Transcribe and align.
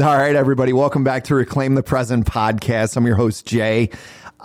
All 0.00 0.16
right, 0.16 0.34
everybody, 0.34 0.72
welcome 0.72 1.04
back 1.04 1.24
to 1.24 1.34
Reclaim 1.34 1.74
the 1.74 1.82
Present 1.82 2.24
podcast. 2.24 2.96
I'm 2.96 3.04
your 3.06 3.16
host 3.16 3.44
Jay. 3.44 3.90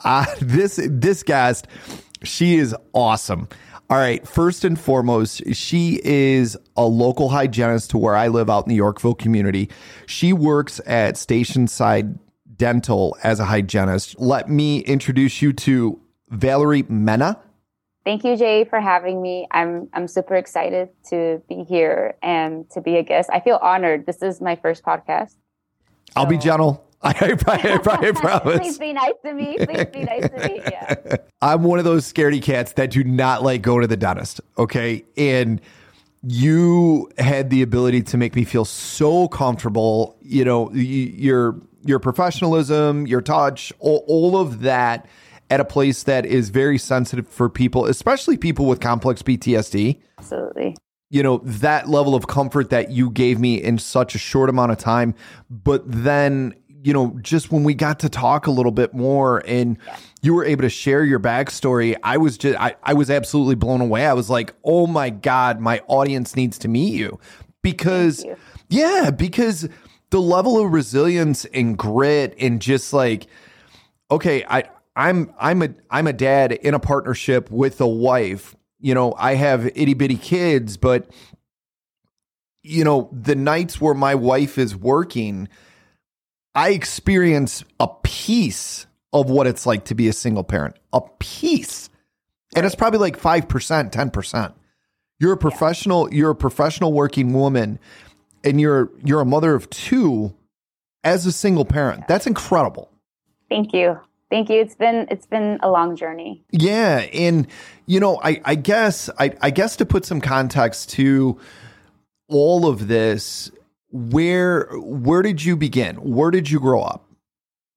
Uh, 0.03 0.25
this 0.41 0.77
this 0.83 1.23
guest, 1.23 1.67
she 2.23 2.57
is 2.57 2.75
awesome. 2.91 3.47
All 3.89 3.95
right, 3.95 4.27
first 4.27 4.65
and 4.65 4.77
foremost, 4.77 5.55
she 5.55 6.01
is 6.03 6.57
a 6.75 6.83
local 6.83 7.29
hygienist 7.29 7.91
to 7.91 7.97
where 7.97 8.17
I 8.17 8.27
live 8.27 8.49
out 8.49 8.65
in 8.65 8.69
the 8.69 8.75
Yorkville 8.75 9.15
community. 9.15 9.69
She 10.07 10.33
works 10.33 10.81
at 10.85 11.15
Station 11.15 11.69
Side 11.69 12.19
Dental 12.57 13.15
as 13.23 13.39
a 13.39 13.45
hygienist. 13.45 14.19
Let 14.19 14.49
me 14.49 14.79
introduce 14.79 15.41
you 15.41 15.53
to 15.53 16.01
Valerie 16.31 16.83
Mena. 16.89 17.39
Thank 18.03 18.25
you, 18.25 18.35
Jay, 18.35 18.65
for 18.65 18.81
having 18.81 19.21
me. 19.21 19.47
I'm 19.51 19.87
I'm 19.93 20.09
super 20.09 20.35
excited 20.35 20.89
to 21.11 21.41
be 21.47 21.63
here 21.63 22.17
and 22.21 22.69
to 22.71 22.81
be 22.81 22.97
a 22.97 23.03
guest. 23.03 23.29
I 23.31 23.39
feel 23.39 23.57
honored. 23.61 24.05
This 24.05 24.21
is 24.21 24.41
my 24.41 24.57
first 24.57 24.83
podcast. 24.83 25.35
I'll 26.15 26.25
be 26.25 26.37
gentle. 26.37 26.85
I, 27.01 27.09
I, 27.11 27.37
I, 27.47 28.07
I 28.07 28.11
promise. 28.13 28.57
Please 28.59 28.77
be 28.79 28.93
nice 28.93 29.13
to 29.23 29.33
me. 29.33 29.57
Please 29.57 29.85
be 29.85 30.03
nice 30.03 30.29
to 30.29 30.49
me. 30.49 30.61
Yeah. 30.71 31.17
I'm 31.41 31.63
one 31.63 31.77
of 31.77 31.85
those 31.85 32.11
scaredy 32.11 32.41
cats 32.41 32.73
that 32.73 32.89
do 32.89 33.03
not 33.03 33.43
like 33.43 33.61
going 33.61 33.81
to 33.81 33.87
the 33.87 33.97
dentist. 33.97 34.41
Okay. 34.57 35.05
And 35.15 35.61
you 36.23 37.11
had 37.19 37.51
the 37.51 37.61
ability 37.61 38.01
to 38.03 38.17
make 38.17 38.35
me 38.35 38.43
feel 38.43 38.65
so 38.65 39.27
comfortable. 39.27 40.17
You 40.21 40.45
know, 40.45 40.71
your 40.73 41.61
your 41.83 41.99
professionalism, 41.99 43.05
your 43.05 43.21
touch, 43.21 43.71
all, 43.79 44.03
all 44.07 44.37
of 44.37 44.61
that 44.61 45.05
at 45.51 45.59
a 45.59 45.65
place 45.65 46.03
that 46.03 46.25
is 46.25 46.49
very 46.49 46.79
sensitive 46.79 47.27
for 47.27 47.49
people, 47.49 47.85
especially 47.85 48.37
people 48.37 48.65
with 48.65 48.79
complex 48.79 49.21
PTSD. 49.21 49.99
Absolutely. 50.17 50.75
You 51.15 51.23
know, 51.23 51.37
that 51.43 51.87
level 51.87 52.13
of 52.13 52.27
comfort 52.27 52.71
that 52.71 52.91
you 52.91 53.09
gave 53.09 53.39
me 53.39 53.55
in 53.55 53.77
such 53.77 54.15
a 54.15 54.17
short 54.17 54.49
amount 54.49 54.73
of 54.73 54.77
time. 54.77 55.15
But 55.49 55.83
then, 55.85 56.53
you 56.83 56.91
know, 56.91 57.17
just 57.21 57.53
when 57.53 57.63
we 57.63 57.73
got 57.73 57.99
to 57.99 58.09
talk 58.09 58.47
a 58.47 58.51
little 58.51 58.73
bit 58.73 58.93
more 58.93 59.41
and 59.47 59.77
you 60.21 60.33
were 60.33 60.43
able 60.43 60.63
to 60.63 60.69
share 60.69 61.05
your 61.05 61.21
backstory, 61.21 61.95
I 62.03 62.17
was 62.17 62.37
just, 62.37 62.59
I, 62.59 62.75
I 62.83 62.95
was 62.95 63.09
absolutely 63.09 63.55
blown 63.55 63.79
away. 63.79 64.05
I 64.05 64.11
was 64.11 64.29
like, 64.29 64.53
oh 64.65 64.87
my 64.87 65.09
God, 65.09 65.61
my 65.61 65.79
audience 65.87 66.35
needs 66.35 66.57
to 66.59 66.67
meet 66.67 66.93
you. 66.93 67.17
Because, 67.61 68.25
you. 68.25 68.35
yeah, 68.67 69.09
because 69.09 69.69
the 70.09 70.19
level 70.19 70.59
of 70.59 70.73
resilience 70.73 71.45
and 71.45 71.77
grit 71.77 72.35
and 72.41 72.61
just 72.61 72.91
like, 72.91 73.27
okay, 74.11 74.43
I, 74.49 74.65
I'm 74.95 75.33
I'm 75.39 75.61
a 75.61 75.69
I'm 75.89 76.07
a 76.07 76.13
dad 76.13 76.53
in 76.53 76.73
a 76.73 76.79
partnership 76.79 77.51
with 77.51 77.81
a 77.81 77.87
wife. 77.87 78.54
You 78.85 78.93
know, 78.93 79.15
I 79.17 79.33
have 79.33 79.65
itty 79.65 79.95
bitty 79.95 80.17
kids, 80.17 80.77
but 80.77 81.09
you 82.61 82.83
know, 82.83 83.09
the 83.11 83.33
nights 83.33 83.81
where 83.81 83.95
my 83.95 84.13
wife 84.13 84.59
is 84.59 84.75
working, 84.75 85.49
I 86.53 86.69
experience 86.69 87.63
a 87.79 87.87
piece 88.03 88.85
of 89.11 89.27
what 89.31 89.47
it's 89.47 89.65
like 89.65 89.85
to 89.85 89.95
be 89.95 90.07
a 90.07 90.13
single 90.13 90.43
parent. 90.43 90.75
A 90.93 91.01
piece. 91.17 91.89
And 92.55 92.63
it's 92.63 92.75
probably 92.75 92.99
like 92.99 93.19
5%, 93.19 93.91
10%. 93.91 94.53
You're 95.19 95.33
a 95.33 95.37
professional, 95.37 96.13
you're 96.13 96.29
a 96.29 96.35
professional 96.35 96.93
working 96.93 97.33
woman 97.33 97.79
and 98.43 98.61
you're 98.61 98.91
you're 99.03 99.21
a 99.21 99.25
mother 99.25 99.55
of 99.55 99.67
two 99.71 100.35
as 101.03 101.25
a 101.25 101.31
single 101.31 101.65
parent. 101.65 102.07
That's 102.07 102.27
incredible. 102.27 102.91
Thank 103.49 103.73
you. 103.73 103.99
Thank 104.29 104.49
you. 104.49 104.59
It's 104.59 104.75
been 104.75 105.07
it's 105.11 105.25
been 105.25 105.59
a 105.61 105.69
long 105.69 105.95
journey. 105.95 106.43
Yeah, 106.51 107.05
and 107.13 107.47
you 107.85 107.99
know, 107.99 108.19
I 108.23 108.41
I 108.43 108.55
guess 108.55 109.09
I 109.19 109.33
I 109.41 109.51
guess 109.51 109.75
to 109.77 109.85
put 109.85 110.05
some 110.05 110.21
context 110.21 110.89
to 110.91 111.39
all 112.27 112.65
of 112.65 112.87
this, 112.87 113.51
where 113.91 114.67
where 114.73 115.21
did 115.21 115.43
you 115.43 115.55
begin? 115.55 115.95
Where 115.97 116.31
did 116.31 116.49
you 116.49 116.59
grow 116.59 116.81
up? 116.81 117.05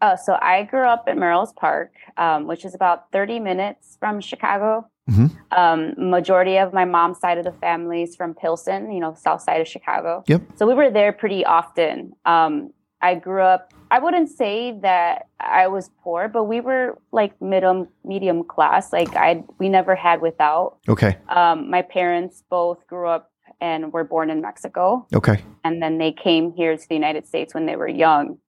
Oh, 0.00 0.16
so 0.16 0.38
I 0.40 0.62
grew 0.62 0.86
up 0.86 1.04
at 1.08 1.18
Melrose 1.18 1.52
Park, 1.52 1.92
um, 2.16 2.46
which 2.46 2.64
is 2.64 2.74
about 2.74 3.10
30 3.10 3.40
minutes 3.40 3.96
from 3.98 4.20
Chicago. 4.20 4.88
Mm-hmm. 5.10 5.26
Um, 5.58 6.10
majority 6.10 6.56
of 6.56 6.72
my 6.72 6.84
mom's 6.84 7.18
side 7.18 7.38
of 7.38 7.44
the 7.44 7.52
family 7.52 8.02
is 8.02 8.14
from 8.14 8.34
Pilsen, 8.34 8.92
you 8.92 9.00
know, 9.00 9.14
south 9.14 9.42
side 9.42 9.60
of 9.60 9.66
Chicago. 9.66 10.22
Yep. 10.28 10.42
So 10.56 10.66
we 10.66 10.74
were 10.74 10.90
there 10.90 11.12
pretty 11.12 11.44
often. 11.44 12.12
Um, 12.24 12.72
I 13.00 13.16
grew 13.16 13.42
up 13.42 13.72
I 13.90 13.98
wouldn't 13.98 14.28
say 14.28 14.78
that 14.82 15.28
I 15.40 15.68
was 15.68 15.90
poor, 16.02 16.28
but 16.28 16.44
we 16.44 16.60
were 16.60 16.98
like 17.12 17.40
middle 17.40 17.88
medium 18.04 18.44
class. 18.44 18.92
Like 18.92 19.14
I 19.16 19.44
we 19.58 19.68
never 19.68 19.94
had 19.94 20.20
without. 20.20 20.78
Okay. 20.88 21.16
Um, 21.28 21.70
my 21.70 21.82
parents 21.82 22.44
both 22.50 22.86
grew 22.86 23.08
up 23.08 23.30
and 23.60 23.92
were 23.92 24.04
born 24.04 24.30
in 24.30 24.40
Mexico. 24.40 25.06
Okay. 25.14 25.42
And 25.64 25.82
then 25.82 25.98
they 25.98 26.12
came 26.12 26.52
here 26.52 26.76
to 26.76 26.88
the 26.88 26.94
United 26.94 27.26
States 27.26 27.54
when 27.54 27.66
they 27.66 27.76
were 27.76 27.88
young. 27.88 28.38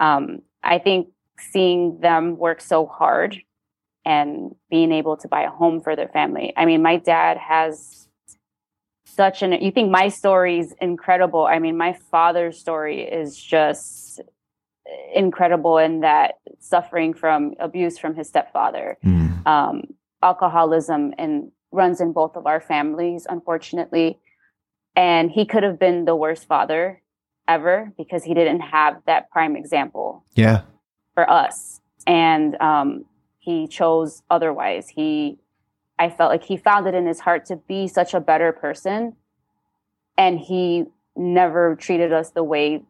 Um, 0.00 0.42
I 0.62 0.78
think 0.78 1.08
seeing 1.38 2.00
them 2.00 2.36
work 2.36 2.60
so 2.60 2.86
hard 2.86 3.40
and 4.04 4.54
being 4.70 4.92
able 4.92 5.16
to 5.16 5.28
buy 5.28 5.42
a 5.42 5.50
home 5.50 5.80
for 5.80 5.96
their 5.96 6.08
family. 6.08 6.52
I 6.56 6.66
mean, 6.66 6.82
my 6.82 6.96
dad 6.98 7.38
has 7.38 8.08
such 9.06 9.42
an 9.42 9.52
you 9.52 9.70
think 9.70 9.90
my 9.90 10.08
story 10.08 10.58
is 10.58 10.74
incredible. 10.80 11.46
I 11.46 11.58
mean, 11.58 11.76
my 11.76 11.92
father's 12.10 12.58
story 12.58 13.02
is 13.02 13.36
just 13.36 14.03
incredible 15.14 15.78
in 15.78 16.00
that 16.00 16.38
suffering 16.58 17.14
from 17.14 17.54
abuse 17.58 17.98
from 17.98 18.14
his 18.14 18.28
stepfather, 18.28 18.98
mm. 19.04 19.46
um, 19.46 19.82
alcoholism, 20.22 21.14
and 21.18 21.50
runs 21.72 22.00
in 22.00 22.12
both 22.12 22.36
of 22.36 22.46
our 22.46 22.60
families, 22.60 23.26
unfortunately. 23.28 24.18
And 24.96 25.30
he 25.30 25.44
could 25.44 25.62
have 25.62 25.78
been 25.78 26.04
the 26.04 26.14
worst 26.14 26.46
father 26.46 27.02
ever 27.48 27.92
because 27.96 28.24
he 28.24 28.34
didn't 28.34 28.60
have 28.60 29.00
that 29.06 29.30
prime 29.30 29.56
example. 29.56 30.24
Yeah. 30.34 30.62
For 31.14 31.28
us. 31.28 31.80
And 32.06 32.60
um, 32.60 33.04
he 33.38 33.66
chose 33.66 34.22
otherwise. 34.30 34.88
He, 34.88 35.38
I 35.98 36.10
felt 36.10 36.30
like 36.30 36.44
he 36.44 36.56
found 36.56 36.86
it 36.86 36.94
in 36.94 37.06
his 37.06 37.20
heart 37.20 37.46
to 37.46 37.56
be 37.56 37.88
such 37.88 38.14
a 38.14 38.20
better 38.20 38.52
person. 38.52 39.16
And 40.16 40.38
he 40.38 40.84
never 41.16 41.76
treated 41.76 42.12
us 42.12 42.30
the 42.30 42.44
way 42.44 42.82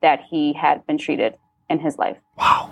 that 0.00 0.20
he 0.28 0.52
had 0.52 0.84
been 0.86 0.98
treated 0.98 1.34
in 1.72 1.80
his 1.80 1.98
life. 1.98 2.18
Wow. 2.38 2.70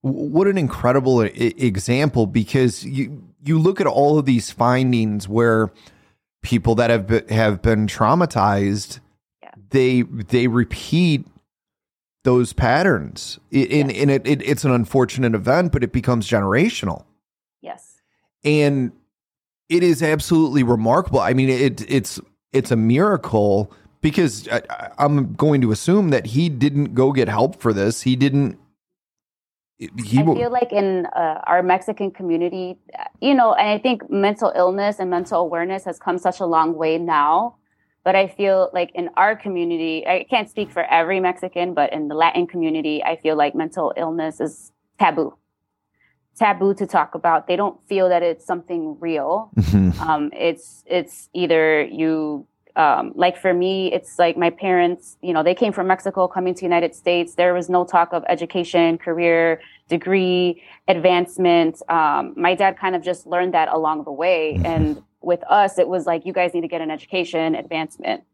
What 0.00 0.46
an 0.46 0.58
incredible 0.58 1.20
example 1.20 2.26
because 2.26 2.84
you 2.84 3.22
you 3.44 3.58
look 3.58 3.80
at 3.80 3.86
all 3.86 4.18
of 4.18 4.24
these 4.24 4.50
findings 4.50 5.28
where 5.28 5.70
people 6.42 6.74
that 6.76 6.90
have 6.90 7.06
been, 7.06 7.28
have 7.28 7.60
been 7.62 7.86
traumatized 7.86 9.00
yeah. 9.42 9.50
they 9.70 10.02
they 10.02 10.46
repeat 10.46 11.26
those 12.24 12.52
patterns 12.52 13.38
in 13.50 13.90
yes. 13.90 14.08
it, 14.08 14.26
it, 14.26 14.42
it's 14.42 14.64
an 14.64 14.70
unfortunate 14.70 15.34
event 15.34 15.72
but 15.72 15.82
it 15.82 15.92
becomes 15.92 16.28
generational 16.28 17.04
yes 17.60 18.00
and 18.44 18.92
it 19.68 19.82
is 19.82 20.02
absolutely 20.02 20.62
remarkable 20.62 21.20
i 21.20 21.32
mean 21.32 21.48
it 21.48 21.90
it's 21.90 22.20
it's 22.52 22.70
a 22.70 22.76
miracle 22.76 23.72
because 24.00 24.48
I, 24.48 24.90
am 24.98 25.34
going 25.34 25.60
to 25.60 25.72
assume 25.72 26.10
that 26.10 26.26
he 26.26 26.48
didn't 26.48 26.94
go 26.94 27.12
get 27.12 27.28
help 27.28 27.60
for 27.60 27.72
this. 27.72 28.02
He 28.02 28.16
didn't. 28.16 28.58
He 29.78 30.18
I 30.18 30.24
feel 30.24 30.50
like 30.50 30.72
in 30.72 31.06
uh, 31.06 31.40
our 31.46 31.62
Mexican 31.62 32.10
community, 32.10 32.78
you 33.20 33.34
know, 33.34 33.54
and 33.54 33.68
I 33.68 33.78
think 33.78 34.10
mental 34.10 34.52
illness 34.56 34.98
and 34.98 35.08
mental 35.08 35.40
awareness 35.40 35.84
has 35.84 36.00
come 36.00 36.18
such 36.18 36.40
a 36.40 36.46
long 36.46 36.74
way 36.74 36.98
now. 36.98 37.56
But 38.02 38.16
I 38.16 38.26
feel 38.26 38.70
like 38.72 38.90
in 38.94 39.10
our 39.16 39.36
community, 39.36 40.04
I 40.06 40.26
can't 40.28 40.50
speak 40.50 40.72
for 40.72 40.82
every 40.84 41.20
Mexican, 41.20 41.74
but 41.74 41.92
in 41.92 42.08
the 42.08 42.14
Latin 42.14 42.46
community, 42.46 43.04
I 43.04 43.16
feel 43.16 43.36
like 43.36 43.54
mental 43.54 43.92
illness 43.96 44.40
is 44.40 44.72
taboo 44.98 45.34
taboo 46.38 46.72
to 46.74 46.86
talk 46.86 47.14
about. 47.14 47.46
They 47.46 47.56
don't 47.56 47.78
feel 47.88 48.08
that 48.08 48.22
it's 48.22 48.46
something 48.46 48.96
real. 49.00 49.50
Mm-hmm. 49.56 50.00
Um, 50.00 50.30
it's 50.32 50.84
it's 50.86 51.28
either 51.34 51.82
you 51.82 52.46
um, 52.76 53.12
like 53.14 53.36
for 53.36 53.52
me, 53.52 53.92
it's 53.92 54.18
like 54.18 54.36
my 54.36 54.50
parents, 54.50 55.16
you 55.22 55.32
know, 55.32 55.42
they 55.42 55.54
came 55.54 55.72
from 55.72 55.86
Mexico 55.86 56.28
coming 56.28 56.54
to 56.54 56.62
United 56.62 56.94
States. 56.94 57.34
There 57.34 57.54
was 57.54 57.68
no 57.68 57.84
talk 57.84 58.12
of 58.12 58.24
education, 58.28 58.98
career, 58.98 59.60
degree, 59.88 60.62
advancement. 60.86 61.82
Um, 61.88 62.34
my 62.36 62.54
dad 62.54 62.78
kind 62.78 62.94
of 62.94 63.02
just 63.02 63.26
learned 63.26 63.54
that 63.54 63.68
along 63.68 64.04
the 64.04 64.12
way. 64.12 64.54
Mm-hmm. 64.54 64.66
And 64.66 65.02
with 65.20 65.42
us, 65.48 65.78
it 65.78 65.88
was 65.88 66.06
like, 66.06 66.24
you 66.26 66.32
guys 66.32 66.54
need 66.54 66.60
to 66.60 66.68
get 66.68 66.80
an 66.80 66.90
education, 66.90 67.54
advancement, 67.54 68.24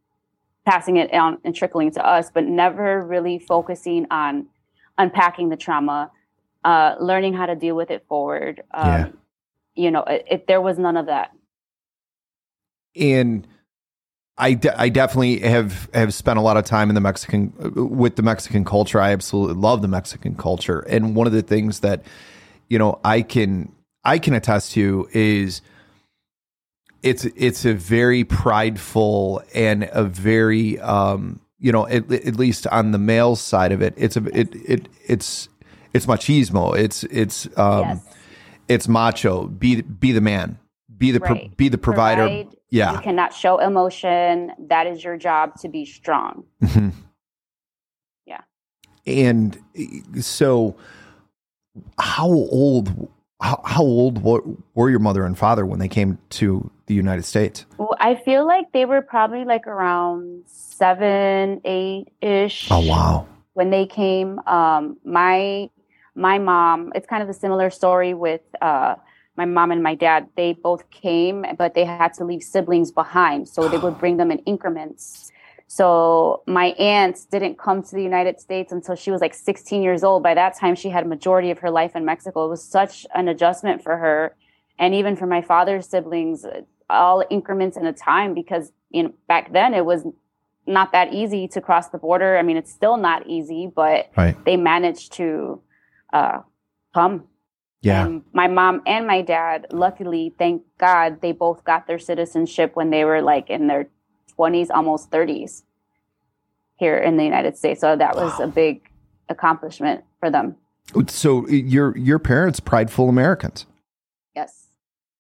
passing 0.67 0.97
it 0.97 1.13
on 1.13 1.39
and 1.45 1.55
trickling 1.55 1.91
to 1.93 2.07
us, 2.07 2.31
but 2.31 2.45
never 2.45 3.05
really 3.05 3.39
focusing 3.39 4.07
on 4.11 4.47
unpacking 4.99 5.49
the 5.49 5.57
trauma, 5.57 6.11
uh, 6.65 6.95
learning 7.01 7.35
how 7.35 7.47
to 7.47 7.55
deal 7.55 7.75
with 7.75 7.91
it 7.91 8.05
forward. 8.09 8.63
Um, 8.73 8.89
yeah. 8.89 9.09
You 9.77 9.91
know, 9.91 10.03
it, 10.05 10.27
it, 10.31 10.47
there 10.47 10.61
was 10.61 10.79
none 10.79 10.97
of 10.97 11.07
that. 11.07 11.33
And 12.97 13.47
I, 14.37 14.55
de- 14.55 14.81
I 14.81 14.89
definitely 14.89 15.41
have 15.41 15.89
have 15.95 16.13
spent 16.13 16.39
a 16.39 16.43
lot 16.43 16.57
of 16.57 16.65
time 16.65 16.89
in 16.89 16.95
the 16.95 17.01
Mexican 17.01 17.53
with 17.75 18.17
the 18.17 18.23
Mexican 18.23 18.65
culture. 18.65 19.01
I 19.01 19.13
absolutely 19.13 19.55
love 19.55 19.81
the 19.81 19.89
Mexican 19.89 20.35
culture, 20.35 20.81
and 20.81 21.15
one 21.15 21.27
of 21.27 21.33
the 21.33 21.43
things 21.43 21.81
that 21.81 22.03
you 22.69 22.79
know 22.79 22.99
I 23.05 23.23
can 23.23 23.73
I 24.03 24.19
can 24.19 24.35
attest 24.35 24.73
to 24.73 25.09
is 25.13 25.63
it's 27.03 27.25
it's 27.25 27.65
a 27.65 27.75
very 27.75 28.25
prideful 28.25 29.43
and 29.55 29.89
a 29.93 30.03
very 30.03 30.81
um, 30.81 31.41
you 31.65 31.73
know, 31.73 31.87
at, 31.87 32.13
at 32.13 32.37
least 32.37 32.67
on 32.67 32.91
the 32.91 32.99
male 32.99 33.37
side 33.37 33.73
of 33.73 33.81
it, 33.81 33.95
it's 33.97 34.19
a 34.19 34.25
it 34.39 34.55
it 34.55 34.89
it's 35.07 35.49
it's 35.95 36.05
machismo. 36.05 36.77
It's 36.77 37.05
it's 37.05 37.47
um, 37.57 37.81
yes. 37.81 38.15
it's 38.69 38.87
macho. 38.87 39.47
Be 39.47 39.81
be 39.81 40.13
the 40.13 40.21
man. 40.21 40.59
Be 41.05 41.11
the 41.11 41.21
right. 41.21 41.41
pro, 41.41 41.49
be 41.57 41.69
the 41.69 41.79
provider. 41.79 42.27
Provide, 42.27 42.57
yeah, 42.71 42.93
you 42.95 43.01
cannot 43.01 43.35
show 43.35 43.59
emotion. 43.59 44.53
That 44.59 44.87
is 44.87 45.05
your 45.05 45.19
job 45.19 45.61
to 45.61 45.69
be 45.69 45.85
strong. 45.85 46.45
Mm-hmm. 46.63 46.89
Yeah, 48.27 48.41
and 49.07 49.59
so 50.21 50.77
how 51.99 52.29
old 52.29 53.11
how, 53.43 53.61
how 53.65 53.83
old 53.83 54.23
were, 54.23 54.43
were 54.75 54.89
your 54.89 54.99
mother 54.99 55.27
and 55.27 55.37
father 55.37 55.67
when 55.67 55.79
they 55.79 55.89
came 55.89 56.19
to 56.31 56.71
the 56.87 56.95
United 56.95 57.25
States? 57.25 57.67
Well, 57.77 57.95
I 58.01 58.15
feel 58.15 58.47
like 58.47 58.73
they 58.73 58.87
were 58.87 59.03
probably 59.03 59.45
like 59.45 59.67
around 59.67 60.45
seven, 60.47 61.61
eight 61.67 62.09
ish. 62.23 62.69
Oh 62.71 62.87
wow! 62.87 63.27
When 63.53 63.69
they 63.69 63.85
came, 63.85 64.39
um, 64.47 64.97
my 65.05 65.69
my 66.15 66.39
mom. 66.39 66.93
It's 66.95 67.07
kind 67.07 67.23
of 67.23 67.29
a 67.29 67.35
similar 67.35 67.69
story 67.69 68.15
with 68.15 68.41
uh, 68.63 68.95
my 69.37 69.45
mom 69.45 69.71
and 69.71 69.83
my 69.83 69.95
dad. 69.95 70.29
They 70.37 70.53
both 70.53 70.89
came, 70.91 71.45
but 71.59 71.75
they 71.75 71.85
had 71.85 72.15
to 72.15 72.25
leave 72.25 72.43
siblings 72.43 72.91
behind, 72.91 73.49
so 73.49 73.69
they 73.69 73.79
would 73.79 73.99
bring 73.99 74.17
them 74.17 74.31
in 74.31 74.39
increments. 74.41 75.33
So 75.67 76.43
my 76.47 76.67
aunt 76.79 77.19
didn't 77.31 77.59
come 77.59 77.83
to 77.83 77.95
the 77.97 78.03
United 78.03 78.39
States 78.39 78.71
until 78.71 78.95
she 78.95 79.11
was 79.11 79.21
like 79.21 79.35
16 79.35 79.83
years 79.83 80.05
old. 80.05 80.23
By 80.23 80.35
that 80.35 80.57
time, 80.57 80.75
she 80.75 80.91
had 80.91 81.05
a 81.05 81.09
majority 81.09 81.51
of 81.51 81.59
her 81.59 81.71
life 81.71 81.97
in 81.97 82.05
Mexico. 82.05 82.47
It 82.47 82.51
was 82.51 82.63
such 82.63 83.07
an 83.15 83.29
adjustment 83.29 83.83
for 83.83 83.97
her, 83.97 84.37
and 84.79 84.95
even 84.95 85.17
for 85.17 85.27
my 85.27 85.43
father's 85.43 85.89
siblings, 85.89 86.45
all 86.91 87.25
increments 87.31 87.77
in 87.77 87.87
a 87.87 87.93
time 87.93 88.35
because 88.35 88.73
you 88.91 89.03
know 89.03 89.13
back 89.27 89.53
then 89.53 89.73
it 89.75 89.85
was 89.85 90.05
not 90.67 90.93
that 90.93 91.13
easy 91.13 91.49
to 91.49 91.61
cross 91.61 91.89
the 91.89 91.99
border. 91.99 92.39
I 92.39 92.43
mean, 92.43 92.57
it's 92.57 92.73
still 92.73 92.97
not 92.97 93.27
easy, 93.27 93.71
but 93.75 94.11
right. 94.17 94.43
they 94.45 94.57
managed 94.57 95.13
to 95.15 95.61
uh, 96.13 96.41
come. 96.95 97.25
Yeah. 97.85 98.07
And 98.07 98.23
my 98.33 98.49
mom 98.49 98.81
and 98.87 99.07
my 99.07 99.21
dad, 99.21 99.67
luckily, 99.71 100.35
thank 100.39 100.63
God, 100.79 101.21
they 101.21 101.33
both 101.33 101.65
got 101.65 101.87
their 101.87 101.99
citizenship 101.99 102.71
when 102.75 102.89
they 102.89 103.05
were 103.05 103.21
like 103.21 103.51
in 103.51 103.67
their 103.67 103.89
20s, 104.39 104.69
almost 104.71 105.11
30s 105.11 105.65
here 106.77 106.97
in 106.97 107.19
the 107.19 107.25
United 107.25 107.59
States. 107.59 107.83
So 107.83 107.95
that 107.95 108.17
was 108.17 108.33
wow. 108.39 108.47
a 108.47 108.49
big 108.49 108.89
accomplishment 109.29 110.03
for 110.19 110.31
them. 110.31 110.57
So 111.09 111.47
your 111.49 111.97
your 111.97 112.19
parents 112.19 112.59
prideful 112.59 113.11
Americans. 113.11 113.67
Yes. 114.35 114.69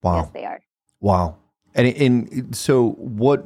Wow. 0.02 0.22
Yes, 0.22 0.30
they 0.32 0.44
are. 0.46 0.62
Wow. 1.00 1.36
And 1.74 1.86
and 1.88 2.56
so 2.56 2.92
what 2.92 3.44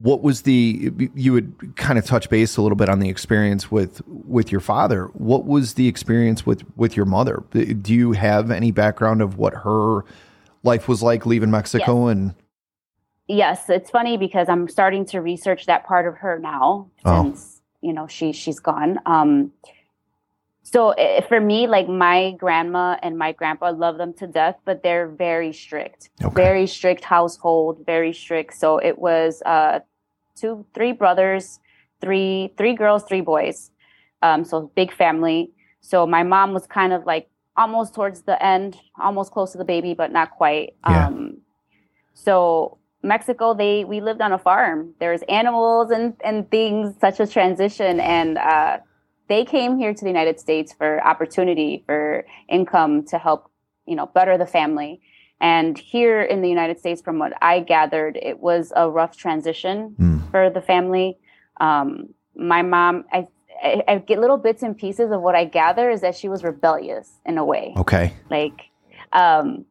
what 0.00 0.22
was 0.22 0.42
the 0.42 0.90
you 1.14 1.32
would 1.32 1.76
kind 1.76 1.98
of 1.98 2.06
touch 2.06 2.30
base 2.30 2.56
a 2.56 2.62
little 2.62 2.76
bit 2.76 2.88
on 2.88 3.00
the 3.00 3.08
experience 3.08 3.70
with 3.70 4.00
with 4.06 4.50
your 4.50 4.60
father. 4.60 5.06
What 5.12 5.44
was 5.44 5.74
the 5.74 5.88
experience 5.88 6.46
with 6.46 6.64
with 6.76 6.96
your 6.96 7.06
mother? 7.06 7.42
Do 7.52 7.94
you 7.94 8.12
have 8.12 8.50
any 8.50 8.70
background 8.70 9.20
of 9.20 9.36
what 9.36 9.52
her 9.54 10.04
life 10.62 10.88
was 10.88 11.02
like 11.02 11.26
leaving 11.26 11.50
Mexico 11.50 12.06
yes. 12.06 12.12
and 12.12 12.34
yes, 13.28 13.68
it's 13.68 13.90
funny 13.90 14.16
because 14.16 14.48
I'm 14.48 14.68
starting 14.68 15.04
to 15.06 15.20
research 15.20 15.66
that 15.66 15.86
part 15.86 16.06
of 16.06 16.16
her 16.16 16.38
now 16.38 16.90
oh. 17.04 17.24
since 17.24 17.60
you 17.82 17.92
know 17.92 18.06
she 18.06 18.32
she's 18.32 18.58
gone. 18.58 18.98
Um, 19.04 19.52
so 20.62 20.90
eh, 20.92 21.20
for 21.22 21.40
me, 21.40 21.66
like 21.66 21.88
my 21.88 22.32
grandma 22.38 22.96
and 23.02 23.18
my 23.18 23.32
grandpa 23.32 23.70
love 23.70 23.98
them 23.98 24.14
to 24.14 24.26
death, 24.26 24.56
but 24.64 24.82
they're 24.82 25.08
very 25.08 25.52
strict, 25.52 26.08
okay. 26.22 26.34
very 26.34 26.66
strict 26.66 27.04
household, 27.04 27.84
very 27.84 28.12
strict. 28.12 28.54
So 28.54 28.78
it 28.78 28.98
was 28.98 29.42
uh, 29.44 29.80
two, 30.40 30.66
three 30.74 30.92
brothers, 30.92 31.60
three 32.00 32.52
three 32.56 32.74
girls, 32.74 33.04
three 33.04 33.20
boys. 33.20 33.70
Um, 34.22 34.44
so 34.44 34.70
big 34.74 34.92
family. 34.92 35.52
So 35.80 36.06
my 36.06 36.22
mom 36.22 36.52
was 36.52 36.66
kind 36.66 36.92
of 36.92 37.06
like 37.06 37.28
almost 37.56 37.94
towards 37.94 38.22
the 38.22 38.42
end, 38.44 38.76
almost 39.00 39.32
close 39.32 39.52
to 39.52 39.58
the 39.58 39.64
baby, 39.64 39.94
but 39.94 40.12
not 40.12 40.30
quite. 40.30 40.74
Yeah. 40.86 41.06
Um, 41.06 41.38
so 42.14 42.78
Mexico, 43.02 43.54
they 43.54 43.84
we 43.84 44.00
lived 44.00 44.20
on 44.20 44.32
a 44.32 44.38
farm. 44.38 44.94
There's 44.98 45.22
animals 45.28 45.90
and 45.90 46.14
and 46.22 46.50
things 46.50 46.94
such 47.00 47.20
as 47.20 47.32
transition, 47.32 48.00
and 48.00 48.38
uh, 48.38 48.78
they 49.28 49.44
came 49.44 49.78
here 49.78 49.94
to 49.94 50.00
the 50.00 50.10
United 50.10 50.38
States 50.38 50.72
for 50.72 51.02
opportunity, 51.06 51.82
for 51.86 52.26
income 52.48 53.04
to 53.06 53.18
help, 53.18 53.50
you 53.86 53.96
know, 53.96 54.06
better 54.06 54.36
the 54.36 54.46
family. 54.46 55.00
And 55.40 55.78
here 55.78 56.20
in 56.22 56.42
the 56.42 56.48
United 56.48 56.78
States, 56.78 57.00
from 57.00 57.18
what 57.18 57.32
I 57.42 57.60
gathered, 57.60 58.18
it 58.20 58.40
was 58.40 58.72
a 58.76 58.90
rough 58.90 59.16
transition 59.16 59.96
mm. 59.98 60.30
for 60.30 60.50
the 60.50 60.60
family. 60.60 61.16
Um, 61.60 62.14
my 62.36 62.62
mom, 62.62 63.04
I, 63.12 63.26
I, 63.62 63.82
I 63.88 63.98
get 63.98 64.18
little 64.18 64.36
bits 64.36 64.62
and 64.62 64.76
pieces 64.76 65.10
of 65.10 65.22
what 65.22 65.34
I 65.34 65.44
gather 65.44 65.90
is 65.90 66.02
that 66.02 66.14
she 66.14 66.28
was 66.28 66.44
rebellious 66.44 67.20
in 67.24 67.38
a 67.38 67.44
way. 67.44 67.74
Okay. 67.76 68.14
Like, 68.30 68.70
um, 69.12 69.64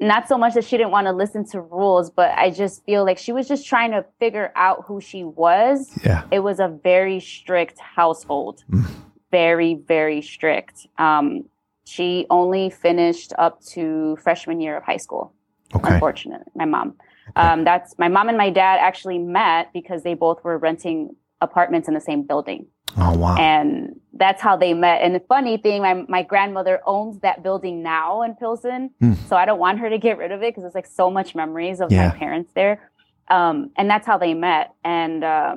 not 0.00 0.26
so 0.26 0.36
much 0.36 0.54
that 0.54 0.64
she 0.64 0.76
didn't 0.76 0.90
want 0.90 1.06
to 1.06 1.12
listen 1.12 1.46
to 1.50 1.60
rules, 1.60 2.10
but 2.10 2.32
I 2.36 2.50
just 2.50 2.84
feel 2.84 3.04
like 3.04 3.18
she 3.18 3.32
was 3.32 3.46
just 3.46 3.64
trying 3.64 3.92
to 3.92 4.04
figure 4.18 4.52
out 4.56 4.84
who 4.86 5.00
she 5.00 5.22
was. 5.22 5.88
Yeah. 6.04 6.24
It 6.32 6.40
was 6.40 6.58
a 6.58 6.68
very 6.82 7.20
strict 7.20 7.78
household. 7.78 8.64
Mm. 8.70 8.90
Very, 9.30 9.74
very 9.74 10.20
strict. 10.20 10.88
Um, 10.98 11.44
she 11.84 12.26
only 12.30 12.70
finished 12.70 13.32
up 13.38 13.60
to 13.72 14.16
freshman 14.22 14.60
year 14.60 14.76
of 14.76 14.84
high 14.84 14.96
school. 14.96 15.32
Okay. 15.74 15.94
Unfortunately, 15.94 16.46
my 16.54 16.64
mom. 16.64 16.94
Okay. 17.30 17.46
Um, 17.46 17.64
that's 17.64 17.98
my 17.98 18.08
mom 18.08 18.28
and 18.28 18.36
my 18.36 18.50
dad 18.50 18.78
actually 18.80 19.18
met 19.18 19.72
because 19.72 20.02
they 20.02 20.14
both 20.14 20.42
were 20.44 20.58
renting 20.58 21.16
apartments 21.40 21.88
in 21.88 21.94
the 21.94 22.00
same 22.00 22.22
building. 22.22 22.66
Oh 22.96 23.16
wow! 23.16 23.36
And 23.36 24.00
that's 24.12 24.42
how 24.42 24.56
they 24.56 24.74
met. 24.74 25.00
And 25.02 25.14
the 25.14 25.20
funny 25.20 25.56
thing, 25.56 25.82
my 25.82 26.04
my 26.08 26.22
grandmother 26.22 26.80
owns 26.86 27.20
that 27.20 27.42
building 27.42 27.82
now 27.82 28.22
in 28.22 28.34
Pilsen, 28.34 28.90
mm. 29.02 29.16
so 29.28 29.36
I 29.36 29.46
don't 29.46 29.58
want 29.58 29.78
her 29.78 29.88
to 29.88 29.98
get 29.98 30.18
rid 30.18 30.30
of 30.30 30.42
it 30.42 30.50
because 30.50 30.64
it's 30.64 30.74
like 30.74 30.86
so 30.86 31.10
much 31.10 31.34
memories 31.34 31.80
of 31.80 31.90
yeah. 31.90 32.08
my 32.08 32.14
parents 32.14 32.52
there. 32.54 32.90
Um, 33.28 33.70
and 33.76 33.88
that's 33.88 34.06
how 34.06 34.18
they 34.18 34.34
met. 34.34 34.74
And 34.84 35.24
uh, 35.24 35.56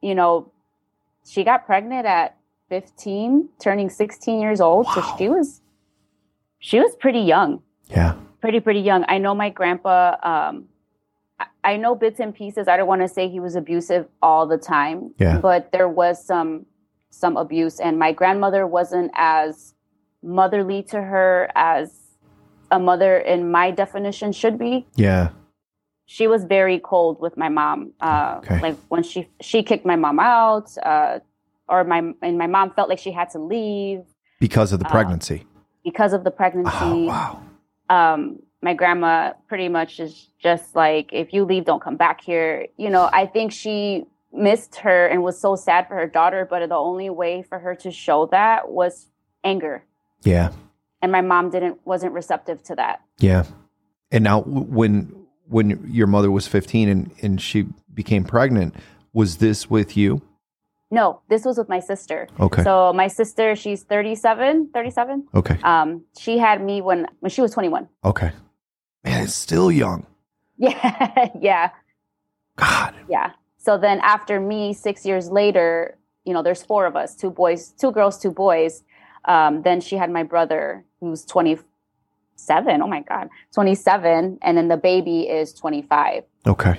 you 0.00 0.14
know, 0.14 0.50
she 1.26 1.44
got 1.44 1.66
pregnant 1.66 2.06
at 2.06 2.36
15, 2.72 3.50
turning 3.58 3.90
16 3.90 4.40
years 4.40 4.58
old. 4.58 4.86
Wow. 4.86 4.94
So 4.94 5.16
she 5.18 5.28
was 5.28 5.60
she 6.58 6.80
was 6.80 6.96
pretty 6.96 7.18
young. 7.18 7.60
Yeah. 7.90 8.14
Pretty, 8.40 8.60
pretty 8.60 8.80
young. 8.80 9.04
I 9.08 9.18
know 9.18 9.34
my 9.34 9.50
grandpa, 9.50 10.16
um, 10.22 10.68
I 11.62 11.76
know 11.76 11.94
bits 11.94 12.18
and 12.18 12.34
pieces. 12.34 12.68
I 12.68 12.78
don't 12.78 12.86
want 12.86 13.02
to 13.02 13.08
say 13.08 13.28
he 13.28 13.40
was 13.40 13.56
abusive 13.56 14.06
all 14.22 14.46
the 14.46 14.56
time. 14.56 15.12
Yeah. 15.18 15.36
But 15.36 15.70
there 15.70 15.86
was 15.86 16.24
some 16.24 16.64
some 17.10 17.36
abuse 17.36 17.78
and 17.78 17.98
my 17.98 18.10
grandmother 18.10 18.66
wasn't 18.66 19.10
as 19.14 19.74
motherly 20.22 20.82
to 20.82 21.02
her 21.02 21.50
as 21.54 21.92
a 22.70 22.78
mother 22.78 23.18
in 23.18 23.50
my 23.50 23.70
definition 23.70 24.32
should 24.32 24.58
be. 24.58 24.86
Yeah. 24.96 25.28
She 26.06 26.26
was 26.26 26.44
very 26.44 26.78
cold 26.78 27.20
with 27.20 27.36
my 27.36 27.50
mom. 27.50 27.92
Uh, 28.00 28.36
okay. 28.38 28.60
like 28.62 28.76
when 28.88 29.02
she 29.02 29.28
she 29.42 29.62
kicked 29.62 29.84
my 29.84 29.96
mom 29.96 30.18
out, 30.18 30.74
uh, 30.82 31.18
or 31.68 31.84
my 31.84 32.12
and 32.22 32.38
my 32.38 32.46
mom 32.46 32.72
felt 32.74 32.88
like 32.88 32.98
she 32.98 33.12
had 33.12 33.30
to 33.30 33.38
leave 33.38 34.02
because 34.40 34.72
of 34.72 34.80
the 34.80 34.86
uh, 34.86 34.90
pregnancy. 34.90 35.46
Because 35.84 36.12
of 36.12 36.24
the 36.24 36.30
pregnancy. 36.30 36.72
Oh, 36.72 37.04
wow. 37.04 37.42
Um, 37.88 38.40
my 38.62 38.74
grandma 38.74 39.32
pretty 39.48 39.68
much 39.68 40.00
is 40.00 40.28
just 40.38 40.74
like, 40.76 41.10
if 41.12 41.32
you 41.32 41.44
leave, 41.44 41.64
don't 41.64 41.82
come 41.82 41.96
back 41.96 42.20
here. 42.20 42.66
You 42.76 42.90
know, 42.90 43.10
I 43.12 43.26
think 43.26 43.52
she 43.52 44.04
missed 44.32 44.76
her 44.76 45.06
and 45.06 45.22
was 45.22 45.38
so 45.38 45.56
sad 45.56 45.88
for 45.88 45.94
her 45.94 46.06
daughter, 46.06 46.46
but 46.48 46.66
the 46.68 46.74
only 46.74 47.10
way 47.10 47.42
for 47.42 47.58
her 47.58 47.74
to 47.76 47.90
show 47.90 48.26
that 48.26 48.70
was 48.70 49.08
anger. 49.44 49.84
Yeah. 50.22 50.52
And 51.02 51.10
my 51.10 51.20
mom 51.20 51.50
didn't 51.50 51.78
wasn't 51.84 52.12
receptive 52.12 52.62
to 52.64 52.76
that. 52.76 53.02
Yeah. 53.18 53.44
And 54.10 54.22
now 54.24 54.42
when 54.42 55.26
when 55.48 55.88
your 55.90 56.06
mother 56.06 56.30
was 56.30 56.46
15 56.46 56.88
and 56.88 57.10
and 57.22 57.40
she 57.40 57.66
became 57.92 58.24
pregnant, 58.24 58.74
was 59.12 59.38
this 59.38 59.68
with 59.68 59.96
you? 59.96 60.22
No, 60.92 61.22
this 61.30 61.46
was 61.46 61.56
with 61.56 61.70
my 61.70 61.80
sister. 61.80 62.28
Okay. 62.38 62.62
So 62.62 62.92
my 62.92 63.08
sister, 63.08 63.56
she's 63.56 63.82
37, 63.82 64.68
37. 64.74 65.26
Okay. 65.34 65.58
Um, 65.64 66.04
she 66.18 66.36
had 66.36 66.62
me 66.62 66.82
when 66.82 67.06
when 67.20 67.30
she 67.30 67.40
was 67.40 67.50
21. 67.52 67.88
Okay. 68.04 68.30
Man, 69.02 69.24
it's 69.24 69.34
still 69.34 69.72
young. 69.72 70.06
Yeah. 70.58 71.28
yeah. 71.40 71.70
God. 72.56 72.94
Yeah. 73.08 73.32
So 73.56 73.78
then 73.78 73.98
after 74.02 74.38
me, 74.38 74.74
six 74.74 75.04
years 75.04 75.28
later, 75.30 75.96
you 76.24 76.32
know, 76.34 76.42
there's 76.42 76.62
four 76.62 76.84
of 76.86 76.94
us, 76.94 77.16
two 77.16 77.30
boys, 77.30 77.72
two 77.80 77.90
girls, 77.90 78.18
two 78.20 78.30
boys. 78.30 78.84
Um, 79.24 79.62
then 79.62 79.80
she 79.80 79.96
had 79.96 80.10
my 80.10 80.22
brother 80.22 80.84
who's 81.00 81.24
27. 81.24 81.64
Oh 82.82 82.86
my 82.86 83.00
God. 83.00 83.28
27. 83.54 84.38
And 84.42 84.58
then 84.58 84.68
the 84.68 84.76
baby 84.76 85.22
is 85.22 85.52
25. 85.54 86.22
Okay. 86.46 86.78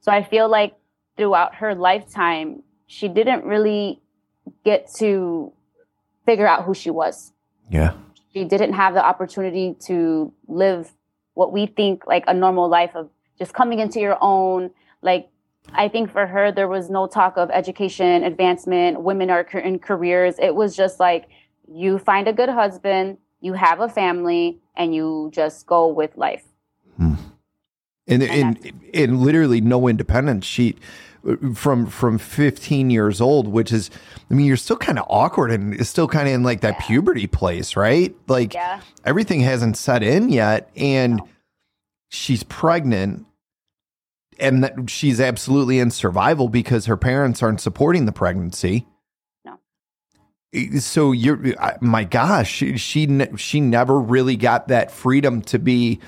So 0.00 0.12
I 0.12 0.22
feel 0.22 0.48
like 0.48 0.76
throughout 1.16 1.56
her 1.56 1.74
lifetime, 1.74 2.62
she 2.86 3.08
didn't 3.08 3.44
really 3.44 4.00
get 4.64 4.92
to 4.94 5.52
figure 6.26 6.46
out 6.46 6.64
who 6.64 6.74
she 6.74 6.90
was. 6.90 7.32
Yeah. 7.70 7.94
She 8.32 8.44
didn't 8.44 8.72
have 8.74 8.94
the 8.94 9.04
opportunity 9.04 9.76
to 9.86 10.32
live 10.48 10.92
what 11.34 11.52
we 11.52 11.66
think 11.66 12.06
like 12.06 12.24
a 12.26 12.34
normal 12.34 12.68
life 12.68 12.94
of 12.94 13.10
just 13.38 13.52
coming 13.52 13.78
into 13.80 14.00
your 14.00 14.18
own, 14.20 14.70
like 15.02 15.28
I 15.72 15.88
think 15.88 16.10
for 16.10 16.26
her, 16.26 16.52
there 16.52 16.68
was 16.68 16.90
no 16.90 17.06
talk 17.06 17.36
of 17.36 17.50
education, 17.50 18.22
advancement, 18.22 19.02
women 19.02 19.30
are 19.30 19.40
in 19.40 19.78
careers. 19.78 20.36
It 20.38 20.54
was 20.54 20.76
just 20.76 21.00
like, 21.00 21.28
you 21.66 21.98
find 21.98 22.28
a 22.28 22.32
good 22.32 22.50
husband, 22.50 23.18
you 23.40 23.54
have 23.54 23.80
a 23.80 23.88
family, 23.88 24.60
and 24.76 24.94
you 24.94 25.30
just 25.32 25.66
go 25.66 25.86
with 25.86 26.16
life. 26.16 26.44
Hmm. 26.96 27.14
And, 28.06 28.22
and, 28.22 28.58
and, 28.62 28.90
and 28.92 29.20
literally 29.20 29.60
no 29.60 29.88
independence. 29.88 30.44
She, 30.44 30.76
from 31.54 31.86
from 31.86 32.18
15 32.18 32.90
years 32.90 33.20
old 33.20 33.48
which 33.48 33.72
is 33.72 33.90
i 34.30 34.34
mean 34.34 34.46
you're 34.46 34.56
still 34.56 34.76
kind 34.76 34.98
of 34.98 35.06
awkward 35.08 35.50
and 35.50 35.74
it's 35.74 35.88
still 35.88 36.08
kind 36.08 36.28
of 36.28 36.34
in 36.34 36.42
like 36.42 36.60
that 36.60 36.76
yeah. 36.80 36.86
puberty 36.86 37.26
place 37.26 37.76
right 37.76 38.14
like 38.28 38.52
yeah. 38.52 38.80
everything 39.04 39.40
hasn't 39.40 39.76
set 39.76 40.02
in 40.02 40.28
yet 40.28 40.68
and 40.76 41.16
no. 41.16 41.28
she's 42.10 42.42
pregnant 42.42 43.24
and 44.38 44.64
that 44.64 44.90
she's 44.90 45.20
absolutely 45.20 45.78
in 45.78 45.90
survival 45.90 46.48
because 46.48 46.86
her 46.86 46.96
parents 46.96 47.42
aren't 47.42 47.60
supporting 47.60 48.04
the 48.04 48.12
pregnancy 48.12 48.86
no 49.46 49.58
so 50.78 51.12
you're 51.12 51.54
my 51.80 52.04
gosh 52.04 52.52
she 52.52 52.76
she, 52.76 53.26
she 53.36 53.60
never 53.60 53.98
really 53.98 54.36
got 54.36 54.68
that 54.68 54.90
freedom 54.90 55.40
to 55.40 55.58
be 55.58 56.00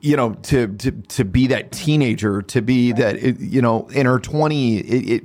you 0.00 0.16
know 0.16 0.34
to 0.34 0.68
to 0.76 0.90
to 0.90 1.24
be 1.24 1.46
that 1.46 1.72
teenager 1.72 2.42
to 2.42 2.62
be 2.62 2.92
right. 2.92 3.20
that 3.20 3.40
you 3.40 3.62
know 3.62 3.88
in 3.88 4.06
her 4.06 4.18
20 4.18 4.78
it, 4.78 5.10
it 5.10 5.24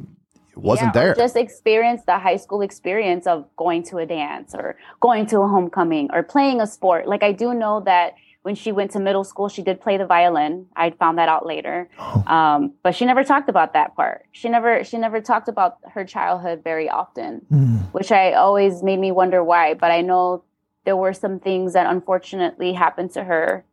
wasn't 0.55 0.93
yeah, 0.93 1.01
there 1.01 1.15
just 1.15 1.36
experience 1.36 2.01
the 2.05 2.17
high 2.17 2.38
school 2.38 2.62
experience 2.62 3.25
of 3.25 3.45
going 3.55 3.81
to 3.83 3.98
a 3.98 4.05
dance 4.05 4.53
or 4.53 4.77
going 5.00 5.25
to 5.25 5.39
a 5.39 5.48
homecoming 5.48 6.10
or 6.13 6.22
playing 6.22 6.62
a 6.62 6.67
sport 6.67 7.07
like 7.07 7.24
i 7.24 7.31
do 7.31 7.53
know 7.53 7.81
that 7.81 8.13
when 8.43 8.55
she 8.55 8.72
went 8.72 8.91
to 8.91 9.00
middle 9.00 9.24
school 9.24 9.50
she 9.50 9.63
did 9.63 9.81
play 9.81 9.98
the 9.98 10.05
violin 10.05 10.67
i 10.75 10.91
found 10.91 11.17
that 11.17 11.27
out 11.27 11.45
later 11.45 11.89
oh. 11.98 12.24
um, 12.27 12.74
but 12.83 12.95
she 12.95 13.05
never 13.05 13.24
talked 13.24 13.50
about 13.50 13.74
that 13.74 13.95
part 13.95 14.25
she 14.31 14.48
never 14.48 14.83
she 14.83 14.98
never 14.98 15.19
talked 15.19 15.48
about 15.48 15.77
her 15.91 16.05
childhood 16.05 16.62
very 16.63 16.88
often 16.88 17.41
mm. 17.51 17.81
which 17.93 18.12
i 18.12 18.33
always 18.33 18.83
made 18.83 19.00
me 19.00 19.12
wonder 19.12 19.43
why 19.43 19.74
but 19.74 19.89
i 19.89 20.01
know 20.01 20.43
there 20.86 20.98
were 20.98 21.13
some 21.13 21.39
things 21.39 21.74
that 21.74 21.88
unfortunately 21.88 22.74
happened 22.74 23.10
to 23.12 23.24
her 23.24 23.65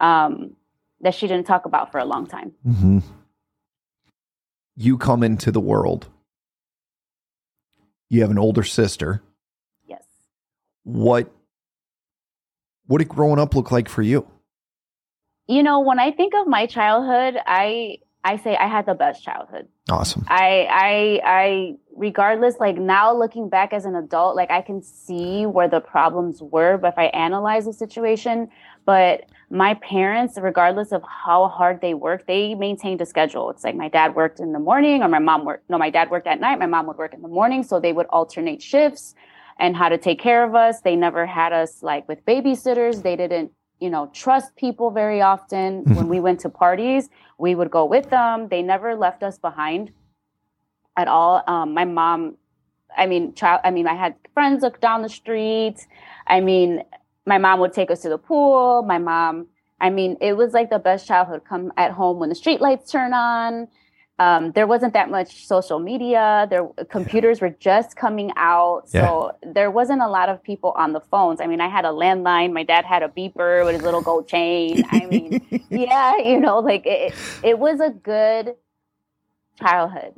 um, 0.00 0.56
that 1.00 1.14
she 1.14 1.26
didn't 1.26 1.46
talk 1.46 1.64
about 1.64 1.92
for 1.92 1.98
a 1.98 2.04
long 2.04 2.26
time. 2.26 2.52
Mm-hmm. 2.66 2.98
You 4.76 4.98
come 4.98 5.22
into 5.22 5.50
the 5.50 5.60
world. 5.60 6.08
You 8.10 8.22
have 8.22 8.30
an 8.30 8.38
older 8.38 8.62
sister. 8.62 9.22
Yes. 9.86 10.04
What 10.84 11.30
what 12.86 12.98
did 12.98 13.08
growing 13.08 13.38
up 13.38 13.54
look 13.54 13.70
like 13.70 13.88
for 13.88 14.02
you? 14.02 14.26
You 15.46 15.62
know, 15.62 15.80
when 15.80 15.98
I 15.98 16.10
think 16.10 16.34
of 16.34 16.46
my 16.46 16.66
childhood, 16.66 17.40
I 17.46 17.98
I 18.24 18.36
say 18.36 18.56
I 18.56 18.66
had 18.66 18.86
the 18.86 18.94
best 18.94 19.22
childhood. 19.22 19.68
Awesome. 19.90 20.24
I 20.28 20.66
I 20.70 21.20
I 21.24 21.74
regardless 21.96 22.56
like 22.60 22.76
now 22.76 23.14
looking 23.14 23.48
back 23.48 23.72
as 23.72 23.84
an 23.84 23.94
adult, 23.94 24.36
like 24.36 24.50
I 24.50 24.62
can 24.62 24.82
see 24.82 25.46
where 25.46 25.68
the 25.68 25.80
problems 25.80 26.40
were, 26.42 26.78
but 26.78 26.88
if 26.88 26.98
I 26.98 27.06
analyze 27.06 27.64
the 27.64 27.72
situation, 27.72 28.48
but 28.84 29.24
my 29.50 29.74
parents, 29.74 30.38
regardless 30.40 30.92
of 30.92 31.02
how 31.02 31.48
hard 31.48 31.80
they 31.80 31.94
worked, 31.94 32.26
they 32.26 32.54
maintained 32.54 33.00
a 33.00 33.06
schedule. 33.06 33.48
It's 33.50 33.64
like 33.64 33.74
my 33.74 33.88
dad 33.88 34.14
worked 34.14 34.40
in 34.40 34.52
the 34.52 34.58
morning 34.58 35.02
or 35.02 35.08
my 35.08 35.18
mom 35.18 35.44
worked, 35.46 35.70
no, 35.70 35.78
my 35.78 35.88
dad 35.90 36.10
worked 36.10 36.26
at 36.26 36.38
night. 36.38 36.58
My 36.58 36.66
mom 36.66 36.86
would 36.86 36.98
work 36.98 37.14
in 37.14 37.22
the 37.22 37.28
morning. 37.28 37.62
So 37.62 37.80
they 37.80 37.92
would 37.92 38.06
alternate 38.06 38.60
shifts 38.60 39.14
and 39.58 39.74
how 39.74 39.88
to 39.88 39.96
take 39.96 40.20
care 40.20 40.44
of 40.44 40.54
us. 40.54 40.82
They 40.82 40.96
never 40.96 41.24
had 41.24 41.52
us 41.52 41.82
like 41.82 42.06
with 42.08 42.24
babysitters. 42.26 43.02
They 43.02 43.16
didn't, 43.16 43.52
you 43.80 43.88
know, 43.88 44.10
trust 44.12 44.54
people 44.56 44.90
very 44.90 45.22
often. 45.22 45.82
Mm-hmm. 45.82 45.94
when 45.94 46.08
we 46.08 46.20
went 46.20 46.40
to 46.40 46.50
parties, 46.50 47.08
we 47.38 47.54
would 47.54 47.70
go 47.70 47.86
with 47.86 48.10
them. 48.10 48.48
They 48.48 48.60
never 48.60 48.96
left 48.96 49.22
us 49.22 49.38
behind 49.38 49.92
at 50.98 51.08
all. 51.08 51.42
Um, 51.46 51.72
my 51.72 51.86
mom, 51.86 52.36
I 52.94 53.06
mean, 53.06 53.34
child, 53.34 53.62
I 53.64 53.70
mean, 53.70 53.86
I 53.86 53.94
had 53.94 54.14
friends 54.34 54.62
look 54.62 54.80
down 54.80 55.00
the 55.00 55.08
street. 55.08 55.76
I 56.26 56.40
mean, 56.40 56.82
my 57.28 57.38
mom 57.38 57.60
would 57.60 57.72
take 57.72 57.90
us 57.90 58.00
to 58.00 58.08
the 58.08 58.18
pool. 58.18 58.82
My 58.82 58.98
mom, 58.98 59.46
I 59.80 59.90
mean, 59.90 60.16
it 60.20 60.32
was 60.36 60.54
like 60.54 60.70
the 60.70 60.78
best 60.78 61.06
childhood. 61.06 61.42
Come 61.48 61.72
at 61.76 61.92
home 61.92 62.18
when 62.18 62.30
the 62.30 62.34
street 62.34 62.60
lights 62.60 62.90
turn 62.90 63.12
on. 63.12 63.68
Um, 64.20 64.50
there 64.50 64.66
wasn't 64.66 64.94
that 64.94 65.10
much 65.10 65.46
social 65.46 65.78
media. 65.78 66.48
There 66.50 66.66
computers 66.90 67.40
were 67.40 67.50
just 67.50 67.94
coming 67.94 68.32
out, 68.34 68.88
so 68.88 69.32
yeah. 69.44 69.52
there 69.52 69.70
wasn't 69.70 70.02
a 70.02 70.08
lot 70.08 70.28
of 70.28 70.42
people 70.42 70.72
on 70.74 70.92
the 70.92 71.00
phones. 71.00 71.40
I 71.40 71.46
mean, 71.46 71.60
I 71.60 71.68
had 71.68 71.84
a 71.84 71.90
landline. 71.90 72.52
My 72.52 72.64
dad 72.64 72.84
had 72.84 73.04
a 73.04 73.08
beeper 73.08 73.64
with 73.64 73.74
his 73.74 73.84
little 73.84 74.02
gold 74.02 74.26
chain. 74.26 74.84
I 74.90 75.06
mean, 75.06 75.46
yeah, 75.70 76.16
you 76.16 76.40
know, 76.40 76.58
like 76.58 76.84
it, 76.84 77.14
it 77.44 77.60
was 77.60 77.78
a 77.78 77.90
good 77.90 78.56
childhood. 79.60 80.14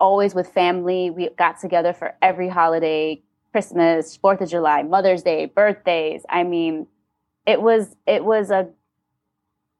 Always 0.00 0.34
with 0.34 0.48
family. 0.52 1.10
We 1.10 1.28
got 1.36 1.60
together 1.60 1.92
for 1.92 2.14
every 2.22 2.48
holiday, 2.48 3.22
Christmas, 3.56 4.18
Fourth 4.18 4.42
of 4.42 4.50
July, 4.50 4.82
Mother's 4.82 5.22
Day, 5.22 5.46
birthdays. 5.46 6.26
I 6.28 6.42
mean, 6.42 6.86
it 7.46 7.62
was 7.62 7.96
it 8.06 8.22
was 8.22 8.50
a. 8.50 8.68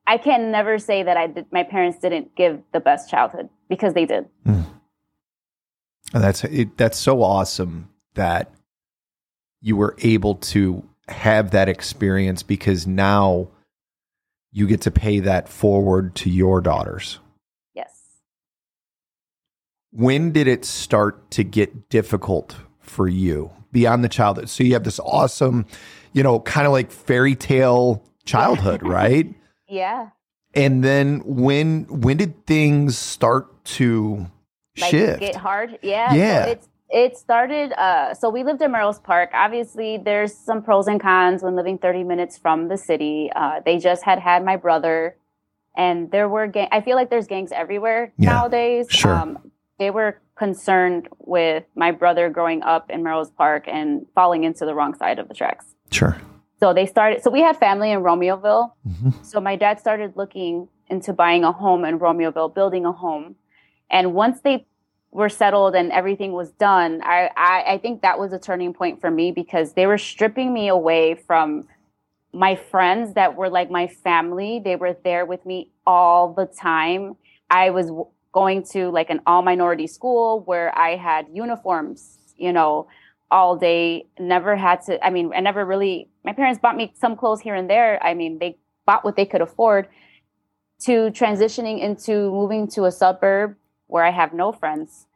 I 0.06 0.16
can 0.16 0.50
never 0.50 0.78
say 0.78 1.02
that 1.02 1.18
I 1.18 1.26
did. 1.26 1.52
My 1.52 1.62
parents 1.62 1.98
didn't 1.98 2.34
give 2.34 2.62
the 2.72 2.80
best 2.80 3.10
childhood 3.10 3.50
because 3.68 3.92
they 3.92 4.06
did. 4.06 4.30
Mm. 4.46 4.64
And 6.14 6.24
that's 6.24 6.42
it, 6.44 6.78
that's 6.78 6.96
so 6.96 7.22
awesome 7.22 7.90
that 8.14 8.50
you 9.60 9.76
were 9.76 9.94
able 9.98 10.36
to 10.36 10.82
have 11.08 11.50
that 11.50 11.68
experience 11.68 12.42
because 12.42 12.86
now 12.86 13.48
you 14.52 14.66
get 14.66 14.80
to 14.80 14.90
pay 14.90 15.20
that 15.20 15.50
forward 15.50 16.14
to 16.14 16.30
your 16.30 16.62
daughters. 16.62 17.18
Yes. 17.74 17.92
When 19.90 20.32
did 20.32 20.48
it 20.48 20.64
start 20.64 21.30
to 21.32 21.44
get 21.44 21.90
difficult 21.90 22.56
for 22.80 23.06
you? 23.06 23.50
Beyond 23.76 24.02
the 24.02 24.08
childhood. 24.08 24.48
So 24.48 24.64
you 24.64 24.72
have 24.72 24.84
this 24.84 24.98
awesome, 25.00 25.66
you 26.14 26.22
know, 26.22 26.40
kind 26.40 26.66
of 26.66 26.72
like 26.72 26.90
fairy 26.90 27.34
tale 27.34 28.02
childhood, 28.24 28.82
right? 28.98 29.34
Yeah. 29.68 30.08
And 30.54 30.82
then 30.82 31.20
when 31.26 31.84
when 31.88 32.16
did 32.16 32.46
things 32.46 32.96
start 32.96 33.62
to 33.76 34.26
like 34.78 34.90
shift? 34.90 35.20
Get 35.20 35.36
hard? 35.36 35.78
Yeah. 35.82 36.14
Yeah. 36.14 36.44
So 36.46 36.50
it's 36.52 36.68
it 36.88 37.16
started 37.18 37.74
uh, 37.78 38.14
so 38.14 38.30
we 38.30 38.44
lived 38.44 38.62
in 38.62 38.72
Melrose 38.72 38.98
Park. 38.98 39.28
Obviously, 39.34 39.98
there's 39.98 40.34
some 40.34 40.62
pros 40.62 40.86
and 40.86 40.98
cons 40.98 41.42
when 41.42 41.54
living 41.54 41.76
30 41.76 42.02
minutes 42.04 42.38
from 42.38 42.68
the 42.68 42.78
city. 42.78 43.30
Uh, 43.36 43.60
they 43.62 43.76
just 43.76 44.04
had 44.04 44.18
had 44.18 44.42
my 44.42 44.56
brother, 44.56 45.18
and 45.76 46.10
there 46.10 46.30
were 46.30 46.46
gang- 46.46 46.68
I 46.72 46.80
feel 46.80 46.96
like 46.96 47.10
there's 47.10 47.26
gangs 47.26 47.52
everywhere 47.52 48.14
yeah, 48.16 48.30
nowadays. 48.30 48.86
Sure. 48.88 49.12
Um, 49.12 49.52
they 49.78 49.90
were 49.90 50.22
concerned 50.36 51.08
with 51.18 51.64
my 51.74 51.90
brother 51.90 52.28
growing 52.28 52.62
up 52.62 52.90
in 52.90 53.02
Melrose 53.02 53.30
Park 53.30 53.64
and 53.66 54.06
falling 54.14 54.44
into 54.44 54.64
the 54.64 54.74
wrong 54.74 54.94
side 54.94 55.18
of 55.18 55.28
the 55.28 55.34
tracks. 55.34 55.74
Sure. 55.90 56.16
So 56.60 56.72
they 56.72 56.86
started, 56.86 57.22
so 57.22 57.30
we 57.30 57.40
had 57.40 57.56
family 57.56 57.90
in 57.90 58.00
Romeoville. 58.00 58.72
Mm-hmm. 58.86 59.22
So 59.22 59.40
my 59.40 59.56
dad 59.56 59.78
started 59.80 60.12
looking 60.16 60.68
into 60.88 61.12
buying 61.12 61.44
a 61.44 61.52
home 61.52 61.84
in 61.84 61.98
Romeoville, 61.98 62.54
building 62.54 62.86
a 62.86 62.92
home. 62.92 63.36
And 63.90 64.14
once 64.14 64.40
they 64.40 64.66
were 65.10 65.28
settled 65.28 65.74
and 65.74 65.90
everything 65.92 66.32
was 66.32 66.52
done, 66.52 67.00
I, 67.02 67.30
I, 67.36 67.64
I 67.74 67.78
think 67.78 68.02
that 68.02 68.18
was 68.18 68.32
a 68.32 68.38
turning 68.38 68.72
point 68.72 69.00
for 69.00 69.10
me 69.10 69.32
because 69.32 69.72
they 69.72 69.86
were 69.86 69.98
stripping 69.98 70.52
me 70.52 70.68
away 70.68 71.14
from 71.14 71.66
my 72.32 72.54
friends 72.54 73.14
that 73.14 73.36
were 73.36 73.48
like 73.48 73.70
my 73.70 73.86
family. 73.86 74.60
They 74.62 74.76
were 74.76 74.96
there 75.04 75.24
with 75.24 75.44
me 75.46 75.70
all 75.86 76.34
the 76.34 76.46
time. 76.46 77.16
I 77.48 77.70
was 77.70 77.90
going 78.36 78.62
to 78.62 78.90
like 78.90 79.08
an 79.08 79.20
all 79.26 79.40
minority 79.40 79.86
school 79.86 80.42
where 80.44 80.68
I 80.78 80.96
had 80.96 81.24
uniforms, 81.32 82.18
you 82.36 82.52
know, 82.52 82.86
all 83.30 83.56
day, 83.56 84.04
never 84.18 84.54
had 84.54 84.82
to, 84.82 85.02
I 85.02 85.08
mean, 85.08 85.32
I 85.34 85.40
never 85.40 85.64
really, 85.64 86.10
my 86.22 86.34
parents 86.34 86.60
bought 86.60 86.76
me 86.76 86.92
some 86.94 87.16
clothes 87.16 87.40
here 87.40 87.54
and 87.54 87.68
there. 87.70 87.98
I 88.04 88.12
mean, 88.12 88.38
they 88.38 88.58
bought 88.84 89.06
what 89.06 89.16
they 89.16 89.24
could 89.24 89.40
afford 89.40 89.88
to 90.84 91.10
transitioning 91.12 91.80
into 91.80 92.30
moving 92.30 92.68
to 92.72 92.84
a 92.84 92.92
suburb 92.92 93.56
where 93.86 94.04
I 94.04 94.10
have 94.10 94.34
no 94.34 94.52
friends. 94.52 95.06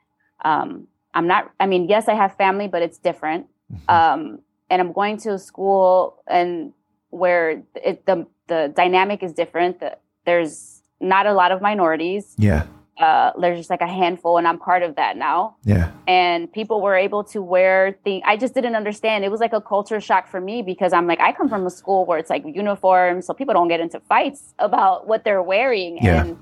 Um, 0.42 0.88
I'm 1.12 1.26
not, 1.26 1.50
I 1.60 1.66
mean, 1.66 1.90
yes, 1.90 2.08
I 2.08 2.14
have 2.14 2.38
family, 2.38 2.68
but 2.68 2.80
it's 2.80 2.98
different. 2.98 3.46
Um, 3.88 4.40
and 4.68 4.80
I'm 4.80 4.92
going 4.92 5.16
to 5.18 5.34
a 5.34 5.38
school 5.38 6.22
and 6.26 6.72
where 7.10 7.62
it, 7.74 8.06
the, 8.06 8.26
the 8.48 8.72
dynamic 8.74 9.22
is 9.22 9.32
different. 9.32 9.78
That 9.80 10.00
there's 10.24 10.80
not 11.00 11.26
a 11.26 11.32
lot 11.32 11.52
of 11.52 11.60
minorities. 11.60 12.34
Yeah 12.38 12.66
uh, 13.00 13.32
there's 13.40 13.58
just 13.58 13.70
like 13.70 13.80
a 13.80 13.86
handful, 13.86 14.36
and 14.36 14.46
I'm 14.46 14.58
part 14.58 14.82
of 14.82 14.96
that 14.96 15.16
now. 15.16 15.56
Yeah. 15.64 15.90
And 16.06 16.52
people 16.52 16.82
were 16.82 16.94
able 16.94 17.24
to 17.24 17.40
wear 17.40 17.98
things. 18.04 18.22
I 18.26 18.36
just 18.36 18.52
didn't 18.52 18.76
understand. 18.76 19.24
It 19.24 19.30
was 19.30 19.40
like 19.40 19.54
a 19.54 19.60
culture 19.60 20.00
shock 20.00 20.28
for 20.28 20.40
me 20.40 20.62
because 20.62 20.92
I'm 20.92 21.06
like, 21.06 21.20
I 21.20 21.32
come 21.32 21.48
from 21.48 21.66
a 21.66 21.70
school 21.70 22.04
where 22.04 22.18
it's 22.18 22.30
like 22.30 22.44
uniforms, 22.46 23.26
so 23.26 23.32
people 23.32 23.54
don't 23.54 23.68
get 23.68 23.80
into 23.80 24.00
fights 24.00 24.54
about 24.58 25.08
what 25.08 25.24
they're 25.24 25.42
wearing. 25.42 25.98
Yeah. 26.02 26.22
And 26.22 26.38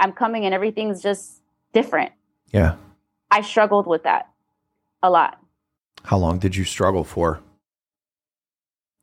I'm 0.00 0.12
coming, 0.12 0.44
and 0.44 0.52
everything's 0.52 1.00
just 1.00 1.40
different. 1.72 2.12
Yeah. 2.50 2.74
I 3.30 3.42
struggled 3.42 3.86
with 3.86 4.02
that 4.02 4.28
a 5.02 5.10
lot. 5.10 5.38
How 6.04 6.18
long 6.18 6.38
did 6.38 6.56
you 6.56 6.64
struggle 6.64 7.04
for 7.04 7.40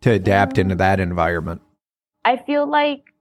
to 0.01 0.11
adapt 0.11 0.57
um, 0.57 0.63
into 0.63 0.75
that 0.75 0.99
environment? 0.99 1.61
I 2.25 2.37
feel 2.37 2.67
like 2.67 3.13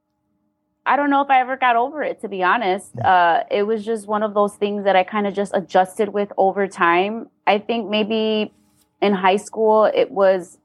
I 0.89 0.97
don't 0.97 1.11
know 1.11 1.21
if 1.21 1.29
I 1.29 1.41
ever 1.41 1.57
got 1.57 1.77
over 1.77 2.03
it, 2.03 2.23
to 2.23 2.29
be 2.29 2.43
honest. 2.43 2.97
Mm. 2.97 3.05
Uh, 3.05 3.45
it 3.51 3.65
was 3.65 3.85
just 3.85 4.09
one 4.09 4.23
of 4.23 4.33
those 4.33 4.55
things 4.55 4.85
that 4.85 4.97
I 4.97 5.05
kind 5.05 5.27
of 5.27 5.35
just 5.35 5.53
adjusted 5.55 6.09
with 6.09 6.33
over 6.39 6.67
time. 6.67 7.29
I 7.47 7.59
think 7.59 7.91
maybe 7.91 8.53
in 9.03 9.13
high 9.13 9.37
school, 9.37 9.85
it 9.85 10.11
was 10.11 10.59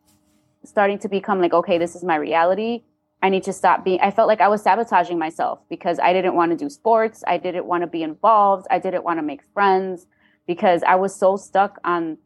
starting 0.64 0.98
to 1.00 1.10
become 1.10 1.42
like, 1.42 1.54
okay, 1.54 1.78
this 1.78 1.94
is 1.94 2.04
my 2.04 2.16
reality. 2.16 2.84
I 3.22 3.30
need 3.30 3.44
to 3.44 3.54
stop 3.54 3.84
being, 3.84 4.00
I 4.02 4.12
felt 4.12 4.28
like 4.28 4.42
I 4.42 4.48
was 4.48 4.62
sabotaging 4.62 5.20
myself 5.20 5.60
because 5.70 6.00
I 6.00 6.14
didn't 6.14 6.36
want 6.36 6.52
to 6.52 6.58
do 6.58 6.70
sports. 6.70 7.24
I 7.28 7.38
didn't 7.38 7.66
want 7.66 7.82
to 7.82 7.88
be 7.88 8.02
involved. 8.02 8.66
I 8.72 8.80
didn't 8.80 9.04
want 9.04 9.20
to 9.20 9.24
make 9.24 9.42
friends 9.54 10.08
because 10.48 10.84
I 10.84 10.96
was 10.96 11.14
so 11.16 11.36
stuck 11.36 11.80
on 11.84 12.18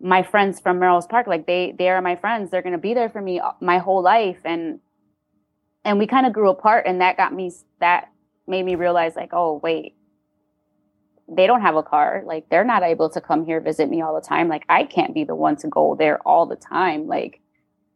my 0.00 0.22
friends 0.22 0.60
from 0.60 0.78
Melrose 0.78 1.06
Park. 1.06 1.26
Like 1.26 1.46
they, 1.46 1.74
they 1.78 1.88
are 1.88 2.00
my 2.02 2.16
friends. 2.16 2.50
They're 2.50 2.62
going 2.62 2.72
to 2.72 2.78
be 2.78 2.94
there 2.94 3.08
for 3.08 3.22
me 3.22 3.40
my 3.60 3.78
whole 3.78 4.02
life. 4.02 4.38
And, 4.44 4.80
and 5.88 5.98
we 5.98 6.06
kind 6.06 6.26
of 6.26 6.34
grew 6.34 6.50
apart 6.50 6.84
and 6.86 7.00
that 7.00 7.16
got 7.16 7.32
me, 7.32 7.50
that 7.80 8.12
made 8.46 8.62
me 8.62 8.74
realize 8.74 9.16
like, 9.16 9.30
oh, 9.32 9.58
wait, 9.62 9.96
they 11.26 11.46
don't 11.46 11.62
have 11.62 11.76
a 11.76 11.82
car. 11.82 12.22
Like 12.26 12.50
they're 12.50 12.62
not 12.64 12.82
able 12.82 13.08
to 13.08 13.22
come 13.22 13.46
here 13.46 13.58
visit 13.58 13.88
me 13.88 14.02
all 14.02 14.14
the 14.14 14.20
time. 14.20 14.48
Like 14.48 14.66
I 14.68 14.84
can't 14.84 15.14
be 15.14 15.24
the 15.24 15.34
one 15.34 15.56
to 15.56 15.66
go 15.68 15.96
there 15.98 16.18
all 16.26 16.44
the 16.44 16.56
time. 16.56 17.06
Like 17.06 17.40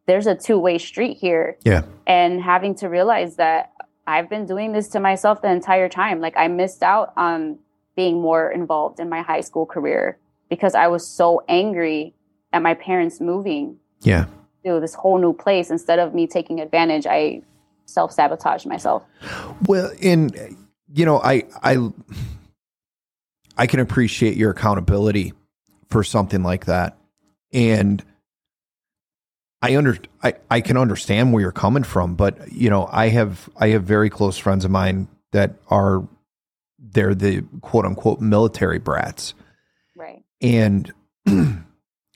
there's 0.07 0.27
a 0.27 0.35
two 0.35 0.59
way 0.59 0.79
street 0.79 1.19
here. 1.19 1.59
Yeah. 1.65 1.83
And 2.07 2.41
having 2.41 2.75
to 2.77 2.89
realize 2.89 3.37
that 3.37 3.73
I've 4.07 4.31
been 4.31 4.47
doing 4.47 4.73
this 4.73 4.89
to 4.89 5.01
myself 5.01 5.43
the 5.43 5.51
entire 5.51 5.91
time. 5.91 6.19
Like 6.19 6.35
I 6.35 6.49
missed 6.49 6.83
out 6.83 7.13
on 7.19 7.59
being 7.95 8.23
more 8.23 8.51
involved 8.51 9.01
in 9.01 9.11
my 9.11 9.21
high 9.21 9.43
school 9.43 9.67
career 9.67 10.19
because 10.49 10.75
I 10.75 10.87
was 10.87 11.07
so 11.07 11.43
angry 11.47 12.15
at 12.55 12.63
my 12.63 12.73
parents 12.73 13.21
moving. 13.21 13.77
Yeah. 14.01 14.27
To 14.65 14.81
this 14.81 14.95
whole 14.95 15.19
new 15.19 15.35
place. 15.35 15.71
Instead 15.71 15.99
of 15.99 16.15
me 16.15 16.27
taking 16.27 16.61
advantage, 16.61 17.07
I 17.07 17.43
self 17.93 18.13
sabotaged 18.13 18.67
myself. 18.67 19.03
Well, 19.67 19.91
in 20.01 20.57
you 20.93 21.05
know, 21.05 21.19
I 21.19 21.45
I 21.63 21.91
I 23.57 23.67
can 23.67 23.81
appreciate 23.81 24.37
your 24.37 24.51
accountability 24.51 25.33
for 25.89 26.03
something 26.03 26.43
like 26.43 26.67
that. 26.67 26.97
And 27.53 28.03
I 29.61 29.77
under 29.77 29.97
I, 30.23 30.35
I 30.51 30.61
can 30.61 30.77
understand 30.77 31.33
where 31.33 31.43
you're 31.43 31.53
coming 31.53 31.85
from, 31.85 32.15
but 32.15 32.51
you 32.51 32.71
know, 32.71 32.89
I 32.91 33.09
have 33.09 33.49
I 33.57 33.69
have 33.69 33.85
very 33.85 34.11
close 34.11 34.39
friends 34.39 34.65
of 34.65 34.71
mine 34.71 35.09
that 35.33 35.55
are 35.69 36.07
they're 36.79 37.15
the 37.15 37.43
quote 37.61 37.85
unquote 37.85 38.21
military 38.21 38.79
brats. 38.79 39.35
Right. 39.97 40.25
And 40.41 40.93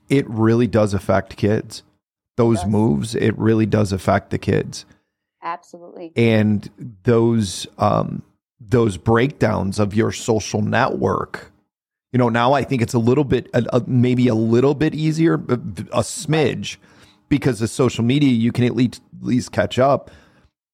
it 0.09 0.29
really 0.29 0.67
does 0.67 0.95
affect 0.95 1.37
kids. 1.37 1.83
Those 2.37 2.67
moves, 2.67 3.15
it 3.15 3.37
really 3.39 3.65
does 3.65 3.93
affect 3.93 4.31
the 4.31 4.39
kids. 4.39 4.85
Absolutely. 5.43 6.13
And 6.17 6.69
those 7.05 7.67
um 7.79 8.23
those 8.61 8.97
breakdowns 8.97 9.79
of 9.79 9.95
your 9.95 10.11
social 10.11 10.63
network 10.63 11.53
you 12.11 12.19
know 12.19 12.31
now 12.31 12.55
i 12.55 12.65
think 12.65 12.81
it's 12.81 12.95
a 12.95 12.99
little 12.99 13.23
bit 13.23 13.49
a, 13.53 13.63
a, 13.71 13.83
maybe 13.87 14.29
a 14.29 14.35
little 14.35 14.75
bit 14.75 14.95
easier 14.95 15.35
a, 15.35 15.53
a 15.53 16.01
smidge 16.01 16.79
because 17.29 17.61
of 17.61 17.71
social 17.71 18.05
media, 18.05 18.31
you 18.31 18.53
can 18.53 18.65
at 18.65 18.75
least, 18.75 19.01
at 19.21 19.27
least 19.27 19.53
catch 19.53 19.79
up, 19.79 20.11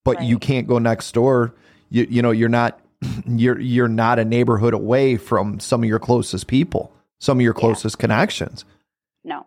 but 0.04 0.16
right. 0.16 0.26
you 0.26 0.38
can't 0.38 0.66
go 0.66 0.78
next 0.78 1.12
door. 1.12 1.54
You, 1.90 2.07
you 2.09 2.23
know, 2.23 2.31
you're 2.31 2.49
not, 2.49 2.81
you're, 3.26 3.59
you're 3.59 3.88
not 3.88 4.19
a 4.19 4.25
neighborhood 4.25 4.75
away 4.75 5.16
from 5.16 5.61
some 5.61 5.83
of 5.83 5.88
your 5.88 5.99
closest 5.99 6.47
people, 6.47 6.92
some 7.21 7.38
of 7.38 7.42
your 7.42 7.54
closest 7.54 7.97
yeah. 7.99 8.00
connections. 8.00 8.64
No. 9.25 9.47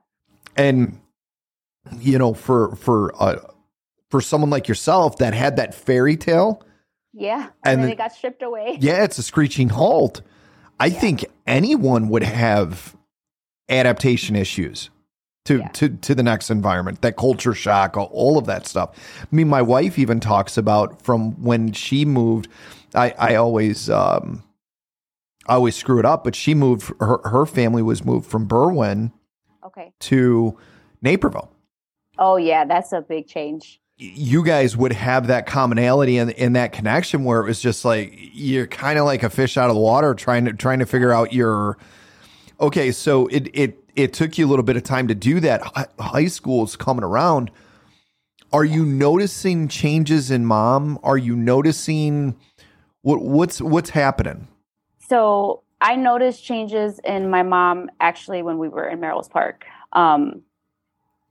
And, 0.55 0.99
you 1.99 2.17
know, 2.17 2.33
for, 2.33 2.75
for, 2.75 3.13
uh, 3.21 3.37
for 4.09 4.21
someone 4.21 4.49
like 4.49 4.67
yourself 4.67 5.17
that 5.17 5.33
had 5.33 5.55
that 5.57 5.73
fairy 5.73 6.17
tale. 6.17 6.63
Yeah. 7.13 7.49
And, 7.63 7.75
and 7.75 7.83
then 7.83 7.91
it 7.91 7.97
got 7.97 8.13
stripped 8.13 8.41
away. 8.41 8.77
Yeah. 8.79 9.03
It's 9.03 9.17
a 9.17 9.23
screeching 9.23 9.69
halt. 9.69 10.21
I 10.79 10.87
yeah. 10.87 10.99
think 10.99 11.25
anyone 11.47 12.09
would 12.09 12.23
have 12.23 12.95
adaptation 13.69 14.35
issues 14.35 14.89
to, 15.45 15.59
yeah. 15.59 15.67
to, 15.69 15.89
to 15.89 16.15
the 16.15 16.23
next 16.23 16.49
environment, 16.49 17.01
that 17.01 17.17
culture 17.17 17.53
shock, 17.53 17.95
all 17.97 18.37
of 18.37 18.45
that 18.47 18.67
stuff. 18.67 18.97
I 19.21 19.35
mean, 19.35 19.47
my 19.47 19.61
wife 19.61 19.97
even 19.97 20.19
talks 20.19 20.57
about 20.57 21.01
from 21.01 21.41
when 21.41 21.71
she 21.71 22.05
moved. 22.05 22.47
I, 22.93 23.13
I 23.17 23.35
always, 23.35 23.89
um, 23.89 24.43
I 25.47 25.53
always 25.53 25.75
screw 25.75 25.99
it 25.99 26.05
up, 26.05 26.23
but 26.23 26.35
she 26.35 26.55
moved. 26.55 26.91
Her 26.99 27.19
her 27.23 27.45
family 27.45 27.83
was 27.83 28.03
moved 28.03 28.25
from 28.27 28.47
Berwyn, 28.47 29.11
okay, 29.63 29.93
to 29.99 30.57
Naperville. 31.03 31.51
Oh 32.17 32.37
yeah, 32.37 32.65
that's 32.65 32.93
a 32.93 33.01
big 33.01 33.27
change. 33.27 33.79
You 33.97 34.43
guys 34.43 34.75
would 34.75 34.91
have 34.93 35.27
that 35.27 35.45
commonality 35.45 36.17
and 36.17 36.31
in, 36.31 36.37
in 36.37 36.53
that 36.53 36.73
connection 36.73 37.23
where 37.23 37.39
it 37.41 37.45
was 37.45 37.61
just 37.61 37.85
like 37.85 38.13
you're 38.33 38.67
kind 38.67 38.99
of 38.99 39.05
like 39.05 39.23
a 39.23 39.29
fish 39.29 39.57
out 39.57 39.69
of 39.69 39.75
the 39.75 39.81
water, 39.81 40.13
trying 40.13 40.45
to 40.45 40.53
trying 40.53 40.79
to 40.79 40.85
figure 40.85 41.13
out 41.13 41.31
your. 41.31 41.77
Okay, 42.59 42.91
so 42.91 43.27
it 43.27 43.49
it 43.53 43.83
it 43.95 44.13
took 44.13 44.37
you 44.37 44.45
a 44.45 44.49
little 44.49 44.63
bit 44.63 44.75
of 44.75 44.83
time 44.83 45.07
to 45.07 45.15
do 45.15 45.39
that. 45.39 45.61
High 45.99 46.27
school's 46.27 46.75
coming 46.75 47.03
around. 47.03 47.51
Are 48.51 48.65
you 48.65 48.85
noticing 48.85 49.67
changes 49.67 50.31
in 50.31 50.45
mom? 50.45 50.99
Are 51.03 51.17
you 51.17 51.35
noticing 51.35 52.35
what 53.01 53.21
what's 53.21 53.61
what's 53.61 53.89
happening? 53.89 54.47
So 54.97 55.63
I 55.81 55.95
noticed 55.95 56.43
changes 56.43 56.99
in 57.03 57.29
my 57.29 57.43
mom 57.43 57.89
actually 57.99 58.41
when 58.41 58.57
we 58.57 58.69
were 58.69 58.87
in 58.87 58.99
Melrose 58.99 59.27
Park. 59.27 59.65
Um, 59.93 60.41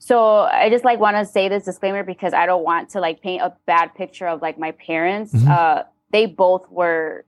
so 0.04 0.40
I 0.40 0.68
just 0.68 0.84
like 0.84 1.00
want 1.00 1.16
to 1.16 1.24
say 1.24 1.48
this 1.48 1.64
disclaimer 1.64 2.02
because 2.02 2.34
I 2.34 2.44
don't 2.44 2.62
want 2.62 2.90
to 2.90 3.00
like 3.00 3.22
paint 3.22 3.40
a 3.40 3.54
bad 3.64 3.94
picture 3.94 4.26
of 4.26 4.42
like 4.42 4.58
my 4.58 4.72
parents. 4.72 5.32
Mm-hmm. 5.32 5.50
Uh, 5.50 5.82
they 6.12 6.26
both 6.26 6.70
were, 6.70 7.24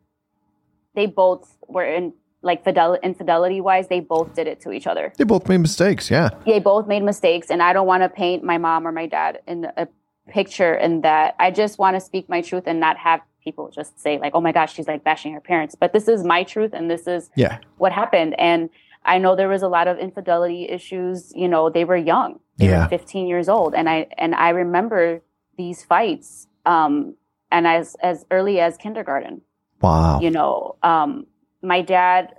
they 0.95 1.07
both 1.07 1.57
were 1.69 1.87
in 1.87 2.13
like 2.43 2.65
fidelity 2.65 3.01
infidelity 3.03 3.63
wise 3.63 3.89
they 3.89 4.01
both 4.01 4.35
did 4.35 4.47
it 4.47 4.61
to 4.61 4.73
each 4.73 4.87
other. 4.87 5.11
They 5.17 5.25
both 5.25 5.49
made 5.49 5.59
mistakes 5.59 6.11
yeah. 6.11 6.29
They 6.45 6.59
both 6.59 6.87
made 6.87 7.03
mistakes 7.03 7.51
and 7.51 7.63
i 7.63 7.73
don't 7.73 7.87
want 7.87 8.03
to 8.03 8.11
paint 8.11 8.45
my 8.45 8.59
mom 8.59 8.87
or 8.87 8.93
my 8.93 9.07
dad 9.07 9.41
in 9.47 9.69
a 9.79 9.89
picture 10.29 10.75
in 10.75 11.01
that. 11.01 11.35
I 11.41 11.51
just 11.51 11.79
want 11.79 11.97
to 11.97 12.01
speak 12.01 12.29
my 12.29 12.43
truth 12.43 12.65
and 12.67 12.79
not 12.79 12.99
have 12.99 13.23
people 13.43 13.71
just 13.71 13.99
say 13.99 14.19
like 14.19 14.35
oh 14.35 14.41
my 14.43 14.53
gosh 14.53 14.75
she's 14.75 14.87
like 14.87 15.03
bashing 15.03 15.33
her 15.33 15.41
parents. 15.41 15.75
But 15.75 15.95
this 15.95 16.09
is 16.09 16.25
my 16.25 16.43
truth 16.43 16.73
and 16.75 16.91
this 16.91 17.07
is 17.07 17.31
yeah. 17.37 17.59
what 17.79 17.91
happened 17.91 18.39
and 18.39 18.69
i 19.07 19.19
know 19.19 19.35
there 19.37 19.49
was 19.49 19.63
a 19.63 19.69
lot 19.69 19.89
of 19.89 19.99
infidelity 19.99 20.69
issues 20.69 21.33
you 21.35 21.49
know 21.49 21.71
they 21.71 21.85
were 21.85 21.97
young 21.97 22.39
they 22.59 22.69
yeah. 22.69 22.85
were 22.85 22.89
15 22.89 23.27
years 23.27 23.49
old 23.49 23.75
and 23.75 23.89
i 23.89 24.07
and 24.19 24.35
i 24.35 24.51
remember 24.51 25.23
these 25.57 25.83
fights 25.83 26.49
um 26.67 27.15
and 27.51 27.67
as 27.67 27.97
as 28.03 28.27
early 28.31 28.61
as 28.61 28.77
kindergarten 28.77 29.41
wow 29.81 30.21
you 30.21 30.31
know 30.31 30.77
um 30.83 31.27
my 31.67 31.83
dad, 31.83 32.35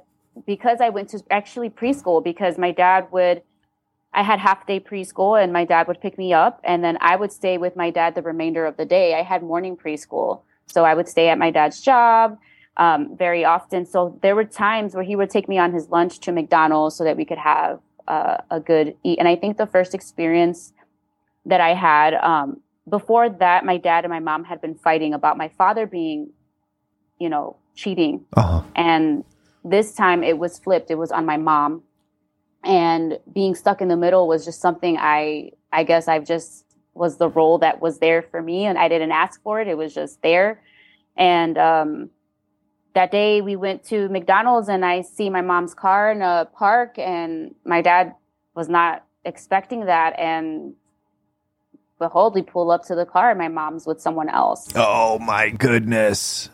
because 0.45 0.79
I 0.81 0.89
went 0.89 1.09
to 1.09 1.21
actually 1.29 1.69
preschool, 1.69 2.23
because 2.23 2.57
my 2.57 2.71
dad 2.71 3.07
would, 3.11 3.43
I 4.13 4.23
had 4.23 4.39
half 4.39 4.65
day 4.65 4.79
preschool 4.79 5.41
and 5.41 5.51
my 5.51 5.65
dad 5.65 5.87
would 5.87 6.01
pick 6.01 6.17
me 6.17 6.33
up 6.33 6.61
and 6.63 6.83
then 6.83 6.97
I 7.01 7.15
would 7.15 7.31
stay 7.31 7.57
with 7.57 7.75
my 7.75 7.91
dad 7.91 8.15
the 8.15 8.21
remainder 8.21 8.65
of 8.65 8.77
the 8.77 8.85
day. 8.85 9.13
I 9.13 9.21
had 9.21 9.43
morning 9.43 9.75
preschool. 9.75 10.41
So 10.67 10.83
I 10.85 10.93
would 10.93 11.07
stay 11.07 11.29
at 11.29 11.37
my 11.37 11.51
dad's 11.51 11.81
job 11.81 12.37
um, 12.77 13.17
very 13.17 13.43
often. 13.43 13.85
So 13.85 14.17
there 14.21 14.35
were 14.35 14.45
times 14.45 14.95
where 14.95 15.03
he 15.03 15.15
would 15.15 15.29
take 15.29 15.49
me 15.49 15.57
on 15.57 15.73
his 15.73 15.89
lunch 15.89 16.19
to 16.21 16.31
McDonald's 16.31 16.95
so 16.95 17.03
that 17.03 17.17
we 17.17 17.25
could 17.25 17.37
have 17.37 17.79
uh, 18.07 18.37
a 18.49 18.59
good 18.59 18.95
eat. 19.03 19.19
And 19.19 19.27
I 19.27 19.35
think 19.35 19.57
the 19.57 19.67
first 19.67 19.93
experience 19.93 20.73
that 21.45 21.59
I 21.59 21.73
had 21.73 22.13
um, 22.13 22.61
before 22.87 23.29
that, 23.29 23.65
my 23.65 23.77
dad 23.77 24.05
and 24.05 24.11
my 24.11 24.19
mom 24.19 24.43
had 24.43 24.61
been 24.61 24.75
fighting 24.75 25.13
about 25.13 25.37
my 25.37 25.49
father 25.49 25.85
being, 25.85 26.29
you 27.19 27.29
know, 27.29 27.57
cheating. 27.75 28.25
Uh-huh. 28.35 28.61
And 28.75 29.23
this 29.63 29.93
time 29.93 30.23
it 30.23 30.37
was 30.37 30.59
flipped. 30.59 30.91
It 30.91 30.95
was 30.95 31.11
on 31.11 31.25
my 31.25 31.37
mom. 31.37 31.83
And 32.63 33.19
being 33.33 33.55
stuck 33.55 33.81
in 33.81 33.87
the 33.87 33.97
middle 33.97 34.27
was 34.27 34.45
just 34.45 34.61
something 34.61 34.97
I 34.99 35.51
I 35.71 35.83
guess 35.83 36.07
I've 36.07 36.25
just 36.25 36.65
was 36.93 37.17
the 37.17 37.29
role 37.29 37.59
that 37.59 37.81
was 37.81 37.99
there 37.99 38.23
for 38.23 38.41
me 38.41 38.65
and 38.65 38.77
I 38.77 38.87
didn't 38.87 39.11
ask 39.11 39.41
for 39.43 39.61
it. 39.61 39.67
It 39.67 39.77
was 39.77 39.93
just 39.93 40.21
there. 40.21 40.61
And 41.15 41.57
um 41.57 42.09
that 42.97 43.11
day 43.11 43.41
we 43.41 43.55
went 43.55 43.83
to 43.83 44.09
McDonald's 44.09 44.69
and 44.69 44.83
I 44.83 45.01
see 45.01 45.29
my 45.29 45.41
mom's 45.41 45.75
car 45.75 46.11
in 46.11 46.23
a 46.23 46.47
park 46.51 46.97
and 46.97 47.53
my 47.63 47.83
dad 47.83 48.15
was 48.55 48.69
not 48.69 49.05
expecting 49.23 49.85
that 49.85 50.17
and 50.17 50.73
behold 51.99 52.33
we 52.33 52.41
pull 52.41 52.71
up 52.71 52.85
to 52.85 52.95
the 52.95 53.05
car 53.05 53.29
and 53.29 53.37
my 53.37 53.49
mom's 53.49 53.85
with 53.85 54.01
someone 54.01 54.29
else. 54.29 54.67
Oh 54.75 55.19
my 55.19 55.51
goodness. 55.51 56.49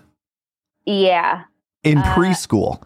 Yeah. 0.86 1.44
In 1.82 2.00
uh, 2.00 2.14
preschool. 2.14 2.84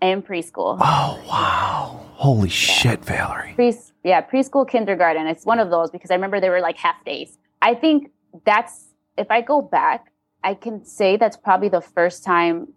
In 0.00 0.22
preschool. 0.22 0.78
Oh 0.80 1.22
wow! 1.28 2.00
Holy 2.14 2.48
yeah. 2.48 2.54
shit, 2.54 3.04
Valerie. 3.04 3.52
Pre- 3.54 3.74
yeah, 4.02 4.22
preschool, 4.22 4.66
kindergarten. 4.66 5.26
It's 5.26 5.44
one 5.44 5.60
of 5.60 5.68
those 5.68 5.90
because 5.90 6.10
I 6.10 6.14
remember 6.14 6.40
they 6.40 6.48
were 6.48 6.60
like 6.60 6.78
half 6.78 7.04
days. 7.04 7.36
I 7.60 7.74
think 7.74 8.12
that's 8.46 8.94
if 9.18 9.30
I 9.30 9.42
go 9.42 9.60
back, 9.60 10.10
I 10.42 10.54
can 10.54 10.86
say 10.86 11.18
that's 11.18 11.36
probably 11.36 11.68
the 11.68 11.82
first 11.82 12.24
time 12.24 12.68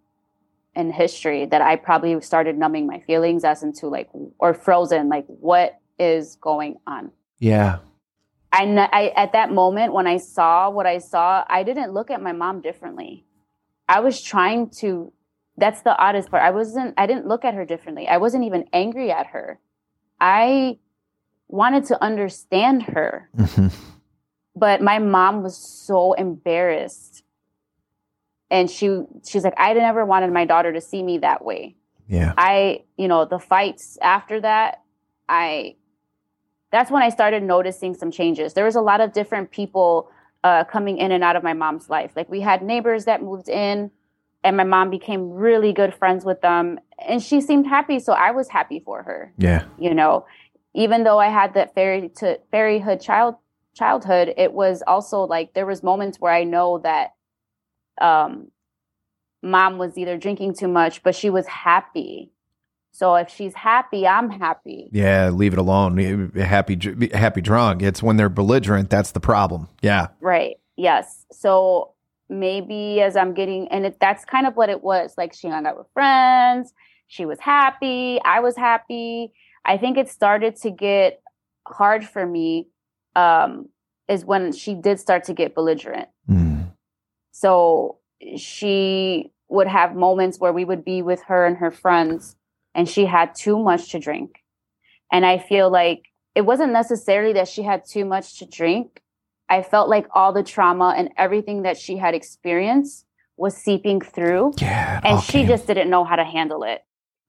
in 0.77 0.91
history 0.91 1.45
that 1.45 1.61
I 1.61 1.75
probably 1.75 2.21
started 2.21 2.57
numbing 2.57 2.85
my 2.87 2.99
feelings 2.99 3.43
as 3.43 3.63
into 3.63 3.87
like 3.87 4.09
or 4.39 4.53
frozen, 4.53 5.09
like 5.09 5.25
what 5.27 5.79
is 5.99 6.35
going 6.35 6.77
on. 6.85 7.11
Yeah. 7.39 7.79
I, 8.53 8.63
I 8.91 9.07
at 9.15 9.33
that 9.33 9.51
moment 9.51 9.93
when 9.93 10.07
I 10.07 10.17
saw 10.17 10.69
what 10.69 10.85
I 10.85 10.99
saw, 10.99 11.43
I 11.49 11.63
didn't 11.63 11.93
look 11.93 12.11
at 12.11 12.21
my 12.21 12.31
mom 12.31 12.61
differently. 12.61 13.25
I 13.89 13.99
was 13.99 14.21
trying 14.21 14.69
to 14.81 15.11
that's 15.57 15.81
the 15.81 15.97
oddest 15.97 16.29
part. 16.29 16.43
I 16.43 16.51
wasn't 16.51 16.93
I 16.97 17.07
didn't 17.07 17.27
look 17.27 17.43
at 17.43 17.55
her 17.55 17.65
differently. 17.65 18.07
I 18.07 18.17
wasn't 18.17 18.43
even 18.45 18.65
angry 18.71 19.11
at 19.11 19.27
her. 19.27 19.59
I 20.21 20.77
wanted 21.47 21.85
to 21.85 22.03
understand 22.03 22.83
her. 22.83 23.29
Mm-hmm. 23.35 23.67
But 24.55 24.81
my 24.81 24.99
mom 24.99 25.43
was 25.43 25.55
so 25.55 26.13
embarrassed. 26.13 27.23
And 28.49 28.69
she 28.69 29.01
she's 29.25 29.43
like, 29.43 29.55
I 29.57 29.73
never 29.73 30.05
wanted 30.05 30.31
my 30.31 30.45
daughter 30.45 30.71
to 30.73 30.81
see 30.81 31.03
me 31.03 31.17
that 31.19 31.43
way. 31.43 31.75
Yeah. 32.07 32.33
I, 32.37 32.83
you 32.97 33.07
know, 33.07 33.25
the 33.25 33.39
fights 33.39 33.97
after 34.01 34.39
that, 34.41 34.83
I 35.27 35.75
that's 36.71 36.91
when 36.91 37.01
I 37.01 37.09
started 37.09 37.43
noticing 37.43 37.93
some 37.93 38.11
changes. 38.11 38.53
There 38.53 38.65
was 38.65 38.75
a 38.75 38.81
lot 38.81 39.01
of 39.01 39.13
different 39.13 39.51
people 39.51 40.09
uh, 40.43 40.63
coming 40.65 40.97
in 40.97 41.11
and 41.11 41.23
out 41.23 41.35
of 41.35 41.43
my 41.43 41.53
mom's 41.53 41.89
life. 41.89 42.11
Like 42.15 42.29
we 42.29 42.41
had 42.41 42.61
neighbors 42.61 43.05
that 43.05 43.21
moved 43.21 43.49
in, 43.49 43.91
and 44.43 44.57
my 44.57 44.63
mom 44.63 44.89
became 44.89 45.31
really 45.31 45.73
good 45.73 45.93
friends 45.93 46.25
with 46.25 46.41
them, 46.41 46.79
and 47.05 47.21
she 47.21 47.41
seemed 47.41 47.67
happy. 47.67 47.99
So 47.99 48.13
I 48.13 48.31
was 48.31 48.49
happy 48.49 48.79
for 48.79 49.03
her. 49.03 49.33
Yeah, 49.37 49.65
you 49.77 49.93
know, 49.93 50.25
even 50.73 51.03
though 51.03 51.19
I 51.19 51.27
had 51.27 51.53
that 51.55 51.73
fairy 51.73 52.09
to 52.17 52.39
fairyhood 52.53 53.01
child 53.01 53.35
childhood, 53.73 54.33
it 54.37 54.53
was 54.53 54.83
also 54.87 55.21
like 55.21 55.53
there 55.53 55.65
was 55.65 55.83
moments 55.83 56.19
where 56.19 56.33
I 56.33 56.43
know 56.43 56.79
that 56.79 57.13
um, 58.01 58.51
mom 59.41 59.77
was 59.77 59.97
either 59.97 60.17
drinking 60.17 60.55
too 60.55 60.67
much, 60.67 61.03
but 61.03 61.15
she 61.15 61.29
was 61.29 61.47
happy 61.47 62.31
so 62.97 63.13
if 63.13 63.29
she's 63.29 63.53
happy, 63.53 64.07
I'm 64.07 64.31
happy. 64.31 64.89
Yeah, 64.91 65.29
leave 65.29 65.53
it 65.53 65.59
alone. 65.59 66.31
Happy, 66.35 66.79
happy 67.13 67.41
drunk. 67.41 67.83
It's 67.83 68.01
when 68.01 68.17
they're 68.17 68.27
belligerent 68.27 68.89
that's 68.89 69.11
the 69.11 69.19
problem. 69.19 69.69
Yeah. 69.83 70.07
Right. 70.19 70.55
Yes. 70.77 71.23
So 71.31 71.93
maybe 72.27 72.99
as 73.01 73.15
I'm 73.15 73.35
getting, 73.35 73.67
and 73.67 73.85
it, 73.85 73.99
that's 74.01 74.25
kind 74.25 74.47
of 74.47 74.55
what 74.55 74.69
it 74.69 74.81
was. 74.81 75.13
Like 75.15 75.35
she 75.35 75.47
hung 75.47 75.67
out 75.67 75.77
with 75.77 75.85
friends. 75.93 76.73
She 77.05 77.27
was 77.27 77.39
happy. 77.39 78.19
I 78.25 78.39
was 78.39 78.55
happy. 78.55 79.31
I 79.63 79.77
think 79.77 79.99
it 79.99 80.09
started 80.09 80.55
to 80.63 80.71
get 80.71 81.21
hard 81.67 82.03
for 82.03 82.25
me. 82.25 82.67
Um, 83.15 83.69
is 84.07 84.25
when 84.25 84.53
she 84.53 84.73
did 84.73 84.99
start 84.99 85.25
to 85.25 85.33
get 85.33 85.53
belligerent. 85.53 86.07
Mm. 86.27 86.46
So 87.39 87.99
she 88.35 89.31
would 89.47 89.67
have 89.67 89.95
moments 89.95 90.39
where 90.39 90.51
we 90.51 90.65
would 90.65 90.83
be 90.83 91.03
with 91.03 91.21
her 91.27 91.45
and 91.45 91.55
her 91.57 91.69
friends 91.69 92.35
and 92.73 92.89
she 92.89 93.05
had 93.05 93.35
too 93.35 93.59
much 93.59 93.91
to 93.91 93.99
drink. 93.99 94.43
And 95.11 95.23
I 95.23 95.37
feel 95.37 95.69
like 95.69 96.05
it 96.33 96.47
wasn't 96.47 96.73
necessarily 96.73 97.33
that 97.33 97.47
she 97.47 97.61
had 97.61 97.85
too 97.85 98.05
much 98.05 98.39
to 98.39 98.47
drink. 98.47 99.03
I 99.49 99.61
felt 99.61 99.87
like 99.87 100.07
all 100.15 100.33
the 100.33 100.41
trauma 100.41 100.95
and 100.97 101.09
everything 101.15 101.61
that 101.61 101.77
she 101.77 101.97
had 101.97 102.15
experienced 102.15 103.05
was 103.37 103.55
seeping 103.55 104.01
through. 104.01 104.53
Yeah. 104.57 104.99
And 105.03 105.19
okay. 105.19 105.25
she 105.27 105.45
just 105.45 105.67
didn't 105.67 105.91
know 105.91 106.05
how 106.05 106.15
to 106.15 106.25
handle 106.25 106.63
it. 106.63 106.81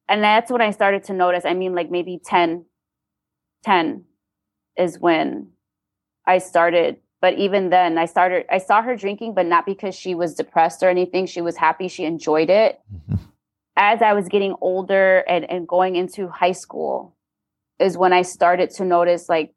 And 0.09 0.25
that's 0.25 0.51
when 0.51 0.63
I 0.63 0.71
started 0.71 1.05
to 1.05 1.13
notice. 1.13 1.45
I 1.45 1.53
mean, 1.53 1.75
like 1.75 1.91
maybe 1.91 2.19
10, 2.25 2.65
10 3.63 4.05
is 4.79 4.99
when 4.99 5.51
I 6.27 6.39
started. 6.39 6.97
But 7.21 7.35
even 7.35 7.71
then, 7.71 7.99
I 7.99 8.07
started, 8.07 8.47
I 8.49 8.59
saw 8.59 8.81
her 8.81 8.95
drinking, 8.95 9.35
but 9.35 9.47
not 9.47 9.67
because 9.67 9.95
she 9.95 10.15
was 10.15 10.35
depressed 10.35 10.83
or 10.83 10.89
anything. 10.89 11.27
She 11.27 11.41
was 11.41 11.57
happy. 11.57 11.89
She 11.89 12.05
enjoyed 12.05 12.49
it. 12.49 12.81
Mm-hmm 12.95 13.25
as 13.79 14.03
I 14.03 14.13
was 14.13 14.29
getting 14.29 14.57
older 14.61 15.19
and, 15.21 15.49
and 15.49 15.67
going 15.67 15.95
into 15.95 16.29
high 16.29 16.53
school 16.53 17.17
is 17.79 17.97
when 17.97 18.13
I 18.13 18.23
started 18.23 18.71
to 18.71 18.85
notice 18.85 19.29
like 19.29 19.55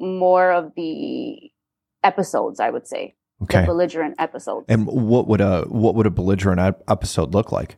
more 0.00 0.50
of 0.50 0.72
the 0.74 1.52
episodes, 2.02 2.58
I 2.58 2.70
would 2.70 2.88
say. 2.88 3.14
Okay. 3.42 3.66
Belligerent 3.66 4.14
episodes. 4.18 4.66
And 4.68 4.86
what 4.86 5.26
would 5.26 5.40
a 5.40 5.62
what 5.62 5.96
would 5.96 6.06
a 6.06 6.10
belligerent 6.10 6.60
episode 6.88 7.34
look 7.34 7.50
like? 7.50 7.76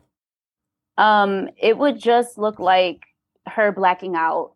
Um, 0.97 1.49
it 1.57 1.77
would 1.77 1.99
just 1.99 2.37
look 2.37 2.59
like 2.59 3.01
her 3.47 3.71
blacking 3.71 4.15
out 4.15 4.53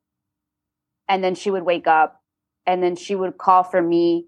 and 1.10 1.24
then 1.24 1.36
she 1.36 1.50
would 1.50 1.64
wake 1.64 1.88
up 1.88 2.22
and 2.66 2.82
then 2.82 2.96
she 2.96 3.16
would 3.16 3.38
call 3.38 3.64
for 3.64 3.82
me 3.82 4.28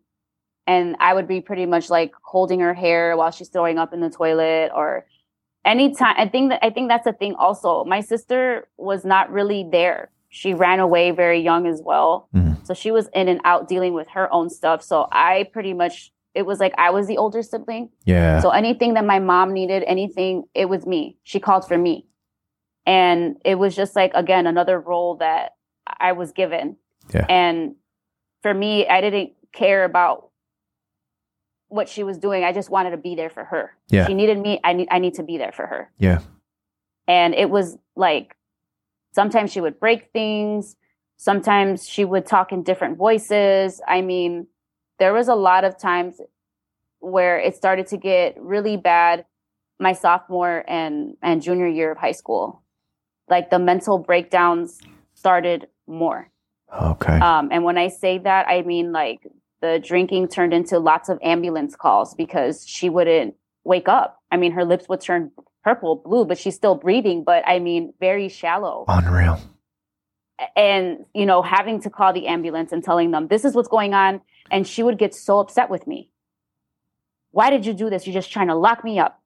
and 0.67 0.95
I 0.99 1.13
would 1.13 1.27
be 1.27 1.41
pretty 1.41 1.65
much 1.65 1.89
like 1.89 2.13
holding 2.23 2.59
her 2.59 2.73
hair 2.73 3.17
while 3.17 3.31
she's 3.31 3.49
throwing 3.49 3.77
up 3.77 3.93
in 3.93 3.99
the 3.99 4.09
toilet 4.09 4.71
or 4.75 5.05
anytime 5.63 6.15
i 6.17 6.27
think 6.27 6.49
that 6.49 6.59
i 6.63 6.69
think 6.69 6.89
that's 6.89 7.05
a 7.07 7.13
thing 7.13 7.35
also. 7.35 7.83
My 7.85 8.01
sister 8.01 8.67
was 8.77 9.05
not 9.05 9.31
really 9.31 9.67
there. 9.71 10.09
She 10.29 10.53
ran 10.53 10.79
away 10.79 11.11
very 11.11 11.39
young 11.41 11.67
as 11.67 11.81
well. 11.83 12.29
Mm-hmm. 12.35 12.63
so 12.63 12.73
she 12.73 12.91
was 12.91 13.09
in 13.13 13.27
and 13.27 13.41
out 13.43 13.67
dealing 13.67 13.93
with 13.93 14.07
her 14.09 14.31
own 14.33 14.49
stuff. 14.49 14.81
So 14.83 15.07
i 15.11 15.47
pretty 15.53 15.73
much 15.73 16.11
it 16.33 16.45
was 16.45 16.59
like 16.59 16.73
i 16.77 16.89
was 16.89 17.07
the 17.07 17.17
older 17.17 17.43
sibling. 17.43 17.89
Yeah. 18.05 18.39
So 18.41 18.49
anything 18.51 18.93
that 18.95 19.05
my 19.05 19.19
mom 19.19 19.51
needed 19.53 19.83
anything 19.85 20.43
it 20.55 20.65
was 20.69 20.85
me. 20.85 21.17
She 21.23 21.39
called 21.39 21.67
for 21.67 21.77
me. 21.77 22.07
And 22.85 23.37
it 23.45 23.55
was 23.55 23.75
just 23.75 23.95
like 23.95 24.11
again 24.15 24.47
another 24.47 24.79
role 24.79 25.17
that 25.17 25.51
i 25.99 26.13
was 26.13 26.31
given. 26.31 26.77
Yeah. 27.13 27.25
and 27.29 27.75
for 28.41 28.53
me 28.53 28.87
i 28.87 29.01
didn't 29.01 29.33
care 29.51 29.83
about 29.83 30.30
what 31.71 31.87
she 31.87 32.03
was 32.03 32.17
doing. 32.17 32.43
I 32.43 32.51
just 32.51 32.69
wanted 32.69 32.91
to 32.91 32.97
be 32.97 33.15
there 33.15 33.29
for 33.29 33.45
her. 33.45 33.75
Yeah. 33.89 34.05
She 34.05 34.13
needed 34.13 34.37
me. 34.37 34.59
I 34.63 34.73
need 34.73 34.89
I 34.91 34.99
need 34.99 35.15
to 35.15 35.23
be 35.23 35.37
there 35.37 35.53
for 35.53 35.65
her. 35.65 35.89
Yeah. 35.97 36.19
And 37.07 37.33
it 37.33 37.49
was 37.49 37.77
like 37.95 38.35
sometimes 39.13 39.51
she 39.51 39.61
would 39.61 39.79
break 39.79 40.11
things. 40.11 40.75
Sometimes 41.17 41.87
she 41.87 42.03
would 42.03 42.25
talk 42.25 42.51
in 42.51 42.63
different 42.63 42.97
voices. 42.97 43.81
I 43.87 44.01
mean, 44.01 44.47
there 44.99 45.13
was 45.13 45.27
a 45.29 45.35
lot 45.35 45.63
of 45.63 45.77
times 45.77 46.19
where 46.99 47.39
it 47.39 47.55
started 47.55 47.87
to 47.87 47.97
get 47.97 48.35
really 48.39 48.77
bad 48.77 49.25
my 49.79 49.93
sophomore 49.93 50.63
and 50.67 51.15
and 51.21 51.41
junior 51.41 51.67
year 51.67 51.91
of 51.91 51.97
high 51.97 52.11
school. 52.11 52.61
Like 53.29 53.49
the 53.49 53.59
mental 53.59 53.97
breakdowns 53.97 54.81
started 55.13 55.67
more. 55.87 56.29
Okay. 56.73 57.17
Um, 57.17 57.49
and 57.51 57.63
when 57.63 57.77
I 57.77 57.87
say 57.87 58.17
that, 58.17 58.47
I 58.47 58.61
mean 58.61 58.91
like 58.91 59.25
the 59.61 59.79
drinking 59.83 60.27
turned 60.27 60.53
into 60.53 60.79
lots 60.79 61.09
of 61.09 61.19
ambulance 61.21 61.75
calls 61.75 62.13
because 62.15 62.67
she 62.67 62.89
wouldn't 62.89 63.35
wake 63.63 63.87
up. 63.87 64.21
I 64.31 64.37
mean, 64.37 64.53
her 64.53 64.65
lips 64.65 64.89
would 64.89 65.01
turn 65.01 65.31
purple, 65.63 65.95
blue, 65.95 66.25
but 66.25 66.37
she's 66.37 66.55
still 66.55 66.75
breathing, 66.75 67.23
but 67.23 67.43
I 67.47 67.59
mean, 67.59 67.93
very 67.99 68.27
shallow. 68.29 68.85
Unreal. 68.87 69.39
And, 70.55 71.05
you 71.13 71.27
know, 71.27 71.43
having 71.43 71.81
to 71.81 71.89
call 71.91 72.13
the 72.13 72.27
ambulance 72.27 72.71
and 72.71 72.83
telling 72.83 73.11
them, 73.11 73.27
this 73.27 73.45
is 73.45 73.53
what's 73.53 73.67
going 73.67 73.93
on. 73.93 74.21
And 74.49 74.67
she 74.67 74.81
would 74.81 74.97
get 74.97 75.13
so 75.13 75.39
upset 75.39 75.69
with 75.69 75.85
me. 75.85 76.09
Why 77.29 77.51
did 77.51 77.65
you 77.65 77.73
do 77.73 77.89
this? 77.89 78.07
You're 78.07 78.13
just 78.15 78.31
trying 78.31 78.47
to 78.47 78.55
lock 78.55 78.83
me 78.83 78.99
up. 78.99 79.21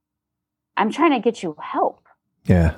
I'm 0.75 0.91
trying 0.91 1.11
to 1.11 1.19
get 1.19 1.41
you 1.41 1.55
help. 1.59 2.05
Yeah. 2.45 2.75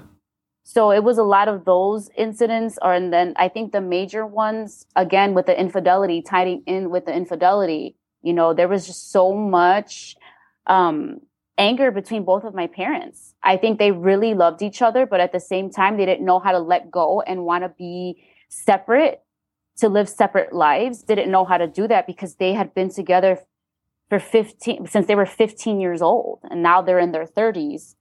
So 0.70 0.92
it 0.92 1.02
was 1.02 1.18
a 1.18 1.24
lot 1.24 1.48
of 1.48 1.64
those 1.64 2.10
incidents, 2.18 2.78
or 2.82 2.94
and 2.94 3.14
then 3.14 3.32
I 3.38 3.48
think 3.48 3.72
the 3.72 3.80
major 3.80 4.26
ones 4.26 4.86
again 4.98 5.34
with 5.34 5.46
the 5.46 5.58
infidelity, 5.58 6.22
tying 6.22 6.62
in 6.66 6.90
with 6.90 7.06
the 7.06 7.16
infidelity. 7.16 7.96
You 8.22 8.34
know, 8.34 8.54
there 8.54 8.68
was 8.68 8.86
just 8.86 9.10
so 9.10 9.34
much 9.34 10.18
um, 10.66 11.22
anger 11.58 11.90
between 11.90 12.26
both 12.26 12.44
of 12.44 12.54
my 12.54 12.68
parents. 12.68 13.34
I 13.42 13.56
think 13.56 13.80
they 13.80 13.92
really 13.92 14.34
loved 14.34 14.62
each 14.62 14.82
other, 14.82 15.06
but 15.06 15.22
at 15.22 15.32
the 15.32 15.40
same 15.40 15.70
time, 15.70 15.96
they 15.96 16.06
didn't 16.06 16.26
know 16.26 16.40
how 16.40 16.52
to 16.52 16.60
let 16.60 16.92
go 16.92 17.22
and 17.22 17.46
want 17.46 17.64
to 17.64 17.70
be 17.70 18.22
separate, 18.50 19.22
to 19.78 19.88
live 19.88 20.10
separate 20.10 20.52
lives. 20.52 21.02
Didn't 21.02 21.32
know 21.32 21.46
how 21.46 21.56
to 21.56 21.68
do 21.68 21.88
that 21.88 22.06
because 22.06 22.36
they 22.36 22.52
had 22.52 22.74
been 22.74 22.90
together 22.90 23.40
for 24.10 24.20
15 24.20 24.86
since 24.88 25.08
they 25.08 25.16
were 25.16 25.26
15 25.26 25.80
years 25.80 26.02
old, 26.02 26.40
and 26.52 26.62
now 26.62 26.82
they're 26.82 27.00
in 27.00 27.14
their 27.14 27.26
30s 27.26 27.96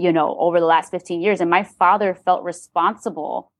you 0.00 0.12
know, 0.12 0.36
over 0.38 0.58
the 0.60 0.66
last 0.66 0.90
15 0.90 1.20
years. 1.20 1.40
And 1.40 1.50
my 1.50 1.62
father 1.62 2.14
felt 2.14 2.42
responsible 2.42 3.50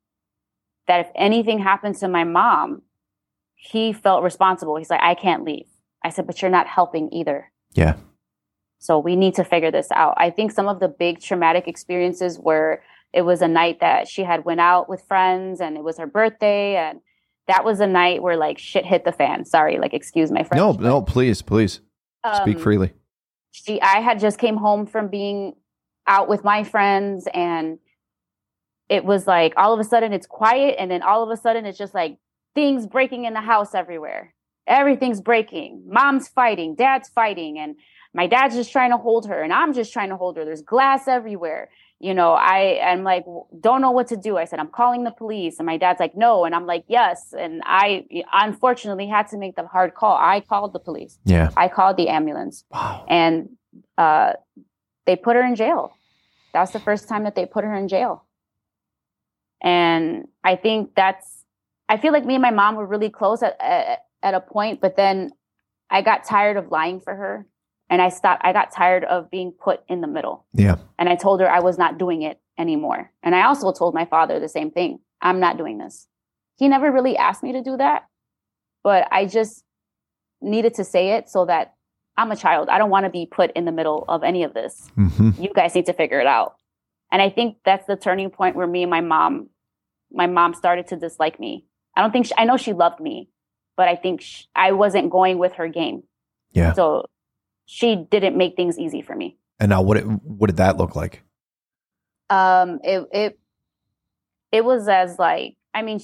that 0.87 1.01
if 1.01 1.09
anything 1.15 1.59
happened 1.59 1.97
to 1.97 2.09
my 2.09 2.25
mom, 2.25 2.83
he 3.55 3.93
felt 3.93 4.23
responsible. 4.23 4.77
He's 4.77 4.91
like, 4.91 5.03
I 5.03 5.15
can't 5.15 5.45
leave. 5.45 5.67
I 6.03 6.09
said, 6.09 6.27
but 6.27 6.41
you're 6.41 6.51
not 6.51 6.67
helping 6.67 7.13
either. 7.13 7.53
Yeah. 7.75 7.97
So 8.79 8.99
we 8.99 9.15
need 9.15 9.35
to 9.35 9.45
figure 9.45 9.71
this 9.71 9.89
out. 9.93 10.15
I 10.17 10.31
think 10.31 10.51
some 10.51 10.67
of 10.67 10.81
the 10.81 10.89
big 10.89 11.21
traumatic 11.21 11.69
experiences 11.69 12.39
were 12.39 12.83
it 13.13 13.23
was 13.23 13.43
a 13.43 13.49
night 13.49 13.81
that 13.81 14.09
she 14.09 14.23
had 14.23 14.45
went 14.45 14.61
out 14.61 14.89
with 14.89 15.03
friends 15.07 15.61
and 15.61 15.77
it 15.77 15.85
was 15.85 15.99
her 15.99 16.07
birthday 16.07 16.77
and 16.77 17.01
that 17.49 17.65
was 17.65 17.81
a 17.81 17.87
night 17.87 18.23
where 18.23 18.37
like 18.37 18.59
shit 18.59 18.87
hit 18.87 19.05
the 19.05 19.13
fan. 19.13 19.45
Sorry, 19.45 19.79
like 19.79 19.93
excuse 19.93 20.31
my 20.31 20.45
friend. 20.45 20.59
No, 20.59 20.73
no, 20.73 21.03
please, 21.03 21.43
please. 21.43 21.81
Um, 22.25 22.37
Speak 22.37 22.59
freely. 22.59 22.93
She 23.51 23.81
I 23.83 24.01
had 24.01 24.21
just 24.21 24.39
came 24.39 24.57
home 24.57 24.87
from 24.87 25.09
being 25.09 25.55
out 26.11 26.29
with 26.29 26.43
my 26.43 26.65
friends 26.65 27.29
and 27.33 27.79
it 28.89 29.05
was 29.05 29.29
like 29.29 29.55
all 29.57 29.73
of 29.73 29.79
a 29.79 29.85
sudden 29.85 30.13
it's 30.13 30.27
quiet 30.27 30.75
and 30.79 30.91
then 30.91 31.03
all 31.03 31.23
of 31.23 31.31
a 31.31 31.41
sudden 31.41 31.65
it's 31.65 31.79
just 31.79 31.95
like 31.95 32.19
things 32.57 32.87
breaking 32.87 33.25
in 33.27 33.33
the 33.33 33.41
house 33.41 33.75
everywhere. 33.75 34.35
Everything's 34.67 35.21
breaking. 35.21 35.85
Mom's 35.87 36.27
fighting. 36.27 36.75
Dad's 36.75 37.09
fighting. 37.09 37.59
And 37.61 37.77
my 38.13 38.27
dad's 38.27 38.57
just 38.57 38.73
trying 38.73 38.91
to 38.91 38.97
hold 38.97 39.29
her 39.29 39.41
and 39.41 39.53
i'm 39.53 39.73
just 39.73 39.93
trying 39.93 40.09
to 40.09 40.17
hold 40.17 40.37
her. 40.37 40.45
There's 40.45 40.63
glass 40.63 41.07
everywhere. 41.07 41.71
You 42.01 42.15
know 42.15 42.33
i 42.33 42.79
am 42.81 43.05
like 43.05 43.25
don't 43.61 43.81
know 43.81 43.93
what 43.93 44.09
to 44.09 44.17
do. 44.17 44.37
I 44.37 44.47
said 44.47 44.59
i'm 44.59 44.75
calling 44.81 45.05
the 45.05 45.13
police. 45.13 45.61
And 45.61 45.67
my 45.67 45.77
dad's 45.77 46.01
like 46.01 46.17
no. 46.17 46.45
And 46.45 46.57
i'm 46.57 46.67
like 46.67 46.85
yes. 46.89 47.33
And 47.39 47.63
i 47.65 48.05
unfortunately 48.33 49.07
had 49.07 49.29
to 49.29 49.39
make 49.39 49.55
the 49.55 49.65
hard 49.65 49.95
call. 49.95 50.17
I 50.17 50.41
called 50.41 50.73
the 50.73 50.81
police. 50.81 51.21
Yeah. 51.25 51.51
I 51.57 51.69
called 51.69 51.97
the 51.97 52.09
ambulance. 52.09 52.65
Wow. 52.73 53.07
and 53.09 53.51
uh 53.97 54.33
they 55.07 55.17
put 55.17 55.37
her 55.37 55.45
in 55.45 55.55
jail. 55.55 55.93
That 56.53 56.61
was 56.61 56.73
the 56.73 56.81
first 56.81 57.09
time 57.09 57.25
that 57.25 57.35
they 57.35 57.47
put 57.47 57.65
her 57.65 57.75
in 57.75 57.89
jail. 57.89 58.25
And 59.63 60.29
I 60.43 60.57
think 60.57 60.95
that's, 60.95 61.45
I 61.89 61.99
feel 61.99 62.13
like 62.13 62.25
me 62.25 62.35
and 62.35 62.43
my 62.43 62.51
mom 62.51 62.77
were 62.77 62.87
really 62.87 63.11
close 63.11 63.43
at, 63.43 63.61
at, 63.61 64.05
at 64.23 64.35
a 64.35 64.41
point, 64.41 64.81
but 64.81 64.97
then 64.97 65.33
I 65.91 66.03
got 66.03 66.25
tired 66.25 66.57
of 66.57 66.71
lying 66.71 67.01
for 67.01 67.15
her 67.15 67.47
and 67.89 68.01
I 68.01 68.09
stopped. 68.09 68.43
I 68.45 68.53
got 68.53 68.73
tired 68.73 69.05
of 69.05 69.31
being 69.31 69.53
put 69.53 69.83
in 69.89 70.01
the 70.01 70.07
middle. 70.07 70.47
Yeah. 70.55 70.77
And 70.99 71.09
I 71.09 71.17
told 71.17 71.41
her 71.41 71.51
I 71.51 71.61
was 71.61 71.77
not 71.77 71.99
doing 71.99 72.23
it 72.23 72.41
anymore. 72.59 73.13
And 73.23 73.35
I 73.35 73.43
also 73.43 73.73
told 73.73 73.95
my 73.95 74.05
father 74.05 74.39
the 74.39 74.49
same 74.49 74.71
thing. 74.71 75.01
I'm 75.21 75.41
not 75.41 75.59
doing 75.59 75.79
this. 75.79 76.07
He 76.57 76.69
never 76.69 76.91
really 76.91 77.17
asked 77.17 77.43
me 77.43 77.53
to 77.53 77.63
do 77.63 77.77
that, 77.77 78.07
but 78.85 79.09
I 79.11 79.27
just 79.27 79.65
needed 80.41 80.75
to 80.75 80.85
say 80.85 81.13
it 81.13 81.29
so 81.29 81.47
that 81.47 81.75
I'm 82.21 82.31
a 82.31 82.37
child. 82.37 82.69
I 82.69 82.77
don't 82.77 82.91
want 82.91 83.07
to 83.07 83.11
be 83.11 83.25
put 83.25 83.51
in 83.53 83.65
the 83.65 83.73
middle 83.73 84.05
of 84.07 84.23
any 84.23 84.43
of 84.45 84.53
this. 84.53 84.91
Mm-hmm. 84.99 85.43
You 85.43 85.51
guys 85.55 85.75
need 85.75 85.87
to 85.87 85.95
figure 85.95 86.21
it 86.21 86.27
out. 86.27 86.55
And 87.11 87.23
I 87.23 87.31
think 87.31 87.57
that's 87.65 87.87
the 87.87 87.97
turning 87.97 88.29
point 88.29 88.57
where 88.57 88.67
me 88.67 88.83
and 88.83 88.91
my 88.91 89.01
mom, 89.01 89.49
my 90.13 90.27
mom 90.27 90.53
started 90.53 90.89
to 90.89 90.97
dislike 90.97 91.41
me. 91.41 91.65
I 91.97 92.03
don't 92.03 92.11
think 92.13 92.27
she, 92.27 92.35
I 92.37 92.45
know 92.45 92.59
she 92.59 92.75
loved 92.75 93.01
me, 93.01 93.31
but 93.75 93.89
I 93.89 93.97
think 93.97 94.21
she, 94.21 94.45
I 94.55 94.73
wasn't 94.73 95.09
going 95.09 95.39
with 95.39 95.55
her 95.55 95.67
game. 95.69 96.03
Yeah. 96.53 96.75
So 96.75 97.07
she 97.65 97.97
didn't 97.97 98.37
make 98.37 98.55
things 98.55 98.79
easy 98.79 99.01
for 99.01 99.17
me. 99.17 99.39
And 99.59 99.71
now, 99.71 99.81
what 99.81 99.97
it, 99.97 100.03
what 100.05 100.49
did 100.49 100.59
that 100.59 100.77
look 100.77 100.95
like? 100.95 101.23
Um, 102.29 102.81
it 102.85 103.07
it 103.13 103.39
it 104.53 104.65
was 104.65 104.89
as 104.89 105.19
like 105.19 105.57
I 105.73 105.83
mean, 105.83 106.01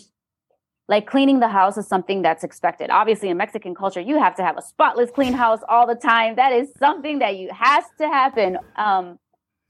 like 0.89 1.07
cleaning 1.07 1.41
the 1.41 1.49
house 1.49 1.77
is 1.77 1.87
something 1.87 2.23
that's 2.23 2.45
expected. 2.45 2.91
Obviously, 2.91 3.29
in 3.29 3.37
Mexican 3.37 3.75
culture, 3.75 4.01
you 4.01 4.19
have 4.19 4.37
to 4.37 4.43
have 4.43 4.57
a 4.57 4.63
spotless, 4.63 5.11
clean 5.11 5.33
house 5.33 5.61
all 5.69 5.87
the 5.87 5.95
time. 5.97 6.37
That 6.37 6.53
is 6.53 6.73
something 6.79 7.19
that 7.19 7.37
you 7.37 7.51
has 7.53 7.85
to 7.99 8.07
happen. 8.07 8.59
Um, 8.77 9.19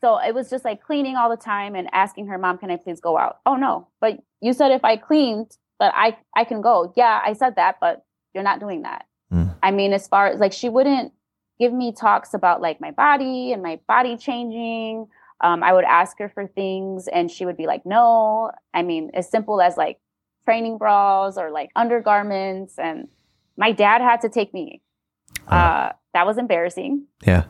so 0.03 0.19
it 0.19 0.35
was 0.35 0.51
just 0.51 0.65
like 0.65 0.83
cleaning 0.83 1.17
all 1.17 1.31
the 1.31 1.37
time 1.37 1.75
and 1.75 1.89
asking 1.93 2.27
her, 2.27 2.37
"Mom, 2.37 2.59
can 2.59 2.71
I 2.71 2.77
please 2.77 3.01
go 3.01 3.17
out?" 3.17 3.39
Oh 3.47 3.57
no, 3.57 3.89
but 4.01 4.19
you 4.41 4.53
said 4.53 4.73
if 4.73 4.85
I 4.85 4.97
cleaned, 4.97 5.57
that 5.81 5.93
I 5.95 6.17
I 6.35 6.45
can 6.45 6.61
go. 6.61 6.93
Yeah, 6.97 7.21
I 7.25 7.33
said 7.33 7.57
that, 7.57 7.77
but 7.81 8.05
you're 8.35 8.45
not 8.45 8.61
doing 8.61 8.83
that. 8.83 9.07
Mm. 9.33 9.55
I 9.63 9.71
mean, 9.71 9.93
as 9.93 10.07
far 10.07 10.27
as 10.29 10.39
like 10.39 10.53
she 10.53 10.69
wouldn't 10.69 11.13
give 11.59 11.73
me 11.73 11.93
talks 11.93 12.35
about 12.35 12.61
like 12.61 12.81
my 12.81 12.91
body 12.91 13.53
and 13.53 13.63
my 13.63 13.81
body 13.89 14.17
changing. 14.17 15.07
Um, 15.43 15.63
I 15.63 15.73
would 15.73 15.85
ask 15.85 16.19
her 16.19 16.31
for 16.31 16.47
things 16.47 17.09
and 17.09 17.31
she 17.31 17.45
would 17.45 17.57
be 17.57 17.67
like, 17.67 17.85
no. 17.85 18.53
I 18.73 18.83
mean, 18.83 19.11
as 19.13 19.31
simple 19.31 19.61
as 19.61 19.77
like 19.77 19.99
training 20.47 20.79
bras 20.79 21.37
or 21.37 21.51
like 21.51 21.71
undergarments. 21.77 22.79
And 22.79 23.09
my 23.59 23.73
dad 23.73 24.01
had 24.01 24.23
to 24.23 24.31
take 24.31 24.55
me. 24.55 24.81
Uh, 25.47 25.91
that 26.15 26.27
was 26.27 26.39
embarrassing. 26.39 27.07
Yeah. 27.27 27.45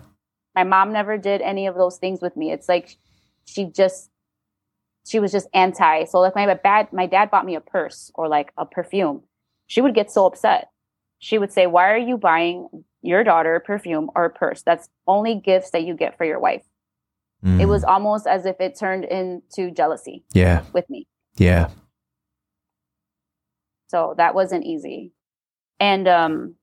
My 0.55 0.65
mom 0.65 0.93
never 0.93 1.17
did 1.17 1.41
any 1.41 1.67
of 1.67 1.77
those 1.77 1.99
things 1.99 2.21
with 2.21 2.37
me. 2.37 2.51
It's 2.51 2.69
like 2.69 2.97
she 3.45 3.67
just, 3.67 4.11
she 5.07 5.21
was 5.21 5.31
just 5.31 5.47
anti. 5.55 6.05
So 6.05 6.19
like 6.19 6.35
my 6.35 6.47
dad, 6.55 6.93
my 6.93 7.07
dad 7.07 7.31
bought 7.31 7.47
me 7.47 7.55
a 7.55 7.61
purse 7.61 8.11
or 8.15 8.27
like 8.27 8.53
a 8.59 8.67
perfume. 8.67 9.23
She 9.69 9.81
would 9.81 9.95
get 9.95 10.11
so 10.11 10.27
upset. 10.27 10.71
She 11.19 11.39
would 11.39 11.53
say, 11.53 11.67
why 11.67 11.91
are 11.91 11.99
you 11.99 12.19
buying 12.19 12.69
your 13.07 13.25
daughter 13.25 13.63
perfume 13.65 14.11
or 14.15 14.27
a 14.27 14.31
purse. 14.31 14.63
That's 14.63 14.89
only 15.07 15.37
gifts 15.37 15.71
that 15.71 15.85
you 15.85 15.95
get 15.95 16.19
for 16.19 16.25
your 16.25 16.41
wife. 16.41 16.65
Mm. 17.45 17.61
It 17.61 17.67
was 17.67 17.85
almost 17.85 18.27
as 18.27 18.45
if 18.47 18.61
it 18.61 18.79
turned 18.79 19.05
into 19.05 19.71
jealousy. 19.71 20.25
Yeah. 20.33 20.65
With 20.73 20.91
me. 20.91 21.07
Yeah. 21.37 21.71
So 23.89 24.15
that 24.17 24.35
wasn't 24.35 24.65
easy. 24.65 25.13
And 25.81 26.09
um 26.09 26.55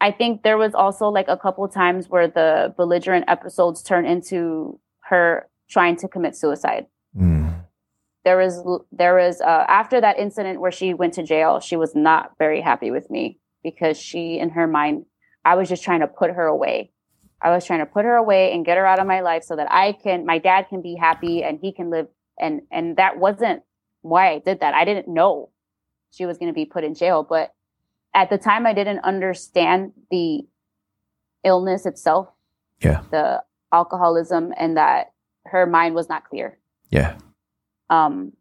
I 0.00 0.10
think 0.10 0.42
there 0.42 0.58
was 0.58 0.74
also 0.74 1.08
like 1.08 1.28
a 1.28 1.36
couple 1.36 1.66
times 1.68 2.08
where 2.08 2.28
the 2.28 2.74
belligerent 2.76 3.24
episodes 3.28 3.82
turned 3.82 4.06
into 4.06 4.78
her 5.04 5.48
trying 5.70 5.96
to 5.96 6.08
commit 6.08 6.36
suicide. 6.36 6.86
Mm. 7.16 7.54
There 8.24 8.36
was 8.36 8.62
there 8.92 9.14
was 9.14 9.40
uh, 9.40 9.64
after 9.68 10.00
that 10.00 10.18
incident 10.18 10.60
where 10.60 10.72
she 10.72 10.94
went 10.94 11.14
to 11.14 11.22
jail, 11.22 11.60
she 11.60 11.76
was 11.76 11.94
not 11.94 12.32
very 12.38 12.60
happy 12.60 12.90
with 12.90 13.10
me 13.10 13.38
because 13.62 13.98
she 13.98 14.38
in 14.38 14.50
her 14.50 14.66
mind 14.66 15.06
I 15.44 15.56
was 15.56 15.68
just 15.68 15.82
trying 15.82 16.00
to 16.00 16.06
put 16.06 16.30
her 16.30 16.46
away. 16.46 16.90
I 17.40 17.50
was 17.50 17.66
trying 17.66 17.80
to 17.80 17.86
put 17.86 18.04
her 18.04 18.16
away 18.16 18.52
and 18.52 18.64
get 18.64 18.78
her 18.78 18.86
out 18.86 18.98
of 18.98 19.06
my 19.06 19.20
life 19.20 19.44
so 19.44 19.56
that 19.56 19.70
I 19.70 19.92
can, 19.92 20.24
my 20.24 20.38
dad 20.38 20.66
can 20.70 20.80
be 20.80 20.94
happy 20.94 21.44
and 21.44 21.58
he 21.60 21.72
can 21.72 21.90
live. 21.90 22.06
And, 22.40 22.62
and 22.70 22.96
that 22.96 23.18
wasn't 23.18 23.62
why 24.00 24.32
I 24.32 24.38
did 24.38 24.60
that. 24.60 24.74
I 24.74 24.84
didn't 24.84 25.08
know 25.08 25.50
she 26.14 26.26
was 26.26 26.38
going 26.38 26.48
to 26.48 26.54
be 26.54 26.64
put 26.64 26.84
in 26.84 26.94
jail, 26.94 27.22
but 27.22 27.52
at 28.14 28.30
the 28.30 28.38
time 28.38 28.66
I 28.66 28.72
didn't 28.72 29.00
understand 29.00 29.92
the 30.10 30.46
illness 31.42 31.86
itself. 31.86 32.28
Yeah. 32.80 33.02
The 33.10 33.42
alcoholism 33.72 34.52
and 34.56 34.76
that 34.76 35.12
her 35.46 35.66
mind 35.66 35.94
was 35.94 36.08
not 36.08 36.28
clear. 36.28 36.58
Yeah. 36.90 37.16
Um, 37.90 38.32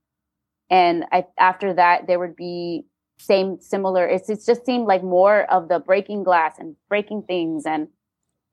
and 0.69 1.05
I, 1.11 1.25
after 1.37 1.73
that, 1.73 2.07
there 2.07 2.19
would 2.19 2.35
be 2.35 2.85
same 3.19 3.59
similar 3.61 4.05
it's 4.07 4.29
it 4.29 4.43
just 4.45 4.65
seemed 4.65 4.85
like 4.85 5.03
more 5.03 5.43
of 5.51 5.69
the 5.69 5.79
breaking 5.79 6.23
glass 6.23 6.55
and 6.59 6.75
breaking 6.89 7.23
things 7.23 7.65
and 7.65 7.87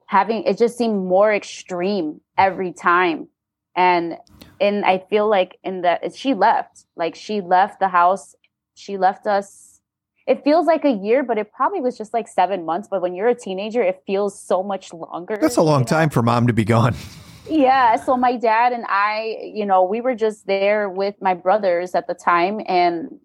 having 0.07 0.45
it 0.45 0.59
just 0.59 0.77
seemed 0.77 1.07
more 1.07 1.33
extreme 1.33 2.21
every 2.39 2.73
time 2.73 3.27
and 3.75 4.17
and 4.61 4.85
i 4.85 5.03
feel 5.11 5.29
like 5.29 5.59
in 5.65 5.81
that 5.81 6.15
she 6.15 6.35
left 6.35 6.85
like 6.95 7.15
she 7.15 7.41
left 7.41 7.81
the 7.81 7.89
house 7.89 8.35
she 8.81 8.97
left 8.97 9.27
us 9.27 9.81
it 10.27 10.43
feels 10.45 10.67
like 10.67 10.85
a 10.85 10.91
year 10.91 11.23
but 11.23 11.39
it 11.39 11.53
probably 11.53 11.81
was 11.81 11.97
just 11.97 12.15
like 12.15 12.29
seven 12.29 12.65
months 12.65 12.89
but 12.91 13.03
when 13.03 13.15
you're 13.15 13.29
a 13.29 13.35
teenager 13.35 13.83
it 13.83 14.03
feels 14.07 14.39
so 14.41 14.63
much 14.63 14.93
longer 14.93 15.39
that's 15.41 15.57
a 15.57 15.63
long 15.63 15.81
you 15.81 15.85
know? 15.85 15.89
time 15.89 16.11
for 16.11 16.23
mom 16.23 16.47
to 16.47 16.53
be 16.53 16.65
gone 16.65 16.95
yeah 17.49 17.97
so 17.97 18.17
my 18.17 18.37
dad 18.37 18.73
and 18.73 18.85
i 18.89 19.37
you 19.43 19.67
know 19.67 19.83
we 19.83 20.01
were 20.01 20.15
just 20.15 20.47
there 20.47 20.89
with 20.89 21.15
my 21.21 21.35
brothers 21.35 21.95
at 21.95 22.07
the 22.07 22.15
time 22.15 22.61
and 22.67 23.21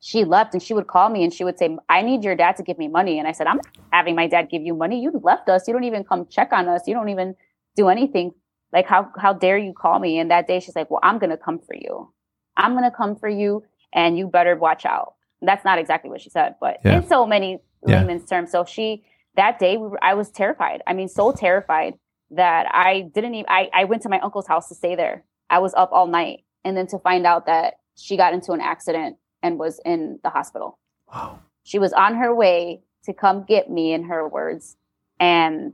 she 0.00 0.24
left 0.24 0.54
and 0.54 0.62
she 0.62 0.72
would 0.72 0.86
call 0.86 1.10
me 1.10 1.22
and 1.22 1.32
she 1.32 1.44
would 1.44 1.58
say, 1.58 1.76
I 1.88 2.00
need 2.00 2.24
your 2.24 2.34
dad 2.34 2.56
to 2.56 2.62
give 2.62 2.78
me 2.78 2.88
money. 2.88 3.18
And 3.18 3.28
I 3.28 3.32
said, 3.32 3.46
I'm 3.46 3.60
having 3.92 4.16
my 4.16 4.26
dad 4.26 4.48
give 4.50 4.62
you 4.62 4.74
money. 4.74 5.00
You 5.00 5.20
left 5.22 5.48
us. 5.50 5.68
You 5.68 5.74
don't 5.74 5.84
even 5.84 6.04
come 6.04 6.26
check 6.28 6.52
on 6.52 6.68
us. 6.68 6.88
You 6.88 6.94
don't 6.94 7.10
even 7.10 7.36
do 7.76 7.88
anything. 7.88 8.32
Like, 8.72 8.86
how, 8.86 9.10
how 9.18 9.34
dare 9.34 9.58
you 9.58 9.74
call 9.74 9.98
me? 9.98 10.18
And 10.18 10.30
that 10.30 10.46
day 10.46 10.58
she's 10.58 10.74
like, 10.74 10.90
well, 10.90 11.00
I'm 11.02 11.18
going 11.18 11.30
to 11.30 11.36
come 11.36 11.58
for 11.58 11.74
you. 11.74 12.10
I'm 12.56 12.72
going 12.72 12.90
to 12.90 12.96
come 12.96 13.14
for 13.14 13.28
you 13.28 13.62
and 13.92 14.18
you 14.18 14.26
better 14.26 14.56
watch 14.56 14.84
out. 14.84 15.14
That's 15.42 15.64
not 15.64 15.78
exactly 15.78 16.10
what 16.10 16.20
she 16.20 16.30
said, 16.30 16.56
but 16.60 16.78
yeah. 16.84 16.98
in 16.98 17.08
so 17.08 17.26
many 17.26 17.58
yeah. 17.86 18.00
layman's 18.00 18.28
terms. 18.28 18.50
So 18.50 18.64
she, 18.64 19.04
that 19.36 19.58
day 19.58 19.76
we 19.76 19.88
were, 19.88 20.04
I 20.04 20.14
was 20.14 20.30
terrified. 20.30 20.82
I 20.86 20.92
mean, 20.92 21.08
so 21.08 21.32
terrified 21.32 21.98
that 22.30 22.66
I 22.72 23.10
didn't 23.14 23.34
even, 23.34 23.46
I, 23.48 23.70
I 23.72 23.84
went 23.84 24.02
to 24.02 24.08
my 24.08 24.20
uncle's 24.20 24.46
house 24.46 24.68
to 24.68 24.74
stay 24.74 24.94
there. 24.96 25.24
I 25.48 25.58
was 25.58 25.74
up 25.74 25.90
all 25.92 26.06
night. 26.06 26.44
And 26.62 26.76
then 26.76 26.86
to 26.88 26.98
find 26.98 27.26
out 27.26 27.46
that 27.46 27.76
she 27.96 28.18
got 28.18 28.34
into 28.34 28.52
an 28.52 28.60
accident 28.60 29.16
and 29.42 29.58
was 29.58 29.80
in 29.86 30.20
the 30.22 30.28
hospital. 30.28 30.78
Wow. 31.10 31.38
She 31.62 31.78
was 31.78 31.94
on 31.94 32.16
her 32.16 32.34
way 32.34 32.82
to 33.04 33.14
come 33.14 33.44
get 33.44 33.70
me, 33.70 33.94
in 33.94 34.04
her 34.04 34.28
words, 34.28 34.76
and 35.18 35.72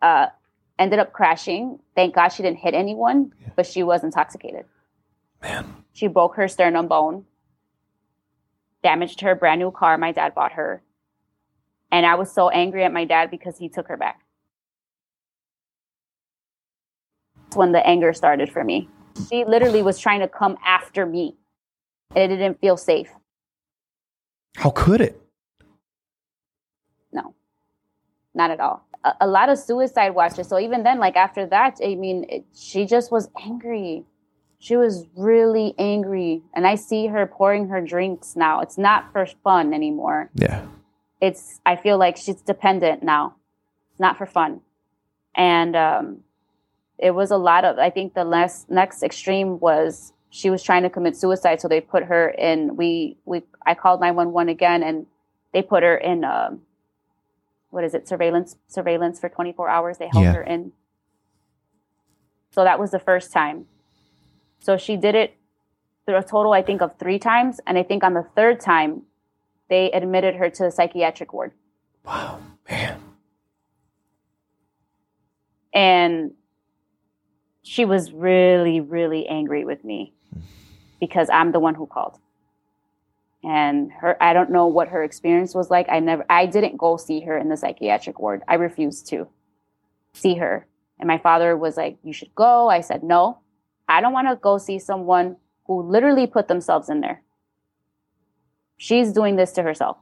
uh, 0.00 0.26
ended 0.78 1.00
up 1.00 1.12
crashing. 1.12 1.80
Thank 1.96 2.14
God 2.14 2.28
she 2.28 2.44
didn't 2.44 2.58
hit 2.58 2.74
anyone, 2.74 3.32
yeah. 3.40 3.48
but 3.56 3.66
she 3.66 3.82
was 3.82 4.04
intoxicated. 4.04 4.64
Man. 5.42 5.79
She 5.92 6.06
broke 6.06 6.36
her 6.36 6.48
sternum 6.48 6.88
bone, 6.88 7.24
damaged 8.82 9.20
her 9.20 9.34
brand 9.34 9.60
new 9.60 9.70
car 9.70 9.98
my 9.98 10.12
dad 10.12 10.34
bought 10.34 10.52
her. 10.52 10.82
And 11.92 12.06
I 12.06 12.14
was 12.14 12.32
so 12.32 12.48
angry 12.48 12.84
at 12.84 12.92
my 12.92 13.04
dad 13.04 13.30
because 13.30 13.58
he 13.58 13.68
took 13.68 13.88
her 13.88 13.96
back. 13.96 14.20
That's 17.50 17.56
when 17.56 17.72
the 17.72 17.84
anger 17.84 18.12
started 18.12 18.52
for 18.52 18.62
me. 18.62 18.88
She 19.28 19.44
literally 19.44 19.82
was 19.82 19.98
trying 19.98 20.20
to 20.20 20.28
come 20.28 20.56
after 20.64 21.04
me 21.04 21.36
and 22.14 22.32
it 22.32 22.36
didn't 22.36 22.60
feel 22.60 22.76
safe. 22.76 23.08
How 24.56 24.70
could 24.70 25.00
it? 25.00 25.20
No, 27.12 27.34
not 28.34 28.50
at 28.52 28.60
all. 28.60 28.86
A, 29.04 29.14
a 29.22 29.26
lot 29.26 29.48
of 29.48 29.58
suicide 29.58 30.10
watches. 30.10 30.48
So 30.48 30.60
even 30.60 30.84
then, 30.84 31.00
like 31.00 31.16
after 31.16 31.44
that, 31.46 31.78
I 31.84 31.96
mean, 31.96 32.24
it, 32.28 32.44
she 32.54 32.86
just 32.86 33.10
was 33.10 33.28
angry. 33.42 34.04
She 34.60 34.76
was 34.76 35.06
really 35.16 35.74
angry. 35.78 36.42
And 36.54 36.66
I 36.66 36.74
see 36.74 37.06
her 37.06 37.26
pouring 37.26 37.68
her 37.68 37.80
drinks 37.80 38.36
now. 38.36 38.60
It's 38.60 38.78
not 38.78 39.10
for 39.10 39.26
fun 39.26 39.74
anymore. 39.74 40.30
Yeah. 40.34 40.66
It's, 41.20 41.60
I 41.66 41.76
feel 41.76 41.98
like 41.98 42.16
she's 42.16 42.42
dependent 42.42 43.02
now. 43.02 43.34
It's 43.90 44.00
not 44.00 44.18
for 44.18 44.26
fun. 44.26 44.60
And 45.34 45.74
um, 45.74 46.20
it 46.98 47.12
was 47.12 47.30
a 47.30 47.38
lot 47.38 47.64
of, 47.64 47.78
I 47.78 47.88
think 47.88 48.14
the 48.14 48.24
last, 48.24 48.70
next 48.70 49.02
extreme 49.02 49.58
was 49.60 50.12
she 50.30 50.48
was 50.48 50.62
trying 50.62 50.84
to 50.84 50.90
commit 50.90 51.16
suicide 51.16 51.60
so 51.60 51.68
they 51.68 51.80
put 51.80 52.04
her 52.04 52.28
in 52.30 52.76
we 52.76 53.16
we 53.24 53.42
i 53.66 53.74
called 53.74 54.00
911 54.00 54.48
again 54.48 54.82
and 54.82 55.06
they 55.52 55.60
put 55.60 55.82
her 55.82 55.96
in 55.96 56.24
um, 56.24 56.60
what 57.70 57.84
is 57.84 57.94
it 57.94 58.08
surveillance 58.08 58.56
surveillance 58.68 59.18
for 59.18 59.28
24 59.28 59.68
hours 59.68 59.98
they 59.98 60.08
held 60.10 60.24
yeah. 60.24 60.32
her 60.32 60.42
in 60.42 60.72
so 62.52 62.64
that 62.64 62.78
was 62.78 62.92
the 62.92 62.98
first 62.98 63.32
time 63.32 63.66
so 64.60 64.76
she 64.76 64.96
did 64.96 65.14
it 65.14 65.36
through 66.06 66.16
a 66.16 66.22
total 66.22 66.52
i 66.52 66.62
think 66.62 66.80
of 66.80 66.96
three 66.98 67.18
times 67.18 67.60
and 67.66 67.76
i 67.76 67.82
think 67.82 68.04
on 68.04 68.14
the 68.14 68.26
third 68.36 68.60
time 68.60 69.02
they 69.68 69.90
admitted 69.90 70.36
her 70.36 70.48
to 70.48 70.64
the 70.64 70.70
psychiatric 70.70 71.32
ward 71.32 71.52
wow 72.04 72.38
man 72.68 73.00
and 75.72 76.32
she 77.62 77.84
was 77.84 78.12
really, 78.12 78.80
really 78.80 79.26
angry 79.26 79.64
with 79.64 79.84
me 79.84 80.12
because 80.98 81.28
I'm 81.30 81.52
the 81.52 81.60
one 81.60 81.74
who 81.74 81.86
called. 81.86 82.18
And 83.42 83.90
her, 83.92 84.22
I 84.22 84.32
don't 84.32 84.50
know 84.50 84.66
what 84.66 84.88
her 84.88 85.02
experience 85.02 85.54
was 85.54 85.70
like. 85.70 85.86
I 85.88 86.00
never, 86.00 86.24
I 86.28 86.46
didn't 86.46 86.76
go 86.76 86.96
see 86.96 87.20
her 87.20 87.38
in 87.38 87.48
the 87.48 87.56
psychiatric 87.56 88.18
ward. 88.18 88.42
I 88.48 88.54
refused 88.54 89.06
to 89.08 89.28
see 90.12 90.34
her. 90.34 90.66
And 90.98 91.06
my 91.06 91.18
father 91.18 91.56
was 91.56 91.76
like, 91.76 91.96
You 92.02 92.12
should 92.12 92.34
go. 92.34 92.68
I 92.68 92.80
said, 92.80 93.02
No, 93.02 93.38
I 93.90 94.00
don't 94.00 94.12
want 94.12 94.28
to 94.28 94.36
go 94.36 94.58
see 94.58 94.78
someone 94.78 95.36
who 95.66 95.82
literally 95.82 96.26
put 96.26 96.48
themselves 96.48 96.88
in 96.88 97.00
there. 97.00 97.22
She's 98.76 99.12
doing 99.12 99.36
this 99.36 99.52
to 99.52 99.62
herself. 99.62 99.98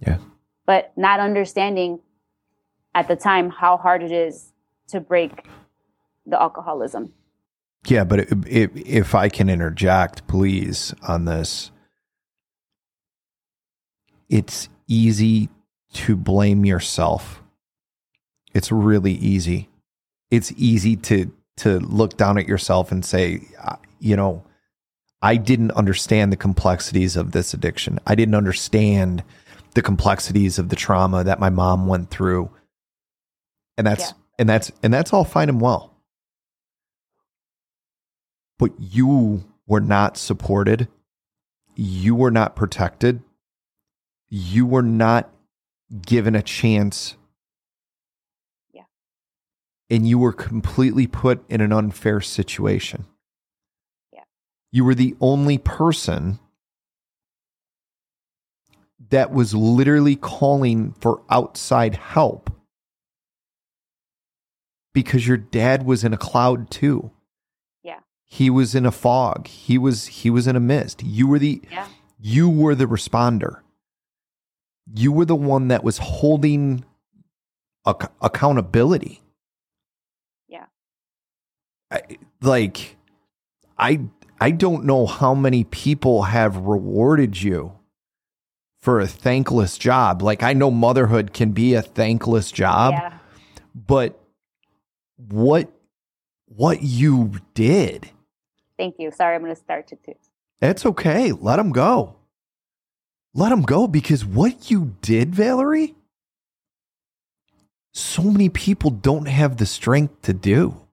Yeah. 0.00 0.18
But 0.66 0.92
not 0.96 1.20
understanding 1.20 2.00
at 2.94 3.08
the 3.08 3.16
time 3.16 3.50
how 3.50 3.76
hard 3.76 4.02
it 4.02 4.12
is 4.12 4.52
to 4.88 5.00
break 5.00 5.46
the 6.26 6.40
alcoholism. 6.40 7.12
Yeah, 7.86 8.04
but 8.04 8.20
if, 8.46 8.70
if 8.74 9.14
I 9.14 9.28
can 9.28 9.50
interject, 9.50 10.26
please, 10.26 10.94
on 11.06 11.26
this, 11.26 11.70
it's 14.30 14.68
easy 14.86 15.50
to 15.92 16.16
blame 16.16 16.64
yourself. 16.64 17.42
It's 18.54 18.72
really 18.72 19.12
easy. 19.12 19.68
It's 20.30 20.52
easy 20.56 20.96
to 20.96 21.30
to 21.58 21.78
look 21.80 22.16
down 22.16 22.38
at 22.38 22.48
yourself 22.48 22.90
and 22.90 23.04
say, 23.04 23.40
you 24.00 24.16
know, 24.16 24.44
I 25.22 25.36
didn't 25.36 25.70
understand 25.72 26.32
the 26.32 26.36
complexities 26.36 27.16
of 27.16 27.32
this 27.32 27.54
addiction. 27.54 27.98
I 28.06 28.14
didn't 28.14 28.34
understand 28.34 29.22
the 29.74 29.82
complexities 29.82 30.58
of 30.58 30.68
the 30.68 30.76
trauma 30.76 31.24
that 31.24 31.40
my 31.40 31.50
mom 31.50 31.86
went 31.86 32.10
through. 32.10 32.50
And 33.78 33.86
that's 33.86 34.02
yeah. 34.02 34.12
and 34.38 34.48
that's 34.48 34.72
and 34.82 34.92
that's 34.92 35.12
all 35.12 35.24
fine 35.24 35.48
and 35.48 35.60
well 35.60 35.94
but 38.58 38.72
you 38.78 39.44
were 39.66 39.80
not 39.80 40.16
supported. 40.16 40.88
You 41.74 42.14
were 42.14 42.30
not 42.30 42.56
protected. 42.56 43.22
You 44.28 44.66
were 44.66 44.82
not 44.82 45.30
given 46.06 46.34
a 46.34 46.42
chance. 46.42 47.16
And 49.94 50.08
you 50.08 50.18
were 50.18 50.32
completely 50.32 51.06
put 51.06 51.48
in 51.48 51.60
an 51.60 51.72
unfair 51.72 52.20
situation. 52.20 53.04
Yeah. 54.12 54.24
You 54.72 54.84
were 54.84 54.96
the 54.96 55.14
only 55.20 55.56
person 55.56 56.40
that 59.10 59.30
was 59.30 59.54
literally 59.54 60.16
calling 60.16 60.94
for 60.98 61.22
outside 61.30 61.94
help 61.94 62.50
because 64.92 65.28
your 65.28 65.36
dad 65.36 65.86
was 65.86 66.02
in 66.02 66.12
a 66.12 66.16
cloud 66.18 66.72
too. 66.72 67.12
Yeah. 67.84 68.00
He 68.24 68.50
was 68.50 68.74
in 68.74 68.86
a 68.86 68.90
fog. 68.90 69.46
He 69.46 69.78
was 69.78 70.06
he 70.06 70.28
was 70.28 70.48
in 70.48 70.56
a 70.56 70.60
mist. 70.60 71.04
You 71.04 71.28
were 71.28 71.38
the 71.38 71.62
yeah. 71.70 71.86
you 72.18 72.50
were 72.50 72.74
the 72.74 72.86
responder. 72.86 73.60
You 74.92 75.12
were 75.12 75.24
the 75.24 75.36
one 75.36 75.68
that 75.68 75.84
was 75.84 75.98
holding 75.98 76.84
ac- 77.86 78.08
accountability. 78.20 79.20
I, 81.94 82.18
like 82.42 82.96
I 83.78 84.00
I 84.40 84.50
don't 84.50 84.84
know 84.84 85.06
how 85.06 85.34
many 85.34 85.64
people 85.64 86.24
have 86.24 86.56
rewarded 86.56 87.40
you 87.40 87.72
for 88.80 89.00
a 89.00 89.06
thankless 89.06 89.78
job. 89.78 90.22
Like 90.22 90.42
I 90.42 90.52
know 90.52 90.70
motherhood 90.70 91.32
can 91.32 91.52
be 91.52 91.74
a 91.74 91.82
thankless 91.82 92.50
job, 92.50 92.94
yeah. 92.94 93.18
but 93.74 94.20
what 95.16 95.70
what 96.46 96.82
you 96.82 97.32
did 97.54 98.10
Thank 98.76 98.96
you. 98.98 99.10
Sorry, 99.10 99.34
I'm 99.34 99.42
going 99.42 99.54
to 99.54 99.60
start 99.60 99.86
to 99.88 99.96
too. 99.96 100.14
It's 100.60 100.86
okay. 100.86 101.32
Let 101.32 101.56
them 101.56 101.70
go. 101.70 102.16
Let 103.34 103.50
them 103.50 103.62
go 103.62 103.86
because 103.86 104.24
what 104.24 104.70
you 104.70 104.94
did, 105.00 105.34
Valerie, 105.34 105.94
so 107.92 108.22
many 108.22 108.48
people 108.48 108.90
don't 108.90 109.26
have 109.26 109.56
the 109.56 109.66
strength 109.66 110.22
to 110.22 110.32
do. 110.32 110.83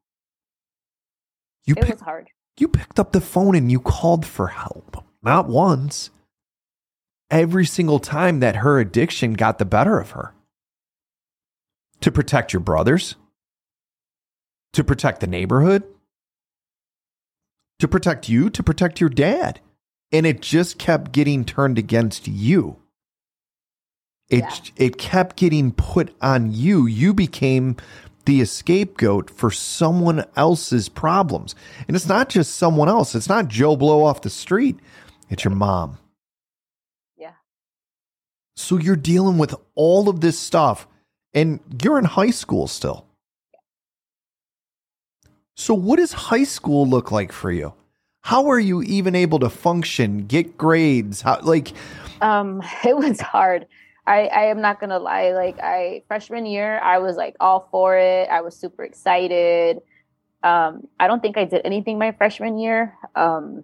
You 1.65 1.75
it 1.77 1.81
pick, 1.81 1.93
was 1.95 2.01
hard. 2.01 2.29
You 2.57 2.67
picked 2.67 2.99
up 2.99 3.11
the 3.11 3.21
phone 3.21 3.55
and 3.55 3.71
you 3.71 3.79
called 3.79 4.25
for 4.25 4.47
help. 4.47 5.03
Not 5.21 5.47
once. 5.47 6.09
Every 7.29 7.65
single 7.65 7.99
time 7.99 8.39
that 8.41 8.57
her 8.57 8.79
addiction 8.79 9.33
got 9.33 9.57
the 9.57 9.65
better 9.65 9.99
of 9.99 10.11
her. 10.11 10.33
To 12.01 12.11
protect 12.11 12.51
your 12.51 12.59
brothers, 12.59 13.15
to 14.73 14.83
protect 14.83 15.19
the 15.19 15.27
neighborhood, 15.27 15.83
to 17.79 17.87
protect 17.87 18.27
you, 18.27 18.49
to 18.49 18.63
protect 18.63 18.99
your 18.99 19.09
dad. 19.09 19.59
And 20.11 20.25
it 20.25 20.41
just 20.41 20.77
kept 20.77 21.11
getting 21.11 21.45
turned 21.45 21.77
against 21.77 22.27
you. 22.27 22.77
It 24.29 24.39
yeah. 24.39 24.85
it 24.85 24.97
kept 24.97 25.35
getting 25.35 25.71
put 25.71 26.15
on 26.21 26.53
you. 26.53 26.85
You 26.85 27.13
became 27.13 27.77
the 28.25 28.45
scapegoat 28.45 29.29
for 29.29 29.51
someone 29.51 30.25
else's 30.35 30.89
problems. 30.89 31.55
And 31.87 31.95
it's 31.95 32.07
not 32.07 32.29
just 32.29 32.55
someone 32.55 32.89
else. 32.89 33.15
It's 33.15 33.29
not 33.29 33.47
Joe 33.47 33.75
Blow 33.75 34.03
off 34.03 34.21
the 34.21 34.29
street. 34.29 34.79
It's 35.29 35.43
your 35.43 35.55
mom. 35.55 35.97
Yeah. 37.17 37.33
So 38.55 38.77
you're 38.77 38.95
dealing 38.95 39.37
with 39.37 39.55
all 39.75 40.09
of 40.09 40.21
this 40.21 40.37
stuff 40.37 40.87
and 41.33 41.59
you're 41.81 41.97
in 41.97 42.05
high 42.05 42.31
school 42.31 42.67
still. 42.67 43.05
So, 45.55 45.73
what 45.73 45.97
does 45.97 46.11
high 46.11 46.43
school 46.43 46.87
look 46.87 47.11
like 47.11 47.31
for 47.31 47.51
you? 47.51 47.73
How 48.21 48.49
are 48.49 48.59
you 48.59 48.81
even 48.83 49.15
able 49.15 49.39
to 49.39 49.49
function, 49.49 50.25
get 50.25 50.57
grades? 50.57 51.21
How 51.21 51.39
like 51.41 51.73
um 52.21 52.63
it 52.83 52.97
was 52.97 53.19
hard. 53.19 53.67
I, 54.05 54.25
I 54.27 54.43
am 54.45 54.61
not 54.61 54.79
gonna 54.79 54.99
lie. 54.99 55.31
Like 55.31 55.59
I 55.59 56.03
freshman 56.07 56.45
year, 56.45 56.79
I 56.79 56.99
was 56.99 57.15
like 57.17 57.35
all 57.39 57.67
for 57.71 57.97
it. 57.97 58.29
I 58.29 58.41
was 58.41 58.55
super 58.55 58.83
excited. 58.83 59.81
Um, 60.43 60.87
I 60.99 61.07
don't 61.07 61.21
think 61.21 61.37
I 61.37 61.45
did 61.45 61.61
anything 61.63 61.99
my 61.99 62.11
freshman 62.11 62.57
year. 62.57 62.97
Um, 63.15 63.63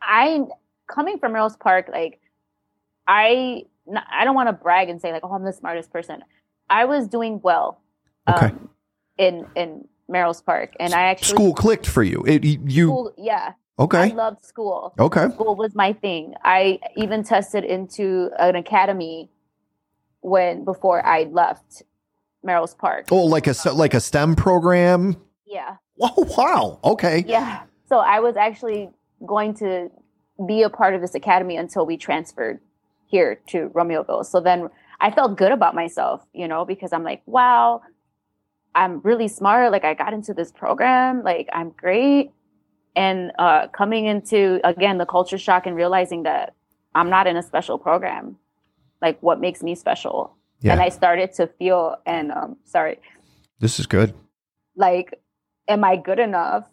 I 0.00 0.44
coming 0.86 1.18
from 1.18 1.34
Rose 1.34 1.56
Park, 1.56 1.90
like 1.92 2.20
I 3.06 3.64
I 4.10 4.24
don't 4.24 4.34
want 4.34 4.48
to 4.48 4.52
brag 4.52 4.88
and 4.88 5.00
say 5.00 5.12
like, 5.12 5.24
oh, 5.24 5.32
I'm 5.32 5.44
the 5.44 5.52
smartest 5.52 5.92
person. 5.92 6.22
I 6.68 6.84
was 6.86 7.08
doing 7.08 7.40
well. 7.42 7.80
Um, 8.26 8.36
okay. 8.36 8.54
In 9.18 9.46
in 9.54 9.88
Melrose 10.08 10.40
Park, 10.40 10.74
and 10.80 10.94
I 10.94 11.02
actually 11.02 11.34
school 11.34 11.54
clicked 11.54 11.86
for 11.86 12.02
you. 12.02 12.24
It 12.26 12.44
you 12.44 12.86
school, 12.86 13.14
yeah. 13.18 13.52
Okay. 13.80 13.98
I 13.98 14.06
loved 14.08 14.44
school. 14.44 14.94
Okay. 14.98 15.30
School 15.30 15.56
was 15.56 15.74
my 15.74 15.94
thing. 15.94 16.34
I 16.44 16.78
even 16.96 17.24
tested 17.24 17.64
into 17.64 18.30
an 18.38 18.54
academy 18.54 19.30
when 20.20 20.64
before 20.64 21.04
I 21.04 21.24
left 21.24 21.82
Melrose 22.44 22.74
Park. 22.74 23.06
Oh, 23.10 23.24
like 23.24 23.46
a 23.46 23.54
like 23.72 23.94
a 23.94 24.00
STEM 24.00 24.36
program. 24.36 25.16
Yeah. 25.46 25.76
Oh 26.02 26.26
wow. 26.38 26.80
Okay. 26.82 27.24
Yeah. 27.26 27.64
So 27.86 27.98
I 27.98 28.20
was 28.20 28.34
actually 28.34 28.88
going 29.26 29.52
to 29.56 29.90
be 30.46 30.62
a 30.62 30.70
part 30.70 30.94
of 30.94 31.02
this 31.02 31.14
academy 31.14 31.56
until 31.58 31.84
we 31.84 31.98
transferred 31.98 32.58
here 33.04 33.38
to 33.48 33.68
Romeoville. 33.74 34.24
So 34.24 34.40
then 34.40 34.70
I 34.98 35.10
felt 35.10 35.36
good 35.36 35.52
about 35.52 35.74
myself, 35.74 36.24
you 36.32 36.48
know, 36.48 36.64
because 36.64 36.94
I'm 36.94 37.04
like, 37.04 37.20
wow, 37.26 37.82
I'm 38.74 39.00
really 39.00 39.28
smart. 39.28 39.72
Like 39.72 39.84
I 39.84 39.92
got 39.92 40.14
into 40.14 40.32
this 40.32 40.50
program. 40.52 41.22
Like 41.22 41.50
I'm 41.52 41.68
great. 41.70 42.30
And 42.96 43.32
uh, 43.38 43.68
coming 43.68 44.06
into 44.06 44.60
again 44.64 44.98
the 44.98 45.06
culture 45.06 45.38
shock 45.38 45.66
and 45.66 45.76
realizing 45.76 46.24
that 46.24 46.54
I'm 46.94 47.10
not 47.10 47.26
in 47.26 47.36
a 47.36 47.42
special 47.42 47.78
program. 47.78 48.36
Like 49.00 49.22
what 49.22 49.40
makes 49.40 49.62
me 49.62 49.74
special? 49.74 50.36
Yeah. 50.60 50.72
And 50.72 50.80
I 50.80 50.88
started 50.88 51.32
to 51.34 51.46
feel 51.46 51.96
and 52.04 52.32
um, 52.32 52.56
sorry. 52.64 52.98
This 53.60 53.78
is 53.78 53.86
good. 53.86 54.14
Like, 54.76 55.20
am 55.68 55.84
I 55.84 55.96
good 55.96 56.18
enough? 56.18 56.66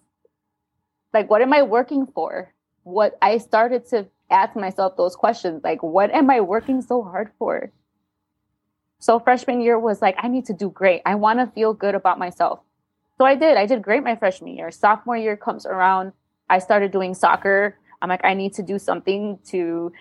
Like, 1.14 1.30
what 1.30 1.42
am 1.42 1.54
I 1.54 1.64
working 1.64 2.08
for? 2.08 2.54
What 2.84 3.18
I 3.22 3.38
started 3.38 3.88
to 3.90 4.08
ask 4.30 4.56
myself 4.56 4.98
those 4.98 5.16
questions. 5.16 5.62
Like, 5.64 5.84
what 5.84 6.12
am 6.12 6.30
I 6.30 6.42
working 6.42 6.82
so 6.82 7.04
hard 7.04 7.32
for? 7.38 7.72
So 9.00 9.20
freshman 9.20 9.62
year 9.62 9.78
was 9.80 10.02
like, 10.02 10.16
I 10.20 10.28
need 10.28 10.46
to 10.46 10.54
do 10.54 10.70
great. 10.70 11.02
I 11.06 11.16
want 11.16 11.40
to 11.40 11.48
feel 11.48 11.74
good 11.74 11.96
about 11.96 12.18
myself. 12.18 12.60
So 13.18 13.26
I 13.26 13.36
did. 13.36 13.58
I 13.58 13.66
did 13.66 13.82
great 13.82 14.04
my 14.04 14.16
freshman 14.16 14.56
year. 14.56 14.72
Sophomore 14.72 15.18
year 15.18 15.36
comes 15.36 15.66
around. 15.66 16.14
I 16.50 16.60
started 16.60 16.92
doing 16.92 17.14
soccer. 17.14 17.78
I'm 18.02 18.10
like, 18.10 18.24
I 18.24 18.34
need 18.34 18.54
to 18.54 18.64
do 18.64 18.78
something 18.78 19.40
to 19.48 19.92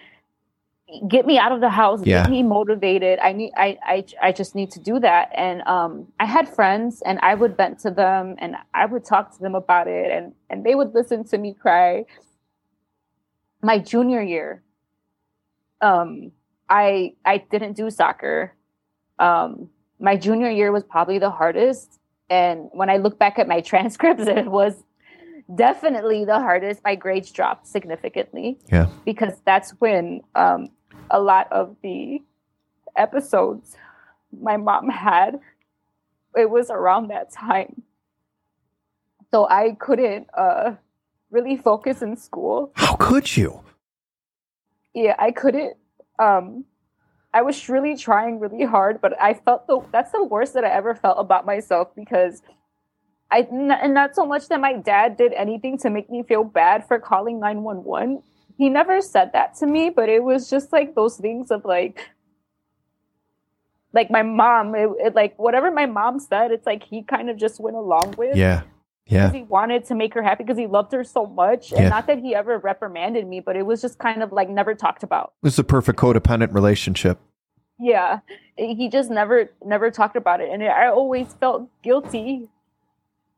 get 1.09 1.27
me 1.27 1.37
out 1.37 1.51
of 1.51 1.61
the 1.61 1.71
house, 1.71 2.01
yeah. 2.05 2.23
get 2.23 2.31
me 2.31 2.43
motivated. 2.43 3.19
I 3.19 3.33
need, 3.33 3.53
I, 3.57 3.79
I, 3.83 4.05
I 4.23 4.33
just 4.33 4.55
need 4.55 4.71
to 4.73 4.81
do 4.81 5.01
that. 5.01 5.31
And 5.35 5.63
um, 5.63 6.07
I 6.21 6.27
had 6.27 6.49
friends, 6.49 7.03
and 7.05 7.19
I 7.21 7.35
would 7.35 7.57
vent 7.57 7.81
to 7.81 7.91
them, 7.91 8.37
and 8.39 8.55
I 8.73 8.87
would 8.87 9.05
talk 9.05 9.35
to 9.35 9.43
them 9.43 9.55
about 9.55 9.89
it, 9.89 10.13
and 10.13 10.33
and 10.49 10.63
they 10.63 10.75
would 10.75 10.95
listen 10.95 11.25
to 11.25 11.39
me 11.39 11.55
cry. 11.55 12.05
My 13.63 13.79
junior 13.81 14.23
year, 14.23 14.63
um, 15.81 16.31
I 16.69 17.15
I 17.25 17.39
didn't 17.39 17.73
do 17.73 17.91
soccer 17.91 18.53
um, 19.19 19.71
my 19.99 20.17
junior 20.17 20.51
year 20.51 20.73
was 20.73 20.85
probably 20.85 21.19
the 21.19 21.31
hardest 21.31 21.99
And 22.29 22.69
when 22.73 22.91
I 22.91 22.97
look 22.97 23.19
back 23.19 23.39
at 23.39 23.49
my 23.49 23.61
transcripts, 23.71 24.27
it 24.27 24.47
was 24.47 24.83
definitely 25.55 26.25
the 26.25 26.39
hardest. 26.39 26.83
My 26.85 26.95
grades 26.95 27.31
dropped 27.31 27.67
significantly. 27.67 28.59
Yeah. 28.71 28.89
Because 29.05 29.35
that's 29.45 29.71
when 29.79 30.23
um, 30.35 30.71
a 31.11 31.21
lot 31.21 31.51
of 31.53 31.77
the 31.83 32.23
episodes 32.97 33.77
my 34.41 34.57
mom 34.57 34.89
had, 34.89 35.39
it 36.37 36.51
was 36.51 36.71
around 36.71 37.09
that 37.09 37.31
time. 37.31 37.83
So 39.31 39.49
I 39.49 39.77
couldn't 39.79 40.29
uh, 40.37 40.73
really 41.31 41.57
focus 41.57 42.03
in 42.03 42.17
school. 42.17 42.73
How 42.75 42.97
could 42.97 43.37
you? 43.37 43.63
Yeah, 44.95 45.15
I 45.19 45.31
couldn't. 45.31 45.77
Um, 46.19 46.65
I 47.37 47.43
was 47.43 47.69
really 47.69 47.95
trying 47.99 48.41
really 48.41 48.65
hard, 48.65 49.03
but 49.03 49.13
I 49.21 49.35
felt 49.35 49.67
the 49.67 49.83
that's 49.93 50.11
the 50.11 50.25
worst 50.25 50.55
that 50.55 50.65
I 50.65 50.71
ever 50.71 50.95
felt 50.95 51.19
about 51.19 51.45
myself 51.45 51.95
because 51.95 52.41
I 53.31 53.47
and 53.51 53.93
not 53.93 54.15
so 54.15 54.25
much 54.25 54.49
that 54.49 54.59
my 54.59 54.73
dad 54.73 55.19
did 55.19 55.35
anything 55.35 55.77
to 55.81 55.91
make 55.91 56.09
me 56.09 56.23
feel 56.23 56.45
bad 56.45 56.89
for 56.89 56.99
calling 56.99 57.39
911. 57.39 58.23
He 58.57 58.71
never 58.71 59.03
said 59.03 59.35
that 59.35 59.55
to 59.57 59.67
me, 59.67 59.91
but 59.91 60.09
it 60.09 60.25
was 60.25 60.49
just 60.49 60.73
like 60.73 60.95
those 60.95 61.19
things 61.19 61.51
of 61.51 61.67
like 61.67 62.09
like 63.93 64.11
my 64.11 64.23
mom 64.23 64.75
it, 64.75 64.89
it, 64.99 65.15
like 65.15 65.39
whatever 65.39 65.71
my 65.71 65.85
mom 65.85 66.19
said 66.19 66.53
it's 66.53 66.67
like 66.67 66.83
he 66.85 67.03
kind 67.03 67.29
of 67.29 67.37
just 67.37 67.61
went 67.61 67.77
along 67.77 68.15
with 68.17 68.35
yeah 68.37 68.63
yeah. 69.07 69.31
He 69.31 69.43
wanted 69.45 69.85
to 69.87 69.95
make 69.95 70.15
her 70.15 70.23
happy 70.23 70.43
because 70.43 70.59
he 70.59 70.67
loved 70.67 70.93
her 70.93 71.05
so 71.05 71.27
much. 71.27 71.71
And 71.71 71.83
yeah. 71.83 71.89
not 71.89 72.09
that 72.09 72.19
he 72.19 72.35
ever 72.35 72.59
reprimanded 72.59 73.27
me 73.27 73.41
but 73.41 73.57
it 73.57 73.65
was 73.65 73.81
just 73.81 73.99
kind 73.99 74.23
of 74.23 74.33
like 74.33 74.49
never 74.49 74.75
talked 74.75 75.03
about. 75.03 75.35
It 75.43 75.47
was 75.47 75.59
a 75.59 75.65
perfect 75.65 75.99
codependent 75.99 76.53
relationship. 76.53 77.19
Yeah. 77.79 78.21
He 78.57 78.89
just 78.89 79.11
never 79.11 79.51
never 79.65 79.91
talked 79.91 80.17
about 80.17 80.41
it. 80.41 80.51
And 80.51 80.63
i 80.65 80.89
always 80.89 81.33
felt 81.35 81.69
guilty 81.83 82.49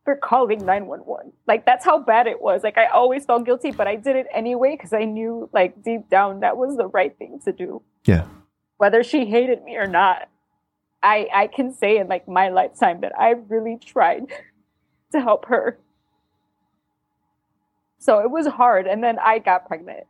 for 0.04 0.16
calling 0.16 0.64
911 0.64 1.32
like 1.46 1.66
that's 1.66 1.84
how 1.84 1.98
bad 1.98 2.26
it 2.26 2.40
was. 2.40 2.62
Like 2.62 2.78
i 2.78 2.86
always 2.86 3.26
felt 3.26 3.44
guilty 3.44 3.70
but 3.70 3.86
i 3.86 3.94
did 3.94 4.16
it 4.16 4.26
anyway 4.32 4.74
because 4.74 4.94
i 4.94 5.04
knew 5.04 5.50
like 5.52 5.82
deep 5.82 6.08
down 6.08 6.40
that 6.40 6.56
was 6.56 6.78
the 6.78 6.86
right 6.86 7.16
thing 7.18 7.40
to 7.44 7.52
do. 7.52 7.82
Yeah. 8.06 8.26
Whether 8.78 9.02
she 9.02 9.26
hated 9.26 9.62
me 9.64 9.76
or 9.76 9.86
not 9.86 10.30
I 11.02 11.28
I 11.34 11.46
can 11.48 11.74
say 11.74 11.98
in 11.98 12.08
like 12.08 12.26
my 12.26 12.48
lifetime 12.48 13.02
that 13.02 13.12
I 13.18 13.34
really 13.48 13.76
tried 13.84 14.22
to 15.12 15.20
help 15.20 15.46
her. 15.46 15.78
So 17.98 18.20
it 18.20 18.30
was 18.30 18.46
hard, 18.46 18.86
and 18.86 19.02
then 19.02 19.18
I 19.18 19.38
got 19.38 19.66
pregnant. 19.66 20.06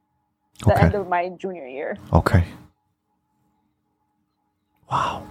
The 0.65 0.73
okay. 0.73 0.83
end 0.83 0.95
of 0.95 1.09
my 1.09 1.29
junior 1.29 1.67
year. 1.67 1.97
Okay. 2.13 2.45
Wow. 4.91 5.27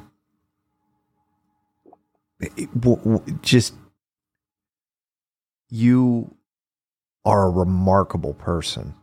just 3.41 3.74
you 5.70 6.34
are 7.26 7.47
a 7.47 7.49
remarkable 7.49 8.34
person. 8.34 8.95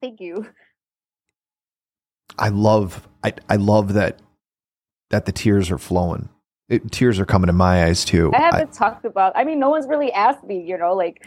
Thank 0.00 0.20
you. 0.20 0.48
I 2.38 2.48
love 2.48 3.06
I 3.22 3.34
I 3.48 3.56
love 3.56 3.92
that 3.94 4.18
that 5.10 5.26
the 5.26 5.32
tears 5.32 5.70
are 5.70 5.78
flowing. 5.78 6.28
It, 6.72 6.90
tears 6.90 7.20
are 7.20 7.26
coming 7.26 7.50
in 7.50 7.54
my 7.54 7.84
eyes 7.84 8.02
too. 8.02 8.32
I 8.34 8.38
haven't 8.38 8.70
I, 8.70 8.72
talked 8.72 9.04
about. 9.04 9.32
I 9.36 9.44
mean, 9.44 9.58
no 9.58 9.68
one's 9.68 9.86
really 9.86 10.10
asked 10.10 10.42
me. 10.42 10.62
You 10.62 10.78
know, 10.78 10.94
like 10.94 11.22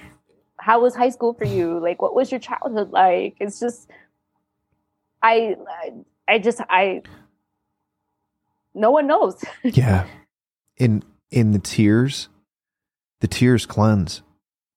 how 0.58 0.82
was 0.82 0.96
high 0.96 1.10
school 1.10 1.36
for 1.36 1.46
you? 1.46 1.80
Like, 1.80 2.02
what 2.02 2.16
was 2.16 2.32
your 2.32 2.40
childhood 2.40 2.90
like? 2.90 3.36
It's 3.40 3.60
just, 3.60 3.88
I, 5.22 5.56
I 6.28 6.40
just, 6.40 6.62
I. 6.68 7.04
No 8.74 8.90
one 8.90 9.06
knows. 9.06 9.44
yeah, 9.64 10.08
in 10.78 11.04
in 11.30 11.52
the 11.52 11.60
tears, 11.60 12.28
the 13.22 13.28
tears 13.28 13.68
cleanse. 13.68 14.24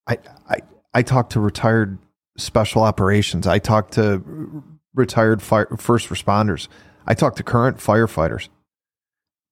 I 0.06 0.18
I 0.50 0.58
I 0.92 1.02
talk 1.02 1.30
to 1.30 1.40
retired 1.40 1.98
special 2.36 2.82
operations. 2.82 3.46
I 3.46 3.58
talk 3.58 3.90
to 3.92 4.62
retired 4.94 5.40
fire, 5.40 5.66
first 5.78 6.10
responders. 6.10 6.68
I 7.06 7.14
talk 7.14 7.36
to 7.36 7.42
current 7.42 7.78
firefighters 7.78 8.50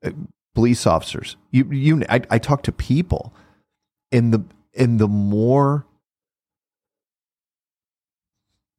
uh, 0.05 0.11
police 0.57 0.87
officers. 0.87 1.37
You, 1.53 1.71
you, 1.71 2.03
I, 2.09 2.23
I 2.31 2.39
talk 2.39 2.63
to 2.65 2.73
people, 2.73 3.33
and 4.11 4.33
the 4.33 4.43
and 4.75 4.99
the 4.99 5.07
more 5.07 5.87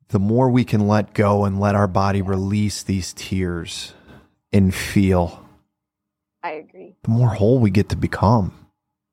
the 0.10 0.20
more 0.20 0.50
we 0.50 0.66
can 0.66 0.88
let 0.88 1.14
go 1.14 1.46
and 1.46 1.60
let 1.60 1.76
our 1.76 1.88
body 1.88 2.22
release 2.22 2.82
these 2.82 3.14
tears 3.14 3.94
and 4.52 4.74
feel. 4.74 5.46
I 6.44 6.52
agree. 6.52 6.96
The 7.04 7.10
more 7.10 7.30
whole 7.30 7.60
we 7.60 7.70
get 7.70 7.90
to 7.90 7.96
become. 7.96 8.54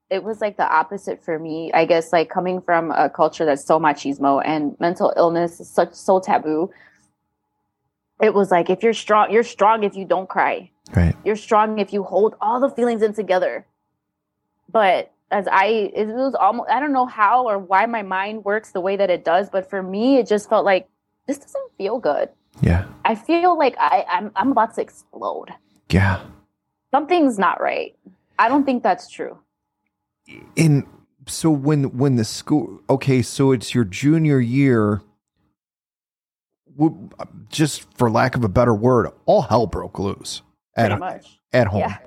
It 0.09 0.23
was 0.23 0.41
like 0.41 0.57
the 0.57 0.69
opposite 0.69 1.23
for 1.23 1.39
me. 1.39 1.73
I 1.73 1.85
guess 1.85 2.13
like 2.13 2.31
coming 2.31 2.63
from 2.63 2.93
a 2.93 3.11
culture 3.11 3.45
that's 3.45 3.65
so 3.65 3.79
machismo 3.79 4.41
and 4.45 4.79
mental 4.81 5.13
illness 5.17 5.61
is 5.61 5.69
such 5.69 5.93
so 5.95 6.21
taboo. 6.21 6.71
It 8.23 8.33
was 8.33 8.51
like 8.51 8.71
if 8.71 8.83
you're 8.83 8.95
strong, 8.95 9.31
you're 9.31 9.43
strong 9.43 9.83
if 9.83 9.97
you 9.97 10.05
don't 10.05 10.29
cry. 10.29 10.71
Right. 10.93 11.17
You're 11.25 11.37
strong 11.37 11.79
if 11.79 11.93
you 11.93 12.03
hold 12.03 12.35
all 12.41 12.61
the 12.61 12.69
feelings 12.69 13.03
in 13.03 13.15
together. 13.15 13.67
But 14.71 15.13
as 15.31 15.49
I, 15.51 15.91
it 15.95 16.09
was 16.09 16.35
almost, 16.35 16.71
I 16.71 16.81
don't 16.81 16.93
know 16.93 17.07
how 17.07 17.49
or 17.49 17.59
why 17.59 17.87
my 17.87 18.03
mind 18.03 18.45
works 18.45 18.73
the 18.73 18.81
way 18.81 18.97
that 18.97 19.11
it 19.11 19.25
does, 19.25 19.49
but 19.49 19.69
for 19.69 19.83
me, 19.83 20.19
it 20.19 20.27
just 20.27 20.49
felt 20.49 20.65
like 20.65 20.89
this 21.27 21.39
doesn't 21.39 21.73
feel 21.79 21.99
good. 21.99 22.29
Yeah. 22.61 22.87
I 23.05 23.15
feel 23.15 23.59
like 23.59 23.75
I, 23.79 24.05
I'm, 24.09 24.31
I'm 24.37 24.53
about 24.53 24.75
to 24.75 24.83
explode. 24.83 25.49
Yeah. 25.91 26.23
Something's 26.91 27.39
not 27.39 27.61
right. 27.61 27.97
I 28.39 28.49
don't 28.49 28.65
think 28.65 28.83
that's 28.83 29.11
true. 29.11 29.39
In 30.57 30.87
so 31.27 31.51
when 31.51 31.97
when 31.99 32.17
the 32.17 32.25
school 32.25 32.81
okay, 32.89 33.21
so 33.21 33.53
it's 33.53 33.75
your 33.75 33.85
junior 33.85 34.41
year 34.41 35.03
just 37.51 37.87
for 37.97 38.11
lack 38.11 38.35
of 38.35 38.43
a 38.43 38.49
better 38.49 38.75
word, 38.75 39.11
all 39.27 39.43
hell 39.43 39.67
broke 39.67 39.99
loose 39.99 40.43
at 40.77 40.99
much. 40.99 41.39
at 41.53 41.67
home, 41.69 41.81
yeah. 41.81 41.99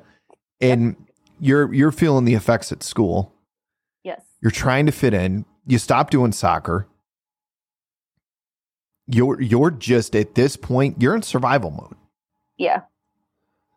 and 0.61 0.95
you're 1.39 1.73
you're 1.73 1.91
feeling 1.91 2.25
the 2.25 2.33
effects 2.33 2.71
at 2.71 2.83
school. 2.83 3.33
Yes, 4.03 4.21
you're 4.41 4.51
trying 4.51 4.85
to 4.85 4.91
fit 4.91 5.13
in. 5.13 5.45
You 5.65 5.77
stop 5.77 6.09
doing 6.09 6.31
soccer. 6.31 6.87
You're 9.07 9.41
you're 9.41 9.71
just 9.71 10.15
at 10.15 10.35
this 10.35 10.57
point. 10.57 11.01
You're 11.01 11.15
in 11.15 11.21
survival 11.21 11.71
mode. 11.71 11.95
Yeah, 12.57 12.81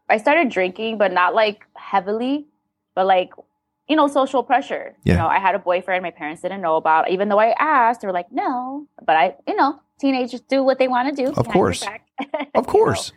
I 0.09 0.18
started 0.18 0.49
drinking, 0.49 0.99
but 0.99 1.12
not 1.12 1.34
like 1.34 1.64
heavily, 1.74 2.47
but 2.95 3.07
like 3.07 3.30
you 3.91 3.97
know, 3.97 4.07
social 4.07 4.45
pressure. 4.45 4.95
Yeah. 5.03 5.14
You 5.14 5.18
know, 5.18 5.26
I 5.26 5.41
had 5.41 5.57
a 5.57 5.59
boyfriend 5.59 6.05
my 6.05 6.12
parents 6.12 6.43
didn't 6.43 6.61
know 6.61 6.76
about. 6.76 7.11
Even 7.11 7.28
though 7.28 7.41
I 7.41 7.57
asked, 7.59 8.03
they 8.03 8.07
were 8.07 8.12
like, 8.12 8.30
no. 8.30 8.86
But 9.05 9.16
I, 9.16 9.34
you 9.49 9.57
know, 9.57 9.80
teenagers 10.01 10.43
do 10.43 10.62
what 10.62 10.78
they 10.78 10.86
want 10.86 11.14
to 11.14 11.24
do. 11.24 11.32
Of 11.32 11.49
course. 11.49 11.84
of 12.55 12.66
course. 12.68 13.12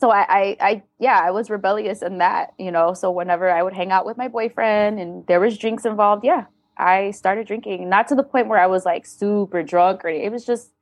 So 0.00 0.10
I, 0.10 0.26
I, 0.28 0.56
I, 0.60 0.82
yeah, 0.98 1.20
I 1.22 1.30
was 1.30 1.50
rebellious 1.50 2.00
in 2.00 2.18
that, 2.18 2.54
you 2.58 2.70
know. 2.70 2.94
So 2.94 3.10
whenever 3.10 3.50
I 3.50 3.62
would 3.62 3.74
hang 3.74 3.92
out 3.92 4.06
with 4.06 4.16
my 4.16 4.28
boyfriend 4.28 4.98
and 4.98 5.26
there 5.26 5.40
was 5.40 5.58
drinks 5.58 5.84
involved, 5.84 6.24
yeah, 6.24 6.46
I 6.78 7.10
started 7.10 7.46
drinking. 7.46 7.90
Not 7.90 8.08
to 8.08 8.14
the 8.14 8.22
point 8.22 8.48
where 8.48 8.58
I 8.58 8.66
was 8.66 8.86
like 8.86 9.04
super 9.04 9.62
drunk 9.62 10.02
or 10.02 10.08
it 10.08 10.32
was 10.32 10.46
just 10.46 10.72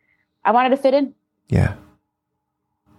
I 0.45 0.53
wanted 0.53 0.71
to 0.71 0.77
fit 0.77 0.95
in. 0.95 1.14
Yeah. 1.49 1.75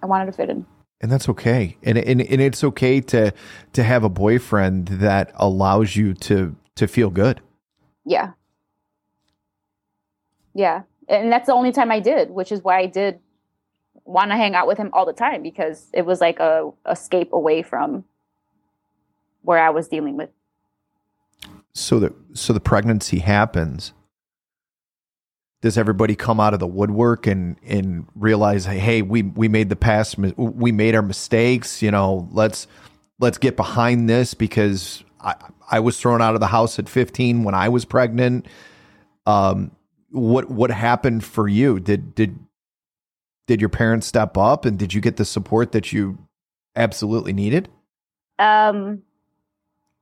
I 0.03 0.07
wanted 0.07 0.25
to 0.25 0.33
fit 0.33 0.49
in. 0.49 0.65
And 0.99 1.09
that's 1.09 1.29
okay. 1.29 1.77
And 1.83 1.97
and, 1.97 2.21
and 2.21 2.41
it's 2.41 2.65
okay 2.65 2.99
to 2.99 3.33
to 3.71 3.83
have 3.83 4.03
a 4.03 4.09
boyfriend 4.09 4.89
that 4.89 5.31
allows 5.35 5.95
you 5.95 6.13
to 6.15 6.53
to 6.75 6.87
feel 6.87 7.09
good. 7.09 7.39
Yeah. 8.05 8.33
Yeah. 10.53 10.81
And 11.07 11.31
that's 11.31 11.47
the 11.47 11.53
only 11.53 11.71
time 11.71 11.91
I 11.91 12.01
did, 12.01 12.29
which 12.29 12.51
is 12.51 12.61
why 12.61 12.79
I 12.79 12.87
did 12.87 13.19
want 14.05 14.31
to 14.31 14.37
hang 14.37 14.55
out 14.55 14.67
with 14.67 14.77
him 14.77 14.89
all 14.93 15.05
the 15.05 15.13
time 15.13 15.43
because 15.43 15.87
it 15.93 16.05
was 16.05 16.21
like 16.21 16.39
a 16.39 16.71
escape 16.89 17.33
away 17.33 17.61
from 17.61 18.03
where 19.41 19.59
I 19.59 19.69
was 19.69 19.87
dealing 19.87 20.17
with. 20.17 20.29
So 21.73 21.99
the 21.99 22.13
so 22.33 22.53
the 22.53 22.59
pregnancy 22.59 23.19
happens. 23.19 23.93
Does 25.61 25.77
everybody 25.77 26.15
come 26.15 26.39
out 26.39 26.53
of 26.53 26.59
the 26.59 26.67
woodwork 26.67 27.27
and 27.27 27.57
and 27.63 28.07
realize, 28.15 28.65
hey, 28.65 29.01
we 29.01 29.23
we 29.23 29.47
made 29.47 29.69
the 29.69 29.75
past, 29.75 30.17
we 30.17 30.71
made 30.71 30.95
our 30.95 31.01
mistakes. 31.01 31.81
You 31.81 31.91
know, 31.91 32.27
let's 32.31 32.67
let's 33.19 33.37
get 33.37 33.55
behind 33.55 34.09
this 34.09 34.33
because 34.33 35.03
I 35.21 35.35
I 35.69 35.79
was 35.79 35.99
thrown 35.99 36.21
out 36.21 36.33
of 36.33 36.39
the 36.39 36.47
house 36.47 36.79
at 36.79 36.89
15 36.89 37.43
when 37.43 37.53
I 37.53 37.69
was 37.69 37.85
pregnant. 37.85 38.47
Um, 39.25 39.71
what 40.11 40.49
what 40.49 40.71
happened 40.71 41.23
for 41.23 41.47
you? 41.47 41.79
Did 41.79 42.15
did 42.15 42.39
did 43.49 43.59
your 43.59 43.69
parents 43.69 44.05
step 44.05 44.37
up 44.37 44.63
and 44.63 44.77
did 44.77 44.93
you 44.93 45.01
get 45.01 45.17
the 45.17 45.25
support 45.25 45.71
that 45.71 45.91
you 45.91 46.19
absolutely 46.75 47.33
needed? 47.33 47.67
Um, 48.37 49.01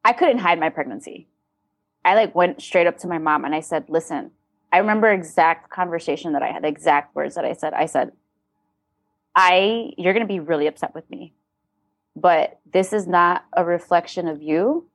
I 0.04 0.12
couldn't 0.12 0.40
hide 0.40 0.60
my 0.60 0.68
pregnancy. 0.68 1.30
I 2.04 2.16
like 2.16 2.36
went 2.36 2.62
straight 2.62 2.88
up 2.88 2.98
to 3.00 3.08
my 3.08 3.20
mom 3.20 3.46
and 3.46 3.56
I 3.56 3.62
said, 3.62 3.86
"Listen, 3.88 4.32
I 4.74 4.80
remember 4.80 5.10
exact 5.10 5.70
conversation 5.70 6.34
that 6.34 6.44
I 6.44 6.52
had, 6.52 6.66
exact 6.66 7.16
words 7.16 7.36
that 7.36 7.46
I 7.46 7.54
said. 7.54 7.74
I 7.74 7.86
said, 7.86 8.12
I 9.34 9.92
you're 9.98 10.14
going 10.14 10.28
to 10.28 10.34
be 10.34 10.42
really 10.42 10.68
upset 10.68 10.94
with 10.94 11.10
me. 11.10 11.34
But 12.18 12.60
this 12.74 12.92
is 12.92 13.08
not 13.08 13.46
a 13.54 13.64
reflection 13.64 14.28
of 14.28 14.42
you. 14.42 14.90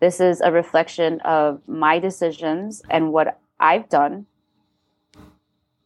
This 0.00 0.18
is 0.18 0.40
a 0.40 0.50
reflection 0.50 1.20
of 1.20 1.60
my 1.68 2.00
decisions 2.00 2.82
and 2.90 3.12
what 3.12 3.38
I've 3.60 3.88
done. 3.88 4.26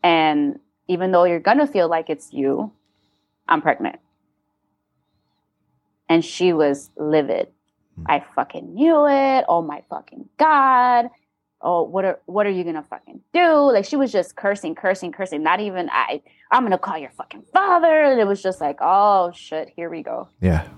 And 0.02 0.60
even 0.88 1.10
though 1.12 1.24
you're 1.24 1.40
going 1.40 1.58
to 1.58 1.66
feel 1.66 1.88
like 1.88 2.10
it's 2.10 2.32
you, 2.32 2.72
I'm 3.48 3.62
pregnant. 3.62 4.00
And 6.08 6.24
she 6.24 6.52
was 6.52 6.90
livid. 6.96 7.48
Hmm. 7.96 8.04
I 8.06 8.24
fucking 8.34 8.74
knew 8.74 9.06
it. 9.06 9.44
Oh 9.48 9.62
my 9.62 9.82
fucking 9.88 10.28
God. 10.38 11.10
Oh, 11.60 11.82
what 11.82 12.04
are 12.04 12.20
what 12.26 12.46
are 12.46 12.50
you 12.50 12.64
gonna 12.64 12.84
fucking 12.88 13.20
do? 13.32 13.72
Like 13.72 13.86
she 13.86 13.96
was 13.96 14.12
just 14.12 14.36
cursing, 14.36 14.74
cursing, 14.74 15.10
cursing. 15.10 15.42
Not 15.42 15.60
even 15.60 15.88
I 15.90 16.22
I'm 16.50 16.62
gonna 16.62 16.78
call 16.78 16.98
your 16.98 17.10
fucking 17.10 17.44
father. 17.52 18.02
And 18.02 18.20
it 18.20 18.26
was 18.26 18.42
just 18.42 18.60
like, 18.60 18.78
oh 18.80 19.32
shit, 19.34 19.70
here 19.74 19.90
we 19.90 20.02
go. 20.02 20.28
Yeah. 20.40 20.68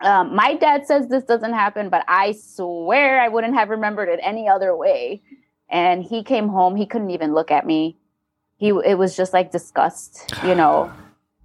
Um, 0.00 0.34
my 0.34 0.54
dad 0.54 0.86
says 0.86 1.08
this 1.08 1.24
doesn't 1.24 1.54
happen, 1.54 1.90
but 1.90 2.04
I 2.06 2.32
swear 2.32 3.20
I 3.20 3.28
wouldn't 3.28 3.54
have 3.54 3.68
remembered 3.68 4.08
it 4.08 4.20
any 4.22 4.48
other 4.48 4.76
way. 4.76 5.22
And 5.70 6.02
he 6.02 6.22
came 6.22 6.48
home, 6.48 6.76
he 6.76 6.86
couldn't 6.86 7.10
even 7.10 7.34
look 7.34 7.50
at 7.50 7.66
me. 7.66 7.97
He 8.58 8.68
it 8.68 8.98
was 8.98 9.16
just 9.16 9.32
like 9.32 9.50
disgust, 9.50 10.34
you 10.44 10.54
know. 10.54 10.92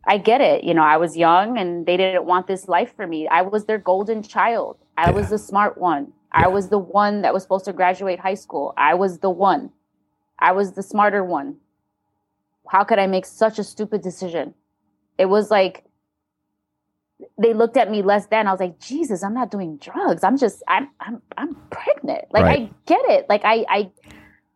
I 0.06 0.18
get 0.18 0.42
it. 0.42 0.66
You 0.66 0.74
know, 0.74 0.84
I 0.84 0.98
was 0.98 1.16
young 1.16 1.58
and 1.58 1.86
they 1.86 1.96
didn't 1.96 2.26
want 2.26 2.46
this 2.46 2.68
life 2.68 2.94
for 2.96 3.08
me. 3.08 3.28
I 3.28 3.42
was 3.42 3.66
their 3.66 3.78
golden 3.78 4.22
child. 4.22 4.78
I 4.98 5.10
yeah. 5.10 5.16
was 5.16 5.30
the 5.30 5.38
smart 5.38 5.78
one. 5.78 6.12
Yeah. 6.36 6.46
I 6.46 6.48
was 6.50 6.68
the 6.68 6.78
one 6.78 7.22
that 7.22 7.34
was 7.34 7.44
supposed 7.44 7.66
to 7.66 7.74
graduate 7.74 8.20
high 8.20 8.34
school. 8.34 8.74
I 8.76 8.96
was 8.96 9.20
the 9.20 9.30
one. 9.30 9.72
I 10.40 10.52
was 10.52 10.74
the 10.74 10.84
smarter 10.84 11.24
one. 11.24 11.58
How 12.68 12.84
could 12.84 13.00
I 13.00 13.08
make 13.08 13.26
such 13.26 13.60
a 13.60 13.64
stupid 13.64 14.02
decision? 14.02 14.54
It 15.18 15.28
was 15.28 15.50
like 15.50 15.86
they 17.38 17.54
looked 17.54 17.78
at 17.78 17.90
me 17.90 18.02
less 18.02 18.26
than. 18.28 18.48
I 18.48 18.52
was 18.52 18.60
like, 18.60 18.80
Jesus, 18.80 19.24
I'm 19.24 19.34
not 19.34 19.52
doing 19.52 19.78
drugs. 19.78 20.24
I'm 20.24 20.38
just 20.38 20.64
I'm 20.68 20.90
I'm 21.00 21.22
I'm 21.38 21.56
pregnant. 21.70 22.26
Like 22.32 22.44
right. 22.44 22.62
I 22.62 22.74
get 22.86 23.02
it. 23.06 23.28
Like 23.30 23.42
I 23.46 23.66
I 23.70 23.92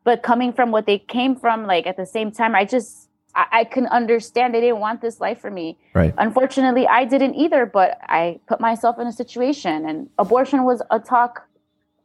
but 0.07 0.23
coming 0.23 0.53
from 0.53 0.71
what 0.71 0.85
they 0.85 0.99
came 0.99 1.35
from, 1.35 1.67
like 1.67 1.85
at 1.85 1.97
the 1.97 2.05
same 2.05 2.31
time, 2.31 2.55
I 2.55 2.63
just 2.63 3.09
I, 3.35 3.45
I 3.51 3.63
can 3.65 3.87
understand 3.87 4.55
they 4.55 4.61
didn't 4.61 4.79
want 4.79 5.01
this 5.01 5.19
life 5.19 5.41
for 5.41 5.51
me. 5.51 5.77
Right. 5.93 6.13
Unfortunately, 6.17 6.87
I 6.87 7.03
didn't 7.03 7.35
either, 7.35 7.65
but 7.65 7.97
I 8.03 8.39
put 8.47 8.61
myself 8.61 8.99
in 8.99 9.07
a 9.07 9.11
situation 9.11 9.85
and 9.85 10.09
abortion 10.17 10.63
was 10.63 10.81
a 10.91 10.99
talk. 11.01 11.49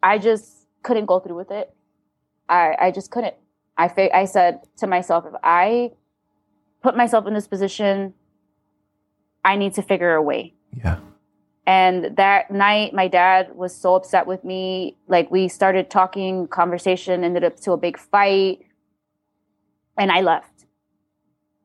I 0.03 0.19
just 0.19 0.67
couldn't 0.83 1.07
go 1.07 1.21
through 1.21 1.37
with 1.37 1.53
it. 1.53 1.73
I, 2.49 2.75
I 2.87 2.91
just 2.91 3.13
couldn't. 3.13 3.37
I, 3.79 3.87
fa- 3.87 4.17
I 4.17 4.25
said 4.25 4.63
to 4.79 4.89
myself, 4.89 5.25
if 5.25 5.35
I 5.45 5.93
put 6.83 6.97
myself 6.97 7.29
in 7.29 7.35
this 7.35 7.47
position, 7.47 8.15
I 9.45 9.55
need 9.55 9.75
to 9.75 9.83
figure 9.83 10.13
a 10.13 10.23
way. 10.23 10.55
Yeah. 10.77 10.99
And 11.67 12.17
that 12.17 12.51
night, 12.51 12.93
my 12.93 13.07
dad 13.07 13.55
was 13.55 13.75
so 13.75 13.95
upset 13.95 14.27
with 14.27 14.43
me. 14.43 14.97
Like, 15.07 15.31
we 15.31 15.47
started 15.47 15.91
talking, 15.91 16.49
conversation 16.49 17.23
ended 17.23 17.45
up 17.45 17.61
to 17.61 17.73
a 17.73 17.77
big 17.77 17.99
fight. 17.99 18.67
And 19.97 20.11
I 20.11 20.23
left 20.23 20.53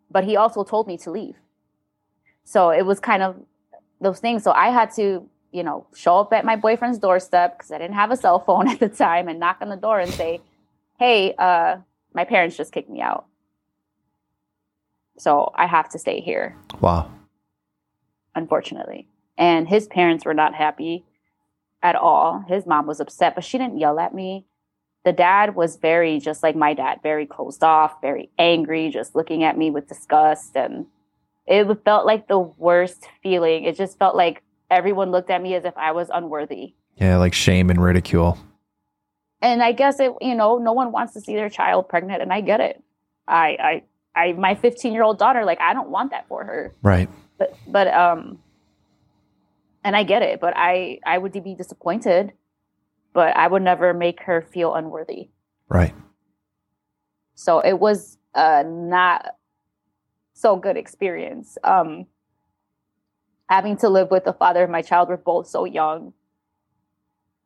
but 0.10 0.24
he 0.24 0.36
also 0.36 0.64
told 0.64 0.88
me 0.88 0.98
to 0.98 1.12
leave. 1.12 1.36
So 2.43 2.70
it 2.70 2.86
was 2.86 3.00
kind 3.00 3.22
of 3.22 3.36
those 4.00 4.20
things. 4.20 4.43
So 4.43 4.52
I 4.52 4.70
had 4.70 4.91
to, 4.95 5.28
you 5.52 5.64
know, 5.64 5.88
show 5.95 6.20
up 6.20 6.34
at 6.34 6.45
my 6.45 6.56
boyfriend's 6.56 6.98
doorstep 6.98 7.58
because 7.58 7.72
I 7.72 7.78
didn't 7.78 7.95
have 7.95 8.12
a 8.12 8.18
cell 8.18 8.39
phone 8.39 8.68
at 8.74 8.80
the 8.80 8.89
time 8.89 9.28
and 9.28 9.39
knock 9.39 9.58
on 9.62 9.70
the 9.70 9.76
door 9.76 10.00
and 10.00 10.12
say, 10.12 10.41
hey, 11.00 11.34
uh, 11.38 11.78
my 12.14 12.24
parents 12.24 12.58
just 12.58 12.72
kicked 12.72 12.89
me 12.89 13.02
out. 13.02 13.26
So 15.20 15.52
I 15.56 15.66
have 15.66 15.89
to 15.89 16.00
stay 16.00 16.22
here. 16.22 16.56
Wow. 16.80 17.12
Unfortunately. 18.36 19.08
And 19.38 19.68
his 19.68 19.88
parents 19.88 20.26
were 20.26 20.34
not 20.34 20.56
happy 20.56 21.06
at 21.84 21.96
all. 21.96 22.44
His 22.48 22.66
mom 22.66 22.88
was 22.88 23.00
upset, 23.00 23.36
but 23.36 23.44
she 23.44 23.58
didn't 23.58 23.80
yell 23.80 24.00
at 24.00 24.14
me 24.14 24.46
the 25.08 25.14
dad 25.14 25.56
was 25.56 25.78
very 25.78 26.20
just 26.20 26.44
like 26.44 26.54
my 26.54 26.74
dad, 26.74 27.00
very 27.02 27.26
closed 27.26 27.64
off, 27.64 28.02
very 28.02 28.30
angry, 28.38 28.90
just 28.90 29.16
looking 29.16 29.42
at 29.42 29.58
me 29.58 29.72
with 29.72 29.88
disgust. 29.88 30.58
And 30.58 30.86
it 31.46 31.66
felt 31.86 32.06
like 32.06 32.28
the 32.28 32.38
worst 32.38 33.08
feeling. 33.24 33.64
It 33.64 33.78
just 33.78 33.98
felt 33.98 34.18
like 34.18 34.44
everyone 34.70 35.12
looked 35.12 35.30
at 35.30 35.42
me 35.42 35.56
as 35.56 35.64
if 35.64 35.78
I 35.78 35.94
was 35.94 36.10
unworthy. 36.14 36.74
Yeah, 36.98 37.16
like 37.20 37.34
shame 37.34 37.70
and 37.70 37.82
ridicule. 37.82 38.38
And 39.42 39.64
I 39.64 39.72
guess 39.72 40.02
it, 40.02 40.12
you 40.20 40.36
know, 40.36 40.58
no 40.58 40.74
one 40.74 40.92
wants 40.92 41.14
to 41.14 41.22
see 41.22 41.36
their 41.36 41.50
child 41.50 41.88
pregnant, 41.88 42.22
and 42.22 42.34
I 42.34 42.42
get 42.42 42.60
it. 42.60 42.84
I, 43.30 43.84
I, 44.14 44.22
I, 44.28 44.34
my 44.34 44.56
15 44.56 44.92
year 44.92 45.04
old 45.04 45.18
daughter, 45.18 45.46
like, 45.46 45.62
I 45.62 45.74
don't 45.74 45.90
want 45.90 46.12
that 46.12 46.28
for 46.28 46.44
her. 46.44 46.76
Right. 46.82 47.08
But, 47.38 47.56
but, 47.66 47.88
um, 47.88 48.40
and 49.88 49.96
I 49.96 50.04
get 50.04 50.22
it, 50.22 50.40
but 50.40 50.54
I, 50.56 51.00
I 51.06 51.18
would 51.18 51.32
be 51.32 51.56
disappointed 51.56 52.34
but 53.18 53.36
I 53.36 53.48
would 53.48 53.64
never 53.64 53.96
make 53.96 54.22
her 54.26 54.44
feel 54.44 54.76
unworthy. 54.76 55.30
Right. 55.70 55.96
So 57.34 57.62
it 57.62 57.80
was 57.80 58.20
uh, 58.36 58.64
not 58.64 59.30
so 60.34 60.56
good 60.56 60.78
experience. 60.78 61.58
Um, 61.64 62.06
having 63.50 63.76
to 63.78 63.90
live 63.90 64.12
with 64.12 64.24
the 64.24 64.34
father 64.34 64.64
of 64.64 64.70
my 64.70 64.84
child, 64.84 65.10
we're 65.10 65.18
both 65.18 65.48
so 65.48 65.66
young. 65.66 66.14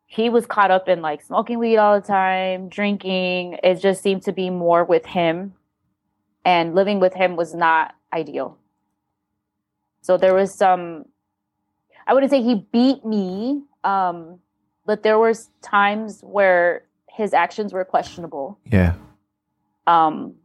He 0.08 0.30
was 0.30 0.46
caught 0.46 0.72
up 0.72 0.89
in 0.89 1.02
like 1.02 1.22
smoking 1.22 1.58
weed 1.58 1.78
all 1.78 2.02
the 2.02 2.06
time, 2.06 2.68
drinking. 2.68 3.58
It 3.64 3.76
just 3.76 4.04
seemed 4.04 4.24
to 4.24 4.34
be 4.34 4.50
more 4.50 4.84
with 4.84 5.06
him. 5.06 5.54
And 6.44 6.76
living 6.76 7.00
with 7.00 7.14
him 7.14 7.38
was 7.38 7.56
not 7.56 7.96
ideal. 8.12 8.58
So 10.02 10.18
there 10.18 10.34
was 10.34 10.54
some, 10.54 11.06
I 12.08 12.14
wouldn't 12.14 12.32
say 12.32 12.41
he 12.41 12.56
beat 12.72 13.06
me, 13.06 13.64
um, 13.84 14.39
but 14.86 15.04
there 15.04 15.20
was 15.20 15.49
times 15.62 16.22
where 16.22 16.84
his 17.10 17.34
actions 17.34 17.74
were 17.74 17.86
questionable. 17.86 18.60
Yeah. 18.66 18.93
Um, 19.88 20.36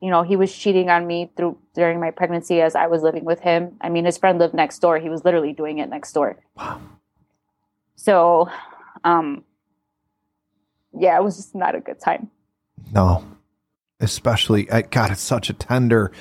you 0.00 0.10
know, 0.10 0.22
he 0.22 0.36
was 0.36 0.54
cheating 0.54 0.90
on 0.90 1.06
me 1.06 1.30
through 1.36 1.58
during 1.74 2.00
my 2.00 2.10
pregnancy 2.10 2.60
as 2.60 2.74
I 2.74 2.86
was 2.86 3.02
living 3.02 3.24
with 3.24 3.40
him. 3.40 3.76
I 3.80 3.88
mean, 3.88 4.04
his 4.04 4.16
friend 4.16 4.38
lived 4.38 4.54
next 4.54 4.78
door. 4.78 4.98
He 4.98 5.08
was 5.08 5.24
literally 5.24 5.52
doing 5.52 5.78
it 5.78 5.88
next 5.88 6.12
door. 6.12 6.36
Wow. 6.56 6.80
So, 7.96 8.48
um, 9.02 9.44
yeah, 10.96 11.18
it 11.18 11.24
was 11.24 11.36
just 11.36 11.54
not 11.54 11.74
a 11.74 11.80
good 11.80 12.00
time. 12.00 12.30
No, 12.92 13.24
especially 14.00 14.64
God, 14.64 15.10
it's 15.10 15.20
such 15.20 15.50
a 15.50 15.52
tender, 15.52 16.12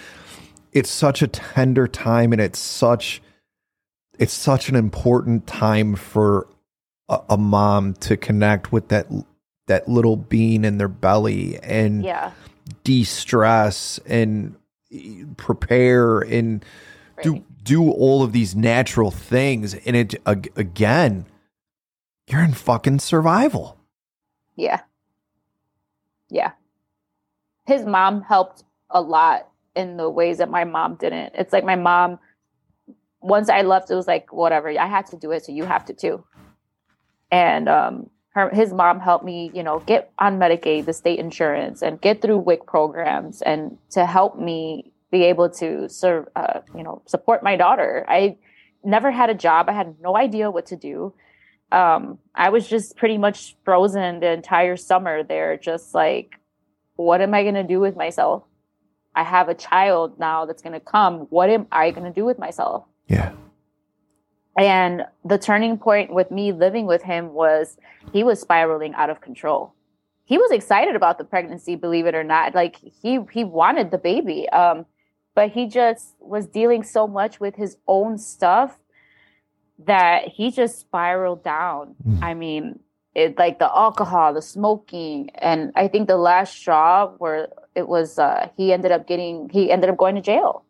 it's 0.74 0.90
such 0.90 1.22
a 1.22 1.28
tender 1.28 1.88
time, 1.88 2.32
and 2.34 2.42
it's 2.42 2.60
such, 2.60 3.22
it's 4.20 4.34
such 4.34 4.70
an 4.70 4.76
important 4.76 5.48
time 5.48 5.96
for 5.96 6.48
a, 7.10 7.20
a 7.30 7.38
mom 7.38 7.94
to 7.94 8.18
connect 8.18 8.72
with 8.72 8.90
that 8.90 9.08
that 9.68 9.88
little 9.88 10.16
bean 10.16 10.64
in 10.64 10.78
their 10.78 10.88
belly 10.88 11.60
and 11.62 12.04
yeah. 12.04 12.32
de-stress 12.84 14.00
and 14.06 14.56
prepare 15.36 16.20
and 16.22 16.64
right. 17.18 17.24
do 17.24 17.44
do 17.64 17.92
all 17.92 18.24
of 18.24 18.32
these 18.32 18.56
natural 18.56 19.12
things. 19.12 19.74
And 19.74 19.96
it 19.96 20.16
again 20.26 21.26
you're 22.28 22.44
in 22.44 22.54
fucking 22.54 23.00
survival. 23.00 23.78
Yeah. 24.56 24.82
Yeah. 26.30 26.52
His 27.66 27.86
mom 27.86 28.22
helped 28.22 28.64
a 28.90 29.02
lot 29.02 29.50
in 29.76 29.98
the 29.98 30.10
ways 30.10 30.40
that 30.40 30.50
my 30.50 30.64
mom 30.64 30.96
didn't. 30.96 31.34
It's 31.36 31.54
like 31.54 31.64
my 31.64 31.76
mom 31.76 32.20
once 33.22 33.50
i 33.50 33.62
left 33.62 33.90
it 33.90 33.96
was 33.96 34.08
like 34.08 34.32
whatever 34.32 34.70
i 34.80 34.88
had 34.88 35.06
to 35.06 35.18
do 35.18 35.32
it 35.32 35.44
so 35.46 35.52
you 35.52 35.66
have 35.66 35.86
to 35.86 35.94
too 35.94 36.24
and 37.32 37.68
um, 37.68 38.10
her 38.38 38.50
his 38.54 38.72
mom 38.72 39.00
helped 39.00 39.26
me, 39.26 39.52
you 39.54 39.64
know, 39.64 39.80
get 39.80 40.12
on 40.20 40.40
Medicaid, 40.40 40.86
the 40.86 40.94
state 40.94 41.20
insurance, 41.20 41.82
and 41.82 42.00
get 42.00 42.22
through 42.22 42.38
WIC 42.38 42.66
programs, 42.66 43.42
and 43.42 43.78
to 43.92 44.06
help 44.06 44.40
me 44.40 44.94
be 45.12 45.24
able 45.24 45.50
to 45.50 45.90
serve, 45.90 46.28
uh, 46.36 46.60
you 46.76 46.84
know, 46.84 47.02
support 47.06 47.44
my 47.44 47.56
daughter. 47.56 48.06
I 48.08 48.38
never 48.84 49.12
had 49.12 49.30
a 49.30 49.34
job. 49.34 49.70
I 49.70 49.74
had 49.74 49.96
no 50.02 50.16
idea 50.16 50.52
what 50.52 50.68
to 50.68 50.76
do. 50.76 51.14
Um, 51.72 52.20
I 52.36 52.50
was 52.50 52.68
just 52.68 52.96
pretty 52.96 53.18
much 53.18 53.58
frozen 53.66 54.20
the 54.20 54.32
entire 54.32 54.78
summer 54.78 55.24
there, 55.24 55.58
just 55.58 55.94
like, 55.94 56.36
what 56.96 57.22
am 57.22 57.34
I 57.34 57.44
going 57.44 57.56
to 57.56 57.64
do 57.64 57.80
with 57.80 57.96
myself? 57.96 58.44
I 59.16 59.24
have 59.24 59.50
a 59.50 59.56
child 59.56 60.20
now 60.20 60.46
that's 60.46 60.62
going 60.62 60.74
to 60.74 60.80
come. 60.80 61.22
What 61.30 61.50
am 61.50 61.68
I 61.72 61.92
going 61.92 62.06
to 62.06 62.14
do 62.14 62.24
with 62.24 62.38
myself? 62.38 62.86
Yeah. 63.08 63.34
And 64.58 65.06
the 65.24 65.38
turning 65.38 65.78
point 65.78 66.12
with 66.12 66.32
me 66.32 66.52
living 66.52 66.88
with 66.88 67.04
him 67.04 67.34
was 67.34 67.78
he 68.12 68.24
was 68.24 68.42
spiraling 68.42 68.94
out 68.96 69.10
of 69.10 69.22
control. 69.22 69.74
He 70.26 70.38
was 70.38 70.52
excited 70.52 70.96
about 70.96 71.20
the 71.20 71.24
pregnancy, 71.24 71.76
believe 71.76 72.06
it 72.06 72.16
or 72.16 72.24
not. 72.24 72.56
Like 72.56 72.76
he 72.78 73.20
he 73.32 73.44
wanted 73.44 73.92
the 73.92 73.98
baby. 73.98 74.50
Um, 74.50 74.86
but 75.36 75.52
he 75.52 75.68
just 75.68 76.16
was 76.20 76.48
dealing 76.48 76.82
so 76.82 77.08
much 77.08 77.40
with 77.40 77.56
his 77.56 77.78
own 77.88 78.18
stuff 78.18 78.80
that 79.86 80.28
he 80.28 80.50
just 80.50 80.80
spiraled 80.80 81.44
down. 81.44 81.96
Mm. 82.08 82.24
I 82.24 82.34
mean, 82.34 82.80
it 83.14 83.38
like 83.38 83.60
the 83.60 83.66
alcohol, 83.66 84.34
the 84.34 84.42
smoking, 84.42 85.30
and 85.36 85.72
I 85.76 85.88
think 85.88 86.08
the 86.08 86.18
last 86.18 86.56
straw 86.56 87.12
where 87.20 87.50
it 87.76 87.88
was 87.88 88.18
uh 88.18 88.50
he 88.58 88.74
ended 88.74 88.92
up 88.92 89.08
getting 89.08 89.50
he 89.50 89.72
ended 89.72 89.92
up 89.92 89.98
going 89.98 90.16
to 90.16 90.22
jail. 90.22 90.64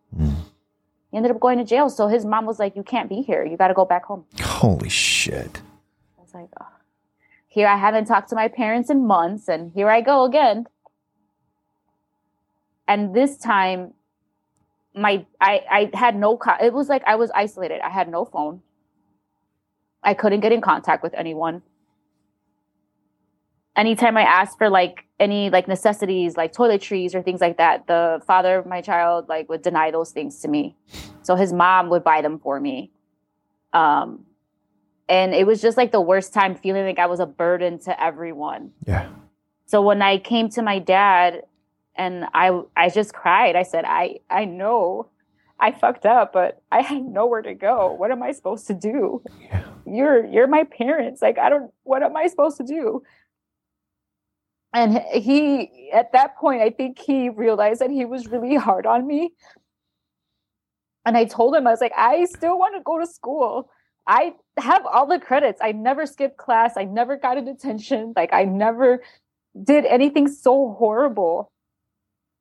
He 1.12 1.18
ended 1.18 1.32
up 1.32 1.40
going 1.40 1.58
to 1.58 1.64
jail. 1.64 1.90
So 1.90 2.08
his 2.08 2.26
mom 2.26 2.46
was 2.46 2.60
like, 2.60 2.76
"You 2.76 2.84
can't 2.84 3.10
be 3.10 3.22
here. 3.22 3.46
You 3.46 3.58
got 3.58 3.70
to 3.70 3.74
go 3.74 3.86
back 3.86 4.06
home." 4.06 4.26
Holy 4.42 4.90
shit! 4.90 5.62
I 6.18 6.22
was 6.22 6.34
like, 6.34 6.50
oh. 6.60 6.66
here 7.48 7.68
I 7.68 7.78
haven't 7.78 8.06
talked 8.06 8.30
to 8.30 8.36
my 8.36 8.48
parents 8.48 8.90
in 8.90 9.08
months, 9.08 9.48
and 9.48 9.72
here 9.72 9.90
I 9.90 10.02
go 10.02 10.26
again. 10.26 10.66
And 12.88 13.14
this 13.14 13.38
time, 13.38 13.94
my 14.94 15.26
I 15.40 15.64
I 15.70 15.98
had 15.98 16.16
no. 16.16 16.40
it 16.62 16.74
was 16.74 16.90
like 16.90 17.04
I 17.06 17.16
was 17.16 17.32
isolated. 17.32 17.82
I 17.82 17.90
had 17.90 18.10
no 18.10 18.26
phone. 18.26 18.62
I 20.04 20.14
couldn't 20.14 20.42
get 20.42 20.52
in 20.52 20.62
contact 20.62 21.04
with 21.04 21.14
anyone. 21.14 21.62
Anytime 23.78 24.18
I 24.18 24.24
asked 24.24 24.58
for 24.58 24.70
like 24.70 25.06
any 25.20 25.50
like 25.50 25.68
necessities 25.68 26.36
like 26.36 26.54
toiletries 26.54 27.16
or 27.16 27.22
things 27.22 27.40
like 27.40 27.58
that, 27.58 27.88
the 27.88 28.22
father 28.28 28.58
of 28.58 28.66
my 28.66 28.82
child 28.82 29.30
like 29.30 29.48
would 29.50 29.62
deny 29.62 29.92
those 29.92 30.12
things 30.12 30.40
to 30.42 30.48
me. 30.48 30.76
So 31.22 31.36
his 31.36 31.54
mom 31.54 31.90
would 31.90 32.04
buy 32.04 32.22
them 32.22 32.40
for 32.40 32.60
me. 32.60 32.92
Um 33.74 34.26
and 35.08 35.34
it 35.34 35.48
was 35.48 35.62
just 35.62 35.78
like 35.78 35.92
the 35.94 36.02
worst 36.02 36.34
time 36.34 36.56
feeling 36.56 36.86
like 36.86 37.00
I 37.00 37.06
was 37.06 37.22
a 37.22 37.26
burden 37.26 37.80
to 37.80 38.04
everyone. 38.04 38.72
Yeah. 38.86 39.10
So 39.66 39.82
when 39.82 40.02
I 40.02 40.18
came 40.18 40.50
to 40.50 40.62
my 40.62 40.80
dad 40.80 41.44
and 41.98 42.26
I 42.34 42.62
I 42.76 42.90
just 42.90 43.14
cried. 43.14 43.56
I 43.56 43.64
said, 43.64 43.84
"I 43.86 44.20
I 44.30 44.46
know 44.46 45.08
I 45.60 45.72
fucked 45.72 46.06
up, 46.06 46.32
but 46.34 46.62
I 46.72 46.82
had 46.82 47.04
nowhere 47.04 47.42
to 47.42 47.54
go. 47.54 47.94
What 47.94 48.12
am 48.12 48.24
I 48.24 48.32
supposed 48.32 48.68
to 48.68 48.74
do? 48.74 49.24
Yeah. 49.42 49.64
You're 49.86 50.26
you're 50.26 50.48
my 50.48 50.64
parents. 50.64 51.22
Like 51.22 51.38
I 51.38 51.50
don't 51.50 51.72
what 51.84 52.04
am 52.04 52.16
I 52.16 52.28
supposed 52.28 52.58
to 52.58 52.64
do?" 52.64 53.04
And 54.74 55.00
he 55.14 55.90
at 55.94 56.12
that 56.14 56.38
point 56.38 56.62
I 56.62 56.70
think 56.70 57.00
he 57.00 57.30
realized 57.30 57.82
that 57.82 57.90
he 57.90 58.06
was 58.06 58.28
really 58.28 58.56
hard 58.56 58.86
on 58.86 59.08
me. 59.08 59.32
And 61.06 61.16
I 61.16 61.26
told 61.26 61.56
him 61.56 61.66
I 61.66 61.72
was 61.72 61.82
like, 61.82 61.94
"I 61.98 62.26
still 62.26 62.60
want 62.60 62.76
to 62.76 62.82
go 62.84 63.00
to 63.00 63.08
school." 63.08 63.70
I 64.08 64.34
have 64.58 64.86
all 64.86 65.06
the 65.06 65.20
credits. 65.20 65.60
I 65.62 65.74
never 65.74 66.06
skipped 66.06 66.38
class. 66.38 66.76
I 66.78 66.86
never 66.86 67.18
got 67.18 67.38
a 67.38 67.42
detention. 67.42 68.14
Like 68.16 68.34
I 68.34 68.46
never 68.46 69.02
did 69.62 69.86
anything 69.86 70.28
so 70.28 70.76
horrible. 70.78 71.52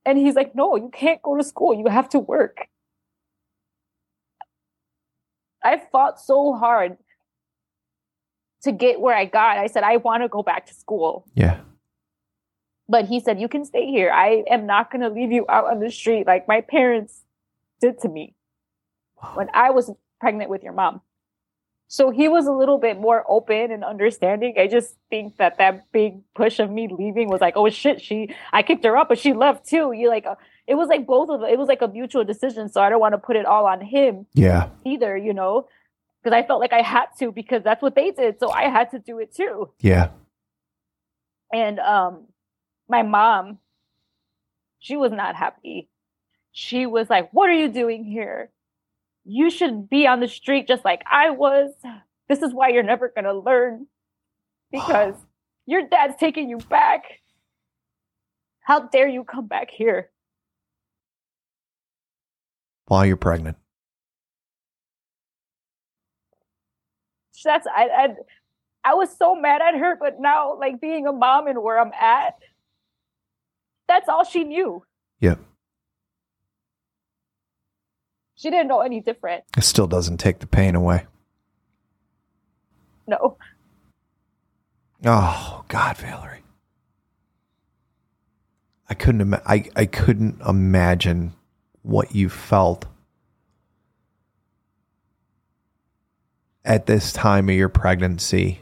And 0.04 0.16
he's 0.16 0.36
like, 0.36 0.54
no, 0.54 0.76
you 0.76 0.90
can't 0.92 1.20
go 1.22 1.36
to 1.36 1.42
school. 1.42 1.74
You 1.74 1.88
have 1.88 2.08
to 2.10 2.20
work. 2.20 2.68
I 5.64 5.82
fought 5.90 6.20
so 6.20 6.54
hard 6.54 6.96
to 8.62 8.70
get 8.70 9.00
where 9.00 9.16
I 9.16 9.24
got. 9.24 9.58
I 9.58 9.66
said, 9.66 9.82
I 9.82 9.96
want 9.96 10.22
to 10.22 10.28
go 10.28 10.44
back 10.44 10.66
to 10.66 10.74
school. 10.74 11.26
Yeah. 11.34 11.58
But 12.88 13.06
he 13.06 13.20
said, 13.20 13.40
you 13.40 13.48
can 13.48 13.64
stay 13.64 13.86
here. 13.86 14.10
I 14.12 14.44
am 14.48 14.66
not 14.66 14.90
going 14.90 15.02
to 15.02 15.08
leave 15.08 15.32
you 15.32 15.44
out 15.48 15.66
on 15.66 15.80
the 15.80 15.90
street 15.90 16.26
like 16.26 16.46
my 16.46 16.60
parents 16.60 17.22
did 17.80 18.00
to 18.00 18.08
me 18.08 18.34
when 19.34 19.48
I 19.52 19.70
was 19.70 19.90
pregnant 20.20 20.50
with 20.50 20.62
your 20.62 20.72
mom. 20.72 21.00
So 21.88 22.10
he 22.10 22.26
was 22.26 22.46
a 22.46 22.52
little 22.52 22.78
bit 22.78 22.98
more 22.98 23.24
open 23.28 23.70
and 23.70 23.84
understanding. 23.84 24.54
I 24.58 24.66
just 24.66 24.96
think 25.08 25.36
that 25.36 25.58
that 25.58 25.90
big 25.92 26.20
push 26.34 26.58
of 26.58 26.70
me 26.70 26.88
leaving 26.88 27.28
was 27.28 27.40
like, 27.40 27.56
oh 27.56 27.68
shit, 27.70 28.02
she, 28.02 28.34
I 28.52 28.62
kicked 28.62 28.84
her 28.84 28.96
up, 28.96 29.08
but 29.08 29.18
she 29.18 29.32
left 29.32 29.68
too. 29.68 29.92
You 29.92 30.08
like, 30.08 30.26
uh, 30.26 30.34
it 30.66 30.74
was 30.74 30.88
like 30.88 31.06
both 31.06 31.28
of 31.28 31.40
them. 31.40 31.48
It 31.48 31.58
was 31.58 31.68
like 31.68 31.82
a 31.82 31.88
mutual 31.88 32.24
decision. 32.24 32.68
So 32.68 32.80
I 32.82 32.88
don't 32.88 32.98
want 33.00 33.14
to 33.14 33.18
put 33.18 33.36
it 33.36 33.46
all 33.46 33.66
on 33.66 33.80
him. 33.80 34.26
Yeah. 34.34 34.70
Either, 34.84 35.16
you 35.16 35.32
know, 35.32 35.68
because 36.22 36.36
I 36.36 36.44
felt 36.44 36.60
like 36.60 36.72
I 36.72 36.82
had 36.82 37.06
to 37.20 37.30
because 37.30 37.62
that's 37.62 37.82
what 37.82 37.94
they 37.94 38.10
did. 38.10 38.40
So 38.40 38.50
I 38.50 38.64
had 38.64 38.90
to 38.90 38.98
do 38.98 39.20
it 39.20 39.32
too. 39.32 39.70
Yeah. 39.80 40.08
And 41.52 41.78
um, 41.78 42.24
my 42.88 43.02
mom, 43.02 43.58
she 44.78 44.96
was 44.96 45.12
not 45.12 45.36
happy. 45.36 45.88
She 46.52 46.86
was 46.86 47.10
like, 47.10 47.30
what 47.32 47.50
are 47.50 47.54
you 47.54 47.68
doing 47.68 48.04
here? 48.04 48.50
you 49.26 49.50
should 49.50 49.90
be 49.90 50.06
on 50.06 50.20
the 50.20 50.28
street 50.28 50.68
just 50.68 50.84
like 50.84 51.02
I 51.10 51.30
was. 51.30 51.72
This 52.28 52.42
is 52.42 52.54
why 52.54 52.68
you're 52.68 52.82
never 52.84 53.08
going 53.08 53.24
to 53.24 53.34
learn 53.34 53.86
because 54.70 55.14
your 55.66 55.86
dad's 55.86 56.14
taking 56.18 56.48
you 56.48 56.58
back. 56.58 57.02
How 58.60 58.80
dare 58.80 59.08
you 59.08 59.24
come 59.24 59.46
back 59.46 59.70
here? 59.70 60.10
While 62.86 63.04
you're 63.04 63.16
pregnant. 63.16 63.56
That's 67.44 67.66
I, 67.68 67.88
I 67.88 68.08
I 68.90 68.94
was 68.94 69.16
so 69.16 69.36
mad 69.36 69.60
at 69.62 69.78
her, 69.78 69.96
but 70.00 70.20
now 70.20 70.58
like 70.58 70.80
being 70.80 71.06
a 71.06 71.12
mom 71.12 71.46
and 71.46 71.62
where 71.62 71.78
I'm 71.78 71.92
at, 71.92 72.34
that's 73.88 74.08
all 74.08 74.24
she 74.24 74.44
knew. 74.44 74.82
Yep. 75.20 75.38
She 78.34 78.50
didn't 78.50 78.68
know 78.68 78.80
any 78.80 79.00
different. 79.00 79.44
It 79.56 79.62
still 79.64 79.86
doesn't 79.86 80.18
take 80.18 80.40
the 80.40 80.46
pain 80.46 80.74
away. 80.74 81.06
No. 83.06 83.38
Oh 85.04 85.64
God, 85.68 85.96
Valerie. 85.96 86.42
I 88.88 88.94
couldn't. 88.94 89.20
Ima- 89.20 89.42
I 89.46 89.64
I 89.74 89.86
couldn't 89.86 90.40
imagine 90.46 91.34
what 91.82 92.14
you 92.14 92.28
felt 92.28 92.86
at 96.64 96.86
this 96.86 97.12
time 97.12 97.48
of 97.48 97.54
your 97.54 97.68
pregnancy, 97.68 98.60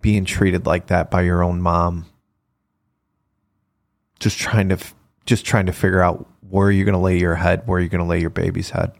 being 0.00 0.24
treated 0.24 0.66
like 0.66 0.88
that 0.88 1.10
by 1.10 1.22
your 1.22 1.42
own 1.42 1.60
mom. 1.60 2.06
Just 4.18 4.38
trying 4.38 4.68
to, 4.70 4.78
just 5.24 5.44
trying 5.44 5.66
to 5.66 5.72
figure 5.72 6.00
out 6.00 6.26
where 6.48 6.70
you're 6.70 6.84
going 6.84 6.94
to 6.94 6.98
lay 6.98 7.18
your 7.18 7.34
head? 7.34 7.66
Where 7.66 7.80
you're 7.80 7.88
going 7.88 8.02
to 8.02 8.08
lay 8.08 8.20
your 8.20 8.30
baby's 8.30 8.70
head? 8.70 8.92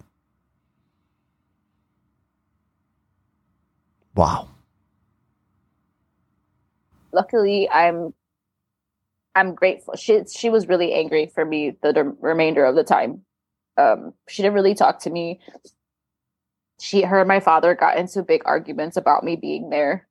Wow. 4.15 4.49
Luckily, 7.13 7.69
I'm 7.71 8.13
I'm 9.35 9.55
grateful. 9.55 9.95
She 9.97 10.23
she 10.35 10.51
was 10.51 10.67
really 10.67 10.95
angry 10.95 11.31
for 11.35 11.45
me 11.45 11.77
the, 11.83 11.93
the 11.93 12.05
remainder 12.21 12.65
of 12.65 12.75
the 12.75 12.85
time. 12.85 13.23
Um, 13.77 14.15
she 14.29 14.43
didn't 14.43 14.55
really 14.55 14.75
talk 14.75 15.01
to 15.01 15.11
me. 15.11 15.41
She 16.81 17.03
her 17.03 17.21
and 17.21 17.29
my 17.29 17.41
father 17.41 17.75
got 17.75 17.99
into 17.99 18.23
big 18.23 18.43
arguments 18.45 18.97
about 18.97 19.25
me 19.25 19.37
being 19.37 19.71
there 19.71 20.09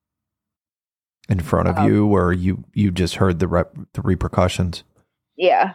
in 1.28 1.40
front 1.40 1.68
of 1.68 1.78
um, 1.78 1.88
you, 1.88 2.08
or 2.08 2.34
you 2.34 2.64
you 2.74 2.92
just 2.92 3.16
heard 3.16 3.40
the 3.40 3.48
rep, 3.48 3.76
the 3.94 4.02
repercussions. 4.02 4.84
Yeah, 5.38 5.74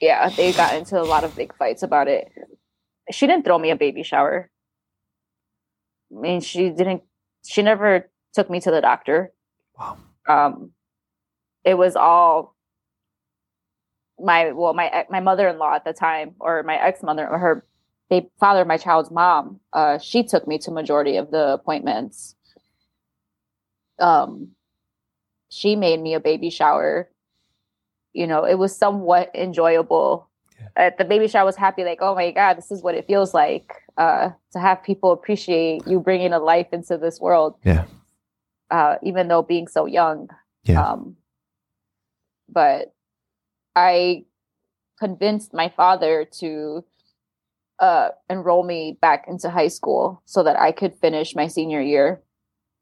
yeah, 0.00 0.28
they 0.30 0.52
got 0.52 0.74
into 0.74 1.00
a 1.00 1.04
lot 1.04 1.24
of 1.24 1.36
big 1.36 1.56
fights 1.56 1.82
about 1.82 2.08
it. 2.08 2.30
She 3.10 3.26
didn't 3.26 3.44
throw 3.44 3.58
me 3.58 3.70
a 3.70 3.76
baby 3.76 4.02
shower. 4.02 4.50
I 6.14 6.20
mean, 6.20 6.40
she 6.40 6.70
didn't. 6.70 7.02
She 7.44 7.62
never 7.62 8.10
took 8.34 8.50
me 8.50 8.60
to 8.60 8.70
the 8.70 8.80
doctor. 8.80 9.32
Wow. 9.78 9.98
Um, 10.28 10.72
it 11.64 11.74
was 11.74 11.96
all 11.96 12.56
my 14.18 14.52
well, 14.52 14.74
my 14.74 15.06
my 15.10 15.20
mother 15.20 15.48
in 15.48 15.58
law 15.58 15.74
at 15.74 15.84
the 15.84 15.92
time, 15.92 16.34
or 16.40 16.62
my 16.62 16.76
ex 16.76 17.02
mother, 17.02 17.28
or 17.28 17.38
her 17.38 17.66
they 18.10 18.28
father, 18.40 18.64
my 18.64 18.76
child's 18.76 19.10
mom. 19.10 19.60
Uh, 19.72 19.98
she 19.98 20.22
took 20.22 20.46
me 20.46 20.58
to 20.58 20.70
majority 20.70 21.16
of 21.16 21.30
the 21.30 21.54
appointments. 21.54 22.34
Um, 23.98 24.50
she 25.48 25.76
made 25.76 26.00
me 26.00 26.14
a 26.14 26.20
baby 26.20 26.50
shower 26.50 27.08
you 28.12 28.26
know, 28.26 28.44
it 28.44 28.58
was 28.58 28.76
somewhat 28.76 29.30
enjoyable. 29.34 30.28
Yeah. 30.60 30.86
Uh, 30.86 30.90
the 30.96 31.04
baby 31.04 31.28
shower 31.28 31.44
was 31.44 31.56
happy, 31.56 31.84
like, 31.84 31.98
oh 32.00 32.14
my 32.14 32.30
God, 32.30 32.54
this 32.54 32.70
is 32.70 32.82
what 32.82 32.94
it 32.94 33.06
feels 33.06 33.34
like 33.34 33.72
uh, 33.96 34.30
to 34.52 34.58
have 34.58 34.82
people 34.82 35.12
appreciate 35.12 35.86
you 35.86 36.00
bringing 36.00 36.32
a 36.32 36.38
life 36.38 36.68
into 36.72 36.96
this 36.96 37.20
world. 37.20 37.56
Yeah. 37.64 37.84
Uh, 38.70 38.96
even 39.02 39.28
though 39.28 39.42
being 39.42 39.68
so 39.68 39.86
young. 39.86 40.28
Yeah. 40.64 40.82
Um, 40.82 41.16
but 42.48 42.94
I 43.74 44.24
convinced 44.98 45.52
my 45.52 45.68
father 45.68 46.26
to 46.40 46.84
uh, 47.78 48.10
enroll 48.30 48.62
me 48.62 48.96
back 49.00 49.24
into 49.26 49.50
high 49.50 49.68
school 49.68 50.22
so 50.24 50.42
that 50.42 50.58
I 50.58 50.72
could 50.72 50.94
finish 50.94 51.34
my 51.34 51.48
senior 51.48 51.80
year. 51.80 52.22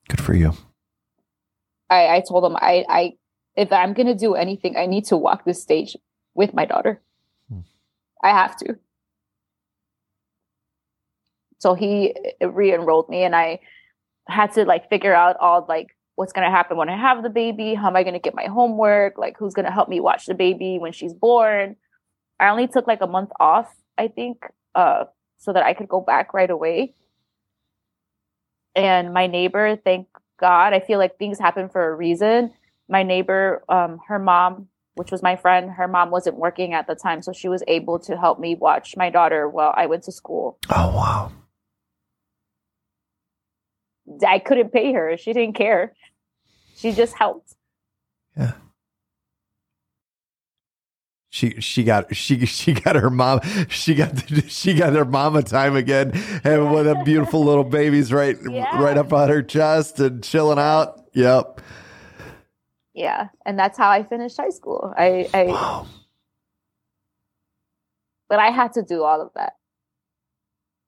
Good 0.09 0.21
for 0.21 0.35
you. 0.35 0.53
I, 1.89 2.17
I 2.17 2.21
told 2.21 2.45
him 2.45 2.57
I, 2.57 2.85
I 2.89 3.13
if 3.57 3.73
I'm 3.73 3.93
going 3.93 4.07
to 4.07 4.15
do 4.15 4.35
anything, 4.35 4.77
I 4.77 4.87
need 4.87 5.05
to 5.07 5.17
walk 5.17 5.45
this 5.45 5.63
stage 5.63 5.97
with 6.35 6.55
my 6.55 6.65
daughter. 6.65 7.01
Hmm. 7.49 7.61
I 8.23 8.31
have 8.31 8.57
to. 8.59 8.79
So 11.59 11.75
he 11.75 12.15
re-enrolled 12.41 13.09
me 13.09 13.23
and 13.23 13.37
I 13.37 13.61
had 14.29 14.53
to 14.55 14.65
like 14.65 14.89
figure 14.89 15.15
out 15.15 15.37
all 15.39 15.67
like 15.69 15.97
what's 16.15 16.33
going 16.33 16.47
to 16.47 16.51
happen 16.51 16.77
when 16.77 16.89
I 16.89 16.97
have 16.97 17.23
the 17.23 17.31
baby, 17.31 17.75
how 17.75 17.89
am 17.89 17.97
I 17.97 18.03
going 18.03 18.15
to 18.15 18.21
get 18.21 18.35
my 18.35 18.47
homework, 18.47 19.19
like 19.19 19.37
who's 19.37 19.55
going 19.55 19.67
to 19.67 19.73
help 19.73 19.89
me 19.89 20.01
watch 20.01 20.27
the 20.27 20.35
baby 20.35 20.79
when 20.79 20.93
she's 20.93 21.13
born. 21.13 21.77
I 22.39 22.49
only 22.49 22.67
took 22.67 22.87
like 22.87 23.03
a 23.03 23.07
month 23.07 23.31
off, 23.39 23.75
I 23.99 24.09
think, 24.09 24.45
uh, 24.75 25.05
so 25.39 25.53
that 25.53 25.63
I 25.63 25.75
could 25.75 25.89
go 25.89 26.01
back 26.01 26.33
right 26.33 26.51
away. 26.51 26.95
And 28.75 29.13
my 29.13 29.27
neighbor, 29.27 29.77
thank 29.77 30.09
God, 30.39 30.73
I 30.73 30.81
feel 30.81 30.99
like 30.99 31.19
things 31.19 31.39
happen 31.39 31.69
for 31.69 31.91
a 31.91 31.95
reason 31.95 32.53
my 32.91 33.03
neighbor, 33.03 33.65
um, 33.69 34.01
her 34.09 34.19
mom, 34.19 34.69
which 34.95 35.11
was 35.11 35.23
my 35.23 35.37
friend, 35.37 35.71
her 35.71 35.89
mom 35.89 36.11
wasn't 36.11 36.37
working 36.37 36.75
at 36.75 36.87
the 36.87 36.95
time, 36.95 37.23
so 37.23 37.33
she 37.33 37.49
was 37.49 37.63
able 37.69 37.99
to 38.01 38.17
help 38.17 38.39
me 38.39 38.57
watch 38.57 38.97
my 38.97 39.09
daughter 39.09 39.49
while 39.49 39.73
I 39.77 39.87
went 39.87 40.03
to 40.05 40.13
school. 40.13 40.59
Oh 40.69 40.95
wow! 40.95 41.33
I 44.27 44.41
couldn't 44.41 44.73
pay 44.73 44.93
her. 44.93 45.17
She 45.17 45.33
didn't 45.33 45.55
care. 45.55 45.95
She 46.77 46.93
just 46.93 47.15
helped. 47.15 47.55
Yeah. 48.37 48.53
She 51.33 51.61
she 51.61 51.85
got 51.85 52.15
she 52.15 52.45
she 52.45 52.73
got 52.73 52.97
her 52.97 53.09
mom 53.09 53.41
she 53.69 53.95
got 53.95 54.13
she 54.49 54.75
got 54.75 54.95
her 54.95 55.05
mama 55.05 55.43
time 55.43 55.77
again 55.77 56.11
having 56.43 56.71
one 56.71 56.81
of 56.81 56.97
them 56.97 57.05
beautiful 57.05 57.45
little 57.45 57.63
babies 57.65 58.13
right 58.13 58.37
yeah. 58.51 58.83
right 58.83 58.99
up 58.99 59.13
on 59.13 59.29
her 59.29 59.43
chest 59.43 60.01
and 60.01 60.25
chilling 60.25 60.59
out. 60.59 61.05
Yep. 61.13 61.61
Yeah, 62.95 63.29
and 63.47 63.59
that's 63.59 63.79
how 63.79 63.89
I 63.91 64.03
finished 64.03 64.37
high 64.37 64.51
school. 64.51 64.93
I, 64.97 65.29
I 65.33 65.45
wow. 65.45 65.87
but 68.29 68.39
I 68.39 68.51
had 68.51 68.73
to 68.75 68.83
do 68.83 69.05
all 69.05 69.21
of 69.21 69.31
that. 69.35 69.55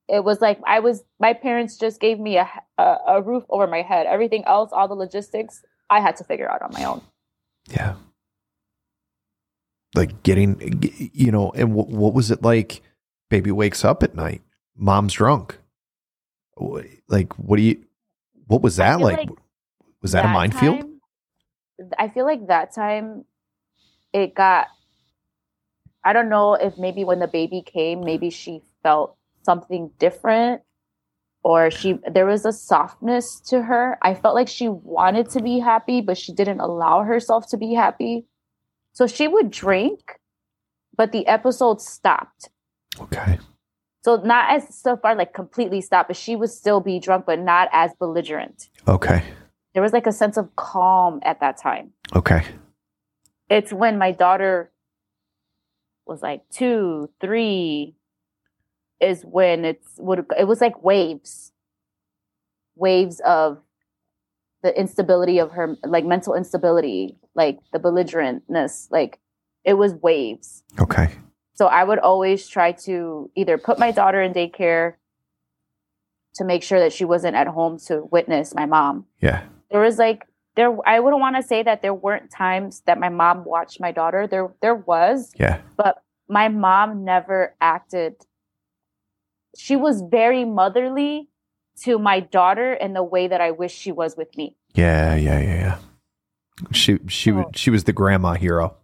It 0.09 0.25
was 0.25 0.41
like 0.41 0.61
I 0.67 0.81
was 0.81 1.05
my 1.21 1.33
parents 1.33 1.79
just 1.79 2.01
gave 2.01 2.19
me 2.19 2.39
a, 2.39 2.49
a, 2.77 2.97
a 3.07 3.23
roof 3.23 3.45
over 3.49 3.67
my 3.67 3.83
head. 3.83 4.07
Everything 4.07 4.45
else, 4.47 4.71
all 4.73 4.89
the 4.89 4.95
logistics, 4.95 5.63
I 5.89 6.01
had 6.01 6.17
to 6.17 6.25
figure 6.25 6.51
out 6.51 6.63
on 6.63 6.71
my 6.73 6.85
own. 6.85 7.03
Yeah 7.69 7.95
like 9.95 10.23
getting 10.23 10.81
you 11.13 11.31
know 11.31 11.51
and 11.53 11.77
w- 11.77 11.97
what 11.97 12.15
was 12.15 12.31
it 12.31 12.43
like 12.43 12.83
baby 13.29 13.51
wakes 13.51 13.85
up 13.85 14.03
at 14.03 14.15
night 14.15 14.43
mom's 14.77 15.15
drunk 15.15 15.59
like 17.09 17.33
what 17.39 17.57
do 17.57 17.63
you 17.63 17.85
what 18.47 18.63
was 18.63 18.77
that 18.77 19.01
like? 19.01 19.19
like? 19.19 19.29
was 20.01 20.13
that, 20.13 20.23
that 20.23 20.31
a 20.31 20.33
minefield 20.33 20.81
time, 20.81 20.91
i 21.99 22.09
feel 22.09 22.24
like 22.24 22.47
that 22.49 22.74
time 22.74 23.24
it 24.12 24.35
got 24.35 24.68
i 26.05 26.12
don't 26.12 26.28
know 26.28 26.55
if 26.55 26.76
maybe 26.78 27.05
when 27.05 27.18
the 27.18 27.28
baby 27.28 27.62
came 27.62 28.01
maybe 28.01 28.30
she 28.30 28.62
felt 28.83 29.16
something 29.45 29.91
different 29.99 30.62
or 31.45 31.70
she 31.70 31.99
there 32.12 32.26
was 32.26 32.45
a 32.45 32.53
softness 32.53 33.41
to 33.41 33.62
her 33.62 33.99
i 34.03 34.14
felt 34.14 34.35
like 34.35 34.49
she 34.49 34.68
wanted 34.68 35.28
to 35.28 35.43
be 35.43 35.59
happy 35.59 36.01
but 36.01 36.16
she 36.16 36.33
didn't 36.33 36.61
allow 36.61 37.03
herself 37.03 37.49
to 37.49 37.57
be 37.57 37.74
happy 37.74 38.26
so 38.93 39.07
she 39.07 39.26
would 39.26 39.51
drink, 39.51 40.18
but 40.97 41.12
the 41.12 41.26
episode 41.26 41.80
stopped. 41.80 42.51
Okay. 43.01 43.39
So 44.05 44.16
not 44.16 44.51
as 44.51 44.74
so 44.78 44.97
far 44.97 45.14
like 45.14 45.33
completely 45.33 45.80
stopped, 45.80 46.09
but 46.09 46.16
she 46.16 46.37
would 46.37 46.51
still 46.51 46.80
be 46.80 46.99
drunk, 46.99 47.24
but 47.26 47.39
not 47.39 47.68
as 47.72 47.93
belligerent. 47.99 48.68
Okay. 48.87 49.22
There 49.75 49.83
was 49.83 49.93
like 49.93 50.07
a 50.07 50.12
sense 50.12 50.37
of 50.37 50.55
calm 50.57 51.20
at 51.23 51.41
that 51.41 51.57
time. 51.57 51.93
Okay. 52.14 52.45
It's 53.49 53.73
when 53.73 53.99
my 53.99 54.12
daughter 54.12 54.70
was 56.07 56.23
like 56.23 56.43
two, 56.51 57.11
three, 57.20 57.95
is 59.01 59.23
when 59.25 59.64
it's 59.64 59.99
would 59.99 60.27
it 60.39 60.47
was 60.47 60.61
like 60.61 60.83
waves, 60.85 61.53
waves 62.77 63.20
of 63.20 63.59
the 64.62 64.79
instability 64.79 65.39
of 65.39 65.53
her 65.53 65.77
like 65.83 66.05
mental 66.05 66.35
instability 66.35 67.18
like 67.35 67.59
the 67.73 67.81
belligerentness 67.81 68.89
like 68.91 69.18
it 69.64 69.75
was 69.75 69.95
waves. 69.95 70.62
Okay. 70.79 71.09
So 71.55 71.66
i 71.66 71.85
would 71.85 71.99
always 71.99 72.49
try 72.49 72.73
to 72.73 73.31
either 73.35 73.59
put 73.59 73.79
my 73.79 73.91
daughter 73.91 74.23
in 74.23 74.33
daycare 74.33 74.95
to 76.35 76.45
make 76.45 76.62
sure 76.62 76.81
that 76.81 76.93
she 76.93 77.05
wasn't 77.05 77.37
at 77.37 77.47
home 77.47 77.79
to 77.87 78.09
witness 78.11 78.55
my 78.55 78.66
mom. 78.66 79.07
Yeah 79.20 79.45
there 79.73 79.81
was 79.81 79.99
like 79.99 80.27
there 80.55 80.77
i 80.87 81.01
wouldn't 81.01 81.20
want 81.20 81.37
to 81.37 81.43
say 81.43 81.62
that 81.62 81.83
there 81.83 81.95
weren't 81.95 82.31
times 82.31 82.83
that 82.87 82.99
my 82.99 83.09
mom 83.09 83.45
watched 83.45 83.81
my 83.81 83.91
daughter 83.91 84.27
there 84.27 84.53
there 84.61 84.75
was 84.75 85.33
yeah 85.37 85.61
but 85.77 86.03
my 86.29 86.49
mom 86.49 87.05
never 87.05 87.55
acted 87.61 88.14
she 89.57 89.77
was 89.77 90.03
very 90.03 90.45
motherly 90.45 91.29
to 91.83 91.99
my 91.99 92.20
daughter 92.20 92.73
in 92.73 92.93
the 92.93 93.03
way 93.03 93.29
that 93.29 93.41
I 93.41 93.51
wish 93.51 93.75
she 93.75 93.93
was 93.93 94.16
with 94.16 94.37
me. 94.37 94.57
Yeah, 94.75 95.14
yeah, 95.14 95.41
yeah, 95.41 95.55
yeah. 95.55 95.79
She 96.70 96.99
she 97.09 97.33
oh. 97.33 97.51
she 97.55 97.70
was 97.70 97.85
the 97.85 97.93
grandma 97.93 98.35
hero. 98.35 98.77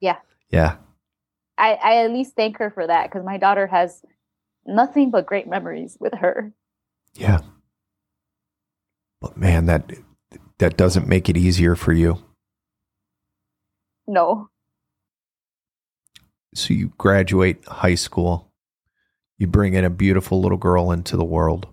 Yeah. 0.00 0.16
Yeah. 0.50 0.76
I 1.58 1.74
I 1.74 1.96
at 2.04 2.10
least 2.10 2.34
thank 2.34 2.58
her 2.58 2.70
for 2.70 2.86
that 2.86 3.08
because 3.08 3.24
my 3.24 3.38
daughter 3.38 3.66
has 3.66 4.02
nothing 4.66 5.10
but 5.10 5.26
great 5.26 5.46
memories 5.46 5.96
with 6.00 6.14
her. 6.14 6.52
Yeah. 7.14 7.40
But 9.20 9.36
man, 9.36 9.66
that 9.66 9.92
that 10.58 10.76
doesn't 10.76 11.08
make 11.08 11.28
it 11.28 11.36
easier 11.36 11.74
for 11.74 11.92
you. 11.92 12.18
No. 14.06 14.50
So 16.54 16.74
you 16.74 16.92
graduate 16.96 17.66
high 17.66 17.94
school. 17.94 18.50
You 19.38 19.46
bring 19.46 19.74
in 19.74 19.84
a 19.84 19.90
beautiful 19.90 20.40
little 20.40 20.56
girl 20.56 20.90
into 20.90 21.16
the 21.16 21.24
world. 21.24 21.68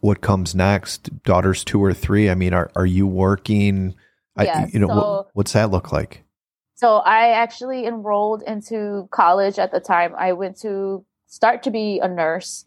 what 0.00 0.20
comes 0.20 0.54
next? 0.54 1.22
Daughters 1.22 1.64
two 1.64 1.82
or 1.82 1.92
three? 1.92 2.30
I 2.30 2.34
mean, 2.34 2.54
are 2.54 2.70
are 2.76 2.86
you 2.86 3.06
working? 3.06 3.94
Yeah, 4.40 4.66
I, 4.66 4.70
you 4.72 4.78
know, 4.78 4.88
so, 4.88 4.94
what, 4.94 5.28
what's 5.32 5.52
that 5.52 5.70
look 5.70 5.90
like? 5.92 6.24
So 6.74 6.98
I 6.98 7.30
actually 7.30 7.86
enrolled 7.86 8.42
into 8.42 9.08
college 9.10 9.58
at 9.58 9.72
the 9.72 9.80
time. 9.80 10.14
I 10.16 10.32
went 10.32 10.60
to 10.60 11.04
start 11.26 11.64
to 11.64 11.70
be 11.70 11.98
a 11.98 12.06
nurse. 12.06 12.66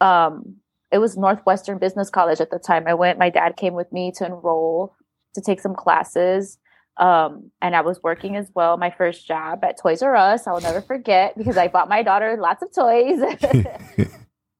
Um, 0.00 0.56
it 0.90 0.98
was 0.98 1.16
Northwestern 1.16 1.78
Business 1.78 2.10
College 2.10 2.40
at 2.40 2.50
the 2.50 2.58
time. 2.58 2.84
I 2.86 2.94
went. 2.94 3.18
My 3.18 3.30
dad 3.30 3.56
came 3.56 3.74
with 3.74 3.92
me 3.92 4.12
to 4.16 4.26
enroll 4.26 4.96
to 5.34 5.40
take 5.40 5.60
some 5.60 5.74
classes. 5.74 6.58
Um, 6.96 7.52
and 7.62 7.76
I 7.76 7.82
was 7.82 8.02
working 8.02 8.36
as 8.36 8.50
well. 8.54 8.76
My 8.76 8.90
first 8.90 9.26
job 9.26 9.62
at 9.62 9.80
Toys 9.80 10.02
R 10.02 10.16
Us, 10.16 10.46
I'll 10.46 10.60
never 10.60 10.80
forget 10.80 11.36
because 11.38 11.56
I 11.56 11.68
bought 11.68 11.88
my 11.88 12.02
daughter 12.02 12.36
lots 12.40 12.62
of 12.62 12.74
toys. 12.74 13.20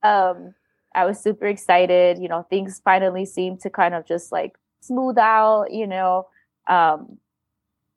um, 0.03 0.55
I 0.95 1.05
was 1.05 1.21
super 1.21 1.47
excited. 1.47 2.19
You 2.19 2.29
know, 2.29 2.47
things 2.49 2.81
finally 2.85 3.27
seemed 3.27 3.61
to 3.61 3.71
kind 3.71 3.95
of 3.95 4.07
just 4.07 4.31
like 4.31 4.57
smooth 4.81 5.19
out, 5.19 5.73
you 5.73 5.87
know. 5.87 6.27
Um, 6.69 7.19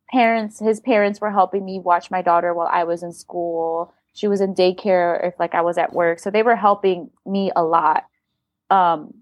parents, 0.09 0.59
his 0.59 0.79
parents 0.79 1.21
were 1.21 1.31
helping 1.31 1.63
me 1.63 1.79
watch 1.79 2.09
my 2.09 2.21
daughter 2.21 2.53
while 2.53 2.69
I 2.71 2.83
was 2.83 3.03
in 3.03 3.13
school. 3.13 3.93
She 4.13 4.27
was 4.27 4.41
in 4.41 4.53
daycare 4.53 5.25
if 5.25 5.33
like 5.39 5.55
I 5.55 5.61
was 5.61 5.77
at 5.77 5.93
work. 5.93 6.19
So 6.19 6.29
they 6.29 6.43
were 6.43 6.55
helping 6.55 7.09
me 7.25 7.51
a 7.55 7.63
lot. 7.63 8.05
Um, 8.69 9.13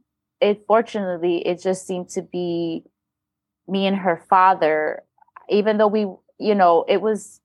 it 0.41 0.63
fortunately, 0.67 1.45
it 1.45 1.61
just 1.61 1.85
seemed 1.85 2.09
to 2.09 2.21
be 2.21 2.83
me 3.67 3.85
and 3.85 3.97
her 3.97 4.23
father, 4.29 5.03
even 5.49 5.77
though 5.77 5.87
we, 5.87 6.07
you 6.39 6.55
know, 6.55 6.85
it 6.87 7.01
was, 7.01 7.41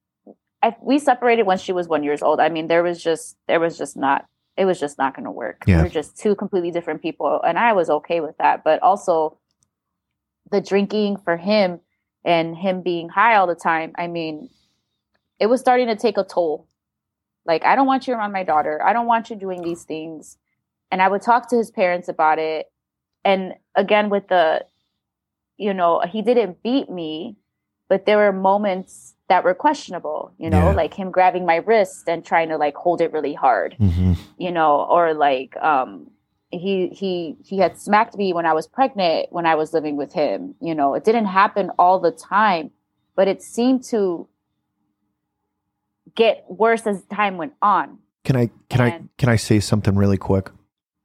I, 0.62 0.74
we 0.80 0.98
separated 0.98 1.42
when 1.42 1.58
she 1.58 1.72
was 1.72 1.88
one 1.88 2.02
years 2.02 2.22
old. 2.22 2.40
I 2.40 2.48
mean, 2.48 2.68
there 2.68 2.82
was 2.82 3.02
just, 3.02 3.36
there 3.46 3.60
was 3.60 3.76
just 3.76 3.96
not 3.96 4.26
it 4.56 4.64
was 4.64 4.78
just 4.78 4.98
not 4.98 5.14
going 5.14 5.24
to 5.24 5.30
work. 5.30 5.64
Yeah. 5.66 5.82
We 5.82 5.86
are 5.86 5.90
just 5.90 6.16
two 6.16 6.34
completely 6.34 6.70
different 6.70 7.02
people. 7.02 7.40
And 7.42 7.58
I 7.58 7.72
was 7.72 7.90
okay 7.90 8.20
with 8.20 8.36
that. 8.38 8.62
But 8.62 8.82
also, 8.82 9.38
the 10.50 10.60
drinking 10.60 11.16
for 11.24 11.36
him 11.36 11.80
and 12.24 12.56
him 12.56 12.82
being 12.82 13.08
high 13.08 13.36
all 13.36 13.46
the 13.46 13.54
time, 13.54 13.92
I 13.96 14.06
mean, 14.06 14.48
it 15.40 15.46
was 15.46 15.60
starting 15.60 15.88
to 15.88 15.96
take 15.96 16.18
a 16.18 16.24
toll. 16.24 16.68
Like, 17.46 17.64
I 17.64 17.74
don't 17.76 17.86
want 17.86 18.06
you 18.06 18.14
around 18.14 18.32
my 18.32 18.44
daughter. 18.44 18.82
I 18.82 18.92
don't 18.92 19.06
want 19.06 19.30
you 19.30 19.36
doing 19.36 19.62
these 19.62 19.84
things. 19.84 20.38
And 20.90 21.02
I 21.02 21.08
would 21.08 21.22
talk 21.22 21.48
to 21.50 21.56
his 21.56 21.70
parents 21.70 22.08
about 22.08 22.38
it. 22.38 22.66
And 23.24 23.54
again, 23.74 24.10
with 24.10 24.28
the, 24.28 24.64
you 25.56 25.74
know, 25.74 26.00
he 26.00 26.22
didn't 26.22 26.62
beat 26.62 26.90
me, 26.90 27.36
but 27.88 28.06
there 28.06 28.18
were 28.18 28.32
moments 28.32 29.14
that 29.28 29.44
were 29.44 29.54
questionable, 29.54 30.32
you 30.38 30.50
know, 30.50 30.70
yeah. 30.70 30.74
like 30.74 30.94
him 30.94 31.10
grabbing 31.10 31.46
my 31.46 31.56
wrist 31.56 32.08
and 32.08 32.24
trying 32.24 32.48
to 32.50 32.56
like 32.56 32.74
hold 32.74 33.00
it 33.00 33.12
really 33.12 33.34
hard, 33.34 33.76
mm-hmm. 33.80 34.14
you 34.38 34.50
know, 34.50 34.86
or 34.90 35.14
like 35.14 35.56
um 35.58 36.10
he 36.50 36.88
he 36.88 37.36
he 37.44 37.58
had 37.58 37.78
smacked 37.78 38.16
me 38.16 38.32
when 38.32 38.46
I 38.46 38.52
was 38.52 38.66
pregnant 38.66 39.32
when 39.32 39.46
I 39.46 39.54
was 39.54 39.72
living 39.72 39.96
with 39.96 40.12
him, 40.12 40.54
you 40.60 40.74
know. 40.74 40.94
It 40.94 41.04
didn't 41.04 41.26
happen 41.26 41.70
all 41.78 41.98
the 41.98 42.12
time, 42.12 42.70
but 43.16 43.28
it 43.28 43.42
seemed 43.42 43.82
to 43.84 44.28
get 46.16 46.44
worse 46.48 46.86
as 46.86 47.02
time 47.04 47.36
went 47.36 47.54
on. 47.60 47.98
Can 48.24 48.36
I 48.36 48.50
can 48.68 48.80
and, 48.80 48.92
I 48.92 49.08
can 49.18 49.28
I 49.28 49.36
say 49.36 49.60
something 49.60 49.94
really 49.96 50.16
quick? 50.16 50.50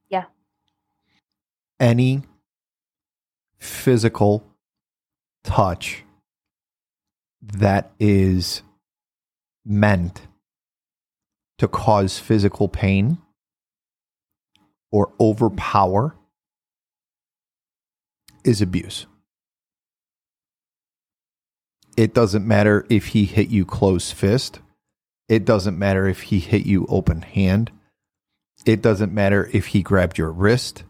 Yeah. 0.10 0.26
Any 1.80 2.24
physical 3.60 4.46
touch 5.44 6.04
that 7.42 7.92
is 8.00 8.62
meant 9.66 10.22
to 11.58 11.68
cause 11.68 12.20
physical 12.20 12.70
pain 12.70 13.18
or 14.92 15.12
overpower 15.20 16.16
is 18.44 18.62
abuse. 18.62 19.06
It 21.98 22.14
doesn't 22.14 22.48
matter 22.48 22.86
if 22.90 23.08
he 23.08 23.26
hit 23.26 23.50
you 23.50 23.66
close 23.66 24.12
fist. 24.12 24.60
It 25.30 25.46
doesn't 25.46 25.78
matter 25.78 26.08
if 26.08 26.24
he 26.24 26.40
hit 26.40 26.66
you 26.66 26.88
open 26.90 27.22
hand. 27.22 27.72
It 28.66 28.82
doesn't 28.82 29.14
matter 29.14 29.50
if 29.54 29.68
he 29.68 29.84
grabbed 29.84 30.18
your 30.18 30.32
wrist. 30.32 30.84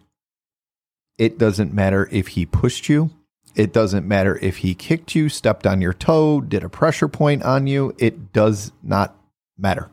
It 1.17 1.37
doesn't 1.37 1.73
matter 1.73 2.07
if 2.11 2.29
he 2.29 2.45
pushed 2.45 2.87
you. 2.87 3.11
It 3.55 3.73
doesn't 3.73 4.07
matter 4.07 4.39
if 4.41 4.57
he 4.57 4.73
kicked 4.73 5.13
you, 5.13 5.27
stepped 5.27 5.67
on 5.67 5.81
your 5.81 5.93
toe, 5.93 6.39
did 6.39 6.63
a 6.63 6.69
pressure 6.69 7.09
point 7.09 7.43
on 7.43 7.67
you. 7.67 7.93
It 7.97 8.31
does 8.31 8.71
not 8.81 9.15
matter. 9.57 9.89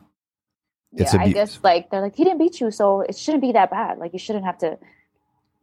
It's 0.92 1.12
yeah, 1.12 1.22
I 1.22 1.32
guess 1.32 1.58
like 1.64 1.90
they're 1.90 2.00
like 2.00 2.14
he 2.14 2.22
didn't 2.22 2.38
beat 2.38 2.60
you, 2.60 2.70
so 2.70 3.00
it 3.00 3.16
shouldn't 3.16 3.42
be 3.42 3.52
that 3.52 3.70
bad. 3.70 3.98
Like 3.98 4.12
you 4.12 4.18
shouldn't 4.18 4.44
have 4.44 4.58
to 4.58 4.78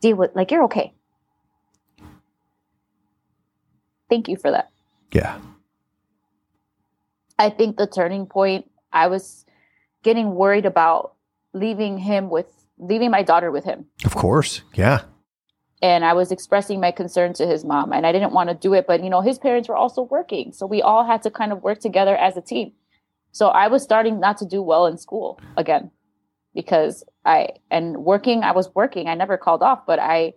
deal 0.02 0.18
with 0.18 0.36
like 0.36 0.52
you're 0.52 0.66
okay. 0.66 0.94
Thank 4.10 4.28
you 4.28 4.36
for 4.36 4.52
that. 4.52 4.70
Yeah. 5.12 5.40
I 7.40 7.50
think 7.50 7.78
the 7.78 7.88
turning 7.88 8.28
point 8.28 8.70
I 8.94 9.08
was 9.08 9.46
getting 10.04 10.36
worried 10.36 10.66
about 10.66 11.16
leaving 11.54 11.98
him 11.98 12.30
with 12.30 12.48
leaving 12.78 13.12
my 13.12 13.24
daughter 13.24 13.52
with 13.52 13.64
him. 13.64 13.86
Of 14.06 14.16
course. 14.16 14.62
Yeah. 14.74 15.02
And 15.82 16.06
I 16.06 16.14
was 16.14 16.32
expressing 16.32 16.80
my 16.80 16.92
concern 16.92 17.34
to 17.34 17.46
his 17.46 17.66
mom 17.66 17.92
and 17.92 18.08
I 18.08 18.12
didn't 18.12 18.32
want 18.32 18.50
to 18.50 18.56
do 18.56 18.74
it, 18.74 18.88
but 18.88 19.04
you 19.04 19.10
know, 19.10 19.22
his 19.22 19.38
parents 19.38 19.68
were 19.68 19.76
also 19.76 20.04
working. 20.04 20.54
So 20.54 20.66
we 20.66 20.82
all 20.82 21.06
had 21.06 21.22
to 21.24 21.32
kind 21.32 21.52
of 21.52 21.62
work 21.62 21.80
together 21.80 22.16
as 22.16 22.38
a 22.38 22.42
team. 22.42 22.72
So 23.32 23.50
I 23.50 23.68
was 23.68 23.84
starting 23.84 24.20
not 24.20 24.38
to 24.38 24.46
do 24.46 24.62
well 24.62 24.86
in 24.86 24.98
school 24.98 25.40
again 25.58 25.92
because 26.54 27.04
I 27.26 27.50
and 27.72 27.98
working 27.98 28.44
I 28.44 28.52
was 28.52 28.74
working. 28.76 29.08
I 29.08 29.16
never 29.16 29.38
called 29.38 29.64
off, 29.64 29.86
but 29.86 30.00
I 30.00 30.34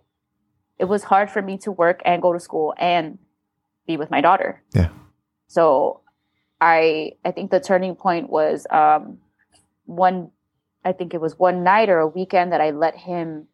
it 0.79 0.85
was 0.85 1.03
hard 1.03 1.29
for 1.29 1.41
me 1.41 1.57
to 1.59 1.71
work 1.71 2.01
and 2.05 2.21
go 2.21 2.33
to 2.33 2.39
school 2.39 2.73
and 2.77 3.17
be 3.85 3.97
with 3.97 4.11
my 4.11 4.21
daughter. 4.21 4.63
Yeah. 4.73 4.89
So 5.47 6.01
I 6.59 7.13
I 7.23 7.31
think 7.31 7.51
the 7.51 7.59
turning 7.59 7.95
point 7.95 8.29
was 8.29 8.65
um 8.69 9.19
one 9.85 10.31
I 10.83 10.93
think 10.93 11.13
it 11.13 11.21
was 11.21 11.37
one 11.37 11.63
night 11.63 11.89
or 11.89 11.99
a 11.99 12.07
weekend 12.07 12.51
that 12.51 12.61
I 12.61 12.71
let 12.71 12.95
him 12.95 13.47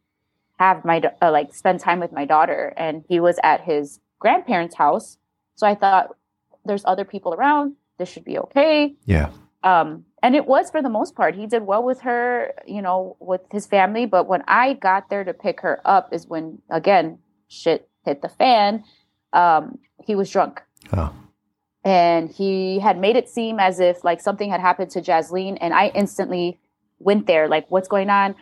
have 0.59 0.85
my 0.85 1.01
uh, 1.21 1.31
like 1.31 1.53
spend 1.53 1.79
time 1.79 1.99
with 1.99 2.11
my 2.11 2.25
daughter 2.25 2.73
and 2.77 3.03
he 3.09 3.19
was 3.19 3.39
at 3.43 3.61
his 3.61 3.99
grandparents' 4.19 4.75
house. 4.75 5.17
So 5.55 5.67
I 5.67 5.75
thought 5.75 6.15
there's 6.63 6.85
other 6.85 7.05
people 7.05 7.33
around. 7.33 7.75
This 7.97 8.09
should 8.09 8.23
be 8.23 8.37
okay. 8.37 8.95
Yeah. 9.05 9.31
Um 9.63 10.05
and 10.21 10.35
it 10.35 10.45
was 10.45 10.69
for 10.71 10.81
the 10.81 10.89
most 10.89 11.15
part. 11.15 11.35
He 11.35 11.47
did 11.47 11.63
well 11.63 11.83
with 11.83 12.01
her, 12.01 12.53
you 12.65 12.81
know, 12.81 13.17
with 13.19 13.41
his 13.51 13.65
family, 13.65 14.05
but 14.05 14.27
when 14.27 14.43
I 14.47 14.73
got 14.73 15.09
there 15.09 15.25
to 15.25 15.33
pick 15.33 15.59
her 15.61 15.81
up 15.83 16.13
is 16.13 16.27
when 16.27 16.61
again 16.69 17.19
shit 17.49 17.89
hit 18.05 18.21
the 18.21 18.29
fan. 18.29 18.83
Um 19.33 19.79
he 20.05 20.15
was 20.15 20.29
drunk. 20.29 20.61
Oh 20.93 21.13
and 21.83 22.29
he 22.29 22.79
had 22.79 22.97
made 22.97 23.15
it 23.15 23.27
seem 23.27 23.59
as 23.59 23.79
if 23.79 24.03
like 24.03 24.21
something 24.21 24.49
had 24.49 24.61
happened 24.61 24.91
to 24.91 25.01
Jasleen 25.01 25.57
and 25.59 25.73
I 25.73 25.87
instantly 25.89 26.59
went 26.99 27.27
there 27.27 27.47
like 27.47 27.69
what's 27.69 27.87
going 27.87 28.09
on? 28.09 28.35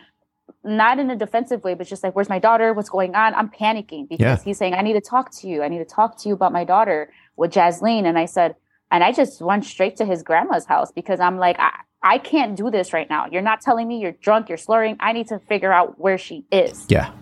Not 0.64 0.98
in 0.98 1.10
a 1.10 1.16
defensive 1.16 1.64
way 1.64 1.74
but 1.74 1.86
just 1.86 2.02
like 2.02 2.14
where's 2.14 2.28
my 2.28 2.38
daughter? 2.38 2.72
What's 2.72 2.88
going 2.88 3.14
on? 3.14 3.34
I'm 3.34 3.48
panicking 3.48 4.08
because 4.08 4.20
yeah. 4.20 4.42
he's 4.44 4.58
saying 4.58 4.74
I 4.74 4.82
need 4.82 4.92
to 4.94 5.00
talk 5.00 5.32
to 5.38 5.48
you. 5.48 5.62
I 5.62 5.68
need 5.68 5.78
to 5.78 5.84
talk 5.84 6.18
to 6.18 6.28
you 6.28 6.34
about 6.34 6.52
my 6.52 6.64
daughter 6.64 7.12
with 7.36 7.52
Jasleen 7.52 8.04
and 8.04 8.18
I 8.18 8.26
said 8.26 8.54
and 8.90 9.02
I 9.02 9.10
just 9.10 9.40
went 9.40 9.64
straight 9.64 9.96
to 9.96 10.04
his 10.04 10.22
grandma's 10.22 10.66
house 10.66 10.92
because 10.92 11.18
I'm 11.18 11.38
like 11.38 11.58
I, 11.58 11.80
I 12.02 12.18
can't 12.18 12.56
do 12.56 12.70
this 12.70 12.92
right 12.92 13.08
now. 13.10 13.26
You're 13.30 13.42
not 13.42 13.60
telling 13.60 13.88
me 13.88 13.98
you're 13.98 14.12
drunk 14.12 14.48
you're 14.48 14.58
slurring. 14.58 14.96
I 15.00 15.12
need 15.12 15.26
to 15.28 15.40
figure 15.40 15.72
out 15.72 15.98
where 15.98 16.18
she 16.18 16.44
is. 16.52 16.86
Yeah. 16.88 17.12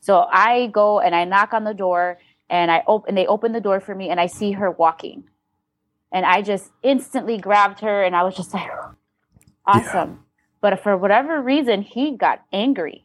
So 0.00 0.26
I 0.32 0.68
go 0.68 1.00
and 1.00 1.14
I 1.14 1.26
knock 1.26 1.52
on 1.52 1.64
the 1.64 1.74
door 1.74 2.18
and 2.48 2.70
I 2.70 2.82
open 2.86 3.14
they 3.14 3.26
open 3.26 3.52
the 3.52 3.60
door 3.60 3.80
for 3.80 3.94
me 3.94 4.08
and 4.08 4.18
I 4.18 4.24
see 4.24 4.52
her 4.52 4.70
walking 4.70 5.24
and 6.12 6.26
I 6.26 6.42
just 6.42 6.70
instantly 6.82 7.38
grabbed 7.38 7.80
her 7.80 8.02
and 8.02 8.16
I 8.16 8.22
was 8.22 8.36
just 8.36 8.52
like, 8.52 8.70
awesome. 9.66 10.10
Yeah. 10.10 10.16
But 10.60 10.82
for 10.82 10.96
whatever 10.96 11.40
reason, 11.40 11.82
he 11.82 12.16
got 12.16 12.42
angry. 12.52 13.04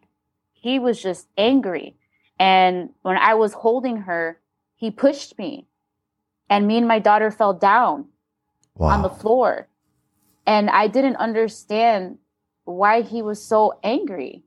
He 0.54 0.80
was 0.80 1.02
just 1.02 1.28
angry. 1.38 1.96
And 2.40 2.90
when 3.02 3.18
I 3.18 3.36
was 3.36 3.54
holding 3.54 3.98
her, 3.98 4.40
he 4.76 4.92
pushed 4.92 5.38
me. 5.38 5.68
And 6.50 6.68
me 6.68 6.78
and 6.78 6.88
my 6.88 7.00
daughter 7.00 7.32
fell 7.32 7.54
down 7.54 8.08
wow. 8.76 8.88
on 8.88 9.02
the 9.02 9.10
floor. 9.10 9.68
And 10.46 10.70
I 10.70 10.88
didn't 10.88 11.16
understand 11.16 12.18
why 12.66 13.02
he 13.02 13.22
was 13.22 13.42
so 13.42 13.80
angry. 13.84 14.44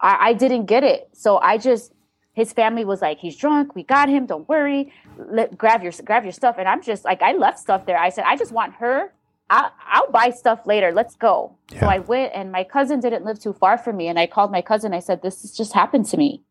I, 0.00 0.30
I 0.30 0.32
didn't 0.32 0.66
get 0.66 0.84
it. 0.84 1.10
So 1.12 1.38
I 1.38 1.58
just 1.58 1.92
his 2.38 2.52
family 2.52 2.84
was 2.84 3.02
like, 3.02 3.18
he's 3.18 3.36
drunk. 3.36 3.74
We 3.74 3.82
got 3.82 4.08
him. 4.08 4.24
Don't 4.24 4.48
worry. 4.48 4.92
Let, 5.18 5.58
grab 5.58 5.82
your 5.82 5.90
grab 6.04 6.22
your 6.22 6.32
stuff. 6.32 6.54
And 6.56 6.68
I'm 6.68 6.80
just 6.80 7.04
like, 7.04 7.20
I 7.20 7.32
left 7.32 7.58
stuff 7.58 7.84
there. 7.84 7.98
I 7.98 8.10
said, 8.10 8.24
I 8.28 8.36
just 8.36 8.52
want 8.52 8.74
her. 8.74 9.12
I'll, 9.50 9.72
I'll 9.84 10.10
buy 10.12 10.30
stuff 10.30 10.64
later. 10.64 10.92
Let's 10.92 11.16
go. 11.16 11.56
Yeah. 11.72 11.80
So 11.80 11.86
I 11.88 11.98
went, 11.98 12.30
and 12.36 12.52
my 12.52 12.62
cousin 12.62 13.00
didn't 13.00 13.24
live 13.24 13.40
too 13.40 13.54
far 13.54 13.76
from 13.76 13.96
me. 13.96 14.06
And 14.06 14.20
I 14.20 14.28
called 14.28 14.52
my 14.52 14.62
cousin. 14.62 14.94
I 14.94 15.00
said, 15.00 15.20
this 15.20 15.42
has 15.42 15.56
just 15.56 15.72
happened 15.72 16.06
to 16.06 16.16
me. 16.16 16.44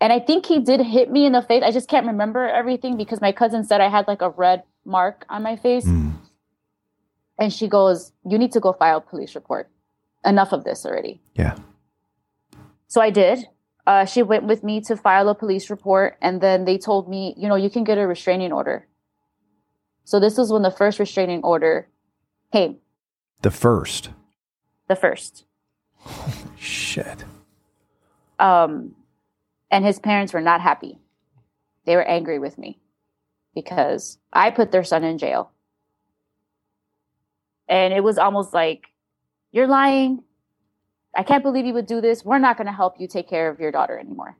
And 0.00 0.12
I 0.12 0.20
think 0.20 0.46
he 0.46 0.60
did 0.60 0.80
hit 0.80 1.10
me 1.10 1.26
in 1.26 1.32
the 1.32 1.42
face. 1.42 1.64
I 1.66 1.72
just 1.72 1.88
can't 1.88 2.06
remember 2.06 2.46
everything 2.46 2.96
because 2.96 3.20
my 3.20 3.32
cousin 3.32 3.64
said 3.64 3.80
I 3.80 3.88
had 3.88 4.06
like 4.06 4.22
a 4.22 4.30
red 4.30 4.62
mark 4.84 5.24
on 5.28 5.42
my 5.42 5.56
face. 5.56 5.84
Mm. 5.84 6.14
And 7.40 7.52
she 7.52 7.66
goes, 7.66 8.12
You 8.24 8.38
need 8.38 8.52
to 8.52 8.60
go 8.60 8.72
file 8.72 8.98
a 8.98 9.00
police 9.00 9.34
report. 9.34 9.68
Enough 10.24 10.52
of 10.52 10.62
this 10.62 10.86
already. 10.86 11.20
Yeah. 11.34 11.56
So 12.86 13.00
I 13.00 13.10
did 13.10 13.48
uh, 13.86 14.04
she 14.04 14.22
went 14.22 14.44
with 14.44 14.64
me 14.64 14.80
to 14.82 14.96
file 14.96 15.28
a 15.28 15.34
police 15.34 15.70
report 15.70 16.16
and 16.20 16.40
then 16.40 16.64
they 16.64 16.76
told 16.76 17.08
me 17.08 17.34
you 17.36 17.48
know 17.48 17.56
you 17.56 17.70
can 17.70 17.84
get 17.84 17.98
a 17.98 18.06
restraining 18.06 18.52
order. 18.52 18.86
So 20.04 20.20
this 20.20 20.36
was 20.36 20.52
when 20.52 20.62
the 20.62 20.70
first 20.70 20.98
restraining 20.98 21.42
order 21.42 21.88
came. 22.52 22.78
The 23.42 23.50
first? 23.50 24.10
The 24.88 24.96
first. 24.96 25.44
Holy 25.98 26.56
shit. 26.58 27.24
Um 28.38 28.94
and 29.70 29.84
his 29.84 29.98
parents 29.98 30.32
were 30.32 30.40
not 30.40 30.60
happy. 30.60 30.98
They 31.84 31.96
were 31.96 32.04
angry 32.06 32.38
with 32.38 32.58
me 32.58 32.80
because 33.54 34.18
i 34.32 34.50
put 34.50 34.70
their 34.70 34.84
son 34.84 35.04
in 35.04 35.18
jail. 35.18 35.50
And 37.68 37.92
it 37.94 38.02
was 38.02 38.18
almost 38.18 38.52
like 38.52 38.86
you're 39.50 39.66
lying 39.66 40.22
I 41.16 41.22
can't 41.22 41.42
believe 41.42 41.64
you 41.64 41.72
would 41.72 41.86
do 41.86 42.00
this. 42.00 42.24
We're 42.24 42.38
not 42.38 42.58
going 42.58 42.66
to 42.66 42.72
help 42.72 43.00
you 43.00 43.08
take 43.08 43.28
care 43.28 43.48
of 43.48 43.58
your 43.58 43.72
daughter 43.72 43.98
anymore. 43.98 44.36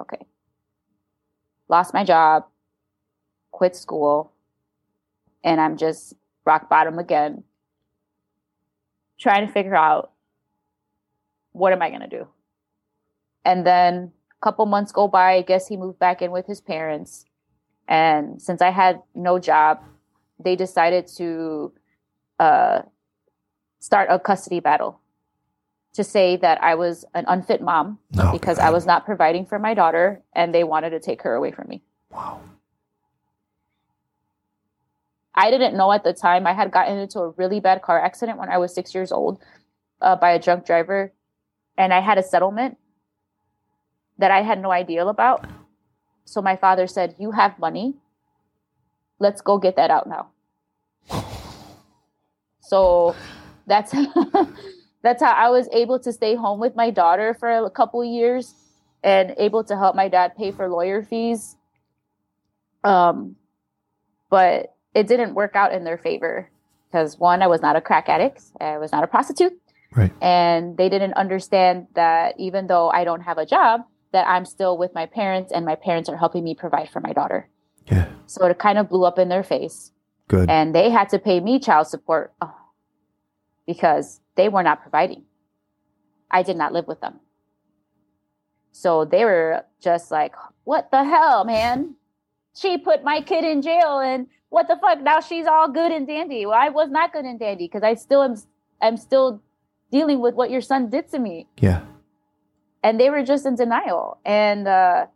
Okay. 0.00 0.24
Lost 1.68 1.92
my 1.92 2.04
job, 2.04 2.44
quit 3.50 3.74
school, 3.74 4.32
and 5.42 5.60
I'm 5.60 5.76
just 5.76 6.14
rock 6.44 6.68
bottom 6.70 6.98
again, 7.00 7.42
trying 9.18 9.46
to 9.46 9.52
figure 9.52 9.74
out 9.74 10.12
what 11.50 11.72
am 11.72 11.82
I 11.82 11.88
going 11.88 12.02
to 12.02 12.08
do? 12.08 12.28
And 13.44 13.66
then 13.66 14.12
a 14.30 14.44
couple 14.44 14.66
months 14.66 14.92
go 14.92 15.08
by. 15.08 15.34
I 15.34 15.42
guess 15.42 15.66
he 15.66 15.76
moved 15.76 15.98
back 15.98 16.22
in 16.22 16.30
with 16.30 16.46
his 16.46 16.60
parents. 16.60 17.24
And 17.88 18.40
since 18.40 18.62
I 18.62 18.70
had 18.70 19.02
no 19.14 19.38
job, 19.38 19.82
they 20.38 20.54
decided 20.54 21.06
to 21.16 21.72
uh, 22.38 22.82
start 23.86 24.08
a 24.10 24.18
custody 24.18 24.58
battle 24.58 24.98
to 25.94 26.02
say 26.02 26.36
that 26.36 26.60
I 26.60 26.74
was 26.74 27.04
an 27.14 27.24
unfit 27.28 27.62
mom 27.62 28.00
oh, 28.18 28.32
because 28.32 28.58
God. 28.58 28.66
I 28.66 28.70
was 28.70 28.84
not 28.84 29.06
providing 29.06 29.46
for 29.46 29.60
my 29.60 29.74
daughter 29.74 30.22
and 30.34 30.52
they 30.52 30.64
wanted 30.64 30.90
to 30.90 30.98
take 30.98 31.22
her 31.22 31.34
away 31.34 31.52
from 31.52 31.68
me. 31.68 31.82
Wow. 32.10 32.40
I 35.36 35.52
didn't 35.52 35.76
know 35.76 35.92
at 35.92 36.02
the 36.02 36.12
time. 36.12 36.48
I 36.48 36.52
had 36.52 36.72
gotten 36.72 36.98
into 36.98 37.20
a 37.20 37.30
really 37.30 37.60
bad 37.60 37.80
car 37.80 38.00
accident 38.00 38.38
when 38.38 38.48
I 38.48 38.58
was 38.58 38.74
six 38.74 38.92
years 38.92 39.12
old 39.12 39.38
uh, 40.00 40.16
by 40.16 40.32
a 40.32 40.40
drunk 40.40 40.66
driver, 40.66 41.12
and 41.78 41.94
I 41.94 42.00
had 42.00 42.18
a 42.18 42.22
settlement 42.22 42.78
that 44.18 44.30
I 44.30 44.42
had 44.42 44.60
no 44.60 44.72
idea 44.72 45.06
about. 45.06 45.46
So 46.24 46.42
my 46.42 46.56
father 46.56 46.86
said, 46.86 47.14
You 47.18 47.32
have 47.32 47.58
money. 47.58 47.94
Let's 49.20 49.42
go 49.42 49.58
get 49.58 49.76
that 49.76 49.90
out 49.90 50.08
now. 50.08 50.28
So 52.68 53.14
that's 53.66 53.94
that's 55.02 55.22
how 55.22 55.32
I 55.32 55.50
was 55.50 55.68
able 55.72 55.98
to 56.00 56.12
stay 56.12 56.34
home 56.34 56.60
with 56.60 56.74
my 56.74 56.90
daughter 56.90 57.34
for 57.34 57.48
a 57.48 57.70
couple 57.70 58.04
years 58.04 58.54
and 59.02 59.34
able 59.38 59.62
to 59.64 59.76
help 59.76 59.94
my 59.94 60.08
dad 60.08 60.36
pay 60.36 60.50
for 60.50 60.68
lawyer 60.68 61.02
fees. 61.02 61.56
Um, 62.82 63.36
but 64.30 64.74
it 64.94 65.06
didn't 65.06 65.34
work 65.34 65.54
out 65.54 65.72
in 65.72 65.84
their 65.84 65.98
favor 65.98 66.50
because 66.86 67.18
one, 67.18 67.42
I 67.42 67.46
was 67.46 67.60
not 67.60 67.76
a 67.76 67.80
crack 67.80 68.08
addict, 68.08 68.42
I 68.60 68.78
was 68.78 68.92
not 68.92 69.04
a 69.04 69.06
prostitute, 69.06 69.52
right. 69.94 70.12
and 70.20 70.76
they 70.76 70.88
didn't 70.88 71.14
understand 71.14 71.88
that 71.94 72.34
even 72.38 72.66
though 72.66 72.88
I 72.90 73.04
don't 73.04 73.20
have 73.20 73.38
a 73.38 73.46
job, 73.46 73.82
that 74.12 74.26
I'm 74.26 74.44
still 74.44 74.78
with 74.78 74.94
my 74.94 75.06
parents 75.06 75.52
and 75.52 75.64
my 75.64 75.74
parents 75.74 76.08
are 76.08 76.16
helping 76.16 76.42
me 76.42 76.54
provide 76.54 76.88
for 76.88 77.00
my 77.00 77.12
daughter. 77.12 77.48
Yeah. 77.86 78.08
So 78.26 78.46
it 78.46 78.58
kind 78.58 78.78
of 78.78 78.88
blew 78.88 79.04
up 79.04 79.18
in 79.18 79.28
their 79.28 79.42
face. 79.42 79.92
Good. 80.28 80.50
And 80.50 80.74
they 80.74 80.90
had 80.90 81.08
to 81.10 81.18
pay 81.18 81.40
me 81.40 81.58
child 81.58 81.86
support. 81.86 82.32
Because 83.66 84.20
they 84.36 84.48
were 84.48 84.62
not 84.62 84.82
providing. 84.82 85.24
I 86.30 86.42
did 86.42 86.56
not 86.56 86.72
live 86.72 86.86
with 86.86 87.00
them. 87.00 87.20
So 88.72 89.04
they 89.04 89.24
were 89.24 89.64
just 89.80 90.10
like, 90.10 90.34
what 90.64 90.90
the 90.90 91.02
hell, 91.04 91.44
man? 91.44 91.94
She 92.54 92.78
put 92.78 93.04
my 93.04 93.20
kid 93.20 93.44
in 93.44 93.62
jail 93.62 94.00
and 94.00 94.26
what 94.48 94.68
the 94.68 94.76
fuck? 94.76 95.00
Now 95.02 95.20
she's 95.20 95.46
all 95.46 95.68
good 95.68 95.92
and 95.92 96.06
dandy. 96.06 96.46
Well, 96.46 96.58
I 96.58 96.68
was 96.68 96.90
not 96.90 97.12
good 97.12 97.24
and 97.24 97.38
dandy 97.38 97.66
because 97.66 97.82
I 97.82 97.94
still 97.94 98.22
am 98.22 98.36
I'm 98.80 98.96
still 98.96 99.42
dealing 99.90 100.20
with 100.20 100.34
what 100.34 100.50
your 100.50 100.60
son 100.60 100.90
did 100.90 101.10
to 101.10 101.18
me. 101.18 101.46
Yeah. 101.58 101.82
And 102.82 103.00
they 103.00 103.10
were 103.10 103.22
just 103.22 103.46
in 103.46 103.56
denial. 103.56 104.18
And 104.24 104.68
uh 104.68 105.06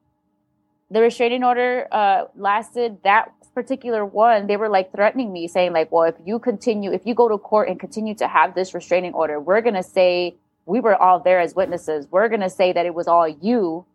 the 0.90 1.01
restraining 1.01 1.44
order 1.44 1.86
uh, 1.92 2.24
lasted 2.36 2.98
that 3.05 3.32
particular 3.55 4.05
one 4.05 4.46
they 4.46 4.57
were 4.57 4.68
like 4.68 4.92
threatening 4.92 5.32
me 5.32 5.48
saying 5.48 5.72
like 5.72 5.90
well 5.90 6.05
if 6.05 6.14
you 6.24 6.38
continue 6.38 6.92
if 6.92 7.05
you 7.05 7.14
go 7.14 7.28
to 7.28 7.36
court 7.36 7.68
and 7.68 7.80
continue 7.80 8.14
to 8.14 8.28
have 8.28 8.55
this 8.55 8.74
restraining 8.74 9.12
order 9.12 9.40
we're 9.40 9.61
going 9.61 9.74
to 9.74 9.82
say 9.82 10.34
we 10.70 10.78
were 10.78 10.94
all 10.94 11.18
there 11.18 11.40
as 11.40 11.55
witnesses. 11.55 12.07
We're 12.11 12.28
going 12.28 12.42
to 12.42 12.48
say 12.48 12.72
that 12.72 12.86
it 12.86 12.94
was 12.94 13.09
all 13.09 13.26
you. 13.26 13.86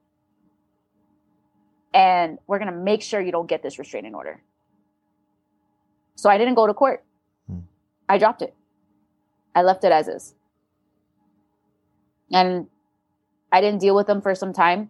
And 1.94 2.38
we're 2.48 2.60
going 2.60 2.72
to 2.72 2.78
make 2.78 3.02
sure 3.02 3.22
you 3.22 3.32
don't 3.32 3.48
get 3.48 3.64
this 3.64 3.80
restraining 3.80 4.14
order. 4.14 4.42
So 6.16 6.30
i 6.30 6.38
didn't 6.38 6.56
go 6.56 6.68
to 6.68 6.74
court. 6.74 7.04
Hmm. 7.48 7.60
i 8.10 8.18
dropped 8.18 8.42
it. 8.42 8.54
I 9.54 9.62
left 9.62 9.86
it 9.86 9.92
as 9.94 10.10
is. 10.10 10.34
And 12.32 12.68
i 13.54 13.62
didn't 13.62 13.80
deal 13.80 13.96
with 13.96 14.08
them 14.08 14.22
for 14.22 14.36
some 14.36 14.52
time. 14.52 14.90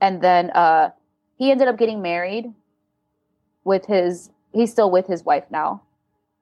And 0.00 0.20
then 0.20 0.50
uh 0.50 0.90
he 1.38 1.52
ended 1.52 1.68
up 1.68 1.78
getting 1.78 2.02
married 2.02 2.52
with 3.64 3.86
his 3.86 4.30
he's 4.52 4.70
still 4.70 4.90
with 4.90 5.06
his 5.06 5.24
wife 5.24 5.44
now. 5.50 5.82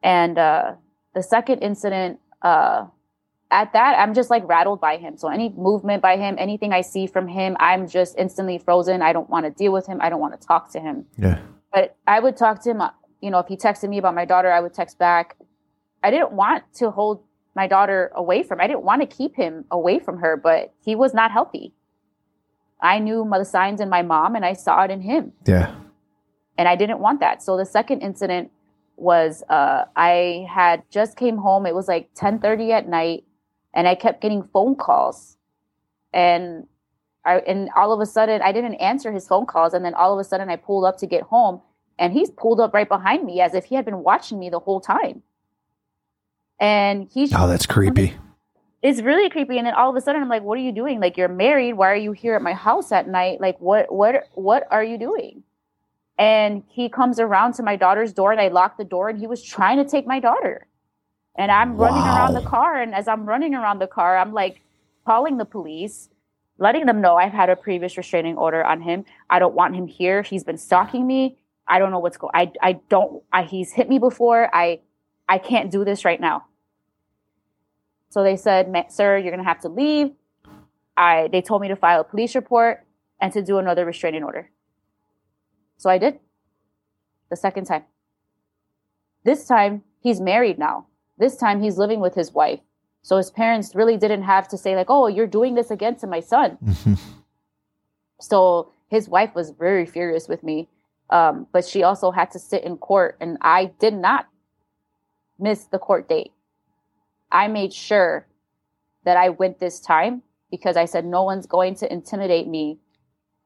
And 0.02 0.38
uh 0.38 0.72
the 1.14 1.22
second 1.22 1.60
incident 1.60 2.20
uh 2.42 2.86
at 3.52 3.72
that 3.72 3.98
i'm 3.98 4.14
just 4.14 4.30
like 4.30 4.46
rattled 4.48 4.80
by 4.80 4.96
him. 4.96 5.16
So 5.16 5.28
any 5.28 5.50
movement 5.50 6.02
by 6.02 6.16
him 6.16 6.36
anything 6.38 6.72
i 6.72 6.80
see 6.80 7.06
from 7.06 7.28
him 7.28 7.56
i'm 7.60 7.88
just 7.88 8.16
instantly 8.18 8.58
frozen. 8.58 9.02
I 9.02 9.12
don't 9.12 9.28
want 9.28 9.46
to 9.46 9.50
deal 9.50 9.72
with 9.72 9.86
him. 9.86 9.98
I 10.00 10.08
don't 10.08 10.20
want 10.20 10.40
to 10.40 10.46
talk 10.46 10.70
to 10.72 10.80
him. 10.80 11.06
Yeah. 11.18 11.40
But 11.72 11.96
i 12.06 12.20
would 12.20 12.36
talk 12.36 12.62
to 12.64 12.70
him 12.70 12.80
uh, 12.80 12.90
you 13.20 13.30
know 13.30 13.38
if 13.38 13.46
he 13.46 13.56
texted 13.56 13.88
me 13.88 13.98
about 13.98 14.14
my 14.14 14.24
daughter 14.24 14.50
i 14.50 14.60
would 14.60 14.74
text 14.74 14.98
back. 14.98 15.36
I 16.02 16.10
didn't 16.10 16.32
want 16.32 16.64
to 16.76 16.90
hold 16.90 17.22
my 17.54 17.66
daughter 17.66 18.10
away 18.14 18.42
from 18.42 18.60
i 18.60 18.66
didn't 18.66 18.84
want 18.84 19.02
to 19.02 19.06
keep 19.06 19.36
him 19.36 19.64
away 19.70 19.98
from 19.98 20.18
her 20.18 20.36
but 20.36 20.72
he 20.84 20.94
was 20.94 21.12
not 21.12 21.30
healthy. 21.30 21.74
I 22.82 22.98
knew 22.98 23.28
the 23.30 23.44
signs 23.44 23.82
in 23.82 23.90
my 23.90 24.00
mom 24.00 24.36
and 24.36 24.44
i 24.44 24.54
saw 24.54 24.84
it 24.84 24.90
in 24.90 25.02
him. 25.02 25.32
Yeah 25.44 25.74
and 26.60 26.68
I 26.68 26.76
didn't 26.76 26.98
want 26.98 27.20
that. 27.20 27.42
So 27.42 27.56
the 27.56 27.64
second 27.64 28.02
incident 28.02 28.50
was 28.96 29.42
uh, 29.48 29.86
I 29.96 30.46
had 30.46 30.82
just 30.90 31.16
came 31.16 31.38
home. 31.38 31.64
It 31.64 31.74
was 31.74 31.88
like 31.88 32.12
10:30 32.14 32.70
at 32.70 32.86
night, 32.86 33.24
and 33.72 33.88
I 33.88 33.94
kept 33.94 34.20
getting 34.20 34.42
phone 34.42 34.74
calls, 34.74 35.38
and 36.12 36.66
I 37.24 37.38
and 37.38 37.70
all 37.74 37.94
of 37.94 38.00
a 38.00 38.04
sudden 38.04 38.42
I 38.42 38.52
didn't 38.52 38.74
answer 38.74 39.10
his 39.10 39.26
phone 39.26 39.46
calls, 39.46 39.72
and 39.72 39.82
then 39.82 39.94
all 39.94 40.12
of 40.12 40.18
a 40.18 40.24
sudden 40.24 40.50
I 40.50 40.56
pulled 40.56 40.84
up 40.84 40.98
to 40.98 41.06
get 41.06 41.22
home, 41.22 41.62
and 41.98 42.12
he's 42.12 42.30
pulled 42.30 42.60
up 42.60 42.74
right 42.74 42.88
behind 42.88 43.24
me 43.24 43.40
as 43.40 43.54
if 43.54 43.64
he 43.64 43.74
had 43.74 43.86
been 43.86 44.04
watching 44.04 44.38
me 44.38 44.50
the 44.50 44.60
whole 44.60 44.82
time. 44.82 45.22
And 46.60 47.08
he's 47.10 47.32
oh, 47.34 47.48
that's 47.48 47.64
creepy. 47.64 48.16
It's 48.82 49.00
really 49.00 49.30
creepy. 49.30 49.56
And 49.56 49.66
then 49.66 49.72
all 49.72 49.88
of 49.88 49.96
a 49.96 50.02
sudden 50.02 50.20
I'm 50.20 50.28
like, 50.28 50.42
"What 50.42 50.58
are 50.58 50.62
you 50.62 50.72
doing? 50.72 51.00
Like 51.00 51.16
you're 51.16 51.28
married. 51.28 51.72
Why 51.72 51.90
are 51.90 51.96
you 51.96 52.12
here 52.12 52.34
at 52.34 52.42
my 52.42 52.52
house 52.52 52.92
at 52.92 53.08
night? 53.08 53.40
Like 53.40 53.58
what 53.60 53.90
what 53.90 54.28
what 54.34 54.66
are 54.70 54.84
you 54.84 54.98
doing?" 54.98 55.42
And 56.20 56.62
he 56.68 56.90
comes 56.90 57.18
around 57.18 57.54
to 57.54 57.62
my 57.62 57.76
daughter's 57.76 58.12
door 58.12 58.30
and 58.30 58.38
I 58.38 58.48
lock 58.48 58.76
the 58.76 58.84
door 58.84 59.08
and 59.08 59.18
he 59.18 59.26
was 59.26 59.42
trying 59.42 59.78
to 59.82 59.90
take 59.90 60.06
my 60.06 60.20
daughter. 60.20 60.66
And 61.34 61.50
I'm 61.50 61.78
wow. 61.78 61.86
running 61.86 62.02
around 62.02 62.34
the 62.34 62.42
car 62.42 62.76
and 62.76 62.94
as 62.94 63.08
I'm 63.08 63.24
running 63.24 63.54
around 63.54 63.78
the 63.78 63.86
car, 63.86 64.18
I'm 64.18 64.34
like 64.34 64.60
calling 65.06 65.38
the 65.38 65.46
police, 65.46 66.10
letting 66.58 66.84
them 66.84 67.00
know 67.00 67.16
I've 67.16 67.32
had 67.32 67.48
a 67.48 67.56
previous 67.56 67.96
restraining 67.96 68.36
order 68.36 68.62
on 68.62 68.82
him. 68.82 69.06
I 69.30 69.38
don't 69.38 69.54
want 69.54 69.74
him 69.74 69.86
here. 69.86 70.20
He's 70.20 70.44
been 70.44 70.58
stalking 70.58 71.06
me. 71.06 71.38
I 71.66 71.78
don't 71.78 71.90
know 71.90 72.00
what's 72.00 72.18
going 72.18 72.32
I 72.34 72.52
I 72.60 72.72
don't 72.90 73.22
I, 73.32 73.44
he's 73.44 73.72
hit 73.72 73.88
me 73.88 73.98
before. 73.98 74.54
I 74.54 74.80
I 75.26 75.38
can't 75.38 75.70
do 75.70 75.86
this 75.86 76.04
right 76.04 76.20
now. 76.20 76.44
So 78.10 78.22
they 78.22 78.36
said, 78.36 78.70
"Sir, 78.90 79.16
you're 79.16 79.30
going 79.30 79.42
to 79.42 79.48
have 79.48 79.60
to 79.60 79.68
leave." 79.68 80.10
I 80.98 81.28
they 81.32 81.40
told 81.40 81.62
me 81.62 81.68
to 81.68 81.76
file 81.76 82.02
a 82.02 82.04
police 82.04 82.34
report 82.34 82.84
and 83.20 83.32
to 83.32 83.40
do 83.40 83.56
another 83.56 83.86
restraining 83.86 84.24
order. 84.24 84.50
So 85.80 85.88
I 85.88 85.96
did 85.96 86.18
the 87.30 87.36
second 87.36 87.64
time. 87.64 87.84
This 89.24 89.46
time 89.46 89.82
he's 90.02 90.20
married 90.20 90.58
now. 90.58 90.88
This 91.16 91.38
time 91.38 91.62
he's 91.62 91.78
living 91.78 92.00
with 92.00 92.14
his 92.14 92.32
wife. 92.34 92.60
So 93.00 93.16
his 93.16 93.30
parents 93.30 93.74
really 93.74 93.96
didn't 93.96 94.24
have 94.24 94.46
to 94.48 94.58
say, 94.58 94.76
like, 94.76 94.90
oh, 94.90 95.06
you're 95.06 95.26
doing 95.26 95.54
this 95.54 95.70
again 95.70 95.96
to 95.96 96.06
my 96.06 96.20
son. 96.20 96.58
so 98.20 98.72
his 98.88 99.08
wife 99.08 99.34
was 99.34 99.52
very 99.52 99.86
furious 99.86 100.28
with 100.28 100.42
me. 100.42 100.68
Um, 101.08 101.46
but 101.50 101.64
she 101.64 101.82
also 101.82 102.10
had 102.10 102.30
to 102.32 102.38
sit 102.38 102.62
in 102.62 102.76
court, 102.76 103.16
and 103.18 103.38
I 103.40 103.72
did 103.80 103.94
not 103.94 104.28
miss 105.38 105.64
the 105.64 105.78
court 105.78 106.10
date. 106.10 106.32
I 107.32 107.48
made 107.48 107.72
sure 107.72 108.26
that 109.04 109.16
I 109.16 109.30
went 109.30 109.60
this 109.60 109.80
time 109.80 110.24
because 110.50 110.76
I 110.76 110.84
said, 110.84 111.06
no 111.06 111.22
one's 111.22 111.46
going 111.46 111.74
to 111.76 111.90
intimidate 111.90 112.46
me 112.46 112.80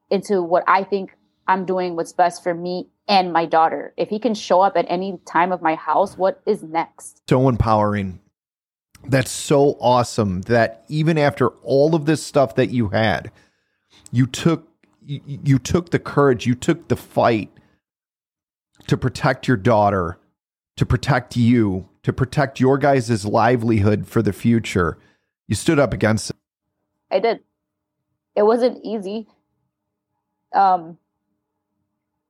into 0.09 0.43
what 0.43 0.65
I 0.67 0.83
think 0.83 1.15
I'm 1.47 1.65
doing 1.65 1.95
what's 1.95 2.13
best 2.13 2.43
for 2.43 2.53
me 2.53 2.87
and 3.07 3.31
my 3.31 3.45
daughter. 3.45 3.93
If 3.97 4.09
he 4.09 4.19
can 4.19 4.33
show 4.33 4.61
up 4.61 4.75
at 4.75 4.85
any 4.89 5.19
time 5.25 5.51
of 5.51 5.61
my 5.61 5.75
house, 5.75 6.17
what 6.17 6.41
is 6.45 6.63
next? 6.63 7.21
So 7.29 7.47
empowering. 7.47 8.19
That's 9.07 9.31
so 9.31 9.77
awesome 9.79 10.41
that 10.43 10.83
even 10.87 11.17
after 11.17 11.49
all 11.61 11.93
of 11.93 12.05
this 12.05 12.23
stuff 12.23 12.55
that 12.55 12.71
you 12.71 12.89
had, 12.89 13.31
you 14.11 14.25
took 14.25 14.67
you, 15.05 15.21
you 15.25 15.59
took 15.59 15.91
the 15.91 15.99
courage, 15.99 16.47
you 16.47 16.55
took 16.55 16.87
the 16.87 16.95
fight 16.95 17.51
to 18.87 18.97
protect 18.97 19.47
your 19.47 19.57
daughter, 19.57 20.17
to 20.77 20.85
protect 20.85 21.35
you, 21.35 21.87
to 22.01 22.11
protect 22.11 22.59
your 22.59 22.79
guys' 22.79 23.25
livelihood 23.25 24.07
for 24.07 24.23
the 24.23 24.33
future. 24.33 24.97
You 25.47 25.55
stood 25.55 25.77
up 25.77 25.93
against 25.93 26.31
it. 26.31 26.35
I 27.11 27.19
did. 27.19 27.41
It 28.35 28.43
wasn't 28.43 28.79
easy. 28.83 29.27
Um, 30.53 30.97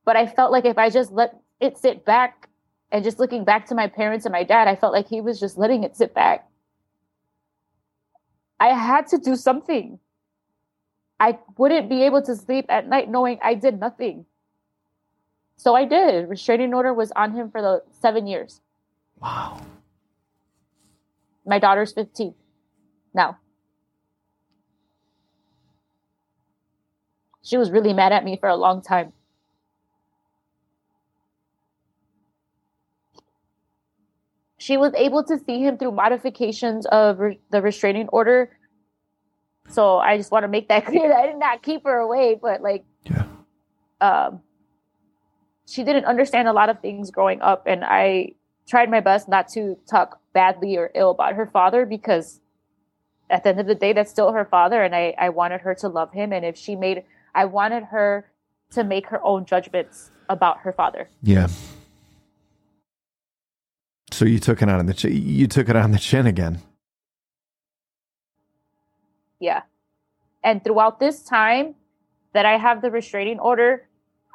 but 0.06 0.16
I 0.16 0.28
felt 0.28 0.52
like 0.52 0.66
if 0.66 0.78
I 0.78 0.90
just 0.90 1.12
let 1.12 1.36
it 1.60 1.78
sit 1.78 2.06
back 2.06 2.50
and 2.92 3.04
just 3.04 3.20
looking 3.20 3.44
back 3.44 3.66
to 3.68 3.76
my 3.76 3.88
parents 3.88 4.26
and 4.26 4.32
my 4.32 4.44
dad, 4.44 4.68
I 4.68 4.76
felt 4.76 4.94
like 4.94 5.08
he 5.08 5.20
was 5.20 5.40
just 5.40 5.58
letting 5.58 5.84
it 5.84 5.98
sit 5.98 6.14
back. 6.14 6.48
I 8.60 8.70
had 8.70 9.08
to 9.08 9.18
do 9.18 9.36
something. 9.36 10.00
I 11.20 11.40
wouldn't 11.58 11.90
be 11.90 12.04
able 12.04 12.22
to 12.22 12.36
sleep 12.36 12.66
at 12.70 12.88
night 12.88 13.10
knowing 13.10 13.40
I 13.42 13.56
did 13.56 13.80
nothing. 13.80 14.26
So 15.58 15.76
I 15.76 15.86
did. 15.86 16.30
Restraining 16.30 16.74
order 16.74 16.94
was 16.94 17.12
on 17.16 17.34
him 17.34 17.50
for 17.50 17.62
the 17.62 17.84
seven 17.92 18.28
years. 18.28 18.62
Wow. 19.22 19.62
My 21.46 21.60
daughter's 21.60 21.94
15 21.94 22.34
now. 23.14 23.38
She 27.44 27.58
was 27.58 27.72
really 27.72 27.94
mad 27.94 28.12
at 28.12 28.26
me 28.26 28.38
for 28.38 28.50
a 28.50 28.56
long 28.56 28.82
time. 28.82 29.14
She 34.66 34.78
was 34.78 34.92
able 34.96 35.24
to 35.24 35.38
see 35.46 35.60
him 35.60 35.78
through 35.78 35.92
modifications 35.92 36.88
of 36.88 37.20
re- 37.20 37.40
the 37.52 37.62
restraining 37.62 38.08
order. 38.08 38.50
So 39.70 39.98
I 39.98 40.18
just 40.18 40.32
want 40.32 40.42
to 40.44 40.48
make 40.48 40.70
that 40.70 40.86
clear 40.88 41.08
that 41.08 41.18
I 41.20 41.28
did 41.28 41.38
not 41.38 41.62
keep 41.62 41.84
her 41.84 42.00
away, 42.00 42.36
but 42.42 42.64
like, 42.64 42.84
yeah. 43.04 43.28
um, 44.02 44.42
she 45.68 45.84
didn't 45.84 46.06
understand 46.06 46.48
a 46.48 46.54
lot 46.54 46.70
of 46.70 46.80
things 46.80 47.12
growing 47.12 47.44
up, 47.44 47.68
and 47.68 47.84
I 47.86 48.34
tried 48.68 48.90
my 48.90 49.02
best 49.02 49.30
not 49.30 49.50
to 49.50 49.78
talk 49.88 50.20
badly 50.34 50.78
or 50.78 50.90
ill 50.96 51.12
about 51.12 51.36
her 51.36 51.46
father 51.46 51.86
because 51.86 52.42
at 53.30 53.44
the 53.44 53.50
end 53.50 53.60
of 53.60 53.68
the 53.68 53.76
day, 53.76 53.94
that's 53.94 54.10
still 54.10 54.32
her 54.32 54.46
father, 54.46 54.82
and 54.82 54.96
I 54.96 55.14
I 55.20 55.30
wanted 55.30 55.62
her 55.62 55.76
to 55.76 55.88
love 55.88 56.12
him, 56.12 56.34
and 56.34 56.44
if 56.44 56.58
she 56.58 56.76
made, 56.76 57.04
I 57.36 57.46
wanted 57.46 57.84
her 57.84 58.32
to 58.72 58.84
make 58.84 59.06
her 59.10 59.24
own 59.24 59.46
judgments 59.46 60.10
about 60.28 60.58
her 60.62 60.74
father. 60.74 61.08
Yeah. 61.22 61.50
So 64.16 64.24
you 64.24 64.40
took 64.40 64.62
it 64.62 64.70
on 64.70 64.86
the 64.86 64.94
chin. 64.94 65.12
You 65.14 65.46
took 65.46 65.68
it 65.68 65.76
on 65.76 65.92
the 65.92 66.00
chin 66.00 66.26
again. 66.26 66.62
Yeah, 69.42 69.64
and 70.42 70.64
throughout 70.64 71.02
this 71.02 71.22
time 71.22 71.76
that 72.32 72.46
I 72.46 72.58
have 72.58 72.82
the 72.82 72.90
restraining 72.90 73.40
order, 73.40 73.88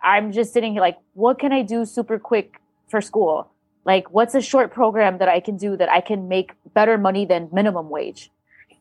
I'm 0.03 0.33
just 0.33 0.53
sitting 0.53 0.73
here 0.73 0.83
like, 0.83 0.99
what 1.15 1.39
can 1.39 1.53
I 1.53 1.63
do 1.63 1.87
super 1.87 2.19
quick 2.19 2.61
for 2.89 3.01
school? 3.01 3.51
Like, 3.87 4.11
what's 4.11 4.35
a 4.35 4.43
short 4.43 4.71
program 4.71 5.17
that 5.17 5.29
I 5.29 5.41
can 5.41 5.57
do 5.57 5.79
that 5.79 5.89
I 5.89 6.03
can 6.03 6.29
make 6.29 6.53
better 6.75 6.99
money 6.99 7.25
than 7.25 7.49
minimum 7.51 7.89
wage? 7.89 8.31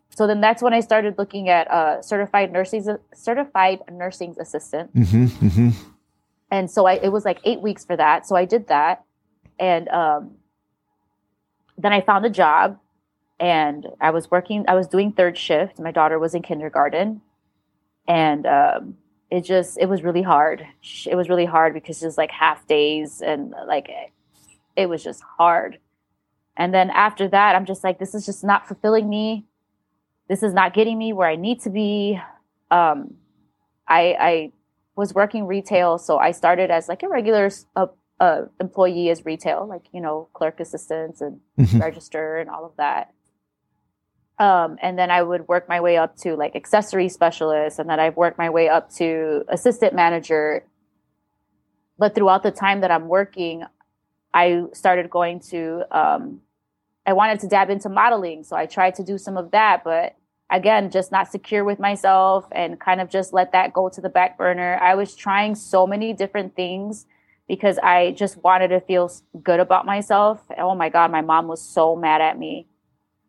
So 0.10 0.28
then 0.28 0.42
that's 0.42 0.62
when 0.62 0.74
I 0.74 0.82
started 0.82 1.18
looking 1.18 1.48
at 1.48 1.72
uh, 1.72 2.02
certified 2.02 2.52
nursing 2.52 2.84
certified 3.14 3.80
nursing 3.90 4.36
assistant. 4.38 4.94
Mm-hmm, 4.94 5.26
mm-hmm. 5.48 5.70
And 6.52 6.70
so 6.70 6.88
I, 6.88 6.96
it 6.96 7.14
was 7.14 7.24
like 7.24 7.40
eight 7.46 7.62
weeks 7.62 7.86
for 7.86 7.96
that. 7.96 8.28
So 8.28 8.36
I 8.36 8.44
did 8.44 8.68
that, 8.68 9.06
and 9.58 9.88
um, 9.90 10.32
then 11.80 11.94
I 11.94 12.02
found 12.02 12.26
a 12.26 12.30
job 12.30 12.78
and 13.40 13.88
I 14.02 14.12
was 14.12 14.30
working, 14.30 14.66
I 14.68 14.76
was 14.76 14.88
doing 14.88 15.14
third 15.14 15.38
shift. 15.38 15.80
My 15.80 15.92
daughter 15.92 16.20
was 16.20 16.36
in 16.36 16.42
kindergarten. 16.42 17.22
And 18.08 18.46
um, 18.46 18.98
it 19.32 19.42
just, 19.46 19.78
it 19.80 19.88
was 19.88 20.04
really 20.04 20.22
hard. 20.22 20.66
It 21.08 21.16
was 21.16 21.30
really 21.30 21.46
hard 21.46 21.74
because 21.74 22.04
it 22.04 22.06
was 22.06 22.18
like 22.18 22.32
half 22.32 22.68
days 22.68 23.22
and 23.22 23.54
like 23.66 23.90
it 24.76 24.90
was 24.90 25.04
just 25.04 25.22
hard. 25.38 25.80
And 26.58 26.74
then 26.74 26.90
after 26.90 27.30
that, 27.30 27.56
I'm 27.56 27.66
just 27.66 27.84
like, 27.84 28.00
this 28.00 28.14
is 28.14 28.26
just 28.26 28.44
not 28.44 28.68
fulfilling 28.68 29.08
me. 29.08 29.46
This 30.28 30.44
is 30.44 30.54
not 30.54 30.74
getting 30.74 30.98
me 30.98 31.14
where 31.14 31.30
I 31.30 31.38
need 31.38 31.62
to 31.62 31.70
be. 31.70 32.20
Um, 32.70 33.16
I, 33.88 34.16
I 34.20 34.52
was 34.98 35.14
working 35.14 35.48
retail. 35.48 35.98
So 35.98 36.18
I 36.18 36.32
started 36.32 36.70
as 36.70 36.90
like 36.90 37.04
a 37.04 37.08
regular 37.08 37.50
uh, 37.78 37.88
uh, 38.20 38.44
employee 38.60 39.10
as 39.10 39.26
retail, 39.26 39.66
like, 39.68 39.86
you 39.94 40.02
know, 40.02 40.28
clerk 40.34 40.60
assistants 40.60 41.22
and 41.22 41.40
mm-hmm. 41.58 41.80
register 41.80 42.38
and 42.38 42.50
all 42.50 42.66
of 42.66 42.76
that. 42.78 43.14
Um, 44.38 44.78
and 44.82 44.98
then 44.98 45.12
I 45.12 45.22
would 45.22 45.48
work 45.50 45.68
my 45.68 45.82
way 45.82 45.98
up 45.98 46.16
to 46.18 46.36
like 46.36 46.56
accessory 46.56 47.10
specialist, 47.10 47.78
and 47.78 47.90
then 47.90 48.00
I've 48.00 48.16
worked 48.16 48.38
my 48.38 48.50
way 48.50 48.70
up 48.70 48.90
to 48.94 49.44
assistant 49.50 49.94
manager. 49.94 50.64
But 51.98 52.16
throughout 52.16 52.44
the 52.44 52.52
time 52.52 52.80
that 52.82 52.92
I'm 52.92 53.10
working, 53.10 53.64
I 54.34 54.64
started 54.72 55.10
going 55.10 55.42
to, 55.52 55.84
um, 55.92 56.42
I 57.06 57.12
wanted 57.12 57.42
to 57.42 57.48
dab 57.48 57.70
into 57.70 57.90
modeling. 57.90 58.44
So 58.46 58.56
I 58.56 58.66
tried 58.66 58.96
to 58.96 59.04
do 59.04 59.18
some 59.18 59.36
of 59.36 59.52
that, 59.52 59.84
but 59.84 60.16
again, 60.50 60.90
just 60.90 61.12
not 61.12 61.30
secure 61.30 61.66
with 61.66 61.80
myself 61.80 62.48
and 62.54 62.80
kind 62.80 63.02
of 63.02 63.10
just 63.10 63.34
let 63.34 63.52
that 63.52 63.74
go 63.74 63.90
to 63.90 64.00
the 64.00 64.10
back 64.10 64.38
burner. 64.38 64.80
I 64.82 64.96
was 64.96 65.16
trying 65.16 65.56
so 65.56 65.86
many 65.86 66.14
different 66.14 66.56
things 66.56 67.06
because 67.50 67.80
I 67.80 68.12
just 68.12 68.38
wanted 68.44 68.68
to 68.70 68.80
feel 68.80 69.12
good 69.44 69.60
about 69.60 69.86
myself. 69.86 70.40
Oh 70.58 70.76
my 70.76 70.88
God, 70.88 71.12
my 71.12 71.22
mom 71.22 71.48
was 71.48 71.62
so 71.62 71.96
mad 71.96 72.22
at 72.22 72.38
me 72.38 72.68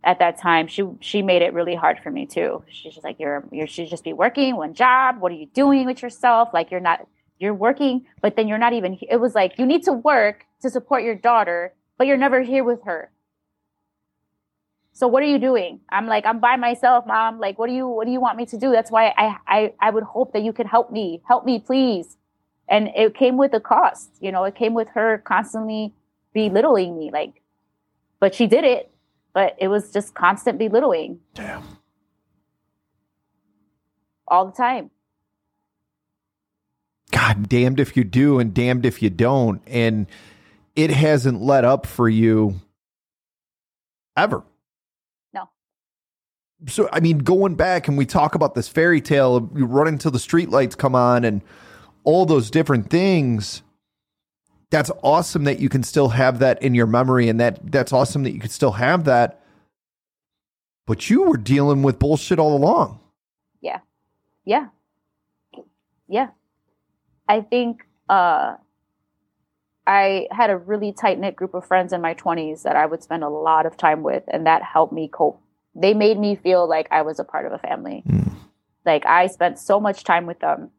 at 0.05 0.19
that 0.19 0.39
time. 0.39 0.69
She 0.69 0.85
she 1.01 1.23
made 1.23 1.43
it 1.43 1.55
really 1.55 1.75
hard 1.75 1.99
for 2.01 2.11
me 2.11 2.27
too. 2.27 2.63
She's 2.69 2.95
just 2.95 3.03
like 3.03 3.19
you're 3.19 3.49
you 3.51 3.67
should 3.67 3.89
just 3.89 4.05
be 4.05 4.13
working 4.13 4.55
one 4.57 4.75
job. 4.75 5.21
What 5.21 5.33
are 5.33 5.37
you 5.37 5.47
doing 5.47 5.87
with 5.87 6.03
yourself? 6.03 6.51
Like 6.53 6.71
you're 6.71 6.81
not 6.81 7.09
you're 7.39 7.55
working 7.55 8.07
but 8.21 8.37
then 8.37 8.47
you're 8.47 8.59
not 8.59 8.75
even 8.75 8.99
it 9.09 9.17
was 9.17 9.35
like 9.35 9.59
you 9.59 9.65
need 9.65 9.83
to 9.85 9.93
work 9.95 10.45
to 10.61 10.69
support 10.69 11.03
your 11.03 11.15
daughter 11.15 11.73
but 11.97 12.07
you're 12.07 12.19
never 12.19 12.43
here 12.43 12.63
with 12.63 12.85
her. 12.85 13.11
So 14.93 15.09
what 15.09 15.23
are 15.23 15.27
you 15.27 15.39
doing? 15.39 15.81
I'm 15.89 16.07
like 16.07 16.27
i'm 16.27 16.41
by 16.41 16.57
myself 16.57 17.07
mom. 17.07 17.41
Like 17.41 17.59
what 17.59 17.69
do 17.69 17.73
you 17.73 17.89
what 17.89 18.05
do 18.05 18.13
you 18.13 18.21
want 18.21 18.37
me 18.37 18.45
to 18.47 18.59
do? 18.59 18.71
That's 18.71 18.91
why 18.91 19.15
i 19.17 19.37
i, 19.49 19.73
I 19.81 19.91
would 19.91 20.05
hope 20.05 20.35
that 20.35 20.43
you 20.43 20.53
could 20.53 20.67
help 20.67 20.93
me. 20.93 21.23
Help 21.27 21.47
me 21.47 21.59
please 21.59 22.19
and 22.71 22.89
it 22.97 23.15
came 23.15 23.37
with 23.37 23.53
a 23.53 23.61
cost 23.61 24.11
you 24.21 24.33
know 24.33 24.45
it 24.45 24.55
came 24.55 24.73
with 24.73 24.89
her 24.89 25.19
constantly 25.19 25.93
belittling 26.33 26.99
me 26.99 27.11
like 27.13 27.43
but 28.21 28.35
she 28.35 28.47
did 28.47 28.65
it 28.65 28.91
but 29.33 29.57
it 29.59 29.69
was 29.69 29.93
just 29.93 30.15
constant 30.15 30.59
belittling. 30.59 31.21
Damn. 31.35 31.63
All 34.27 34.47
the 34.47 34.53
time. 34.53 34.91
God, 37.11 37.49
damned 37.49 37.81
if 37.81 37.97
you 37.97 38.05
do 38.05 38.39
and 38.39 38.55
damned 38.55 38.87
if 38.87 39.03
you 39.03 39.11
don't. 39.11 39.61
And 39.67 40.07
it 40.77 40.91
hasn't 40.91 41.41
let 41.41 41.65
up 41.65 41.87
for 41.87 42.09
you 42.09 42.61
ever. 44.17 44.45
No. 45.35 45.49
So, 46.69 46.89
I 46.93 47.01
mean, 47.01 47.19
going 47.19 47.57
back 47.57 47.89
and 47.89 47.99
we 47.99 48.07
talk 48.07 48.35
about 48.35 48.55
this 48.55 48.69
fairy 48.69 49.01
tale, 49.01 49.51
you 49.55 49.67
run 49.67 49.89
until 49.89 50.13
the 50.13 50.19
streetlights 50.19 50.77
come 50.77 50.95
on 50.95 51.25
and 51.25 51.43
all 52.05 52.27
those 52.27 52.51
different 52.51 52.91
things 52.91 53.63
that's 54.71 54.91
awesome 55.03 55.45
that 55.45 55.59
you 55.59 55.69
can 55.69 55.83
still 55.83 56.09
have 56.11 56.39
that 56.39 56.63
in 56.63 56.75
your 56.75 56.87
memory 56.87 57.29
and 57.29 57.41
that 57.41 57.59
that's 57.71 57.93
awesome 57.93 58.23
that 58.23 58.33
you 58.33 58.41
can 58.41 58.51
still 58.51 58.73
have 58.73 59.05
that. 59.05 59.41
But 60.87 61.11
you 61.11 61.23
were 61.23 61.37
dealing 61.37 61.83
with 61.83 61.99
bullshit 61.99 62.39
all 62.39 62.57
along. 62.57 63.01
Yeah. 63.61 63.81
Yeah. 64.45 64.69
Yeah. 66.09 66.29
I 67.29 67.43
think 67.43 67.87
uh 68.09 68.57
i 69.87 70.27
had 70.33 70.51
a 70.51 70.57
really 70.57 70.93
tight 70.93 71.19
knit 71.19 71.37
group 71.37 71.55
of 71.55 71.65
friends 71.65 71.93
in 71.93 72.01
my 72.01 72.13
20s 72.13 72.63
that 72.63 72.75
i 72.77 72.85
would 72.85 73.03
spend 73.03 73.23
a 73.23 73.29
lot 73.29 73.67
of 73.67 73.77
time 73.77 74.03
with 74.03 74.25
and 74.29 74.47
that 74.47 74.63
helped 74.63 74.93
me 74.93 75.09
cope. 75.09 75.41
They 75.75 75.95
made 75.95 76.19
me 76.19 76.35
feel 76.35 76.69
like 76.69 76.89
i 76.91 77.03
was 77.03 77.21
a 77.21 77.25
part 77.25 77.47
of 77.47 77.53
a 77.53 77.59
family. 77.59 78.03
Mm. 78.07 78.35
like 78.85 79.07
i 79.07 79.29
spent 79.29 79.59
so 79.61 79.79
much 79.79 80.03
time 80.03 80.27
with 80.27 80.41
them 80.41 80.71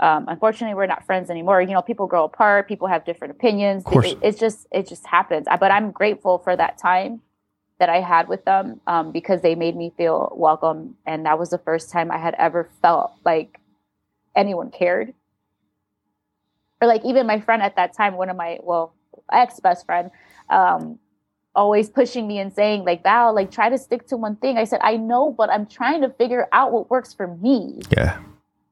um, 0.00 0.26
unfortunately, 0.28 0.74
we're 0.74 0.86
not 0.86 1.04
friends 1.04 1.30
anymore. 1.30 1.60
You 1.60 1.72
know, 1.72 1.82
people 1.82 2.06
grow 2.06 2.24
apart. 2.24 2.68
People 2.68 2.86
have 2.86 3.04
different 3.04 3.32
opinions. 3.32 3.82
It, 4.12 4.18
it, 4.22 4.38
just 4.38 4.66
it 4.70 4.86
just 4.86 5.06
happens. 5.06 5.46
But 5.58 5.70
I'm 5.72 5.90
grateful 5.90 6.38
for 6.38 6.54
that 6.56 6.78
time 6.78 7.20
that 7.80 7.88
I 7.88 8.00
had 8.00 8.28
with 8.28 8.44
them 8.44 8.80
um, 8.86 9.12
because 9.12 9.40
they 9.40 9.54
made 9.54 9.76
me 9.76 9.92
feel 9.96 10.32
welcome, 10.36 10.96
and 11.06 11.26
that 11.26 11.38
was 11.38 11.50
the 11.50 11.58
first 11.58 11.90
time 11.90 12.10
I 12.10 12.18
had 12.18 12.34
ever 12.34 12.68
felt 12.80 13.12
like 13.24 13.60
anyone 14.36 14.70
cared. 14.70 15.14
Or 16.80 16.86
like 16.86 17.04
even 17.04 17.26
my 17.26 17.40
friend 17.40 17.60
at 17.60 17.74
that 17.76 17.92
time, 17.96 18.16
one 18.16 18.30
of 18.30 18.36
my 18.36 18.58
well 18.62 18.94
ex 19.32 19.58
best 19.58 19.84
friend, 19.84 20.12
um, 20.48 21.00
always 21.56 21.88
pushing 21.88 22.28
me 22.28 22.38
and 22.38 22.52
saying 22.52 22.84
like 22.84 23.02
Val, 23.02 23.34
like 23.34 23.50
try 23.50 23.68
to 23.68 23.78
stick 23.78 24.06
to 24.08 24.16
one 24.16 24.36
thing. 24.36 24.58
I 24.58 24.62
said 24.62 24.78
I 24.80 24.96
know, 24.96 25.34
but 25.36 25.50
I'm 25.50 25.66
trying 25.66 26.02
to 26.02 26.08
figure 26.10 26.46
out 26.52 26.70
what 26.70 26.88
works 26.88 27.12
for 27.12 27.26
me. 27.26 27.80
Yeah 27.90 28.20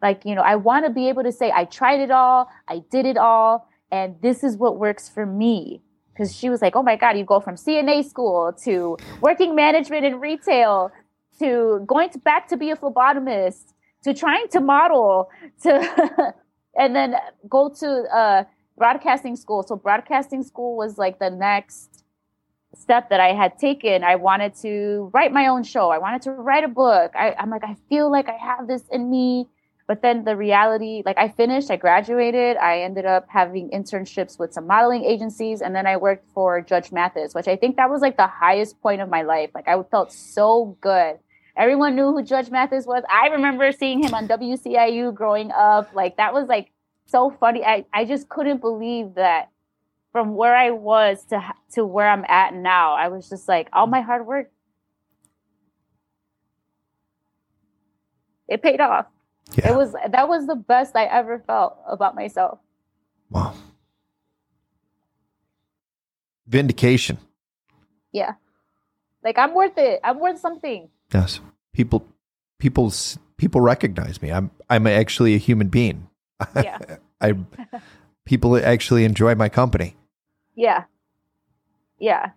like, 0.02 0.24
you 0.24 0.34
know, 0.34 0.42
I 0.42 0.56
want 0.56 0.84
to 0.86 0.92
be 0.92 1.08
able 1.08 1.22
to 1.22 1.32
say, 1.32 1.52
I 1.54 1.64
tried 1.64 2.00
it 2.00 2.10
all, 2.10 2.48
I 2.68 2.82
did 2.90 3.06
it 3.06 3.16
all, 3.16 3.68
and 3.90 4.16
this 4.20 4.44
is 4.44 4.56
what 4.56 4.78
works 4.78 5.08
for 5.08 5.26
me. 5.26 5.82
Because 6.12 6.34
she 6.34 6.48
was 6.48 6.62
like, 6.62 6.76
oh 6.76 6.82
my 6.82 6.96
God, 6.96 7.18
you 7.18 7.24
go 7.24 7.40
from 7.40 7.56
CNA 7.56 8.08
school 8.08 8.54
to 8.64 8.96
working 9.20 9.54
management 9.54 10.04
in 10.04 10.18
retail 10.18 10.90
to 11.38 11.84
going 11.86 12.08
to 12.10 12.18
back 12.18 12.48
to 12.48 12.56
be 12.56 12.70
a 12.70 12.76
phlebotomist 12.76 13.74
to 14.04 14.14
trying 14.14 14.48
to 14.48 14.60
model 14.60 15.28
to 15.62 16.34
and 16.78 16.96
then 16.96 17.16
go 17.48 17.68
to 17.68 18.04
uh, 18.14 18.44
broadcasting 18.76 19.36
school. 19.36 19.62
So 19.62 19.76
broadcasting 19.76 20.42
school 20.42 20.76
was 20.76 20.96
like 20.96 21.18
the 21.18 21.30
next 21.30 22.04
step 22.74 23.10
that 23.10 23.20
I 23.20 23.32
had 23.32 23.58
taken. 23.58 24.04
I 24.04 24.16
wanted 24.16 24.54
to 24.62 25.10
write 25.12 25.32
my 25.32 25.48
own 25.48 25.64
show. 25.64 25.90
I 25.90 25.98
wanted 25.98 26.22
to 26.22 26.32
write 26.32 26.64
a 26.64 26.68
book. 26.68 27.12
I, 27.14 27.34
I'm 27.38 27.50
like, 27.50 27.64
I 27.64 27.76
feel 27.88 28.10
like 28.10 28.28
I 28.28 28.36
have 28.36 28.68
this 28.68 28.84
in 28.90 29.10
me. 29.10 29.48
But 29.86 30.02
then 30.02 30.24
the 30.24 30.36
reality, 30.36 31.02
like 31.06 31.16
I 31.16 31.28
finished, 31.28 31.70
I 31.70 31.76
graduated, 31.76 32.56
I 32.56 32.80
ended 32.80 33.06
up 33.06 33.26
having 33.28 33.70
internships 33.70 34.38
with 34.38 34.52
some 34.52 34.66
modeling 34.66 35.04
agencies, 35.04 35.62
and 35.62 35.74
then 35.76 35.86
I 35.86 35.96
worked 35.96 36.28
for 36.34 36.60
Judge 36.60 36.90
Mathis, 36.90 37.34
which 37.34 37.46
I 37.46 37.54
think 37.54 37.76
that 37.76 37.88
was 37.88 38.02
like 38.02 38.16
the 38.16 38.26
highest 38.26 38.80
point 38.80 39.00
of 39.00 39.08
my 39.08 39.22
life. 39.22 39.50
Like 39.54 39.68
I 39.68 39.80
felt 39.84 40.12
so 40.12 40.76
good. 40.80 41.18
Everyone 41.56 41.94
knew 41.94 42.12
who 42.12 42.22
Judge 42.22 42.50
Mathis 42.50 42.84
was. 42.84 43.04
I 43.08 43.28
remember 43.28 43.70
seeing 43.70 44.02
him 44.02 44.12
on 44.12 44.26
WCIU 44.26 45.14
growing 45.14 45.52
up. 45.52 45.94
Like 45.94 46.16
that 46.16 46.34
was 46.34 46.48
like 46.48 46.72
so 47.06 47.30
funny. 47.30 47.64
I, 47.64 47.86
I 47.92 48.04
just 48.04 48.28
couldn't 48.28 48.60
believe 48.60 49.14
that 49.14 49.50
from 50.10 50.34
where 50.34 50.56
I 50.56 50.70
was 50.70 51.24
to 51.26 51.42
to 51.74 51.86
where 51.86 52.08
I'm 52.08 52.24
at 52.26 52.54
now. 52.54 52.94
I 52.94 53.08
was 53.08 53.28
just 53.28 53.46
like 53.46 53.68
all 53.72 53.86
my 53.86 54.00
hard 54.00 54.26
work 54.26 54.50
it 58.48 58.62
paid 58.62 58.80
off. 58.80 59.06
Yeah. 59.54 59.72
It 59.72 59.76
was 59.76 59.92
that 59.92 60.28
was 60.28 60.46
the 60.46 60.56
best 60.56 60.96
I 60.96 61.04
ever 61.04 61.38
felt 61.46 61.78
about 61.88 62.14
myself. 62.14 62.58
Wow. 63.30 63.54
Vindication. 66.46 67.18
Yeah. 68.12 68.34
Like 69.22 69.38
I'm 69.38 69.54
worth 69.54 69.78
it. 69.78 70.00
I'm 70.04 70.20
worth 70.20 70.38
something. 70.40 70.88
Yes. 71.12 71.40
People 71.72 72.06
people 72.58 72.92
people 73.36 73.60
recognize 73.60 74.20
me. 74.20 74.32
I'm 74.32 74.50
I'm 74.68 74.86
actually 74.86 75.34
a 75.34 75.38
human 75.38 75.68
being. 75.68 76.08
Yeah. 76.54 76.78
I 77.20 77.34
people 78.24 78.56
actually 78.56 79.04
enjoy 79.04 79.34
my 79.34 79.48
company. 79.48 79.96
Yeah. 80.54 80.84
Yeah. 81.98 82.30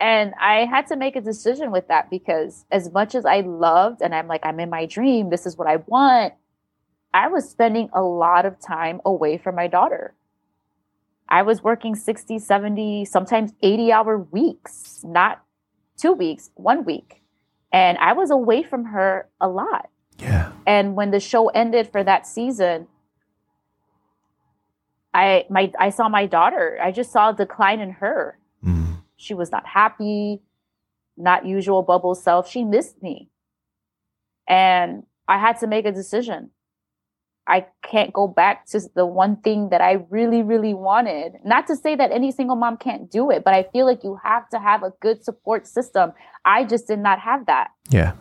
And 0.00 0.34
I 0.40 0.64
had 0.64 0.88
to 0.88 0.96
make 0.96 1.16
a 1.16 1.20
decision 1.20 1.70
with 1.70 1.88
that 1.88 2.10
because 2.10 2.66
as 2.70 2.92
much 2.92 3.14
as 3.14 3.24
I 3.24 3.40
loved 3.40 4.02
and 4.02 4.14
I'm 4.14 4.26
like, 4.26 4.44
I'm 4.44 4.60
in 4.60 4.68
my 4.68 4.86
dream, 4.86 5.30
this 5.30 5.46
is 5.46 5.56
what 5.56 5.68
I 5.68 5.76
want, 5.76 6.34
I 7.12 7.28
was 7.28 7.48
spending 7.48 7.88
a 7.92 8.02
lot 8.02 8.44
of 8.44 8.60
time 8.60 9.00
away 9.04 9.38
from 9.38 9.54
my 9.54 9.68
daughter. 9.68 10.14
I 11.28 11.42
was 11.42 11.62
working 11.62 11.94
60, 11.94 12.38
70, 12.38 13.04
sometimes 13.04 13.52
80 13.62 13.92
hour 13.92 14.18
weeks, 14.18 15.00
not 15.04 15.42
two 15.96 16.12
weeks, 16.12 16.50
one 16.54 16.84
week. 16.84 17.22
And 17.72 17.96
I 17.98 18.12
was 18.12 18.30
away 18.30 18.62
from 18.62 18.86
her 18.86 19.28
a 19.40 19.48
lot. 19.48 19.88
Yeah. 20.18 20.52
And 20.66 20.96
when 20.96 21.10
the 21.10 21.20
show 21.20 21.48
ended 21.48 21.90
for 21.90 22.04
that 22.04 22.26
season, 22.26 22.88
I 25.12 25.46
my 25.48 25.72
I 25.78 25.90
saw 25.90 26.08
my 26.08 26.26
daughter. 26.26 26.78
I 26.82 26.90
just 26.90 27.12
saw 27.12 27.30
a 27.30 27.34
decline 27.34 27.80
in 27.80 27.90
her. 27.90 28.38
She 29.24 29.34
was 29.34 29.50
not 29.50 29.66
happy, 29.66 30.40
not 31.16 31.46
usual 31.46 31.82
bubble 31.82 32.14
self. 32.14 32.48
She 32.48 32.62
missed 32.62 33.02
me. 33.02 33.30
And 34.46 35.04
I 35.26 35.38
had 35.38 35.58
to 35.60 35.66
make 35.66 35.86
a 35.86 35.92
decision. 35.92 36.50
I 37.46 37.66
can't 37.82 38.12
go 38.12 38.26
back 38.26 38.66
to 38.68 38.80
the 38.94 39.04
one 39.06 39.36
thing 39.36 39.68
that 39.70 39.80
I 39.80 40.04
really, 40.08 40.42
really 40.42 40.74
wanted. 40.74 41.34
Not 41.44 41.66
to 41.66 41.76
say 41.76 41.94
that 41.96 42.10
any 42.10 42.30
single 42.32 42.56
mom 42.56 42.76
can't 42.78 43.10
do 43.10 43.30
it, 43.30 43.44
but 43.44 43.54
I 43.54 43.64
feel 43.64 43.86
like 43.86 44.02
you 44.02 44.18
have 44.22 44.48
to 44.50 44.58
have 44.58 44.82
a 44.82 44.92
good 45.00 45.24
support 45.24 45.66
system. 45.66 46.12
I 46.44 46.64
just 46.64 46.86
did 46.86 46.98
not 46.98 47.20
have 47.20 47.46
that. 47.46 47.68
Yeah. 47.90 48.12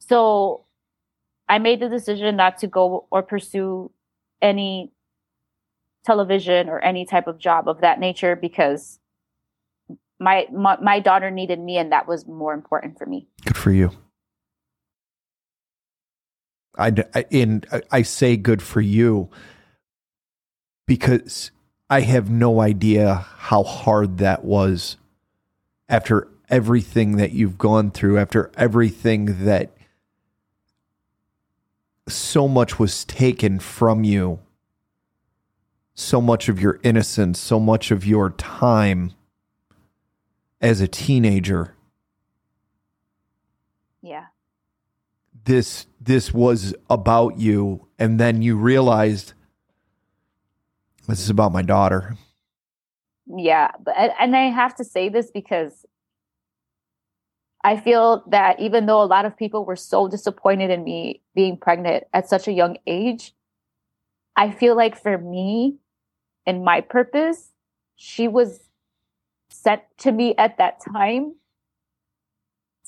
So 0.00 0.64
I 1.48 1.58
made 1.58 1.80
the 1.80 1.88
decision 1.88 2.36
not 2.36 2.58
to 2.58 2.66
go 2.66 3.06
or 3.10 3.22
pursue 3.22 3.92
any 4.40 4.92
television 6.04 6.68
or 6.68 6.80
any 6.80 7.04
type 7.04 7.28
of 7.28 7.38
job 7.38 7.68
of 7.68 7.80
that 7.80 8.00
nature 8.00 8.34
because 8.34 8.98
my, 10.22 10.46
my, 10.52 10.78
my 10.80 11.00
daughter 11.00 11.30
needed 11.30 11.58
me 11.58 11.76
and 11.78 11.92
that 11.92 12.06
was 12.06 12.26
more 12.26 12.54
important 12.54 12.96
for 12.98 13.06
me. 13.06 13.26
Good 13.44 13.56
for 13.56 13.72
you. 13.72 13.90
I, 16.78 16.92
I 17.14 17.26
and 17.30 17.66
I 17.90 18.02
say 18.02 18.36
good 18.36 18.62
for 18.62 18.80
you 18.80 19.28
because 20.86 21.50
I 21.90 22.00
have 22.00 22.30
no 22.30 22.60
idea 22.60 23.26
how 23.36 23.62
hard 23.62 24.18
that 24.18 24.44
was 24.44 24.96
after 25.88 26.28
everything 26.48 27.16
that 27.16 27.32
you've 27.32 27.58
gone 27.58 27.90
through, 27.90 28.18
after 28.18 28.50
everything 28.56 29.44
that 29.44 29.76
so 32.08 32.48
much 32.48 32.78
was 32.78 33.04
taken 33.04 33.58
from 33.58 34.04
you, 34.04 34.40
so 35.94 36.22
much 36.22 36.48
of 36.48 36.58
your 36.58 36.80
innocence, 36.82 37.38
so 37.38 37.60
much 37.60 37.90
of 37.90 38.06
your 38.06 38.30
time 38.30 39.12
as 40.62 40.80
a 40.80 40.88
teenager. 40.88 41.74
Yeah. 44.00 44.26
This 45.44 45.86
this 46.00 46.32
was 46.32 46.74
about 46.88 47.38
you 47.38 47.88
and 47.98 48.18
then 48.18 48.42
you 48.42 48.56
realized 48.56 49.34
this 51.08 51.20
is 51.20 51.30
about 51.30 51.52
my 51.52 51.62
daughter. 51.62 52.16
Yeah, 53.26 53.72
but 53.84 53.94
and 54.18 54.36
I 54.36 54.50
have 54.50 54.76
to 54.76 54.84
say 54.84 55.08
this 55.08 55.30
because 55.30 55.84
I 57.64 57.76
feel 57.76 58.24
that 58.28 58.60
even 58.60 58.86
though 58.86 59.02
a 59.02 59.04
lot 59.04 59.24
of 59.24 59.36
people 59.36 59.64
were 59.64 59.76
so 59.76 60.08
disappointed 60.08 60.70
in 60.70 60.84
me 60.84 61.22
being 61.34 61.56
pregnant 61.56 62.04
at 62.12 62.28
such 62.28 62.48
a 62.48 62.52
young 62.52 62.76
age, 62.86 63.34
I 64.36 64.50
feel 64.50 64.76
like 64.76 65.00
for 65.00 65.18
me 65.18 65.76
and 66.46 66.64
my 66.64 66.80
purpose, 66.80 67.52
she 67.94 68.26
was 68.26 68.60
sent 69.52 69.82
to 69.98 70.12
me 70.12 70.34
at 70.36 70.58
that 70.58 70.80
time 70.92 71.34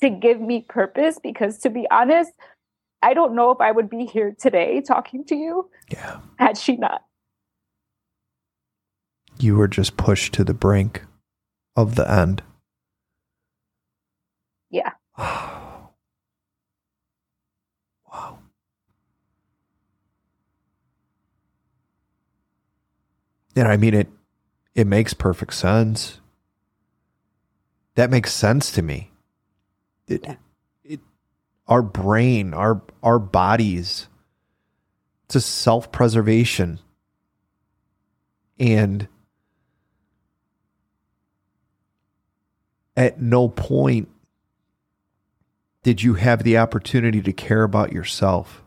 to 0.01 0.09
give 0.09 0.41
me 0.41 0.65
purpose 0.67 1.19
because 1.21 1.59
to 1.59 1.69
be 1.69 1.87
honest, 1.89 2.31
I 3.01 3.13
don't 3.13 3.35
know 3.35 3.51
if 3.51 3.61
I 3.61 3.71
would 3.71 3.89
be 3.89 4.05
here 4.05 4.35
today 4.37 4.81
talking 4.81 5.23
to 5.25 5.35
you. 5.35 5.69
Yeah. 5.89 6.19
Had 6.37 6.57
she 6.57 6.75
not. 6.75 7.03
You 9.39 9.55
were 9.57 9.67
just 9.67 9.97
pushed 9.97 10.33
to 10.33 10.43
the 10.43 10.53
brink 10.53 11.03
of 11.75 11.95
the 11.95 12.09
end. 12.09 12.41
Yeah. 14.69 14.91
wow. 15.17 15.91
And 23.55 23.67
I 23.67 23.77
mean 23.77 23.93
it 23.93 24.09
it 24.73 24.87
makes 24.87 25.13
perfect 25.13 25.53
sense. 25.53 26.19
That 27.95 28.09
makes 28.09 28.33
sense 28.33 28.71
to 28.71 28.81
me. 28.81 29.11
It, 30.07 30.21
yeah. 30.23 30.35
it 30.83 30.99
our 31.67 31.81
brain, 31.81 32.53
our 32.53 32.81
our 33.01 33.19
bodies, 33.19 34.07
it's 35.25 35.35
a 35.35 35.41
self-preservation. 35.41 36.79
And 38.59 39.07
at 42.95 43.19
no 43.19 43.49
point 43.49 44.09
did 45.85 46.01
you 46.01 46.15
have 46.15 46.41
the 46.41 46.57
opportunity 46.57 47.21
to 47.21 47.31
care 47.31 47.61
about 47.61 47.91
yourself? 47.91 48.63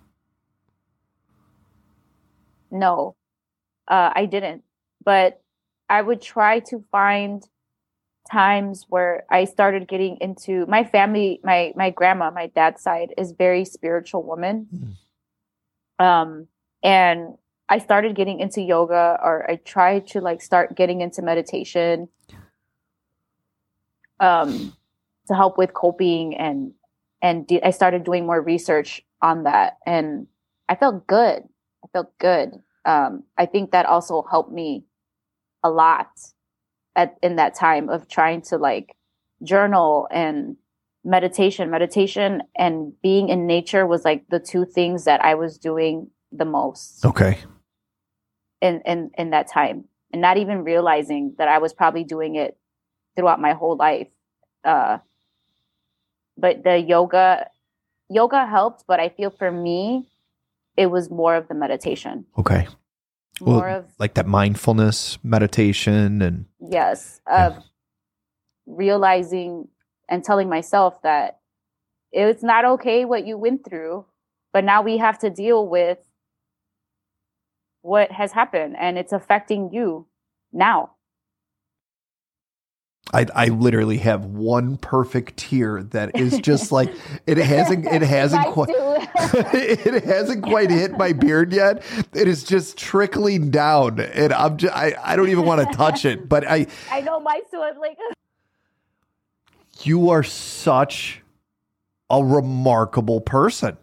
No, 2.71 3.17
uh, 3.89 4.13
I 4.15 4.27
didn't. 4.27 4.63
But 5.05 5.43
I 5.91 6.01
would 6.01 6.23
try 6.23 6.61
to 6.61 6.85
find 6.93 7.43
times 8.31 8.87
where 8.89 9.25
I 9.31 9.45
started 9.45 9.89
getting 9.89 10.19
into 10.21 10.67
my 10.67 10.85
family. 10.85 11.41
My 11.43 11.73
my 11.77 11.91
grandma, 11.91 12.31
my 12.31 12.47
dad's 12.49 12.83
side, 12.83 13.15
is 13.17 13.33
very 13.33 13.65
spiritual 13.65 14.23
woman. 14.23 14.97
Mm. 16.01 16.05
Um, 16.05 16.49
and 16.83 17.37
I 17.69 17.79
started 17.79 18.15
getting 18.15 18.41
into 18.41 18.61
yoga, 18.61 19.19
or 19.23 19.51
I 19.51 19.57
tried 19.57 20.07
to 20.09 20.21
like 20.21 20.43
start 20.43 20.77
getting 20.77 21.01
into 21.01 21.23
meditation. 21.23 22.09
Um, 24.21 24.73
to 25.29 25.35
help 25.35 25.57
with 25.57 25.75
coping 25.75 26.35
and 26.37 26.73
and 27.23 27.49
I 27.65 27.71
started 27.71 28.05
doing 28.05 28.27
more 28.27 28.41
research 28.41 29.03
on 29.23 29.45
that, 29.45 29.79
and 29.87 30.27
I 30.69 30.75
felt 30.77 31.07
good. 31.07 31.43
I 31.85 31.87
felt 31.93 32.17
good. 32.19 32.63
Um, 32.85 33.25
I 33.37 33.47
think 33.47 33.73
that 33.73 33.87
also 33.87 34.25
helped 34.31 34.53
me 34.53 34.85
a 35.63 35.71
lot 35.71 36.09
at 36.99 37.17
in 37.23 37.37
that 37.37 37.55
time 37.55 37.89
of 37.89 38.09
trying 38.09 38.43
to 38.43 38.59
like 38.59 38.95
journal 39.43 40.09
and 40.11 40.57
meditation. 41.05 41.71
Meditation 41.71 42.43
and 42.57 42.93
being 43.03 43.29
in 43.29 43.47
nature 43.47 43.87
was 43.87 44.05
like 44.05 44.29
the 44.29 44.41
two 44.41 44.67
things 44.67 45.05
that 45.05 45.25
I 45.25 45.35
was 45.37 45.57
doing 45.57 46.11
the 46.33 46.45
most. 46.45 47.05
Okay. 47.05 47.39
In 48.61 48.83
in 48.85 49.11
in 49.17 49.31
that 49.31 49.49
time, 49.49 49.85
and 50.13 50.21
not 50.21 50.37
even 50.37 50.65
realizing 50.65 51.35
that 51.39 51.49
I 51.49 51.59
was 51.59 51.73
probably 51.73 52.05
doing 52.05 52.35
it 52.35 52.59
throughout 53.17 53.41
my 53.41 53.53
whole 53.53 53.77
life. 53.77 54.09
Uh, 54.65 54.99
but 56.39 56.63
the 56.65 56.79
yoga 56.79 57.47
yoga 58.09 58.47
helped 58.47 58.85
but 58.87 59.01
i 59.01 59.09
feel 59.09 59.31
for 59.31 59.51
me 59.51 60.07
it 60.77 60.87
was 60.87 61.11
more 61.11 61.35
of 61.35 61.49
the 61.49 61.55
meditation 61.55 62.25
okay 62.39 62.67
more 63.41 63.67
well, 63.67 63.79
of 63.79 63.87
like 63.99 64.15
that 64.15 64.27
mindfulness 64.27 65.19
meditation 65.23 66.23
and 66.23 66.47
yes 66.61 67.21
of 67.27 67.55
yeah. 67.55 67.61
realizing 68.67 69.69
and 70.09 70.25
telling 70.25 70.49
myself 70.49 71.01
that 71.03 71.39
it's 72.13 72.43
not 72.43 72.65
okay 72.65 73.05
what 73.05 73.27
you 73.27 73.37
went 73.37 73.65
through 73.65 74.05
but 74.53 74.65
now 74.65 74.83
we 74.83 74.99
have 74.99 75.19
to 75.19 75.31
deal 75.31 75.67
with 75.67 75.99
what 77.83 78.11
has 78.13 78.33
happened 78.33 78.77
and 78.79 78.99
it's 78.99 79.13
affecting 79.13 79.71
you 79.73 80.07
now 80.53 80.91
I, 83.13 83.27
I 83.35 83.47
literally 83.47 83.99
have 83.99 84.27
one 84.27 84.77
perfect 84.77 85.39
tear 85.39 85.83
that 85.83 86.15
is 86.15 86.39
just 86.41 86.71
like 86.73 86.95
it 87.27 87.39
hasn't 87.39 87.87
it 87.87 88.03
hasn't 88.03 88.47
quite 88.49 88.69
it 88.75 90.05
hasn't 90.05 90.43
quite 90.43 90.71
hit 90.71 90.93
my 90.99 91.13
beard 91.13 91.53
yet. 91.53 91.83
It 92.13 92.29
is 92.29 92.45
just 92.45 92.77
trickling 92.77 93.51
down, 93.51 94.01
and 94.01 94.33
I'm 94.33 94.59
just 94.59 94.75
I, 94.75 94.95
I 95.03 95.17
don't 95.17 95.31
even 95.31 95.47
want 95.47 95.67
to 95.67 95.77
touch 95.77 96.05
it. 96.05 96.29
But 96.29 96.47
I 96.47 96.67
I 96.91 97.01
know 97.01 97.21
my 97.21 97.41
son 97.51 97.81
like 97.81 97.99
you 99.83 100.11
are 100.11 100.23
such 100.23 101.23
a 102.11 102.23
remarkable 102.23 103.21
person. 103.21 103.77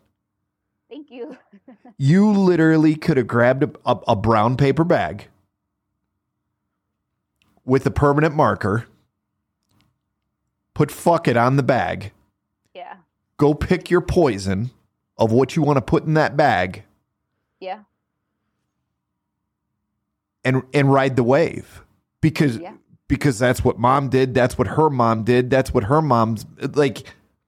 Thank 0.89 1.09
you. 1.09 1.37
you 1.97 2.31
literally 2.31 2.95
could 2.95 3.17
have 3.17 3.27
grabbed 3.27 3.63
a, 3.63 3.71
a, 3.85 3.99
a 4.09 4.15
brown 4.15 4.55
paper 4.55 4.83
bag 4.83 5.27
with 7.65 7.85
a 7.85 7.91
permanent 7.91 8.35
marker 8.35 8.85
put 10.75 10.91
fuck 10.91 11.27
it 11.27 11.35
on 11.35 11.55
the 11.55 11.63
bag. 11.63 12.11
Yeah. 12.75 12.97
Go 13.37 13.55
pick 13.55 13.89
your 13.89 14.01
poison 14.01 14.69
of 15.17 15.31
what 15.31 15.55
you 15.55 15.63
want 15.63 15.77
to 15.77 15.81
put 15.81 16.03
in 16.03 16.13
that 16.13 16.37
bag. 16.37 16.83
Yeah. 17.59 17.79
And 20.43 20.61
and 20.71 20.93
ride 20.93 21.15
the 21.15 21.23
wave. 21.23 21.81
Because 22.21 22.57
yeah. 22.57 22.73
because 23.07 23.39
that's 23.39 23.63
what 23.63 23.79
mom 23.79 24.09
did, 24.09 24.35
that's 24.35 24.57
what 24.59 24.67
her 24.67 24.91
mom 24.91 25.23
did, 25.23 25.49
that's 25.49 25.73
what 25.73 25.85
her 25.85 26.01
mom's 26.01 26.45
like 26.73 27.03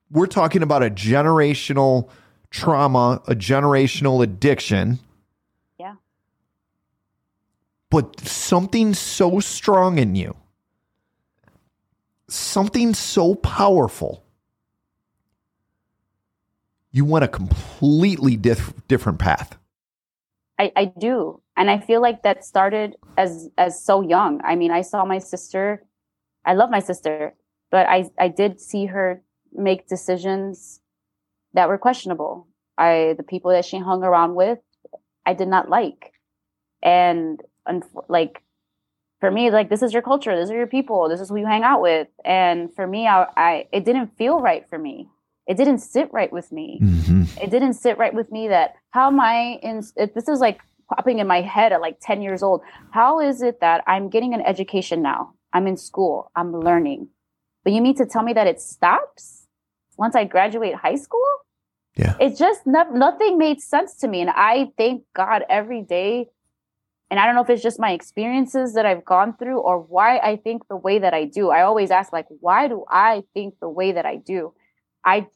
we're 0.10 0.26
talking 0.26 0.64
about 0.64 0.82
a 0.82 0.90
generational 0.90 2.10
trauma, 2.50 3.22
a 3.28 3.36
generational 3.36 4.24
addiction. 4.24 5.00
Yeah. 5.78 5.96
But 7.90 8.22
something 8.22 8.94
so 8.94 9.40
strong 9.40 10.00
in 10.00 10.16
you 10.16 10.36
something 12.28 12.94
so 12.94 13.36
powerful, 13.36 14.24
you 16.92 17.06
want 17.06 17.24
a 17.24 17.28
completely 17.28 18.36
dif- 18.36 18.74
different 18.88 19.20
path. 19.20 19.58
I, 20.60 20.72
I 20.76 20.86
do. 20.86 21.42
And 21.56 21.70
I 21.70 21.80
feel 21.80 22.02
like 22.02 22.24
that 22.24 22.44
started 22.44 22.96
as 23.18 23.50
as 23.58 23.84
so 23.84 24.02
young. 24.02 24.42
I 24.44 24.56
mean, 24.56 24.72
I 24.72 24.82
saw 24.82 25.06
my 25.06 25.20
sister. 25.20 25.84
I 26.46 26.54
love 26.54 26.70
my 26.70 26.80
sister, 26.80 27.34
but 27.72 27.88
I 27.88 28.10
I 28.18 28.28
did 28.28 28.60
see 28.60 28.86
her 28.88 29.22
make 29.52 29.88
decisions 29.88 30.82
that 31.54 31.70
were 31.70 31.78
questionable. 31.78 32.48
I 32.78 33.16
the 33.18 33.24
people 33.24 33.52
that 33.52 33.66
she 33.66 33.80
hung 33.80 34.04
around 34.04 34.36
with, 34.36 34.60
I 35.26 35.34
did 35.34 35.48
not 35.48 35.70
like, 35.70 36.14
and, 36.82 37.42
and 37.66 37.84
like 38.08 38.44
for 39.20 39.32
me, 39.32 39.50
like 39.50 39.70
this 39.70 39.82
is 39.82 39.94
your 39.94 40.02
culture, 40.02 40.38
these 40.38 40.52
are 40.52 40.56
your 40.56 40.68
people, 40.68 41.10
this 41.10 41.20
is 41.20 41.30
who 41.30 41.38
you 41.38 41.46
hang 41.46 41.64
out 41.64 41.82
with. 41.82 42.08
And 42.24 42.74
for 42.74 42.86
me, 42.86 43.08
I, 43.08 43.28
I 43.36 43.68
it 43.72 43.86
didn't 43.86 44.18
feel 44.18 44.40
right 44.40 44.66
for 44.70 44.78
me. 44.78 45.10
It 45.48 45.58
didn't 45.58 45.80
sit 45.80 46.12
right 46.12 46.32
with 46.32 46.52
me. 46.52 46.80
Mm-hmm. 46.84 47.24
It 47.42 47.50
didn't 47.50 47.74
sit 47.74 47.98
right 47.98 48.14
with 48.14 48.32
me 48.32 48.50
that 48.50 48.76
how 48.92 49.08
am 49.08 49.20
I 49.20 49.60
in? 49.64 49.82
This 49.96 50.28
is 50.28 50.40
like 50.40 50.60
popping 50.90 51.20
in 51.20 51.28
my 51.28 51.42
head 51.42 51.72
at 51.72 51.82
like 51.82 51.98
ten 52.02 52.22
years 52.22 52.44
old. 52.44 52.62
How 52.92 53.20
is 53.20 53.42
it 53.42 53.62
that 53.62 53.84
I'm 53.88 54.10
getting 54.10 54.34
an 54.34 54.42
education 54.42 55.02
now? 55.02 55.34
I'm 55.54 55.66
in 55.66 55.78
school. 55.78 56.32
I'm 56.36 56.52
learning, 56.60 57.08
but 57.64 57.74
you 57.74 57.82
mean 57.82 57.96
to 57.96 58.06
tell 58.06 58.24
me 58.24 58.34
that 58.34 58.48
it 58.48 58.62
stops 58.62 59.48
once 59.98 60.16
I 60.16 60.26
graduate 60.26 60.76
high 60.76 60.96
school? 60.96 61.26
Yeah. 61.96 62.16
It's 62.20 62.38
just 62.38 62.68
no, 62.68 62.84
nothing 62.92 63.38
made 63.38 63.62
sense 63.62 63.96
to 63.98 64.08
me. 64.08 64.22
And 64.22 64.30
I 64.30 64.72
thank 64.78 65.04
God 65.16 65.44
every 65.50 65.82
day. 65.82 66.28
And 67.10 67.20
I 67.20 67.26
don't 67.26 67.36
know 67.36 67.42
if 67.42 67.50
it's 67.50 67.64
just 67.64 67.80
my 67.80 67.92
experiences 67.92 68.74
that 68.74 68.86
I've 68.86 69.06
gone 69.06 69.36
through 69.38 69.60
or 69.60 69.80
why 69.80 70.18
I 70.18 70.36
think 70.36 70.68
the 70.68 70.76
way 70.76 71.00
that 71.00 71.14
I 71.14 71.24
do. 71.24 71.50
I 71.50 71.62
always 71.62 71.90
ask, 71.90 72.12
like, 72.12 72.26
why 72.42 72.68
do 72.68 72.84
I 72.90 73.24
think 73.34 73.56
the 73.62 73.70
way 73.70 73.94
that 73.94 74.06
I 74.06 74.18
do? 74.18 74.54
I 75.06 75.28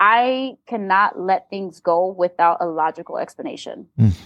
I 0.00 0.54
cannot 0.66 1.20
let 1.20 1.48
things 1.48 1.78
go 1.78 2.08
without 2.08 2.58
a 2.60 2.66
logical 2.66 3.18
explanation. 3.18 3.86
Mm. 3.96 4.16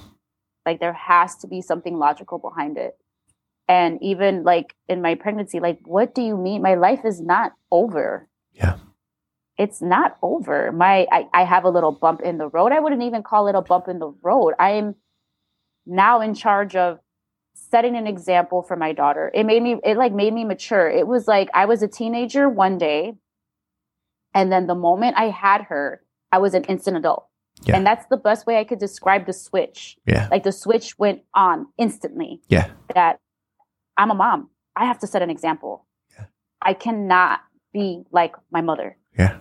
Like 0.65 0.81
there 0.81 0.95
has 0.95 1.37
to 1.39 1.47
be 1.47 1.61
something 1.61 1.99
logical 1.99 2.39
behind 2.39 2.79
it. 2.79 2.97
And 3.69 4.03
even 4.03 4.43
like 4.43 4.75
in 4.89 5.03
my 5.03 5.17
pregnancy, 5.17 5.61
like, 5.61 5.81
what 5.85 6.15
do 6.15 6.23
you 6.23 6.37
mean? 6.37 6.63
My 6.63 6.77
life 6.77 7.01
is 7.05 7.21
not 7.21 7.53
over. 7.71 8.27
Yeah. 8.53 8.79
It's 9.59 9.83
not 9.83 10.17
over. 10.23 10.73
My 10.73 11.07
I, 11.13 11.29
I 11.35 11.45
have 11.45 11.65
a 11.65 11.71
little 11.71 11.93
bump 11.93 12.23
in 12.23 12.39
the 12.39 12.49
road. 12.49 12.73
I 12.73 12.81
wouldn't 12.81 13.03
even 13.03 13.23
call 13.23 13.47
it 13.49 13.55
a 13.55 13.61
bump 13.61 13.87
in 13.89 13.99
the 13.99 14.15
road. 14.23 14.55
I 14.59 14.71
am 14.71 14.95
now 15.87 16.21
in 16.21 16.35
charge 16.35 16.77
of 16.77 16.99
setting 17.55 17.97
an 17.97 18.07
example 18.07 18.63
for 18.63 18.77
my 18.77 18.93
daughter. 18.93 19.31
It 19.35 19.45
made 19.45 19.63
me 19.63 19.77
it 19.85 19.97
like 19.97 20.13
made 20.13 20.33
me 20.33 20.45
mature. 20.45 20.89
It 20.89 21.07
was 21.07 21.27
like 21.27 21.49
I 21.55 21.67
was 21.67 21.83
a 21.83 21.89
teenager 21.89 22.49
one 22.49 22.79
day 22.79 23.15
and 24.35 24.53
then 24.53 24.67
the 24.67 24.75
moment 24.75 25.17
I 25.17 25.31
had 25.31 25.63
her, 25.63 26.03
I 26.31 26.39
was 26.39 26.55
an 26.55 26.65
instant 26.65 26.97
adult. 26.97 27.27
Yeah. 27.65 27.77
And 27.77 27.87
that's 27.87 28.05
the 28.11 28.19
best 28.19 28.47
way 28.47 28.59
I 28.59 28.65
could 28.65 28.79
describe 28.79 29.25
the 29.25 29.33
switch. 29.33 29.97
Yeah. 30.07 30.29
Like 30.31 30.43
the 30.43 30.53
switch 30.53 30.99
went 30.99 31.23
on 31.35 31.67
instantly. 31.79 32.43
Yeah. 32.49 32.71
That 32.95 33.19
I'm 33.97 34.11
a 34.11 34.15
mom. 34.15 34.51
I 34.77 34.85
have 34.85 34.99
to 34.99 35.07
set 35.07 35.23
an 35.23 35.31
example. 35.31 35.87
Yeah. 36.19 36.27
I 36.61 36.75
cannot 36.75 37.41
be 37.73 38.03
like 38.11 38.35
my 38.51 38.61
mother. 38.61 38.99
Yeah. 39.19 39.39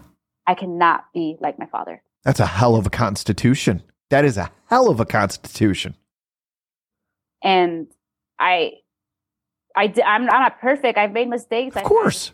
I 0.48 0.56
cannot 0.56 1.06
be 1.14 1.36
like 1.42 1.60
my 1.60 1.66
father. 1.66 2.02
That's 2.24 2.40
a 2.40 2.46
hell 2.46 2.76
of 2.76 2.88
a 2.88 2.90
constitution. 2.90 3.84
That 4.10 4.24
is 4.24 4.38
a 4.38 4.50
hell 4.68 4.90
of 4.90 5.00
a 5.00 5.06
constitution. 5.06 5.96
And 7.46 7.88
I, 8.40 8.74
I, 9.76 9.94
I'm, 10.06 10.24
I'm 10.24 10.26
not 10.26 10.60
perfect. 10.60 10.98
I've 10.98 11.14
made 11.14 11.30
mistakes. 11.30 11.76
Of 11.76 11.84
course. 11.84 12.32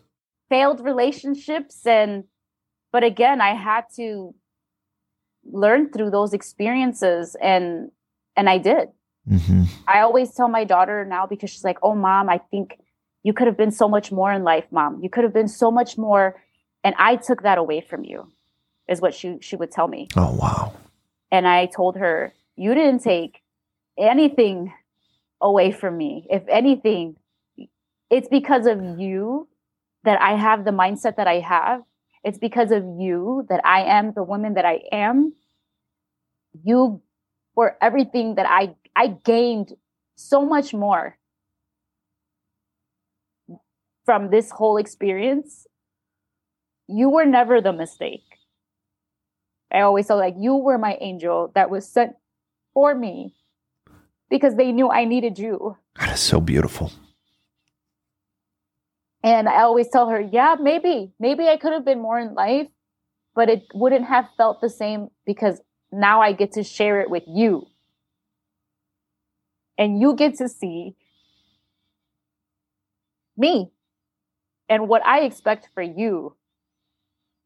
failed 0.49 0.81
relationships 0.83 1.87
and 1.87 2.25
but 2.91 3.05
again 3.05 3.39
i 3.39 3.53
had 3.55 3.85
to 3.95 4.35
learn 5.49 5.89
through 5.89 6.11
those 6.11 6.33
experiences 6.33 7.37
and 7.41 7.89
and 8.35 8.49
i 8.49 8.57
did 8.57 8.89
mm-hmm. 9.29 9.63
i 9.87 10.01
always 10.01 10.33
tell 10.33 10.49
my 10.49 10.65
daughter 10.65 11.05
now 11.05 11.25
because 11.25 11.49
she's 11.49 11.63
like 11.63 11.77
oh 11.81 11.95
mom 11.95 12.29
i 12.29 12.37
think 12.51 12.77
you 13.23 13.31
could 13.31 13.47
have 13.47 13.55
been 13.55 13.71
so 13.71 13.87
much 13.87 14.11
more 14.11 14.31
in 14.31 14.43
life 14.43 14.65
mom 14.71 14.99
you 15.01 15.09
could 15.09 15.23
have 15.23 15.33
been 15.33 15.47
so 15.47 15.71
much 15.71 15.97
more 15.97 16.35
and 16.83 16.93
i 16.97 17.15
took 17.15 17.43
that 17.43 17.57
away 17.57 17.79
from 17.79 18.03
you 18.03 18.27
is 18.89 18.99
what 18.99 19.13
she 19.13 19.37
she 19.39 19.55
would 19.55 19.71
tell 19.71 19.87
me 19.87 20.09
oh 20.17 20.33
wow 20.35 20.73
and 21.31 21.47
i 21.47 21.65
told 21.65 21.95
her 21.95 22.33
you 22.57 22.73
didn't 22.73 23.01
take 23.01 23.41
anything 23.97 24.73
away 25.41 25.71
from 25.71 25.97
me 25.97 26.27
if 26.29 26.43
anything 26.47 27.15
it's 28.09 28.27
because 28.27 28.65
of 28.65 28.99
you 28.99 29.47
that 30.03 30.21
i 30.21 30.35
have 30.35 30.65
the 30.65 30.71
mindset 30.71 31.15
that 31.15 31.27
i 31.27 31.39
have 31.39 31.81
it's 32.23 32.37
because 32.37 32.71
of 32.71 32.83
you 32.99 33.45
that 33.49 33.61
I 33.65 33.81
am 33.81 34.13
the 34.13 34.23
woman 34.23 34.53
that 34.53 34.65
I 34.65 34.81
am. 34.91 35.33
You 36.63 37.01
were 37.55 37.77
everything 37.81 38.35
that 38.35 38.45
I 38.47 38.75
I 38.95 39.07
gained 39.07 39.73
so 40.15 40.45
much 40.45 40.73
more 40.73 41.17
from 44.05 44.29
this 44.29 44.51
whole 44.51 44.77
experience. 44.77 45.65
You 46.87 47.09
were 47.09 47.25
never 47.25 47.61
the 47.61 47.73
mistake. 47.73 48.25
I 49.73 49.81
always 49.81 50.07
felt 50.07 50.19
like 50.19 50.35
you 50.37 50.55
were 50.55 50.77
my 50.77 50.97
angel 50.99 51.51
that 51.55 51.69
was 51.69 51.87
sent 51.87 52.13
for 52.73 52.93
me 52.93 53.33
because 54.31 54.55
they 54.55 54.71
knew 54.71 54.89
I 54.89 55.05
needed 55.05 55.37
you. 55.37 55.77
That 55.99 56.13
is 56.13 56.21
so 56.21 56.41
beautiful. 56.41 56.91
And 59.23 59.47
I 59.47 59.61
always 59.61 59.89
tell 59.89 60.09
her, 60.09 60.19
yeah, 60.19 60.55
maybe, 60.59 61.11
maybe 61.19 61.47
I 61.47 61.57
could 61.57 61.73
have 61.73 61.85
been 61.85 62.01
more 62.01 62.19
in 62.19 62.33
life, 62.33 62.67
but 63.35 63.49
it 63.49 63.65
wouldn't 63.75 64.05
have 64.05 64.27
felt 64.37 64.61
the 64.61 64.69
same 64.69 65.09
because 65.27 65.61
now 65.91 66.21
I 66.21 66.31
get 66.31 66.53
to 66.53 66.63
share 66.63 67.01
it 67.01 67.09
with 67.11 67.23
you. 67.27 67.67
And 69.77 70.01
you 70.01 70.15
get 70.15 70.37
to 70.37 70.49
see 70.49 70.95
me 73.37 73.69
and 74.69 74.87
what 74.87 75.05
I 75.05 75.21
expect 75.21 75.67
for 75.73 75.83
you. 75.83 76.35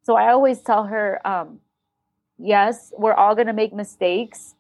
So 0.04 0.16
I 0.16 0.32
always 0.32 0.62
tell 0.62 0.86
her, 0.86 1.20
um, 1.28 1.60
yes, 2.38 2.94
we're 2.98 3.14
all 3.14 3.34
going 3.34 3.48
to 3.48 3.54
make 3.54 3.74
mistakes. 3.74 4.54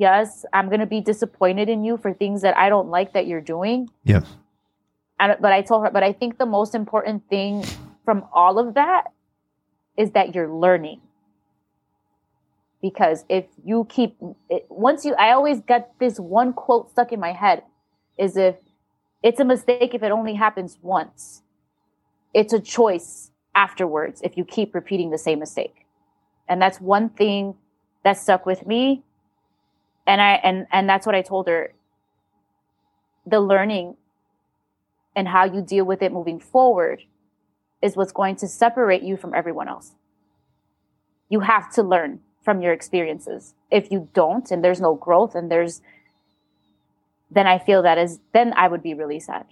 Yes, 0.00 0.46
I'm 0.54 0.68
going 0.68 0.80
to 0.80 0.86
be 0.86 1.02
disappointed 1.02 1.68
in 1.68 1.84
you 1.84 1.98
for 1.98 2.14
things 2.14 2.40
that 2.40 2.56
I 2.56 2.70
don't 2.70 2.88
like 2.88 3.12
that 3.12 3.26
you're 3.26 3.42
doing. 3.42 3.90
And, 5.18 5.36
but 5.42 5.52
I 5.52 5.60
told 5.60 5.84
her, 5.84 5.90
but 5.90 6.02
I 6.02 6.14
think 6.14 6.38
the 6.38 6.46
most 6.46 6.74
important 6.74 7.28
thing 7.28 7.66
from 8.02 8.24
all 8.32 8.58
of 8.58 8.72
that 8.76 9.08
is 9.98 10.12
that 10.12 10.34
you're 10.34 10.48
learning. 10.48 11.02
Because 12.80 13.26
if 13.28 13.44
you 13.62 13.86
keep, 13.90 14.16
it, 14.48 14.64
once 14.70 15.04
you, 15.04 15.14
I 15.16 15.32
always 15.32 15.60
get 15.60 15.92
this 15.98 16.18
one 16.18 16.54
quote 16.54 16.90
stuck 16.90 17.12
in 17.12 17.20
my 17.20 17.32
head 17.32 17.62
is 18.16 18.38
if 18.38 18.56
it's 19.22 19.38
a 19.38 19.44
mistake 19.44 19.92
if 19.92 20.02
it 20.02 20.12
only 20.12 20.32
happens 20.32 20.78
once, 20.80 21.42
it's 22.32 22.54
a 22.54 22.60
choice 22.60 23.32
afterwards 23.54 24.22
if 24.24 24.38
you 24.38 24.46
keep 24.46 24.74
repeating 24.74 25.10
the 25.10 25.18
same 25.18 25.40
mistake. 25.40 25.84
And 26.48 26.62
that's 26.62 26.80
one 26.80 27.10
thing 27.10 27.56
that 28.02 28.16
stuck 28.16 28.46
with 28.46 28.66
me. 28.66 29.04
And 30.06 30.20
I, 30.20 30.34
and, 30.34 30.66
and 30.72 30.88
that's 30.88 31.06
what 31.06 31.14
I 31.14 31.22
told 31.22 31.46
her. 31.48 31.72
The 33.26 33.40
learning 33.40 33.96
and 35.14 35.28
how 35.28 35.44
you 35.44 35.62
deal 35.62 35.84
with 35.84 36.02
it 36.02 36.12
moving 36.12 36.40
forward 36.40 37.02
is 37.82 37.96
what's 37.96 38.12
going 38.12 38.36
to 38.36 38.48
separate 38.48 39.02
you 39.02 39.16
from 39.16 39.34
everyone 39.34 39.68
else. 39.68 39.94
You 41.28 41.40
have 41.40 41.72
to 41.74 41.82
learn 41.82 42.20
from 42.42 42.62
your 42.62 42.72
experiences. 42.72 43.54
If 43.70 43.90
you 43.90 44.08
don't 44.14 44.50
and 44.50 44.64
there's 44.64 44.80
no 44.80 44.94
growth 44.94 45.34
and 45.34 45.50
there's 45.50 45.82
then 47.30 47.46
I 47.46 47.58
feel 47.58 47.82
that 47.82 47.98
is 47.98 48.18
then 48.32 48.52
I 48.54 48.68
would 48.68 48.82
be 48.82 48.94
really 48.94 49.20
sad. 49.20 49.46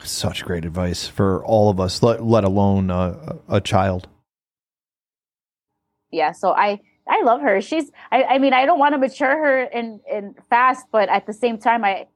Such 0.00 0.44
great 0.44 0.64
advice 0.64 1.06
for 1.06 1.44
all 1.44 1.70
of 1.70 1.78
us, 1.78 2.02
let, 2.02 2.24
let 2.24 2.44
alone 2.44 2.90
uh, 2.90 3.36
a 3.48 3.60
child. 3.60 4.08
Yeah, 6.10 6.32
so 6.32 6.52
I 6.52 6.80
I 7.08 7.22
love 7.22 7.40
her. 7.40 7.60
She's 7.60 7.90
I, 8.10 8.24
I 8.24 8.38
mean 8.38 8.52
I 8.52 8.66
don't 8.66 8.78
want 8.78 8.94
to 8.94 8.98
mature 8.98 9.36
her 9.36 9.62
in 9.62 10.00
in 10.10 10.34
fast, 10.50 10.86
but 10.92 11.08
at 11.08 11.26
the 11.26 11.32
same 11.32 11.58
time 11.58 11.84
I 11.84 12.06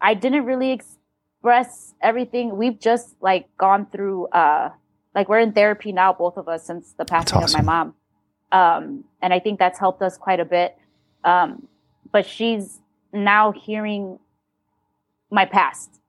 I 0.00 0.14
didn't 0.14 0.44
really 0.44 0.72
express 0.72 1.94
everything. 2.00 2.56
We've 2.56 2.78
just 2.78 3.16
like 3.20 3.48
gone 3.56 3.86
through 3.86 4.28
uh 4.28 4.70
like 5.16 5.28
we're 5.30 5.40
in 5.40 5.52
therapy 5.52 5.92
now, 5.92 6.12
both 6.12 6.36
of 6.36 6.46
us 6.46 6.64
since 6.64 6.92
the 6.92 7.04
passing 7.04 7.38
awesome. 7.38 7.60
of 7.60 7.66
my 7.66 7.72
mom. 7.72 7.94
Um, 8.52 9.04
and 9.22 9.32
I 9.32 9.40
think 9.40 9.58
that's 9.58 9.78
helped 9.78 10.02
us 10.02 10.18
quite 10.18 10.40
a 10.40 10.44
bit. 10.44 10.76
Um, 11.24 11.66
but 12.12 12.26
she's 12.26 12.80
now 13.12 13.50
hearing 13.50 14.18
my 15.30 15.46
past. 15.46 16.00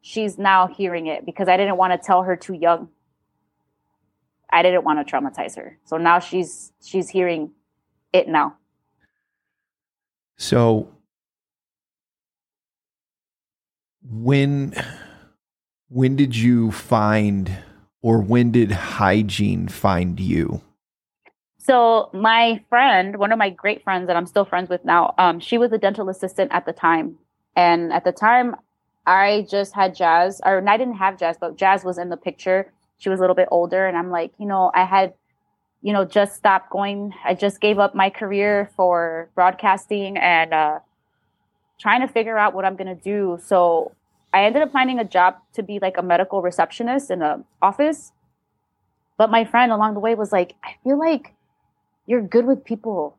She's 0.00 0.38
now 0.38 0.66
hearing 0.66 1.06
it 1.06 1.26
because 1.26 1.46
I 1.46 1.58
didn't 1.58 1.76
want 1.76 1.92
to 1.92 2.04
tell 2.04 2.22
her 2.22 2.36
too 2.36 2.54
young. 2.54 2.88
I 4.52 4.62
didn't 4.62 4.84
want 4.84 5.06
to 5.06 5.12
traumatize 5.12 5.56
her. 5.56 5.78
So 5.84 5.96
now 5.96 6.18
she's 6.18 6.72
she's 6.82 7.08
hearing 7.08 7.52
it 8.12 8.28
now. 8.28 8.56
So 10.36 10.88
when 14.02 14.74
when 15.88 16.16
did 16.16 16.36
you 16.36 16.70
find 16.72 17.56
or 18.02 18.20
when 18.20 18.50
did 18.50 18.70
hygiene 18.70 19.68
find 19.68 20.18
you? 20.18 20.62
So 21.58 22.10
my 22.14 22.64
friend, 22.68 23.16
one 23.16 23.32
of 23.32 23.38
my 23.38 23.50
great 23.50 23.84
friends 23.84 24.06
that 24.06 24.16
I'm 24.16 24.26
still 24.26 24.44
friends 24.44 24.70
with 24.70 24.84
now, 24.84 25.14
um, 25.18 25.40
she 25.40 25.58
was 25.58 25.72
a 25.72 25.78
dental 25.78 26.08
assistant 26.08 26.50
at 26.52 26.64
the 26.64 26.72
time. 26.72 27.18
And 27.54 27.92
at 27.92 28.04
the 28.04 28.12
time 28.12 28.56
I 29.06 29.46
just 29.50 29.74
had 29.74 29.94
Jazz, 29.94 30.40
or 30.44 30.66
I 30.66 30.76
didn't 30.76 30.96
have 30.96 31.18
Jazz, 31.18 31.36
but 31.38 31.56
Jazz 31.56 31.84
was 31.84 31.98
in 31.98 32.08
the 32.08 32.16
picture. 32.16 32.72
She 33.00 33.08
was 33.08 33.18
a 33.18 33.22
little 33.22 33.34
bit 33.34 33.48
older. 33.50 33.86
And 33.86 33.96
I'm 33.96 34.10
like, 34.10 34.32
you 34.38 34.46
know, 34.46 34.70
I 34.74 34.84
had, 34.84 35.14
you 35.82 35.92
know, 35.92 36.04
just 36.04 36.36
stopped 36.36 36.70
going. 36.70 37.12
I 37.24 37.34
just 37.34 37.60
gave 37.60 37.80
up 37.80 37.94
my 37.94 38.08
career 38.08 38.70
for 38.76 39.28
broadcasting 39.34 40.16
and 40.16 40.54
uh, 40.54 40.78
trying 41.80 42.02
to 42.02 42.08
figure 42.08 42.38
out 42.38 42.54
what 42.54 42.64
I'm 42.64 42.76
going 42.76 42.94
to 42.94 43.02
do. 43.02 43.38
So 43.44 43.92
I 44.32 44.44
ended 44.44 44.62
up 44.62 44.70
finding 44.70 45.00
a 45.00 45.04
job 45.04 45.36
to 45.54 45.62
be 45.62 45.80
like 45.80 45.96
a 45.96 46.02
medical 46.02 46.42
receptionist 46.42 47.10
in 47.10 47.22
an 47.22 47.44
office. 47.60 48.12
But 49.18 49.30
my 49.30 49.44
friend 49.44 49.72
along 49.72 49.94
the 49.94 50.00
way 50.00 50.14
was 50.14 50.30
like, 50.30 50.54
I 50.62 50.76
feel 50.84 50.98
like 50.98 51.34
you're 52.06 52.22
good 52.22 52.44
with 52.46 52.64
people. 52.64 53.16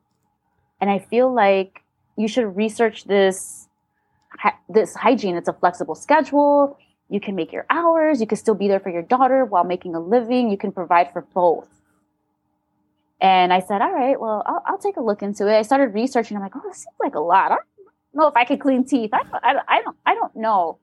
And 0.79 0.89
I 0.89 0.99
feel 0.99 1.33
like 1.33 1.83
you 2.17 2.27
should 2.27 2.55
research 2.55 3.05
this 3.05 3.67
this 4.69 4.95
hygiene. 4.95 5.35
It's 5.35 5.49
a 5.49 5.53
flexible 5.53 5.95
schedule. 5.95 6.77
You 7.11 7.19
can 7.19 7.35
make 7.35 7.51
your 7.51 7.65
hours. 7.69 8.21
You 8.21 8.25
can 8.25 8.37
still 8.37 8.55
be 8.55 8.69
there 8.69 8.79
for 8.79 8.89
your 8.89 9.01
daughter 9.01 9.43
while 9.43 9.65
making 9.65 9.95
a 9.95 9.99
living. 9.99 10.49
You 10.49 10.57
can 10.57 10.71
provide 10.71 11.11
for 11.11 11.21
both. 11.21 11.67
And 13.19 13.51
I 13.51 13.59
said, 13.59 13.81
all 13.81 13.91
right, 13.91 14.17
well, 14.17 14.41
I'll, 14.45 14.63
I'll 14.65 14.77
take 14.77 14.95
a 14.95 15.01
look 15.01 15.21
into 15.21 15.45
it. 15.45 15.57
I 15.57 15.61
started 15.61 15.93
researching. 15.93 16.37
I'm 16.37 16.41
like, 16.41 16.55
oh, 16.55 16.61
this 16.63 16.77
seems 16.77 16.95
like 17.01 17.15
a 17.15 17.19
lot. 17.19 17.51
I 17.51 17.55
don't 17.55 17.65
know 18.13 18.27
if 18.27 18.35
I 18.37 18.45
could 18.45 18.61
clean 18.61 18.85
teeth. 18.85 19.09
I, 19.13 19.23
I, 19.33 19.55
I 19.67 19.81
don't, 19.81 19.97
I 20.05 20.15
don't 20.15 20.35
know. 20.37 20.79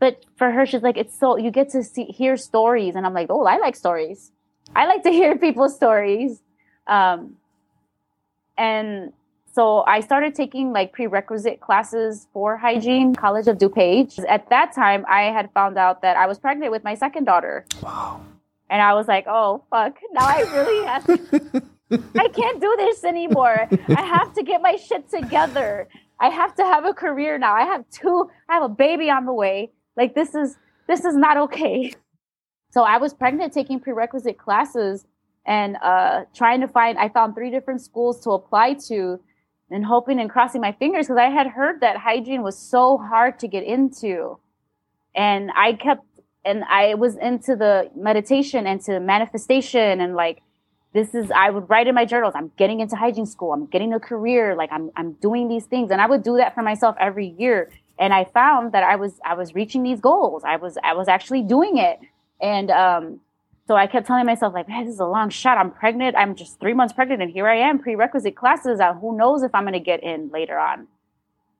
But 0.00 0.24
for 0.36 0.50
her, 0.50 0.64
she's 0.64 0.82
like, 0.82 0.96
it's 0.96 1.18
so, 1.18 1.36
you 1.36 1.50
get 1.50 1.68
to 1.72 1.84
see, 1.84 2.06
hear 2.06 2.38
stories. 2.38 2.96
And 2.96 3.04
I'm 3.04 3.12
like, 3.12 3.26
oh, 3.28 3.44
I 3.44 3.58
like 3.58 3.76
stories. 3.76 4.32
I 4.74 4.86
like 4.86 5.02
to 5.02 5.10
hear 5.20 5.36
people's 5.36 5.76
stories. 5.76 6.40
Um, 6.86 7.36
and 8.56 9.12
so 9.56 9.84
I 9.86 10.00
started 10.00 10.34
taking 10.34 10.70
like 10.70 10.92
prerequisite 10.92 11.62
classes 11.62 12.28
for 12.34 12.58
hygiene, 12.58 13.14
College 13.14 13.48
of 13.48 13.56
DuPage. 13.56 14.22
At 14.28 14.50
that 14.50 14.74
time, 14.74 15.06
I 15.08 15.32
had 15.32 15.50
found 15.54 15.78
out 15.78 16.02
that 16.02 16.14
I 16.18 16.26
was 16.26 16.38
pregnant 16.38 16.72
with 16.72 16.84
my 16.84 16.94
second 16.94 17.24
daughter. 17.24 17.64
Wow. 17.82 18.20
And 18.68 18.82
I 18.82 18.92
was 18.92 19.08
like, 19.08 19.24
oh, 19.26 19.64
fuck. 19.70 19.96
Now 20.12 20.26
I 20.26 20.40
really 20.52 20.86
have 20.86 21.06
to. 21.06 21.62
I 22.18 22.28
can't 22.28 22.60
do 22.60 22.74
this 22.76 23.02
anymore. 23.02 23.66
I 23.88 24.02
have 24.02 24.34
to 24.34 24.42
get 24.42 24.60
my 24.60 24.76
shit 24.76 25.08
together. 25.08 25.88
I 26.20 26.28
have 26.28 26.54
to 26.56 26.62
have 26.62 26.84
a 26.84 26.92
career 26.92 27.38
now. 27.38 27.54
I 27.54 27.62
have 27.62 27.88
two, 27.88 28.28
I 28.50 28.56
have 28.56 28.62
a 28.62 28.68
baby 28.68 29.08
on 29.08 29.24
the 29.24 29.32
way. 29.32 29.70
Like 29.96 30.14
this 30.14 30.34
is 30.34 30.58
this 30.86 31.06
is 31.06 31.16
not 31.16 31.38
okay. 31.38 31.94
So 32.72 32.82
I 32.82 32.98
was 32.98 33.14
pregnant 33.14 33.54
taking 33.54 33.80
prerequisite 33.80 34.36
classes 34.36 35.06
and 35.46 35.78
uh, 35.82 36.24
trying 36.34 36.60
to 36.60 36.68
find 36.68 36.98
I 36.98 37.08
found 37.08 37.34
three 37.34 37.50
different 37.50 37.80
schools 37.80 38.20
to 38.24 38.32
apply 38.32 38.74
to 38.88 39.18
and 39.70 39.84
hoping 39.84 40.20
and 40.20 40.30
crossing 40.30 40.60
my 40.60 40.72
fingers 40.72 41.06
because 41.06 41.18
I 41.18 41.28
had 41.28 41.48
heard 41.48 41.80
that 41.80 41.96
hygiene 41.96 42.42
was 42.42 42.56
so 42.56 42.98
hard 42.98 43.38
to 43.40 43.48
get 43.48 43.64
into. 43.64 44.38
And 45.14 45.50
I 45.56 45.72
kept, 45.72 46.04
and 46.44 46.62
I 46.64 46.94
was 46.94 47.16
into 47.16 47.56
the 47.56 47.90
meditation 47.96 48.66
and 48.66 48.80
to 48.82 49.00
manifestation 49.00 50.00
and 50.00 50.14
like, 50.14 50.42
this 50.92 51.14
is, 51.14 51.30
I 51.30 51.50
would 51.50 51.68
write 51.68 51.88
in 51.88 51.94
my 51.94 52.04
journals, 52.04 52.34
I'm 52.36 52.52
getting 52.56 52.80
into 52.80 52.96
hygiene 52.96 53.26
school. 53.26 53.52
I'm 53.52 53.66
getting 53.66 53.92
a 53.92 54.00
career. 54.00 54.54
Like 54.54 54.70
I'm, 54.72 54.90
I'm 54.96 55.12
doing 55.14 55.48
these 55.48 55.66
things. 55.66 55.90
And 55.90 56.00
I 56.00 56.06
would 56.06 56.22
do 56.22 56.36
that 56.36 56.54
for 56.54 56.62
myself 56.62 56.96
every 56.98 57.34
year. 57.38 57.70
And 57.98 58.14
I 58.14 58.24
found 58.24 58.72
that 58.72 58.82
I 58.82 58.96
was, 58.96 59.18
I 59.24 59.34
was 59.34 59.54
reaching 59.54 59.82
these 59.82 60.00
goals. 60.00 60.42
I 60.44 60.56
was, 60.56 60.78
I 60.82 60.94
was 60.94 61.08
actually 61.08 61.42
doing 61.42 61.76
it. 61.78 61.98
And, 62.40 62.70
um, 62.70 63.20
so 63.66 63.74
I 63.74 63.88
kept 63.88 64.06
telling 64.06 64.26
myself, 64.26 64.54
like, 64.54 64.68
man, 64.68 64.84
this 64.84 64.94
is 64.94 65.00
a 65.00 65.06
long 65.06 65.28
shot. 65.28 65.58
I'm 65.58 65.72
pregnant. 65.72 66.14
I'm 66.16 66.36
just 66.36 66.60
three 66.60 66.72
months 66.72 66.94
pregnant, 66.94 67.20
and 67.20 67.30
here 67.30 67.48
I 67.48 67.56
am, 67.56 67.80
prerequisite 67.80 68.36
classes. 68.36 68.78
Uh, 68.78 68.94
who 68.94 69.16
knows 69.16 69.42
if 69.42 69.52
I'm 69.54 69.64
going 69.64 69.72
to 69.72 69.80
get 69.80 70.04
in 70.04 70.30
later 70.30 70.56
on? 70.56 70.86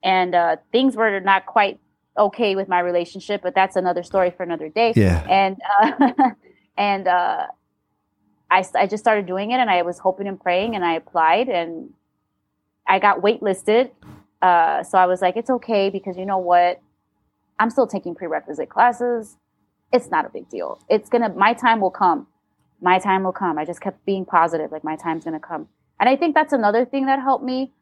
And 0.05 0.35
uh, 0.35 0.57
things 0.70 0.95
were 0.95 1.19
not 1.19 1.47
quite 1.47 1.81
okay 2.16 2.55
with 2.55 2.69
my 2.69 2.78
relationship, 2.78 3.43
but 3.43 3.57
that's 3.57 3.74
another 3.74 4.05
story 4.05 4.31
for 4.31 4.45
another 4.45 4.69
day. 4.69 4.93
Yeah. 4.95 5.27
And 5.28 5.57
uh, 5.81 6.12
and 6.77 7.09
uh, 7.09 7.47
I 8.53 8.65
I 8.77 8.87
just 8.87 9.03
started 9.03 9.27
doing 9.27 9.51
it, 9.51 9.57
and 9.57 9.69
I 9.69 9.83
was 9.83 9.99
hoping 9.99 10.28
and 10.28 10.41
praying, 10.41 10.77
and 10.77 10.85
I 10.85 10.95
applied, 10.95 11.49
and 11.49 11.93
I 12.87 13.01
got 13.01 13.20
waitlisted. 13.20 13.91
Uh, 14.41 14.85
so 14.85 14.97
I 14.97 15.07
was 15.07 15.23
like, 15.23 15.37
it's 15.37 15.51
okay 15.51 15.91
because 15.91 16.16
you 16.16 16.24
know 16.24 16.39
what, 16.39 16.81
I'm 17.59 17.70
still 17.70 17.89
taking 17.89 18.15
prerequisite 18.15 18.69
classes 18.69 19.39
it's 19.93 20.11
not 20.11 20.25
a 20.27 20.29
big 20.29 20.49
deal. 20.49 20.81
It's 20.89 21.09
gonna, 21.09 21.31
my 21.31 21.55
time 21.55 21.81
will 21.81 21.91
come. 21.91 22.27
My 22.81 22.99
time 22.99 23.25
will 23.25 23.33
come. 23.33 23.59
I 23.59 23.65
just 23.65 23.81
kept 23.81 24.05
being 24.05 24.25
positive, 24.25 24.73
like 24.73 24.85
my 24.85 24.97
time's 24.97 25.25
gonna 25.25 25.41
come. 25.41 25.69
And 25.99 26.09
I 26.09 26.17
think 26.17 26.35
that's 26.35 26.53
another 26.53 26.85
thing 26.85 27.07
that 27.07 27.21
helped 27.21 27.45
me. 27.45 27.73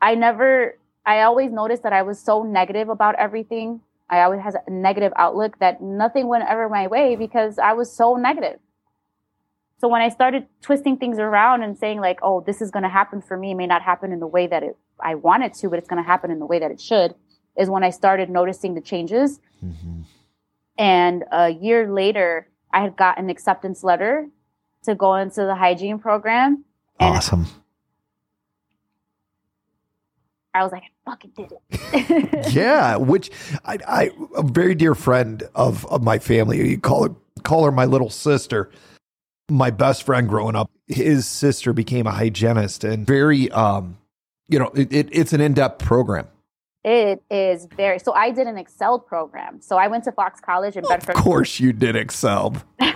I 0.00 0.14
never, 0.14 0.78
I 1.04 1.22
always 1.22 1.50
noticed 1.52 1.82
that 1.82 1.92
I 1.92 2.02
was 2.02 2.18
so 2.18 2.42
negative 2.42 2.88
about 2.88 3.14
everything. 3.16 3.80
I 4.08 4.22
always 4.22 4.40
had 4.40 4.54
a 4.66 4.70
negative 4.70 5.12
outlook 5.16 5.58
that 5.58 5.82
nothing 5.82 6.26
went 6.28 6.44
ever 6.48 6.68
my 6.68 6.86
way 6.86 7.16
because 7.16 7.58
I 7.58 7.74
was 7.74 7.92
so 7.92 8.16
negative. 8.16 8.58
So 9.78 9.88
when 9.88 10.02
I 10.02 10.10
started 10.10 10.46
twisting 10.60 10.98
things 10.98 11.18
around 11.18 11.62
and 11.62 11.78
saying 11.78 12.00
like, 12.00 12.18
"Oh, 12.22 12.42
this 12.42 12.60
is 12.60 12.70
going 12.70 12.82
to 12.82 12.88
happen 12.88 13.22
for 13.22 13.36
me," 13.36 13.52
it 13.52 13.54
may 13.54 13.66
not 13.66 13.80
happen 13.80 14.12
in 14.12 14.20
the 14.20 14.26
way 14.26 14.46
that 14.46 14.62
it, 14.62 14.76
I 15.02 15.14
want 15.14 15.44
it 15.44 15.54
to, 15.54 15.70
but 15.70 15.78
it's 15.78 15.88
going 15.88 16.02
to 16.02 16.06
happen 16.06 16.30
in 16.30 16.38
the 16.38 16.44
way 16.44 16.58
that 16.58 16.70
it 16.70 16.80
should, 16.80 17.14
is 17.56 17.70
when 17.70 17.82
I 17.82 17.88
started 17.88 18.28
noticing 18.28 18.74
the 18.74 18.82
changes. 18.82 19.40
Mm-hmm. 19.64 20.02
And 20.78 21.24
a 21.30 21.50
year 21.50 21.92
later, 21.92 22.48
I 22.72 22.82
had 22.82 22.96
got 22.96 23.18
an 23.18 23.30
acceptance 23.30 23.82
letter 23.82 24.28
to 24.84 24.94
go 24.94 25.16
into 25.16 25.44
the 25.44 25.54
hygiene 25.54 25.98
program. 25.98 26.64
awesome. 26.98 27.46
I 30.52 30.64
was 30.64 30.72
like, 30.72 30.82
I 30.82 31.10
fucking 31.10 31.32
did 31.36 31.52
it. 31.52 32.52
yeah, 32.54 32.96
which 32.96 33.30
I, 33.64 33.78
I, 33.86 34.10
a 34.36 34.42
very 34.42 34.74
dear 34.74 34.94
friend 34.94 35.42
of, 35.54 35.86
of 35.86 36.02
my 36.02 36.18
family, 36.18 36.70
you 36.70 36.78
call 36.78 37.08
her, 37.08 37.14
call 37.44 37.64
her 37.64 37.72
my 37.72 37.84
little 37.84 38.10
sister. 38.10 38.70
My 39.48 39.70
best 39.70 40.04
friend 40.04 40.28
growing 40.28 40.56
up, 40.56 40.70
his 40.86 41.26
sister 41.26 41.72
became 41.72 42.06
a 42.06 42.12
hygienist 42.12 42.84
and 42.84 43.06
very, 43.06 43.50
um, 43.50 43.98
you 44.48 44.58
know, 44.58 44.70
it, 44.74 44.92
it, 44.92 45.08
it's 45.12 45.32
an 45.32 45.40
in 45.40 45.54
depth 45.54 45.84
program. 45.84 46.28
It 46.82 47.22
is 47.30 47.66
very 47.76 47.98
so. 47.98 48.14
I 48.14 48.30
did 48.30 48.46
an 48.46 48.56
Excel 48.56 48.98
program. 48.98 49.60
So 49.60 49.76
I 49.76 49.88
went 49.88 50.04
to 50.04 50.12
Fox 50.12 50.40
College 50.40 50.76
in 50.76 50.84
Bedford. 50.88 51.16
Of 51.16 51.22
course, 51.22 51.60
you 51.60 51.72
did 51.72 51.96
Excel. 51.96 52.56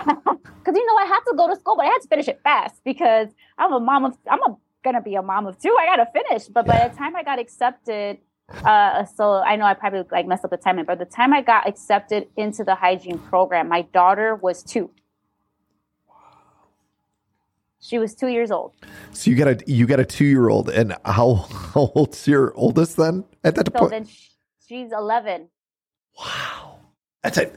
Because 0.65 0.79
you 0.79 0.85
know 0.87 0.95
I 0.95 1.05
had 1.05 1.19
to 1.27 1.33
go 1.37 1.47
to 1.47 1.55
school, 1.55 1.75
but 1.75 1.85
I 1.85 1.89
had 1.89 2.01
to 2.01 2.07
finish 2.07 2.27
it 2.27 2.39
fast 2.41 2.81
because 2.83 3.27
I'm 3.59 3.71
a 3.71 3.79
mom 3.79 4.05
of. 4.05 4.17
I'm 4.27 4.41
a, 4.41 4.57
gonna 4.83 5.01
be 5.01 5.13
a 5.13 5.21
mom 5.21 5.45
of 5.45 5.59
two. 5.59 5.75
I 5.79 5.85
gotta 5.85 6.07
finish. 6.11 6.47
But 6.47 6.65
yeah. 6.65 6.79
by 6.79 6.87
the 6.87 6.97
time 6.97 7.15
I 7.15 7.21
got 7.21 7.37
accepted, 7.37 8.17
uh, 8.49 9.05
so 9.05 9.35
I 9.35 9.57
know 9.57 9.65
I 9.65 9.75
probably 9.75 10.03
like 10.11 10.25
messed 10.25 10.43
up 10.43 10.49
the 10.49 10.57
timing. 10.57 10.85
But 10.85 10.97
the 10.97 11.05
time 11.05 11.33
I 11.33 11.41
got 11.41 11.67
accepted 11.67 12.29
into 12.35 12.63
the 12.63 12.73
hygiene 12.73 13.19
program, 13.19 13.69
my 13.69 13.83
daughter 13.83 14.33
was 14.33 14.63
two. 14.63 14.89
She 17.85 17.99
was 17.99 18.15
two 18.15 18.29
years 18.29 18.49
old. 18.49 18.73
So 19.11 19.29
you 19.29 19.37
got 19.37 19.47
a 19.47 19.63
you 19.67 19.85
got 19.85 19.99
a 19.99 20.05
two 20.05 20.25
year 20.25 20.49
old, 20.49 20.69
and 20.69 20.95
how 21.05 21.35
how 21.73 21.91
old's 21.93 22.27
your 22.27 22.51
oldest 22.55 22.97
then 22.97 23.25
at 23.43 23.53
that 23.55 23.67
so 23.67 23.79
point? 23.79 23.91
Then 23.91 24.07
she's 24.67 24.91
eleven. 24.91 25.49
Wow, 26.17 26.79
that's 27.21 27.37
a 27.37 27.51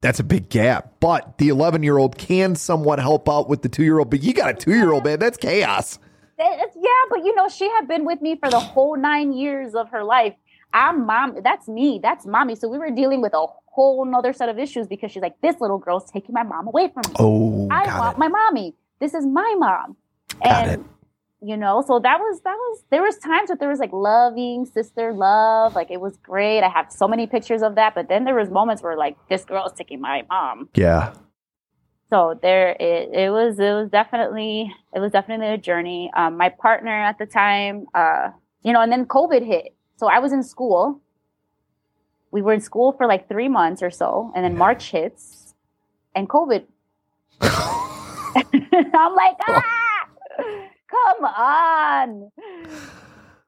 that's 0.00 0.20
a 0.20 0.24
big 0.24 0.48
gap. 0.48 0.92
But 1.00 1.36
the 1.38 1.48
eleven 1.48 1.82
year 1.82 1.98
old 1.98 2.16
can 2.16 2.54
somewhat 2.54 3.00
help 3.00 3.28
out 3.28 3.48
with 3.48 3.62
the 3.62 3.68
two 3.68 3.82
year 3.82 3.98
old. 3.98 4.08
But 4.08 4.22
you 4.22 4.32
got 4.32 4.50
a 4.50 4.54
two 4.54 4.70
year 4.70 4.92
old 4.92 5.04
man. 5.04 5.18
That's 5.18 5.36
chaos. 5.36 5.98
It's, 6.38 6.76
yeah, 6.76 6.90
but 7.10 7.24
you 7.24 7.34
know 7.34 7.48
she 7.48 7.68
had 7.70 7.88
been 7.88 8.04
with 8.04 8.22
me 8.22 8.36
for 8.36 8.50
the 8.50 8.60
whole 8.60 8.96
nine 8.96 9.32
years 9.32 9.74
of 9.74 9.88
her 9.88 10.04
life. 10.04 10.34
I'm 10.72 11.06
mom. 11.06 11.38
That's 11.42 11.66
me. 11.66 11.98
That's 12.00 12.24
mommy. 12.24 12.54
So 12.54 12.68
we 12.68 12.78
were 12.78 12.90
dealing 12.92 13.20
with 13.20 13.34
a 13.34 13.46
whole 13.66 14.04
nother 14.04 14.32
set 14.32 14.48
of 14.48 14.60
issues 14.60 14.86
because 14.86 15.10
she's 15.10 15.22
like, 15.22 15.40
this 15.40 15.60
little 15.60 15.78
girl's 15.78 16.08
taking 16.08 16.34
my 16.34 16.44
mom 16.44 16.68
away 16.68 16.88
from 16.88 17.02
me. 17.08 17.16
Oh, 17.18 17.68
I 17.70 17.98
want 17.98 18.16
it. 18.16 18.18
my 18.18 18.28
mommy 18.28 18.76
this 19.02 19.14
is 19.14 19.26
my 19.26 19.54
mom. 19.58 19.96
Got 20.42 20.68
and 20.68 20.70
it. 20.70 20.86
you 21.42 21.56
know, 21.56 21.82
so 21.86 21.98
that 21.98 22.18
was 22.20 22.40
that 22.42 22.54
was 22.54 22.84
there 22.90 23.02
was 23.02 23.18
times 23.18 23.48
that 23.48 23.58
there 23.58 23.68
was 23.68 23.80
like 23.80 23.92
loving 23.92 24.64
sister 24.64 25.12
love, 25.12 25.74
like 25.74 25.90
it 25.90 26.00
was 26.00 26.16
great. 26.18 26.62
I 26.62 26.68
have 26.68 26.92
so 26.92 27.08
many 27.08 27.26
pictures 27.26 27.62
of 27.62 27.74
that, 27.74 27.94
but 27.96 28.08
then 28.08 28.24
there 28.24 28.36
was 28.36 28.48
moments 28.48 28.82
where 28.82 28.96
like 28.96 29.16
this 29.28 29.44
girl 29.44 29.66
is 29.66 29.72
taking 29.72 30.00
my 30.00 30.22
mom. 30.30 30.68
Yeah. 30.74 31.14
So 32.10 32.38
there 32.40 32.76
it, 32.78 33.10
it 33.12 33.30
was 33.30 33.58
it 33.58 33.72
was 33.72 33.88
definitely 33.90 34.72
it 34.94 35.00
was 35.00 35.10
definitely 35.10 35.48
a 35.48 35.58
journey. 35.58 36.10
Um, 36.16 36.36
my 36.36 36.48
partner 36.48 36.92
at 36.92 37.18
the 37.18 37.26
time, 37.26 37.86
uh, 37.94 38.30
you 38.62 38.72
know, 38.72 38.80
and 38.80 38.92
then 38.92 39.06
COVID 39.06 39.44
hit. 39.44 39.74
So 39.96 40.06
I 40.08 40.20
was 40.20 40.32
in 40.32 40.44
school. 40.44 41.00
We 42.30 42.40
were 42.40 42.52
in 42.54 42.60
school 42.60 42.92
for 42.92 43.06
like 43.06 43.28
three 43.28 43.48
months 43.48 43.82
or 43.82 43.90
so, 43.90 44.32
and 44.34 44.44
then 44.44 44.56
March 44.56 44.90
hits, 44.90 45.54
and 46.14 46.28
COVID 46.28 46.64
I'm 48.94 49.14
like, 49.14 49.36
ah, 49.48 50.06
come 50.90 51.24
on. 51.24 52.30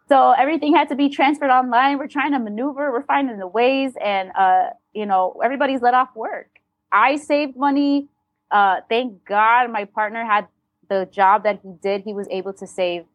So 0.09 0.33
everything 0.33 0.75
had 0.75 0.89
to 0.91 0.97
be 0.97 1.09
transferred 1.09 1.51
online. 1.51 1.99
We're 1.99 2.09
trying 2.09 2.33
to 2.33 2.39
maneuver. 2.39 2.93
We're 2.93 3.05
finding 3.05 3.39
the 3.39 3.47
ways, 3.47 3.95
and 4.03 4.31
uh, 4.37 4.71
you 4.93 5.07
know, 5.07 5.41
everybody's 5.43 5.81
let 5.81 5.95
off 5.95 6.15
work. 6.15 6.49
I 6.93 7.17
saved 7.17 7.57
money. 7.57 8.09
Uh, 8.51 8.81
thank 8.89 9.25
God, 9.25 9.71
my 9.71 9.87
partner 9.87 10.25
had 10.25 10.47
the 10.89 11.09
job 11.11 11.45
that 11.45 11.61
he 11.63 11.73
did. 11.83 12.03
He 12.03 12.13
was 12.13 12.29
able 12.31 12.53
to 12.55 12.67
save 12.67 13.07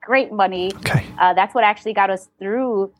great 0.00 0.32
money. 0.32 0.72
Okay. 0.76 1.06
Uh, 1.18 1.34
that's 1.34 1.54
what 1.54 1.62
actually 1.62 1.92
got 1.92 2.10
us 2.10 2.28
through 2.38 2.92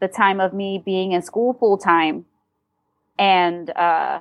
the 0.00 0.08
time 0.08 0.40
of 0.40 0.52
me 0.52 0.80
being 0.84 1.12
in 1.12 1.22
school 1.22 1.54
full 1.54 1.78
time 1.78 2.26
and 3.18 3.70
uh, 3.70 4.20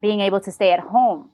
being 0.00 0.20
able 0.20 0.40
to 0.40 0.50
stay 0.50 0.72
at 0.72 0.80
home 0.80 1.30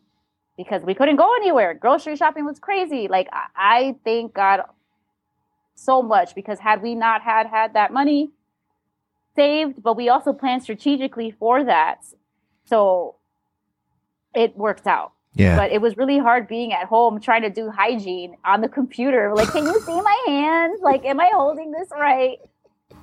because 0.56 0.82
we 0.82 0.94
couldn't 0.94 1.16
go 1.16 1.34
anywhere. 1.36 1.74
Grocery 1.74 2.16
shopping 2.16 2.44
was 2.44 2.58
crazy. 2.58 3.08
Like 3.08 3.28
I, 3.32 3.46
I 3.56 3.96
thank 4.04 4.34
God 4.34 4.62
so 5.74 6.02
much 6.02 6.34
because 6.34 6.58
had 6.60 6.82
we 6.82 6.94
not 6.94 7.22
had 7.22 7.46
had 7.46 7.74
that 7.74 7.92
money 7.92 8.30
saved, 9.34 9.82
but 9.82 9.96
we 9.96 10.08
also 10.08 10.32
planned 10.32 10.62
strategically 10.62 11.30
for 11.30 11.64
that. 11.64 12.04
So 12.64 13.16
it 14.34 14.56
worked 14.56 14.86
out. 14.86 15.12
Yeah. 15.34 15.56
But 15.56 15.72
it 15.72 15.80
was 15.80 15.96
really 15.96 16.18
hard 16.18 16.46
being 16.46 16.72
at 16.72 16.86
home 16.86 17.20
trying 17.20 17.42
to 17.42 17.50
do 17.50 17.68
hygiene 17.68 18.36
on 18.44 18.60
the 18.60 18.68
computer. 18.68 19.32
Like, 19.34 19.50
can 19.50 19.64
you 19.64 19.80
see 19.80 20.00
my 20.00 20.24
hands? 20.26 20.80
Like, 20.80 21.04
am 21.04 21.18
I 21.18 21.30
holding 21.34 21.72
this 21.72 21.88
right? 21.90 22.38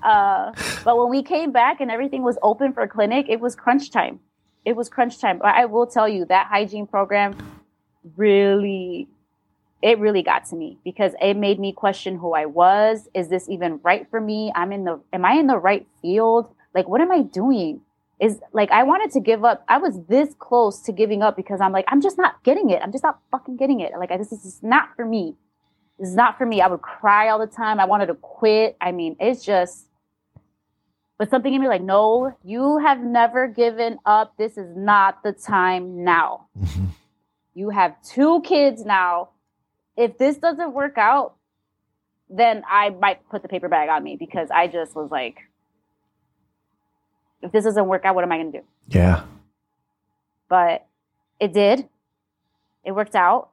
Uh, 0.02 0.54
but 0.86 0.98
when 0.98 1.10
we 1.10 1.24
came 1.24 1.52
back 1.52 1.82
and 1.82 1.92
everything 1.92 2.24
was 2.24 2.38
open 2.42 2.72
for 2.72 2.88
clinic, 2.88 3.26
it 3.28 3.42
was 3.42 3.54
crunch 3.54 3.92
time 3.92 4.22
it 4.66 4.76
was 4.76 4.90
crunch 4.90 5.20
time. 5.20 5.40
But 5.40 5.56
I 5.56 5.66
will 5.66 5.88
tell 5.88 6.08
you 6.08 6.26
that 6.26 6.48
hygiene 6.48 6.88
program 6.88 7.36
really 8.16 9.08
it 9.82 9.98
really 9.98 10.22
got 10.22 10.46
to 10.46 10.56
me 10.56 10.78
because 10.84 11.14
it 11.20 11.36
made 11.36 11.60
me 11.60 11.74
question 11.74 12.18
who 12.18 12.34
I 12.34 12.46
was. 12.46 13.10
Is 13.16 13.30
this 13.30 13.50
even 13.50 13.80
right 13.84 14.08
for 14.10 14.22
me? 14.22 14.52
I'm 14.56 14.72
in 14.72 14.84
the 14.84 15.02
am 15.12 15.26
I 15.26 15.34
in 15.34 15.48
the 15.48 15.58
right 15.58 15.88
field? 16.02 16.54
Like 16.74 16.88
what 16.88 17.02
am 17.02 17.12
I 17.12 17.22
doing? 17.22 17.82
Is 18.20 18.40
like 18.54 18.70
I 18.72 18.84
wanted 18.84 19.12
to 19.12 19.20
give 19.20 19.44
up. 19.44 19.64
I 19.68 19.80
was 19.80 20.00
this 20.08 20.36
close 20.38 20.82
to 20.82 20.92
giving 20.92 21.24
up 21.24 21.36
because 21.36 21.60
I'm 21.62 21.72
like 21.72 21.86
I'm 21.88 22.02
just 22.02 22.18
not 22.18 22.44
getting 22.44 22.70
it. 22.70 22.82
I'm 22.84 22.92
just 22.92 23.04
not 23.04 23.20
fucking 23.32 23.58
getting 23.58 23.80
it. 23.80 23.94
Like 23.98 24.10
this 24.10 24.32
is 24.32 24.60
not 24.62 24.96
for 24.96 25.06
me. 25.06 25.36
This 25.98 26.10
is 26.10 26.16
not 26.16 26.38
for 26.38 26.46
me. 26.46 26.62
I 26.62 26.68
would 26.68 26.82
cry 26.82 27.30
all 27.30 27.40
the 27.40 27.48
time. 27.48 27.80
I 27.80 27.86
wanted 27.86 28.08
to 28.08 28.16
quit. 28.16 28.78
I 28.80 28.92
mean, 28.92 29.16
it's 29.20 29.44
just 29.44 29.88
but 31.22 31.30
something 31.30 31.54
in 31.54 31.62
me 31.62 31.68
like, 31.68 31.84
no, 31.84 32.36
you 32.44 32.80
have 32.80 33.00
never 33.00 33.48
given 33.48 34.00
up. 34.08 34.34
This 34.40 34.58
is 34.58 34.76
not 34.76 35.22
the 35.22 35.34
time 35.34 36.04
now. 36.04 36.48
Mm-hmm. 36.60 36.86
You 37.54 37.70
have 37.70 37.94
two 38.02 38.42
kids 38.42 38.84
now 38.84 39.30
if 39.96 40.18
this 40.18 40.38
doesn't 40.38 40.74
work 40.74 40.98
out, 40.98 41.36
then 42.28 42.64
I 42.68 42.90
might 42.90 43.30
put 43.30 43.44
the 43.44 43.48
paper 43.48 43.70
bag 43.70 43.88
on 43.90 44.04
me 44.04 44.16
because 44.16 44.50
I 44.50 44.66
just 44.66 44.96
was 44.96 45.12
like, 45.12 45.38
if 47.44 47.52
this 47.52 47.66
doesn't 47.66 47.86
work 47.86 48.04
out, 48.04 48.16
what 48.16 48.24
am 48.24 48.32
I 48.32 48.38
going 48.38 48.52
to 48.52 48.58
do? 48.58 48.66
Yeah. 48.88 49.22
But 50.50 50.88
it 51.40 51.54
did. 51.54 51.88
It 52.84 52.94
worked 52.94 53.14
out. 53.16 53.50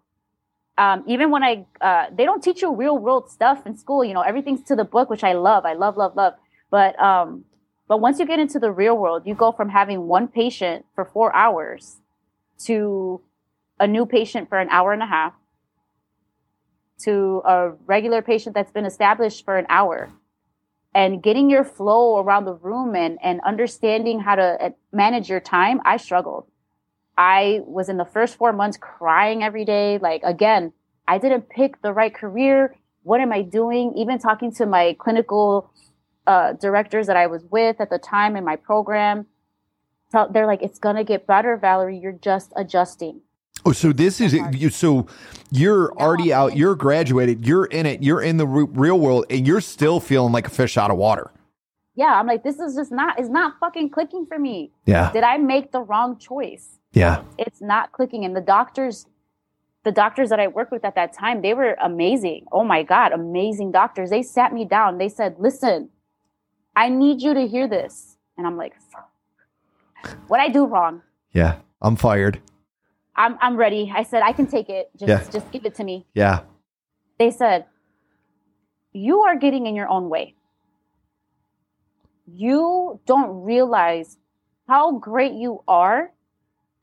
Um, 0.78 1.05
even 1.07 1.31
when 1.31 1.45
I, 1.45 1.66
uh, 1.82 2.07
they 2.16 2.24
don't 2.24 2.43
teach 2.43 2.62
you 2.62 2.74
real 2.74 2.97
world 2.97 3.31
stuff 3.31 3.66
in 3.66 3.77
school. 3.77 4.03
You 4.03 4.15
know, 4.15 4.23
everything's 4.23 4.62
to 4.69 4.74
the 4.74 4.85
book, 4.85 5.11
which 5.11 5.23
I 5.23 5.35
love. 5.35 5.66
I 5.66 5.74
love, 5.74 5.99
love, 5.99 6.16
love. 6.16 6.32
But, 6.70 6.99
um, 6.99 7.45
but 7.89 8.01
once 8.01 8.19
you 8.19 8.27
get 8.27 8.39
into 8.39 8.59
the 8.59 8.70
real 8.70 8.97
world, 8.97 9.23
you 9.27 9.35
go 9.35 9.51
from 9.51 9.70
having 9.70 10.06
one 10.06 10.28
patient 10.28 10.85
for 10.94 11.05
four 11.05 11.35
hours 11.35 11.97
to 12.66 13.20
a 13.81 13.86
new 13.86 14.05
patient 14.05 14.48
for 14.48 14.59
an 14.59 14.69
hour 14.70 14.93
and 14.93 15.02
a 15.02 15.06
half 15.06 15.35
to 16.98 17.43
a 17.44 17.70
regular 17.86 18.23
patient 18.23 18.55
that's 18.55 18.73
been 18.73 18.85
established 18.85 19.44
for 19.44 19.56
an 19.56 19.66
hour 19.69 20.10
and 20.94 21.23
getting 21.23 21.48
your 21.48 21.65
flow 21.65 22.19
around 22.19 22.44
the 22.44 22.55
room 22.55 22.94
and, 22.97 23.19
and 23.23 23.40
understanding 23.43 24.20
how 24.20 24.35
to 24.35 24.43
uh, 24.43 24.70
manage 24.93 25.28
your 25.28 25.40
time, 25.40 25.81
I 25.85 25.97
struggled. 25.97 26.47
I 27.16 27.60
was 27.65 27.89
in 27.89 27.98
the 27.98 28.05
first 28.05 28.36
four 28.36 28.52
months 28.52 28.77
crying 28.77 29.43
every 29.43 29.65
day. 29.65 29.98
Like, 29.98 30.23
again, 30.24 30.73
I 31.06 31.19
didn't 31.19 31.48
pick 31.48 31.81
the 31.82 31.93
right 31.93 32.15
career. 32.15 32.74
What 33.02 33.20
am 33.20 33.32
I 33.32 33.43
doing? 33.43 33.93
Even 33.97 34.19
talking 34.19 34.52
to 34.55 34.66
my 34.66 34.97
clinical 34.98 35.70
uh, 36.29 36.53
directors 36.53 37.07
that 37.07 37.17
I 37.17 37.27
was 37.27 37.45
with 37.51 37.81
at 37.81 37.89
the 37.89 37.99
time 37.99 38.37
in 38.37 38.45
my 38.45 38.55
program, 38.55 39.27
they're 40.31 40.47
like, 40.47 40.63
it's 40.63 40.79
to 40.79 41.05
get 41.05 41.27
better, 41.27 41.57
Valerie. 41.57 41.99
You're 41.99 42.13
just 42.13 42.53
adjusting. 42.55 43.23
Oh, 43.65 43.73
so 43.73 43.93
this 43.93 44.21
is 44.21 44.35
you. 44.53 44.71
So 44.71 45.07
you're 45.51 45.93
already 45.99 46.33
out. 46.33 46.57
You're 46.57 46.75
graduated. 46.75 47.47
You're 47.47 47.65
in 47.67 47.87
it. 47.87 48.03
You're 48.03 48.23
in 48.23 48.37
the 48.37 48.47
real 48.47 48.99
world, 48.99 49.27
and 49.31 49.47
you're 49.47 49.61
still 49.61 50.01
feeling 50.01 50.33
like 50.33 50.47
a 50.47 50.51
fish 50.51 50.77
out 50.77 50.91
of 50.91 50.97
water. 50.97 51.33
Yeah, 51.95 52.15
I'm 52.15 52.27
like, 52.27 52.45
this 52.45 52.61
is 52.61 52.77
just 52.77 52.93
not. 52.93 53.19
It's 53.19 53.29
not 53.29 53.55
fucking 53.59 53.91
clicking 53.91 54.27
for 54.27 54.39
me. 54.39 54.71
Yeah. 54.87 55.11
Did 55.13 55.25
I 55.25 55.39
make 55.39 55.73
the 55.73 55.81
wrong 55.81 56.19
choice? 56.19 56.79
Yeah. 56.93 57.23
It's 57.37 57.61
not 57.61 57.93
clicking, 57.93 58.25
and 58.25 58.37
the 58.37 58.41
doctors, 58.41 59.07
the 59.85 59.93
doctors 59.93 60.29
that 60.29 60.39
I 60.39 60.47
worked 60.47 60.71
with 60.71 60.85
at 60.85 60.95
that 60.95 61.13
time, 61.13 61.43
they 61.43 61.55
were 61.55 61.77
amazing. 61.83 62.47
Oh 62.53 62.65
my 62.65 62.83
god, 62.85 63.13
amazing 63.13 63.73
doctors. 63.73 64.11
They 64.11 64.23
sat 64.23 64.53
me 64.53 64.65
down. 64.65 64.99
They 64.99 65.09
said, 65.09 65.37
"Listen, 65.39 65.91
I 66.79 66.89
need 66.89 67.21
you 67.21 67.35
to 67.35 67.47
hear 67.47 67.67
this," 67.67 68.17
and 68.37 68.47
I'm 68.47 68.57
like, 68.57 68.75
"What 70.29 70.41
I 70.41 70.49
do 70.49 70.67
wrong?" 70.67 71.03
Yeah, 71.33 71.57
I'm 71.83 71.97
fired. 71.97 72.41
I'm 73.17 73.37
I'm 73.41 73.57
ready. 73.57 73.93
I 73.95 74.05
said 74.05 74.23
I 74.23 74.33
can 74.33 74.47
take 74.47 74.71
it. 74.71 74.91
Just 74.97 75.09
yeah. 75.09 75.31
just 75.31 75.51
give 75.51 75.67
it 75.67 75.75
to 75.75 75.85
me. 75.85 76.07
Yeah. 76.15 76.41
They 77.19 77.33
said 77.33 77.67
you 78.93 79.21
are 79.23 79.37
getting 79.37 79.67
in 79.67 79.75
your 79.75 79.89
own 79.89 80.09
way. 80.09 80.35
You 82.27 83.01
don't 83.07 83.43
realize 83.43 84.19
how 84.69 84.99
great 84.99 85.33
you 85.33 85.63
are 85.67 86.13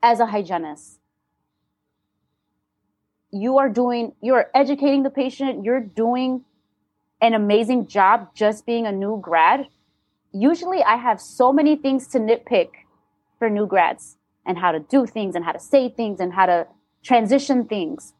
as 0.02 0.20
a 0.20 0.26
hygienist. 0.26 1.00
You 3.30 3.58
are 3.58 3.70
doing 3.70 4.12
you 4.20 4.34
are 4.34 4.50
educating 4.54 5.04
the 5.04 5.10
patient, 5.10 5.64
you're 5.64 5.80
doing 5.80 6.44
an 7.20 7.32
amazing 7.32 7.86
job 7.86 8.34
just 8.34 8.66
being 8.66 8.86
a 8.86 8.92
new 8.92 9.18
grad. 9.22 9.68
Usually 10.32 10.82
I 10.82 10.96
have 10.96 11.20
so 11.20 11.52
many 11.52 11.76
things 11.76 12.06
to 12.08 12.18
nitpick 12.18 12.68
for 13.38 13.48
new 13.48 13.66
grads 13.66 14.16
and 14.44 14.58
how 14.58 14.72
to 14.72 14.80
do 14.80 15.06
things 15.06 15.34
and 15.34 15.44
how 15.44 15.52
to 15.52 15.58
say 15.58 15.88
things 15.88 16.20
and 16.20 16.32
how 16.32 16.46
to 16.46 16.66
transition 17.02 17.66
things. 17.66 18.14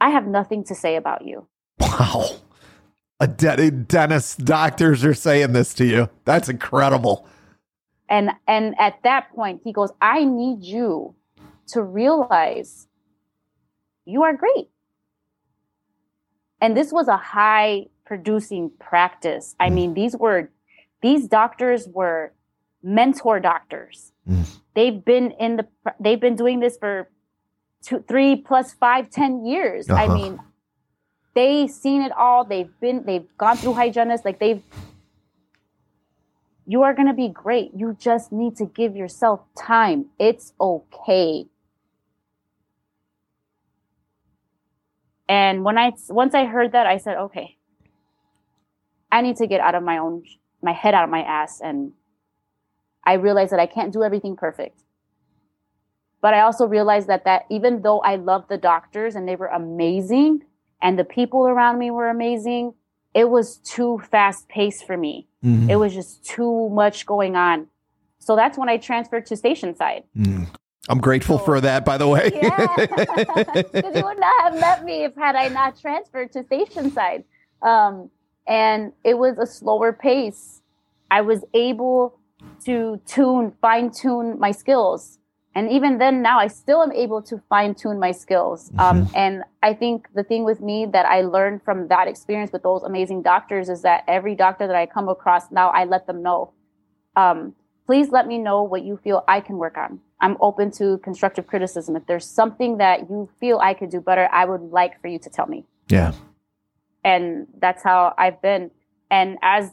I 0.00 0.10
have 0.10 0.26
nothing 0.26 0.64
to 0.64 0.74
say 0.74 0.96
about 0.96 1.26
you. 1.26 1.46
Wow. 1.78 2.26
A 3.20 3.26
de- 3.26 3.70
dentist 3.70 4.44
doctors 4.44 5.04
are 5.04 5.14
saying 5.14 5.52
this 5.52 5.74
to 5.74 5.84
you. 5.84 6.08
That's 6.24 6.48
incredible. 6.48 7.28
And 8.08 8.30
and 8.48 8.74
at 8.78 9.02
that 9.04 9.30
point 9.34 9.60
he 9.62 9.72
goes, 9.72 9.90
"I 10.00 10.24
need 10.24 10.64
you 10.64 11.14
to 11.68 11.82
realize 11.82 12.88
you 14.04 14.22
are 14.22 14.34
great." 14.34 14.68
And 16.60 16.76
this 16.76 16.92
was 16.92 17.08
a 17.08 17.16
high 17.16 17.86
producing 18.04 18.70
practice. 18.80 19.54
I 19.60 19.68
mm. 19.68 19.74
mean, 19.74 19.94
these 19.94 20.16
were 20.16 20.50
these 21.02 21.26
doctors 21.26 21.88
were 21.88 22.32
mentor 22.82 23.40
doctors. 23.40 24.12
Mm. 24.28 24.58
They've 24.74 25.04
been 25.04 25.32
in 25.32 25.56
the 25.56 25.66
they've 25.98 26.20
been 26.20 26.36
doing 26.36 26.60
this 26.60 26.76
for 26.78 27.08
two, 27.82 28.04
three 28.06 28.36
plus 28.36 28.72
five, 28.72 29.10
ten 29.10 29.44
years. 29.44 29.88
Uh-huh. 29.88 30.02
I 30.02 30.08
mean, 30.08 30.38
they've 31.34 31.70
seen 31.70 32.02
it 32.02 32.12
all. 32.12 32.44
They've 32.44 32.70
been 32.80 33.04
they've 33.04 33.26
gone 33.38 33.56
through 33.56 33.74
hygienists. 33.74 34.24
Like 34.24 34.38
they've 34.38 34.62
you 36.66 36.82
are 36.82 36.94
gonna 36.94 37.14
be 37.14 37.28
great. 37.28 37.72
You 37.74 37.96
just 37.98 38.30
need 38.30 38.56
to 38.56 38.66
give 38.66 38.94
yourself 38.94 39.40
time. 39.58 40.06
It's 40.18 40.52
okay. 40.60 41.46
And 45.28 45.64
when 45.64 45.78
I 45.78 45.92
once 46.08 46.34
I 46.34 46.44
heard 46.44 46.72
that, 46.72 46.86
I 46.86 46.98
said, 46.98 47.16
okay, 47.16 47.56
I 49.12 49.20
need 49.20 49.36
to 49.36 49.46
get 49.46 49.60
out 49.60 49.74
of 49.74 49.82
my 49.82 49.98
own 49.98 50.24
my 50.62 50.72
head 50.72 50.94
out 50.94 51.04
of 51.04 51.10
my 51.10 51.22
ass 51.22 51.60
and 51.60 51.92
I 53.04 53.14
realized 53.14 53.52
that 53.52 53.60
I 53.60 53.66
can't 53.66 53.92
do 53.92 54.02
everything 54.02 54.36
perfect. 54.36 54.82
But 56.20 56.34
I 56.34 56.40
also 56.40 56.66
realized 56.66 57.08
that 57.08 57.24
that 57.24 57.46
even 57.50 57.82
though 57.82 58.00
I 58.00 58.16
loved 58.16 58.48
the 58.48 58.58
doctors 58.58 59.14
and 59.14 59.26
they 59.26 59.36
were 59.36 59.46
amazing 59.46 60.42
and 60.82 60.98
the 60.98 61.04
people 61.04 61.46
around 61.46 61.78
me 61.78 61.90
were 61.90 62.08
amazing, 62.08 62.74
it 63.14 63.30
was 63.30 63.56
too 63.58 64.00
fast 64.10 64.48
paced 64.48 64.86
for 64.86 64.96
me. 64.96 65.28
Mm-hmm. 65.44 65.70
It 65.70 65.76
was 65.76 65.94
just 65.94 66.24
too 66.24 66.68
much 66.70 67.06
going 67.06 67.36
on. 67.36 67.68
So 68.18 68.36
that's 68.36 68.58
when 68.58 68.68
I 68.68 68.76
transferred 68.76 69.26
to 69.26 69.36
station 69.36 69.74
side. 69.74 70.04
Mm. 70.16 70.46
I'm 70.88 71.00
grateful 71.00 71.38
so, 71.38 71.44
for 71.44 71.60
that, 71.60 71.84
by 71.84 71.96
the 71.96 72.08
way. 72.08 72.30
yeah, 72.34 72.76
you 73.96 74.04
would 74.04 74.18
not 74.18 74.42
have 74.42 74.60
met 74.60 74.84
me 74.84 75.04
if 75.04 75.14
had 75.14 75.36
I 75.36 75.48
not 75.48 75.80
transferred 75.80 76.32
to 76.32 76.44
station 76.44 76.90
side. 76.92 77.24
Um, 77.62 78.10
and 78.50 78.92
it 79.04 79.16
was 79.16 79.38
a 79.38 79.46
slower 79.46 79.92
pace. 79.92 80.60
I 81.10 81.20
was 81.22 81.44
able 81.54 82.18
to 82.64 83.00
tune, 83.06 83.52
fine 83.62 83.90
tune 83.92 84.38
my 84.38 84.50
skills. 84.50 85.18
And 85.54 85.70
even 85.70 85.98
then, 85.98 86.20
now 86.22 86.38
I 86.38 86.48
still 86.48 86.82
am 86.82 86.92
able 86.92 87.22
to 87.22 87.40
fine 87.48 87.74
tune 87.74 87.98
my 87.98 88.12
skills. 88.12 88.70
Um, 88.78 89.06
mm-hmm. 89.06 89.06
Um, 89.06 89.10
and 89.14 89.44
I 89.62 89.74
think 89.74 90.08
the 90.14 90.24
thing 90.24 90.44
with 90.44 90.60
me 90.60 90.86
that 90.86 91.06
I 91.06 91.22
learned 91.22 91.62
from 91.62 91.88
that 91.88 92.08
experience 92.08 92.52
with 92.52 92.62
those 92.62 92.82
amazing 92.82 93.22
doctors 93.22 93.68
is 93.68 93.82
that 93.82 94.04
every 94.06 94.34
doctor 94.34 94.66
that 94.66 94.76
I 94.76 94.86
come 94.86 95.08
across 95.08 95.50
now, 95.50 95.70
I 95.70 95.84
let 95.84 96.06
them 96.06 96.22
know, 96.22 96.52
um, 97.16 97.54
please 97.86 98.10
let 98.10 98.26
me 98.26 98.38
know 98.38 98.62
what 98.62 98.82
you 98.84 98.96
feel 99.02 99.24
I 99.26 99.40
can 99.40 99.58
work 99.58 99.76
on. 99.76 100.00
I'm 100.20 100.36
open 100.40 100.70
to 100.72 100.98
constructive 100.98 101.46
criticism. 101.46 101.96
If 101.96 102.06
there's 102.06 102.26
something 102.26 102.78
that 102.78 103.10
you 103.10 103.28
feel 103.40 103.58
I 103.58 103.74
could 103.74 103.90
do 103.90 104.00
better, 104.00 104.28
I 104.32 104.44
would 104.44 104.60
like 104.60 105.00
for 105.00 105.08
you 105.08 105.18
to 105.20 105.30
tell 105.30 105.46
me. 105.46 105.64
Yeah. 105.88 106.12
And 107.04 107.46
that's 107.58 107.82
how 107.82 108.14
I've 108.18 108.40
been. 108.42 108.70
And 109.10 109.38
as 109.42 109.70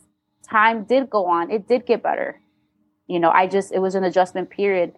time 0.49 0.85
did 0.85 1.09
go 1.09 1.25
on, 1.25 1.51
it 1.51 1.67
did 1.67 1.85
get 1.85 2.01
better. 2.01 2.41
You 3.07 3.19
know, 3.19 3.29
I 3.29 3.47
just, 3.47 3.71
it 3.71 3.79
was 3.79 3.95
an 3.95 4.03
adjustment 4.03 4.49
period. 4.49 4.93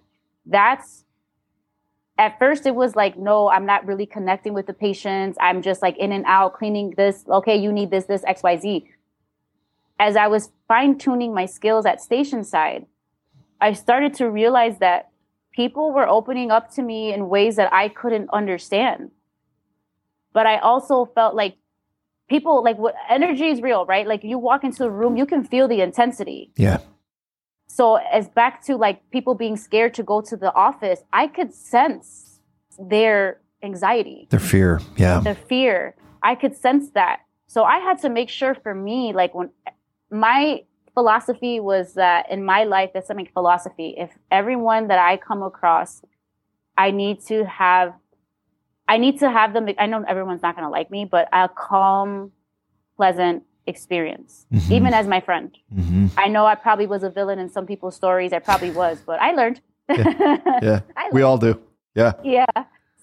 That's, 0.45 1.03
at 2.18 2.38
first 2.38 2.65
it 2.65 2.76
was 2.76 2.95
like, 2.95 3.18
no, 3.18 3.49
I'm 3.49 3.65
not 3.65 3.85
really 3.85 4.06
connecting 4.06 4.53
with 4.53 4.68
the 4.68 4.73
patients. 4.73 5.38
I'm 5.39 5.61
just 5.61 5.81
like 5.81 5.97
in 5.97 6.11
and 6.11 6.26
out 6.27 6.53
cleaning 6.53 6.93
this. 6.97 7.23
Okay, 7.27 7.56
you 7.56 7.72
need 7.72 7.91
this, 7.91 8.06
this, 8.06 8.23
XYZ. 8.23 8.85
As 9.99 10.15
I 10.15 10.27
was 10.27 10.51
fine 10.68 10.97
tuning 10.97 11.34
my 11.34 11.45
skills 11.45 11.85
at 11.85 12.01
station 12.01 12.43
side, 12.43 12.85
I 13.61 13.73
started 13.73 14.14
to 14.15 14.30
realize 14.30 14.80
that 14.80 15.10
people 15.51 15.91
were 15.93 16.07
opening 16.07 16.51
up 16.51 16.72
to 16.76 16.81
me 16.81 17.14
in 17.14 17.30
ways 17.30 17.57
that 17.57 17.72
I 17.73 17.89
couldn't 17.89 18.30
understand. 18.31 19.11
But 20.34 20.45
I 20.45 20.57
also 20.60 21.06
felt 21.06 21.35
like 21.35 21.57
people 22.30 22.64
like 22.64 22.77
what 22.77 22.95
energy 23.10 23.47
is 23.47 23.61
real, 23.61 23.85
right? 23.85 24.07
Like 24.07 24.23
you 24.23 24.38
walk 24.38 24.64
into 24.64 24.85
a 24.85 24.89
room, 24.89 25.18
you 25.18 25.26
can 25.26 25.43
feel 25.43 25.68
the 25.68 25.81
intensity. 25.81 26.51
Yeah. 26.56 26.80
So 27.68 27.95
as 27.95 28.27
back 28.27 28.64
to 28.65 28.76
like 28.77 29.10
people 29.11 29.35
being 29.35 29.57
scared 29.57 29.93
to 29.95 30.03
go 30.03 30.22
to 30.22 30.38
the 30.38 30.53
office, 30.53 31.01
I 31.11 31.27
could 31.27 31.53
sense 31.53 32.39
their 32.77 33.41
anxiety. 33.64 34.27
Their 34.30 34.39
fear. 34.39 34.81
Yeah. 34.95 35.19
Their 35.19 35.35
fear. 35.35 35.95
I 36.23 36.35
could 36.35 36.56
sense 36.56 36.91
that. 36.91 37.22
So 37.47 37.64
I 37.64 37.80
had 37.80 37.99
to 38.01 38.10
make 38.10 38.30
sure 38.30 38.53
for 38.56 38.76
me, 38.76 39.11
like 39.14 39.34
when 39.34 39.49
my 40.11 40.64
philosophy 40.93 41.60
was 41.60 41.93
that 41.93 42.30
in 42.30 42.43
my 42.43 42.64
life, 42.64 42.91
that's 42.93 43.07
something 43.07 43.30
philosophy. 43.34 43.95
If 43.97 44.11
everyone 44.31 44.88
that 44.88 44.99
I 44.99 45.18
come 45.18 45.41
across, 45.43 46.01
I 46.77 46.91
need 46.91 47.22
to 47.27 47.45
have, 47.45 47.93
I 48.90 48.98
need 48.98 49.20
to 49.20 49.30
have 49.30 49.53
them. 49.53 49.68
I 49.78 49.86
know 49.86 50.03
everyone's 50.07 50.41
not 50.41 50.56
going 50.56 50.66
to 50.66 50.72
like 50.72 50.90
me, 50.90 51.06
but 51.06 51.30
a 51.32 51.48
calm, 51.48 52.32
pleasant 52.98 53.44
experience, 53.68 54.48
mm-hmm. 54.52 54.74
even 54.74 54.94
as 54.94 55.07
my 55.07 55.22
friend. 55.22 55.56
Mm-hmm. 55.74 56.07
I 56.18 56.28
know 56.28 56.45
I 56.45 56.56
probably 56.56 56.88
was 56.88 57.03
a 57.03 57.10
villain 57.10 57.38
in 57.38 57.49
some 57.49 57.68
people's 57.68 57.95
stories. 57.95 58.34
I 58.34 58.40
probably 58.40 58.72
was, 58.72 58.99
but 59.06 59.22
I 59.22 59.32
learned. 59.32 59.61
yeah, 59.90 60.38
yeah. 60.61 60.80
we 61.11 61.22
all 61.22 61.38
do. 61.38 61.61
Yeah. 61.95 62.14
Yeah. 62.24 62.45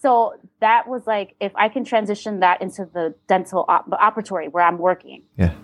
So 0.03 0.35
that 0.61 0.89
was 0.89 1.07
like, 1.07 1.37
if 1.41 1.53
I 1.55 1.69
can 1.69 1.85
transition 1.85 2.41
that 2.41 2.61
into 2.61 2.89
the 2.93 3.15
dental 3.29 3.65
op- 3.69 3.89
operatory 3.91 4.51
where 4.51 4.65
I'm 4.65 4.79
working. 4.79 5.23
Yeah. 5.39 5.55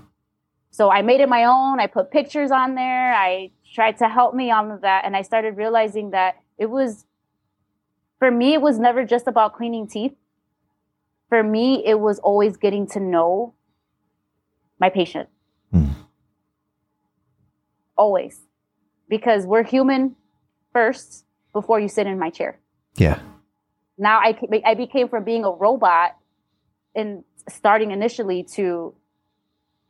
So 0.70 0.90
I 0.90 1.02
made 1.02 1.20
it 1.20 1.28
my 1.28 1.44
own. 1.44 1.80
I 1.80 1.86
put 1.86 2.10
pictures 2.10 2.50
on 2.50 2.76
there. 2.76 3.12
I 3.12 3.50
tried 3.74 3.98
to 3.98 4.08
help 4.08 4.34
me 4.34 4.50
on 4.50 4.80
that. 4.82 5.04
And 5.04 5.16
I 5.16 5.22
started 5.22 5.56
realizing 5.56 6.10
that 6.12 6.36
it 6.58 6.66
was, 6.66 7.04
for 8.22 8.30
me, 8.30 8.54
it 8.54 8.62
was 8.62 8.78
never 8.78 9.04
just 9.04 9.26
about 9.26 9.52
cleaning 9.52 9.88
teeth. 9.88 10.14
For 11.28 11.42
me, 11.42 11.82
it 11.84 11.98
was 11.98 12.20
always 12.20 12.56
getting 12.56 12.86
to 12.90 13.00
know 13.00 13.54
my 14.78 14.90
patient. 14.90 15.28
Mm. 15.74 15.92
Always. 17.96 18.42
Because 19.08 19.44
we're 19.44 19.64
human 19.64 20.14
first 20.72 21.24
before 21.52 21.80
you 21.80 21.88
sit 21.88 22.06
in 22.06 22.16
my 22.16 22.30
chair. 22.30 22.60
Yeah. 22.94 23.18
Now 23.98 24.20
I, 24.20 24.38
I 24.64 24.74
became 24.74 25.08
from 25.08 25.24
being 25.24 25.44
a 25.44 25.50
robot 25.50 26.14
and 26.94 27.24
starting 27.48 27.90
initially 27.90 28.44
to 28.54 28.94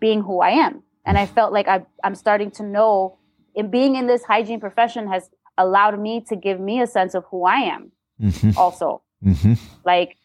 being 0.00 0.22
who 0.22 0.40
I 0.40 0.52
am. 0.52 0.82
And 1.04 1.18
I 1.18 1.26
felt 1.26 1.52
like 1.52 1.68
I, 1.68 1.82
I'm 2.02 2.14
starting 2.14 2.50
to 2.52 2.62
know 2.62 3.18
and 3.54 3.70
being 3.70 3.96
in 3.96 4.06
this 4.06 4.24
hygiene 4.24 4.58
profession 4.58 5.06
has 5.08 5.28
allowed 5.58 6.00
me 6.00 6.24
to 6.30 6.34
give 6.34 6.58
me 6.58 6.80
a 6.80 6.86
sense 6.86 7.12
of 7.14 7.24
who 7.30 7.44
I 7.44 7.56
am 7.56 7.92
mm-hmm. 8.20 8.58
also. 8.58 9.02
Mm-hmm. 9.24 9.54
Like 9.84 10.16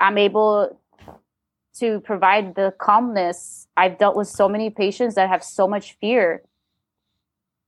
I'm 0.00 0.18
able 0.18 0.78
to 1.78 2.00
provide 2.00 2.54
the 2.54 2.74
calmness. 2.78 3.68
I've 3.76 3.98
dealt 3.98 4.16
with 4.16 4.28
so 4.28 4.48
many 4.48 4.70
patients 4.70 5.14
that 5.14 5.28
have 5.28 5.44
so 5.44 5.68
much 5.68 5.96
fear. 6.00 6.42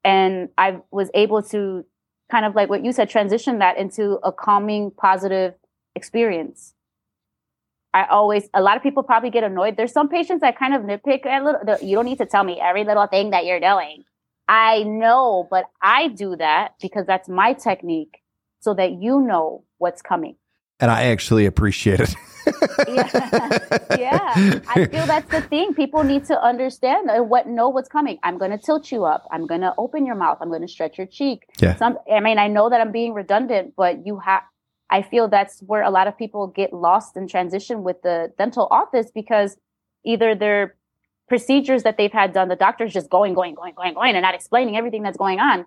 And 0.04 0.48
I 0.56 0.78
was 0.90 1.10
able 1.14 1.42
to 1.44 1.84
kind 2.30 2.44
of 2.44 2.54
like 2.54 2.68
what 2.68 2.84
you 2.84 2.92
said, 2.92 3.10
transition 3.10 3.58
that 3.58 3.76
into 3.76 4.18
a 4.22 4.32
calming, 4.32 4.90
positive 4.90 5.54
experience. 5.94 6.74
I 7.92 8.04
always, 8.04 8.48
a 8.54 8.62
lot 8.62 8.76
of 8.76 8.82
people 8.82 9.02
probably 9.02 9.30
get 9.30 9.42
annoyed. 9.42 9.76
There's 9.76 9.92
some 9.92 10.08
patients 10.08 10.40
that 10.40 10.56
kind 10.56 10.74
of 10.74 10.82
nitpick 10.82 11.26
a 11.26 11.44
little. 11.44 11.86
You 11.86 11.96
don't 11.96 12.04
need 12.04 12.18
to 12.18 12.26
tell 12.26 12.44
me 12.44 12.60
every 12.60 12.84
little 12.84 13.06
thing 13.08 13.30
that 13.30 13.44
you're 13.44 13.60
doing. 13.60 14.04
I 14.46 14.84
know, 14.84 15.46
but 15.50 15.66
I 15.82 16.08
do 16.08 16.36
that 16.36 16.74
because 16.80 17.06
that's 17.06 17.28
my 17.28 17.52
technique 17.52 18.19
so 18.60 18.74
that 18.74 18.92
you 18.92 19.20
know 19.20 19.64
what's 19.78 20.02
coming. 20.02 20.36
And 20.78 20.90
I 20.90 21.04
actually 21.04 21.44
appreciate 21.44 22.00
it. 22.00 22.14
yeah. 22.88 23.58
yeah. 23.98 24.60
I 24.66 24.86
feel 24.90 25.06
that's 25.06 25.30
the 25.30 25.42
thing. 25.42 25.74
People 25.74 26.04
need 26.04 26.24
to 26.26 26.42
understand 26.42 27.10
what 27.28 27.46
know 27.46 27.68
what's 27.68 27.88
coming. 27.88 28.18
I'm 28.22 28.38
going 28.38 28.50
to 28.50 28.58
tilt 28.58 28.90
you 28.90 29.04
up. 29.04 29.26
I'm 29.30 29.46
going 29.46 29.60
to 29.60 29.74
open 29.76 30.06
your 30.06 30.14
mouth. 30.14 30.38
I'm 30.40 30.48
going 30.48 30.62
to 30.62 30.68
stretch 30.68 30.96
your 30.96 31.06
cheek. 31.06 31.44
Yeah. 31.60 31.76
Some, 31.76 31.98
I 32.10 32.20
mean, 32.20 32.38
I 32.38 32.48
know 32.48 32.70
that 32.70 32.80
I'm 32.80 32.92
being 32.92 33.12
redundant, 33.12 33.74
but 33.76 34.06
you 34.06 34.20
have, 34.20 34.42
I 34.88 35.02
feel 35.02 35.28
that's 35.28 35.60
where 35.60 35.82
a 35.82 35.90
lot 35.90 36.06
of 36.06 36.16
people 36.16 36.46
get 36.46 36.72
lost 36.72 37.14
in 37.14 37.28
transition 37.28 37.82
with 37.82 38.00
the 38.02 38.32
dental 38.38 38.66
office 38.70 39.10
because 39.14 39.58
either 40.04 40.34
their 40.34 40.76
procedures 41.28 41.82
that 41.82 41.98
they've 41.98 42.12
had 42.12 42.32
done, 42.32 42.48
the 42.48 42.56
doctor's 42.56 42.92
just 42.92 43.10
going, 43.10 43.34
going, 43.34 43.54
going, 43.54 43.74
going, 43.74 43.94
going, 43.94 44.16
and 44.16 44.22
not 44.22 44.34
explaining 44.34 44.76
everything 44.76 45.02
that's 45.02 45.18
going 45.18 45.40
on. 45.40 45.66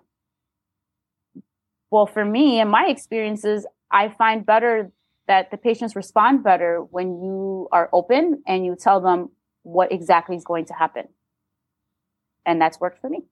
Well, 1.90 2.06
for 2.06 2.24
me 2.24 2.60
and 2.60 2.70
my 2.70 2.86
experiences, 2.86 3.66
I 3.90 4.08
find 4.08 4.44
better 4.44 4.90
that 5.26 5.50
the 5.50 5.56
patients 5.56 5.96
respond 5.96 6.42
better 6.42 6.80
when 6.80 7.22
you 7.22 7.68
are 7.72 7.88
open 7.92 8.42
and 8.46 8.66
you 8.66 8.76
tell 8.76 9.00
them 9.00 9.30
what 9.62 9.92
exactly 9.92 10.36
is 10.36 10.44
going 10.44 10.66
to 10.66 10.74
happen. 10.74 11.08
And 12.44 12.60
that's 12.60 12.78
worked 12.78 13.00
for 13.00 13.08
me. 13.08 13.22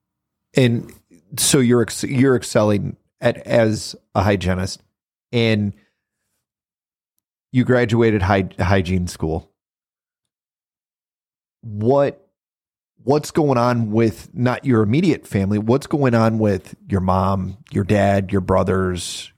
And 0.55 0.93
so 1.39 1.59
you're 1.59 1.83
ex- 1.83 2.05
you're 2.05 2.37
excelling 2.37 2.97
at 3.21 3.39
as 3.47 3.95
a 4.15 4.23
hygienist 4.23 4.83
and 5.33 5.75
you 7.53 7.65
graduated 7.65 8.23
hy- 8.23 8.49
hygiene 8.59 9.07
school. 9.07 9.51
What 11.61 12.22
what's 13.05 13.31
going 13.31 13.59
on 13.59 13.91
with 13.91 14.31
not 14.35 14.65
your 14.65 14.83
immediate 14.83 15.27
family? 15.27 15.59
What's 15.59 15.87
going 15.87 16.15
on 16.15 16.39
with 16.39 16.75
your 16.89 17.01
mom, 17.01 17.59
your 17.71 17.85
dad, 17.85 18.33
your 18.33 18.41
brothers? 18.41 19.33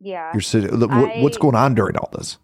Yeah. 0.00 0.32
Your 0.34 0.90
I, 0.90 1.20
what's 1.20 1.36
going 1.36 1.54
on 1.54 1.74
during 1.74 1.96
all 1.96 2.08
this? 2.12 2.38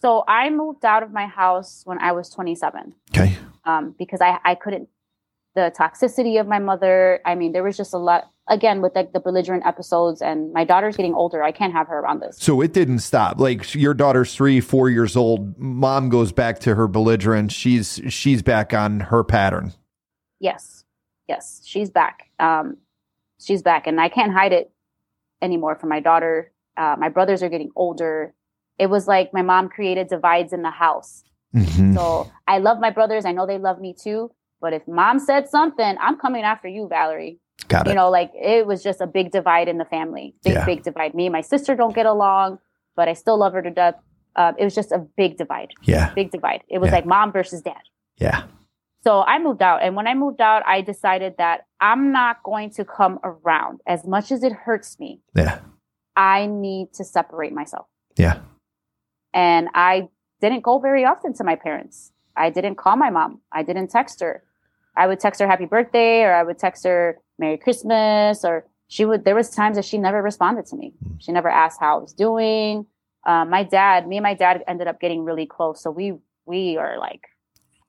So 0.00 0.24
I 0.26 0.50
moved 0.50 0.84
out 0.84 1.02
of 1.02 1.12
my 1.12 1.26
house 1.26 1.82
when 1.84 1.98
I 1.98 2.12
was 2.12 2.28
27. 2.30 2.94
Okay. 3.10 3.36
Um, 3.64 3.94
because 3.98 4.20
I 4.20 4.38
I 4.44 4.54
couldn't 4.54 4.88
the 5.54 5.72
toxicity 5.78 6.40
of 6.40 6.46
my 6.46 6.58
mother. 6.58 7.20
I 7.24 7.34
mean, 7.34 7.52
there 7.52 7.62
was 7.62 7.76
just 7.76 7.92
a 7.92 7.98
lot 7.98 8.30
again 8.48 8.82
with 8.82 8.94
like 8.94 9.12
the 9.12 9.20
belligerent 9.20 9.64
episodes 9.64 10.20
and 10.20 10.52
my 10.52 10.64
daughter's 10.64 10.96
getting 10.96 11.14
older. 11.14 11.42
I 11.42 11.52
can't 11.52 11.72
have 11.72 11.88
her 11.88 11.98
around 12.00 12.20
this. 12.20 12.36
So 12.38 12.60
it 12.60 12.72
didn't 12.72 13.00
stop. 13.00 13.38
Like 13.38 13.74
your 13.74 13.94
daughter's 13.94 14.34
three, 14.34 14.60
four 14.60 14.90
years 14.90 15.16
old. 15.16 15.58
Mom 15.58 16.08
goes 16.08 16.32
back 16.32 16.60
to 16.60 16.74
her 16.74 16.88
belligerent. 16.88 17.52
She's 17.52 18.00
she's 18.08 18.42
back 18.42 18.74
on 18.74 19.00
her 19.00 19.22
pattern. 19.24 19.72
Yes. 20.42 20.84
Yes. 21.28 21.62
She's 21.64 21.88
back. 21.88 22.30
Um 22.38 22.76
she's 23.40 23.62
back 23.62 23.86
and 23.86 24.00
I 24.00 24.08
can't 24.08 24.32
hide 24.32 24.52
it 24.52 24.70
anymore 25.40 25.76
from 25.76 25.88
my 25.88 26.00
daughter. 26.00 26.52
Uh, 26.76 26.96
my 26.98 27.08
brothers 27.08 27.42
are 27.42 27.48
getting 27.48 27.70
older. 27.76 28.34
It 28.78 28.88
was 28.88 29.08
like 29.08 29.32
my 29.32 29.42
mom 29.42 29.68
created 29.68 30.08
divides 30.08 30.52
in 30.52 30.62
the 30.62 30.70
house. 30.70 31.24
Mm-hmm. 31.54 31.94
So 31.94 32.30
I 32.46 32.58
love 32.58 32.78
my 32.80 32.90
brothers. 32.90 33.24
I 33.24 33.32
know 33.32 33.46
they 33.46 33.58
love 33.58 33.80
me 33.80 33.94
too 33.98 34.30
but 34.62 34.72
if 34.72 34.86
mom 34.86 35.18
said 35.18 35.48
something, 35.48 35.96
I'm 36.00 36.16
coming 36.16 36.44
after 36.44 36.68
you, 36.68 36.86
Valerie. 36.88 37.40
Got 37.66 37.86
it. 37.86 37.90
You 37.90 37.96
know, 37.96 38.08
like 38.08 38.30
it 38.34 38.64
was 38.64 38.82
just 38.82 39.00
a 39.00 39.06
big 39.08 39.32
divide 39.32 39.68
in 39.68 39.76
the 39.76 39.84
family. 39.84 40.34
Big, 40.44 40.54
yeah. 40.54 40.64
big 40.64 40.84
divide. 40.84 41.14
Me 41.14 41.26
and 41.26 41.32
my 41.32 41.40
sister 41.40 41.74
don't 41.74 41.94
get 41.94 42.06
along, 42.06 42.58
but 42.94 43.08
I 43.08 43.12
still 43.12 43.36
love 43.36 43.52
her 43.54 43.60
to 43.60 43.70
death. 43.70 43.96
Uh, 44.36 44.52
it 44.56 44.64
was 44.64 44.74
just 44.74 44.92
a 44.92 44.98
big 45.16 45.36
divide. 45.36 45.72
Yeah. 45.82 46.14
Big 46.14 46.30
divide. 46.30 46.62
It 46.68 46.78
was 46.78 46.88
yeah. 46.88 46.94
like 46.94 47.06
mom 47.06 47.32
versus 47.32 47.60
dad. 47.60 47.82
Yeah. 48.16 48.44
So 49.04 49.22
I 49.22 49.38
moved 49.38 49.62
out. 49.62 49.82
And 49.82 49.96
when 49.96 50.06
I 50.06 50.14
moved 50.14 50.40
out, 50.40 50.62
I 50.66 50.80
decided 50.80 51.34
that 51.38 51.66
I'm 51.80 52.12
not 52.12 52.42
going 52.44 52.70
to 52.70 52.84
come 52.84 53.18
around 53.24 53.80
as 53.86 54.06
much 54.06 54.30
as 54.30 54.44
it 54.44 54.52
hurts 54.52 54.98
me. 55.00 55.20
Yeah. 55.34 55.58
I 56.14 56.46
need 56.46 56.92
to 56.94 57.04
separate 57.04 57.52
myself. 57.52 57.86
Yeah. 58.16 58.40
And 59.34 59.68
I 59.74 60.08
didn't 60.40 60.62
go 60.62 60.78
very 60.78 61.04
often 61.04 61.34
to 61.34 61.44
my 61.44 61.56
parents. 61.56 62.12
I 62.36 62.50
didn't 62.50 62.76
call 62.76 62.96
my 62.96 63.10
mom. 63.10 63.40
I 63.50 63.62
didn't 63.62 63.88
text 63.88 64.20
her. 64.20 64.44
I 64.96 65.06
would 65.06 65.20
text 65.20 65.40
her 65.40 65.48
happy 65.48 65.66
birthday 65.66 66.22
or 66.22 66.34
I 66.34 66.42
would 66.42 66.58
text 66.58 66.84
her 66.84 67.18
Merry 67.38 67.56
Christmas 67.56 68.44
or 68.44 68.66
she 68.88 69.04
would, 69.04 69.24
there 69.24 69.34
was 69.34 69.50
times 69.50 69.76
that 69.76 69.86
she 69.86 69.96
never 69.98 70.22
responded 70.22 70.66
to 70.66 70.76
me. 70.76 70.92
Hmm. 71.02 71.14
She 71.18 71.32
never 71.32 71.48
asked 71.48 71.80
how 71.80 71.96
I 71.96 72.00
was 72.00 72.12
doing. 72.12 72.86
Uh, 73.26 73.46
my 73.46 73.64
dad, 73.64 74.06
me 74.06 74.18
and 74.18 74.24
my 74.24 74.34
dad 74.34 74.62
ended 74.68 74.86
up 74.86 75.00
getting 75.00 75.24
really 75.24 75.46
close. 75.46 75.82
So 75.82 75.90
we, 75.90 76.18
we 76.44 76.76
are 76.76 76.98
like, 76.98 77.22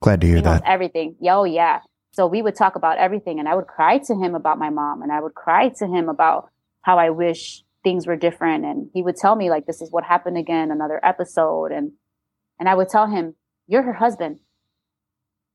glad 0.04 0.22
to 0.22 0.28
hear 0.28 0.42
that. 0.42 0.64
Everything. 0.66 1.16
Yo, 1.20 1.44
yeah. 1.44 1.80
So 2.12 2.28
we 2.28 2.42
would 2.42 2.56
talk 2.56 2.76
about 2.76 2.98
everything 3.00 3.40
and 3.40 3.48
I 3.48 3.56
would 3.56 3.68
cry 3.68 3.98
to 3.98 4.16
him 4.16 4.36
about 4.36 4.60
my 4.60 4.70
mom 4.70 5.02
and 5.02 5.12
I 5.12 5.20
would 5.20 5.34
cry 5.34 5.70
to 5.70 5.88
him 5.88 6.10
about 6.10 6.50
how 6.82 7.00
I 7.00 7.10
wish 7.10 7.64
things 7.84 8.06
were 8.06 8.16
different. 8.16 8.66
And 8.66 8.90
he 8.94 9.02
would 9.02 9.16
tell 9.16 9.36
me 9.36 9.50
like, 9.50 9.66
this 9.66 9.82
is 9.82 9.92
what 9.92 10.04
happened 10.04 10.38
again, 10.38 10.70
another 10.72 11.00
episode. 11.04 11.72
And, 11.72 11.94
and 12.60 12.70
I 12.70 12.76
would 12.76 12.90
tell 12.90 13.08
him, 13.08 13.36
you're 13.68 13.84
her 13.84 13.94
husband 13.94 14.40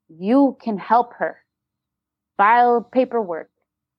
you 0.08 0.56
can 0.62 0.78
help 0.78 1.14
her 1.14 1.44
file 2.36 2.82
paperwork 2.82 3.50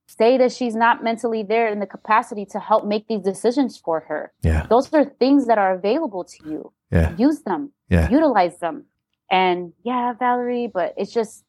say 0.06 0.36
that 0.38 0.50
she's 0.50 0.74
not 0.74 1.04
mentally 1.04 1.44
there 1.44 1.68
in 1.68 1.78
the 1.78 1.86
capacity 1.86 2.44
to 2.44 2.58
help 2.58 2.84
make 2.84 3.06
these 3.06 3.20
decisions 3.20 3.78
for 3.78 4.00
her 4.00 4.32
yeah 4.42 4.66
those 4.68 4.92
are 4.92 5.04
things 5.04 5.46
that 5.46 5.58
are 5.58 5.74
available 5.74 6.24
to 6.24 6.48
you 6.48 6.72
yeah 6.90 7.14
use 7.16 7.42
them 7.42 7.72
yeah 7.88 8.10
utilize 8.10 8.58
them 8.58 8.86
and 9.30 9.72
yeah 9.84 10.12
valerie 10.18 10.70
but 10.72 10.94
it's 10.96 11.12
just 11.12 11.44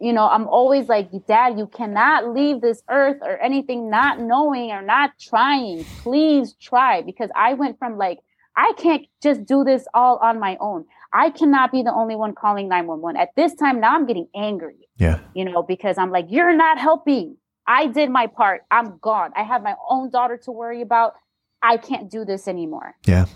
you 0.00 0.12
know 0.12 0.28
i'm 0.28 0.46
always 0.48 0.88
like 0.88 1.08
dad 1.26 1.58
you 1.58 1.66
cannot 1.66 2.34
leave 2.34 2.60
this 2.60 2.82
earth 2.90 3.18
or 3.22 3.38
anything 3.38 3.90
not 3.90 4.20
knowing 4.20 4.70
or 4.70 4.82
not 4.82 5.10
trying 5.20 5.84
please 6.02 6.54
try 6.60 7.02
because 7.02 7.30
i 7.34 7.54
went 7.54 7.78
from 7.78 7.96
like 7.96 8.18
i 8.56 8.72
can't 8.76 9.06
just 9.22 9.44
do 9.44 9.64
this 9.64 9.86
all 9.94 10.18
on 10.18 10.38
my 10.38 10.56
own 10.60 10.84
I 11.14 11.30
cannot 11.30 11.70
be 11.70 11.82
the 11.82 11.92
only 11.92 12.16
one 12.16 12.34
calling 12.34 12.68
911. 12.68 13.20
At 13.20 13.28
this 13.36 13.54
time, 13.54 13.80
now 13.80 13.94
I'm 13.94 14.04
getting 14.04 14.26
angry. 14.34 14.88
Yeah. 14.96 15.20
You 15.32 15.44
know, 15.44 15.62
because 15.62 15.96
I'm 15.96 16.10
like, 16.10 16.26
you're 16.28 16.54
not 16.54 16.76
helping. 16.76 17.36
I 17.68 17.86
did 17.86 18.10
my 18.10 18.26
part. 18.26 18.62
I'm 18.70 18.98
gone. 18.98 19.30
I 19.36 19.44
have 19.44 19.62
my 19.62 19.76
own 19.88 20.10
daughter 20.10 20.36
to 20.44 20.50
worry 20.50 20.82
about. 20.82 21.14
I 21.62 21.76
can't 21.76 22.10
do 22.10 22.24
this 22.24 22.48
anymore. 22.48 22.96
Yeah. 23.06 23.26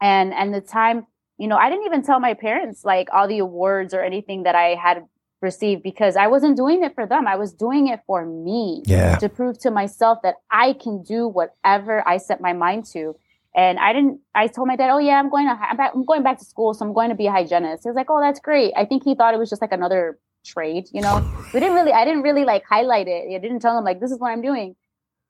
And 0.00 0.34
and 0.34 0.52
the 0.52 0.60
time, 0.60 1.06
you 1.38 1.48
know, 1.48 1.56
I 1.56 1.70
didn't 1.70 1.86
even 1.86 2.02
tell 2.02 2.20
my 2.20 2.34
parents 2.34 2.84
like 2.84 3.08
all 3.12 3.26
the 3.26 3.38
awards 3.38 3.94
or 3.94 4.02
anything 4.02 4.44
that 4.44 4.54
I 4.54 4.74
had 4.74 5.04
received 5.40 5.82
because 5.82 6.16
I 6.16 6.28
wasn't 6.28 6.56
doing 6.56 6.84
it 6.84 6.94
for 6.94 7.06
them. 7.06 7.26
I 7.26 7.36
was 7.36 7.52
doing 7.52 7.88
it 7.88 8.00
for 8.06 8.24
me. 8.24 8.82
Yeah. 8.86 9.16
To 9.16 9.28
prove 9.28 9.58
to 9.60 9.70
myself 9.70 10.18
that 10.22 10.36
I 10.50 10.74
can 10.74 11.02
do 11.02 11.26
whatever 11.26 12.06
I 12.06 12.18
set 12.18 12.40
my 12.40 12.52
mind 12.52 12.84
to. 12.92 13.16
And 13.54 13.78
I 13.78 13.92
didn't, 13.92 14.20
I 14.34 14.46
told 14.46 14.68
my 14.68 14.76
dad, 14.76 14.90
oh 14.90 14.98
yeah, 14.98 15.18
I'm 15.18 15.28
going 15.28 15.46
to, 15.46 15.52
I'm, 15.52 15.76
back, 15.76 15.92
I'm 15.94 16.04
going 16.04 16.22
back 16.22 16.38
to 16.38 16.44
school. 16.44 16.72
So 16.74 16.86
I'm 16.86 16.94
going 16.94 17.10
to 17.10 17.14
be 17.14 17.26
a 17.26 17.32
hygienist. 17.32 17.82
He 17.82 17.88
was 17.88 17.96
like, 17.96 18.08
oh, 18.08 18.20
that's 18.20 18.40
great. 18.40 18.72
I 18.76 18.84
think 18.84 19.04
he 19.04 19.14
thought 19.14 19.34
it 19.34 19.38
was 19.38 19.50
just 19.50 19.60
like 19.60 19.72
another 19.72 20.18
trade, 20.44 20.88
you 20.92 21.00
know, 21.00 21.24
we 21.52 21.60
didn't 21.60 21.74
really, 21.74 21.92
I 21.92 22.04
didn't 22.04 22.22
really 22.22 22.44
like 22.44 22.64
highlight 22.64 23.08
it. 23.08 23.32
I 23.32 23.38
didn't 23.38 23.60
tell 23.60 23.76
him 23.78 23.84
like, 23.84 24.00
this 24.00 24.10
is 24.10 24.18
what 24.18 24.30
I'm 24.30 24.42
doing. 24.42 24.74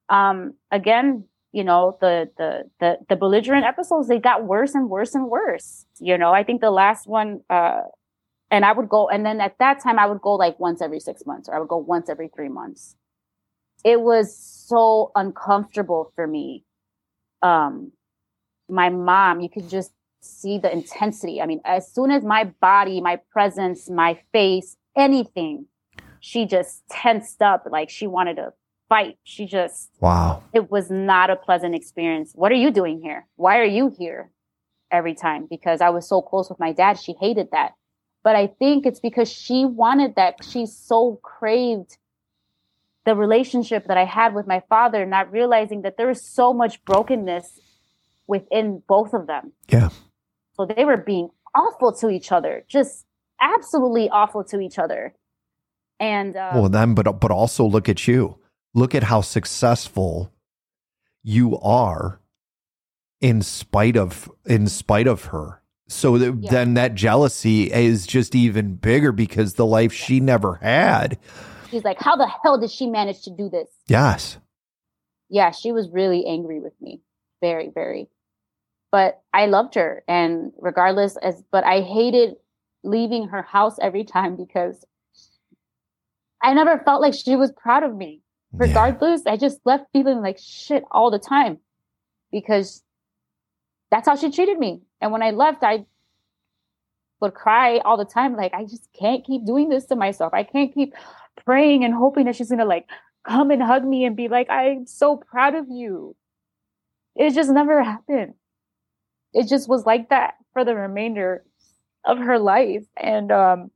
Um, 0.09 0.55
again, 0.70 1.24
you 1.53 1.62
know, 1.62 1.99
the, 2.01 2.31
the, 2.39 2.65
the, 2.81 2.97
the 3.09 3.16
belligerent 3.16 3.65
episodes, 3.65 4.09
they 4.09 4.19
got 4.19 4.45
worse 4.45 4.74
and 4.74 4.89
worse 4.89 5.15
and 5.15 5.29
worse. 5.29 5.85
You 6.01 6.16
know, 6.16 6.33
I 6.33 6.43
think 6.45 6.61
the 6.61 6.70
last 6.70 7.07
one, 7.07 7.43
uh, 7.51 7.83
and 8.51 8.65
I 8.65 8.73
would 8.73 8.89
go, 8.89 9.09
and 9.09 9.24
then 9.24 9.41
at 9.41 9.59
that 9.59 9.83
time 9.83 9.99
I 9.99 10.07
would 10.07 10.20
go 10.20 10.35
like 10.35 10.59
once 10.59 10.81
every 10.81 11.01
six 11.01 11.24
months 11.27 11.49
or 11.49 11.55
I 11.55 11.59
would 11.59 11.69
go 11.69 11.77
once 11.77 12.09
every 12.09 12.29
three 12.29 12.49
months. 12.49 12.97
It 13.85 14.01
was 14.01 14.37
so 14.37 15.11
uncomfortable 15.15 16.12
for 16.15 16.27
me. 16.27 16.65
Um, 17.43 17.93
my 18.69 18.89
mom, 18.89 19.41
you 19.41 19.51
could 19.51 19.69
just 19.69 19.93
see 20.23 20.59
the 20.59 20.73
intensity. 20.73 21.43
I 21.43 21.47
mean, 21.47 21.61
as 21.65 21.93
soon 21.93 22.11
as 22.11 22.24
my 22.24 22.45
body, 22.45 23.01
my 23.01 23.19
presence, 23.31 23.91
my 23.91 24.19
face, 24.33 24.77
anything, 24.97 25.66
she 26.20 26.47
just 26.47 26.83
tensed 26.89 27.43
up 27.43 27.65
like 27.70 27.91
she 27.91 28.07
wanted 28.07 28.37
to 28.37 28.53
fight. 28.93 29.16
She 29.24 29.47
just, 29.47 29.90
wow. 30.01 30.43
It 30.52 30.70
was 30.70 30.90
not 30.90 31.31
a 31.31 31.36
pleasant 31.36 31.74
experience. 31.74 32.32
What 32.35 32.52
are 32.52 32.60
you 32.64 32.70
doing 32.70 33.01
here? 33.01 33.27
Why 33.36 33.59
are 33.59 33.73
you 33.78 33.94
here 33.98 34.31
every 34.90 35.14
time? 35.14 35.47
Because 35.48 35.81
I 35.81 35.89
was 35.89 36.06
so 36.06 36.20
close 36.20 36.51
with 36.51 36.60
my 36.60 36.73
dad. 36.73 36.98
She 37.01 37.14
hated 37.19 37.48
that. 37.52 37.73
But 38.23 38.36
I 38.36 38.48
think 38.48 38.85
it's 38.85 39.01
because 39.01 39.31
she 39.32 39.64
wanted 39.64 40.16
that. 40.16 40.44
She 40.44 40.66
so 40.66 41.19
craved 41.23 41.97
the 43.06 43.16
relationship 43.16 43.86
that 43.86 43.97
I 43.97 44.05
had 44.05 44.35
with 44.35 44.47
my 44.47 44.62
father, 44.69 45.06
not 45.06 45.32
realizing 45.32 45.82
that 45.82 45.97
there 45.97 46.09
was 46.09 46.23
so 46.23 46.52
much 46.52 46.85
brokenness 46.85 47.60
within 48.27 48.82
both 48.86 49.14
of 49.14 49.27
them. 49.27 49.52
Yeah. 49.69 49.89
So 50.52 50.66
they 50.66 50.85
were 50.85 50.98
being 50.98 51.31
awful 51.55 51.93
to 51.94 52.10
each 52.10 52.31
other, 52.31 52.64
just 52.69 53.06
absolutely 53.40 54.10
awful 54.10 54.44
to 54.44 54.60
each 54.60 54.78
other. 54.78 55.14
And 55.98 56.36
uh, 56.36 56.52
well, 56.55 56.69
then, 56.69 56.94
but 56.94 57.20
but 57.20 57.31
also 57.31 57.64
look 57.64 57.89
at 57.89 58.06
you. 58.06 58.39
Look 58.74 58.94
at 58.94 59.05
how 59.05 59.20
successful 59.20 60.32
you 61.23 61.59
are, 61.61 62.20
in 63.20 63.43
spite 63.43 63.97
of 63.97 64.31
in 64.47 64.66
spite 64.66 65.07
of 65.07 65.27
her. 65.27 65.62
So 65.89 66.16
that, 66.19 66.39
yeah. 66.40 66.51
then 66.51 66.74
that 66.74 66.94
jealousy 66.94 67.70
is 67.70 68.07
just 68.07 68.35
even 68.35 68.77
bigger 68.77 69.12
because 69.12 69.55
the 69.55 69.66
life 69.66 69.93
she 69.93 70.20
never 70.20 70.55
had. 70.57 71.19
She's 71.70 71.85
like, 71.85 72.01
how 72.01 72.16
the 72.16 72.31
hell 72.43 72.59
did 72.59 72.70
she 72.70 72.86
manage 72.86 73.23
to 73.23 73.31
do 73.31 73.49
this? 73.51 73.69
Yes. 73.89 74.39
Yeah, 75.28 75.51
she 75.51 75.73
was 75.73 75.90
really 75.90 76.27
angry 76.27 76.61
with 76.61 76.73
me. 76.81 77.03
Very, 77.43 77.70
very 77.74 78.09
but 78.93 79.23
I 79.32 79.47
loved 79.47 79.74
her 79.74 80.05
and 80.07 80.53
regardless 80.59 81.16
as 81.16 81.43
but 81.51 81.65
I 81.65 81.81
hated 81.81 82.36
leaving 82.85 83.28
her 83.28 83.43
house 83.43 83.78
every 83.81 84.05
time 84.05 84.36
because 84.36 84.85
I 86.40 86.55
never 86.55 86.78
felt 86.85 87.01
like 87.01 87.15
she 87.15 87.35
was 87.35 87.51
proud 87.51 87.82
of 87.82 87.97
me. 87.97 88.22
Regardless, 88.53 89.23
yeah. 89.24 89.33
I 89.33 89.37
just 89.37 89.61
left 89.65 89.87
feeling 89.93 90.20
like 90.20 90.39
shit 90.39 90.85
all 90.91 91.11
the 91.11 91.19
time 91.19 91.59
because 92.31 92.83
that's 93.91 94.09
how 94.09 94.16
she 94.16 94.31
treated 94.31 94.59
me. 94.59 94.83
And 95.01 95.12
when 95.12 95.23
I 95.23 95.31
left, 95.31 95.62
I 95.62 95.87
would 97.20 97.35
cry 97.35 97.79
all 97.79 97.97
the 97.97 98.05
time 98.05 98.37
like 98.37 98.53
I 98.53 98.65
just 98.65 98.89
can't 98.99 99.24
keep 99.24 99.47
doing 99.47 99.69
this 99.69 99.87
to 99.87 99.97
myself. 99.97 100.35
I 100.35 100.43
can't 100.43 100.74
keep 100.74 100.95
praying 101.45 101.85
and 101.85 101.95
hoping 101.95 102.27
that 102.27 102.37
she's 102.37 102.49
to 102.49 102.65
like 102.65 102.89
come 103.27 103.51
and 103.51 103.62
hug 103.62 103.85
me 103.85 104.05
and 104.05 104.16
be 104.16 104.29
like 104.29 104.51
I'm 104.51 104.87
so 104.87 105.16
proud 105.16 105.55
of 105.55 105.66
you. 105.69 106.16
It 107.15 107.35
just 107.35 107.51
never 107.51 107.83
happened 107.83 108.35
it 109.33 109.49
just 109.49 109.69
was 109.69 109.87
like 109.87 110.11
that 110.11 110.35
for 110.53 110.65
the 110.65 110.74
remainder 110.74 111.45
of 112.05 112.19
her 112.19 112.39
life. 112.39 112.85
And 112.97 113.33
um, 113.33 113.70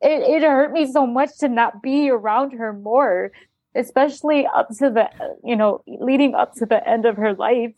it, 0.00 0.42
it 0.42 0.42
hurt 0.42 0.72
me 0.72 0.90
so 0.90 1.06
much 1.06 1.38
to 1.38 1.48
not 1.48 1.82
be 1.82 2.10
around 2.10 2.52
her 2.52 2.72
more, 2.72 3.32
especially 3.76 4.46
up 4.46 4.68
to 4.78 4.90
the, 4.90 5.08
you 5.44 5.56
know, 5.56 5.82
leading 5.86 6.34
up 6.34 6.54
to 6.54 6.66
the 6.66 6.86
end 6.88 7.06
of 7.06 7.16
her 7.16 7.34
life, 7.34 7.74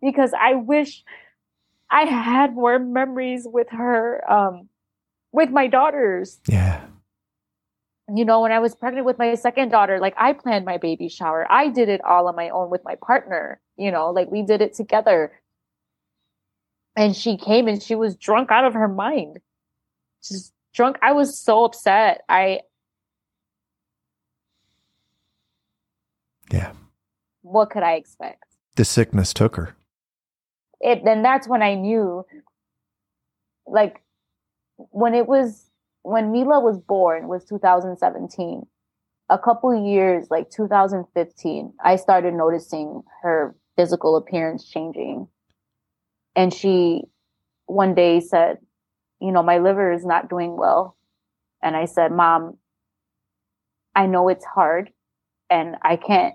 because 0.00 0.32
I 0.38 0.54
wish 0.54 1.02
I 1.90 2.04
had 2.04 2.54
more 2.54 2.78
memories 2.78 3.46
with 3.46 3.68
her, 3.70 4.30
um, 4.30 4.68
with 5.32 5.50
my 5.50 5.66
daughters. 5.66 6.38
Yeah. 6.48 6.82
You 8.14 8.24
know, 8.24 8.42
when 8.42 8.52
I 8.52 8.58
was 8.58 8.74
pregnant 8.74 9.06
with 9.06 9.18
my 9.18 9.34
second 9.34 9.70
daughter, 9.70 9.98
like 9.98 10.14
I 10.18 10.34
planned 10.34 10.64
my 10.64 10.76
baby 10.76 11.08
shower. 11.08 11.46
I 11.50 11.68
did 11.68 11.88
it 11.88 12.04
all 12.04 12.28
on 12.28 12.36
my 12.36 12.50
own 12.50 12.70
with 12.70 12.82
my 12.84 12.96
partner, 12.96 13.60
you 13.76 13.90
know, 13.90 14.10
like 14.10 14.30
we 14.30 14.42
did 14.42 14.60
it 14.60 14.74
together 14.74 15.32
and 16.96 17.16
she 17.16 17.36
came 17.36 17.68
and 17.68 17.82
she 17.82 17.94
was 17.94 18.16
drunk 18.16 18.50
out 18.50 18.64
of 18.64 18.74
her 18.74 18.88
mind 18.88 19.38
just 20.22 20.52
drunk 20.74 20.96
i 21.02 21.12
was 21.12 21.38
so 21.38 21.64
upset 21.64 22.22
i 22.28 22.60
yeah. 26.54 26.72
What 27.42 27.70
could 27.70 27.82
i 27.82 27.92
expect? 27.92 28.44
The 28.76 28.84
sickness 28.84 29.32
took 29.32 29.56
her. 29.56 29.76
It 30.80 31.04
then 31.04 31.22
that's 31.22 31.48
when 31.48 31.62
i 31.62 31.74
knew 31.74 32.24
like 33.66 34.02
when 34.76 35.14
it 35.14 35.26
was 35.26 35.70
when 36.02 36.32
mila 36.32 36.60
was 36.60 36.78
born 36.78 37.28
was 37.28 37.44
2017 37.44 38.66
a 39.30 39.38
couple 39.38 39.74
years 39.74 40.26
like 40.30 40.50
2015 40.50 41.72
i 41.82 41.96
started 41.96 42.34
noticing 42.34 43.02
her 43.22 43.56
physical 43.76 44.16
appearance 44.16 44.68
changing. 44.68 45.28
And 46.36 46.52
she 46.52 47.02
one 47.66 47.94
day 47.94 48.20
said, 48.20 48.58
You 49.20 49.32
know, 49.32 49.42
my 49.42 49.58
liver 49.58 49.92
is 49.92 50.04
not 50.04 50.28
doing 50.28 50.56
well. 50.56 50.96
And 51.62 51.76
I 51.76 51.86
said, 51.86 52.12
Mom, 52.12 52.58
I 53.94 54.06
know 54.06 54.28
it's 54.28 54.44
hard 54.44 54.90
and 55.50 55.76
I 55.82 55.96
can't 55.96 56.34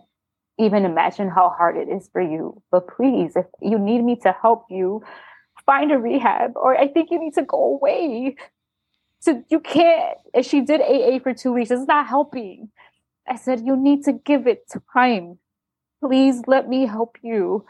even 0.59 0.85
imagine 0.85 1.29
how 1.29 1.49
hard 1.49 1.77
it 1.77 1.89
is 1.89 2.09
for 2.11 2.21
you. 2.21 2.61
But 2.71 2.87
please, 2.87 3.35
if 3.35 3.45
you 3.61 3.79
need 3.79 4.03
me 4.03 4.15
to 4.17 4.35
help 4.41 4.65
you, 4.69 5.03
find 5.65 5.91
a 5.91 5.97
rehab 5.97 6.51
or 6.55 6.77
I 6.77 6.87
think 6.87 7.11
you 7.11 7.19
need 7.19 7.33
to 7.35 7.43
go 7.43 7.75
away. 7.75 8.35
So 9.19 9.43
you 9.49 9.59
can't. 9.59 10.17
And 10.33 10.45
she 10.45 10.61
did 10.61 10.81
AA 10.81 11.19
for 11.19 11.33
two 11.33 11.51
weeks. 11.53 11.71
It's 11.71 11.87
not 11.87 12.07
helping. 12.07 12.69
I 13.27 13.35
said, 13.35 13.65
You 13.65 13.75
need 13.75 14.03
to 14.05 14.13
give 14.13 14.47
it 14.47 14.71
time. 14.93 15.39
Please 16.01 16.41
let 16.47 16.69
me 16.69 16.85
help 16.85 17.17
you 17.21 17.65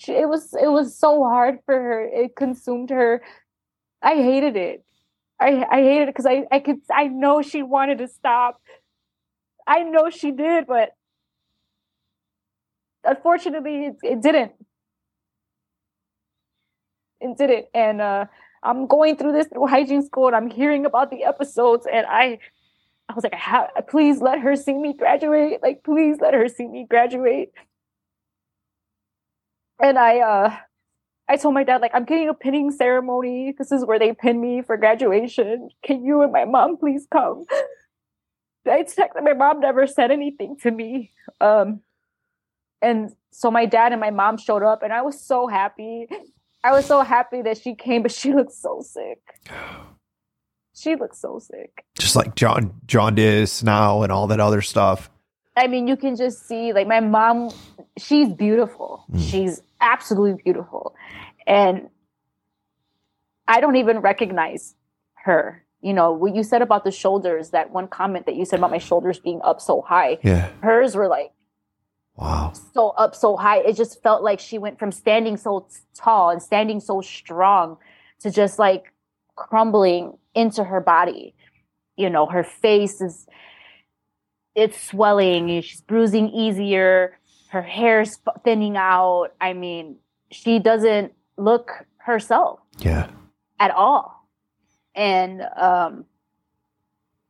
she, 0.00 0.12
it 0.12 0.28
was 0.28 0.54
it 0.54 0.68
was 0.68 0.96
so 0.96 1.22
hard 1.24 1.58
for 1.66 1.74
her. 1.74 2.02
It 2.02 2.34
consumed 2.34 2.90
her. 2.90 3.22
I 4.02 4.14
hated 4.14 4.56
it. 4.56 4.84
I 5.38 5.64
I 5.70 5.82
hated 5.82 6.08
it 6.08 6.14
because 6.14 6.26
I 6.26 6.44
I 6.50 6.60
could 6.60 6.80
I 6.90 7.08
know 7.08 7.42
she 7.42 7.62
wanted 7.62 7.98
to 7.98 8.08
stop. 8.08 8.60
I 9.66 9.82
know 9.82 10.10
she 10.10 10.30
did, 10.30 10.66
but 10.66 10.90
unfortunately, 13.04 13.86
it, 13.86 13.96
it 14.02 14.22
didn't. 14.22 14.52
It 17.20 17.36
didn't, 17.36 17.66
and 17.74 18.00
uh, 18.00 18.24
I'm 18.62 18.86
going 18.86 19.16
through 19.16 19.32
this 19.32 19.46
through 19.48 19.66
hygiene 19.66 20.02
school, 20.02 20.28
and 20.28 20.36
I'm 20.36 20.50
hearing 20.50 20.86
about 20.86 21.10
the 21.10 21.24
episodes, 21.24 21.86
and 21.90 22.06
I. 22.06 22.38
I 23.08 23.12
was 23.14 23.24
like, 23.24 23.88
please 23.88 24.20
let 24.20 24.38
her 24.38 24.54
see 24.54 24.72
me 24.72 24.92
graduate. 24.96 25.58
Like, 25.64 25.82
please 25.82 26.18
let 26.20 26.32
her 26.32 26.46
see 26.46 26.68
me 26.68 26.86
graduate 26.88 27.50
and 29.80 29.98
I 29.98 30.20
uh 30.20 30.56
I 31.28 31.36
told 31.36 31.54
my 31.54 31.64
dad 31.64 31.80
like 31.80 31.92
I'm 31.94 32.04
getting 32.04 32.28
a 32.28 32.34
pinning 32.34 32.70
ceremony. 32.70 33.54
This 33.56 33.70
is 33.72 33.84
where 33.84 33.98
they 33.98 34.12
pin 34.12 34.40
me 34.40 34.62
for 34.62 34.76
graduation. 34.76 35.70
Can 35.84 36.04
you 36.04 36.22
and 36.22 36.32
my 36.32 36.44
mom 36.44 36.76
please 36.76 37.06
come? 37.10 37.46
I 38.66 38.82
texted 38.82 39.22
my 39.22 39.32
mom 39.32 39.60
never 39.60 39.86
said 39.86 40.10
anything 40.10 40.56
to 40.62 40.70
me. 40.70 41.12
Um 41.40 41.80
and 42.82 43.10
so 43.30 43.50
my 43.50 43.66
dad 43.66 43.92
and 43.92 44.00
my 44.00 44.10
mom 44.10 44.38
showed 44.38 44.62
up 44.62 44.82
and 44.82 44.92
I 44.92 45.02
was 45.02 45.20
so 45.20 45.46
happy. 45.46 46.06
I 46.62 46.72
was 46.72 46.84
so 46.84 47.02
happy 47.02 47.42
that 47.42 47.58
she 47.58 47.74
came, 47.74 48.02
but 48.02 48.12
she 48.12 48.32
looked 48.32 48.52
so 48.52 48.82
sick. 48.82 49.20
She 50.72 50.96
looked 50.96 51.16
so 51.16 51.38
sick. 51.38 51.84
Just 51.98 52.16
like 52.16 52.36
John 52.36 52.72
jaundice 52.86 53.62
now 53.62 54.02
and 54.02 54.10
all 54.10 54.28
that 54.28 54.40
other 54.40 54.62
stuff. 54.62 55.10
I 55.54 55.66
mean, 55.66 55.86
you 55.86 55.96
can 55.96 56.16
just 56.16 56.46
see 56.46 56.72
like 56.72 56.86
my 56.86 57.00
mom, 57.00 57.50
she's 57.98 58.32
beautiful. 58.32 59.04
Mm. 59.12 59.30
She's 59.30 59.62
absolutely 59.82 60.40
beautiful. 60.42 60.94
And 61.46 61.90
I 63.46 63.60
don't 63.60 63.76
even 63.76 63.98
recognize 63.98 64.74
her. 65.16 65.64
You 65.80 65.94
know, 65.94 66.12
what 66.12 66.34
you 66.34 66.42
said 66.42 66.62
about 66.62 66.84
the 66.84 66.90
shoulders, 66.90 67.50
that 67.50 67.70
one 67.70 67.88
comment 67.88 68.26
that 68.26 68.36
you 68.36 68.44
said 68.44 68.58
about 68.58 68.70
my 68.70 68.78
shoulders 68.78 69.18
being 69.18 69.40
up 69.42 69.60
so 69.60 69.80
high. 69.80 70.18
Yeah. 70.22 70.50
Hers 70.60 70.94
were 70.94 71.08
like 71.08 71.32
Wow. 72.20 72.52
So 72.74 72.90
up 72.90 73.14
so 73.14 73.36
high. 73.36 73.58
It 73.60 73.76
just 73.76 74.02
felt 74.02 74.22
like 74.22 74.40
she 74.40 74.58
went 74.58 74.78
from 74.78 74.92
standing 74.92 75.36
so 75.38 75.66
tall 75.94 76.30
and 76.30 76.42
standing 76.42 76.78
so 76.78 77.00
strong 77.00 77.78
to 78.20 78.30
just 78.30 78.58
like 78.58 78.92
crumbling 79.36 80.18
into 80.34 80.62
her 80.62 80.80
body. 80.80 81.34
You 81.96 82.10
know, 82.10 82.26
her 82.26 82.44
face 82.44 83.00
is 83.00 83.26
it's 84.54 84.88
swelling, 84.88 85.62
she's 85.62 85.80
bruising 85.80 86.28
easier, 86.30 87.18
her 87.50 87.62
hair's 87.62 88.18
thinning 88.44 88.76
out. 88.76 89.28
I 89.40 89.54
mean, 89.54 89.96
she 90.30 90.58
doesn't 90.58 91.12
look 91.38 91.70
herself. 91.98 92.60
Yeah. 92.78 93.08
At 93.58 93.70
all. 93.70 94.19
And 95.00 95.42
um 95.56 96.04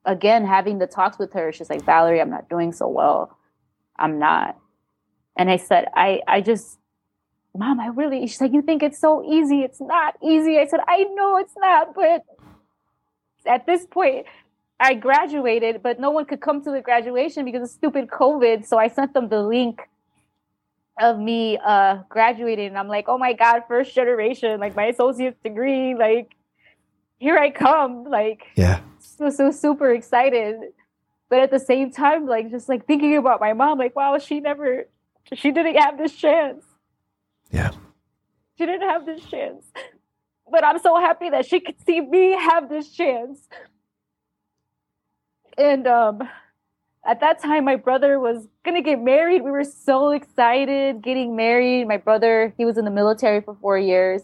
again 0.05 0.44
having 0.44 0.78
the 0.78 0.88
talks 0.88 1.20
with 1.20 1.32
her, 1.34 1.52
she's 1.52 1.70
like, 1.70 1.84
Valerie, 1.84 2.20
I'm 2.20 2.30
not 2.30 2.48
doing 2.51 2.72
so 2.72 2.88
well. 2.88 3.38
I'm 3.97 4.18
not. 4.18 4.59
And 5.36 5.48
I 5.48 5.56
said, 5.56 5.86
I 5.94 6.20
I 6.26 6.40
just 6.40 6.78
Mom, 7.56 7.78
I 7.78 7.86
really 7.88 8.26
she's 8.26 8.40
like, 8.40 8.52
You 8.52 8.62
think 8.62 8.82
it's 8.82 8.98
so 8.98 9.22
easy? 9.24 9.60
It's 9.60 9.80
not 9.80 10.16
easy. 10.20 10.59
I 10.59 10.66
said, 10.66 10.80
I 10.88 11.05
know 11.14 11.36
it's 11.36 11.55
not, 11.56 11.94
but 11.94 12.24
at 13.47 13.66
this 13.66 13.86
point, 13.86 14.26
I 14.80 14.94
graduated, 14.94 15.80
but 15.80 16.01
no 16.01 16.10
one 16.10 16.24
could 16.24 16.40
come 16.40 16.64
to 16.64 16.72
the 16.72 16.80
graduation 16.80 17.44
because 17.44 17.62
of 17.62 17.70
stupid 17.70 18.09
COVID. 18.09 18.66
So 18.66 18.78
I 18.78 18.88
sent 18.88 19.14
them 19.14 19.28
the 19.28 19.42
link 19.42 19.82
of 21.01 21.20
me 21.20 21.56
uh 21.64 21.98
graduating 22.09 22.66
and 22.66 22.78
I'm 22.78 22.88
like, 22.88 23.05
oh 23.06 23.16
my 23.16 23.32
God, 23.32 23.62
first 23.68 23.94
generation, 23.94 24.59
like 24.59 24.74
my 24.74 24.86
associate's 24.86 25.38
degree, 25.44 25.94
like 25.94 26.34
here 27.20 27.36
I 27.36 27.51
come. 27.51 28.05
Like 28.05 28.48
yeah. 28.56 28.80
So 28.98 29.30
so 29.30 29.52
super 29.52 29.92
excited. 29.92 30.56
But 31.28 31.38
at 31.38 31.52
the 31.52 31.60
same 31.60 31.92
time, 31.92 32.26
like 32.26 32.51
just 32.51 32.68
like 32.68 32.86
thinking 32.86 33.16
about 33.16 33.38
my 33.40 33.52
mom, 33.52 33.78
like, 33.78 33.94
wow, 33.94 34.18
she 34.18 34.40
never 34.40 34.88
she 35.32 35.52
didn't 35.52 35.76
have 35.76 35.97
this 35.97 36.12
chance. 36.12 36.64
Yeah. 37.52 37.70
She 38.59 38.66
didn't 38.66 38.88
have 38.88 39.06
this 39.06 39.24
chance. 39.24 39.64
But 40.51 40.64
I'm 40.64 40.80
so 40.80 40.97
happy 40.98 41.30
that 41.30 41.47
she 41.47 41.60
could 41.60 41.76
see 41.86 42.01
me 42.01 42.32
have 42.32 42.68
this 42.68 42.90
chance. 42.90 43.38
And 45.56 45.86
um 45.86 46.28
at 47.06 47.20
that 47.20 47.40
time 47.40 47.64
my 47.64 47.76
brother 47.76 48.18
was 48.18 48.48
gonna 48.64 48.82
get 48.82 49.01
married 49.01 49.42
we 49.42 49.51
were 49.51 49.64
so 49.64 50.10
excited 50.10 51.01
getting 51.01 51.34
married 51.34 51.88
my 51.88 51.97
brother 51.97 52.52
he 52.59 52.66
was 52.66 52.76
in 52.76 52.84
the 52.84 52.90
military 52.90 53.40
for 53.40 53.55
four 53.55 53.78
years 53.78 54.20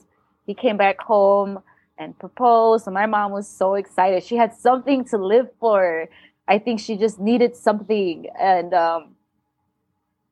he 0.47 0.53
came 0.53 0.77
back 0.77 1.01
home 1.01 1.59
and 1.99 2.19
proposed 2.19 2.87
and 2.87 2.95
my 2.95 3.07
mom 3.07 3.33
was 3.33 3.49
so 3.49 3.75
excited 3.75 4.23
she 4.23 4.37
had 4.37 4.53
something 4.55 5.05
to 5.05 5.17
live 5.17 5.49
for 5.61 6.09
i 6.49 6.59
think 6.59 6.81
she 6.81 6.97
just 6.97 7.19
needed 7.19 7.57
something 7.57 8.27
and 8.39 8.75
um, 8.75 9.15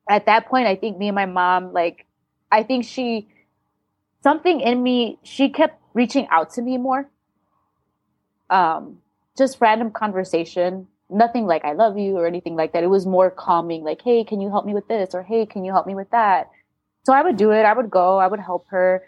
at 0.09 0.25
that 0.25 0.47
point 0.47 0.67
i 0.67 0.75
think 0.75 0.97
me 0.97 1.07
and 1.07 1.15
my 1.15 1.25
mom 1.25 1.73
like 1.73 2.05
i 2.51 2.63
think 2.63 2.85
she 2.85 3.27
something 4.23 4.59
in 4.61 4.81
me 4.81 5.17
she 5.23 5.49
kept 5.49 5.81
reaching 5.93 6.27
out 6.29 6.51
to 6.51 6.61
me 6.61 6.77
more 6.77 7.09
um 8.49 8.97
just 9.37 9.59
random 9.59 9.91
conversation 9.91 10.87
nothing 11.09 11.45
like 11.45 11.63
I 11.63 11.73
love 11.73 11.97
you 11.97 12.17
or 12.17 12.27
anything 12.27 12.55
like 12.55 12.73
that. 12.73 12.83
It 12.83 12.89
was 12.89 13.05
more 13.05 13.29
calming, 13.29 13.83
like, 13.83 14.01
hey, 14.01 14.23
can 14.23 14.41
you 14.41 14.49
help 14.49 14.65
me 14.65 14.73
with 14.73 14.87
this? 14.87 15.13
Or 15.13 15.23
hey, 15.23 15.45
can 15.45 15.63
you 15.63 15.71
help 15.71 15.87
me 15.87 15.95
with 15.95 16.09
that? 16.11 16.49
So 17.05 17.13
I 17.13 17.21
would 17.21 17.37
do 17.37 17.51
it. 17.51 17.63
I 17.63 17.73
would 17.73 17.89
go, 17.89 18.17
I 18.17 18.27
would 18.27 18.39
help 18.39 18.67
her. 18.69 19.03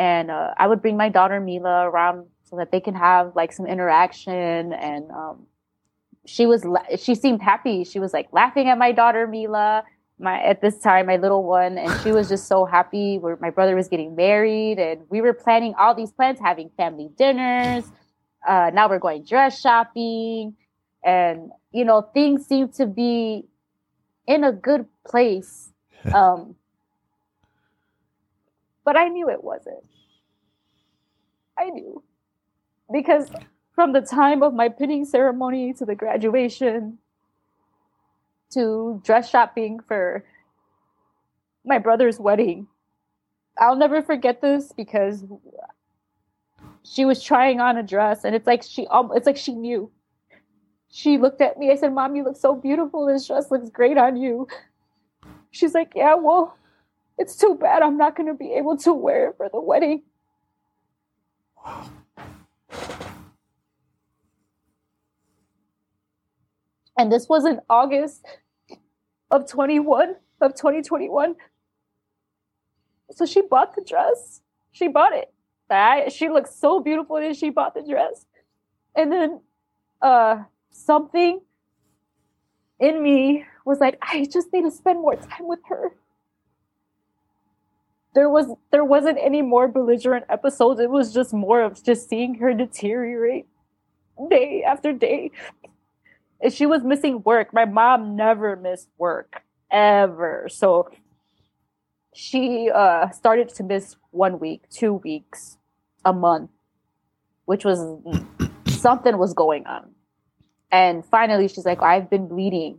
And 0.00 0.30
uh, 0.30 0.54
I 0.56 0.66
would 0.66 0.80
bring 0.80 0.96
my 0.96 1.10
daughter 1.10 1.38
Mila 1.40 1.86
around 1.86 2.26
so 2.44 2.56
that 2.56 2.72
they 2.72 2.80
can 2.80 2.94
have 2.94 3.36
like 3.36 3.52
some 3.52 3.66
interaction. 3.66 4.72
And 4.72 5.10
um, 5.10 5.46
she 6.24 6.46
was, 6.46 6.64
she 6.98 7.14
seemed 7.14 7.42
happy. 7.42 7.84
She 7.84 8.00
was 8.00 8.14
like 8.14 8.28
laughing 8.32 8.70
at 8.70 8.78
my 8.78 8.92
daughter 8.92 9.26
Mila, 9.26 9.84
my 10.18 10.40
at 10.40 10.62
this 10.62 10.78
time, 10.78 11.06
my 11.06 11.18
little 11.18 11.44
one. 11.44 11.76
And 11.76 12.00
she 12.00 12.12
was 12.12 12.30
just 12.30 12.48
so 12.48 12.64
happy 12.64 13.18
where 13.18 13.36
my 13.42 13.50
brother 13.50 13.76
was 13.76 13.88
getting 13.88 14.16
married. 14.16 14.78
And 14.78 15.02
we 15.10 15.20
were 15.20 15.34
planning 15.34 15.74
all 15.78 15.94
these 15.94 16.12
plans, 16.12 16.38
having 16.40 16.70
family 16.78 17.10
dinners. 17.18 17.84
Uh, 18.48 18.70
now 18.72 18.88
we're 18.88 18.98
going 18.98 19.22
dress 19.22 19.60
shopping 19.60 20.56
and 21.04 21.50
you 21.72 21.84
know 21.84 22.02
things 22.14 22.46
seem 22.46 22.68
to 22.68 22.86
be 22.86 23.44
in 24.26 24.44
a 24.44 24.52
good 24.52 24.86
place 25.06 25.72
um 26.14 26.54
but 28.84 28.96
i 28.96 29.08
knew 29.08 29.28
it 29.28 29.44
wasn't 29.44 29.84
i 31.60 31.70
knew 31.70 32.02
because 32.92 33.30
from 33.74 33.92
the 33.92 34.00
time 34.00 34.42
of 34.42 34.54
my 34.54 34.68
pinning 34.68 35.04
ceremony 35.04 35.72
to 35.72 35.84
the 35.84 35.94
graduation 35.94 36.98
to 38.50 39.00
dress 39.04 39.30
shopping 39.30 39.80
for 39.86 40.24
my 41.64 41.78
brother's 41.78 42.18
wedding 42.18 42.66
i'll 43.58 43.76
never 43.76 44.02
forget 44.02 44.40
this 44.40 44.72
because 44.72 45.24
she 46.82 47.04
was 47.04 47.22
trying 47.22 47.60
on 47.60 47.76
a 47.76 47.82
dress 47.82 48.24
and 48.24 48.34
it's 48.34 48.46
like 48.46 48.62
she 48.62 48.86
it's 49.14 49.26
like 49.26 49.36
she 49.36 49.52
knew 49.52 49.90
she 50.90 51.18
looked 51.18 51.40
at 51.40 51.58
me. 51.58 51.70
I 51.70 51.76
said, 51.76 51.94
Mom, 51.94 52.16
you 52.16 52.24
look 52.24 52.36
so 52.36 52.54
beautiful. 52.54 53.06
This 53.06 53.26
dress 53.26 53.50
looks 53.50 53.70
great 53.70 53.96
on 53.96 54.16
you. 54.16 54.48
She's 55.52 55.74
like, 55.74 55.92
Yeah, 55.94 56.16
well, 56.16 56.56
it's 57.18 57.36
too 57.36 57.54
bad 57.54 57.82
I'm 57.82 57.96
not 57.96 58.16
going 58.16 58.28
to 58.28 58.34
be 58.34 58.52
able 58.54 58.76
to 58.78 58.92
wear 58.92 59.28
it 59.28 59.36
for 59.36 59.48
the 59.48 59.60
wedding. 59.60 60.02
And 66.96 67.10
this 67.10 67.28
was 67.28 67.46
in 67.46 67.60
August 67.70 68.26
of 69.30 69.48
21, 69.48 70.16
of 70.40 70.54
2021. 70.54 71.34
So 73.12 73.26
she 73.26 73.42
bought 73.42 73.74
the 73.74 73.82
dress. 73.82 74.42
She 74.72 74.88
bought 74.88 75.14
it. 75.14 75.32
I, 75.70 76.08
she 76.08 76.28
looked 76.28 76.52
so 76.52 76.80
beautiful 76.80 77.16
and 77.16 77.36
she 77.36 77.50
bought 77.50 77.74
the 77.74 77.82
dress. 77.82 78.26
And 78.94 79.12
then 79.12 79.40
uh 80.02 80.44
something 80.70 81.40
in 82.78 83.02
me 83.02 83.44
was 83.64 83.78
like, 83.78 83.98
I 84.02 84.24
just 84.24 84.52
need 84.52 84.62
to 84.62 84.70
spend 84.70 85.00
more 85.00 85.16
time 85.16 85.46
with 85.46 85.60
her. 85.68 85.92
There 88.14 88.28
was 88.28 88.46
there 88.72 88.84
wasn't 88.84 89.18
any 89.20 89.42
more 89.42 89.68
belligerent 89.68 90.24
episodes. 90.28 90.80
It 90.80 90.90
was 90.90 91.14
just 91.14 91.32
more 91.32 91.62
of 91.62 91.82
just 91.82 92.08
seeing 92.08 92.34
her 92.36 92.52
deteriorate 92.52 93.46
day 94.28 94.62
after 94.66 94.92
day. 94.92 95.30
And 96.40 96.52
she 96.52 96.66
was 96.66 96.82
missing 96.82 97.22
work. 97.22 97.52
My 97.52 97.66
mom 97.66 98.16
never 98.16 98.56
missed 98.56 98.88
work 98.98 99.42
ever. 99.70 100.48
So 100.50 100.90
she 102.14 102.70
uh, 102.74 103.10
started 103.10 103.48
to 103.50 103.62
miss 103.62 103.96
one 104.10 104.38
week, 104.38 104.68
two 104.70 104.94
weeks, 104.94 105.58
a 106.04 106.12
month, 106.12 106.50
which 107.44 107.64
was 107.64 107.78
something 108.66 109.18
was 109.18 109.34
going 109.34 109.66
on. 109.66 109.90
And 110.72 111.04
finally, 111.04 111.48
she's 111.48 111.64
like, 111.64 111.82
I've 111.82 112.08
been 112.08 112.28
bleeding. 112.28 112.78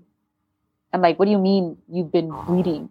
I'm 0.93 1.01
like, 1.01 1.19
what 1.19 1.25
do 1.25 1.31
you 1.31 1.39
mean 1.39 1.77
you've 1.89 2.11
been 2.11 2.31
bleeding? 2.45 2.89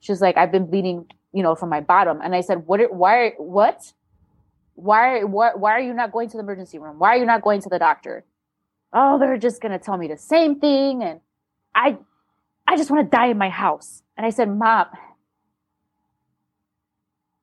She's 0.00 0.20
like, 0.20 0.36
I've 0.36 0.52
been 0.52 0.66
bleeding, 0.66 1.06
you 1.36 1.42
know, 1.42 1.54
from 1.54 1.68
my 1.68 1.82
bottom. 1.82 2.22
And 2.22 2.34
I 2.34 2.40
said, 2.40 2.66
what, 2.66 2.80
why, 2.94 3.32
what? 3.36 3.92
Why, 4.74 5.22
why, 5.22 5.50
why 5.54 5.72
are 5.72 5.80
you 5.80 5.92
not 5.92 6.10
going 6.10 6.30
to 6.30 6.38
the 6.38 6.42
emergency 6.42 6.78
room? 6.78 6.98
Why 6.98 7.10
are 7.10 7.18
you 7.18 7.26
not 7.26 7.42
going 7.42 7.60
to 7.60 7.68
the 7.68 7.78
doctor? 7.78 8.24
Oh, 8.90 9.18
they're 9.18 9.36
just 9.36 9.60
going 9.60 9.72
to 9.72 9.78
tell 9.78 9.98
me 9.98 10.08
the 10.08 10.16
same 10.16 10.58
thing. 10.58 11.02
And 11.02 11.20
I, 11.74 11.98
I 12.66 12.78
just 12.78 12.90
want 12.90 13.10
to 13.10 13.14
die 13.14 13.26
in 13.26 13.36
my 13.36 13.50
house. 13.50 14.02
And 14.16 14.24
I 14.24 14.30
said, 14.30 14.48
mom, 14.48 14.86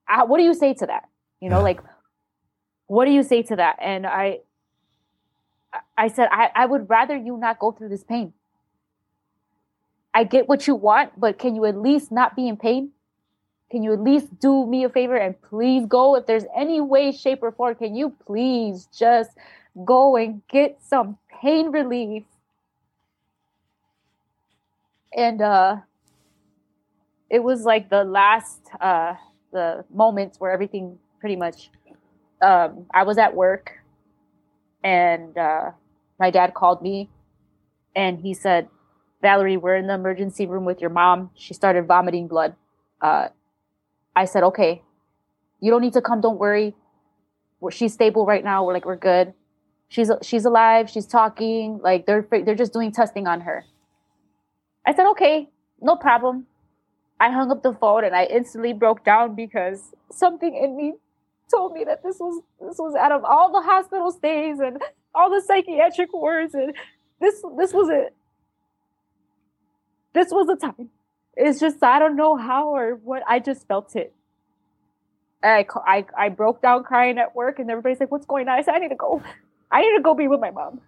I, 0.07 0.23
what 0.23 0.39
do 0.39 0.43
you 0.43 0.55
say 0.55 0.73
to 0.73 0.87
that? 0.87 1.07
You 1.39 1.51
know, 1.51 1.61
like, 1.61 1.79
what 2.87 3.05
do 3.05 3.11
you 3.11 3.21
say 3.21 3.43
to 3.43 3.55
that? 3.57 3.77
And 3.79 4.07
I, 4.07 4.39
I 5.95 6.07
said, 6.07 6.29
I, 6.31 6.49
I 6.55 6.65
would 6.65 6.89
rather 6.89 7.15
you 7.15 7.37
not 7.37 7.59
go 7.59 7.71
through 7.71 7.89
this 7.89 8.03
pain. 8.03 8.33
I 10.15 10.23
get 10.23 10.49
what 10.49 10.65
you 10.65 10.73
want, 10.73 11.19
but 11.19 11.37
can 11.37 11.55
you 11.55 11.65
at 11.65 11.77
least 11.77 12.11
not 12.11 12.35
be 12.35 12.47
in 12.47 12.57
pain? 12.57 12.89
Can 13.73 13.83
you 13.83 13.93
at 13.93 14.01
least 14.01 14.39
do 14.39 14.67
me 14.67 14.85
a 14.85 14.89
favor 14.89 15.17
and 15.17 15.35
please 15.41 15.87
go? 15.87 16.15
If 16.15 16.27
there's 16.27 16.45
any 16.55 16.79
way, 16.79 17.11
shape, 17.11 17.39
or 17.41 17.51
form, 17.51 17.75
can 17.75 17.95
you 17.95 18.15
please 18.27 18.87
just 18.95 19.31
go 19.83 20.15
and 20.15 20.43
get 20.47 20.77
some 20.83 21.17
pain 21.41 21.71
relief? 21.71 22.23
And 25.17 25.41
uh 25.41 25.77
it 27.31 27.43
was 27.43 27.63
like 27.63 27.89
the 27.89 28.03
last 28.03 28.61
uh 28.79 29.15
the 29.51 29.85
moments 29.91 30.39
where 30.39 30.51
everything 30.51 30.99
pretty 31.19 31.35
much 31.35 31.71
um 32.43 32.85
I 32.93 33.03
was 33.03 33.17
at 33.17 33.35
work 33.35 33.71
and 34.83 35.37
uh, 35.37 35.71
my 36.19 36.29
dad 36.29 36.53
called 36.53 36.81
me 36.81 37.09
and 37.95 38.19
he 38.19 38.33
said, 38.33 38.69
Valerie, 39.21 39.57
we're 39.57 39.75
in 39.77 39.87
the 39.87 39.93
emergency 39.93 40.45
room 40.45 40.65
with 40.65 40.81
your 40.81 40.89
mom. 40.89 41.31
She 41.35 41.53
started 41.53 41.87
vomiting 41.87 42.27
blood. 42.27 42.55
Uh, 43.01 43.29
I 44.15 44.25
said, 44.25 44.43
okay, 44.43 44.83
you 45.59 45.71
don't 45.71 45.81
need 45.81 45.93
to 45.93 46.01
come. 46.01 46.21
Don't 46.21 46.39
worry. 46.39 46.75
She's 47.71 47.93
stable 47.93 48.25
right 48.25 48.43
now. 48.43 48.65
We're 48.65 48.73
like, 48.73 48.85
we're 48.85 48.95
good. 48.97 49.33
She's, 49.87 50.11
she's 50.21 50.45
alive. 50.45 50.89
She's 50.89 51.05
talking. 51.05 51.79
Like 51.81 52.05
they're, 52.05 52.27
they're 52.29 52.55
just 52.55 52.73
doing 52.73 52.91
testing 52.91 53.27
on 53.27 53.41
her. 53.41 53.65
I 54.85 54.93
said, 54.93 55.09
okay, 55.11 55.49
no 55.81 55.95
problem. 55.95 56.47
I 57.19 57.31
hung 57.31 57.51
up 57.51 57.63
the 57.63 57.73
phone 57.73 58.03
and 58.03 58.13
I 58.15 58.25
instantly 58.25 58.73
broke 58.73 59.05
down 59.05 59.35
because 59.35 59.93
something 60.11 60.53
in 60.55 60.75
me 60.75 60.93
told 61.49 61.73
me 61.73 61.83
that 61.85 62.03
this 62.03 62.17
was 62.19 62.41
this 62.59 62.77
was 62.77 62.95
out 62.95 63.11
of 63.11 63.23
all 63.23 63.51
the 63.51 63.61
hospital 63.61 64.11
stays 64.11 64.59
and 64.59 64.81
all 65.15 65.29
the 65.29 65.41
psychiatric 65.41 66.11
wards 66.13 66.53
and 66.53 66.73
this 67.21 67.41
this 67.57 67.71
was 67.71 67.89
it. 67.89 68.15
This 70.13 70.31
was 70.31 70.47
the 70.47 70.55
time. 70.55 70.89
It's 71.35 71.59
just 71.59 71.83
I 71.83 71.99
don't 71.99 72.15
know 72.15 72.37
how 72.37 72.75
or 72.75 72.95
what 72.95 73.23
I 73.27 73.39
just 73.39 73.67
felt 73.67 73.95
it. 73.95 74.13
I, 75.43 75.65
I, 75.85 76.05
I 76.17 76.29
broke 76.29 76.61
down 76.61 76.83
crying 76.83 77.17
at 77.17 77.35
work 77.35 77.59
and 77.59 77.69
everybody's 77.69 77.99
like, 77.99 78.11
what's 78.11 78.25
going 78.25 78.47
on? 78.47 78.57
I 78.57 78.61
said, 78.61 78.75
I 78.75 78.79
need 78.79 78.89
to 78.89 78.95
go. 78.95 79.21
I 79.71 79.81
need 79.81 79.97
to 79.97 80.01
go 80.01 80.13
be 80.13 80.27
with 80.27 80.39
my 80.39 80.51
mom. 80.51 80.81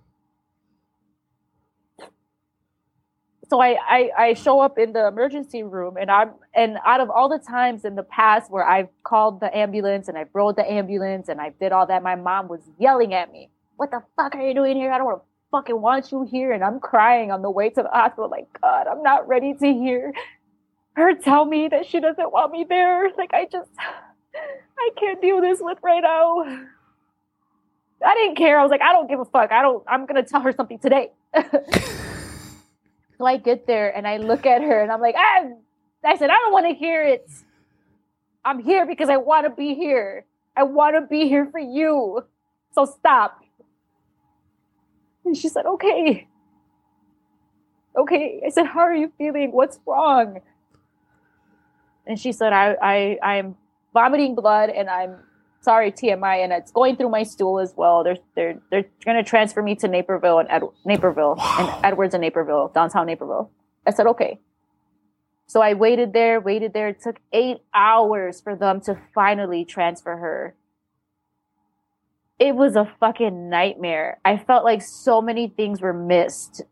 So 3.49 3.61
I, 3.61 3.77
I, 3.87 4.09
I 4.17 4.33
show 4.33 4.59
up 4.59 4.77
in 4.79 4.93
the 4.93 5.07
emergency 5.07 5.63
room 5.63 5.97
and 5.97 6.09
I'm 6.09 6.31
and 6.55 6.77
out 6.85 6.99
of 6.99 7.09
all 7.11 7.29
the 7.29 7.37
times 7.37 7.85
in 7.85 7.95
the 7.95 8.03
past 8.03 8.49
where 8.49 8.67
I've 8.67 8.89
called 9.03 9.39
the 9.39 9.55
ambulance 9.55 10.07
and 10.07 10.17
I've 10.17 10.29
rode 10.33 10.55
the 10.55 10.69
ambulance 10.69 11.29
and 11.29 11.39
I 11.39 11.49
did 11.59 11.71
all 11.71 11.85
that, 11.87 12.01
my 12.01 12.15
mom 12.15 12.47
was 12.47 12.61
yelling 12.79 13.13
at 13.13 13.31
me. 13.31 13.49
What 13.75 13.91
the 13.91 14.01
fuck 14.15 14.35
are 14.35 14.41
you 14.41 14.53
doing 14.55 14.77
here? 14.77 14.91
I 14.91 14.97
don't 14.97 15.21
fucking 15.51 15.79
want 15.79 16.11
you 16.11 16.23
here. 16.23 16.53
And 16.53 16.63
I'm 16.63 16.79
crying 16.79 17.31
on 17.31 17.41
the 17.43 17.51
way 17.51 17.69
to 17.69 17.83
the 17.83 17.89
hospital, 17.89 18.29
like, 18.29 18.47
God, 18.61 18.87
I'm 18.87 19.03
not 19.03 19.27
ready 19.27 19.53
to 19.53 19.67
hear 19.67 20.13
her 20.95 21.13
tell 21.15 21.45
me 21.45 21.67
that 21.67 21.85
she 21.85 21.99
doesn't 21.99 22.31
want 22.31 22.51
me 22.51 22.65
there. 22.67 23.09
Like 23.17 23.33
I 23.33 23.45
just 23.51 23.69
I 24.77 24.89
can't 24.97 25.21
deal 25.21 25.41
this 25.41 25.59
with 25.61 25.77
right 25.83 26.01
now. 26.01 26.65
I 28.05 28.13
didn't 28.15 28.35
care. 28.35 28.59
I 28.59 28.63
was 28.63 28.71
like, 28.71 28.81
I 28.81 28.91
don't 28.91 29.07
give 29.07 29.19
a 29.19 29.25
fuck. 29.25 29.51
I 29.51 29.61
don't, 29.61 29.83
I'm 29.87 30.05
going 30.05 30.21
to 30.23 30.29
tell 30.29 30.41
her 30.41 30.51
something 30.51 30.79
today. 30.79 31.11
so 33.17 33.25
I 33.25 33.37
get 33.37 33.65
there 33.67 33.95
and 33.95 34.07
I 34.07 34.17
look 34.17 34.45
at 34.45 34.61
her 34.61 34.81
and 34.81 34.91
I'm 34.91 35.01
like, 35.01 35.15
I, 35.17 35.51
I 36.03 36.17
said, 36.17 36.29
I 36.29 36.35
don't 36.35 36.51
want 36.51 36.67
to 36.67 36.73
hear 36.73 37.03
it. 37.03 37.29
I'm 38.43 38.59
here 38.59 38.85
because 38.85 39.09
I 39.09 39.17
want 39.17 39.45
to 39.47 39.49
be 39.49 39.73
here. 39.73 40.25
I 40.55 40.63
want 40.63 40.95
to 40.95 41.01
be 41.01 41.27
here 41.27 41.47
for 41.49 41.59
you. 41.59 42.23
So 42.73 42.85
stop. 42.85 43.41
And 45.23 45.35
she 45.35 45.49
said, 45.49 45.65
okay. 45.65 46.27
Okay. 47.97 48.41
I 48.45 48.49
said, 48.49 48.67
how 48.67 48.81
are 48.81 48.93
you 48.93 49.11
feeling? 49.17 49.51
What's 49.51 49.79
wrong? 49.85 50.41
And 52.07 52.19
she 52.19 52.31
said, 52.31 52.53
I, 52.53 52.75
I, 52.81 53.17
I'm 53.21 53.55
vomiting 53.93 54.35
blood 54.35 54.69
and 54.69 54.89
I'm 54.89 55.17
sorry 55.61 55.91
TMI 55.91 56.43
and 56.43 56.53
it's 56.53 56.71
going 56.71 56.95
through 56.95 57.09
my 57.09 57.23
stool 57.23 57.59
as 57.59 57.73
well. 57.75 58.03
They're 58.03 58.17
they're 58.35 58.61
they're 58.69 58.85
going 59.03 59.17
to 59.17 59.23
transfer 59.23 59.61
me 59.61 59.75
to 59.77 59.87
Naperville 59.87 60.39
and 60.39 60.49
Ed, 60.49 60.61
Naperville 60.85 61.35
wow. 61.35 61.55
and 61.75 61.85
Edwards 61.85 62.13
and 62.13 62.21
Naperville, 62.21 62.71
downtown 62.73 63.07
Naperville. 63.07 63.49
I 63.85 63.91
said 63.91 64.05
okay. 64.07 64.39
So 65.47 65.61
I 65.61 65.73
waited 65.73 66.13
there, 66.13 66.39
waited 66.39 66.73
there. 66.73 66.89
It 66.89 67.01
took 67.01 67.17
eight 67.33 67.57
hours 67.73 68.41
for 68.41 68.55
them 68.55 68.81
to 68.81 68.99
finally 69.13 69.65
transfer 69.65 70.17
her. 70.17 70.55
It 72.39 72.55
was 72.55 72.75
a 72.75 72.91
fucking 72.99 73.49
nightmare. 73.49 74.19
I 74.25 74.37
felt 74.37 74.63
like 74.65 74.81
so 74.81 75.21
many 75.21 75.47
things 75.47 75.81
were 75.81 75.93
missed 75.93 76.63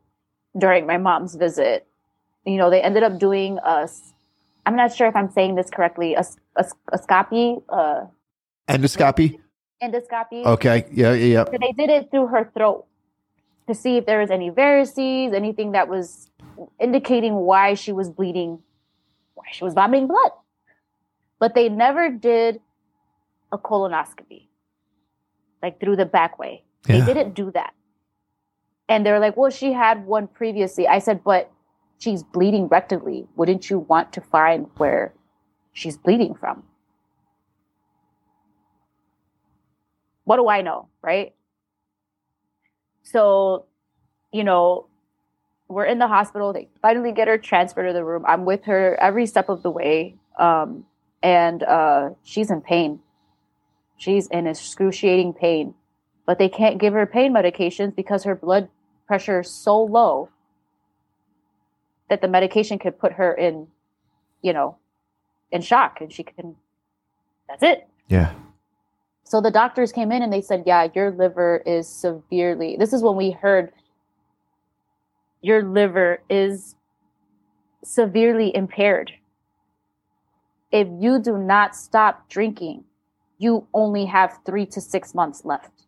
during 0.57 0.85
my 0.85 0.97
mom's 0.97 1.35
visit. 1.35 1.87
You 2.45 2.57
know, 2.57 2.69
they 2.69 2.81
ended 2.81 3.03
up 3.03 3.19
doing 3.19 3.59
a 3.63 3.87
I'm 4.65 4.75
not 4.75 4.95
sure 4.95 5.07
if 5.07 5.15
I'm 5.15 5.29
saying 5.29 5.55
this 5.55 5.69
correctly, 5.69 6.15
a, 6.15 6.25
a, 6.55 6.65
a 6.91 6.97
scopy, 6.97 7.61
uh, 7.69 8.05
endoscopy. 8.69 9.39
Endoscopy. 9.81 10.45
Okay. 10.45 10.85
Yeah. 10.91 11.13
Yeah. 11.13 11.25
yeah. 11.25 11.45
So 11.45 11.57
they 11.59 11.73
did 11.73 11.89
it 11.89 12.09
through 12.11 12.27
her 12.27 12.49
throat 12.55 12.85
to 13.67 13.75
see 13.75 13.97
if 13.97 14.05
there 14.05 14.19
was 14.19 14.31
any 14.31 14.51
varices, 14.51 15.33
anything 15.33 15.73
that 15.73 15.87
was 15.87 16.29
indicating 16.79 17.35
why 17.35 17.73
she 17.73 17.91
was 17.91 18.09
bleeding, 18.09 18.59
why 19.33 19.45
she 19.51 19.63
was 19.63 19.73
vomiting 19.73 20.07
blood. 20.07 20.31
But 21.39 21.55
they 21.55 21.69
never 21.69 22.09
did 22.09 22.61
a 23.51 23.57
colonoscopy, 23.57 24.47
like 25.61 25.79
through 25.79 25.97
the 25.97 26.05
back 26.05 26.39
way. 26.39 26.63
Yeah. 26.87 26.99
They 26.99 27.13
didn't 27.13 27.33
do 27.33 27.51
that. 27.51 27.73
And 28.89 29.05
they're 29.05 29.19
like, 29.19 29.37
well, 29.37 29.51
she 29.51 29.71
had 29.71 30.05
one 30.05 30.27
previously. 30.27 30.87
I 30.87 30.99
said, 30.99 31.23
but 31.23 31.51
she's 32.03 32.21
bleeding 32.21 32.67
rectally, 32.67 33.27
wouldn't 33.37 33.69
you 33.69 33.79
want 33.79 34.11
to 34.11 34.19
find 34.19 34.67
where 34.75 35.13
she's 35.71 35.97
bleeding 35.97 36.35
from? 36.35 36.63
What 40.25 40.37
do 40.37 40.49
I 40.49 40.61
know, 40.61 40.89
right? 41.01 41.33
So, 43.03 43.65
you 44.33 44.43
know, 44.43 44.87
we're 45.69 45.85
in 45.85 45.99
the 45.99 46.07
hospital. 46.07 46.51
They 46.51 46.67
finally 46.81 47.13
get 47.13 47.27
her 47.27 47.37
transferred 47.37 47.87
to 47.87 47.93
the 47.93 48.03
room. 48.03 48.25
I'm 48.27 48.43
with 48.45 48.65
her 48.65 48.97
every 48.99 49.25
step 49.25 49.47
of 49.47 49.63
the 49.63 49.71
way. 49.71 50.15
Um, 50.37 50.85
and 51.21 51.63
uh, 51.63 52.09
she's 52.23 52.51
in 52.51 52.61
pain. 52.61 52.99
She's 53.97 54.27
in 54.27 54.45
excruciating 54.47 55.33
pain. 55.33 55.73
But 56.25 56.37
they 56.37 56.49
can't 56.49 56.79
give 56.79 56.93
her 56.93 57.05
pain 57.05 57.33
medications 57.33 57.95
because 57.95 58.23
her 58.23 58.35
blood 58.35 58.69
pressure 59.07 59.41
is 59.41 59.51
so 59.51 59.81
low 59.83 60.29
that 62.09 62.21
the 62.21 62.27
medication 62.27 62.79
could 62.79 62.97
put 62.99 63.13
her 63.13 63.33
in, 63.33 63.67
you 64.41 64.53
know, 64.53 64.77
in 65.51 65.61
shock 65.61 66.01
and 66.01 66.11
she 66.11 66.23
can, 66.23 66.55
that's 67.47 67.63
it. 67.63 67.87
Yeah. 68.07 68.33
So 69.23 69.41
the 69.41 69.51
doctors 69.51 69.91
came 69.91 70.11
in 70.11 70.21
and 70.21 70.31
they 70.31 70.41
said, 70.41 70.63
yeah, 70.65 70.87
your 70.93 71.11
liver 71.11 71.63
is 71.65 71.87
severely, 71.87 72.75
this 72.77 72.93
is 72.93 73.01
when 73.01 73.15
we 73.15 73.31
heard 73.31 73.71
your 75.41 75.63
liver 75.63 76.21
is 76.29 76.75
severely 77.83 78.55
impaired. 78.55 79.11
If 80.71 80.87
you 80.99 81.19
do 81.19 81.37
not 81.37 81.75
stop 81.75 82.29
drinking, 82.29 82.85
you 83.37 83.67
only 83.73 84.05
have 84.05 84.39
three 84.45 84.65
to 84.67 84.81
six 84.81 85.13
months 85.13 85.43
left. 85.43 85.83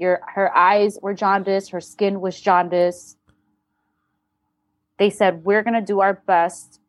Your 0.00 0.22
her 0.34 0.56
eyes 0.56 0.98
were 1.02 1.12
jaundiced, 1.12 1.70
her 1.72 1.80
skin 1.82 2.22
was 2.22 2.40
jaundiced. 2.40 3.18
They 4.98 5.10
said, 5.10 5.44
We're 5.44 5.62
gonna 5.62 5.84
do 5.84 6.00
our 6.00 6.14
best. 6.26 6.80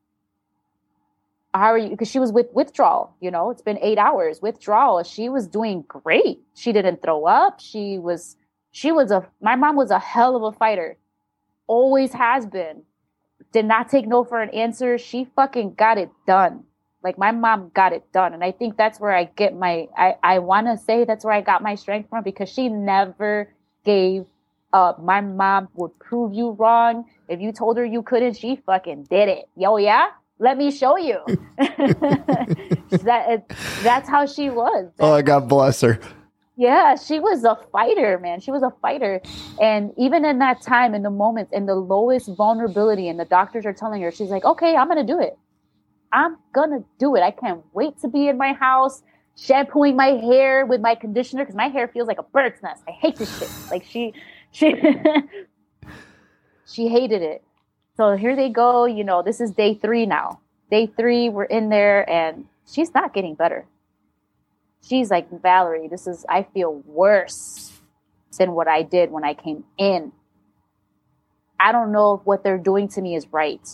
How 1.53 1.73
are 1.73 1.77
you? 1.77 1.89
Because 1.89 2.09
she 2.09 2.19
was 2.19 2.31
with 2.31 2.47
withdrawal, 2.53 3.13
you 3.19 3.29
know, 3.29 3.49
it's 3.49 3.61
been 3.61 3.77
eight 3.81 3.97
hours. 3.97 4.41
Withdrawal. 4.41 5.03
She 5.03 5.27
was 5.27 5.45
doing 5.45 5.83
great. 5.89 6.39
She 6.55 6.71
didn't 6.71 7.01
throw 7.01 7.25
up. 7.25 7.59
She 7.59 7.99
was 7.99 8.37
she 8.71 8.93
was 8.93 9.11
a 9.11 9.27
my 9.41 9.57
mom 9.57 9.75
was 9.75 9.91
a 9.91 9.99
hell 9.99 10.37
of 10.37 10.43
a 10.43 10.57
fighter. 10.57 10.97
Always 11.67 12.13
has 12.13 12.45
been. 12.45 12.83
Did 13.51 13.65
not 13.65 13.89
take 13.89 14.07
no 14.07 14.23
for 14.23 14.41
an 14.41 14.51
answer. 14.51 14.97
She 14.97 15.25
fucking 15.35 15.73
got 15.73 15.97
it 15.97 16.09
done. 16.25 16.63
Like 17.03 17.17
my 17.17 17.31
mom 17.31 17.71
got 17.73 17.93
it 17.93 18.11
done. 18.11 18.33
And 18.33 18.43
I 18.43 18.51
think 18.51 18.77
that's 18.77 18.99
where 18.99 19.11
I 19.11 19.25
get 19.25 19.55
my, 19.55 19.87
I, 19.97 20.15
I 20.21 20.39
want 20.39 20.67
to 20.67 20.77
say 20.77 21.03
that's 21.03 21.25
where 21.25 21.33
I 21.33 21.41
got 21.41 21.63
my 21.63 21.75
strength 21.75 22.09
from 22.09 22.23
because 22.23 22.49
she 22.49 22.69
never 22.69 23.53
gave 23.83 24.25
up. 24.73 25.01
My 25.01 25.21
mom 25.21 25.69
would 25.75 25.97
prove 25.99 26.33
you 26.33 26.51
wrong. 26.51 27.05
If 27.27 27.39
you 27.41 27.51
told 27.51 27.77
her 27.77 27.85
you 27.85 28.03
couldn't, 28.03 28.37
she 28.37 28.57
fucking 28.65 29.07
did 29.09 29.29
it. 29.29 29.49
Yo, 29.55 29.77
yeah? 29.77 30.07
Let 30.39 30.57
me 30.57 30.71
show 30.71 30.97
you. 30.97 31.19
that, 31.57 33.45
that's 33.83 34.09
how 34.09 34.25
she 34.25 34.49
was. 34.49 34.91
oh, 34.99 35.21
God 35.21 35.47
bless 35.47 35.81
her. 35.81 35.99
Yeah, 36.57 36.95
she 36.95 37.19
was 37.19 37.43
a 37.43 37.57
fighter, 37.71 38.19
man. 38.19 38.39
She 38.39 38.51
was 38.51 38.61
a 38.61 38.71
fighter. 38.81 39.21
And 39.59 39.93
even 39.97 40.25
in 40.25 40.39
that 40.39 40.61
time, 40.61 40.93
in 40.93 41.01
the 41.01 41.09
moments, 41.09 41.51
in 41.53 41.65
the 41.65 41.75
lowest 41.75 42.29
vulnerability, 42.35 43.07
and 43.07 43.19
the 43.19 43.25
doctors 43.25 43.65
are 43.65 43.73
telling 43.73 44.01
her, 44.01 44.11
she's 44.11 44.29
like, 44.29 44.45
okay, 44.45 44.75
I'm 44.75 44.87
going 44.87 45.05
to 45.05 45.13
do 45.13 45.19
it. 45.19 45.37
I'm 46.13 46.37
gonna 46.53 46.83
do 46.99 47.15
it. 47.15 47.21
I 47.21 47.31
can't 47.31 47.63
wait 47.73 47.99
to 48.01 48.07
be 48.07 48.27
in 48.27 48.37
my 48.37 48.53
house 48.53 49.03
shampooing 49.37 49.95
my 49.95 50.07
hair 50.07 50.65
with 50.65 50.81
my 50.81 50.95
conditioner 50.95 51.43
because 51.43 51.55
my 51.55 51.67
hair 51.67 51.87
feels 51.87 52.07
like 52.07 52.19
a 52.19 52.23
bird's 52.23 52.61
nest. 52.61 52.83
I 52.87 52.91
hate 52.91 53.15
this 53.15 53.39
shit. 53.39 53.49
Like 53.69 53.83
she, 53.83 54.13
she, 54.51 54.75
she 56.65 56.87
hated 56.87 57.21
it. 57.21 57.43
So 57.97 58.15
here 58.15 58.35
they 58.35 58.49
go. 58.49 58.85
You 58.85 59.03
know, 59.03 59.21
this 59.21 59.41
is 59.41 59.51
day 59.51 59.75
three 59.75 60.05
now. 60.05 60.39
Day 60.69 60.87
three, 60.87 61.29
we're 61.29 61.43
in 61.43 61.69
there, 61.69 62.09
and 62.09 62.45
she's 62.65 62.93
not 62.93 63.13
getting 63.13 63.35
better. 63.35 63.65
She's 64.81 65.11
like 65.11 65.29
Valerie. 65.41 65.87
This 65.87 66.07
is. 66.07 66.25
I 66.29 66.43
feel 66.43 66.81
worse 66.85 67.71
than 68.37 68.53
what 68.53 68.67
I 68.67 68.83
did 68.83 69.11
when 69.11 69.23
I 69.23 69.33
came 69.33 69.65
in. 69.77 70.13
I 71.59 71.71
don't 71.71 71.91
know 71.91 72.15
if 72.15 72.21
what 72.25 72.43
they're 72.43 72.57
doing 72.57 72.87
to 72.89 73.01
me 73.01 73.15
is 73.15 73.27
right 73.31 73.67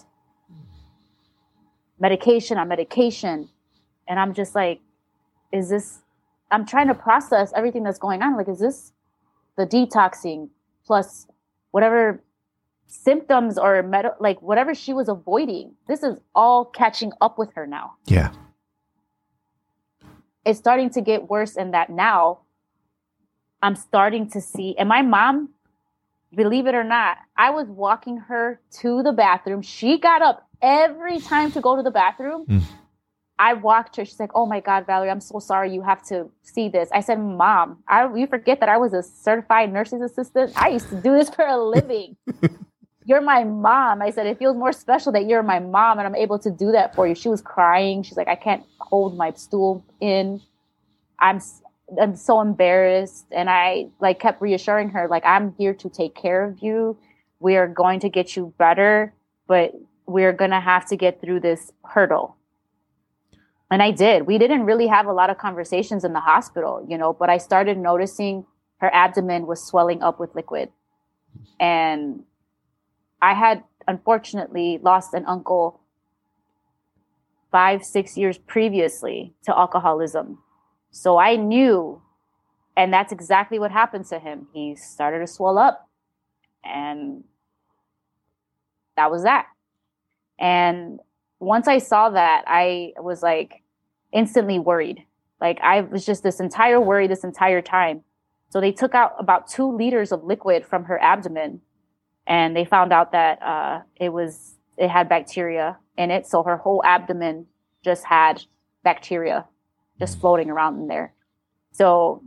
medication 1.99 2.57
on 2.57 2.67
medication. 2.67 3.49
And 4.07 4.19
I'm 4.19 4.33
just 4.33 4.55
like, 4.55 4.79
is 5.51 5.69
this, 5.69 5.99
I'm 6.51 6.65
trying 6.65 6.87
to 6.87 6.93
process 6.93 7.51
everything 7.55 7.83
that's 7.83 7.99
going 7.99 8.21
on. 8.21 8.37
Like, 8.37 8.47
is 8.47 8.59
this 8.59 8.93
the 9.57 9.65
detoxing 9.65 10.49
plus 10.85 11.27
whatever 11.71 12.23
symptoms 12.87 13.57
or 13.57 13.83
med- 13.83 14.13
like 14.19 14.41
whatever 14.41 14.73
she 14.73 14.93
was 14.93 15.09
avoiding? 15.09 15.73
This 15.87 16.03
is 16.03 16.17
all 16.33 16.65
catching 16.65 17.11
up 17.21 17.37
with 17.37 17.53
her 17.55 17.67
now. 17.67 17.95
Yeah. 18.05 18.31
It's 20.45 20.59
starting 20.59 20.89
to 20.91 21.01
get 21.01 21.29
worse 21.29 21.57
in 21.57 21.71
that 21.71 21.89
now 21.89 22.39
I'm 23.61 23.75
starting 23.75 24.29
to 24.31 24.41
see, 24.41 24.75
and 24.77 24.87
my 24.87 25.01
mom, 25.01 25.49
believe 26.35 26.67
it 26.67 26.75
or 26.75 26.83
not, 26.83 27.17
I 27.35 27.49
was 27.49 27.67
walking 27.67 28.17
her 28.17 28.59
to 28.79 29.03
the 29.03 29.11
bathroom. 29.11 29.61
She 29.61 29.97
got 29.97 30.21
up 30.21 30.46
every 30.61 31.19
time 31.19 31.51
to 31.51 31.61
go 31.61 31.75
to 31.75 31.83
the 31.83 31.91
bathroom. 31.91 32.45
Mm. 32.45 32.63
I 33.39 33.53
walked 33.53 33.97
her. 33.97 34.05
She's 34.05 34.19
like, 34.19 34.31
"Oh 34.33 34.45
my 34.45 34.59
God, 34.59 34.87
Valerie, 34.87 35.11
I'm 35.11 35.21
so 35.21 35.39
sorry. 35.39 35.71
You 35.73 35.81
have 35.83 36.03
to 36.07 36.29
see 36.41 36.69
this." 36.69 36.89
I 36.91 37.01
said, 37.01 37.19
"Mom, 37.19 37.83
I, 37.87 38.11
you 38.15 38.25
forget 38.27 38.59
that 38.61 38.69
I 38.69 38.77
was 38.77 38.93
a 38.93 39.03
certified 39.03 39.71
nurse's 39.71 40.01
assistant. 40.01 40.53
I 40.55 40.69
used 40.69 40.89
to 40.89 40.95
do 40.95 41.15
this 41.15 41.29
for 41.29 41.45
a 41.45 41.57
living. 41.57 42.17
you're 43.05 43.21
my 43.21 43.43
mom." 43.43 44.01
I 44.01 44.09
said, 44.09 44.25
"It 44.25 44.39
feels 44.39 44.57
more 44.57 44.73
special 44.73 45.11
that 45.11 45.27
you're 45.27 45.43
my 45.43 45.59
mom 45.59 45.99
and 45.99 46.07
I'm 46.07 46.15
able 46.15 46.39
to 46.39 46.49
do 46.49 46.71
that 46.71 46.95
for 46.95 47.07
you." 47.07 47.13
She 47.13 47.29
was 47.29 47.41
crying. 47.41 48.01
She's 48.01 48.17
like, 48.17 48.27
"I 48.27 48.35
can't 48.35 48.63
hold 48.79 49.15
my 49.15 49.31
stool 49.33 49.85
in. 49.99 50.41
I'm 51.19 51.39
I'm 52.01 52.15
so 52.15 52.41
embarrassed." 52.41 53.27
And 53.31 53.51
I 53.51 53.89
like 53.99 54.19
kept 54.19 54.41
reassuring 54.41 54.89
her, 54.89 55.07
like, 55.07 55.25
"I'm 55.25 55.53
here 55.59 55.75
to 55.75 55.89
take 55.89 56.15
care 56.15 56.43
of 56.43 56.63
you. 56.63 56.97
We 57.39 57.55
are 57.55 57.67
going 57.67 57.99
to 57.99 58.09
get 58.09 58.35
you 58.35 58.51
better, 58.57 59.13
but 59.47 59.75
we're 60.07 60.33
gonna 60.33 60.61
have 60.61 60.87
to 60.87 60.95
get 60.95 61.21
through 61.21 61.41
this 61.41 61.71
hurdle." 61.85 62.37
and 63.69 63.83
I 63.83 63.91
did. 63.91 64.27
We 64.27 64.37
didn't 64.37 64.65
really 64.65 64.87
have 64.87 65.07
a 65.07 65.13
lot 65.13 65.29
of 65.29 65.37
conversations 65.37 66.03
in 66.03 66.13
the 66.13 66.19
hospital, 66.19 66.85
you 66.87 66.97
know, 66.97 67.13
but 67.13 67.29
I 67.29 67.37
started 67.37 67.77
noticing 67.77 68.45
her 68.77 68.93
abdomen 68.93 69.45
was 69.45 69.61
swelling 69.61 70.01
up 70.01 70.19
with 70.19 70.35
liquid. 70.35 70.69
And 71.59 72.23
I 73.21 73.33
had 73.33 73.63
unfortunately 73.87 74.79
lost 74.81 75.13
an 75.13 75.25
uncle 75.25 75.81
five, 77.51 77.83
six 77.83 78.17
years 78.17 78.37
previously 78.37 79.33
to 79.43 79.57
alcoholism. 79.57 80.39
So 80.91 81.17
I 81.17 81.35
knew, 81.35 82.01
and 82.77 82.93
that's 82.93 83.11
exactly 83.11 83.59
what 83.59 83.71
happened 83.71 84.05
to 84.07 84.19
him. 84.19 84.47
He 84.53 84.75
started 84.75 85.19
to 85.19 85.27
swell 85.27 85.57
up, 85.57 85.89
and 86.63 87.23
that 88.95 89.11
was 89.11 89.23
that. 89.23 89.47
And 90.39 90.99
once 91.39 91.67
I 91.67 91.77
saw 91.79 92.09
that, 92.09 92.43
I 92.47 92.93
was 92.97 93.21
like 93.21 93.63
instantly 94.11 94.59
worried. 94.59 95.03
Like 95.39 95.59
I 95.61 95.81
was 95.81 96.05
just 96.05 96.23
this 96.23 96.39
entire 96.39 96.79
worry 96.79 97.07
this 97.07 97.23
entire 97.23 97.61
time. 97.61 98.03
So 98.49 98.61
they 98.61 98.71
took 98.71 98.95
out 98.95 99.13
about 99.19 99.47
two 99.47 99.69
liters 99.75 100.11
of 100.11 100.23
liquid 100.23 100.65
from 100.65 100.85
her 100.85 101.01
abdomen, 101.01 101.61
and 102.25 102.55
they 102.55 102.65
found 102.65 102.93
out 102.93 103.11
that 103.11 103.41
uh, 103.41 103.81
it 103.97 104.09
was 104.09 104.55
it 104.77 104.89
had 104.89 105.09
bacteria 105.09 105.77
in 105.97 106.11
it. 106.11 106.25
So 106.27 106.43
her 106.43 106.57
whole 106.57 106.81
abdomen 106.85 107.47
just 107.83 108.05
had 108.05 108.43
bacteria 108.83 109.45
just 109.99 110.17
mm. 110.17 110.21
floating 110.21 110.49
around 110.49 110.79
in 110.79 110.87
there. 110.87 111.13
So 111.71 112.23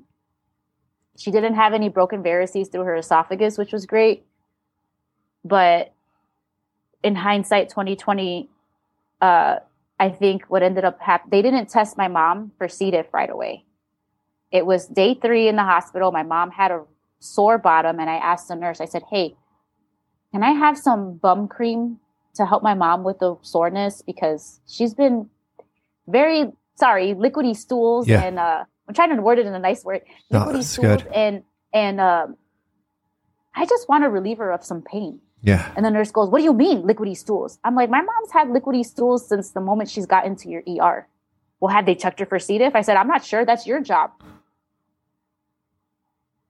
she 1.16 1.30
didn't 1.30 1.54
have 1.54 1.72
any 1.72 1.88
broken 1.88 2.22
varices 2.22 2.70
through 2.70 2.84
her 2.84 2.96
esophagus, 2.96 3.58
which 3.58 3.72
was 3.72 3.86
great. 3.86 4.24
But 5.44 5.94
in 7.02 7.14
hindsight, 7.14 7.68
2020, 7.68 8.48
uh, 9.20 9.56
I 9.98 10.08
think 10.08 10.44
what 10.48 10.62
ended 10.62 10.84
up 10.84 11.00
happening, 11.00 11.30
they 11.30 11.42
didn't 11.42 11.68
test 11.68 11.96
my 11.96 12.08
mom 12.08 12.52
for 12.58 12.68
C. 12.68 12.90
diff 12.90 13.12
right 13.12 13.30
away. 13.30 13.64
It 14.50 14.66
was 14.66 14.86
day 14.86 15.14
three 15.14 15.48
in 15.48 15.56
the 15.56 15.62
hospital. 15.62 16.10
My 16.10 16.22
mom 16.22 16.50
had 16.50 16.70
a 16.70 16.84
sore 17.20 17.58
bottom, 17.58 18.00
and 18.00 18.10
I 18.10 18.16
asked 18.16 18.48
the 18.48 18.56
nurse, 18.56 18.80
I 18.80 18.86
said, 18.86 19.02
Hey, 19.10 19.36
can 20.32 20.42
I 20.42 20.52
have 20.52 20.76
some 20.78 21.14
bum 21.14 21.48
cream 21.48 21.98
to 22.34 22.46
help 22.46 22.62
my 22.62 22.74
mom 22.74 23.04
with 23.04 23.18
the 23.18 23.36
soreness? 23.42 24.02
Because 24.02 24.60
she's 24.66 24.94
been 24.94 25.28
very, 26.08 26.46
sorry, 26.76 27.14
liquidy 27.14 27.56
stools. 27.56 28.08
Yeah. 28.08 28.22
And 28.22 28.38
uh, 28.38 28.64
I'm 28.88 28.94
trying 28.94 29.14
to 29.14 29.22
word 29.22 29.38
it 29.38 29.46
in 29.46 29.54
a 29.54 29.58
nice 29.58 29.84
word. 29.84 30.02
Liquidy 30.32 30.52
no, 30.52 30.60
stools. 30.62 31.02
Good. 31.02 31.06
And, 31.14 31.42
and 31.72 32.00
um, 32.00 32.36
I 33.54 33.66
just 33.66 33.88
want 33.88 34.04
to 34.04 34.08
relieve 34.08 34.38
her 34.38 34.50
of 34.50 34.64
some 34.64 34.82
pain. 34.82 35.20
Yeah. 35.42 35.72
And 35.76 35.84
the 35.84 35.90
nurse 35.90 36.10
goes, 36.10 36.28
What 36.28 36.38
do 36.38 36.44
you 36.44 36.52
mean, 36.52 36.82
liquidy 36.82 37.16
stools? 37.16 37.58
I'm 37.64 37.74
like, 37.74 37.90
My 37.90 38.02
mom's 38.02 38.32
had 38.32 38.48
liquidy 38.48 38.84
stools 38.84 39.26
since 39.26 39.50
the 39.50 39.60
moment 39.60 39.90
she's 39.90 40.06
got 40.06 40.26
into 40.26 40.48
your 40.48 40.62
ER. 40.68 41.06
Well, 41.60 41.72
had 41.72 41.86
they 41.86 41.94
checked 41.94 42.20
her 42.20 42.26
for 42.26 42.38
C. 42.38 42.58
diff? 42.58 42.74
I 42.74 42.80
said, 42.80 42.96
I'm 42.96 43.06
not 43.06 43.24
sure. 43.24 43.44
That's 43.44 43.66
your 43.66 43.80
job. 43.80 44.12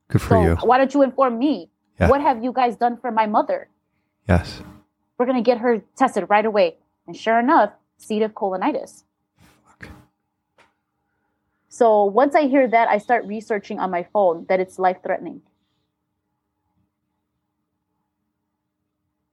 Good 0.09 0.23
for 0.23 0.29
so 0.35 0.43
you. 0.43 0.55
Why 0.57 0.79
don't 0.79 0.93
you 0.95 1.03
inform 1.03 1.39
me? 1.39 1.71
Yeah. 1.99 2.09
What 2.09 2.21
have 2.21 2.43
you 2.43 2.53
guys 2.53 2.77
done 2.77 2.97
for 2.97 3.11
my 3.11 3.27
mother? 3.27 3.69
Yes. 4.29 4.63
We're 5.19 5.27
going 5.27 5.43
to 5.43 5.49
get 5.49 5.59
her 5.59 5.83
tested 5.97 6.27
right 6.29 6.47
away. 6.47 6.77
And 7.07 7.17
sure 7.17 7.39
enough, 7.39 7.73
C. 7.99 8.21
diff 8.21 8.33
colonitis. 8.33 9.05
Fuck. 9.67 9.89
So 11.69 12.05
once 12.05 12.35
I 12.35 12.47
hear 12.47 12.69
that, 12.69 12.89
I 12.89 12.99
start 12.99 13.27
researching 13.27 13.79
on 13.79 13.91
my 13.91 14.05
phone 14.13 14.47
that 14.49 14.61
it's 14.61 14.79
life 14.79 14.99
threatening. 15.03 15.43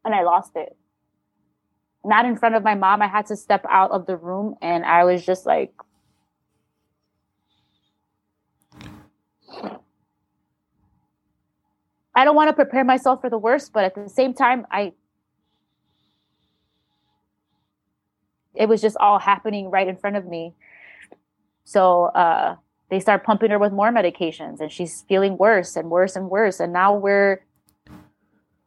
And 0.07 0.15
I 0.15 0.23
lost 0.23 0.53
it. 0.55 0.75
Not 2.03 2.25
in 2.25 2.37
front 2.37 2.55
of 2.55 2.63
my 2.63 2.75
mom. 2.75 3.01
I 3.03 3.07
had 3.07 3.27
to 3.27 3.35
step 3.35 3.65
out 3.69 3.91
of 3.91 4.07
the 4.07 4.17
room 4.17 4.55
and 4.61 4.83
I 4.85 5.03
was 5.03 5.25
just 5.25 5.45
like, 5.45 5.73
I 12.15 12.25
don't 12.25 12.35
want 12.35 12.49
to 12.49 12.53
prepare 12.53 12.83
myself 12.83 13.21
for 13.21 13.29
the 13.29 13.37
worst, 13.37 13.73
but 13.73 13.83
at 13.83 13.93
the 13.93 14.09
same 14.09 14.33
time, 14.33 14.65
I 14.71 14.93
it 18.55 18.67
was 18.67 18.81
just 18.81 18.97
all 18.97 19.19
happening 19.19 19.69
right 19.69 19.87
in 19.87 19.95
front 19.95 20.15
of 20.15 20.25
me. 20.25 20.55
So 21.63 22.05
uh, 22.05 22.55
they 22.89 22.99
start 22.99 23.23
pumping 23.23 23.51
her 23.51 23.59
with 23.59 23.71
more 23.71 23.91
medications, 23.91 24.59
and 24.61 24.71
she's 24.71 25.05
feeling 25.07 25.37
worse 25.37 25.75
and 25.75 25.91
worse 25.91 26.15
and 26.15 26.29
worse. 26.29 26.59
And 26.59 26.73
now 26.73 26.95
we're 26.95 27.45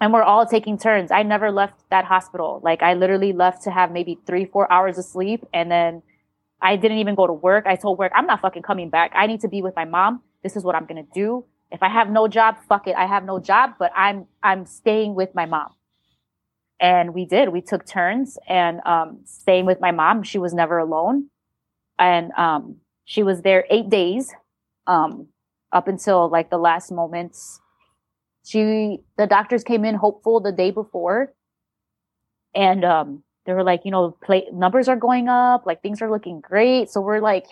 and 0.01 0.13
we're 0.13 0.23
all 0.23 0.47
taking 0.47 0.79
turns. 0.79 1.11
I 1.11 1.23
never 1.23 1.51
left 1.51 1.83
that 1.91 2.07
hospital. 2.07 2.61
Like 2.65 2.83
I 2.83 2.95
literally 2.95 3.33
left 3.33 3.63
to 3.65 3.71
have 3.71 3.93
maybe 3.93 4.19
three, 4.27 4.47
four 4.47 4.71
hours 4.73 4.97
of 4.97 5.05
sleep. 5.05 5.45
And 5.53 5.71
then 5.71 6.03
I 6.63 6.77
didn't 6.77 6.99
even 6.99 7.15
go 7.15 7.27
to 7.27 7.33
work. 7.33 7.67
I 7.67 7.77
told 7.77 7.99
work, 7.99 8.13
I'm 8.15 8.27
not 8.27 8.41
fucking 8.41 8.63
coming 8.63 8.89
back. 8.89 9.13
I 9.15 9.27
need 9.27 9.41
to 9.43 9.49
be 9.49 9.61
with 9.61 9.77
my 9.77 9.85
mom. 9.85 10.23
This 10.43 10.57
is 10.57 10.65
what 10.65 10.75
I'm 10.75 10.87
going 10.87 11.05
to 11.05 11.11
do. 11.13 11.45
If 11.71 11.83
I 11.83 11.89
have 11.89 12.11
no 12.11 12.29
job, 12.29 12.57
fuck 12.69 12.89
it. 12.89 12.97
I 12.97 13.07
have 13.07 13.25
no 13.25 13.39
job, 13.39 13.75
but 13.79 13.93
I'm, 13.95 14.27
I'm 14.43 14.65
staying 14.65 15.15
with 15.15 15.35
my 15.35 15.47
mom. 15.47 15.75
And 16.81 17.13
we 17.13 17.27
did, 17.27 17.51
we 17.51 17.61
took 17.61 17.87
turns 17.87 18.39
and, 18.49 18.81
um, 18.87 19.21
staying 19.25 19.67
with 19.67 19.81
my 19.81 19.91
mom. 19.91 20.23
She 20.23 20.39
was 20.39 20.55
never 20.55 20.79
alone. 20.79 21.29
And, 21.99 22.33
um, 22.33 22.77
she 23.05 23.23
was 23.23 23.43
there 23.43 23.67
eight 23.69 23.91
days, 23.91 24.35
um, 24.87 25.29
up 25.73 25.89
until 25.89 26.29
like 26.29 26.49
the 26.51 26.59
last 26.59 26.91
moments 26.91 27.60
she 28.51 28.99
the 29.17 29.29
doctors 29.29 29.63
came 29.63 29.85
in 29.85 29.95
hopeful 29.95 30.41
the 30.41 30.51
day 30.51 30.73
before. 30.73 31.33
And 32.55 32.85
um 32.85 33.23
they 33.47 33.53
were 33.53 33.63
like 33.63 33.83
you 33.85 33.93
know 33.93 34.17
play 34.25 34.47
numbers 34.53 34.89
are 34.89 34.97
going 34.97 35.29
up 35.29 35.67
like 35.67 35.83
things 35.83 36.03
are 36.03 36.11
looking 36.11 36.41
great. 36.41 36.91
So 36.91 37.01
we're 37.01 37.21
like 37.21 37.47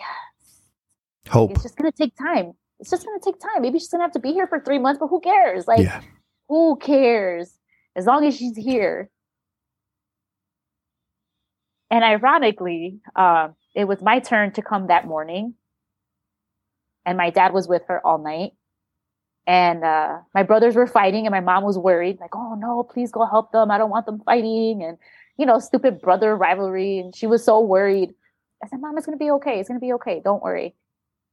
hope. 1.29 1.51
It's 1.51 1.63
just 1.63 1.77
gonna 1.77 1.93
take 1.93 2.15
time. 2.17 2.51
It's 2.79 2.89
just 2.89 3.05
gonna 3.05 3.19
take 3.23 3.39
time. 3.39 3.61
Maybe 3.61 3.79
she's 3.79 3.87
gonna 3.87 4.03
have 4.03 4.11
to 4.11 4.19
be 4.19 4.33
here 4.33 4.47
for 4.47 4.59
three 4.59 4.77
months 4.77 4.99
but 4.99 5.07
who 5.07 5.21
cares? 5.21 5.67
Like 5.67 5.79
yeah. 5.79 6.01
who 6.49 6.77
cares? 6.77 7.57
As 7.95 8.05
long 8.05 8.25
as 8.25 8.35
she's 8.35 8.57
here. 8.57 9.09
And 11.89 12.03
ironically 12.03 12.99
uh, 13.15 13.49
it 13.73 13.85
was 13.85 14.01
my 14.01 14.19
turn 14.19 14.51
to 14.53 14.61
come 14.61 14.87
that 14.87 15.07
morning. 15.07 15.53
And 17.05 17.17
my 17.17 17.29
dad 17.29 17.53
was 17.53 17.69
with 17.69 17.83
her 17.87 18.05
all 18.05 18.17
night 18.17 18.51
and 19.49 19.83
uh, 19.83 20.19
my 20.35 20.43
brothers 20.43 20.75
were 20.75 20.85
fighting 20.85 21.25
and 21.25 21.33
my 21.33 21.39
mom 21.39 21.63
was 21.63 21.75
worried 21.75 22.19
like 22.19 22.35
oh 22.35 22.53
no 22.53 22.83
please 22.83 23.11
go 23.11 23.25
help 23.25 23.51
them. 23.51 23.71
I 23.71 23.79
don't 23.79 23.89
want 23.89 24.05
them 24.05 24.21
fighting. 24.23 24.83
And 24.83 24.97
you 25.37 25.45
know 25.45 25.57
stupid 25.57 25.99
brother 25.99 26.35
rivalry. 26.37 26.99
And 26.99 27.15
she 27.15 27.25
was 27.25 27.43
so 27.43 27.59
worried. 27.59 28.13
I 28.63 28.67
said 28.67 28.79
mom 28.79 28.95
it's 28.95 29.07
going 29.07 29.17
to 29.17 29.23
be 29.23 29.31
okay. 29.31 29.59
It's 29.59 29.67
going 29.67 29.79
to 29.79 29.85
be 29.85 29.93
okay. 29.93 30.21
Don't 30.23 30.43
worry. 30.43 30.75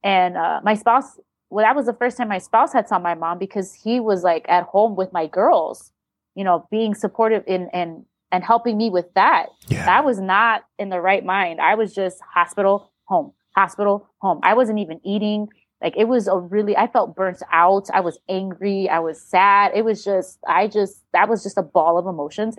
And 0.03 0.35
uh, 0.35 0.61
my 0.63 0.73
spouse 0.73 1.19
well 1.51 1.63
that 1.63 1.75
was 1.75 1.85
the 1.85 1.93
first 1.93 2.17
time 2.17 2.27
my 2.27 2.39
spouse 2.39 2.73
had 2.73 2.89
saw 2.89 2.97
my 2.97 3.13
mom 3.13 3.37
because 3.37 3.71
he 3.75 3.99
was 3.99 4.23
like 4.23 4.45
at 4.49 4.63
home 4.63 4.95
with 4.95 5.13
my 5.13 5.27
girls 5.27 5.91
you 6.33 6.43
know 6.43 6.67
being 6.71 6.95
supportive 6.95 7.43
in 7.45 7.69
and 7.71 8.03
and 8.31 8.43
helping 8.43 8.77
me 8.77 8.89
with 8.89 9.13
that. 9.13 9.45
Yeah. 9.67 9.85
that 9.85 10.03
was 10.03 10.19
not 10.19 10.63
in 10.79 10.89
the 10.89 10.99
right 10.99 11.23
mind. 11.23 11.61
I 11.61 11.75
was 11.75 11.93
just 11.93 12.19
hospital 12.33 12.91
home 13.05 13.33
hospital 13.55 14.09
home. 14.17 14.39
I 14.41 14.55
wasn't 14.55 14.79
even 14.79 14.99
eating 15.03 15.49
like 15.81 15.95
it 15.95 16.07
was 16.07 16.27
a 16.27 16.37
really, 16.37 16.75
I 16.75 16.87
felt 16.87 17.15
burnt 17.15 17.41
out. 17.51 17.87
I 17.93 17.99
was 17.99 18.17
angry. 18.27 18.89
I 18.89 18.99
was 18.99 19.21
sad. 19.21 19.71
It 19.75 19.85
was 19.85 20.03
just, 20.03 20.39
I 20.47 20.67
just, 20.67 21.03
that 21.13 21.29
was 21.29 21.43
just 21.43 21.57
a 21.57 21.61
ball 21.61 21.99
of 21.99 22.07
emotions. 22.07 22.55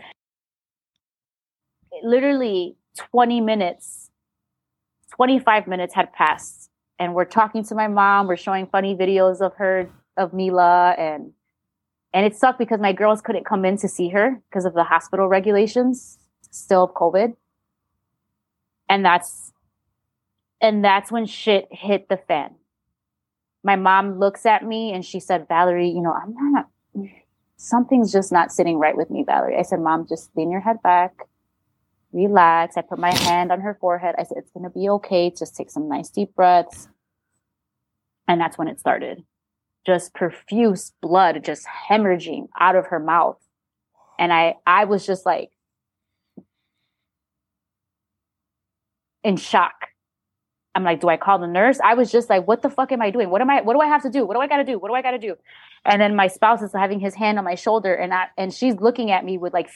It, 1.91 2.05
literally 2.05 2.77
20 2.97 3.41
minutes, 3.41 4.11
25 5.17 5.67
minutes 5.67 5.95
had 5.95 6.13
passed. 6.13 6.71
And 7.01 7.15
we're 7.15 7.25
talking 7.25 7.65
to 7.65 7.75
my 7.75 7.89
mom. 7.89 8.29
We're 8.29 8.37
showing 8.37 8.67
funny 8.67 8.95
videos 8.95 9.41
of 9.41 9.55
her, 9.57 9.91
of 10.17 10.33
Mila. 10.33 10.95
And, 10.97 11.33
and 12.15 12.25
it 12.25 12.37
sucked 12.37 12.59
because 12.61 12.81
my 12.81 12.93
girls 12.93 13.21
couldn't 13.21 13.47
come 13.47 13.65
in 13.65 13.77
to 13.79 13.89
see 13.89 14.11
her 14.11 14.41
because 14.49 14.65
of 14.65 14.75
the 14.75 14.85
hospital 14.85 15.27
regulations, 15.27 16.19
still 16.53 16.85
of 16.85 16.95
COVID. 16.95 17.35
And 18.89 19.05
that's, 19.05 19.53
and 20.61 20.85
that's 20.85 21.11
when 21.11 21.27
shit 21.27 21.67
hit 21.73 22.09
the 22.09 22.17
fan 22.17 22.55
my 23.63 23.77
mom 23.77 24.19
looks 24.19 24.47
at 24.47 24.65
me 24.65 24.93
and 24.93 25.05
she 25.05 25.21
said, 25.21 25.49
Valerie, 25.49 25.89
you 25.89 26.01
know, 26.01 26.13
I'm 26.13 26.35
not, 26.53 26.69
something's 27.57 28.13
just 28.13 28.33
not 28.33 28.53
sitting 28.53 28.79
right 28.79 28.97
with 28.97 29.11
me, 29.11 29.25
Valerie. 29.27 29.59
I 29.59 29.63
said, 29.63 29.81
Mom, 29.81 30.07
just 30.09 30.31
lean 30.37 30.51
your 30.51 30.61
head 30.61 30.83
back, 30.83 31.13
relax. 32.13 32.77
I 32.77 32.83
put 32.83 32.99
my 32.99 33.13
hand 33.13 33.53
on 33.53 33.61
her 33.61 33.77
forehead. 33.81 34.15
I 34.19 34.23
said, 34.23 34.39
It's 34.39 34.51
going 34.51 34.65
to 34.65 34.71
be 34.71 34.89
okay. 34.89 35.31
Just 35.31 35.57
take 35.57 35.71
some 35.71 35.89
nice 35.89 36.09
deep 36.09 36.35
breaths. 36.35 36.89
And 38.27 38.41
that's 38.41 38.59
when 38.59 38.69
it 38.69 38.79
started. 38.79 39.25
Just 39.87 40.15
profuse 40.15 40.93
blood 41.01 41.43
just 41.45 41.67
hemorrhaging 41.67 42.49
out 42.59 42.77
of 42.77 42.87
her 42.89 43.01
mouth. 43.01 43.39
And 44.19 44.33
I, 44.33 44.57
I 44.67 44.85
was 44.85 45.07
just 45.07 45.25
like 45.25 45.51
in 49.25 49.37
shock. 49.37 49.88
I'm 50.75 50.85
like, 50.85 51.01
do 51.01 51.09
I 51.09 51.17
call 51.17 51.39
the 51.39 51.47
nurse? 51.47 51.79
I 51.83 51.95
was 51.95 52.13
just 52.13 52.31
like, 52.31 52.47
what 52.47 52.63
the 52.63 52.71
fuck 52.71 52.93
am 52.93 53.03
I 53.03 53.11
doing? 53.11 53.31
What 53.31 53.41
am 53.41 53.51
I, 53.51 53.63
what 53.63 53.75
do 53.75 53.81
I 53.81 53.87
have 53.87 54.03
to 54.03 54.11
do? 54.11 54.25
What 54.27 54.35
do 54.35 54.41
I 54.41 54.47
got 54.47 54.59
to 54.59 54.65
do? 54.65 54.79
What 54.79 54.89
do 54.89 54.95
I 54.95 55.03
got 55.03 55.13
to 55.13 55.19
do? 55.19 55.35
And 55.85 56.01
then 56.01 56.15
my 56.15 56.29
spouse 56.29 56.63
is 56.63 56.73
having 56.73 57.01
his 57.01 57.15
hand 57.15 57.39
on 57.39 57.45
my 57.45 57.55
shoulder 57.55 57.95
and 57.95 58.13
I, 58.13 58.27
and 58.37 58.53
she's 58.53 58.77
looking 58.77 59.11
at 59.11 59.25
me 59.25 59.39
with 59.39 59.53
like 59.53 59.71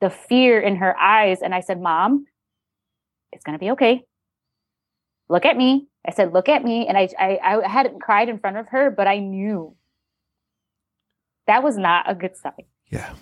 the 0.00 0.10
fear 0.10 0.60
in 0.60 0.76
her 0.76 0.98
eyes. 0.98 1.38
And 1.42 1.54
I 1.54 1.60
said, 1.60 1.80
mom, 1.80 2.26
it's 3.32 3.44
to 3.44 3.58
be 3.58 3.70
okay. 3.72 4.04
Look 5.28 5.46
at 5.46 5.56
me. 5.56 5.86
I 6.06 6.12
said, 6.12 6.32
look 6.32 6.48
at 6.48 6.62
me. 6.62 6.86
And 6.86 6.98
I, 6.98 7.08
I, 7.18 7.38
I 7.38 7.68
hadn't 7.68 8.02
cried 8.02 8.28
in 8.28 8.38
front 8.38 8.58
of 8.58 8.68
her, 8.68 8.90
but 8.90 9.06
I 9.06 9.18
knew 9.18 9.74
that 11.46 11.62
was 11.62 11.76
not 11.76 12.10
a 12.10 12.14
good 12.14 12.36
sign. 12.36 12.52
Yeah. 12.90 13.14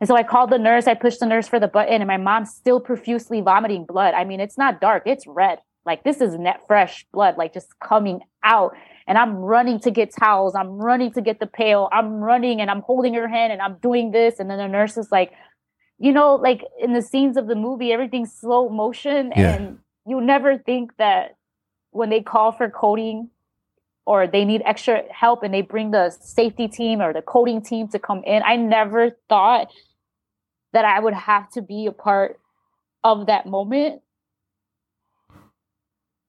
And 0.00 0.08
so 0.08 0.16
I 0.16 0.22
called 0.22 0.50
the 0.50 0.58
nurse. 0.58 0.86
I 0.86 0.94
pushed 0.94 1.20
the 1.20 1.26
nurse 1.26 1.46
for 1.46 1.60
the 1.60 1.68
button, 1.68 2.00
and 2.00 2.08
my 2.08 2.16
mom's 2.16 2.50
still 2.50 2.80
profusely 2.80 3.40
vomiting 3.42 3.84
blood. 3.84 4.14
I 4.14 4.24
mean, 4.24 4.40
it's 4.40 4.56
not 4.56 4.80
dark, 4.80 5.02
it's 5.06 5.26
red. 5.26 5.58
Like 5.84 6.04
this 6.04 6.20
is 6.20 6.34
net 6.34 6.60
fresh 6.66 7.06
blood, 7.12 7.36
like 7.36 7.54
just 7.54 7.78
coming 7.80 8.20
out. 8.44 8.74
And 9.06 9.18
I'm 9.18 9.36
running 9.36 9.80
to 9.80 9.90
get 9.90 10.14
towels. 10.14 10.54
I'm 10.54 10.78
running 10.78 11.12
to 11.12 11.20
get 11.20 11.40
the 11.40 11.46
pail. 11.46 11.88
I'm 11.90 12.20
running 12.20 12.60
and 12.60 12.70
I'm 12.70 12.82
holding 12.82 13.14
her 13.14 13.26
hand 13.26 13.52
and 13.52 13.60
I'm 13.60 13.76
doing 13.78 14.12
this. 14.12 14.38
And 14.38 14.50
then 14.50 14.58
the 14.58 14.68
nurse 14.68 14.96
is 14.96 15.10
like, 15.10 15.32
you 15.98 16.12
know, 16.12 16.36
like 16.36 16.62
in 16.78 16.92
the 16.92 17.02
scenes 17.02 17.36
of 17.36 17.46
the 17.46 17.54
movie, 17.54 17.92
everything's 17.92 18.32
slow 18.32 18.68
motion. 18.68 19.32
Yeah. 19.34 19.54
And 19.54 19.78
you 20.06 20.20
never 20.20 20.58
think 20.58 20.96
that 20.98 21.36
when 21.90 22.10
they 22.10 22.22
call 22.22 22.52
for 22.52 22.70
coding 22.70 23.30
or 24.06 24.26
they 24.26 24.44
need 24.44 24.62
extra 24.64 25.02
help 25.10 25.42
and 25.42 25.52
they 25.52 25.62
bring 25.62 25.90
the 25.90 26.10
safety 26.10 26.68
team 26.68 27.00
or 27.00 27.12
the 27.12 27.22
coding 27.22 27.62
team 27.62 27.88
to 27.88 27.98
come 27.98 28.22
in, 28.24 28.42
I 28.44 28.56
never 28.56 29.16
thought 29.28 29.72
that 30.72 30.84
I 30.84 31.00
would 31.00 31.14
have 31.14 31.50
to 31.52 31.62
be 31.62 31.86
a 31.86 31.92
part 31.92 32.40
of 33.02 33.26
that 33.26 33.46
moment 33.46 34.02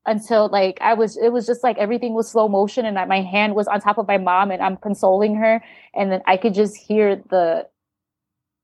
until 0.05 0.49
like 0.49 0.79
I 0.81 0.93
was 0.95 1.17
it 1.17 1.29
was 1.29 1.45
just 1.45 1.63
like 1.63 1.77
everything 1.77 2.13
was 2.13 2.29
slow 2.29 2.47
motion 2.47 2.85
and 2.85 2.95
my 3.07 3.21
hand 3.21 3.53
was 3.55 3.67
on 3.67 3.79
top 3.81 3.97
of 3.97 4.07
my 4.07 4.17
mom 4.17 4.49
and 4.49 4.61
I'm 4.61 4.77
consoling 4.77 5.35
her 5.35 5.63
and 5.93 6.11
then 6.11 6.21
I 6.25 6.37
could 6.37 6.53
just 6.53 6.75
hear 6.75 7.17
the 7.29 7.67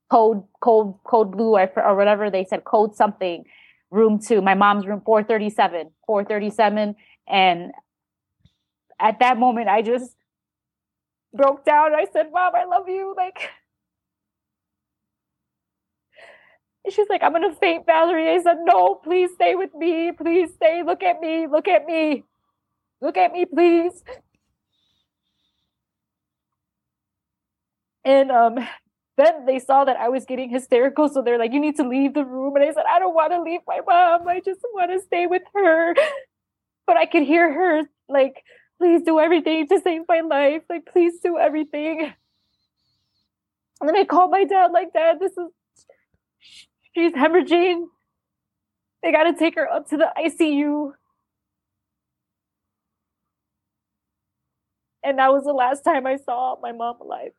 code 0.10 0.44
code 0.62 0.96
code 1.04 1.32
blue 1.32 1.56
or, 1.56 1.72
or 1.78 1.96
whatever 1.96 2.32
they 2.32 2.44
said 2.44 2.64
code 2.64 2.96
something 2.96 3.46
room 3.92 4.20
2 4.20 4.42
my 4.42 4.56
mom's 4.56 4.88
room 4.88 5.02
437 5.06 5.92
437 6.08 6.96
and 7.28 7.72
at 9.00 9.20
that 9.20 9.38
moment 9.38 9.68
I 9.68 9.84
just 9.84 10.16
broke 11.34 11.66
down. 11.66 11.94
I 11.94 12.08
said 12.12 12.32
mom 12.34 12.56
I 12.56 12.66
love 12.66 12.90
you 12.90 13.14
like 13.16 13.52
she's 16.92 17.08
like, 17.10 17.24
I'm 17.24 17.34
gonna 17.34 17.54
faint, 17.54 17.86
Valerie. 17.86 18.30
I 18.30 18.42
said, 18.42 18.58
No, 18.64 18.96
please 18.96 19.32
stay 19.34 19.56
with 19.56 19.74
me. 19.76 20.12
Please 20.12 20.54
stay. 20.56 20.84
Look 20.84 21.04
at 21.04 21.20
me. 21.20 21.48
Look 21.48 21.68
at 21.68 21.86
me. 21.86 22.24
Look 23.02 23.18
at 23.18 23.32
me, 23.32 23.46
please. 23.46 24.04
And 28.04 28.32
um, 28.32 28.58
then 29.18 29.46
they 29.46 29.60
saw 29.60 29.84
that 29.84 29.98
I 29.98 30.10
was 30.10 30.26
getting 30.26 30.50
hysterical, 30.50 31.10
so 31.10 31.22
they're 31.22 31.38
like, 31.38 31.52
"You 31.52 31.60
need 31.60 31.76
to 31.76 31.88
leave 31.88 32.14
the 32.14 32.24
room." 32.24 32.56
And 32.56 32.64
I 32.64 32.72
said, 32.74 32.86
"I 32.90 33.00
don't 33.00 33.14
want 33.14 33.34
to 33.34 33.42
leave 33.42 33.60
my 33.68 33.82
mom. 33.86 34.28
I 34.28 34.40
just 34.40 34.62
want 34.74 34.92
to 34.92 35.02
stay 35.02 35.28
with 35.28 35.44
her." 35.54 35.96
But 36.86 36.96
I 36.96 37.06
could 37.06 37.24
hear 37.24 37.52
her 37.52 37.82
like, 38.08 38.46
"Please 38.80 39.02
do 39.02 39.20
everything 39.20 39.68
to 39.68 39.82
save 39.82 40.04
my 40.08 40.22
life. 40.22 40.62
Like, 40.70 40.86
please 40.86 41.20
do 41.22 41.38
everything." 41.38 42.14
And 43.82 43.90
then 43.90 43.98
I 43.98 44.06
called 44.06 44.32
my 44.32 44.46
dad, 44.46 44.72
like, 44.72 44.94
"Dad, 44.94 45.20
this 45.20 45.34
is 45.34 45.50
She's 46.98 47.14
hemorrhaging. 47.14 47.86
They 49.04 49.12
got 49.12 49.26
to 49.26 49.34
take 49.38 49.54
her 49.54 49.72
up 49.72 49.88
to 49.90 49.98
the 49.98 50.12
ICU. 50.18 50.94
And 55.04 55.20
that 55.20 55.32
was 55.32 55.44
the 55.44 55.54
last 55.54 55.84
time 55.84 56.08
I 56.08 56.16
saw 56.18 56.56
my 56.60 56.72
mom 56.72 56.96
alive. 57.02 57.32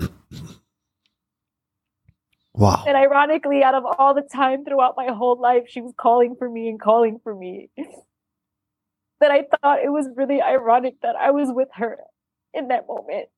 Wow. 2.54 2.82
And 2.88 2.96
ironically, 2.96 3.62
out 3.62 3.76
of 3.76 3.84
all 3.86 4.14
the 4.14 4.22
time 4.22 4.64
throughout 4.64 4.94
my 4.96 5.12
whole 5.12 5.40
life, 5.40 5.66
she 5.68 5.80
was 5.80 5.94
calling 5.96 6.34
for 6.36 6.50
me 6.50 6.68
and 6.68 6.80
calling 6.80 7.20
for 7.22 7.32
me. 7.32 7.70
that 9.20 9.30
I 9.30 9.44
thought 9.44 9.78
it 9.84 9.90
was 9.90 10.08
really 10.16 10.42
ironic 10.42 10.96
that 11.02 11.14
I 11.14 11.30
was 11.30 11.50
with 11.52 11.68
her 11.74 11.98
in 12.52 12.66
that 12.66 12.88
moment. 12.88 13.28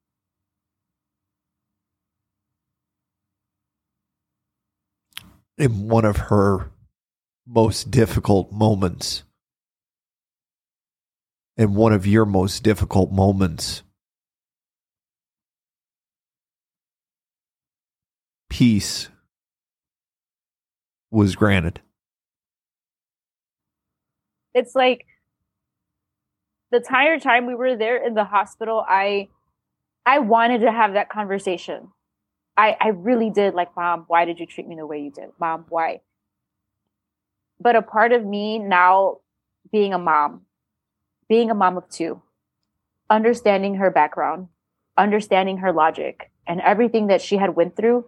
In 5.61 5.89
one 5.89 6.07
of 6.07 6.17
her 6.17 6.71
most 7.47 7.91
difficult 7.91 8.51
moments, 8.51 9.25
in 11.57 11.75
one 11.75 11.93
of 11.93 12.07
your 12.07 12.25
most 12.25 12.63
difficult 12.63 13.13
moments, 13.13 13.83
peace 18.49 19.11
was 21.11 21.37
granted. 21.37 21.81
It's 24.55 24.75
like 24.75 25.05
the 26.71 26.79
entire 26.79 27.19
time 27.19 27.47
we 27.47 27.55
were 27.55 27.77
there 27.77 28.05
in 28.05 28.15
the 28.15 28.25
hospital, 28.25 28.85
I 28.89 29.29
I 30.07 30.21
wanted 30.21 30.63
to 30.63 30.73
have 30.73 30.95
that 30.95 31.11
conversation. 31.11 31.91
I, 32.61 32.77
I 32.79 32.89
really 32.89 33.31
did 33.31 33.55
like, 33.55 33.75
mom, 33.75 34.05
why 34.07 34.27
did 34.27 34.39
you 34.39 34.45
treat 34.45 34.69
me 34.69 34.77
the 34.77 34.85
way 34.85 35.01
you 35.01 35.11
did? 35.11 35.31
Mom, 35.41 35.65
why? 35.71 36.03
But 37.59 37.75
a 37.75 37.81
part 37.81 38.13
of 38.13 38.23
me 38.23 38.59
now 38.59 39.21
being 39.73 39.95
a 39.95 39.99
mom, 39.99 40.43
being 41.27 41.51
a 41.51 41.55
mom 41.55 41.79
of 41.79 41.89
two, 41.89 42.21
understanding 43.09 43.77
her 43.77 43.91
background, 43.91 44.49
understanding 44.99 45.57
her 45.59 45.73
logic 45.73 46.31
and 46.47 46.61
everything 46.61 47.07
that 47.07 47.23
she 47.23 47.39
had 47.39 47.57
went 47.57 47.77
through, 47.77 48.05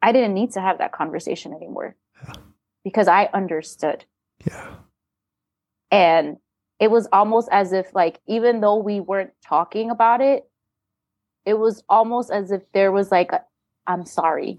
I 0.00 0.12
didn't 0.12 0.32
need 0.32 0.52
to 0.52 0.62
have 0.62 0.78
that 0.78 0.92
conversation 0.92 1.52
anymore 1.52 1.94
yeah. 2.26 2.36
because 2.84 3.06
I 3.06 3.28
understood. 3.34 4.06
Yeah. 4.46 4.76
And 5.90 6.38
it 6.80 6.90
was 6.90 7.06
almost 7.12 7.50
as 7.52 7.74
if 7.74 7.94
like 7.94 8.18
even 8.26 8.62
though 8.62 8.76
we 8.76 9.00
weren't 9.00 9.32
talking 9.44 9.90
about 9.90 10.22
it, 10.22 10.48
it 11.46 11.58
was 11.58 11.82
almost 11.88 12.30
as 12.30 12.50
if 12.50 12.60
there 12.74 12.92
was 12.92 13.10
like 13.10 13.32
i 13.32 13.40
am 13.92 14.04
sorry 14.04 14.58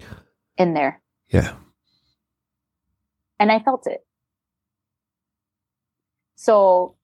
in 0.56 0.74
there. 0.74 1.00
Yeah. 1.28 1.54
And 3.38 3.52
I 3.52 3.60
felt 3.60 3.86
it. 3.86 4.04
So 6.34 6.96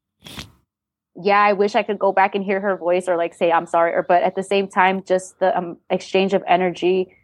yeah, 1.23 1.41
I 1.41 1.53
wish 1.53 1.77
I 1.77 1.85
could 1.85 2.01
go 2.01 2.11
back 2.13 2.35
and 2.35 2.43
hear 2.43 2.61
her 2.61 2.77
voice 2.77 3.07
or 3.07 3.17
like 3.17 3.35
say 3.35 3.53
I'm 3.53 3.67
sorry 3.67 3.93
or 3.93 4.03
but 4.03 4.23
at 4.25 4.35
the 4.35 4.43
same 4.43 4.67
time 4.67 5.05
just 5.05 5.39
the 5.39 5.57
um, 5.57 5.77
exchange 5.91 6.35
of 6.35 6.43
energy 6.49 7.15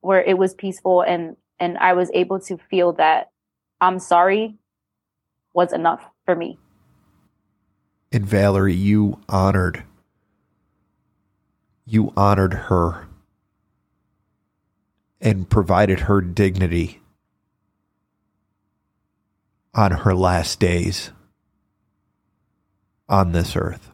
where 0.00 0.22
it 0.22 0.36
was 0.36 0.54
peaceful 0.54 1.02
and 1.02 1.36
and 1.60 1.78
I 1.78 1.92
was 1.92 2.10
able 2.14 2.40
to 2.40 2.58
feel 2.70 2.94
that 2.94 3.30
I'm 3.80 4.00
sorry 4.00 4.56
was 5.52 5.72
enough 5.72 6.04
for 6.24 6.34
me. 6.34 6.58
And 8.10 8.26
Valerie, 8.26 8.74
you 8.74 9.20
honored 9.28 9.84
you 11.86 12.12
honored 12.16 12.54
her 12.54 13.08
and 15.20 15.48
provided 15.48 16.00
her 16.00 16.20
dignity 16.20 17.00
on 19.74 19.90
her 19.90 20.14
last 20.14 20.60
days 20.60 21.10
on 23.08 23.32
this 23.32 23.56
earth. 23.56 23.90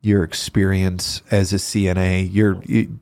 Your 0.00 0.24
experience 0.24 1.22
as 1.30 1.52
a 1.52 1.56
CNA, 1.56 2.32
your 2.32 2.60
you, 2.64 2.98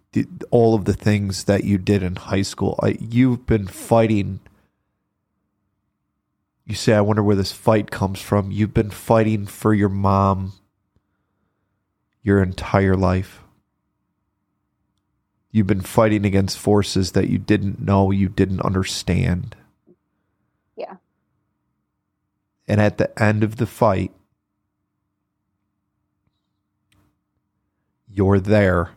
all 0.50 0.74
of 0.74 0.84
the 0.84 0.92
things 0.92 1.44
that 1.44 1.64
you 1.64 1.78
did 1.78 2.02
in 2.02 2.16
high 2.16 2.42
school, 2.42 2.78
you've 2.98 3.46
been 3.46 3.66
fighting. 3.66 4.40
You 6.66 6.74
say, 6.74 6.92
I 6.92 7.00
wonder 7.00 7.22
where 7.22 7.36
this 7.36 7.52
fight 7.52 7.90
comes 7.90 8.20
from. 8.20 8.50
You've 8.50 8.74
been 8.74 8.90
fighting 8.90 9.46
for 9.46 9.72
your 9.72 9.88
mom 9.88 10.52
your 12.22 12.42
entire 12.42 12.96
life. 12.96 13.42
You've 15.50 15.66
been 15.66 15.80
fighting 15.80 16.24
against 16.24 16.58
forces 16.58 17.12
that 17.12 17.28
you 17.28 17.38
didn't 17.38 17.80
know, 17.80 18.10
you 18.10 18.28
didn't 18.28 18.60
understand. 18.60 19.56
Yeah. 20.76 20.96
And 22.68 22.80
at 22.80 22.98
the 22.98 23.20
end 23.20 23.42
of 23.42 23.56
the 23.56 23.66
fight, 23.66 24.12
you're 28.08 28.38
there 28.38 28.90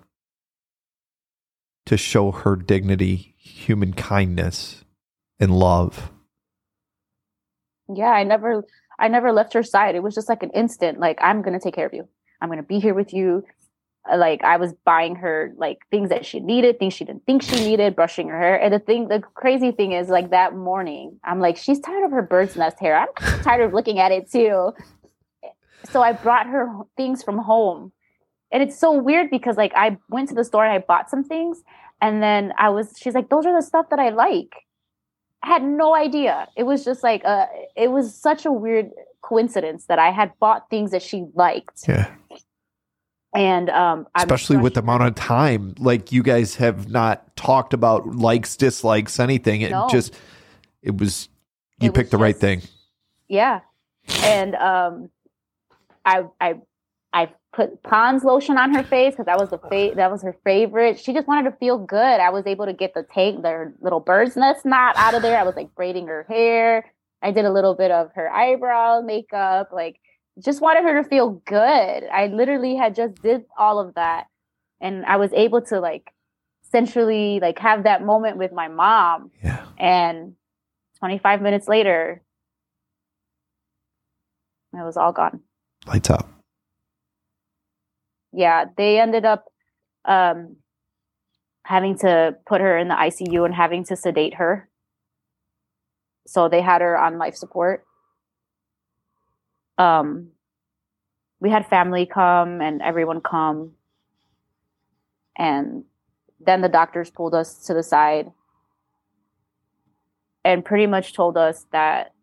to 1.86 1.98
show 1.98 2.32
her 2.32 2.56
dignity, 2.56 3.36
human 3.38 3.94
kindness, 3.94 4.84
and 5.40 5.58
love. 5.58 6.12
Yeah, 7.94 8.12
I 8.12 8.24
never 8.24 8.64
I 9.00 9.08
never 9.08 9.32
left 9.32 9.54
her 9.54 9.64
side. 9.64 9.96
It 9.96 10.04
was 10.04 10.16
just 10.16 10.30
like 10.30 10.44
an 10.44 10.52
instant 10.52 11.00
like 11.00 11.18
I'm 11.22 11.42
going 11.42 11.54
to 11.54 11.60
take 11.60 11.76
care 11.76 11.86
of 11.86 11.94
you. 11.94 12.08
I'm 12.44 12.50
going 12.50 12.58
to 12.58 12.64
be 12.64 12.80
here 12.80 12.94
with 12.94 13.14
you. 13.14 13.46
Uh, 14.12 14.18
like 14.18 14.44
I 14.44 14.58
was 14.58 14.74
buying 14.86 15.16
her 15.16 15.54
like 15.58 15.80
things 15.90 16.10
that 16.10 16.26
she 16.26 16.42
needed, 16.42 16.78
things 16.78 16.94
she 16.94 17.06
didn't 17.06 17.26
think 17.26 17.42
she 17.42 17.56
needed, 17.56 17.96
brushing 17.96 18.28
her 18.28 18.38
hair. 18.38 18.62
And 18.62 18.74
the 18.74 18.80
thing, 18.80 19.08
the 19.08 19.22
crazy 19.22 19.72
thing 19.72 19.94
is, 19.94 20.10
like 20.10 20.32
that 20.32 20.54
morning, 20.54 21.22
I'm 21.24 21.40
like, 21.40 21.56
she's 21.56 21.80
tired 21.80 22.04
of 22.04 22.12
her 22.12 22.22
bird's 22.22 22.58
nest 22.58 22.82
hair. 22.82 22.98
I'm 22.98 23.08
tired 23.44 23.62
of 23.62 23.74
looking 23.74 24.00
at 24.00 24.12
it 24.12 24.30
too. 24.30 24.74
So 25.90 26.02
I 26.02 26.12
brought 26.12 26.48
her 26.48 26.70
things 26.98 27.24
from 27.24 27.38
home, 27.38 27.94
and 28.52 28.62
it's 28.62 28.78
so 28.78 28.92
weird 28.92 29.30
because 29.30 29.56
like 29.56 29.72
I 29.74 29.98
went 30.10 30.28
to 30.30 30.36
the 30.36 30.44
store 30.44 30.66
and 30.66 30.74
I 30.74 30.80
bought 30.80 31.10
some 31.10 31.24
things, 31.24 31.64
and 32.02 32.22
then 32.22 32.52
I 32.58 32.70
was, 32.70 32.94
she's 32.98 33.14
like, 33.14 33.30
those 33.30 33.46
are 33.46 33.56
the 33.56 33.66
stuff 33.66 33.90
that 33.90 34.00
I 34.00 34.10
like. 34.10 34.54
Had 35.44 35.64
no 35.64 35.96
idea. 35.96 36.48
It 36.56 36.64
was 36.64 36.86
just 36.86 37.04
like, 37.04 37.24
uh, 37.26 37.48
it 37.76 37.92
was 37.92 38.16
such 38.16 38.46
a 38.46 38.52
weird 38.52 38.92
coincidence 39.22 39.86
that 39.86 40.00
I 40.00 40.12
had 40.12 40.32
bought 40.40 40.70
things 40.70 40.92
that 40.92 41.02
she 41.02 41.26
liked. 41.36 41.88
Yeah 41.88 42.14
and 43.34 43.70
um 43.70 44.08
especially 44.16 44.58
with 44.58 44.76
the 44.76 44.80
amount 44.80 45.04
of 45.04 45.16
time 45.16 45.74
like 45.80 46.12
you 46.12 46.22
guys 46.22 46.56
have 46.56 46.90
not 46.90 47.36
talked 47.36 47.74
about 47.74 48.06
likes 48.16 48.56
dislikes 48.56 49.20
anything 49.20 49.62
it 49.62 49.72
no. 49.72 49.88
just 49.90 50.16
it 50.82 50.98
was 50.98 51.30
you 51.80 51.90
it 51.90 51.94
picked 51.94 52.08
was 52.08 52.12
the 52.12 52.18
just, 52.18 52.22
right 52.22 52.38
thing 52.38 52.62
yeah 53.28 53.62
and 54.24 54.56
um 54.56 55.10
i 56.06 56.24
i 56.40 56.56
i 57.12 57.30
put 57.54 57.82
pond's 57.84 58.24
lotion 58.24 58.58
on 58.58 58.74
her 58.74 58.84
face 58.84 59.14
because 59.14 59.26
that 59.26 59.40
was 59.40 59.50
the 59.50 59.58
fa- 59.58 59.96
that 59.96 60.12
was 60.12 60.22
her 60.24 60.36
favorite 60.44 61.00
she 61.00 61.14
just 61.14 61.28
wanted 61.28 61.50
to 61.50 61.56
feel 61.58 61.78
good 61.78 62.20
i 62.20 62.30
was 62.30 62.46
able 62.48 62.66
to 62.66 62.74
get 62.74 62.94
the 62.94 63.04
tank 63.04 63.44
their 63.44 63.74
little 63.80 64.00
bird's 64.00 64.36
nest 64.36 64.66
knot 64.66 64.96
out 64.98 65.14
of 65.14 65.22
there 65.22 65.38
i 65.38 65.44
was 65.44 65.56
like 65.56 65.74
braiding 65.76 66.08
her 66.08 66.26
hair 66.28 66.92
i 67.22 67.32
did 67.32 67.46
a 67.46 67.52
little 67.52 67.76
bit 67.76 67.92
of 67.92 68.10
her 68.16 68.30
eyebrow 68.32 69.02
makeup 69.02 69.70
like 69.72 70.00
just 70.42 70.62
wanted 70.62 70.84
her 70.84 71.02
to 71.02 71.08
feel 71.08 71.42
good. 71.46 72.04
I 72.12 72.28
literally 72.28 72.76
had 72.76 72.96
just 72.96 73.22
did 73.22 73.46
all 73.58 73.80
of 73.80 73.96
that 73.96 74.26
and 74.82 75.06
I 75.06 75.18
was 75.18 75.32
able 75.34 75.62
to 75.64 75.80
like 75.80 76.12
centrally 76.72 77.40
like 77.40 77.60
have 77.60 77.84
that 77.84 78.04
moment 78.04 78.38
with 78.38 78.52
my 78.52 78.68
mom. 78.68 79.32
Yeah. 79.44 79.66
And 79.78 80.34
25 81.00 81.42
minutes 81.42 81.68
later 81.68 82.22
it 84.74 84.84
was 84.84 84.98
all 84.98 85.12
gone. 85.12 85.42
Lights 85.86 86.10
up. 86.10 86.33
Yeah, 88.34 88.66
they 88.78 89.00
ended 89.00 89.26
up 89.26 89.46
um 90.06 90.58
having 91.66 91.98
to 91.98 92.36
put 92.46 92.60
her 92.60 92.78
in 92.78 92.90
the 92.90 92.96
ICU 92.96 93.46
and 93.46 93.56
having 93.56 93.86
to 93.86 93.96
sedate 93.96 94.34
her. 94.36 94.68
So 96.28 96.50
they 96.50 96.62
had 96.62 96.82
her 96.82 96.98
on 96.98 97.18
life 97.18 97.36
support 97.36 97.86
um, 99.78 100.30
we 101.40 101.50
had 101.50 101.68
family 101.68 102.06
come 102.06 102.62
and 102.62 102.82
everyone 102.82 103.22
come. 103.22 103.74
And 105.38 105.84
then 106.40 106.62
the 106.62 106.70
doctors 106.70 107.10
pulled 107.10 107.34
us 107.34 107.66
to 107.66 107.74
the 107.74 107.84
side 107.84 108.32
and 110.46 110.64
pretty 110.64 110.88
much 110.88 111.14
told 111.14 111.38
us 111.38 111.66
that 111.72 112.14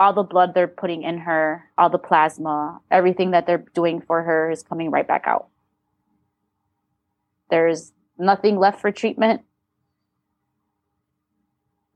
all 0.00 0.12
the 0.12 0.22
blood 0.22 0.54
they're 0.54 0.66
putting 0.66 1.02
in 1.02 1.18
her, 1.18 1.64
all 1.78 1.90
the 1.90 1.98
plasma, 1.98 2.80
everything 2.90 3.32
that 3.32 3.46
they're 3.46 3.64
doing 3.74 4.00
for 4.00 4.22
her 4.22 4.50
is 4.50 4.62
coming 4.62 4.90
right 4.90 5.06
back 5.06 5.24
out. 5.26 5.48
There's 7.50 7.92
nothing 8.18 8.58
left 8.58 8.80
for 8.80 8.90
treatment. 8.90 9.42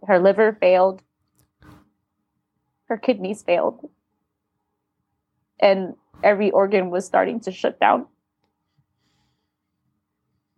Her 0.07 0.21
liver 0.21 0.57
failed. 0.61 1.03
Her 2.89 2.99
kidneys 2.99 3.43
failed 3.43 3.89
and 5.65 5.95
every 6.23 6.51
organ 6.51 6.91
was 6.91 7.07
starting 7.07 7.41
to 7.41 7.53
shut 7.53 7.81
down. 7.81 8.07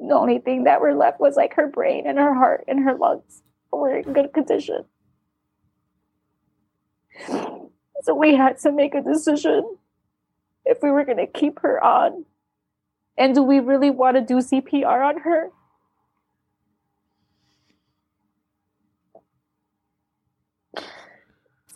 The 0.00 0.14
only 0.14 0.38
thing 0.38 0.64
that 0.64 0.80
were 0.80 0.94
left 0.94 1.20
was 1.20 1.36
like 1.36 1.54
her 1.54 1.68
brain 1.68 2.06
and 2.06 2.18
her 2.18 2.34
heart 2.34 2.64
and 2.68 2.84
her 2.84 2.94
lungs 2.94 3.42
were 3.70 3.98
in 3.98 4.12
good 4.12 4.32
condition. 4.32 4.84
So 8.02 8.14
we 8.14 8.34
had 8.34 8.58
to 8.60 8.72
make 8.72 8.94
a 8.94 9.02
decision 9.02 9.76
if 10.64 10.78
we 10.82 10.90
were 10.90 11.04
going 11.04 11.18
to 11.18 11.26
keep 11.26 11.60
her 11.60 11.82
on. 11.82 12.24
And 13.18 13.34
do 13.34 13.42
we 13.42 13.60
really 13.60 13.90
want 13.90 14.16
to 14.16 14.20
do 14.20 14.36
CPR 14.36 15.04
on 15.06 15.20
her? 15.20 15.50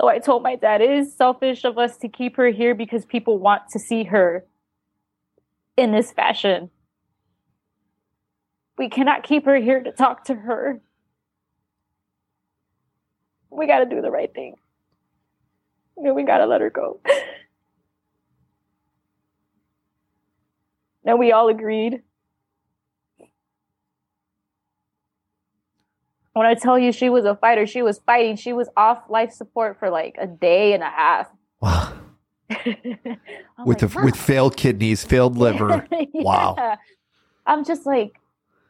So 0.01 0.09
I 0.09 0.19
told 0.19 0.43
my 0.43 0.57
dad, 0.57 0.81
it 0.81 0.91
is 0.91 1.15
selfish 1.15 1.65
of 1.65 1.77
us 1.77 1.99
to 1.99 2.09
keep 2.09 2.37
her 2.37 2.49
here 2.49 2.75
because 2.75 3.05
people 3.05 3.39
want 3.39 3.63
to 3.73 3.79
see 3.79 4.05
her 4.05 4.47
in 5.77 5.93
this 5.93 6.11
fashion. 6.11 6.71
We 8.79 8.89
cannot 8.89 9.25
keep 9.25 9.45
her 9.45 9.57
here 9.57 9.83
to 9.83 9.93
talk 9.93 10.25
to 10.25 10.35
her. 10.35 10.81
We 13.51 13.67
got 13.67 13.81
to 13.81 13.85
do 13.85 14.01
the 14.01 14.11
right 14.11 14.33
thing. 14.33 14.55
And 16.05 16.15
we 16.15 16.23
got 16.23 16.39
to 16.39 16.47
let 16.47 16.63
her 16.63 16.71
go. 16.71 17.01
and 21.05 21.19
we 21.19 21.31
all 21.31 21.49
agreed 21.49 22.03
When 26.33 26.47
I 26.47 26.55
tell 26.55 26.79
you 26.79 26.93
she 26.93 27.11
was 27.11 27.25
a 27.25 27.35
fighter, 27.35 27.67
she 27.67 27.83
was 27.83 28.01
fighting. 28.07 28.37
She 28.37 28.53
was 28.53 28.69
off 28.77 29.03
life 29.09 29.33
support 29.33 29.79
for 29.79 29.91
like 29.91 30.17
a 30.19 30.27
day 30.27 30.73
and 30.73 30.83
a 30.83 30.89
half. 30.89 31.29
Wow. 31.61 31.93
with 32.49 32.87
like, 33.59 33.79
the, 33.79 34.01
with 34.03 34.17
failed 34.17 34.57
kidneys, 34.57 35.05
failed 35.05 35.37
liver. 35.45 35.87
yeah. 35.91 36.07
Wow. 36.15 36.79
I'm 37.47 37.65
just 37.65 37.85
like, 37.85 38.21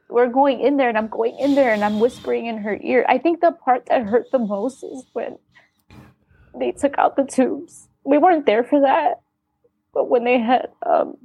we're 0.09 0.29
going 0.29 0.61
in 0.61 0.79
there 0.79 0.89
and 0.89 0.99
I'm 0.99 1.09
going 1.09 1.39
in 1.39 1.55
there 1.55 1.73
and 1.73 1.85
I'm 1.85 2.01
whispering 2.01 2.47
in 2.47 2.59
her 2.59 2.79
ear. 2.83 3.05
I 3.09 3.19
think 3.19 3.41
the 3.41 3.53
part 3.53 3.87
that 3.87 4.05
hurt 4.05 4.31
the 4.33 4.39
most 4.39 4.83
is 4.83 5.05
when 5.13 5.39
they 6.59 6.73
took 6.73 6.99
out 6.99 7.17
the 7.17 7.25
tubes. 7.25 7.89
We 8.05 8.19
weren't 8.19 8.47
there 8.47 8.65
for 8.65 8.81
that. 8.81 9.21
But 9.93 10.09
when 10.09 10.25
they 10.25 10.39
had 10.39 10.69
um, 10.85 11.17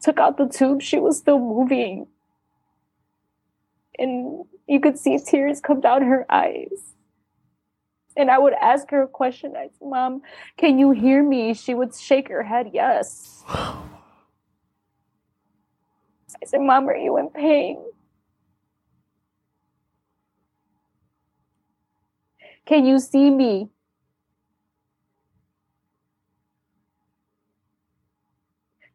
took 0.00 0.18
out 0.18 0.36
the 0.36 0.46
tube, 0.48 0.82
she 0.82 0.98
was 0.98 1.18
still 1.18 1.38
moving. 1.38 2.06
And 3.98 4.44
you 4.66 4.80
could 4.80 4.98
see 4.98 5.18
tears 5.18 5.60
come 5.60 5.80
down 5.80 6.02
her 6.02 6.26
eyes. 6.30 6.94
And 8.16 8.30
I 8.30 8.38
would 8.38 8.54
ask 8.54 8.90
her 8.90 9.02
a 9.02 9.08
question. 9.08 9.54
I 9.56 9.68
said, 9.78 9.88
Mom, 9.88 10.22
can 10.56 10.78
you 10.78 10.90
hear 10.92 11.22
me? 11.22 11.54
She 11.54 11.74
would 11.74 11.94
shake 11.94 12.28
her 12.28 12.42
head, 12.42 12.70
yes. 12.72 13.42
I 16.42 16.46
said, 16.46 16.60
Mom, 16.60 16.88
are 16.88 16.96
you 16.96 17.18
in 17.18 17.28
pain? 17.28 17.78
Can 22.64 22.84
you 22.84 22.98
see 22.98 23.30
me? 23.30 23.70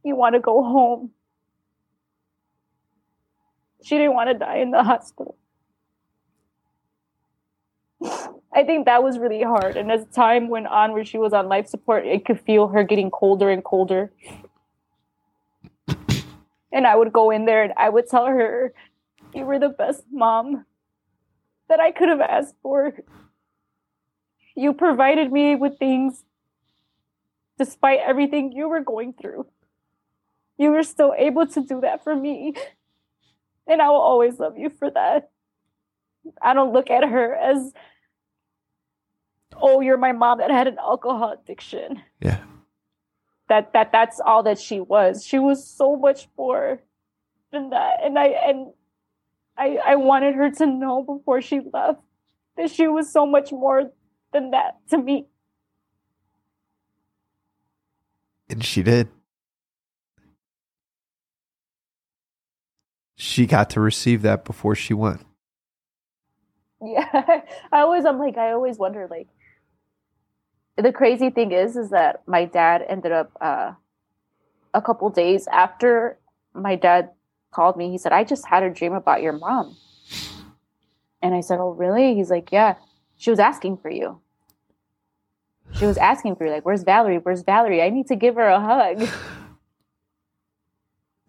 You 0.03 0.15
want 0.15 0.36
to 0.36 0.40
go 0.40 0.64
home. 0.64 1.11
She 3.84 3.98
didn't 3.98 4.14
want 4.14 4.30
to 4.30 4.38
die 4.38 4.57
in 4.57 4.72
the 4.72 4.84
hospital. 4.84 5.38
I 8.53 8.64
think 8.64 8.86
that 8.86 9.03
was 9.03 9.18
really 9.18 9.41
hard. 9.44 9.78
And 9.78 9.91
as 9.91 10.06
time 10.07 10.49
went 10.49 10.68
on 10.68 10.94
where 10.94 11.06
she 11.06 11.18
was 11.18 11.34
on 11.34 11.48
life 11.48 11.68
support, 11.68 12.06
it 12.06 12.26
could 12.26 12.40
feel 12.41 12.68
her 12.68 12.84
getting 12.84 13.10
colder 13.11 13.49
and 13.49 13.64
colder. 13.64 14.11
And 16.73 16.88
I 16.88 16.95
would 16.95 17.11
go 17.11 17.32
in 17.32 17.44
there 17.44 17.64
and 17.64 17.73
I 17.76 17.90
would 17.90 18.07
tell 18.07 18.28
her, 18.28 18.73
You 19.36 19.44
were 19.44 19.60
the 19.60 19.68
best 19.68 20.06
mom 20.10 20.65
that 21.68 21.82
I 21.82 21.91
could 21.91 22.07
have 22.07 22.22
asked 22.22 22.56
for. 22.64 22.94
You 24.56 24.72
provided 24.72 25.34
me 25.34 25.56
with 25.56 25.78
things 25.80 26.23
despite 27.57 27.99
everything 27.99 28.53
you 28.53 28.69
were 28.69 28.80
going 28.80 29.14
through. 29.14 29.48
You 30.62 30.70
were 30.70 30.84
still 30.84 31.12
able 31.18 31.48
to 31.48 31.62
do 31.62 31.82
that 31.82 32.04
for 32.04 32.16
me. 32.16 32.54
And 33.68 33.82
I 33.82 33.90
will 33.90 33.96
always 33.96 34.38
love 34.38 34.60
you 34.60 34.70
for 34.70 34.92
that. 34.92 35.32
I 36.40 36.54
don't 36.54 36.72
look 36.72 36.92
at 36.92 37.04
her 37.04 37.34
as 37.34 37.74
oh, 39.60 39.82
you're 39.82 39.98
my 39.98 40.12
mom 40.12 40.38
that 40.38 40.52
had 40.52 40.68
an 40.68 40.78
alcohol 40.78 41.32
addiction. 41.32 42.04
Yeah. 42.20 42.42
That 43.50 43.74
that 43.74 43.92
that's 43.92 44.20
all 44.20 44.44
that 44.44 44.60
she 44.60 44.80
was. 44.80 45.26
She 45.26 45.40
was 45.40 45.66
so 45.66 45.96
much 45.96 46.28
more 46.38 46.84
than 47.52 47.72
that. 47.72 47.98
And 48.04 48.20
I 48.20 48.28
and 48.28 48.74
I 49.58 49.80
I 49.84 49.96
wanted 49.96 50.36
her 50.36 50.52
to 50.52 50.66
know 50.68 51.02
before 51.02 51.42
she 51.42 51.62
left 51.74 52.02
that 52.58 52.70
she 52.70 52.88
was 52.88 53.12
so 53.12 53.26
much 53.26 53.52
more 53.52 53.92
than 54.32 54.52
that 54.52 54.78
to 54.90 55.00
me. 55.00 55.26
And 58.48 58.64
she 58.64 58.84
did. 58.84 59.10
She 63.22 63.45
got 63.45 63.69
to 63.69 63.80
receive 63.80 64.23
that 64.23 64.43
before 64.43 64.73
she 64.73 64.95
went. 64.95 65.22
Yeah. 66.84 67.06
I 67.72 67.81
always 67.81 68.03
I'm 68.03 68.18
like 68.18 68.35
I 68.35 68.52
always 68.52 68.80
wonder 68.80 69.07
like 69.10 69.27
the 70.76 70.91
crazy 70.91 71.30
thing 71.30 71.52
is 71.52 71.76
is 71.76 71.91
that 71.91 72.23
my 72.26 72.45
dad 72.45 72.84
ended 72.89 73.11
up 73.11 73.31
uh 73.39 73.73
a 74.73 74.81
couple 74.81 75.07
days 75.11 75.48
after 75.52 76.18
my 76.56 76.76
dad 76.76 77.11
called 77.52 77.77
me, 77.77 77.91
he 77.91 77.99
said, 77.99 78.11
I 78.11 78.23
just 78.23 78.48
had 78.48 78.64
a 78.64 78.72
dream 78.72 78.93
about 78.93 79.22
your 79.22 79.34
mom. 79.34 79.77
And 81.22 81.35
I 81.35 81.41
said, 81.41 81.60
Oh, 81.60 81.69
really? 81.69 82.15
He's 82.15 82.31
like, 82.31 82.52
Yeah, 82.52 82.76
she 83.18 83.30
was 83.30 83.39
asking 83.39 83.77
for 83.77 83.91
you. 83.91 84.19
She 85.73 85.85
was 85.85 85.98
asking 85.98 86.38
for 86.38 86.45
you, 86.45 86.52
like, 86.52 86.65
Where's 86.65 86.84
Valerie? 86.84 87.19
Where's 87.19 87.43
Valerie? 87.43 87.84
I 87.84 87.89
need 87.89 88.07
to 88.07 88.15
give 88.15 88.34
her 88.35 88.48
a 88.48 88.60
hug. 88.60 89.07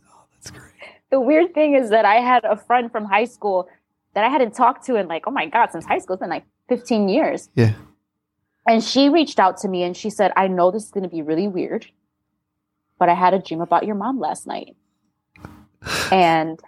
Oh, 0.09 0.25
that's 0.33 0.51
great. 0.51 1.02
The 1.13 1.21
weird 1.21 1.53
thing 1.53 1.75
is 1.75 1.91
that 1.91 2.07
I 2.07 2.17
had 2.17 2.45
a 2.45 2.57
friend 2.57 2.91
from 2.91 3.05
high 3.05 3.27
school 3.27 3.69
that 4.15 4.25
I 4.25 4.31
hadn't 4.31 4.57
talked 4.57 4.87
to 4.87 4.97
in 4.97 5.09
like, 5.09 5.25
oh 5.27 5.31
my 5.31 5.47
God, 5.47 5.71
since 5.71 5.85
high 5.85 5.99
school. 5.99 6.15
It's 6.15 6.21
been 6.21 6.31
like 6.31 6.47
15 6.71 7.11
years. 7.11 7.51
Yeah. 7.55 7.75
And 8.67 8.83
she 8.83 9.11
reached 9.11 9.39
out 9.39 9.59
to 9.59 9.69
me 9.69 9.83
and 9.83 9.95
she 9.95 10.09
said, 10.09 10.33
I 10.37 10.49
know 10.49 10.71
this 10.71 10.85
is 10.85 10.91
going 10.91 11.03
to 11.03 11.11
be 11.11 11.21
really 11.21 11.49
weird, 11.49 11.87
but 12.99 13.11
I 13.11 13.15
had 13.15 13.35
a 13.35 13.39
dream 13.39 13.61
about 13.61 13.85
your 13.85 13.95
mom 13.95 14.21
last 14.21 14.47
night. 14.47 14.75
and 16.11 16.59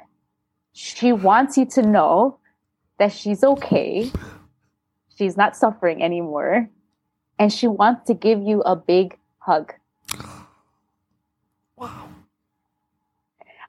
she 0.74 1.10
wants 1.12 1.56
you 1.56 1.64
to 1.66 1.82
know 1.82 2.38
that 2.98 3.12
she's 3.12 3.42
okay. 3.42 4.10
She's 5.16 5.38
not 5.38 5.56
suffering 5.56 6.02
anymore. 6.02 6.68
And 7.38 7.50
she 7.50 7.66
wants 7.66 8.08
to 8.08 8.14
give 8.14 8.42
you 8.42 8.60
a 8.60 8.76
big 8.76 9.16
hug. 9.38 9.72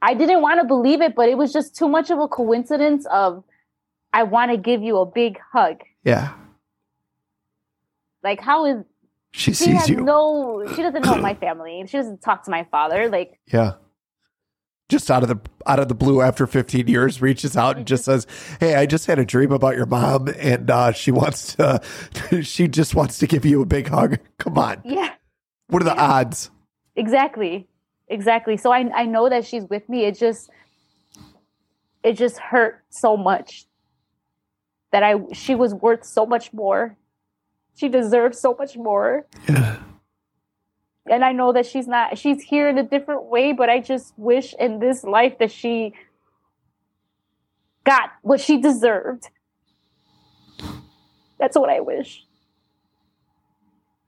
I 0.06 0.14
didn't 0.14 0.44
want 0.44 0.62
to 0.62 0.68
believe 0.68 1.02
it, 1.02 1.16
but 1.16 1.30
it 1.30 1.36
was 1.36 1.52
just 1.52 1.76
too 1.76 1.90
much 1.90 2.12
of 2.12 2.20
a 2.20 2.28
coincidence 2.28 3.08
of 3.08 3.44
I 4.14 4.22
want 4.22 4.52
to 4.52 4.58
give 4.58 4.84
you 4.84 5.00
a 5.00 5.06
big 5.06 5.40
hug. 5.52 5.82
Yeah. 6.04 6.34
Like 8.24 8.40
how 8.40 8.66
is 8.66 8.84
she, 9.32 9.52
she 9.52 9.66
sees 9.66 9.90
you? 9.90 10.02
No, 10.02 10.64
she 10.76 10.84
doesn't 10.84 11.04
know 11.04 11.16
my 11.16 11.34
family. 11.46 11.84
She 11.88 11.98
doesn't 11.98 12.22
talk 12.22 12.44
to 12.44 12.52
my 12.52 12.66
father. 12.70 13.10
Like 13.10 13.40
yeah, 13.52 13.74
just 14.90 15.10
out 15.10 15.24
of 15.24 15.30
the 15.30 15.40
out 15.66 15.80
of 15.80 15.88
the 15.88 15.96
blue 15.96 16.22
after 16.22 16.46
15 16.46 16.88
years 16.88 17.20
reaches 17.20 17.58
out 17.58 17.76
and 17.76 17.88
just 17.88 18.06
says 18.06 18.28
hey 18.60 18.76
i 18.76 18.86
just 18.86 19.08
had 19.08 19.18
a 19.18 19.26
dream 19.26 19.52
about 19.52 19.76
your 19.76 19.88
mom 19.88 20.28
and 20.38 20.70
uh, 20.70 20.92
she 20.92 21.12
wants 21.12 21.56
to 21.56 21.82
she 22.44 22.68
just 22.68 22.94
wants 22.94 23.18
to 23.18 23.26
give 23.28 23.46
you 23.46 23.62
a 23.62 23.66
big 23.66 23.88
hug 23.88 24.20
come 24.38 24.58
on 24.58 24.82
yeah 24.86 25.14
what 25.68 25.82
are 25.82 25.86
the 25.86 25.96
yeah. 25.96 26.14
odds 26.14 26.52
exactly 26.96 27.68
exactly 28.08 28.58
so 28.58 28.72
I, 28.72 28.90
I 28.94 29.06
know 29.06 29.30
that 29.30 29.46
she's 29.46 29.64
with 29.70 29.88
me 29.90 30.06
it 30.06 30.18
just 30.18 30.50
it 32.04 32.14
just 32.14 32.38
hurt 32.38 32.84
so 32.90 33.18
much 33.18 33.66
that 34.92 35.04
i 35.04 35.16
she 35.34 35.56
was 35.56 35.74
worth 35.74 36.06
so 36.06 36.26
much 36.26 36.54
more 36.54 36.98
she 37.76 37.90
deserves 37.90 38.40
so 38.40 38.56
much 38.58 38.78
more 38.78 39.26
yeah 39.50 39.80
and 41.08 41.24
I 41.24 41.32
know 41.32 41.54
that 41.54 41.66
she's 41.66 41.88
not 41.88 42.18
she's 42.18 42.42
here 42.42 42.68
in 42.68 42.78
a 42.78 42.84
different 42.84 43.26
way, 43.26 43.54
but 43.54 43.70
I 43.70 43.80
just 43.80 44.14
wish 44.18 44.54
in 44.60 44.80
this 44.80 45.04
life 45.04 45.38
that 45.40 45.52
she 45.52 45.94
got 47.84 48.12
what 48.22 48.42
she 48.42 48.60
deserved. 48.60 49.30
That's 51.40 51.58
what 51.58 51.70
I 51.70 51.82
wish. 51.82 52.26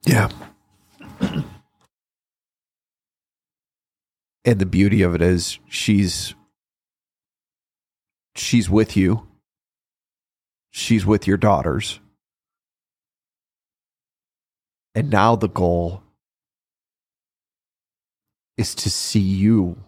Yeah. 0.03 0.29
And 4.47 4.59
the 4.59 4.65
beauty 4.65 5.01
of 5.01 5.13
it 5.13 5.21
is 5.21 5.59
she's 5.67 6.33
she's 8.33 8.69
with 8.69 8.95
you. 8.95 9.27
She's 10.71 11.05
with 11.05 11.27
your 11.27 11.35
daughters. 11.35 11.99
And 14.95 15.09
now 15.09 15.35
the 15.35 15.49
goal 15.49 16.01
is 18.55 18.73
to 18.75 18.89
see 18.89 19.19
you 19.19 19.83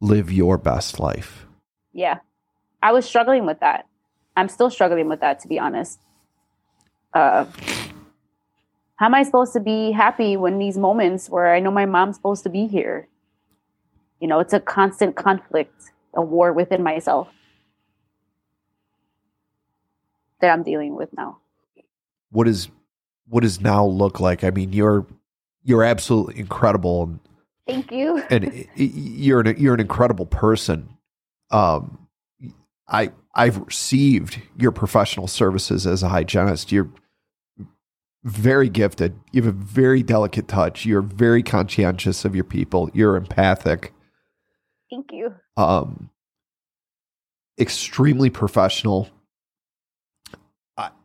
live 0.00 0.32
your 0.32 0.56
best 0.56 0.98
life. 0.98 1.46
Yeah. 1.92 2.20
I 2.82 2.92
was 2.92 3.04
struggling 3.04 3.44
with 3.44 3.60
that. 3.60 3.86
I'm 4.36 4.48
still 4.48 4.70
struggling 4.70 5.08
with 5.08 5.20
that, 5.20 5.40
to 5.40 5.48
be 5.48 5.58
honest. 5.58 6.00
Uh, 7.12 7.44
how 8.96 9.06
am 9.06 9.14
I 9.14 9.22
supposed 9.22 9.52
to 9.54 9.60
be 9.60 9.90
happy 9.90 10.36
when 10.36 10.58
these 10.58 10.78
moments 10.78 11.28
where 11.28 11.52
I 11.52 11.60
know 11.60 11.70
my 11.70 11.86
mom's 11.86 12.16
supposed 12.16 12.44
to 12.44 12.48
be 12.48 12.66
here? 12.66 13.08
You 14.20 14.28
know, 14.28 14.38
it's 14.40 14.52
a 14.52 14.60
constant 14.60 15.16
conflict, 15.16 15.90
a 16.14 16.22
war 16.22 16.52
within 16.52 16.82
myself 16.82 17.28
that 20.40 20.52
I'm 20.52 20.62
dealing 20.62 20.94
with 20.94 21.08
now. 21.16 21.38
What 22.30 22.46
is 22.46 22.68
what 23.26 23.42
does 23.42 23.60
now 23.60 23.84
look 23.84 24.20
like? 24.20 24.44
I 24.44 24.50
mean, 24.50 24.72
you're 24.72 25.06
you're 25.64 25.82
absolutely 25.82 26.38
incredible. 26.38 27.04
And, 27.04 27.20
Thank 27.66 27.90
you. 27.90 28.18
and 28.30 28.68
you're 28.76 29.40
an, 29.40 29.56
you're 29.58 29.74
an 29.74 29.80
incredible 29.80 30.26
person. 30.26 30.96
Um, 31.50 32.06
I 32.86 33.12
I've 33.34 33.58
received 33.58 34.40
your 34.56 34.70
professional 34.70 35.26
services 35.26 35.86
as 35.86 36.02
a 36.02 36.08
hygienist. 36.08 36.70
You're 36.70 36.90
very 38.24 38.68
gifted. 38.68 39.18
You 39.32 39.42
have 39.42 39.54
a 39.54 39.56
very 39.56 40.02
delicate 40.02 40.48
touch. 40.48 40.86
You're 40.86 41.02
very 41.02 41.42
conscientious 41.42 42.24
of 42.24 42.34
your 42.34 42.44
people. 42.44 42.90
You're 42.94 43.16
empathic. 43.16 43.92
Thank 44.90 45.12
you. 45.12 45.34
Um, 45.56 46.10
extremely 47.58 48.30
professional. 48.30 49.10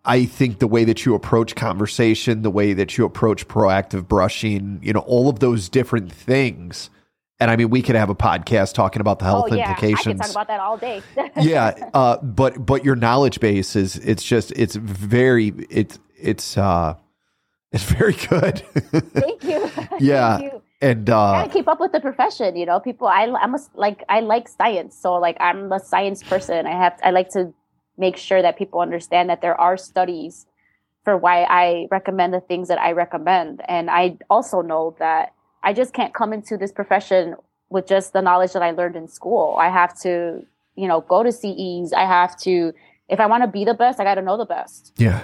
I 0.05 0.25
think 0.25 0.57
the 0.57 0.67
way 0.67 0.85
that 0.85 1.05
you 1.05 1.13
approach 1.13 1.55
conversation, 1.55 2.41
the 2.41 2.49
way 2.49 2.73
that 2.73 2.97
you 2.97 3.05
approach 3.05 3.47
proactive 3.47 4.07
brushing, 4.07 4.79
you 4.81 4.91
know, 4.91 5.01
all 5.01 5.29
of 5.29 5.39
those 5.39 5.69
different 5.69 6.11
things. 6.11 6.89
And 7.39 7.51
I 7.51 7.55
mean, 7.55 7.69
we 7.69 7.83
could 7.83 7.95
have 7.95 8.09
a 8.09 8.15
podcast 8.15 8.73
talking 8.73 9.01
about 9.01 9.19
the 9.19 9.25
health 9.25 9.49
oh, 9.51 9.55
yeah. 9.55 9.69
implications. 9.69 10.07
I 10.07 10.11
can 10.11 10.17
talk 10.17 10.31
about 10.31 10.47
that 10.47 10.59
all 10.59 10.77
day. 10.77 11.03
yeah, 11.39 11.89
uh, 11.93 12.17
but 12.17 12.65
but 12.65 12.83
your 12.83 12.95
knowledge 12.95 13.39
base 13.39 13.75
is 13.75 13.97
it's 13.97 14.23
just 14.23 14.51
it's 14.53 14.75
very 14.75 15.49
it's 15.69 15.99
it's 16.17 16.57
uh 16.57 16.95
it's 17.71 17.83
very 17.83 18.13
good. 18.13 18.59
Thank 19.13 19.43
you. 19.43 19.69
Yeah. 19.99 20.37
Thank 20.37 20.53
you. 20.53 20.61
And 20.81 21.09
uh, 21.09 21.45
keep 21.51 21.67
up 21.67 21.81
with 21.81 21.91
the 21.91 21.99
profession, 21.99 22.55
you 22.55 22.65
know. 22.65 22.79
People, 22.79 23.07
I, 23.07 23.25
I'm 23.25 23.53
a, 23.53 23.59
like, 23.73 24.01
I 24.07 24.21
like 24.21 24.47
science, 24.47 24.97
so 24.97 25.15
like, 25.15 25.35
I'm 25.41 25.69
a 25.73 25.79
science 25.79 26.23
person. 26.23 26.65
I 26.65 26.71
have, 26.71 26.97
I 27.03 27.11
like 27.11 27.29
to 27.31 27.53
make 27.97 28.15
sure 28.15 28.41
that 28.41 28.57
people 28.57 28.79
understand 28.79 29.29
that 29.29 29.41
there 29.41 29.59
are 29.59 29.75
studies 29.75 30.45
for 31.03 31.17
why 31.17 31.43
I 31.43 31.87
recommend 31.91 32.33
the 32.33 32.39
things 32.39 32.69
that 32.69 32.79
I 32.79 32.93
recommend. 32.93 33.61
And 33.67 33.89
I 33.89 34.17
also 34.29 34.61
know 34.61 34.95
that 34.99 35.33
I 35.63 35.73
just 35.73 35.93
can't 35.93 36.13
come 36.13 36.31
into 36.31 36.55
this 36.55 36.71
profession 36.71 37.35
with 37.69 37.85
just 37.85 38.13
the 38.13 38.21
knowledge 38.21 38.53
that 38.53 38.63
I 38.63 38.71
learned 38.71 38.95
in 38.95 39.07
school. 39.07 39.57
I 39.59 39.69
have 39.69 39.99
to, 40.01 40.45
you 40.75 40.87
know, 40.87 41.01
go 41.01 41.23
to 41.23 41.31
CEs. 41.31 41.91
I 41.91 42.05
have 42.05 42.37
to, 42.41 42.73
if 43.09 43.19
I 43.19 43.25
want 43.25 43.43
to 43.43 43.47
be 43.47 43.65
the 43.65 43.73
best, 43.73 43.99
I 43.99 44.05
got 44.05 44.15
to 44.15 44.21
know 44.21 44.37
the 44.37 44.45
best. 44.45 44.93
Yeah. 44.97 45.23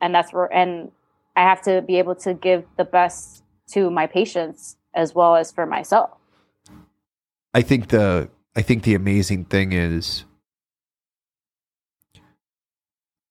And 0.00 0.14
that's 0.14 0.32
where, 0.32 0.46
and 0.46 0.90
I 1.36 1.42
have 1.42 1.62
to 1.62 1.82
be 1.82 1.98
able 1.98 2.14
to 2.16 2.34
give 2.34 2.64
the 2.76 2.84
best 2.84 3.44
to 3.72 3.90
my 3.90 4.06
patients 4.06 4.76
as 4.94 5.14
well 5.14 5.36
as 5.36 5.52
for 5.52 5.66
myself. 5.66 6.10
I 7.52 7.62
think 7.62 7.88
the, 7.88 8.30
I 8.56 8.62
think 8.62 8.82
the 8.82 8.94
amazing 8.94 9.44
thing 9.44 9.72
is 9.72 10.24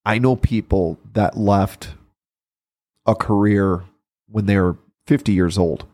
I 0.05 0.19
know 0.19 0.35
people 0.35 0.99
that 1.13 1.35
left 1.35 1.95
a 3.07 3.15
career 3.15 3.83
when 4.27 4.45
they 4.45 4.57
were 4.57 4.77
50 5.07 5.31
years 5.31 5.57
old 5.57 5.85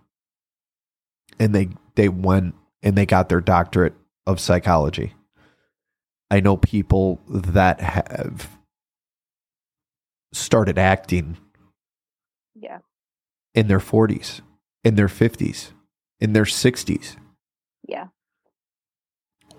and 1.39 1.55
they 1.55 1.69
they 1.95 2.09
went 2.09 2.55
and 2.83 2.95
they 2.95 3.05
got 3.05 3.29
their 3.29 3.41
doctorate 3.41 3.93
of 4.27 4.39
psychology. 4.39 5.13
I 6.29 6.39
know 6.39 6.57
people 6.57 7.19
that 7.27 7.81
have 7.81 8.57
started 10.33 10.77
acting 10.77 11.38
in 13.53 13.67
their 13.67 13.79
40s, 13.79 14.41
in 14.83 14.95
their 14.95 15.07
50s, 15.07 15.71
in 16.19 16.33
their 16.33 16.45
60s. 16.45 17.15
Yeah. 17.87 18.07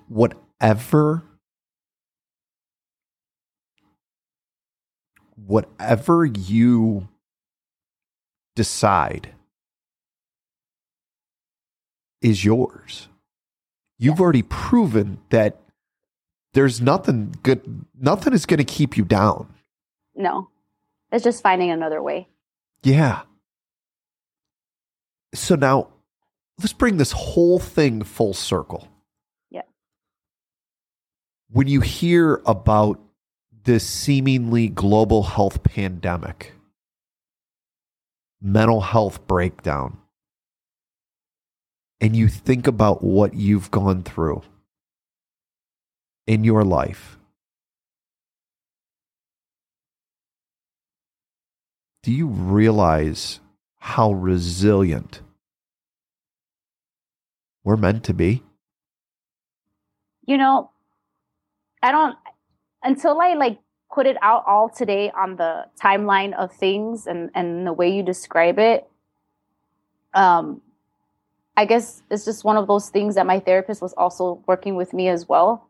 Whatever 0.09 1.25
whatever 5.47 6.25
you 6.25 7.09
decide 8.55 9.35
is 12.21 12.45
yours. 12.45 13.09
You've 13.99 14.19
yeah. 14.19 14.23
already 14.23 14.43
proven 14.43 15.19
that 15.31 15.61
there's 16.55 16.81
nothing 16.81 17.35
good, 17.43 17.85
nothing 17.99 18.33
is 18.33 18.47
going 18.47 18.59
to 18.59 18.65
keep 18.65 18.97
you 18.97 19.05
down. 19.05 19.53
No, 20.15 20.49
it's 21.11 21.25
just 21.25 21.43
finding 21.43 21.71
another 21.71 22.03
way. 22.03 22.29
Yeah. 22.83 23.23
So 25.35 25.55
now 25.55 25.89
let's 26.59 26.73
bring 26.73 26.97
this 26.99 27.13
whole 27.13 27.59
thing 27.59 28.03
full 28.03 28.35
circle. 28.35 28.89
Yeah. 29.51 29.63
when 31.53 31.69
you 31.69 31.81
hear 31.81 32.41
about 32.47 32.99
this 33.65 33.87
seemingly 33.87 34.69
global 34.69 35.23
health 35.23 35.63
pandemic, 35.63 36.53
mental 38.41 38.81
health 38.81 39.27
breakdown, 39.27 39.99
and 42.01 42.17
you 42.17 42.27
think 42.29 42.67
about 42.67 43.05
what 43.05 43.35
you've 43.35 43.71
gone 43.71 44.03
through 44.03 44.43
in 46.27 46.43
your 46.43 46.65
life, 46.65 47.19
do 52.03 52.11
you 52.11 52.27
realize 52.27 53.39
how 53.83 54.13
resilient 54.13 55.23
we're 57.65 57.77
meant 57.77 58.05
to 58.05 58.15
be? 58.15 58.45
You 60.25 60.39
know, 60.39 60.71
I 61.83 61.91
don't 61.91 62.17
until 62.85 63.21
I 63.21 63.35
like 63.35 63.59
put 63.93 64.07
it 64.07 64.17
out 64.23 64.45
all 64.47 64.69
today 64.69 65.11
on 65.11 65.35
the 65.35 65.67
timeline 65.83 66.33
of 66.35 66.53
things 66.53 67.09
and 67.09 67.31
and 67.35 67.67
the 67.67 67.73
way 67.73 67.93
you 67.93 68.05
describe 68.05 68.61
it. 68.61 68.89
Um, 70.15 70.63
I 71.57 71.65
guess 71.65 72.05
it's 72.09 72.25
just 72.25 72.45
one 72.45 72.57
of 72.57 72.69
those 72.69 72.89
things 72.89 73.17
that 73.17 73.27
my 73.27 73.41
therapist 73.41 73.83
was 73.83 73.95
also 73.95 74.45
working 74.47 74.77
with 74.77 74.93
me 74.93 75.09
as 75.09 75.29
well 75.29 75.69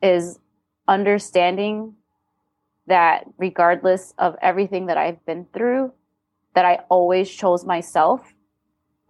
is 0.00 0.38
understanding 0.86 1.96
that 2.86 3.26
regardless 3.36 4.14
of 4.16 4.36
everything 4.40 4.86
that 4.86 4.96
I've 4.96 5.26
been 5.26 5.44
through, 5.52 5.92
that 6.58 6.64
I 6.64 6.80
always 6.88 7.30
chose 7.30 7.64
myself 7.64 8.34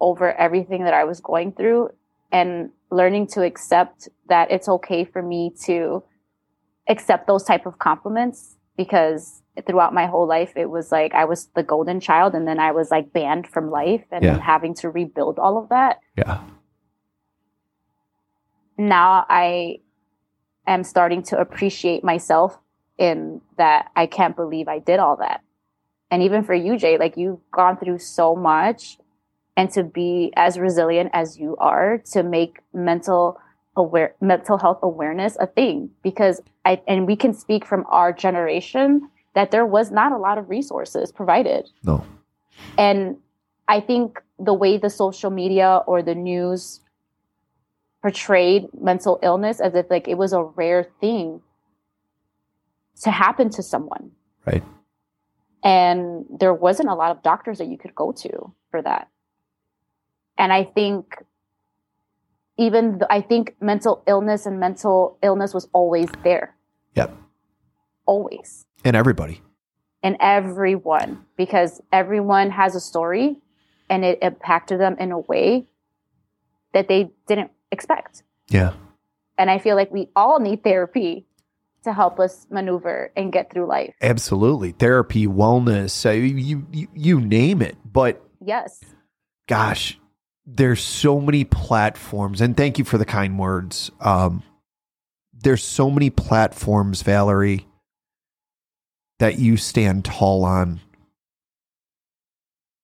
over 0.01 0.35
everything 0.35 0.85
that 0.85 0.93
I 0.93 1.05
was 1.05 1.19
going 1.19 1.53
through 1.53 1.89
and 2.31 2.69
learning 2.91 3.29
to 3.29 3.43
accept 3.43 4.07
that 4.29 4.51
it's 4.51 4.69
okay 4.69 5.07
for 5.07 5.23
me 5.23 5.55
to 5.65 6.03
accept 6.91 7.27
those 7.27 7.45
type 7.45 7.65
of 7.65 7.79
compliments 7.79 8.59
because 8.77 9.43
throughout 9.67 9.95
my 9.95 10.05
whole 10.05 10.27
life 10.29 10.53
it 10.57 10.69
was 10.69 10.93
like 10.93 11.15
I 11.15 11.25
was 11.25 11.47
the 11.57 11.63
golden 11.63 12.01
child 12.01 12.35
and 12.35 12.47
then 12.47 12.61
I 12.61 12.73
was 12.73 12.91
like 12.91 13.15
banned 13.15 13.47
from 13.49 13.71
life 13.71 14.05
and 14.13 14.23
yeah. 14.23 14.39
having 14.39 14.75
to 14.75 14.91
rebuild 14.91 15.39
all 15.39 15.57
of 15.57 15.71
that. 15.71 16.01
Yeah. 16.19 16.43
Now 18.77 19.25
I 19.31 19.79
am 20.67 20.85
starting 20.85 21.23
to 21.23 21.39
appreciate 21.39 22.05
myself 22.05 22.59
in 22.99 23.41
that 23.57 23.91
I 23.97 24.05
can't 24.05 24.37
believe 24.37 24.69
I 24.69 24.81
did 24.81 24.99
all 24.99 25.17
that. 25.17 25.41
And 26.11 26.23
even 26.23 26.43
for 26.43 26.55
you, 26.55 26.79
Jay, 26.79 26.99
like 26.99 27.17
you've 27.17 27.41
gone 27.51 27.77
through 27.77 27.99
so 27.99 28.35
much 28.35 28.99
and 29.57 29.71
to 29.73 29.83
be 29.83 30.33
as 30.37 30.59
resilient 30.59 31.11
as 31.13 31.39
you 31.39 31.57
are 31.59 31.99
to 32.13 32.23
make 32.23 32.61
mental 32.73 33.41
aware 33.77 34.15
mental 34.21 34.59
health 34.59 34.79
awareness 34.83 35.37
a 35.41 35.47
thing 35.47 35.91
because 36.03 36.41
I 36.65 36.81
and 36.89 37.07
we 37.07 37.17
can 37.17 37.33
speak 37.33 37.65
from 37.65 37.85
our 37.89 38.13
generation 38.13 39.09
that 39.35 39.51
there 39.51 39.67
was 39.67 39.91
not 39.91 40.13
a 40.13 40.17
lot 40.17 40.39
of 40.39 40.49
resources 40.49 41.13
provided. 41.13 41.69
No. 41.85 42.05
And 42.77 43.19
I 43.69 43.81
think 43.81 44.21
the 44.39 44.55
way 44.55 44.79
the 44.79 44.91
social 44.91 45.31
media 45.31 45.83
or 45.87 46.03
the 46.03 46.15
news 46.15 46.81
portrayed 48.03 48.69
mental 48.81 49.19
illness 49.23 49.61
as 49.61 49.75
if 49.75 49.91
like 49.91 50.09
it 50.09 50.17
was 50.17 50.33
a 50.33 50.43
rare 50.43 50.87
thing 51.01 51.43
to 53.03 53.11
happen 53.11 53.51
to 53.51 53.63
someone. 53.63 54.13
Right. 54.47 54.63
And 55.63 56.25
there 56.31 56.55
wasn't 56.55 56.89
a 56.89 56.95
lot 56.95 57.11
of 57.11 57.23
doctors 57.23 57.59
that 57.59 57.67
you 57.67 57.79
could 57.79 57.95
go 57.95 58.13
to 58.13 58.53
for 58.71 58.83
that. 58.83 59.09
And 60.37 60.53
I 60.53 60.65
think 60.65 61.17
even 62.57 63.01
I 63.09 63.21
think 63.21 63.57
mental 63.61 64.03
illness 64.07 64.47
and 64.47 64.61
mental 64.61 65.19
illness 65.23 65.55
was 65.55 65.69
always 65.73 66.09
there. 66.25 66.57
Yep. 66.95 67.17
Always. 68.07 68.67
And 68.85 68.97
everybody. 68.97 69.41
And 70.03 70.17
everyone, 70.21 71.25
because 71.37 71.81
everyone 71.93 72.51
has 72.51 72.75
a 72.75 72.81
story 72.81 73.39
and 73.91 74.05
it 74.05 74.19
impacted 74.23 74.81
them 74.81 74.97
in 74.99 75.13
a 75.13 75.19
way 75.19 75.67
that 76.73 76.89
they 76.89 77.11
didn't 77.27 77.51
expect. 77.73 78.23
Yeah. 78.49 78.75
And 79.39 79.51
I 79.51 79.59
feel 79.59 79.77
like 79.77 79.91
we 79.93 80.09
all 80.15 80.41
need 80.41 80.63
therapy 80.63 81.27
to 81.85 81.93
help 81.93 82.19
us 82.19 82.47
maneuver 82.51 83.13
and 83.17 83.33
get 83.33 83.53
through 83.53 83.67
life. 83.67 83.95
Absolutely. 84.03 84.73
Therapy, 84.73 85.27
wellness, 85.27 86.07
uh, 86.07 86.11
you, 86.11 86.67
you 86.73 86.89
you 86.95 87.21
name 87.21 87.63
it. 87.63 87.77
But 87.85 88.23
yes. 88.45 88.81
Gosh, 89.47 89.99
there's 90.47 90.83
so 90.83 91.21
many 91.21 91.45
platforms 91.45 92.41
and 92.41 92.57
thank 92.57 92.79
you 92.79 92.85
for 92.85 92.99
the 92.99 93.05
kind 93.05 93.39
words. 93.39 93.91
Um 94.01 94.43
there's 95.41 95.63
so 95.63 95.89
many 95.89 96.11
platforms, 96.11 97.03
Valerie, 97.03 97.69
that 99.21 99.39
you 99.39 99.57
stand 99.57 100.05
tall 100.05 100.45
on 100.45 100.81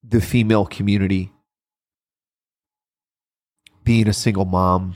the 0.04 0.20
female 0.20 0.64
community, 0.64 1.32
being 3.82 4.06
a 4.06 4.12
single 4.12 4.44
mom, 4.44 4.94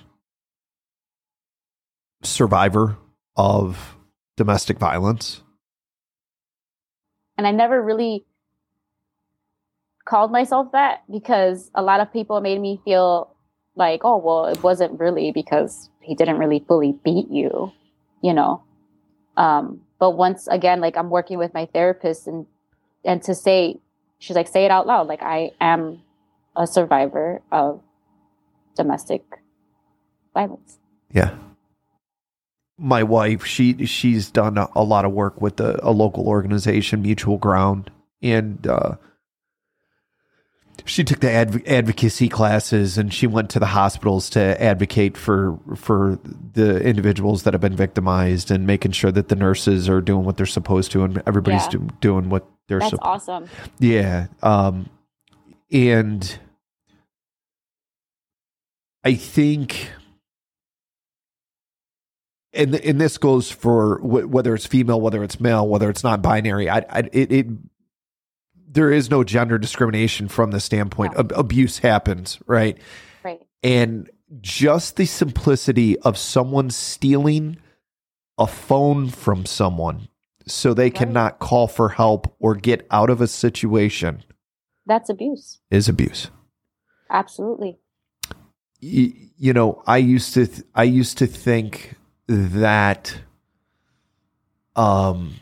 survivor 2.23 2.97
of 3.39 3.97
domestic 4.37 4.79
violence. 4.79 5.43
And 7.39 7.47
I 7.47 7.53
never 7.53 7.81
really 7.81 8.27
called 10.05 10.33
myself 10.33 10.73
that 10.73 11.05
because 11.11 11.71
a 11.75 11.83
lot 11.83 12.01
of 12.01 12.13
people 12.13 12.41
made 12.41 12.61
me 12.61 12.81
feel 12.85 13.35
like, 13.77 14.01
oh, 14.05 14.17
well, 14.17 14.47
it 14.47 14.63
wasn't 14.63 14.99
really 14.99 15.31
because 15.31 15.89
he 16.03 16.15
didn't 16.15 16.39
really 16.39 16.65
fully 16.67 16.99
beat 17.05 17.31
you, 17.31 17.73
you 18.23 18.35
know. 18.35 18.63
Um, 19.37 19.83
but 20.01 20.11
once 20.13 20.49
again, 20.49 20.81
like 20.81 20.97
I'm 20.97 21.11
working 21.11 21.39
with 21.39 21.55
my 21.55 21.67
therapist 21.67 22.27
and 22.27 22.47
and 23.05 23.23
to 23.23 23.35
say, 23.35 23.77
she's 24.19 24.35
like, 24.35 24.49
say 24.49 24.65
it 24.65 24.73
out 24.73 24.87
loud, 24.87 25.07
like 25.07 25.23
I 25.23 25.53
am 25.61 26.03
a 26.57 26.67
survivor 26.67 27.41
of 27.53 27.81
domestic 28.77 29.23
violence. 30.35 30.79
Yeah. 31.13 31.37
My 32.79 33.03
wife, 33.03 33.45
she 33.45 33.87
she's 33.87 34.31
done 34.31 34.57
a, 34.57 34.69
a 34.77 34.85
lot 34.85 35.05
of 35.05 35.13
work 35.13 35.41
with 35.41 35.61
a, 35.61 35.81
a 35.83 35.91
local 35.91 36.29
organization, 36.29 37.03
Mutual 37.03 37.37
Ground, 37.37 37.91
and 38.23 38.65
uh, 38.67 38.97
she 40.85 41.05
took 41.05 41.21
the 41.21 41.31
adv- 41.31 41.67
advocacy 41.67 42.29
classes 42.29 42.99
and 42.99 43.13
she 43.13 43.27
went 43.27 43.51
to 43.51 43.59
the 43.59 43.67
hospitals 43.67 44.31
to 44.31 44.63
advocate 44.63 45.17
for 45.17 45.59
for 45.77 46.19
the 46.53 46.83
individuals 46.83 47.43
that 47.43 47.55
have 47.55 47.61
been 47.61 47.77
victimized 47.77 48.51
and 48.51 48.67
making 48.67 48.93
sure 48.93 49.13
that 49.13 49.29
the 49.29 49.37
nurses 49.37 49.89
are 49.89 50.01
doing 50.01 50.25
what 50.25 50.37
they're 50.37 50.47
supposed 50.47 50.93
to 50.93 51.05
and 51.05 51.23
everybody's 51.27 51.65
yeah. 51.65 51.71
do, 51.71 51.89
doing 52.01 52.31
what 52.31 52.47
they're 52.69 52.81
supposed 52.81 52.93
to. 52.93 52.97
That's 52.97 53.29
awesome. 53.29 53.49
Yeah. 53.79 54.29
Um 54.43 54.89
and 55.71 56.39
I 59.05 59.15
think 59.15 59.91
and 62.59 62.75
and 62.75 63.01
this 63.01 63.17
goes 63.17 63.51
for 63.51 64.01
whether 64.03 64.55
it's 64.55 64.67
female, 64.67 65.01
whether 65.01 65.23
it's 65.25 65.41
male, 65.41 65.67
whether 65.67 65.89
it's 65.89 66.05
not 66.05 66.21
binary. 66.21 66.69
I, 66.69 66.79
I 66.79 66.99
it, 67.13 67.33
it 67.33 67.47
there 68.71 68.93
is 68.93 69.11
no 69.11 69.25
gender 69.25 69.59
discrimination 69.59 70.29
from 70.29 70.51
the 70.51 70.61
standpoint 70.61 71.15
no. 71.15 71.37
abuse 71.37 71.79
happens, 71.79 72.39
right? 72.47 72.77
Right. 73.25 73.41
And 73.63 74.11
just 74.41 74.97
the 74.97 75.07
simplicity 75.07 75.99
of 76.01 76.19
someone 76.19 76.71
stealing 76.71 77.57
a 78.37 78.47
phone 78.47 79.09
from 79.09 79.47
someone 79.47 80.09
so 80.51 80.75
they 80.75 80.85
right. 80.85 80.95
cannot 80.95 81.39
call 81.39 81.69
for 81.69 81.91
help 81.91 82.35
or 82.39 82.55
get 82.55 82.87
out 82.91 83.11
of 83.11 83.21
a 83.21 83.29
situation. 83.29 84.25
That's 84.87 85.09
abuse. 85.11 85.61
Is 85.71 85.89
abuse. 85.89 86.31
Absolutely. 87.11 87.79
You, 88.81 89.13
you 89.37 89.53
know, 89.53 89.83
I 89.87 89.99
used 89.99 90.35
to 90.35 90.47
th- 90.47 90.67
I 90.75 90.85
used 90.85 91.19
to 91.19 91.27
think 91.27 91.95
that 92.29 93.19
um 94.77 95.35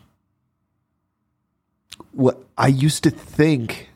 what 2.13 2.43
I 2.57 2.69
used 2.69 3.05
to 3.05 3.11
think, 3.11 3.91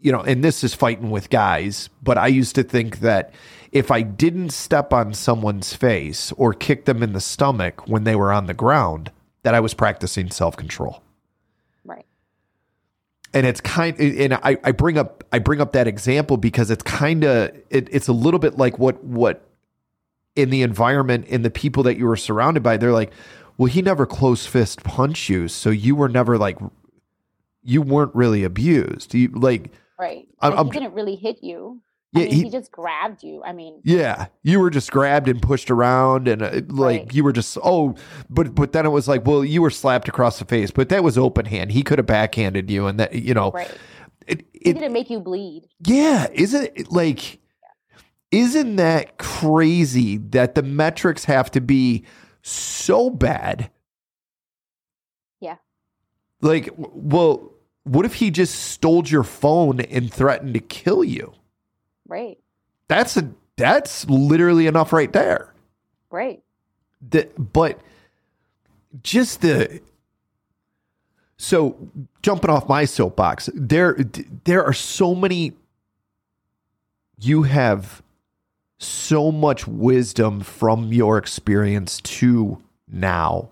you 0.00 0.10
know, 0.12 0.22
and 0.22 0.42
this 0.42 0.64
is 0.64 0.72
fighting 0.74 1.10
with 1.10 1.28
guys, 1.28 1.90
but 2.02 2.16
I 2.16 2.28
used 2.28 2.54
to 2.54 2.62
think 2.62 3.00
that 3.00 3.34
if 3.70 3.90
I 3.90 4.00
didn't 4.02 4.50
step 4.50 4.92
on 4.92 5.12
someone's 5.12 5.74
face 5.74 6.32
or 6.32 6.54
kick 6.54 6.86
them 6.86 7.02
in 7.02 7.12
the 7.12 7.20
stomach 7.20 7.86
when 7.86 8.04
they 8.04 8.16
were 8.16 8.32
on 8.32 8.46
the 8.46 8.54
ground, 8.54 9.12
that 9.42 9.54
I 9.54 9.60
was 9.60 9.74
practicing 9.74 10.30
self 10.30 10.56
control. 10.56 11.02
Right. 11.84 12.06
And 13.34 13.46
it's 13.46 13.60
kind, 13.60 13.98
and 14.00 14.34
I, 14.34 14.56
I 14.64 14.72
bring 14.72 14.96
up 14.96 15.24
I 15.30 15.38
bring 15.38 15.60
up 15.60 15.72
that 15.72 15.86
example 15.86 16.38
because 16.38 16.70
it's 16.70 16.82
kind 16.82 17.24
of 17.24 17.54
it, 17.68 17.88
it's 17.90 18.08
a 18.08 18.12
little 18.12 18.40
bit 18.40 18.56
like 18.56 18.78
what 18.78 19.02
what 19.04 19.47
in 20.38 20.50
the 20.50 20.62
environment 20.62 21.26
in 21.26 21.42
the 21.42 21.50
people 21.50 21.82
that 21.82 21.98
you 21.98 22.06
were 22.06 22.16
surrounded 22.16 22.62
by. 22.62 22.76
They're 22.76 22.92
like, 22.92 23.12
well, 23.56 23.66
he 23.66 23.82
never 23.82 24.06
close 24.06 24.46
fist 24.46 24.84
punch 24.84 25.28
you, 25.28 25.48
so 25.48 25.70
you 25.70 25.96
were 25.96 26.08
never 26.08 26.38
like 26.38 26.58
you 27.64 27.82
weren't 27.82 28.14
really 28.14 28.44
abused. 28.44 29.14
You 29.14 29.28
like 29.34 29.72
right. 29.98 30.28
I'm, 30.40 30.66
he 30.66 30.72
didn't 30.72 30.94
really 30.94 31.16
hit 31.16 31.42
you. 31.42 31.82
Yeah, 32.12 32.22
I 32.22 32.24
mean, 32.24 32.34
he, 32.34 32.42
he, 32.44 32.50
just 32.50 32.70
grabbed 32.70 33.22
you. 33.22 33.42
I 33.44 33.52
mean, 33.52 33.82
yeah, 33.84 34.28
you 34.42 34.60
were 34.60 34.70
just 34.70 34.90
grabbed 34.90 35.28
and 35.28 35.42
pushed 35.42 35.70
around, 35.70 36.26
and 36.28 36.40
uh, 36.40 36.60
like 36.68 37.00
right. 37.00 37.14
you 37.14 37.22
were 37.24 37.32
just 37.32 37.58
oh, 37.62 37.96
but 38.30 38.54
but 38.54 38.72
then 38.72 38.86
it 38.86 38.90
was 38.90 39.08
like, 39.08 39.26
well, 39.26 39.44
you 39.44 39.60
were 39.60 39.70
slapped 39.70 40.08
across 40.08 40.38
the 40.38 40.44
face, 40.44 40.70
but 40.70 40.88
that 40.88 41.02
was 41.02 41.18
open 41.18 41.44
hand. 41.44 41.72
He 41.72 41.82
could 41.82 41.98
have 41.98 42.06
backhanded 42.06 42.70
you, 42.70 42.86
and 42.86 43.00
that 43.00 43.12
you 43.12 43.34
know, 43.34 43.50
right. 43.50 43.70
It, 44.28 44.46
it 44.54 44.74
didn't 44.74 44.92
make 44.92 45.10
you 45.10 45.20
bleed. 45.20 45.64
Yeah, 45.84 46.28
isn't 46.32 46.70
it 46.76 46.92
like? 46.92 47.40
Isn't 48.30 48.76
that 48.76 49.18
crazy 49.18 50.18
that 50.18 50.54
the 50.54 50.62
metrics 50.62 51.24
have 51.24 51.50
to 51.52 51.60
be 51.60 52.04
so 52.42 53.08
bad? 53.08 53.70
Yeah. 55.40 55.56
Like, 56.42 56.68
well, 56.76 57.52
what 57.84 58.04
if 58.04 58.14
he 58.14 58.30
just 58.30 58.54
stole 58.54 59.06
your 59.06 59.24
phone 59.24 59.80
and 59.80 60.12
threatened 60.12 60.54
to 60.54 60.60
kill 60.60 61.02
you? 61.02 61.32
Right. 62.06 62.38
That's 62.88 63.16
a 63.16 63.30
that's 63.56 64.08
literally 64.08 64.66
enough 64.66 64.92
right 64.92 65.12
there. 65.12 65.52
Right. 66.10 66.42
The, 67.10 67.28
but 67.38 67.80
just 69.02 69.40
the 69.40 69.80
so 71.38 71.90
jumping 72.22 72.50
off 72.50 72.68
my 72.68 72.84
soapbox, 72.84 73.48
there 73.54 73.96
there 74.44 74.64
are 74.64 74.72
so 74.72 75.14
many 75.14 75.54
you 77.20 77.44
have 77.44 78.02
so 78.78 79.30
much 79.30 79.66
wisdom 79.66 80.40
from 80.40 80.92
your 80.92 81.18
experience 81.18 82.00
to 82.02 82.62
now. 82.90 83.50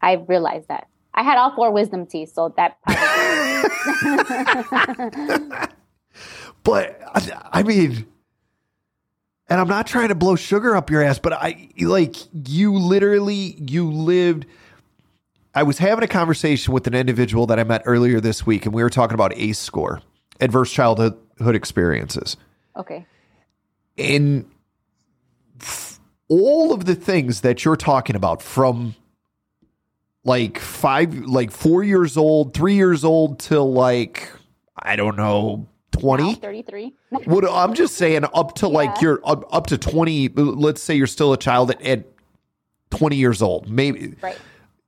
I 0.00 0.14
realized 0.14 0.68
that. 0.68 0.88
I 1.14 1.22
had 1.22 1.36
all 1.36 1.54
four 1.54 1.70
wisdom 1.70 2.06
teeth, 2.06 2.32
so 2.32 2.54
that 2.56 2.78
But 6.64 7.00
I 7.52 7.62
mean, 7.62 8.06
and 9.48 9.60
I'm 9.60 9.68
not 9.68 9.86
trying 9.86 10.08
to 10.08 10.14
blow 10.14 10.36
sugar 10.36 10.76
up 10.76 10.90
your 10.90 11.02
ass, 11.02 11.18
but 11.18 11.32
I 11.32 11.68
like 11.80 12.16
you 12.32 12.74
literally 12.74 13.56
you 13.58 13.90
lived. 13.90 14.46
I 15.54 15.64
was 15.64 15.78
having 15.78 16.02
a 16.02 16.08
conversation 16.08 16.72
with 16.72 16.86
an 16.86 16.94
individual 16.94 17.46
that 17.46 17.58
I 17.58 17.64
met 17.64 17.82
earlier 17.84 18.20
this 18.20 18.46
week, 18.46 18.64
and 18.64 18.74
we 18.74 18.82
were 18.82 18.90
talking 18.90 19.14
about 19.14 19.36
ACE 19.36 19.58
score, 19.58 20.00
adverse 20.40 20.72
childhood 20.72 21.18
experiences. 21.40 22.36
Okay. 22.76 23.06
And 23.98 24.46
all 26.28 26.72
of 26.72 26.84
the 26.84 26.94
things 26.94 27.42
that 27.42 27.64
you're 27.64 27.76
talking 27.76 28.16
about 28.16 28.42
from 28.42 28.94
like 30.24 30.58
five, 30.58 31.14
like 31.14 31.50
four 31.50 31.82
years 31.82 32.16
old, 32.16 32.54
three 32.54 32.74
years 32.74 33.04
old 33.04 33.38
till 33.38 33.72
like, 33.72 34.30
I 34.76 34.96
don't 34.96 35.16
know, 35.16 35.66
20 35.92 36.36
33 36.36 36.94
what 37.26 37.44
i'm 37.50 37.74
just 37.74 37.96
saying 37.96 38.24
up 38.32 38.54
to 38.54 38.66
yeah. 38.66 38.72
like 38.72 39.02
you're 39.02 39.20
up, 39.26 39.44
up, 39.54 39.66
to 39.66 39.76
20 39.76 40.28
let's 40.28 40.82
say 40.82 40.94
you're 40.94 41.06
still 41.06 41.34
a 41.34 41.36
child 41.36 41.70
at, 41.70 41.82
at 41.82 42.06
20 42.92 43.16
years 43.16 43.42
old 43.42 43.68
maybe. 43.68 44.14
Right. 44.22 44.38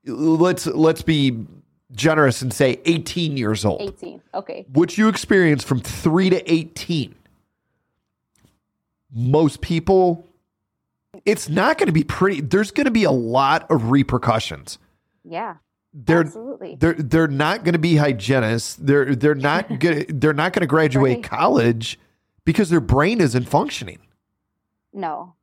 Let's 0.06 0.66
let's 0.66 1.02
be 1.02 1.44
generous 1.92 2.42
and 2.42 2.52
say 2.52 2.80
18 2.84 3.36
years 3.36 3.64
old. 3.64 3.80
18 3.80 4.20
okay. 4.34 4.66
What 4.72 4.98
you 4.98 5.08
experience 5.08 5.64
from 5.64 5.80
3 5.80 6.30
to 6.30 6.52
18 6.52 7.14
most 9.14 9.60
people 9.60 10.28
it's 11.24 11.48
not 11.48 11.78
going 11.78 11.86
to 11.86 11.92
be 11.92 12.04
pretty 12.04 12.40
there's 12.40 12.70
going 12.70 12.84
to 12.84 12.90
be 12.90 13.04
a 13.04 13.10
lot 13.10 13.70
of 13.70 13.90
repercussions 13.90 14.78
yeah 15.24 15.56
they're 15.94 16.22
Absolutely. 16.22 16.76
they're 16.78 16.94
they're 16.94 17.28
not 17.28 17.62
going 17.62 17.74
to 17.74 17.78
be 17.78 17.96
hygienists. 17.96 18.74
They're 18.74 19.14
they're 19.14 19.36
not 19.36 19.68
going 19.78 20.06
they're 20.08 20.32
not 20.34 20.52
going 20.52 20.62
to 20.62 20.66
graduate 20.66 21.18
right. 21.18 21.24
college 21.24 22.00
because 22.44 22.68
their 22.68 22.80
brain 22.80 23.20
isn't 23.20 23.48
functioning. 23.48 24.00
No. 24.92 25.34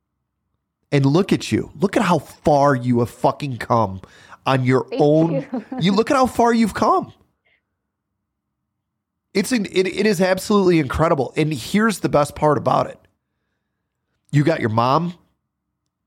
And 0.90 1.06
look 1.06 1.32
at 1.32 1.50
you. 1.50 1.70
Look 1.80 1.96
at 1.96 2.02
how 2.02 2.18
far 2.18 2.74
you 2.74 3.00
have 3.00 3.08
fucking 3.08 3.56
come 3.56 4.02
on 4.44 4.64
your 4.64 4.86
Thank 4.90 5.00
own. 5.00 5.32
You. 5.32 5.64
you. 5.80 5.92
look 5.92 6.10
at 6.10 6.18
how 6.18 6.26
far 6.26 6.52
you've 6.52 6.74
come. 6.74 7.14
It's 9.32 9.52
it, 9.52 9.66
it 9.66 10.06
is 10.06 10.20
absolutely 10.20 10.80
incredible. 10.80 11.32
And 11.34 11.52
here's 11.52 12.00
the 12.00 12.10
best 12.10 12.34
part 12.34 12.58
about 12.58 12.88
it. 12.88 12.98
You 14.32 14.42
got 14.42 14.60
your 14.60 14.70
mom. 14.70 15.14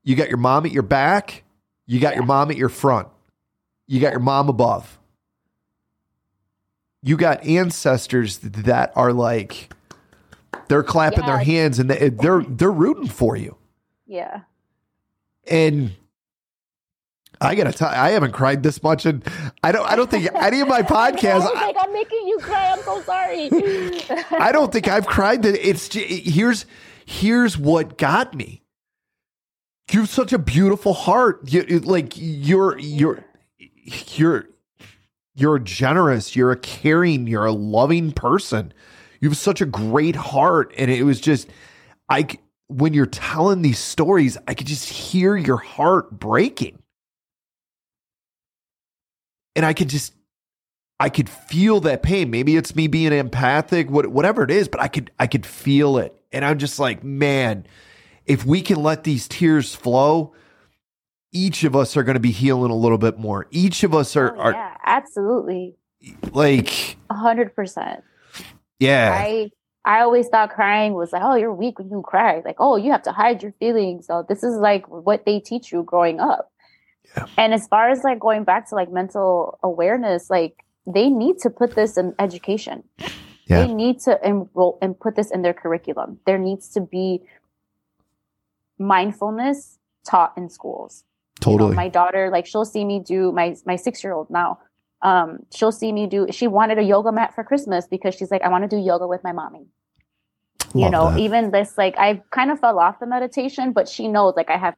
You 0.02 0.14
got 0.16 0.28
your 0.28 0.38
mom 0.38 0.66
at 0.66 0.72
your 0.72 0.82
back. 0.82 1.44
You 1.86 2.00
got 2.00 2.10
yeah. 2.10 2.16
your 2.16 2.26
mom 2.26 2.50
at 2.50 2.56
your 2.56 2.68
front. 2.68 3.08
You 3.86 4.00
got 4.00 4.10
your 4.10 4.20
mom 4.20 4.48
above. 4.48 4.98
You 7.02 7.16
got 7.16 7.44
ancestors 7.44 8.38
that 8.38 8.92
are 8.96 9.12
like 9.12 9.72
they're 10.68 10.82
clapping 10.82 11.20
yeah. 11.20 11.26
their 11.26 11.38
hands 11.38 11.78
and 11.78 11.88
they, 11.88 11.98
eh, 11.98 12.10
they're 12.12 12.42
they're 12.48 12.70
rooting 12.70 13.08
for 13.08 13.36
you. 13.36 13.56
Yeah. 14.06 14.40
And 15.48 15.92
I 17.40 17.54
gotta 17.54 17.72
tell 17.72 17.88
I 17.88 18.10
haven't 18.10 18.32
cried 18.32 18.62
this 18.62 18.82
much, 18.82 19.06
and 19.06 19.22
I 19.62 19.70
don't. 19.70 19.88
I 19.88 19.94
don't 19.94 20.10
think 20.10 20.28
any 20.34 20.60
of 20.60 20.68
my 20.68 20.82
podcasts. 20.82 21.48
I 21.54 21.66
like 21.66 21.76
I'm 21.78 21.92
making 21.92 22.26
you 22.26 22.38
cry. 22.38 22.72
I'm 22.72 22.80
so 22.82 23.00
sorry. 23.02 23.50
I 24.40 24.50
don't 24.52 24.72
think 24.72 24.88
I've 24.88 25.06
cried. 25.06 25.42
That 25.42 25.54
it's 25.68 25.92
here's 25.92 26.66
here's 27.06 27.56
what 27.56 27.96
got 27.96 28.34
me. 28.34 28.62
You 29.92 30.00
have 30.00 30.10
such 30.10 30.32
a 30.32 30.38
beautiful 30.38 30.92
heart. 30.92 31.40
You, 31.44 31.62
like 31.80 32.14
you're 32.16 32.76
you're 32.78 33.24
you're 33.58 34.46
you're 35.34 35.58
generous, 35.60 36.34
you're 36.34 36.50
a 36.50 36.56
caring, 36.56 37.26
you're 37.26 37.46
a 37.46 37.52
loving 37.52 38.12
person. 38.12 38.74
You 39.20 39.28
have 39.28 39.38
such 39.38 39.60
a 39.60 39.66
great 39.66 40.16
heart 40.16 40.74
and 40.76 40.90
it 40.90 41.04
was 41.04 41.20
just 41.20 41.48
I 42.10 42.26
when 42.66 42.92
you're 42.94 43.06
telling 43.06 43.62
these 43.62 43.78
stories, 43.78 44.36
I 44.48 44.54
could 44.54 44.66
just 44.66 44.88
hear 44.88 45.36
your 45.36 45.58
heart 45.58 46.10
breaking. 46.10 46.82
And 49.54 49.64
I 49.64 49.72
could 49.72 49.88
just 49.88 50.12
I 50.98 51.08
could 51.08 51.28
feel 51.28 51.80
that 51.80 52.02
pain. 52.02 52.30
Maybe 52.30 52.56
it's 52.56 52.74
me 52.74 52.86
being 52.86 53.12
empathic, 53.12 53.90
whatever 53.90 54.42
it 54.42 54.50
is, 54.50 54.68
but 54.68 54.80
I 54.80 54.88
could 54.88 55.10
I 55.18 55.26
could 55.26 55.44
feel 55.44 55.98
it. 55.98 56.14
And 56.32 56.44
I'm 56.44 56.58
just 56.58 56.78
like, 56.78 57.04
man, 57.04 57.66
if 58.24 58.44
we 58.44 58.62
can 58.62 58.82
let 58.82 59.04
these 59.04 59.28
tears 59.28 59.74
flow, 59.74 60.34
each 61.32 61.64
of 61.64 61.76
us 61.76 61.96
are 61.96 62.02
going 62.02 62.14
to 62.14 62.20
be 62.20 62.30
healing 62.30 62.70
a 62.70 62.76
little 62.76 62.98
bit 62.98 63.18
more. 63.18 63.46
Each 63.50 63.84
of 63.84 63.94
us 63.94 64.16
are, 64.16 64.34
oh, 64.38 64.50
yeah, 64.50 64.76
absolutely. 64.84 65.76
Like 66.32 66.96
a 67.10 67.14
hundred 67.14 67.54
percent. 67.54 68.02
Yeah. 68.78 69.14
I 69.18 69.50
I 69.84 70.00
always 70.00 70.28
thought 70.28 70.50
crying 70.50 70.94
was 70.94 71.12
like, 71.12 71.22
oh, 71.22 71.34
you're 71.36 71.54
weak 71.54 71.78
when 71.78 71.90
you 71.90 72.02
cry. 72.02 72.42
Like, 72.44 72.56
oh, 72.58 72.76
you 72.76 72.90
have 72.90 73.02
to 73.02 73.12
hide 73.12 73.42
your 73.42 73.52
feelings. 73.52 74.06
So 74.06 74.24
this 74.28 74.42
is 74.42 74.56
like 74.56 74.86
what 74.88 75.24
they 75.24 75.40
teach 75.40 75.72
you 75.72 75.82
growing 75.82 76.20
up. 76.20 76.52
Yeah. 77.16 77.26
And 77.38 77.54
as 77.54 77.68
far 77.68 77.90
as 77.90 78.02
like 78.02 78.18
going 78.18 78.44
back 78.44 78.68
to 78.70 78.74
like 78.74 78.90
mental 78.90 79.58
awareness, 79.62 80.28
like 80.28 80.64
they 80.86 81.08
need 81.08 81.38
to 81.38 81.50
put 81.50 81.74
this 81.74 81.96
in 81.96 82.14
education. 82.18 82.84
Yeah. 83.46 83.66
They 83.66 83.74
need 83.74 84.00
to 84.00 84.18
enroll 84.24 84.78
and 84.82 84.98
put 84.98 85.16
this 85.16 85.30
in 85.30 85.42
their 85.42 85.54
curriculum. 85.54 86.18
There 86.26 86.38
needs 86.38 86.68
to 86.70 86.80
be 86.80 87.22
mindfulness 88.78 89.78
taught 90.08 90.32
in 90.36 90.48
schools. 90.48 91.04
Totally. 91.40 91.70
You 91.70 91.70
know, 91.70 91.76
my 91.76 91.88
daughter, 91.88 92.30
like 92.30 92.46
she'll 92.46 92.64
see 92.64 92.84
me 92.84 93.00
do 93.00 93.32
my 93.32 93.56
my 93.64 93.76
six 93.76 94.02
year 94.02 94.12
old 94.12 94.30
now. 94.30 94.58
Um, 95.02 95.40
she'll 95.54 95.72
see 95.72 95.92
me 95.92 96.06
do. 96.06 96.26
She 96.30 96.46
wanted 96.46 96.78
a 96.78 96.82
yoga 96.82 97.12
mat 97.12 97.34
for 97.34 97.44
Christmas 97.44 97.86
because 97.86 98.14
she's 98.14 98.30
like, 98.30 98.42
I 98.42 98.48
want 98.48 98.68
to 98.68 98.76
do 98.76 98.82
yoga 98.82 99.06
with 99.06 99.22
my 99.22 99.32
mommy. 99.32 99.66
Love 100.74 100.84
you 100.84 100.90
know, 100.90 101.10
that. 101.10 101.18
even 101.20 101.50
this, 101.50 101.78
like, 101.78 101.96
I 101.98 102.22
kind 102.30 102.50
of 102.50 102.60
fell 102.60 102.78
off 102.78 102.98
the 102.98 103.06
meditation, 103.06 103.72
but 103.72 103.88
she 103.88 104.08
knows, 104.08 104.34
like, 104.36 104.50
I 104.50 104.56
have, 104.56 104.74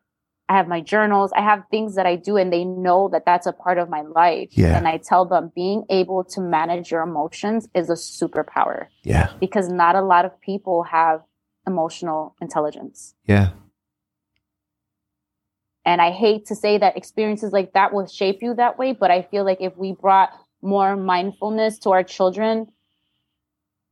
I 0.48 0.56
have 0.56 0.66
my 0.66 0.80
journals, 0.80 1.30
I 1.36 1.42
have 1.42 1.64
things 1.70 1.94
that 1.96 2.06
I 2.06 2.16
do, 2.16 2.36
and 2.38 2.50
they 2.50 2.64
know 2.64 3.10
that 3.12 3.26
that's 3.26 3.46
a 3.46 3.52
part 3.52 3.76
of 3.76 3.90
my 3.90 4.00
life. 4.00 4.48
Yeah. 4.52 4.76
And 4.76 4.88
I 4.88 4.96
tell 4.96 5.26
them, 5.26 5.52
being 5.54 5.84
able 5.90 6.24
to 6.24 6.40
manage 6.40 6.90
your 6.90 7.02
emotions 7.02 7.68
is 7.74 7.90
a 7.90 7.94
superpower. 7.94 8.86
Yeah. 9.02 9.30
Because 9.40 9.68
not 9.68 9.94
a 9.94 10.00
lot 10.00 10.24
of 10.24 10.40
people 10.40 10.84
have 10.84 11.22
emotional 11.66 12.34
intelligence. 12.40 13.14
Yeah. 13.26 13.50
And 15.84 16.00
I 16.00 16.10
hate 16.10 16.46
to 16.46 16.54
say 16.54 16.78
that 16.78 16.96
experiences 16.96 17.52
like 17.52 17.72
that 17.74 17.92
will 17.92 18.06
shape 18.06 18.42
you 18.42 18.54
that 18.54 18.78
way, 18.78 18.92
but 18.92 19.10
I 19.10 19.22
feel 19.22 19.44
like 19.44 19.60
if 19.60 19.76
we 19.76 19.92
brought 19.92 20.30
more 20.62 20.96
mindfulness 20.96 21.78
to 21.80 21.90
our 21.90 22.02
children 22.02 22.66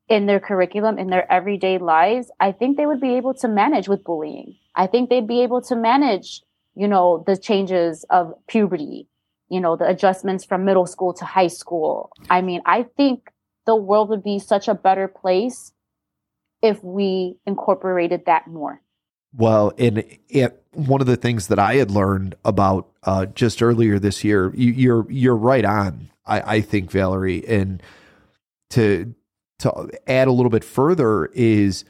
in 0.09 0.27
their 0.27 0.41
curriculum, 0.41 0.99
in 0.99 1.09
their 1.09 1.31
everyday 1.31 1.79
lives, 1.79 2.31
I 2.39 2.53
think 2.53 2.77
they 2.77 2.87
would 2.87 3.01
be 3.01 3.17
able 3.17 3.35
to 3.35 3.49
manage 3.49 3.89
with 3.89 4.05
bullying. 4.05 4.57
I 4.75 4.87
think 4.87 5.11
they'd 5.11 5.27
be 5.27 5.43
able 5.43 5.63
to 5.63 5.77
manage, 5.77 6.43
you 6.77 6.87
know, 6.87 7.25
the 7.27 7.37
changes 7.37 8.05
of 8.11 8.35
puberty, 8.47 9.09
you 9.49 9.61
know, 9.61 9.77
the 9.77 9.89
adjustments 9.89 10.45
from 10.45 10.65
middle 10.65 10.87
school 10.87 11.13
to 11.15 11.25
high 11.25 11.49
school. 11.49 12.11
I 12.29 12.43
mean, 12.43 12.61
I 12.67 12.85
think 12.97 13.31
the 13.65 13.75
world 13.75 14.11
would 14.11 14.23
be 14.23 14.39
such 14.39 14.69
a 14.69 14.75
better 14.75 15.09
place 15.09 15.73
if 16.63 16.83
we 16.85 17.37
incorporated 17.47 18.27
that 18.27 18.47
more. 18.47 18.81
Well, 19.35 19.73
and 19.79 20.05
it, 20.29 20.63
one 20.73 21.01
of 21.01 21.07
the 21.07 21.17
things 21.17 21.49
that 21.49 21.59
I 21.59 21.75
had 21.75 21.91
learned 21.91 22.37
about 22.45 22.89
uh, 23.03 23.27
just 23.27 23.63
earlier 23.63 23.99
this 23.99 24.25
year, 24.25 24.53
you, 24.55 24.73
you're 24.73 25.11
you're 25.11 25.37
right 25.37 25.65
on. 25.65 26.11
I, 26.25 26.57
I 26.57 26.61
think 26.61 26.91
Valerie, 26.91 27.47
and 27.47 27.83
to 28.71 29.15
to 29.61 29.91
add 30.07 30.29
a 30.29 30.33
little 30.33 30.51
bit 30.51 30.65
further 30.65 31.27
is 31.27 31.85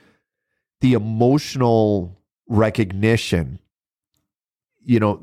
the 0.81 0.95
emotional 0.95 2.17
recognition, 2.49 3.59
you 4.87 5.01
know, 5.01 5.21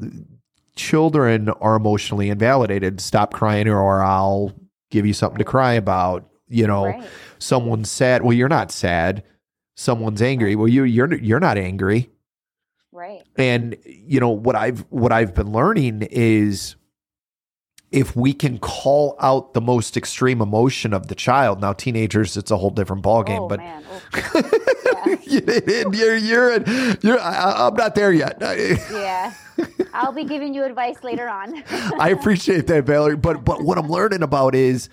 children 0.76 1.50
are 1.50 1.76
emotionally 1.76 2.30
invalidated. 2.30 3.02
Stop 3.02 3.34
crying 3.34 3.68
or 3.68 4.04
I'll 4.04 4.54
give 4.92 5.06
you 5.06 5.14
something 5.14 5.40
to 5.40 5.46
cry 5.46 5.74
about. 5.74 6.30
You 6.48 6.68
know, 6.68 6.86
right. 6.86 7.04
someone's 7.40 7.90
sad. 7.90 8.22
Well, 8.22 8.34
you're 8.34 8.50
not 8.50 8.72
sad. 8.72 9.24
Someone's 9.76 10.22
angry. 10.22 10.56
Well, 10.56 10.68
you 10.68 10.84
you're 10.84 11.12
you're 11.16 11.40
not 11.40 11.58
angry. 11.58 12.12
Right. 12.92 13.24
And 13.38 13.76
you 13.86 14.20
know 14.20 14.30
what 14.30 14.56
I've 14.56 14.82
what 14.90 15.12
I've 15.12 15.34
been 15.34 15.52
learning 15.52 16.04
is 16.12 16.76
if 17.94 18.16
we 18.16 18.34
can 18.34 18.58
call 18.58 19.16
out 19.22 19.54
the 19.54 19.62
most 19.62 19.96
extreme 19.96 20.42
emotion 20.42 20.94
of 20.94 21.08
the 21.08 21.16
child. 21.16 21.62
Now, 21.62 21.74
teenagers, 21.74 22.36
it's 22.36 22.50
a 22.50 22.58
whole 22.58 22.72
different 22.72 23.04
ballgame, 23.04 23.42
oh, 23.42 23.48
but 23.48 23.60
oh. 23.62 25.20
you're 25.94 26.16
you're 26.16 26.98
you're 27.02 27.20
I, 27.20 27.68
am 27.68 27.76
not 27.76 27.94
there 27.94 28.12
yet. 28.12 28.38
yeah, 28.42 29.34
I'll 29.94 30.12
be 30.12 30.24
giving 30.24 30.56
you 30.56 30.64
advice 30.64 31.04
later 31.04 31.30
on. 31.30 31.64
I 32.00 32.10
appreciate 32.10 32.66
that, 32.68 32.86
Valerie. 32.86 33.16
But 33.16 33.46
but 33.46 33.64
what 33.64 33.78
I'm 33.78 33.90
learning 33.90 34.24
about 34.24 34.56
is 34.56 34.90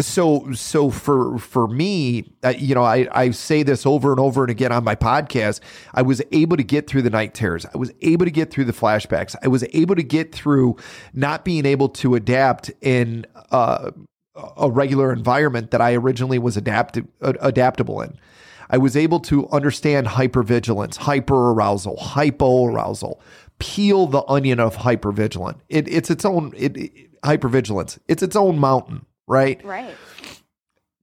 so 0.00 0.52
so 0.52 0.90
for 0.90 1.38
for 1.38 1.68
me 1.68 2.32
uh, 2.42 2.52
you 2.56 2.74
know 2.74 2.82
I, 2.82 3.06
I 3.12 3.30
say 3.30 3.62
this 3.62 3.86
over 3.86 4.10
and 4.10 4.18
over 4.18 4.42
and 4.42 4.50
again 4.50 4.72
on 4.72 4.84
my 4.84 4.96
podcast. 4.96 5.60
I 5.94 6.02
was 6.02 6.20
able 6.32 6.56
to 6.56 6.64
get 6.64 6.88
through 6.88 7.02
the 7.02 7.10
night 7.10 7.34
terrors. 7.34 7.64
I 7.72 7.78
was 7.78 7.92
able 8.02 8.24
to 8.24 8.30
get 8.30 8.50
through 8.50 8.64
the 8.64 8.72
flashbacks. 8.72 9.36
I 9.42 9.48
was 9.48 9.64
able 9.72 9.94
to 9.94 10.02
get 10.02 10.34
through 10.34 10.76
not 11.12 11.44
being 11.44 11.64
able 11.64 11.88
to 11.90 12.14
adapt 12.16 12.70
in 12.80 13.26
uh, 13.52 13.92
a 14.56 14.68
regular 14.68 15.12
environment 15.12 15.70
that 15.70 15.80
i 15.80 15.94
originally 15.94 16.38
was 16.38 16.56
adapted 16.56 17.06
uh, 17.22 17.34
adaptable 17.40 18.00
in. 18.00 18.18
I 18.70 18.78
was 18.78 18.96
able 18.96 19.20
to 19.20 19.48
understand 19.50 20.08
hypervigilance 20.08 20.98
hyperarousal 20.98 21.98
hypoarousal 21.98 23.20
peel 23.60 24.08
the 24.08 24.24
onion 24.26 24.58
of 24.58 24.76
hypervigilant. 24.78 25.60
It, 25.68 25.86
it's 25.86 26.10
its 26.10 26.24
own 26.24 26.52
it, 26.56 26.76
it, 26.76 27.20
hypervigilance. 27.22 27.98
It's 28.08 28.22
its 28.22 28.34
own 28.34 28.58
mountain 28.58 29.06
right? 29.26 29.64
Right. 29.64 29.96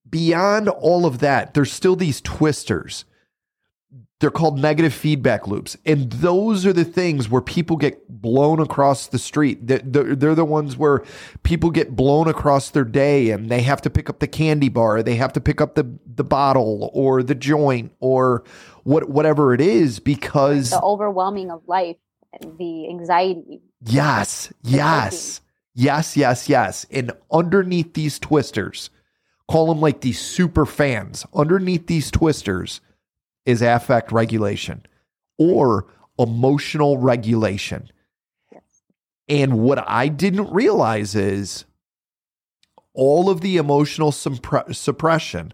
Beyond 0.10 0.70
all 0.70 1.06
of 1.06 1.20
that, 1.20 1.54
there's 1.54 1.72
still 1.72 1.96
these 1.96 2.22
twisters. 2.22 3.06
They're 4.20 4.30
called 4.30 4.60
negative 4.60 4.94
feedback 4.94 5.48
loops. 5.48 5.78
And 5.84 6.12
those 6.12 6.64
are 6.66 6.74
the 6.74 6.84
things 6.84 7.28
where 7.28 7.42
people 7.42 7.76
get 7.76 8.08
blown 8.08 8.60
across 8.60 9.08
the 9.08 9.18
street. 9.18 9.66
They're, 9.66 9.80
they're 10.16 10.36
the 10.36 10.46
ones 10.46 10.78
where 10.78 11.04
people 11.42 11.72
get 11.72 11.96
blown 11.96 12.28
across 12.28 12.70
their 12.70 12.84
day 12.84 13.32
and 13.32 13.50
they 13.50 13.62
have 13.62 13.82
to 13.82 13.90
pick 13.90 14.10
up 14.12 14.20
the 14.20 14.28
candy 14.28 14.70
bar, 14.70 15.02
they 15.02 15.16
have 15.16 15.34
to 15.34 15.42
pick 15.42 15.60
up 15.60 15.74
the, 15.74 15.98
the 16.06 16.24
bottle 16.24 16.92
or 16.94 17.24
the 17.24 17.34
joint 17.34 17.94
or 18.00 18.44
what, 18.84 19.10
whatever 19.10 19.56
it 19.56 19.62
is 19.62 20.00
because 20.00 20.70
the 20.70 20.82
overwhelming 20.82 21.50
of 21.50 21.64
life, 21.68 21.98
the 22.42 22.90
anxiety. 22.90 23.62
Yes, 23.84 24.54
yes. 24.62 25.42
Yes, 25.74 26.18
yes, 26.18 26.50
yes. 26.50 26.86
And 26.92 27.12
underneath 27.32 27.94
these 27.94 28.20
twisters, 28.20 28.90
call 29.50 29.68
them 29.68 29.80
like 29.82 30.02
these 30.02 30.20
super 30.20 30.66
fans. 30.66 31.26
Underneath 31.34 31.88
these 31.88 32.12
twisters 32.12 32.82
is 33.46 33.62
affect 33.62 34.12
regulation 34.12 34.86
or 35.38 35.88
emotional 36.20 36.98
regulation. 36.98 37.90
Yes. 38.52 38.64
And 39.30 39.60
what 39.60 39.84
I 39.88 40.08
didn't 40.08 40.52
realize 40.52 41.16
is 41.16 41.66
all 42.94 43.30
of 43.30 43.42
the 43.42 43.58
emotional 43.58 44.12
suppre- 44.12 44.76
suppression, 44.76 45.54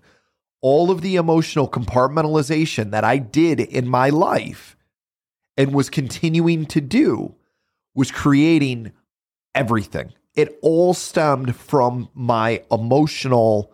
all 0.61 0.89
of 0.89 1.01
the 1.01 1.15
emotional 1.15 1.69
compartmentalization 1.69 2.91
that 2.91 3.03
I 3.03 3.17
did 3.17 3.59
in 3.59 3.87
my 3.87 4.09
life 4.09 4.75
and 5.55 5.73
was 5.73 5.89
continuing 5.89 6.65
to 6.67 6.81
do 6.81 7.35
was 7.93 8.11
creating 8.11 8.91
everything. 9.57 10.13
It 10.35 10.59
all 10.61 10.93
stemmed 10.93 11.55
from 11.55 12.09
my 12.13 12.61
emotional 12.71 13.73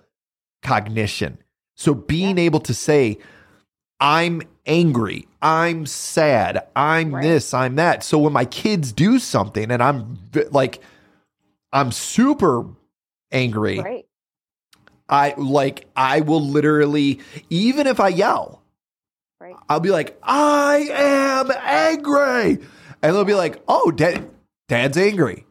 cognition. 0.61 1.37
So 1.75 1.93
being 1.93 2.37
able 2.37 2.61
to 2.61 2.73
say, 2.73 3.17
I'm 3.99 4.41
angry, 4.65 5.27
I'm 5.41 5.85
sad, 5.85 6.65
I'm 6.75 7.13
right. 7.13 7.21
this, 7.21 7.53
I'm 7.53 7.75
that. 7.75 8.03
So 8.03 8.17
when 8.17 8.31
my 8.31 8.45
kids 8.45 8.93
do 8.93 9.19
something 9.19 9.71
and 9.71 9.83
I'm 9.83 10.17
like, 10.51 10.81
I'm 11.73 11.91
super 11.91 12.65
angry. 13.31 13.79
Right. 13.79 14.05
I 15.09 15.33
like, 15.37 15.87
I 15.97 16.21
will 16.21 16.41
literally, 16.41 17.19
even 17.49 17.87
if 17.87 17.99
I 17.99 18.07
yell, 18.07 18.61
right. 19.41 19.55
I'll 19.67 19.81
be 19.81 19.91
like, 19.91 20.17
I 20.23 20.87
am 20.91 21.51
angry. 21.51 22.65
And 23.01 23.15
they'll 23.15 23.25
be 23.25 23.33
like, 23.33 23.61
oh, 23.67 23.91
dad, 23.91 24.29
dad's 24.69 24.97
angry. 24.97 25.45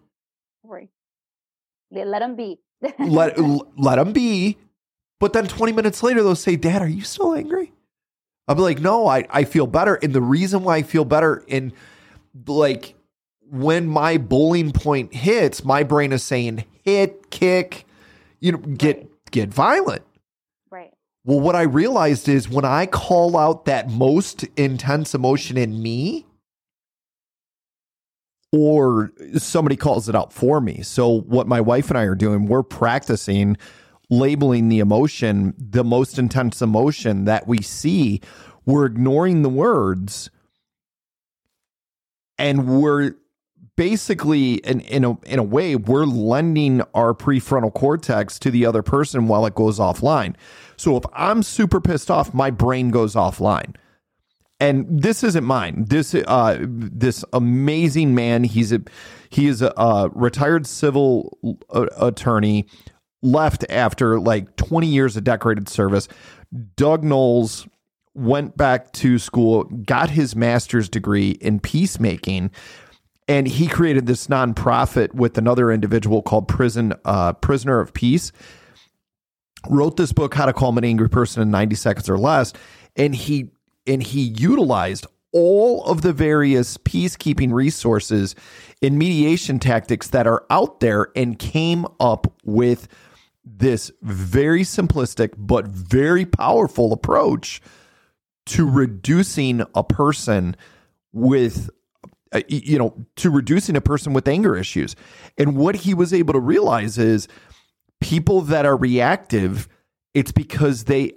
Let 1.93 2.21
them 2.21 2.37
be. 2.37 2.59
let 2.99 3.39
let 3.77 3.97
them 3.97 4.13
be. 4.13 4.59
But 5.21 5.33
then 5.33 5.47
20 5.47 5.73
minutes 5.73 6.03
later, 6.03 6.23
they'll 6.23 6.35
say, 6.35 6.57
Dad, 6.57 6.83
are 6.83 6.89
you 6.89 7.03
still 7.03 7.35
angry? 7.35 7.73
I'll 8.49 8.57
be 8.57 8.63
like, 8.63 8.81
no, 8.81 9.07
I, 9.07 9.25
I 9.31 9.45
feel 9.45 9.69
better. 9.69 9.95
And 9.95 10.13
the 10.13 10.21
reason 10.21 10.65
why 10.65 10.77
I 10.77 10.83
feel 10.83 11.05
better 11.05 11.45
in 11.47 11.73
like 12.47 12.95
when 13.49 13.87
my 13.87 14.17
bowling 14.19 14.73
point 14.73 15.15
hits, 15.15 15.65
my 15.65 15.83
brain 15.85 16.13
is 16.13 16.25
saying 16.25 16.65
hit, 16.83 17.31
kick, 17.31 17.87
you 18.41 18.53
know, 18.53 18.59
get 18.59 18.97
right. 18.97 19.09
get 19.31 19.49
violent. 19.51 20.03
Right. 20.71 20.91
Well, 21.25 21.39
what 21.39 21.55
I 21.55 21.63
realized 21.63 22.29
is 22.29 22.49
when 22.49 22.65
I 22.65 22.87
call 22.87 23.37
out 23.37 23.67
that 23.67 23.91
most 23.91 24.45
intense 24.57 25.15
emotion 25.15 25.57
in 25.57 25.81
me, 25.81 26.27
or 28.53 29.11
somebody 29.39 29.77
calls 29.77 30.09
it 30.09 30.15
out 30.15 30.33
for 30.33 30.61
me. 30.61 30.83
So, 30.83 31.09
what 31.09 31.47
my 31.47 31.61
wife 31.61 31.89
and 31.89 31.99
I 31.99 32.03
are 32.03 32.15
doing, 32.15 32.47
we're 32.47 32.63
practicing 32.63 33.57
labeling 34.11 34.69
the 34.69 34.79
emotion, 34.79 35.55
the 35.57 35.83
most 35.83 36.19
intense 36.19 36.61
emotion 36.61 37.25
that 37.25 37.47
we 37.49 37.63
see. 37.63 38.21
We're 38.67 38.85
ignoring 38.87 39.43
the 39.43 39.49
words 39.49 40.31
and 42.39 42.83
we're 42.83 43.15
basically 43.77 44.55
in, 44.55 44.81
in 44.81 45.05
a 45.05 45.19
in 45.23 45.39
a 45.39 45.43
way 45.43 45.75
we're 45.75 46.05
lending 46.05 46.83
our 46.95 47.15
prefrontal 47.15 47.73
cortex 47.73 48.39
to 48.39 48.51
the 48.51 48.67
other 48.67 48.83
person 48.83 49.29
while 49.29 49.47
it 49.47 49.55
goes 49.55 49.79
offline. 49.79 50.35
So 50.77 50.97
if 50.97 51.05
I'm 51.15 51.43
super 51.43 51.81
pissed 51.81 52.11
off, 52.11 52.35
my 52.35 52.51
brain 52.51 52.91
goes 52.91 53.15
offline 53.15 53.75
and 54.63 54.87
this 54.89 55.25
isn't 55.25 55.43
mine. 55.43 55.87
This 55.89 56.15
uh, 56.15 56.59
this 56.61 57.25
amazing 57.33 58.15
man. 58.15 58.45
He's 58.45 58.73
a 58.73 58.81
he 59.29 59.49
is 59.49 59.61
a, 59.61 59.73
a 59.77 60.09
retired 60.15 60.69
civil 60.69 61.37
uh, 61.71 61.87
attorney. 62.01 62.67
Left 63.25 63.65
after 63.71 64.19
like 64.19 64.57
20 64.57 64.89
years 64.89 65.17
of 65.17 65.23
decorated 65.23 65.69
service. 65.69 66.09
Doug 66.77 67.05
Noll 67.05 67.49
went 68.15 68.57
back 68.57 68.93
to 68.95 69.19
school, 69.19 69.65
got 69.65 70.11
his 70.11 70.35
master's 70.35 70.89
degree 70.89 71.31
in 71.41 71.61
peacemaking, 71.61 72.51
and 73.29 73.47
he 73.47 73.69
created 73.69 74.07
this 74.07 74.27
nonprofit 74.27 75.15
with 75.15 75.39
another 75.39 75.71
individual 75.71 76.21
called 76.21 76.49
Prison 76.49 76.95
uh, 77.05 77.33
Prisoner 77.35 77.79
of 77.79 77.95
Peace. 77.95 78.33
Wrote 79.69 79.97
this 79.97 80.13
book, 80.13 80.35
How 80.35 80.47
to 80.47 80.53
Calm 80.53 80.77
an 80.77 80.85
Angry 80.85 81.09
Person 81.09 81.43
in 81.43 81.51
90 81.53 81.77
Seconds 81.77 82.09
or 82.11 82.19
Less, 82.19 82.53
and 82.97 83.15
he 83.15 83.53
and 83.87 84.03
he 84.03 84.23
utilized 84.23 85.07
all 85.33 85.85
of 85.85 86.03
the 86.03 86.13
various 86.13 86.77
peacekeeping 86.79 87.53
resources 87.53 88.35
and 88.83 88.99
mediation 88.99 89.59
tactics 89.59 90.09
that 90.09 90.27
are 90.27 90.45
out 90.51 90.81
there 90.81 91.09
and 91.17 91.39
came 91.39 91.87
up 91.99 92.33
with 92.45 92.89
this 93.45 93.91
very 94.03 94.63
simplistic 94.63 95.33
but 95.37 95.67
very 95.67 96.27
powerful 96.27 96.93
approach 96.93 97.61
to 98.45 98.69
reducing 98.69 99.63
a 99.75 99.83
person 99.83 100.55
with 101.13 101.71
uh, 102.33 102.41
you 102.49 102.79
know 102.79 102.95
to 103.17 103.31
reducing 103.31 103.77
a 103.77 103.81
person 103.81 104.13
with 104.13 104.29
anger 104.29 104.57
issues. 104.57 104.95
And 105.39 105.57
what 105.57 105.77
he 105.77 105.95
was 105.95 106.13
able 106.13 106.33
to 106.35 106.41
realize 106.41 106.99
is 106.99 107.27
people 108.01 108.43
that 108.43 108.67
are 108.67 108.77
reactive 108.77 109.69
it's 110.15 110.33
because 110.33 110.85
they 110.85 111.13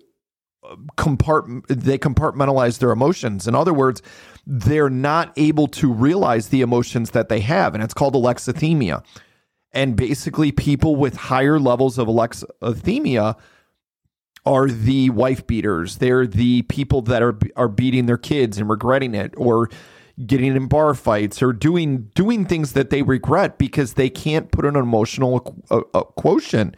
compart 0.98 1.68
they 1.68 1.98
compartmentalize 1.98 2.80
their 2.80 2.92
emotions. 2.92 3.48
In 3.48 3.56
other 3.56 3.74
words, 3.74 4.02
they're 4.46 4.90
not 4.90 5.34
able 5.38 5.68
to 5.68 5.92
realize 5.92 6.50
the 6.50 6.62
emotions 6.62 7.12
that 7.12 7.30
they 7.30 7.40
have, 7.42 7.74
and 7.74 7.84
it's 7.84 7.94
called 7.94 8.14
alexithymia. 8.14 9.04
And 9.72 9.96
basically, 9.96 10.52
people 10.52 10.96
with 10.96 11.16
higher 11.16 11.60
levels 11.60 11.98
of 11.98 12.08
alexithymia 12.08 13.38
are 14.46 14.70
the 14.70 15.10
wife 15.10 15.46
beaters. 15.48 15.98
They're 15.98 16.28
the 16.28 16.62
people 16.64 17.02
that 17.04 17.22
are 17.22 17.38
are 17.56 17.68
beating 17.68 18.06
their 18.06 18.18
kids 18.18 18.58
and 18.58 18.70
regretting 18.70 19.16
it, 19.16 19.34
or 19.38 19.70
getting 20.26 20.56
in 20.56 20.68
bar 20.68 20.94
fights, 20.94 21.42
or 21.42 21.52
doing 21.52 22.10
doing 22.16 22.46
things 22.46 22.74
that 22.74 22.90
they 22.90 23.02
regret 23.02 23.58
because 23.58 23.94
they 23.94 24.10
can't 24.10 24.52
put 24.52 24.66
an 24.66 24.76
emotional 24.76 25.62
uh, 25.70 25.82
uh, 25.94 26.04
quotient 26.04 26.76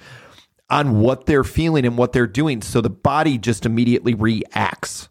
on 0.70 1.00
what 1.00 1.26
they're 1.26 1.44
feeling 1.44 1.86
and 1.86 1.98
what 1.98 2.14
they're 2.14 2.28
doing. 2.28 2.62
So 2.62 2.82
the 2.82 2.90
body 2.90 3.38
just 3.38 3.66
immediately 3.66 4.14
reacts. 4.14 5.10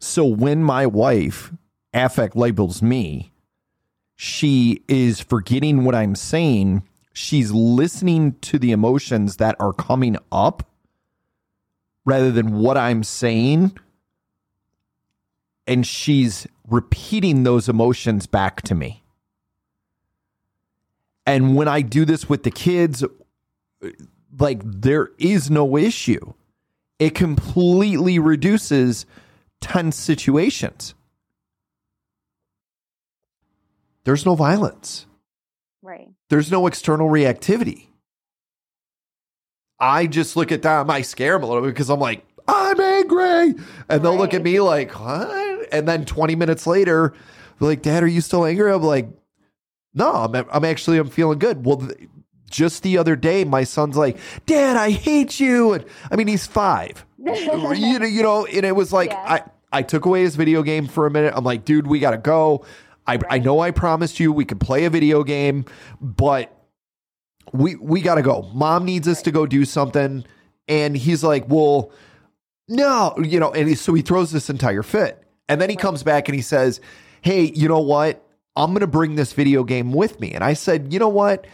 So 0.00 0.24
when 0.24 0.62
my 0.62 0.86
wife 0.86 1.52
affect 1.92 2.36
labels 2.36 2.82
me, 2.82 3.32
she 4.16 4.82
is 4.88 5.20
forgetting 5.20 5.84
what 5.84 5.94
I'm 5.94 6.14
saying. 6.14 6.82
She's 7.12 7.52
listening 7.52 8.34
to 8.42 8.58
the 8.58 8.72
emotions 8.72 9.36
that 9.36 9.56
are 9.58 9.72
coming 9.72 10.16
up 10.30 10.66
rather 12.04 12.30
than 12.30 12.58
what 12.58 12.76
I'm 12.76 13.02
saying. 13.02 13.76
And 15.66 15.86
she's 15.86 16.46
repeating 16.68 17.42
those 17.44 17.68
emotions 17.68 18.26
back 18.26 18.62
to 18.62 18.74
me. 18.74 19.04
And 21.30 21.54
when 21.54 21.68
I 21.68 21.82
do 21.82 22.04
this 22.04 22.28
with 22.28 22.42
the 22.42 22.50
kids, 22.50 23.04
like 24.36 24.62
there 24.64 25.10
is 25.16 25.48
no 25.48 25.76
issue. 25.76 26.32
It 26.98 27.14
completely 27.14 28.18
reduces 28.18 29.06
tense 29.60 29.96
situations. 29.96 30.94
There's 34.02 34.26
no 34.26 34.34
violence. 34.34 35.06
Right. 35.82 36.08
There's 36.30 36.50
no 36.50 36.66
external 36.66 37.08
reactivity. 37.08 37.86
I 39.78 40.08
just 40.08 40.34
look 40.34 40.50
at 40.50 40.62
them, 40.62 40.90
I 40.90 41.02
scare 41.02 41.34
them 41.34 41.44
a 41.44 41.46
little 41.46 41.62
bit 41.62 41.68
because 41.68 41.90
I'm 41.90 42.00
like, 42.00 42.24
I'm 42.48 42.80
angry. 42.80 43.54
And 43.88 44.02
they'll 44.02 44.16
look 44.16 44.34
at 44.34 44.42
me 44.42 44.60
like, 44.60 44.98
what? 44.98 45.72
And 45.72 45.86
then 45.86 46.04
20 46.04 46.34
minutes 46.34 46.66
later, 46.66 47.14
like, 47.60 47.82
Dad, 47.82 48.02
are 48.02 48.08
you 48.08 48.20
still 48.20 48.44
angry? 48.44 48.72
I'm 48.72 48.82
like, 48.82 49.08
no, 49.94 50.12
I'm, 50.12 50.34
I'm 50.34 50.64
actually, 50.64 50.98
I'm 50.98 51.08
feeling 51.08 51.38
good. 51.38 51.64
Well, 51.64 51.78
th- 51.78 52.08
just 52.50 52.82
the 52.82 52.98
other 52.98 53.16
day, 53.16 53.44
my 53.44 53.64
son's 53.64 53.96
like, 53.96 54.18
Dad, 54.46 54.76
I 54.76 54.90
hate 54.90 55.40
you. 55.40 55.72
And 55.72 55.84
I 56.10 56.16
mean, 56.16 56.26
he's 56.26 56.46
five, 56.46 57.04
you, 57.18 57.46
know, 57.46 57.72
you 57.72 58.22
know, 58.22 58.46
and 58.46 58.66
it 58.66 58.74
was 58.74 58.92
like, 58.92 59.10
yeah. 59.10 59.42
I, 59.72 59.78
I 59.78 59.82
took 59.82 60.04
away 60.04 60.22
his 60.22 60.36
video 60.36 60.62
game 60.62 60.86
for 60.86 61.06
a 61.06 61.10
minute. 61.10 61.32
I'm 61.36 61.44
like, 61.44 61.64
dude, 61.64 61.86
we 61.86 62.00
got 62.00 62.10
to 62.10 62.18
go. 62.18 62.64
I, 63.06 63.14
right. 63.14 63.24
I 63.30 63.38
know 63.38 63.60
I 63.60 63.70
promised 63.70 64.20
you 64.20 64.32
we 64.32 64.44
could 64.44 64.60
play 64.60 64.84
a 64.84 64.90
video 64.90 65.22
game, 65.22 65.64
but 66.00 66.54
we 67.52 67.76
we 67.76 68.00
got 68.00 68.16
to 68.16 68.22
go. 68.22 68.50
Mom 68.54 68.84
needs 68.84 69.08
us 69.08 69.18
right. 69.18 69.24
to 69.24 69.30
go 69.30 69.46
do 69.46 69.64
something. 69.64 70.24
And 70.68 70.96
he's 70.96 71.24
like, 71.24 71.48
well, 71.48 71.92
no, 72.68 73.14
you 73.22 73.40
know, 73.40 73.52
and 73.52 73.68
he, 73.68 73.74
so 73.74 73.92
he 73.94 74.02
throws 74.02 74.30
this 74.30 74.50
entire 74.50 74.82
fit. 74.82 75.22
And 75.48 75.60
then 75.60 75.68
he 75.68 75.76
right. 75.76 75.82
comes 75.82 76.02
back 76.02 76.28
and 76.28 76.34
he 76.34 76.42
says, 76.42 76.80
hey, 77.22 77.44
you 77.54 77.68
know 77.68 77.80
what? 77.80 78.24
I'm 78.56 78.70
going 78.70 78.80
to 78.80 78.86
bring 78.86 79.14
this 79.14 79.32
video 79.32 79.64
game 79.64 79.92
with 79.92 80.20
me. 80.20 80.32
And 80.32 80.42
I 80.42 80.54
said, 80.54 80.92
you 80.92 80.98
know 80.98 81.08
what? 81.08 81.46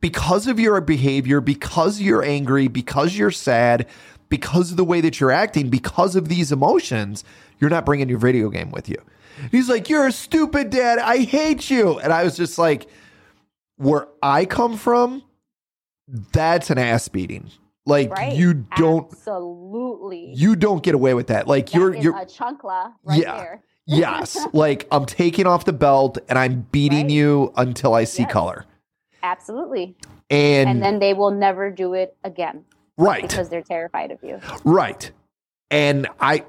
Because 0.00 0.46
of 0.46 0.60
your 0.60 0.80
behavior, 0.80 1.40
because 1.40 2.00
you're 2.00 2.22
angry, 2.22 2.68
because 2.68 3.16
you're 3.16 3.30
sad, 3.30 3.86
because 4.28 4.70
of 4.70 4.76
the 4.76 4.84
way 4.84 5.00
that 5.00 5.20
you're 5.20 5.30
acting, 5.30 5.68
because 5.68 6.16
of 6.16 6.28
these 6.28 6.52
emotions, 6.52 7.24
you're 7.58 7.70
not 7.70 7.86
bringing 7.86 8.08
your 8.08 8.18
video 8.18 8.48
game 8.50 8.70
with 8.70 8.88
you. 8.88 8.96
He's 9.50 9.68
like, 9.68 9.88
You're 9.88 10.06
a 10.06 10.12
stupid 10.12 10.70
dad. 10.70 10.98
I 10.98 11.18
hate 11.18 11.70
you. 11.70 11.98
And 11.98 12.12
I 12.12 12.24
was 12.24 12.36
just 12.36 12.58
like, 12.58 12.86
Where 13.76 14.08
I 14.22 14.44
come 14.44 14.76
from, 14.76 15.22
that's 16.06 16.70
an 16.70 16.78
ass 16.78 17.08
beating. 17.08 17.50
Like 17.86 18.10
right. 18.10 18.34
you 18.34 18.66
don't 18.76 19.12
absolutely 19.12 20.32
you 20.34 20.56
don't 20.56 20.82
get 20.82 20.94
away 20.94 21.12
with 21.12 21.26
that. 21.26 21.46
Like 21.46 21.66
that 21.66 21.74
you're 21.78 21.94
you're 21.94 22.16
a 22.16 22.24
chunkla 22.24 22.94
right 23.02 23.20
yeah. 23.20 23.36
there 23.36 23.62
yes. 23.86 24.36
Like 24.52 24.86
I'm 24.90 25.06
taking 25.06 25.46
off 25.46 25.64
the 25.64 25.72
belt 25.72 26.18
and 26.28 26.38
I'm 26.38 26.66
beating 26.72 27.06
right. 27.06 27.10
you 27.10 27.52
until 27.56 27.94
I 27.94 28.04
see 28.04 28.22
yes. 28.22 28.32
color. 28.32 28.64
Absolutely. 29.22 29.96
And 30.30 30.68
and 30.68 30.82
then 30.82 30.98
they 30.98 31.14
will 31.14 31.30
never 31.30 31.70
do 31.70 31.94
it 31.94 32.16
again. 32.24 32.64
Right. 32.96 33.22
Because 33.22 33.48
they're 33.48 33.62
terrified 33.62 34.10
of 34.10 34.22
you. 34.22 34.40
Right. 34.64 35.10
And 35.70 36.08
I 36.20 36.44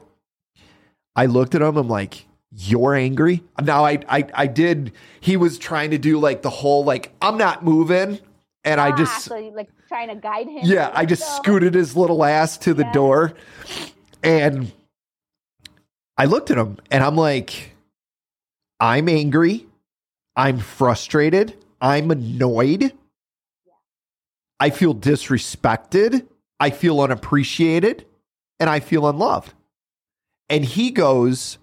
I 1.15 1.25
looked 1.27 1.55
at 1.55 1.61
him, 1.61 1.77
I'm 1.77 1.87
like, 1.87 2.27
you're 2.51 2.95
angry? 2.95 3.43
Now 3.61 3.85
I 3.85 3.99
I 4.07 4.25
I 4.33 4.47
did 4.47 4.91
he 5.19 5.37
was 5.37 5.57
trying 5.57 5.91
to 5.91 5.97
do 5.97 6.19
like 6.19 6.41
the 6.41 6.49
whole 6.49 6.83
like 6.83 7.13
I'm 7.21 7.37
not 7.37 7.63
moving. 7.63 8.19
And 8.63 8.81
ah, 8.81 8.85
I 8.85 8.91
just 8.91 9.23
so 9.23 9.35
you 9.37 9.51
like 9.55 9.69
trying 9.87 10.09
to 10.09 10.15
guide 10.15 10.47
him. 10.47 10.61
Yeah, 10.63 10.91
I 10.93 11.05
just 11.05 11.37
scooted 11.37 11.73
his 11.73 11.95
little 11.95 12.23
ass 12.23 12.57
to 12.59 12.73
the 12.73 12.83
yeah. 12.83 12.93
door. 12.93 13.33
And 14.23 14.71
I 16.17 16.25
looked 16.25 16.51
at 16.51 16.57
him 16.57 16.77
and 16.91 17.03
I'm 17.03 17.15
like, 17.15 17.75
I'm 18.79 19.09
angry. 19.09 19.67
I'm 20.35 20.59
frustrated. 20.59 21.57
I'm 21.81 22.11
annoyed. 22.11 22.93
I 24.59 24.69
feel 24.69 24.95
disrespected. 24.95 26.25
I 26.59 26.69
feel 26.69 27.01
unappreciated. 27.01 28.05
And 28.59 28.69
I 28.69 28.79
feel 28.79 29.07
unloved. 29.07 29.53
And 30.49 30.63
he 30.63 30.91
goes, 30.91 31.57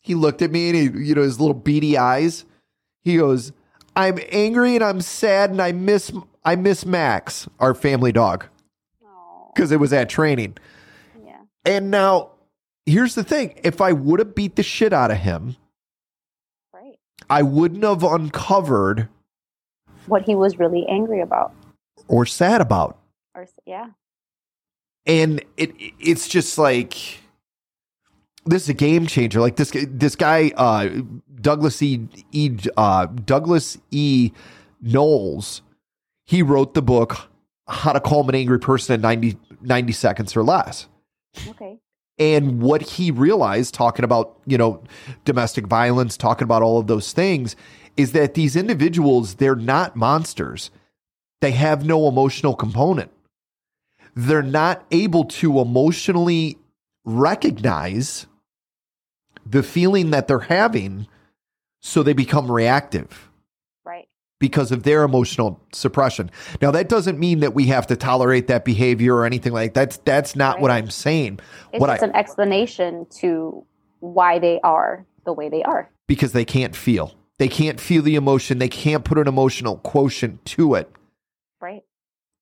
he 0.00 0.14
looked 0.14 0.40
at 0.40 0.50
me 0.50 0.70
and 0.70 0.76
he, 0.76 1.06
you 1.06 1.14
know, 1.14 1.22
his 1.22 1.40
little 1.40 1.54
beady 1.54 1.98
eyes. 1.98 2.44
He 3.02 3.16
goes, 3.16 3.52
I'm 3.94 4.18
angry 4.30 4.76
and 4.76 4.84
I'm 4.84 5.00
sad 5.00 5.50
and 5.50 5.60
I 5.60 5.72
miss 5.72 6.12
I 6.44 6.54
miss 6.54 6.86
Max, 6.86 7.48
our 7.58 7.74
family 7.74 8.12
dog. 8.12 8.46
Because 9.52 9.72
it 9.72 9.80
was 9.80 9.92
at 9.92 10.08
training. 10.08 10.56
And 11.66 11.90
now, 11.90 12.30
here's 12.86 13.16
the 13.16 13.24
thing 13.24 13.58
if 13.64 13.80
I 13.80 13.92
would 13.92 14.20
have 14.20 14.34
beat 14.34 14.54
the 14.54 14.62
shit 14.62 14.92
out 14.92 15.10
of 15.10 15.18
him, 15.18 15.56
right. 16.72 16.96
I 17.28 17.42
wouldn't 17.42 17.82
have 17.82 18.04
uncovered 18.04 19.08
what 20.06 20.22
he 20.22 20.36
was 20.36 20.58
really 20.58 20.86
angry 20.88 21.20
about 21.20 21.52
or 22.06 22.24
sad 22.24 22.60
about. 22.60 22.98
Or, 23.34 23.46
yeah. 23.66 23.88
And 25.04 25.44
it 25.56 25.74
it's 26.00 26.28
just 26.28 26.56
like 26.56 26.94
this 28.44 28.62
is 28.62 28.68
a 28.68 28.74
game 28.74 29.06
changer. 29.06 29.40
Like 29.40 29.56
this 29.56 29.72
this 29.74 30.14
guy 30.14 30.52
uh, 30.56 30.88
Douglas 31.40 31.82
E. 31.82 32.06
e 32.32 32.56
uh, 32.76 33.06
Douglas 33.06 33.76
E. 33.90 34.30
Noll, 34.80 35.42
he 36.26 36.42
wrote 36.42 36.74
the 36.74 36.82
book 36.82 37.28
How 37.66 37.92
to 37.92 38.00
Calm 38.00 38.28
an 38.28 38.34
Angry 38.34 38.60
Person 38.60 38.94
in 38.96 39.00
90, 39.00 39.38
90 39.62 39.92
Seconds 39.92 40.36
or 40.36 40.44
Less. 40.44 40.86
Okay. 41.48 41.78
And 42.18 42.62
what 42.62 42.82
he 42.82 43.10
realized, 43.10 43.74
talking 43.74 44.04
about, 44.04 44.38
you 44.46 44.56
know, 44.56 44.82
domestic 45.24 45.66
violence, 45.66 46.16
talking 46.16 46.44
about 46.44 46.62
all 46.62 46.78
of 46.78 46.86
those 46.86 47.12
things, 47.12 47.56
is 47.96 48.12
that 48.12 48.34
these 48.34 48.56
individuals, 48.56 49.34
they're 49.34 49.54
not 49.54 49.96
monsters. 49.96 50.70
They 51.40 51.52
have 51.52 51.84
no 51.84 52.08
emotional 52.08 52.54
component. 52.54 53.10
They're 54.14 54.42
not 54.42 54.84
able 54.90 55.24
to 55.24 55.60
emotionally 55.60 56.58
recognize 57.04 58.26
the 59.44 59.62
feeling 59.62 60.10
that 60.10 60.26
they're 60.26 60.40
having, 60.40 61.06
so 61.82 62.02
they 62.02 62.14
become 62.14 62.50
reactive 62.50 63.30
because 64.38 64.70
of 64.70 64.82
their 64.82 65.02
emotional 65.02 65.60
suppression. 65.72 66.30
Now 66.60 66.70
that 66.72 66.88
doesn't 66.88 67.18
mean 67.18 67.40
that 67.40 67.54
we 67.54 67.66
have 67.66 67.86
to 67.88 67.96
tolerate 67.96 68.48
that 68.48 68.64
behavior 68.64 69.14
or 69.14 69.24
anything 69.24 69.52
like 69.52 69.74
that. 69.74 69.80
that's 69.80 69.96
that's 70.04 70.36
not 70.36 70.56
right. 70.56 70.62
what 70.62 70.70
I'm 70.70 70.90
saying. 70.90 71.40
It's 71.72 71.80
what 71.80 71.88
just 71.88 72.02
I, 72.02 72.06
an 72.06 72.16
explanation 72.16 73.06
to 73.20 73.64
why 74.00 74.38
they 74.38 74.60
are 74.62 75.06
the 75.24 75.32
way 75.32 75.48
they 75.48 75.62
are. 75.62 75.90
Because 76.06 76.32
they 76.32 76.44
can't 76.44 76.76
feel. 76.76 77.14
They 77.38 77.48
can't 77.48 77.80
feel 77.80 78.02
the 78.02 78.14
emotion. 78.14 78.58
They 78.58 78.68
can't 78.68 79.04
put 79.04 79.18
an 79.18 79.28
emotional 79.28 79.78
quotient 79.78 80.44
to 80.46 80.74
it. 80.74 80.90
Right. 81.60 81.82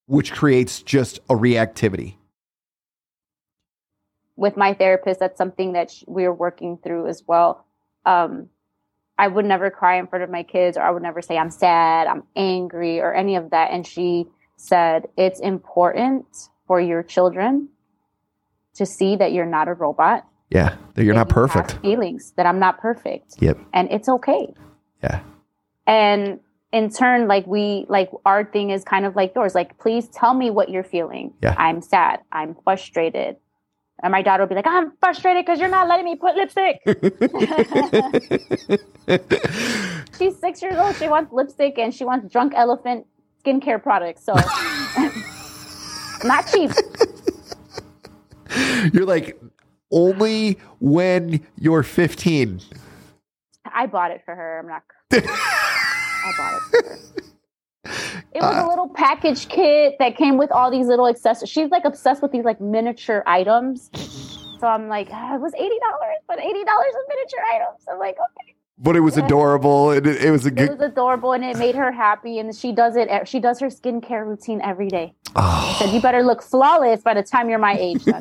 Which 0.07 0.33
creates 0.33 0.83
just 0.83 1.19
a 1.31 1.35
reactivity. 1.35 2.17
With 4.37 4.57
my 4.57 4.75
therapist, 4.75 5.21
that's 5.21 5.39
something 5.39 5.73
that 5.73 5.93
we're 6.07 6.33
working 6.33 6.79
through 6.83 7.07
as 7.07 7.23
well. 7.27 7.65
Um, 8.05 8.49
I 9.18 9.28
would 9.28 9.44
never 9.44 9.70
cry 9.70 9.99
in 9.99 10.07
front 10.07 10.25
of 10.25 10.31
my 10.31 10.43
kids 10.43 10.76
or 10.76 10.83
I 10.83 10.91
would 10.91 11.02
never 11.02 11.23
say 11.23 11.39
I'm 11.39 11.51
sad, 11.51 12.07
I'm 12.07 12.25
angry 12.34 13.01
or 13.01 13.15
any 13.15 13.36
of 13.36 13.51
that. 13.51 13.70
And 13.70 13.86
she 13.86 14.26
said, 14.57 15.07
it's 15.17 15.41
important 15.41 16.26
for 16.67 16.81
your 16.81 17.02
children 17.02 17.68
to 18.75 18.86
see 18.86 19.17
that 19.17 19.33
you're 19.33 19.47
not 19.47 19.68
a 19.68 19.75
robot. 19.75 20.26
Yeah, 20.51 20.76
that 20.94 21.05
you're 21.05 21.15
that 21.15 21.28
not 21.28 21.28
you 21.28 21.34
perfect. 21.34 21.81
feelings 21.81 22.33
that 22.36 22.47
I'm 22.47 22.59
not 22.59 22.78
perfect. 22.78 23.34
Yep. 23.41 23.59
And 23.73 23.91
it's 23.91 24.09
okay. 24.09 24.52
Yeah. 25.02 25.20
And 25.86 26.41
in 26.73 26.91
turn, 26.91 27.28
like 27.28 27.47
we, 27.47 27.86
like 27.89 28.10
our 28.25 28.44
thing 28.44 28.70
is 28.70 28.84
kind 28.84 29.05
of 29.05 29.15
like 29.17 29.33
yours. 29.34 29.55
Like, 29.55 29.78
please 29.78 30.09
tell 30.09 30.34
me 30.34 30.51
what 30.51 30.70
you're 30.70 30.84
feeling. 30.84 31.33
Yeah. 31.43 31.55
I'm 31.57 31.83
sad. 31.83 32.20
I'm 32.33 32.57
frustrated. 32.65 33.36
And 34.03 34.11
my 34.11 34.23
daughter 34.23 34.43
will 34.43 34.49
be 34.49 34.57
like, 34.57 34.67
I'm 34.67 34.93
frustrated 35.01 35.47
because 35.47 35.61
you're 35.61 35.69
not 35.69 35.87
letting 35.89 36.05
me 36.05 36.17
put 36.17 36.35
lipstick. 36.35 36.81
She's 40.19 40.37
six 40.39 40.61
years 40.63 40.77
old. 40.77 40.97
She 40.97 41.09
wants 41.09 41.33
lipstick 41.33 41.79
and 41.79 41.95
she 41.95 42.05
wants 42.05 42.29
drunk 42.31 42.53
elephant 42.57 43.07
skincare 43.45 43.83
products. 43.83 44.25
So, 44.25 44.35
not 46.25 46.47
cheap. 46.49 46.71
You're 48.93 49.07
like, 49.07 49.41
only 49.91 50.59
when 50.81 51.41
you're 51.59 51.83
15. 51.83 52.61
I 53.65 53.87
bought 53.87 54.11
it 54.11 54.21
for 54.25 54.35
her. 54.35 54.59
I'm 54.59 54.69
not. 54.69 54.83
I 55.13 56.33
bought 56.37 56.55
it 56.55 56.63
for 56.63 56.89
her. 56.89 56.99
It 57.85 58.41
was 58.41 58.57
uh, 58.57 58.67
a 58.67 58.69
little 58.69 58.89
package 58.89 59.49
kit 59.49 59.97
that 59.99 60.17
came 60.17 60.39
with 60.39 60.51
all 60.51 60.71
these 60.71 60.87
little 60.87 61.07
accessories. 61.07 61.51
She's 61.51 61.71
like 61.71 61.85
obsessed 61.85 62.23
with 62.23 62.33
these 62.33 62.45
like 62.45 62.61
miniature 62.61 63.23
items. 63.27 63.91
So 64.61 64.67
I'm 64.67 64.89
like, 64.89 65.09
ah, 65.13 65.35
it 65.35 65.41
was 65.41 65.53
eighty 65.55 65.79
dollars, 65.79 66.19
but 66.27 66.39
eighty 66.41 66.65
dollars 66.65 66.95
of 66.95 67.09
miniature 67.09 67.41
items. 67.55 67.85
I'm 67.91 67.99
like, 67.99 68.17
okay. 68.17 68.55
But 68.79 68.97
it 68.97 69.01
was 69.01 69.17
adorable. 69.17 69.93
It, 69.93 70.07
it 70.07 70.31
was 70.31 70.47
a 70.47 70.51
good. 70.51 70.71
It 70.71 70.79
was 70.79 70.81
adorable, 70.81 71.33
and 71.33 71.45
it 71.45 71.57
made 71.59 71.77
her 71.77 71.93
happy. 71.93 72.39
And 72.41 72.55
she 72.55 72.73
does 72.73 72.97
it. 72.97 73.29
She 73.29 73.39
does 73.39 73.61
her 73.61 73.69
skincare 73.69 74.27
routine 74.27 74.61
every 74.63 74.89
day. 74.89 75.15
Oh. 75.37 75.77
Said, 75.79 75.95
"You 75.95 76.01
better 76.01 76.23
look 76.23 76.43
flawless 76.43 77.03
by 77.03 77.15
the 77.15 77.23
time 77.23 77.49
you're 77.49 77.59
my 77.59 77.77
age." 77.79 78.05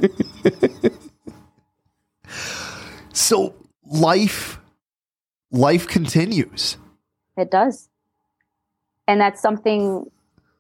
So 3.14 3.54
life, 3.86 4.60
life 5.52 5.88
continues. 5.88 6.78
It 7.38 7.52
does, 7.52 7.90
and 9.08 9.20
that's 9.20 9.42
something 9.42 10.10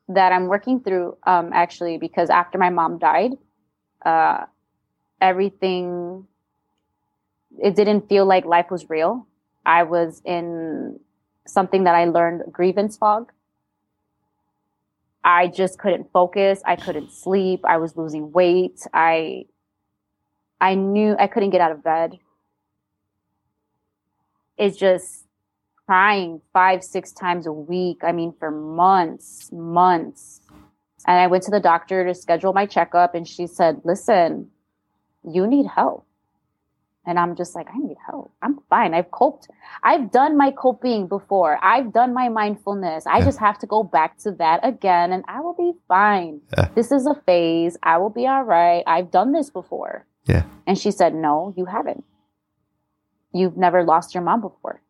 that 0.09 0.31
I'm 0.31 0.47
working 0.47 0.81
through. 0.81 1.17
Um, 1.25 1.51
actually, 1.53 1.97
because 1.97 2.30
after 2.30 2.57
my 2.57 2.69
mom 2.69 2.99
died, 2.99 3.31
uh, 4.05 4.45
everything 5.22 6.27
it 7.59 7.75
didn't 7.75 8.09
feel 8.09 8.25
like 8.25 8.45
life 8.45 8.72
was 8.72 8.89
real 8.89 9.27
I 9.65 9.83
was 9.83 10.22
in 10.25 10.99
something 11.47 11.83
that 11.85 11.95
I 11.95 12.05
learned 12.05 12.51
grievance 12.51 12.97
fog. 12.97 13.31
I 15.23 15.47
just 15.47 15.80
couldn't 15.80 16.11
focus. 16.11 16.61
I 16.65 16.75
couldn't 16.75 17.11
sleep. 17.11 17.61
I 17.63 17.77
was 17.77 17.95
losing 17.95 18.31
weight. 18.31 18.81
I 18.93 19.45
I 20.59 20.75
knew 20.75 21.15
I 21.17 21.27
couldn't 21.27 21.51
get 21.51 21.61
out 21.61 21.72
of 21.72 21.83
bed. 21.83 22.19
It's 24.57 24.77
just 24.77 25.22
crying 25.93 26.41
five, 26.53 26.83
six 26.83 27.11
times 27.11 27.45
a 27.45 27.51
week. 27.51 27.99
I 28.03 28.13
mean, 28.13 28.33
for 28.39 28.49
months, 28.49 29.51
months. 29.51 30.41
And 31.05 31.19
I 31.19 31.27
went 31.27 31.43
to 31.43 31.51
the 31.51 31.59
doctor 31.59 32.03
to 32.03 32.15
schedule 32.15 32.51
my 32.51 32.65
checkup, 32.65 33.13
and 33.13 33.27
she 33.27 33.45
said, 33.45 33.81
Listen, 33.83 34.49
you 35.23 35.45
need 35.45 35.67
help. 35.67 36.07
And 37.05 37.19
I'm 37.19 37.35
just 37.35 37.53
like, 37.53 37.67
I 37.72 37.77
need 37.77 37.97
help. 38.09 38.31
I'm 38.41 38.57
fine. 38.72 38.95
I've 38.95 39.11
coped. 39.11 39.49
I've 39.83 40.09
done 40.09 40.35
my 40.35 40.49
coping 40.49 41.05
before. 41.07 41.59
I've 41.61 41.93
done 41.93 42.11
my 42.13 42.27
mindfulness. 42.30 43.05
I 43.05 43.19
yeah. 43.19 43.25
just 43.25 43.39
have 43.39 43.59
to 43.59 43.67
go 43.67 43.83
back 43.83 44.17
to 44.19 44.31
that 44.31 44.61
again 44.63 45.11
and 45.11 45.25
I 45.27 45.41
will 45.41 45.53
be 45.53 45.73
fine. 45.89 46.39
Yeah. 46.57 46.69
This 46.75 46.93
is 46.93 47.05
a 47.05 47.15
phase. 47.25 47.75
I 47.83 47.97
will 47.97 48.09
be 48.09 48.25
all 48.25 48.45
right. 48.45 48.83
I've 48.88 49.11
done 49.11 49.33
this 49.33 49.49
before. 49.49 50.05
Yeah. 50.25 50.43
And 50.65 50.80
she 50.80 50.91
said, 50.91 51.13
No, 51.13 51.53
you 51.57 51.65
haven't. 51.65 52.05
You've 53.33 53.57
never 53.57 53.83
lost 53.83 54.13
your 54.15 54.23
mom 54.23 54.39
before. 54.39 54.81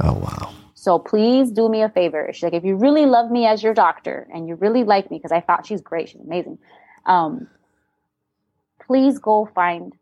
Oh, 0.00 0.14
wow. 0.14 0.54
So 0.74 0.98
please 0.98 1.50
do 1.52 1.68
me 1.68 1.82
a 1.82 1.88
favor. 1.88 2.30
She's 2.32 2.42
like, 2.42 2.54
if 2.54 2.64
you 2.64 2.76
really 2.76 3.06
love 3.06 3.30
me 3.30 3.46
as 3.46 3.62
your 3.62 3.74
doctor 3.74 4.26
and 4.34 4.48
you 4.48 4.56
really 4.56 4.82
like 4.84 5.10
me, 5.10 5.18
because 5.18 5.32
I 5.32 5.40
thought 5.40 5.66
she's 5.66 5.80
great, 5.80 6.08
she's 6.08 6.20
amazing. 6.20 6.58
Um, 7.06 7.46
please 8.84 9.18
go 9.18 9.48
find 9.54 9.94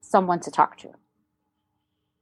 someone 0.00 0.40
to 0.40 0.50
talk 0.50 0.76
to. 0.78 0.88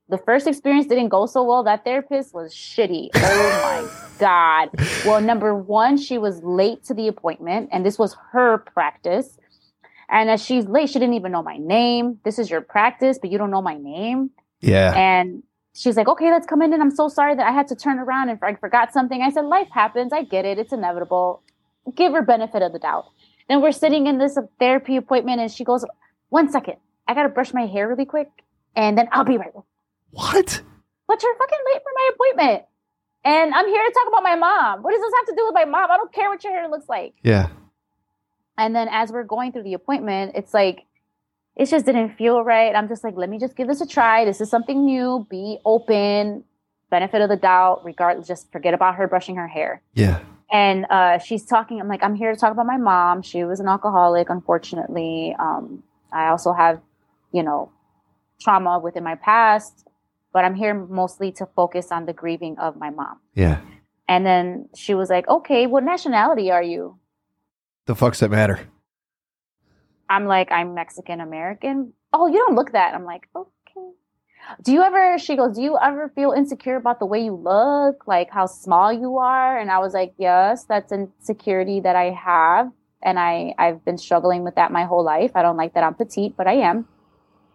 The 0.08 0.18
first 0.18 0.47
experience 0.47 0.86
didn't 0.86 1.08
go 1.08 1.26
so 1.26 1.42
well. 1.42 1.65
That 1.65 1.84
therapist 1.84 2.33
was 2.33 2.55
shitty. 2.55 3.10
Oh 3.15 3.60
my 3.62 3.91
God. 4.18 4.68
Well, 5.05 5.20
number 5.20 5.55
one, 5.55 5.97
she 5.97 6.16
was 6.18 6.42
late 6.42 6.84
to 6.84 6.94
the 6.94 7.08
appointment, 7.08 7.70
and 7.73 7.84
this 7.84 7.99
was 7.99 8.16
her 8.33 8.58
practice. 8.58 9.36
And 10.08 10.31
as 10.31 10.44
she's 10.44 10.66
late, 10.66 10.91
she 10.91 11.00
didn't 11.00 11.15
even 11.15 11.33
know 11.33 11.42
my 11.42 11.57
name. 11.57 12.20
This 12.25 12.39
is 12.39 12.49
your 12.49 12.60
practice, 12.60 13.18
but 13.20 13.33
you 13.33 13.39
don't 13.39 13.50
know 13.50 13.62
my 13.62 13.76
name. 13.76 14.31
Yeah. 14.60 14.94
And 14.94 15.42
she's 15.76 15.96
like, 15.96 16.08
okay, 16.08 16.30
let's 16.30 16.46
come 16.46 16.62
in. 16.62 16.72
And 16.72 16.82
I'm 16.82 16.94
so 16.94 17.08
sorry 17.08 17.34
that 17.34 17.46
I 17.46 17.52
had 17.52 17.68
to 17.68 17.76
turn 17.76 17.98
around 17.98 18.30
and 18.30 18.38
I 18.42 18.55
forgot 18.55 18.92
something. 18.92 19.22
I 19.22 19.30
said, 19.30 19.44
life 19.44 19.68
happens. 19.70 20.12
I 20.12 20.24
get 20.24 20.44
it. 20.44 20.58
It's 20.58 20.72
inevitable. 20.72 21.42
Give 21.94 22.12
her 22.12 22.22
benefit 22.22 22.62
of 22.62 22.72
the 22.72 22.78
doubt. 22.78 23.05
Then 23.48 23.60
we're 23.62 23.72
sitting 23.72 24.06
in 24.06 24.18
this 24.18 24.38
therapy 24.58 24.96
appointment 24.96 25.40
and 25.40 25.50
she 25.50 25.64
goes, 25.64 25.84
one 26.30 26.50
second. 26.50 26.76
I 27.08 27.14
gotta 27.14 27.28
brush 27.28 27.55
my 27.55 27.66
hair 27.66 27.86
really 27.88 28.05
quick, 28.05 28.28
and 28.74 28.98
then 28.98 29.08
I'll 29.12 29.22
be 29.22 29.38
right 29.38 29.55
back. 29.55 29.62
What? 30.10 30.62
But 31.06 31.22
you're 31.22 31.36
fucking 31.36 31.58
late 31.72 31.82
for 31.82 31.92
my 31.94 32.10
appointment. 32.12 32.64
And 33.24 33.55
I'm 33.55 33.68
here 33.68 33.84
to 33.84 33.92
talk 33.92 34.08
about 34.08 34.24
my 34.24 34.34
mom. 34.34 34.82
What 34.82 34.90
does 34.90 35.00
this 35.00 35.12
have 35.18 35.26
to 35.26 35.34
do 35.36 35.44
with 35.46 35.55
my 35.55 35.64
mom? 35.66 35.88
I 35.90 35.96
don't 35.96 36.12
care 36.12 36.28
what 36.28 36.42
your 36.42 36.52
hair 36.52 36.68
looks 36.68 36.88
like. 36.88 37.14
Yeah. 37.22 37.50
And 38.58 38.74
then 38.74 38.88
as 38.90 39.12
we're 39.12 39.22
going 39.22 39.52
through 39.52 39.62
the 39.62 39.74
appointment, 39.74 40.32
it's 40.34 40.52
like, 40.52 40.84
it 41.57 41.67
just 41.67 41.86
didn't 41.86 42.17
feel 42.17 42.43
right. 42.43 42.75
I'm 42.75 42.89
just 42.89 43.02
like, 43.02 43.15
let 43.17 43.31
me 43.31 43.39
just 43.39 43.57
give 43.57 43.68
this 43.68 43.81
a 43.81 43.86
try. 43.86 44.25
This 44.25 44.41
is 44.41 44.51
something 44.51 44.85
new. 44.85 45.26
Be 45.31 45.59
open, 45.65 46.44
benefit 46.91 47.20
of 47.23 47.28
the 47.28 47.36
doubt, 47.36 47.85
regardless, 47.85 48.28
just 48.28 48.52
forget 48.52 48.75
about 48.75 48.97
her 48.97 49.09
brushing 49.09 49.36
her 49.36 49.49
hair. 49.49 49.83
Yeah. 49.94 50.20
And 50.52 50.86
uh, 50.91 51.18
she's 51.18 51.44
talking, 51.44 51.81
I'm 51.81 51.89
like, 51.89 52.05
I'm 52.05 52.15
here 52.15 52.33
to 52.33 52.39
talk 52.39 52.52
about 52.52 52.67
my 52.67 52.76
mom. 52.76 53.23
She 53.23 53.44
was 53.44 53.59
an 53.59 53.68
alcoholic, 53.68 54.31
unfortunately. 54.31 55.35
Um, 55.39 55.83
I 56.12 56.28
also 56.28 56.52
have 56.52 56.81
you 57.36 57.43
know, 57.43 57.70
trauma 58.41 58.78
within 58.78 59.05
my 59.05 59.15
past, 59.15 59.86
but 60.33 60.44
I'm 60.44 60.55
here 60.55 60.75
mostly 60.75 61.33
to 61.33 61.47
focus 61.55 61.93
on 61.93 62.07
the 62.07 62.12
grieving 62.12 62.59
of 62.59 62.76
my 62.76 62.91
mom. 62.91 63.20
Yeah. 63.35 63.60
And 64.09 64.25
then 64.25 64.68
she 64.75 64.94
was 64.94 65.10
like, 65.10 65.28
okay, 65.28 65.67
what 65.67 65.85
nationality 65.85 66.51
are 66.51 66.62
you? 66.62 66.99
The 67.86 67.94
fuck's 67.94 68.20
that 68.20 68.31
matter? 68.31 68.60
I'm 70.09 70.26
like, 70.26 70.51
I'm 70.52 70.75
Mexican 70.75 71.20
American. 71.20 71.93
Oh, 72.12 72.26
you 72.26 72.39
don't 72.39 72.55
look 72.55 72.73
that. 72.73 72.94
I'm 72.94 73.05
like, 73.05 73.28
okay. 73.35 73.91
Do 74.62 74.73
you 74.73 74.83
ever, 74.83 75.18
she 75.18 75.36
goes, 75.36 75.57
do 75.57 75.62
you 75.62 75.76
ever 75.83 76.09
feel 76.15 76.31
insecure 76.31 76.76
about 76.76 77.01
the 77.01 77.07
way 77.07 77.25
you 77.25 77.35
look, 77.35 78.07
like 78.07 78.31
how 78.31 78.47
small 78.47 78.93
you 78.93 79.18
are? 79.18 79.59
And 79.59 79.70
I 79.70 79.78
was 79.78 79.93
like, 79.93 80.15
yes, 80.18 80.65
that's 80.65 80.93
insecurity 80.93 81.81
that 81.81 81.97
I 81.97 82.10
have. 82.10 82.70
And 83.02 83.18
I, 83.18 83.55
I've 83.59 83.85
been 83.85 83.99
struggling 83.99 84.44
with 84.44 84.55
that 84.55 84.70
my 84.70 84.85
whole 84.85 85.05
life. 85.05 85.33
I 85.35 85.43
don't 85.43 85.57
like 85.57 85.75
that 85.75 85.83
I'm 85.83 85.94
petite, 85.94 86.36
but 86.36 86.47
I 86.47 86.55
am. 86.55 86.86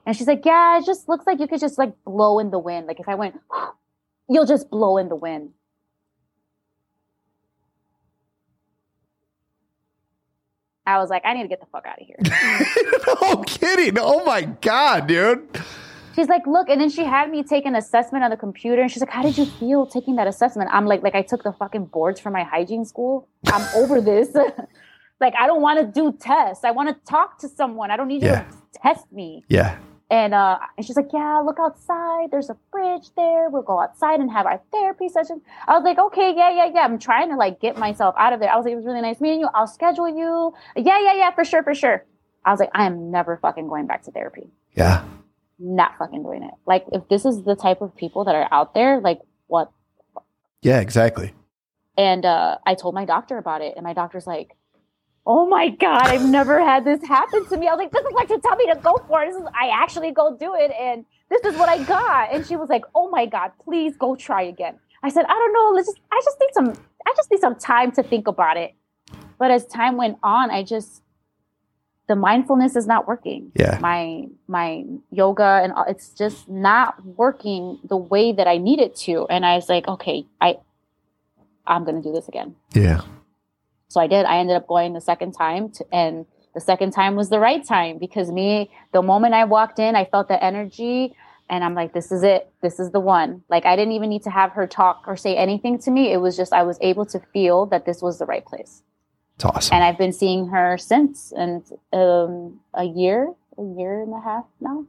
And 0.06 0.18
she's 0.18 0.28
like, 0.28 0.46
yeah, 0.46 0.80
it 0.80 0.86
just 0.86 1.08
looks 1.08 1.26
like 1.26 1.40
you 1.40 1.48
could 1.48 1.60
just 1.62 1.78
like 1.78 1.94
blow 2.04 2.40
in 2.40 2.52
the 2.52 2.60
wind. 2.60 2.88
Like 2.88 3.00
if 3.00 3.08
I 3.08 3.16
went, 3.16 3.40
you'll 4.30 4.46
just 4.46 4.70
blow 4.70 4.98
in 4.98 5.08
the 5.08 5.16
wind. 5.16 5.52
I 10.86 10.98
was 10.98 11.10
like, 11.10 11.22
I 11.26 11.34
need 11.34 11.44
to 11.44 11.48
get 11.48 11.60
the 11.60 11.68
fuck 11.68 11.86
out 11.86 12.02
of 12.02 12.08
here. 12.08 12.18
no 13.22 13.44
kidding. 13.44 13.98
Oh 14.00 14.24
my 14.26 14.44
God, 14.44 15.08
dude. 15.08 15.48
She's 16.16 16.28
like, 16.28 16.46
look, 16.46 16.70
and 16.70 16.82
then 16.82 16.90
she 16.90 17.04
had 17.04 17.30
me 17.30 17.44
take 17.44 17.66
an 17.66 17.76
assessment 17.76 18.24
on 18.24 18.32
the 18.32 18.38
computer, 18.38 18.82
and 18.82 18.92
she's 18.92 19.02
like, 19.02 19.12
how 19.12 19.22
did 19.22 19.38
you 19.38 19.46
feel 19.46 19.86
taking 19.86 20.18
that 20.18 20.28
assessment? 20.28 20.70
I'm 20.74 20.86
like, 20.86 21.04
like 21.04 21.16
I 21.16 21.22
took 21.22 21.44
the 21.44 21.54
fucking 21.54 21.86
boards 21.86 22.20
for 22.20 22.32
my 22.32 22.44
hygiene 22.44 22.86
school. 22.86 23.30
I'm 23.48 23.66
over 23.76 24.02
this. 24.02 24.34
like, 25.22 25.34
I 25.40 25.48
don't 25.48 25.62
want 25.62 25.80
to 25.80 25.86
do 25.86 26.12
tests. 26.20 26.66
I 26.66 26.72
want 26.72 26.90
to 26.90 26.96
talk 27.10 27.40
to 27.40 27.48
someone. 27.48 27.92
I 27.92 27.98
don't 27.98 28.08
need 28.08 28.24
yeah. 28.24 28.46
you 28.46 28.52
to 28.52 28.80
test 28.82 29.12
me. 29.12 29.46
Yeah. 29.48 29.78
And 30.12 30.34
uh, 30.34 30.60
and 30.76 30.86
she's 30.86 30.98
like, 30.98 31.08
yeah, 31.14 31.42
look 31.44 31.58
outside. 31.58 32.32
There's 32.32 32.50
a 32.50 32.58
fridge 32.70 33.12
there. 33.16 33.50
We'll 33.50 33.62
go 33.62 33.80
outside 33.80 34.20
and 34.20 34.30
have 34.30 34.46
our 34.46 34.62
therapy 34.70 35.08
session. 35.08 35.42
I 35.70 35.72
was 35.72 35.86
like, 35.86 35.98
okay, 35.98 36.34
yeah, 36.36 36.52
yeah, 36.54 36.70
yeah. 36.74 36.82
I'm 36.82 37.00
trying 37.00 37.30
to 37.30 37.38
like 37.38 37.62
get 37.62 37.78
myself 37.78 38.14
out 38.18 38.34
of 38.34 38.42
there. 38.42 38.52
I 38.52 38.58
was 38.58 38.66
like, 38.66 38.74
it 38.74 38.76
was 38.76 38.86
really 38.86 39.00
nice 39.00 39.22
meeting 39.22 39.40
you. 39.40 39.48
I'll 39.54 39.68
schedule 39.68 40.10
you. 40.10 40.54
Yeah, 40.76 41.00
yeah, 41.00 41.14
yeah, 41.14 41.32
for 41.32 41.46
sure, 41.46 41.64
for 41.64 41.74
sure. 41.74 42.06
I 42.44 42.52
was 42.52 42.60
like, 42.60 42.72
I 42.74 42.88
am 42.88 43.10
never 43.10 43.38
fucking 43.38 43.70
going 43.70 43.88
back 43.88 44.04
to 44.04 44.12
therapy. 44.12 44.50
Yeah. 44.74 45.06
Not 45.58 45.98
fucking 45.98 46.24
doing 46.24 46.44
it. 46.44 46.56
Like, 46.66 46.88
if 46.92 47.08
this 47.08 47.24
is 47.24 47.44
the 47.44 47.56
type 47.56 47.82
of 47.82 47.96
people 47.96 48.26
that 48.26 48.36
are 48.36 48.50
out 48.52 48.74
there, 48.74 49.00
like, 49.00 49.20
what? 49.48 49.72
Yeah, 50.62 50.82
exactly. 50.82 51.34
And 51.98 52.26
uh, 52.26 52.58
I 52.66 52.76
told 52.76 52.96
my 52.96 53.06
doctor 53.06 53.38
about 53.38 53.62
it, 53.62 53.76
and 53.78 53.86
my 53.86 53.94
doctor's 53.94 54.28
like, 54.28 54.58
oh 55.26 55.48
my 55.48 55.70
god 55.70 56.08
i've 56.08 56.28
never 56.28 56.64
had 56.64 56.84
this 56.84 57.04
happen 57.08 57.46
to 57.48 57.58
me. 57.58 57.68
I 57.68 57.76
was 57.76 57.80
like 57.80 57.92
this 57.92 58.02
is 58.02 58.14
what 58.14 58.30
you 58.30 58.40
tell 58.42 58.56
me 58.56 58.66
to 58.74 58.80
go 58.80 58.96
for. 59.08 59.26
This 59.26 59.36
is 59.36 59.44
i 59.60 59.70
actually 59.70 60.12
go 60.12 60.36
do 60.36 60.56
it 60.56 60.72
and 60.72 61.06
this 61.30 61.42
is 61.46 61.58
what 61.58 61.70
i 61.70 61.84
got. 61.84 62.34
And 62.34 62.46
she 62.46 62.56
was 62.56 62.70
like 62.70 62.84
oh 62.96 63.10
my 63.10 63.26
god 63.26 63.52
please 63.64 63.96
go 63.98 64.16
try 64.16 64.44
again. 64.44 64.80
I 65.04 65.10
said 65.10 65.26
i 65.26 65.34
don't 65.34 65.54
know 65.54 65.72
let's 65.76 65.88
just 65.88 66.00
i 66.12 66.22
just 66.24 66.38
need 66.40 66.54
some 66.54 66.86
i 67.06 67.14
just 67.16 67.32
need 67.32 67.40
some 67.40 67.56
time 67.56 67.92
to 67.94 68.04
think 68.04 68.28
about 68.28 68.58
it. 68.58 68.74
But 69.38 69.52
as 69.52 69.66
time 69.66 69.98
went 69.98 70.18
on 70.24 70.50
i 70.50 70.64
just 70.64 71.04
the 72.08 72.16
mindfulness 72.16 72.76
is 72.76 72.88
not 72.88 73.08
working. 73.08 73.52
Yeah. 73.56 73.78
My 73.80 74.26
my 74.48 74.84
yoga 75.12 75.62
and 75.64 75.74
it's 75.88 76.10
just 76.10 76.50
not 76.50 77.06
working 77.06 77.80
the 77.84 77.96
way 77.96 78.34
that 78.34 78.48
i 78.48 78.58
need 78.58 78.80
it 78.80 78.96
to. 79.06 79.28
And 79.30 79.46
i 79.46 79.56
was 79.56 79.70
like 79.70 79.88
okay 79.88 80.26
i 80.42 80.58
i'm 81.68 81.86
gonna 81.86 82.02
do 82.02 82.12
this 82.12 82.28
again. 82.28 82.56
Yeah 82.74 83.02
so 83.92 84.00
I 84.00 84.08
did. 84.08 84.26
I 84.26 84.38
ended 84.38 84.56
up 84.56 84.68
going 84.68 84.94
the 84.94 85.02
second 85.02 85.34
time, 85.34 85.70
to, 85.72 85.86
and 85.92 86.26
the 86.54 86.62
second 86.62 86.92
time 86.92 87.18
was 87.18 87.30
the 87.30 87.40
right 87.40 87.62
time 87.62 87.98
because 87.98 88.32
me, 88.32 88.72
the 88.94 89.02
moment 89.02 89.34
I 89.34 89.44
walked 89.44 89.80
in, 89.80 89.98
I 89.98 90.06
felt 90.06 90.30
the 90.30 90.42
energy, 90.42 91.14
and 91.50 91.62
I'm 91.62 91.76
like, 91.76 91.92
this 91.94 92.10
is 92.10 92.24
it. 92.24 92.50
This 92.62 92.80
is 92.80 92.92
the 92.92 93.02
one. 93.02 93.44
Like 93.50 93.66
I 93.66 93.76
didn't 93.76 93.92
even 93.92 94.08
need 94.08 94.24
to 94.24 94.30
have 94.30 94.54
her 94.54 94.66
talk 94.66 95.04
or 95.08 95.18
say 95.18 95.36
anything 95.36 95.78
to 95.80 95.92
me. 95.92 96.14
It 96.14 96.22
was 96.22 96.38
just 96.38 96.54
I 96.54 96.64
was 96.64 96.78
able 96.80 97.06
to 97.08 97.20
feel 97.34 97.66
that 97.66 97.86
this 97.86 98.02
was 98.02 98.18
the 98.18 98.26
right 98.26 98.46
place. 98.46 98.82
It's 99.36 99.44
awesome. 99.44 99.76
And 99.76 99.84
I've 99.84 99.98
been 99.98 100.14
seeing 100.14 100.48
her 100.48 100.78
since, 100.78 101.34
and 101.36 101.62
um, 101.92 102.62
a 102.74 102.86
year, 102.86 103.34
a 103.58 103.64
year 103.78 104.04
and 104.04 104.14
a 104.14 104.22
half 104.22 104.46
now. 104.62 104.86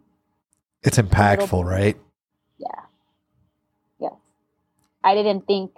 It's 0.85 0.99
impactful, 0.99 1.65
right? 1.65 1.97
Yeah. 2.57 2.83
Yeah. 3.99 4.17
I 5.03 5.17
didn't 5.17 5.49
think 5.49 5.73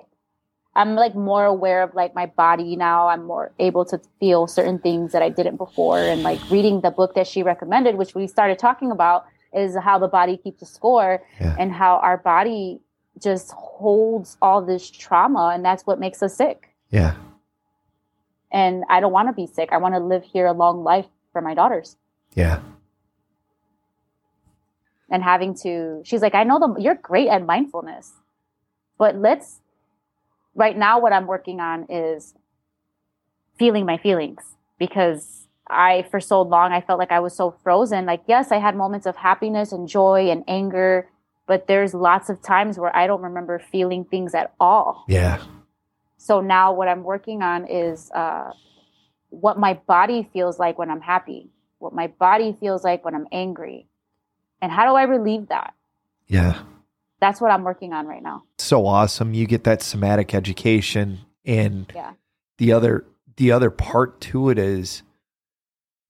I'm 0.76 0.96
like 0.96 1.14
more 1.14 1.44
aware 1.44 1.82
of 1.82 1.94
like 1.94 2.14
my 2.14 2.26
body 2.26 2.74
now. 2.74 3.08
I'm 3.08 3.24
more 3.24 3.52
able 3.58 3.84
to 3.86 4.00
feel 4.18 4.46
certain 4.46 4.78
things 4.78 5.12
that 5.12 5.22
I 5.22 5.28
didn't 5.28 5.56
before. 5.56 5.98
And 5.98 6.22
like 6.22 6.40
reading 6.50 6.80
the 6.80 6.90
book 6.90 7.14
that 7.14 7.26
she 7.26 7.42
recommended, 7.42 7.96
which 7.96 8.14
we 8.14 8.26
started 8.26 8.58
talking 8.58 8.90
about, 8.90 9.24
is 9.54 9.76
how 9.76 9.98
the 9.98 10.08
body 10.08 10.36
keeps 10.36 10.62
a 10.62 10.66
score 10.66 11.22
yeah. 11.40 11.54
and 11.58 11.72
how 11.72 11.98
our 11.98 12.18
body 12.18 12.80
just 13.22 13.52
holds 13.52 14.36
all 14.42 14.60
this 14.62 14.90
trauma 14.90 15.52
and 15.54 15.64
that's 15.64 15.86
what 15.86 16.00
makes 16.00 16.22
us 16.22 16.36
sick. 16.36 16.70
Yeah. 16.90 17.14
And 18.50 18.84
I 18.88 19.00
don't 19.00 19.12
want 19.12 19.28
to 19.28 19.32
be 19.32 19.46
sick. 19.46 19.68
I 19.70 19.76
want 19.78 19.94
to 19.94 20.00
live 20.00 20.24
here 20.24 20.46
a 20.46 20.52
long 20.52 20.82
life 20.82 21.06
for 21.32 21.40
my 21.40 21.54
daughters. 21.54 21.96
Yeah. 22.34 22.60
And 25.08 25.22
having 25.22 25.54
to, 25.62 26.02
she's 26.04 26.22
like, 26.22 26.34
I 26.34 26.42
know 26.42 26.58
the, 26.58 26.80
you're 26.80 26.96
great 26.96 27.28
at 27.28 27.46
mindfulness, 27.46 28.12
but 28.98 29.16
let's 29.16 29.60
right 30.54 30.76
now 30.76 30.98
what 30.98 31.12
i'm 31.12 31.26
working 31.26 31.60
on 31.60 31.86
is 31.88 32.34
feeling 33.58 33.86
my 33.86 33.96
feelings 33.96 34.56
because 34.78 35.48
i 35.68 36.04
for 36.10 36.20
so 36.20 36.42
long 36.42 36.72
i 36.72 36.80
felt 36.80 36.98
like 36.98 37.12
i 37.12 37.20
was 37.20 37.34
so 37.34 37.54
frozen. 37.62 38.06
Like 38.06 38.22
yes 38.26 38.52
i 38.52 38.58
had 38.58 38.76
moments 38.76 39.06
of 39.06 39.16
happiness 39.16 39.72
and 39.72 39.88
joy 39.88 40.30
and 40.30 40.44
anger 40.48 41.08
but 41.46 41.66
there's 41.66 41.92
lots 41.94 42.30
of 42.30 42.40
times 42.42 42.78
where 42.78 42.94
i 42.96 43.06
don't 43.06 43.22
remember 43.22 43.58
feeling 43.58 44.04
things 44.04 44.34
at 44.34 44.54
all. 44.58 45.04
Yeah. 45.08 45.42
So 46.16 46.40
now 46.40 46.72
what 46.72 46.88
i'm 46.88 47.02
working 47.02 47.42
on 47.42 47.66
is 47.66 48.10
uh, 48.12 48.52
what 49.30 49.58
my 49.58 49.74
body 49.74 50.28
feels 50.32 50.58
like 50.58 50.78
when 50.78 50.90
i'm 50.90 51.00
happy 51.00 51.50
what 51.78 51.92
my 51.92 52.06
body 52.06 52.56
feels 52.58 52.82
like 52.82 53.04
when 53.04 53.14
i'm 53.14 53.26
angry. 53.30 53.86
And 54.62 54.72
how 54.72 54.88
do 54.88 54.96
i 54.96 55.02
relieve 55.02 55.48
that? 55.48 55.74
Yeah 56.26 56.62
that's 57.24 57.40
what 57.40 57.50
I'm 57.50 57.64
working 57.64 57.92
on 57.92 58.06
right 58.06 58.22
now. 58.22 58.42
So 58.58 58.86
awesome. 58.86 59.32
You 59.32 59.46
get 59.46 59.64
that 59.64 59.80
somatic 59.80 60.34
education 60.34 61.20
and 61.44 61.90
yeah. 61.94 62.12
the 62.58 62.72
other 62.72 63.06
the 63.36 63.50
other 63.50 63.70
part 63.70 64.20
to 64.20 64.50
it 64.50 64.58
is 64.58 65.02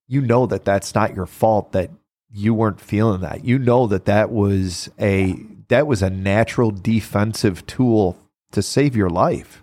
you 0.09 0.21
know 0.21 0.47
that 0.47 0.65
that's 0.65 0.95
not 0.95 1.15
your 1.15 1.27
fault 1.27 1.73
that 1.73 1.91
you 2.31 2.53
weren't 2.53 2.81
feeling 2.81 3.21
that. 3.21 3.45
You 3.45 3.59
know 3.59 3.87
that 3.87 4.07
that 4.07 4.31
was 4.31 4.91
a 4.99 5.37
that 5.69 5.87
was 5.87 6.03
a 6.03 6.11
natural 6.11 6.73
defensive 6.73 7.65
tool 7.67 8.19
to 8.51 8.61
save 8.61 8.97
your 8.97 9.09
life. 9.09 9.63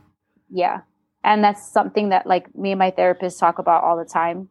Yeah. 0.50 0.82
And 1.24 1.44
that's 1.44 1.70
something 1.70 2.10
that 2.10 2.26
like 2.26 2.56
me 2.56 2.72
and 2.72 2.80
my 2.80 2.92
therapist 2.92 3.40
talk 3.40 3.60
about 3.60 3.84
all 3.84 3.98
the 3.98 4.06
time 4.06 4.50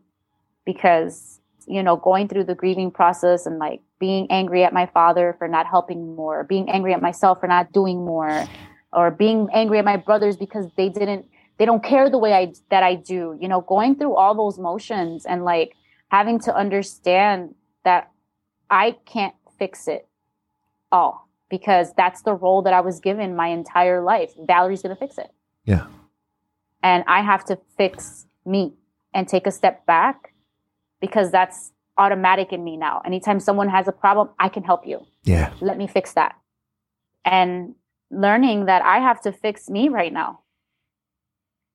because 0.65 1.40
you 1.71 1.83
know 1.83 1.97
going 1.97 2.29
through 2.29 2.45
the 2.45 2.55
grieving 2.55 2.91
process 2.91 3.47
and 3.47 3.59
like 3.59 3.81
being 3.99 4.27
angry 4.31 4.65
at 4.65 4.73
my 4.73 4.87
father 4.87 5.35
for 5.39 5.47
not 5.47 5.67
helping 5.67 6.15
more, 6.17 6.45
being 6.45 6.69
angry 6.71 6.93
at 6.93 7.01
myself 7.01 7.41
for 7.41 7.47
not 7.47 7.73
doing 7.73 8.05
more, 8.05 8.47
or 8.93 9.11
being 9.11 9.49
angry 9.53 9.79
at 9.79 9.85
my 9.85 9.97
brothers 9.97 10.37
because 10.37 10.67
they 10.77 10.89
didn't 10.89 11.27
they 11.59 11.67
don't 11.67 11.85
care 11.85 12.11
the 12.11 12.19
way 12.19 12.33
I 12.35 12.53
that 12.71 12.83
I 12.83 12.95
do. 12.95 13.37
You 13.41 13.49
know, 13.49 13.61
going 13.61 13.95
through 13.97 14.17
all 14.17 14.35
those 14.35 14.59
motions 14.59 15.25
and 15.27 15.45
like 15.45 15.75
having 16.09 16.41
to 16.41 16.55
understand 16.55 17.55
that 17.85 18.11
I 18.71 18.97
can't 19.07 19.35
fix 19.59 19.87
it 19.87 20.09
all 20.91 21.29
because 21.49 21.93
that's 21.97 22.23
the 22.23 22.35
role 22.35 22.63
that 22.63 22.73
I 22.73 22.81
was 22.81 23.01
given 23.01 23.37
my 23.37 23.49
entire 23.49 24.03
life. 24.03 24.33
Valerie's 24.39 24.83
going 24.83 24.95
to 24.95 24.99
fix 24.99 25.19
it. 25.19 25.31
Yeah. 25.65 25.87
And 26.83 27.05
I 27.07 27.23
have 27.23 27.45
to 27.47 27.59
fix 27.77 28.27
me 28.47 28.73
and 29.13 29.29
take 29.29 29.47
a 29.47 29.51
step 29.51 29.85
back 29.87 30.30
because 31.01 31.31
that's 31.31 31.73
automatic 31.99 32.53
in 32.53 32.65
me 32.65 32.77
now. 32.77 33.03
Anytime 33.05 33.41
someone 33.41 33.69
has 33.69 33.89
a 33.89 33.93
problem, 33.93 34.31
I 34.39 34.49
can 34.49 34.63
help 34.63 34.87
you. 34.87 35.07
Yeah. 35.25 35.53
Let 35.61 35.77
me 35.79 35.87
fix 35.87 36.13
that. 36.15 36.37
And 37.25 37.75
learning 38.11 38.67
that 38.67 38.83
I 38.83 38.99
have 38.99 39.21
to 39.23 39.33
fix 39.33 39.69
me 39.69 39.89
right 39.89 40.13
now. 40.13 40.41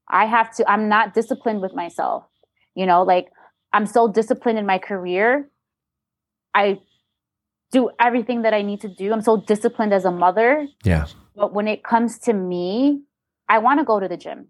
I 0.09 0.25
have 0.25 0.55
to, 0.55 0.69
I'm 0.69 0.89
not 0.89 1.13
disciplined 1.13 1.61
with 1.61 1.73
myself. 1.73 2.25
You 2.75 2.85
know, 2.85 3.03
like 3.03 3.27
I'm 3.71 3.85
so 3.85 4.07
disciplined 4.07 4.59
in 4.59 4.65
my 4.65 4.77
career. 4.77 5.49
I 6.53 6.79
do 7.71 7.89
everything 7.99 8.43
that 8.43 8.53
I 8.53 8.61
need 8.61 8.81
to 8.81 8.87
do. 8.87 9.11
I'm 9.11 9.21
so 9.21 9.37
disciplined 9.37 9.93
as 9.93 10.05
a 10.05 10.11
mother. 10.11 10.67
Yeah. 10.83 11.07
But 11.35 11.53
when 11.53 11.67
it 11.67 11.83
comes 11.83 12.19
to 12.19 12.33
me, 12.33 13.01
I 13.49 13.59
want 13.59 13.79
to 13.79 13.85
go 13.85 13.99
to 13.99 14.07
the 14.07 14.17
gym. 14.17 14.47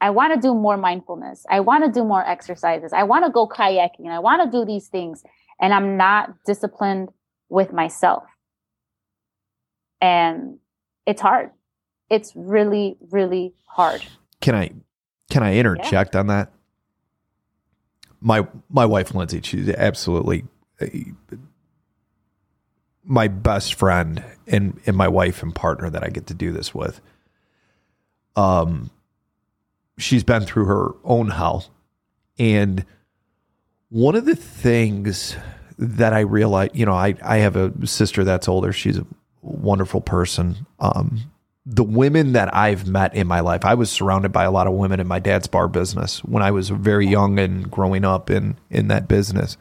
I 0.00 0.10
want 0.10 0.34
to 0.34 0.40
do 0.40 0.54
more 0.54 0.76
mindfulness. 0.76 1.44
I 1.50 1.60
want 1.60 1.84
to 1.84 1.90
do 1.90 2.04
more 2.04 2.26
exercises. 2.26 2.92
I 2.92 3.02
want 3.02 3.24
to 3.26 3.30
go 3.30 3.46
kayaking. 3.46 4.08
I 4.08 4.18
want 4.18 4.42
to 4.42 4.58
do 4.58 4.64
these 4.64 4.88
things. 4.88 5.22
And 5.60 5.74
I'm 5.74 5.96
not 5.96 6.42
disciplined 6.46 7.10
with 7.50 7.72
myself. 7.72 8.24
And 10.00 10.58
it's 11.06 11.20
hard. 11.20 11.50
It's 12.08 12.32
really, 12.34 12.96
really 13.10 13.52
hard. 13.66 14.02
Can 14.40 14.54
I 14.54 14.70
can 15.30 15.42
I 15.42 15.56
interject 15.56 16.14
yeah. 16.14 16.20
on 16.20 16.26
that? 16.28 16.50
My 18.20 18.46
my 18.70 18.86
wife 18.86 19.14
Lindsay, 19.14 19.40
she's 19.42 19.68
absolutely 19.68 20.44
uh, 20.80 20.86
my 23.04 23.28
best 23.28 23.74
friend 23.74 24.24
and 24.46 24.80
and 24.86 24.96
my 24.96 25.08
wife 25.08 25.42
and 25.42 25.54
partner 25.54 25.90
that 25.90 26.02
I 26.02 26.08
get 26.08 26.26
to 26.28 26.34
do 26.34 26.52
this 26.52 26.74
with. 26.74 27.02
Um 28.34 28.90
she's 30.00 30.24
been 30.24 30.42
through 30.42 30.64
her 30.66 30.94
own 31.04 31.30
hell. 31.30 31.70
And 32.38 32.84
one 33.90 34.14
of 34.14 34.24
the 34.24 34.36
things 34.36 35.36
that 35.78 36.12
I 36.12 36.20
realized, 36.20 36.74
you 36.74 36.86
know, 36.86 36.94
I, 36.94 37.14
I 37.22 37.38
have 37.38 37.56
a 37.56 37.86
sister 37.86 38.24
that's 38.24 38.48
older. 38.48 38.72
She's 38.72 38.98
a 38.98 39.06
wonderful 39.42 40.00
person. 40.00 40.66
Um, 40.78 41.30
the 41.66 41.84
women 41.84 42.32
that 42.32 42.54
I've 42.54 42.88
met 42.88 43.14
in 43.14 43.26
my 43.26 43.40
life, 43.40 43.64
I 43.64 43.74
was 43.74 43.90
surrounded 43.90 44.32
by 44.32 44.44
a 44.44 44.50
lot 44.50 44.66
of 44.66 44.72
women 44.74 45.00
in 45.00 45.06
my 45.06 45.18
dad's 45.18 45.46
bar 45.46 45.68
business 45.68 46.24
when 46.24 46.42
I 46.42 46.50
was 46.50 46.70
very 46.70 47.06
young 47.06 47.38
and 47.38 47.70
growing 47.70 48.04
up 48.04 48.30
in, 48.30 48.56
in 48.70 48.88
that 48.88 49.08
business. 49.08 49.56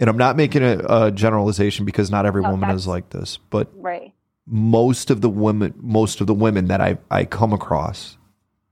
And 0.00 0.08
I'm 0.08 0.16
not 0.16 0.36
making 0.36 0.62
a, 0.62 0.78
a 0.88 1.10
generalization 1.10 1.84
because 1.84 2.10
not 2.10 2.26
every 2.26 2.42
no, 2.42 2.50
woman 2.50 2.70
is 2.70 2.86
like 2.86 3.10
this, 3.10 3.38
but 3.50 3.70
right 3.74 4.12
most 4.46 5.10
of 5.10 5.20
the 5.20 5.28
women 5.28 5.74
most 5.76 6.20
of 6.20 6.26
the 6.26 6.34
women 6.34 6.66
that 6.68 6.80
I 6.80 6.98
I 7.10 7.24
come 7.24 7.52
across 7.52 8.16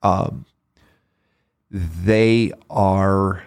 um 0.03 0.45
they 1.71 2.53
are 2.69 3.45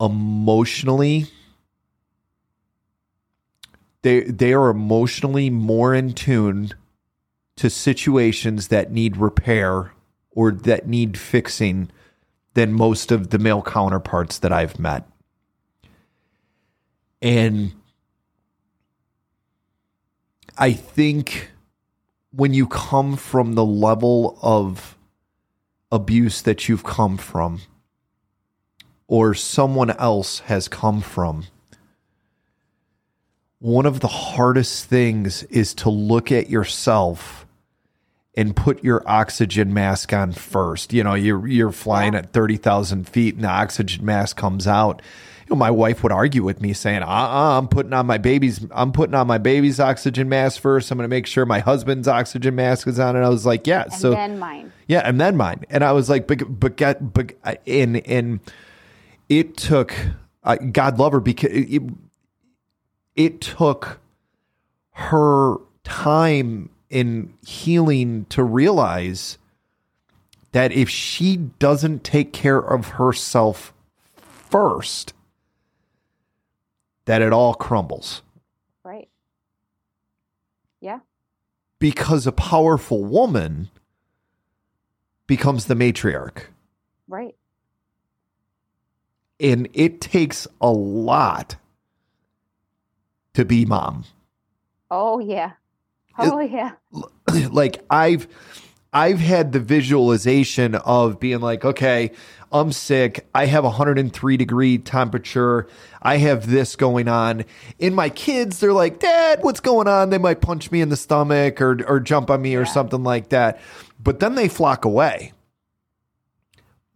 emotionally 0.00 1.26
they 4.02 4.20
they 4.22 4.52
are 4.52 4.70
emotionally 4.70 5.50
more 5.50 5.94
in 5.94 6.12
tune 6.12 6.72
to 7.56 7.70
situations 7.70 8.68
that 8.68 8.90
need 8.90 9.16
repair 9.16 9.92
or 10.30 10.50
that 10.50 10.86
need 10.86 11.18
fixing 11.18 11.90
than 12.54 12.72
most 12.72 13.12
of 13.12 13.30
the 13.30 13.38
male 13.38 13.62
counterparts 13.62 14.38
that 14.38 14.52
I've 14.52 14.78
met. 14.78 15.06
And 17.20 17.72
I 20.56 20.72
think 20.72 21.50
when 22.30 22.52
you 22.54 22.66
come 22.66 23.16
from 23.16 23.54
the 23.54 23.64
level 23.64 24.38
of 24.42 24.96
abuse 25.90 26.42
that 26.42 26.68
you've 26.68 26.84
come 26.84 27.16
from, 27.16 27.60
or 29.06 29.34
someone 29.34 29.90
else 29.90 30.40
has 30.40 30.68
come 30.68 31.00
from, 31.00 31.44
one 33.58 33.86
of 33.86 34.00
the 34.00 34.08
hardest 34.08 34.86
things 34.86 35.42
is 35.44 35.74
to 35.74 35.90
look 35.90 36.32
at 36.32 36.50
yourself 36.50 37.46
and 38.34 38.56
put 38.56 38.82
your 38.82 39.02
oxygen 39.06 39.72
mask 39.74 40.12
on 40.12 40.32
first. 40.32 40.92
You 40.92 41.04
know, 41.04 41.14
you're 41.14 41.46
you're 41.46 41.72
flying 41.72 42.14
at 42.14 42.32
thirty 42.32 42.56
thousand 42.56 43.08
feet, 43.08 43.34
and 43.34 43.44
the 43.44 43.48
oxygen 43.48 44.04
mask 44.04 44.36
comes 44.36 44.66
out, 44.66 45.02
know, 45.52 45.56
my 45.56 45.70
wife 45.70 46.02
would 46.02 46.12
argue 46.12 46.42
with 46.42 46.60
me 46.60 46.72
saying, 46.72 47.02
uh-uh, 47.02 47.58
I'm 47.58 47.68
putting 47.68 47.92
on 47.92 48.06
my 48.06 48.18
baby's, 48.18 48.66
I'm 48.70 48.92
putting 48.92 49.14
on 49.14 49.26
my 49.26 49.38
baby's 49.38 49.78
oxygen 49.78 50.28
mask 50.28 50.60
first. 50.60 50.90
I'm 50.90 50.98
going 50.98 51.04
to 51.04 51.08
make 51.08 51.26
sure 51.26 51.46
my 51.46 51.60
husband's 51.60 52.08
oxygen 52.08 52.54
mask 52.54 52.86
is 52.86 52.98
on. 52.98 53.16
And 53.16 53.24
I 53.24 53.28
was 53.28 53.46
like, 53.46 53.66
yeah. 53.66 53.84
And 53.84 53.92
so 53.92 54.10
then 54.10 54.38
mine. 54.38 54.72
Yeah. 54.88 55.00
And 55.00 55.20
then 55.20 55.36
mine. 55.36 55.64
And 55.70 55.84
I 55.84 55.92
was 55.92 56.10
like, 56.10 56.26
but, 56.26 56.58
but 56.60 56.76
get, 56.76 57.12
but, 57.12 57.32
and, 57.66 58.06
and 58.06 58.40
it 59.28 59.56
took, 59.56 59.94
uh, 60.44 60.56
God 60.56 60.98
love 60.98 61.12
her 61.12 61.20
because 61.20 61.50
it, 61.52 61.82
it 63.14 63.40
took 63.40 64.00
her 64.92 65.56
time 65.84 66.70
in 66.90 67.32
healing 67.46 68.26
to 68.30 68.42
realize 68.42 69.38
that 70.52 70.72
if 70.72 70.88
she 70.88 71.36
doesn't 71.36 72.04
take 72.04 72.32
care 72.32 72.58
of 72.58 72.88
herself 72.88 73.72
first, 74.14 75.14
that 77.04 77.22
it 77.22 77.32
all 77.32 77.54
crumbles. 77.54 78.22
Right. 78.84 79.08
Yeah. 80.80 81.00
Because 81.78 82.26
a 82.26 82.32
powerful 82.32 83.04
woman 83.04 83.70
becomes 85.26 85.66
the 85.66 85.74
matriarch. 85.74 86.44
Right. 87.08 87.34
And 89.40 89.68
it 89.72 90.00
takes 90.00 90.46
a 90.60 90.70
lot 90.70 91.56
to 93.34 93.44
be 93.44 93.64
mom. 93.64 94.04
Oh, 94.90 95.18
yeah. 95.18 95.52
Oh 96.18 96.40
yeah. 96.40 96.72
Like 97.50 97.82
I've 97.88 98.28
I've 98.92 99.20
had 99.20 99.52
the 99.52 99.60
visualization 99.60 100.74
of 100.74 101.18
being 101.18 101.40
like, 101.40 101.64
okay, 101.64 102.10
I'm 102.50 102.72
sick. 102.72 103.26
I 103.34 103.46
have 103.46 103.64
103 103.64 104.36
degree 104.36 104.76
temperature. 104.76 105.66
I 106.02 106.16
have 106.18 106.50
this 106.50 106.76
going 106.76 107.08
on. 107.08 107.44
In 107.78 107.94
my 107.94 108.10
kids, 108.10 108.58
they're 108.58 108.72
like, 108.72 108.98
Dad, 108.98 109.38
what's 109.42 109.60
going 109.60 109.86
on? 109.86 110.10
They 110.10 110.18
might 110.18 110.40
punch 110.40 110.70
me 110.70 110.80
in 110.80 110.88
the 110.88 110.96
stomach 110.96 111.60
or 111.60 111.78
or 111.86 112.00
jump 112.00 112.30
on 112.30 112.42
me 112.42 112.52
yeah. 112.52 112.58
or 112.58 112.64
something 112.66 113.04
like 113.04 113.28
that. 113.30 113.60
But 114.02 114.20
then 114.20 114.34
they 114.34 114.48
flock 114.48 114.84
away. 114.84 115.32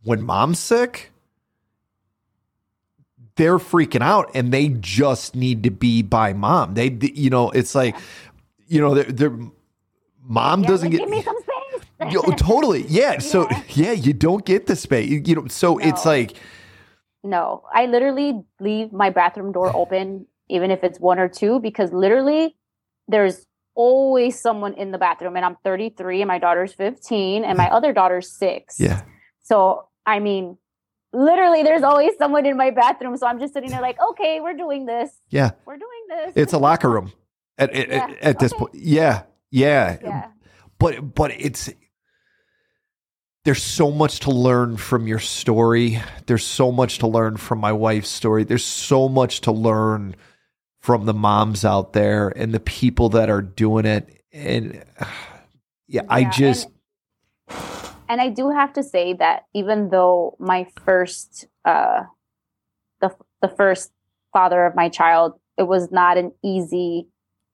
When 0.02 0.22
mom's 0.22 0.58
sick, 0.58 1.12
they're 3.36 3.58
freaking 3.58 4.02
out 4.02 4.30
and 4.34 4.52
they 4.52 4.68
just 4.68 5.34
need 5.34 5.62
to 5.62 5.70
be 5.70 6.02
by 6.02 6.32
mom. 6.32 6.74
They, 6.74 6.90
you 7.14 7.30
know, 7.30 7.50
it's 7.50 7.74
like, 7.74 7.96
you 8.66 8.80
know, 8.80 8.94
their 8.94 9.36
mom 10.22 10.62
yeah, 10.62 10.68
doesn't 10.68 10.90
get. 10.90 11.00
Give 11.00 11.08
me 11.08 11.22
some 11.22 11.36
space. 11.40 12.12
yo, 12.12 12.22
totally, 12.32 12.86
yeah. 12.88 13.18
So 13.18 13.48
yeah. 13.50 13.62
yeah. 13.68 13.92
you 13.92 14.12
don't 14.12 14.44
get 14.44 14.66
the 14.66 14.74
space. 14.76 15.08
You, 15.08 15.22
you 15.24 15.34
know, 15.36 15.46
so 15.46 15.74
no. 15.74 15.86
it's 15.86 16.04
like. 16.04 16.36
No, 17.26 17.64
I 17.74 17.86
literally 17.86 18.44
leave 18.60 18.92
my 18.92 19.10
bathroom 19.10 19.52
door 19.52 19.74
open, 19.82 20.26
even 20.48 20.70
if 20.70 20.84
it's 20.84 21.00
one 21.00 21.18
or 21.18 21.28
two, 21.28 21.58
because 21.60 21.92
literally 21.92 22.56
there's 23.08 23.46
always 23.74 24.40
someone 24.40 24.74
in 24.74 24.92
the 24.92 24.98
bathroom. 24.98 25.36
And 25.36 25.44
I'm 25.44 25.56
33 25.64 26.22
and 26.22 26.28
my 26.28 26.38
daughter's 26.38 26.72
15 26.72 27.44
and 27.44 27.58
my 27.58 27.68
other 27.68 27.92
daughter's 27.92 28.30
six. 28.30 28.80
Yeah. 28.80 29.02
So, 29.42 29.88
I 30.06 30.20
mean, 30.20 30.56
literally 31.12 31.62
there's 31.62 31.82
always 31.82 32.16
someone 32.16 32.46
in 32.46 32.56
my 32.56 32.70
bathroom. 32.70 33.16
So 33.16 33.26
I'm 33.26 33.38
just 33.38 33.52
sitting 33.52 33.70
there 33.70 33.82
like, 33.82 33.98
okay, 34.10 34.40
we're 34.40 34.56
doing 34.56 34.86
this. 34.86 35.10
Yeah. 35.28 35.50
We're 35.66 35.78
doing 35.78 35.90
this. 36.08 36.32
It's 36.36 36.52
a 36.52 36.58
locker 36.58 36.88
room 36.88 37.12
at, 37.58 37.70
at, 37.70 37.88
yeah. 37.88 37.94
at, 37.94 38.22
at 38.22 38.38
this 38.38 38.52
okay. 38.52 38.58
point. 38.58 38.74
Yeah. 38.74 39.22
Yeah. 39.50 39.98
Yeah. 40.02 40.28
But, 40.78 41.14
but 41.14 41.32
it's, 41.32 41.70
there's 43.46 43.62
so 43.62 43.92
much 43.92 44.18
to 44.18 44.32
learn 44.32 44.76
from 44.76 45.06
your 45.06 45.20
story. 45.20 46.02
There's 46.26 46.44
so 46.44 46.72
much 46.72 46.98
to 46.98 47.06
learn 47.06 47.36
from 47.36 47.60
my 47.60 47.70
wife's 47.70 48.08
story. 48.08 48.42
There's 48.42 48.64
so 48.64 49.08
much 49.08 49.42
to 49.42 49.52
learn 49.52 50.16
from 50.80 51.06
the 51.06 51.14
moms 51.14 51.64
out 51.64 51.92
there 51.92 52.28
and 52.30 52.52
the 52.52 52.58
people 52.58 53.10
that 53.10 53.30
are 53.30 53.42
doing 53.42 53.86
it. 53.86 54.20
And 54.32 54.84
yeah, 54.98 55.06
yeah 55.86 56.02
I 56.08 56.24
just. 56.24 56.66
And, 57.46 57.56
and, 58.08 58.20
I 58.20 58.30
do 58.30 58.50
have 58.50 58.72
to 58.72 58.82
say 58.82 59.12
that 59.12 59.44
even 59.54 59.90
though 59.90 60.34
my 60.40 60.66
first, 60.84 61.46
uh, 61.64 62.02
the, 63.00 63.14
the 63.42 63.48
first 63.48 63.92
father 64.32 64.66
of 64.66 64.74
my 64.74 64.88
child, 64.88 65.38
it 65.56 65.68
was 65.68 65.92
not 65.92 66.18
an 66.18 66.32
easy 66.42 67.06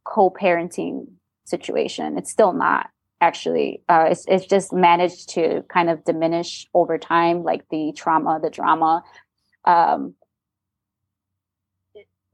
co 0.07 0.31
parenting 0.31 1.09
situation. 1.45 2.17
It's 2.17 2.33
still 2.33 2.55
not 2.55 2.89
actually. 3.23 3.83
Uh, 3.89 4.09
it's, 4.10 4.26
it's 4.26 4.47
just 4.47 4.73
managed 4.73 5.31
to 5.31 5.62
kind 5.68 5.89
of 5.89 6.05
diminish 6.05 6.67
over 6.75 6.99
time, 6.99 7.44
like 7.44 7.67
the 7.70 7.92
trauma, 7.97 8.41
the 8.42 8.51
drama. 8.51 9.02
Um, 9.65 10.15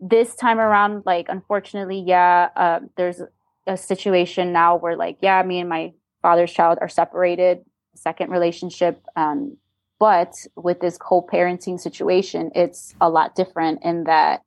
this 0.00 0.34
time 0.34 0.58
around, 0.58 1.02
like 1.04 1.26
unfortunately, 1.28 2.02
yeah, 2.04 2.48
uh, 2.56 2.80
there's 2.96 3.20
a 3.66 3.76
situation 3.76 4.52
now 4.52 4.76
where 4.76 4.96
like, 4.96 5.18
yeah, 5.20 5.42
me 5.42 5.60
and 5.60 5.68
my 5.68 5.92
father's 6.22 6.52
child 6.52 6.78
are 6.80 6.88
separated, 6.88 7.60
second 7.94 8.30
relationship. 8.30 9.04
Um, 9.14 9.58
but 9.98 10.34
with 10.56 10.80
this 10.80 10.96
co-parenting 10.96 11.78
situation, 11.78 12.50
it's 12.54 12.94
a 13.00 13.10
lot 13.10 13.34
different 13.34 13.84
in 13.84 14.04
that 14.04 14.42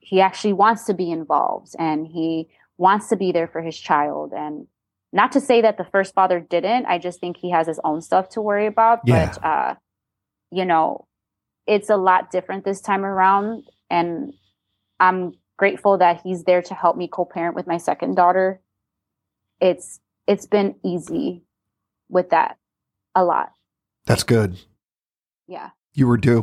he 0.00 0.20
actually 0.20 0.54
wants 0.54 0.84
to 0.84 0.94
be 0.94 1.10
involved 1.10 1.76
and 1.78 2.06
he 2.06 2.48
wants 2.76 3.08
to 3.08 3.16
be 3.16 3.30
there 3.30 3.46
for 3.46 3.62
his 3.62 3.78
child. 3.78 4.32
And 4.34 4.66
not 5.14 5.30
to 5.32 5.40
say 5.40 5.60
that 5.60 5.78
the 5.78 5.84
first 5.84 6.12
father 6.12 6.40
didn't, 6.40 6.86
I 6.86 6.98
just 6.98 7.20
think 7.20 7.36
he 7.36 7.50
has 7.52 7.68
his 7.68 7.78
own 7.84 8.02
stuff 8.02 8.28
to 8.30 8.42
worry 8.42 8.66
about. 8.66 9.00
Yeah. 9.06 9.26
But 9.26 9.44
uh, 9.44 9.74
you 10.50 10.64
know, 10.64 11.06
it's 11.66 11.88
a 11.88 11.96
lot 11.96 12.32
different 12.32 12.64
this 12.64 12.80
time 12.80 13.04
around. 13.04 13.62
And 13.88 14.34
I'm 14.98 15.34
grateful 15.56 15.98
that 15.98 16.20
he's 16.22 16.42
there 16.42 16.62
to 16.62 16.74
help 16.74 16.96
me 16.96 17.06
co-parent 17.06 17.54
with 17.54 17.66
my 17.66 17.78
second 17.78 18.16
daughter. 18.16 18.60
It's 19.60 20.00
it's 20.26 20.46
been 20.46 20.74
easy 20.84 21.44
with 22.08 22.30
that 22.30 22.58
a 23.14 23.24
lot. 23.24 23.52
That's 24.06 24.24
good. 24.24 24.58
Yeah. 25.46 25.70
You 25.94 26.08
were 26.08 26.16
due. 26.16 26.42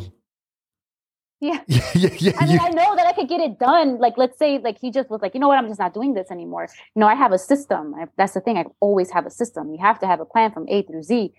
Yeah. 1.41 1.59
yeah, 1.67 1.91
yeah, 1.95 2.09
yeah. 2.19 2.31
I 2.39 2.45
mean, 2.45 2.59
I 2.59 2.69
know 2.69 2.95
that 2.95 3.07
I 3.07 3.13
could 3.13 3.27
get 3.27 3.41
it 3.41 3.59
done. 3.59 3.97
Like, 3.97 4.13
let's 4.15 4.37
say, 4.37 4.59
like, 4.59 4.79
he 4.79 4.91
just 4.91 5.09
was 5.09 5.21
like, 5.21 5.33
you 5.33 5.39
know 5.39 5.47
what, 5.47 5.57
I'm 5.57 5.67
just 5.67 5.79
not 5.79 5.93
doing 5.93 6.13
this 6.13 6.31
anymore. 6.31 6.67
You 6.95 6.99
know, 6.99 7.07
I 7.07 7.15
have 7.15 7.31
a 7.31 7.39
system. 7.39 7.93
I, 7.95 8.05
that's 8.15 8.33
the 8.33 8.41
thing. 8.41 8.57
I 8.57 8.65
always 8.79 9.11
have 9.11 9.25
a 9.25 9.31
system. 9.31 9.71
You 9.71 9.79
have 9.81 9.99
to 9.99 10.07
have 10.07 10.19
a 10.19 10.25
plan 10.25 10.51
from 10.51 10.67
A 10.69 10.83
through 10.83 11.03
Z. 11.03 11.33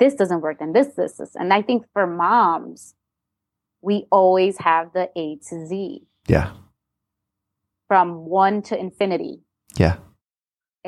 This 0.00 0.14
doesn't 0.14 0.40
work, 0.40 0.58
then 0.58 0.72
this, 0.72 0.88
this, 0.96 1.18
this. 1.18 1.36
And 1.36 1.52
I 1.52 1.62
think 1.62 1.84
for 1.92 2.06
moms, 2.06 2.94
we 3.80 4.06
always 4.10 4.58
have 4.58 4.92
the 4.92 5.10
A 5.14 5.36
to 5.48 5.66
Z. 5.66 6.02
Yeah 6.26 6.52
from 7.86 8.24
one 8.24 8.62
to 8.62 8.78
infinity. 8.78 9.40
Yeah. 9.76 9.96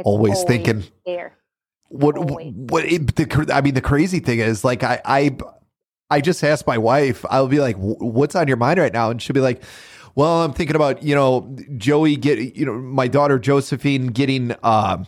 Always, 0.05 0.35
always, 0.35 0.45
thinking 0.45 0.85
there. 1.07 1.39
What 1.89 2.19
always. 2.19 2.53
what 2.55 2.85
it, 2.85 3.15
the 3.15 3.51
I 3.55 3.61
mean 3.61 3.75
the 3.75 3.81
crazy 3.81 4.19
thing 4.19 4.41
is 4.41 4.65
like 4.65 4.83
I 4.83 5.01
I 5.05 5.37
I 6.11 6.21
just 6.21 6.43
asked 6.45 6.67
my 6.67 6.79
wife 6.79 7.25
I'll 7.31 7.49
be 7.49 7.61
like 7.61 7.77
what's 7.77 8.35
on 8.35 8.49
your 8.49 8.57
mind 8.57 8.79
right 8.79 8.93
now? 8.93 9.11
And 9.11 9.21
she'll 9.21 9.35
be 9.35 9.41
like 9.41 9.63
well 10.15 10.43
I'm 10.45 10.53
thinking 10.53 10.77
about 10.77 11.03
you 11.03 11.15
know 11.15 11.57
Joey 11.77 12.17
get 12.17 12.57
you 12.57 12.67
know 12.67 12.75
my 12.75 13.09
daughter 13.09 13.39
Josephine 13.39 14.09
getting 14.09 14.55
uh, 14.63 15.05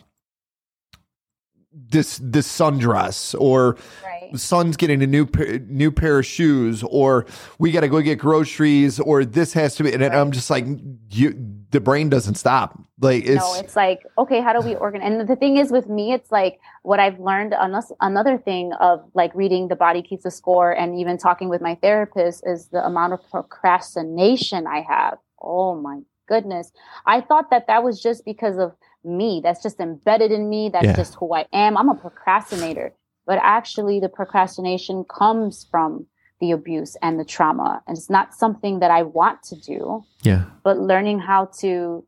this 1.90 2.20
this 2.23 2.47
sundress 2.47 3.34
or 3.40 3.76
right. 4.05 4.31
son's 4.39 4.76
getting 4.76 5.02
a 5.02 5.07
new 5.07 5.26
new 5.66 5.90
pair 5.90 6.18
of 6.18 6.26
shoes 6.26 6.82
or 6.84 7.26
we 7.58 7.70
got 7.70 7.81
to 7.81 7.89
go 7.89 8.00
get 8.00 8.18
groceries 8.18 9.00
or 9.00 9.24
this 9.24 9.52
has 9.52 9.74
to 9.76 9.84
be 9.84 9.92
and 9.92 10.02
right. 10.02 10.12
I'm 10.12 10.32
just 10.32 10.50
like 10.50 10.66
you 11.10 11.34
the 11.70 11.81
brain 11.81 12.08
doesn't 12.08 12.34
stop 12.34 12.81
like 13.00 13.24
it's 13.24 13.36
no 13.36 13.55
it's 13.58 13.76
like 13.76 14.00
okay 14.16 14.40
how 14.40 14.58
do 14.58 14.66
we 14.66 14.74
organize 14.76 15.12
and 15.12 15.28
the 15.28 15.36
thing 15.36 15.57
is 15.57 15.70
with 15.70 15.89
me 15.89 16.12
it's 16.12 16.32
like 16.32 16.58
what 16.82 16.98
I've 16.98 17.18
learned 17.20 17.55
unless 17.58 17.92
another 18.00 18.39
thing 18.39 18.73
of 18.81 19.08
like 19.15 19.34
reading 19.34 19.68
the 19.68 19.76
body 19.76 20.02
keeps 20.02 20.24
a 20.24 20.31
score 20.31 20.73
and 20.73 20.98
even 20.98 21.16
talking 21.16 21.48
with 21.48 21.60
my 21.60 21.74
therapist 21.76 22.47
is 22.47 22.68
the 22.68 22.84
amount 22.84 23.12
of 23.12 23.20
procrastination 23.31 24.66
I 24.66 24.82
have 24.82 25.18
oh 25.40 25.74
my 25.74 26.00
goodness 26.26 26.73
I 27.07 27.20
thought 27.20 27.50
that 27.50 27.66
that 27.66 27.82
was 27.82 28.00
just 28.02 28.24
because 28.24 28.58
of 28.58 28.74
me. 29.08 29.40
That's 29.42 29.62
just 29.62 29.80
embedded 29.80 30.30
in 30.30 30.48
me. 30.48 30.70
That's 30.72 30.84
yeah. 30.84 30.96
just 30.96 31.14
who 31.16 31.34
I 31.34 31.46
am. 31.52 31.76
I'm 31.76 31.88
a 31.88 31.94
procrastinator. 31.94 32.92
But 33.26 33.38
actually, 33.42 34.00
the 34.00 34.08
procrastination 34.08 35.04
comes 35.04 35.66
from 35.70 36.06
the 36.40 36.52
abuse 36.52 36.96
and 37.02 37.18
the 37.18 37.24
trauma. 37.24 37.82
And 37.86 37.96
it's 37.96 38.10
not 38.10 38.34
something 38.34 38.80
that 38.80 38.90
I 38.90 39.02
want 39.02 39.42
to 39.44 39.56
do. 39.56 40.04
Yeah. 40.22 40.44
But 40.62 40.78
learning 40.78 41.20
how 41.20 41.50
to 41.60 42.06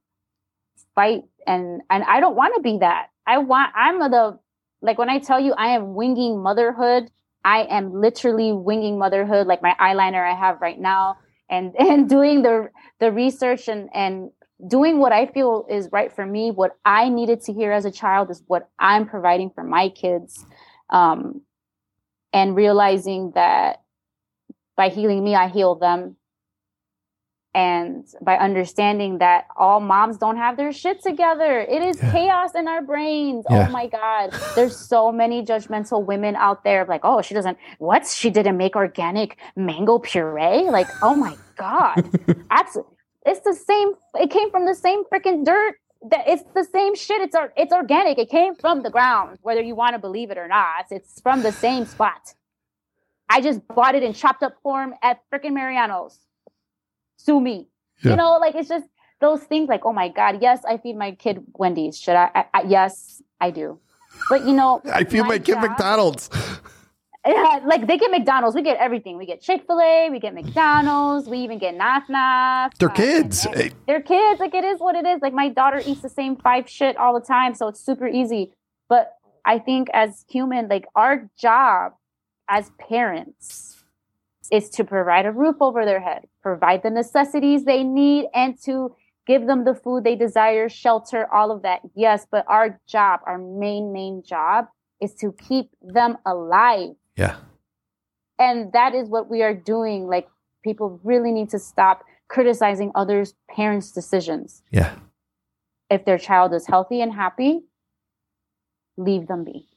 fight 0.94 1.24
and 1.46 1.82
and 1.90 2.04
I 2.04 2.20
don't 2.20 2.36
want 2.36 2.54
to 2.56 2.62
be 2.62 2.78
that. 2.78 3.08
I 3.26 3.38
want 3.38 3.72
I'm 3.74 3.98
the 3.98 4.38
like 4.82 4.98
when 4.98 5.10
I 5.10 5.18
tell 5.18 5.40
you 5.40 5.52
I 5.54 5.68
am 5.68 5.94
winging 5.94 6.42
motherhood, 6.42 7.10
I 7.44 7.62
am 7.62 7.92
literally 7.92 8.52
winging 8.52 8.98
motherhood 8.98 9.46
like 9.46 9.62
my 9.62 9.74
eyeliner 9.80 10.24
I 10.24 10.34
have 10.34 10.60
right 10.60 10.78
now 10.78 11.16
and 11.48 11.74
and 11.78 12.08
doing 12.08 12.42
the 12.42 12.70
the 12.98 13.12
research 13.12 13.68
and 13.68 13.88
and 13.94 14.30
doing 14.66 14.98
what 14.98 15.12
I 15.12 15.26
feel 15.26 15.66
is 15.68 15.88
right 15.92 16.12
for 16.12 16.26
me, 16.26 16.50
what 16.50 16.76
I 16.84 17.08
needed 17.08 17.42
to 17.42 17.52
hear 17.52 17.72
as 17.72 17.84
a 17.84 17.90
child 17.90 18.30
is 18.30 18.42
what 18.46 18.68
I'm 18.78 19.06
providing 19.06 19.50
for 19.50 19.64
my 19.64 19.88
kids. 19.88 20.44
Um, 20.90 21.42
and 22.32 22.54
realizing 22.54 23.32
that 23.34 23.82
by 24.76 24.88
healing 24.88 25.24
me, 25.24 25.34
I 25.34 25.48
heal 25.48 25.74
them. 25.74 26.16
And 27.52 28.06
by 28.22 28.36
understanding 28.36 29.18
that 29.18 29.48
all 29.56 29.80
moms 29.80 30.16
don't 30.18 30.36
have 30.36 30.56
their 30.56 30.72
shit 30.72 31.02
together, 31.02 31.58
it 31.58 31.82
is 31.82 32.00
yeah. 32.00 32.12
chaos 32.12 32.54
in 32.54 32.68
our 32.68 32.80
brains. 32.80 33.44
Yeah. 33.50 33.66
Oh 33.68 33.72
my 33.72 33.88
God. 33.88 34.32
There's 34.54 34.76
so 34.76 35.10
many 35.10 35.44
judgmental 35.44 36.04
women 36.04 36.36
out 36.36 36.62
there 36.62 36.86
like, 36.88 37.00
oh, 37.02 37.22
she 37.22 37.34
doesn't, 37.34 37.58
what? 37.78 38.06
She 38.06 38.30
didn't 38.30 38.56
make 38.56 38.76
organic 38.76 39.36
mango 39.56 39.98
puree? 39.98 40.70
Like, 40.70 40.86
oh 41.02 41.16
my 41.16 41.36
God. 41.56 42.08
That's 42.50 42.78
it's 43.26 43.40
the 43.40 43.54
same. 43.54 43.92
It 44.14 44.30
came 44.30 44.50
from 44.50 44.66
the 44.66 44.74
same 44.74 45.04
freaking 45.04 45.44
dirt. 45.44 45.76
That 46.10 46.26
it's 46.26 46.42
the 46.54 46.64
same 46.64 46.94
shit. 46.94 47.20
It's 47.20 47.36
it's 47.56 47.72
organic. 47.72 48.18
It 48.18 48.30
came 48.30 48.54
from 48.54 48.82
the 48.82 48.90
ground, 48.90 49.38
whether 49.42 49.60
you 49.60 49.74
want 49.74 49.94
to 49.94 49.98
believe 49.98 50.30
it 50.30 50.38
or 50.38 50.48
not. 50.48 50.86
It's 50.90 51.20
from 51.20 51.42
the 51.42 51.52
same 51.52 51.84
spot. 51.84 52.34
I 53.28 53.40
just 53.40 53.60
bought 53.68 53.94
it 53.94 54.02
in 54.02 54.12
chopped 54.14 54.42
up 54.42 54.54
form 54.62 54.94
at 55.02 55.20
freaking 55.32 55.52
Mariano's. 55.52 56.18
Sue 57.16 57.40
me. 57.40 57.68
Yeah. 58.02 58.12
You 58.12 58.16
know, 58.16 58.38
like 58.38 58.54
it's 58.54 58.68
just 58.68 58.86
those 59.20 59.42
things. 59.42 59.68
Like, 59.68 59.84
oh 59.84 59.92
my 59.92 60.08
god, 60.08 60.38
yes, 60.40 60.62
I 60.66 60.78
feed 60.78 60.96
my 60.96 61.12
kid 61.12 61.44
Wendy's. 61.52 61.98
Should 61.98 62.16
I? 62.16 62.30
I, 62.34 62.44
I 62.54 62.62
yes, 62.62 63.22
I 63.40 63.50
do. 63.50 63.78
But 64.30 64.46
you 64.46 64.54
know, 64.54 64.80
I 64.92 65.04
feed 65.04 65.20
my, 65.20 65.28
my 65.28 65.38
kid 65.38 65.54
job, 65.54 65.62
McDonald's. 65.62 66.30
Yeah, 67.26 67.60
like 67.66 67.86
they 67.86 67.98
get 67.98 68.10
McDonald's, 68.10 68.56
we 68.56 68.62
get 68.62 68.78
everything. 68.78 69.18
We 69.18 69.26
get 69.26 69.42
Chick 69.42 69.64
Fil 69.66 69.78
A, 69.78 70.08
we 70.10 70.18
get 70.18 70.34
mm. 70.34 70.42
McDonald's, 70.42 71.28
we 71.28 71.38
even 71.38 71.58
get 71.58 71.76
Naf 71.76 72.06
Naf. 72.06 72.70
They're 72.78 72.88
kids. 72.88 73.46
they're 73.86 74.00
kids. 74.00 74.40
Like 74.40 74.54
it 74.54 74.64
is 74.64 74.80
what 74.80 74.96
it 74.96 75.06
is. 75.06 75.20
Like 75.20 75.34
my 75.34 75.50
daughter 75.50 75.82
eats 75.84 76.00
the 76.00 76.08
same 76.08 76.36
five 76.36 76.68
shit 76.68 76.96
all 76.96 77.12
the 77.12 77.24
time, 77.24 77.54
so 77.54 77.68
it's 77.68 77.80
super 77.80 78.08
easy. 78.08 78.52
But 78.88 79.12
I 79.44 79.58
think 79.58 79.88
as 79.92 80.24
human, 80.30 80.68
like 80.68 80.86
our 80.96 81.28
job 81.38 81.92
as 82.48 82.70
parents 82.78 83.84
is 84.50 84.70
to 84.70 84.84
provide 84.84 85.26
a 85.26 85.32
roof 85.32 85.56
over 85.60 85.84
their 85.84 86.00
head, 86.00 86.26
provide 86.42 86.82
the 86.82 86.90
necessities 86.90 87.64
they 87.64 87.84
need, 87.84 88.26
and 88.34 88.60
to 88.62 88.96
give 89.26 89.46
them 89.46 89.64
the 89.64 89.74
food 89.74 90.04
they 90.04 90.16
desire, 90.16 90.70
shelter, 90.70 91.32
all 91.32 91.50
of 91.50 91.62
that. 91.62 91.80
Yes, 91.94 92.26
but 92.30 92.46
our 92.48 92.80
job, 92.88 93.20
our 93.26 93.38
main 93.38 93.92
main 93.92 94.22
job, 94.22 94.68
is 95.02 95.14
to 95.16 95.32
keep 95.32 95.68
them 95.82 96.16
alive 96.24 96.94
yeah. 97.20 97.36
And 98.38 98.72
that 98.72 98.94
is 98.94 99.08
what 99.08 99.30
we 99.30 99.42
are 99.42 99.54
doing. 99.54 100.08
Like 100.08 100.28
people 100.64 100.98
really 101.04 101.30
need 101.30 101.50
to 101.50 101.58
stop 101.58 102.04
criticizing 102.28 102.90
others' 102.94 103.34
parents' 103.54 103.92
decisions. 103.92 104.62
Yeah. 104.70 104.94
If 105.90 106.04
their 106.04 106.18
child 106.18 106.54
is 106.54 106.66
healthy 106.66 107.02
and 107.02 107.12
happy, 107.12 107.60
leave 108.96 109.26
them 109.26 109.44
be. 109.44 109.68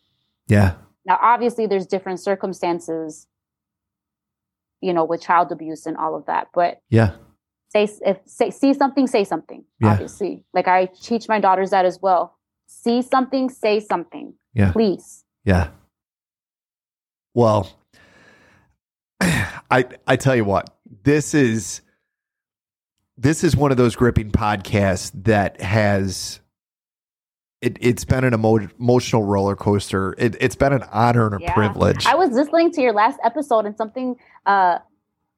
Yeah. 0.47 0.75
Now, 1.05 1.19
obviously, 1.21 1.67
there's 1.67 1.85
different 1.85 2.21
circumstances, 2.21 3.27
you 4.79 4.93
know, 4.93 5.03
with 5.03 5.21
child 5.21 5.51
abuse 5.51 5.85
and 5.85 5.97
all 5.97 6.15
of 6.15 6.25
that. 6.27 6.47
But 6.53 6.79
yeah, 6.89 7.15
say 7.69 7.89
if 8.05 8.19
say 8.25 8.51
see 8.51 8.73
something, 8.73 9.07
say 9.07 9.25
something. 9.25 9.65
Yeah. 9.81 9.91
Obviously, 9.91 10.45
like 10.53 10.69
I 10.69 10.89
teach 11.01 11.27
my 11.27 11.41
daughters 11.41 11.71
that 11.71 11.85
as 11.85 11.99
well. 12.01 12.37
See 12.67 13.01
something, 13.01 13.49
say 13.49 13.81
something. 13.81 14.35
Yeah. 14.53 14.71
Please. 14.71 15.25
Yeah. 15.43 15.71
Well, 17.33 17.69
I 19.21 19.85
I 20.07 20.15
tell 20.15 20.35
you 20.35 20.45
what, 20.45 20.75
this 21.03 21.33
is 21.33 21.81
this 23.17 23.43
is 23.43 23.55
one 23.55 23.71
of 23.71 23.77
those 23.77 23.95
gripping 23.95 24.31
podcasts 24.31 25.11
that 25.23 25.61
has 25.61 26.39
it, 27.61 27.81
has 27.81 28.05
been 28.05 28.23
an 28.23 28.33
emo- 28.33 28.67
emotional 28.79 29.23
roller 29.23 29.55
coaster. 29.55 30.15
It, 30.17 30.41
has 30.41 30.55
been 30.55 30.73
an 30.73 30.83
honor 30.91 31.27
and 31.27 31.41
a 31.41 31.43
yeah. 31.43 31.53
privilege. 31.53 32.05
I 32.05 32.15
was 32.15 32.31
listening 32.31 32.71
to 32.71 32.81
your 32.81 32.91
last 32.91 33.19
episode 33.23 33.65
and 33.65 33.77
something 33.77 34.17
uh, 34.45 34.79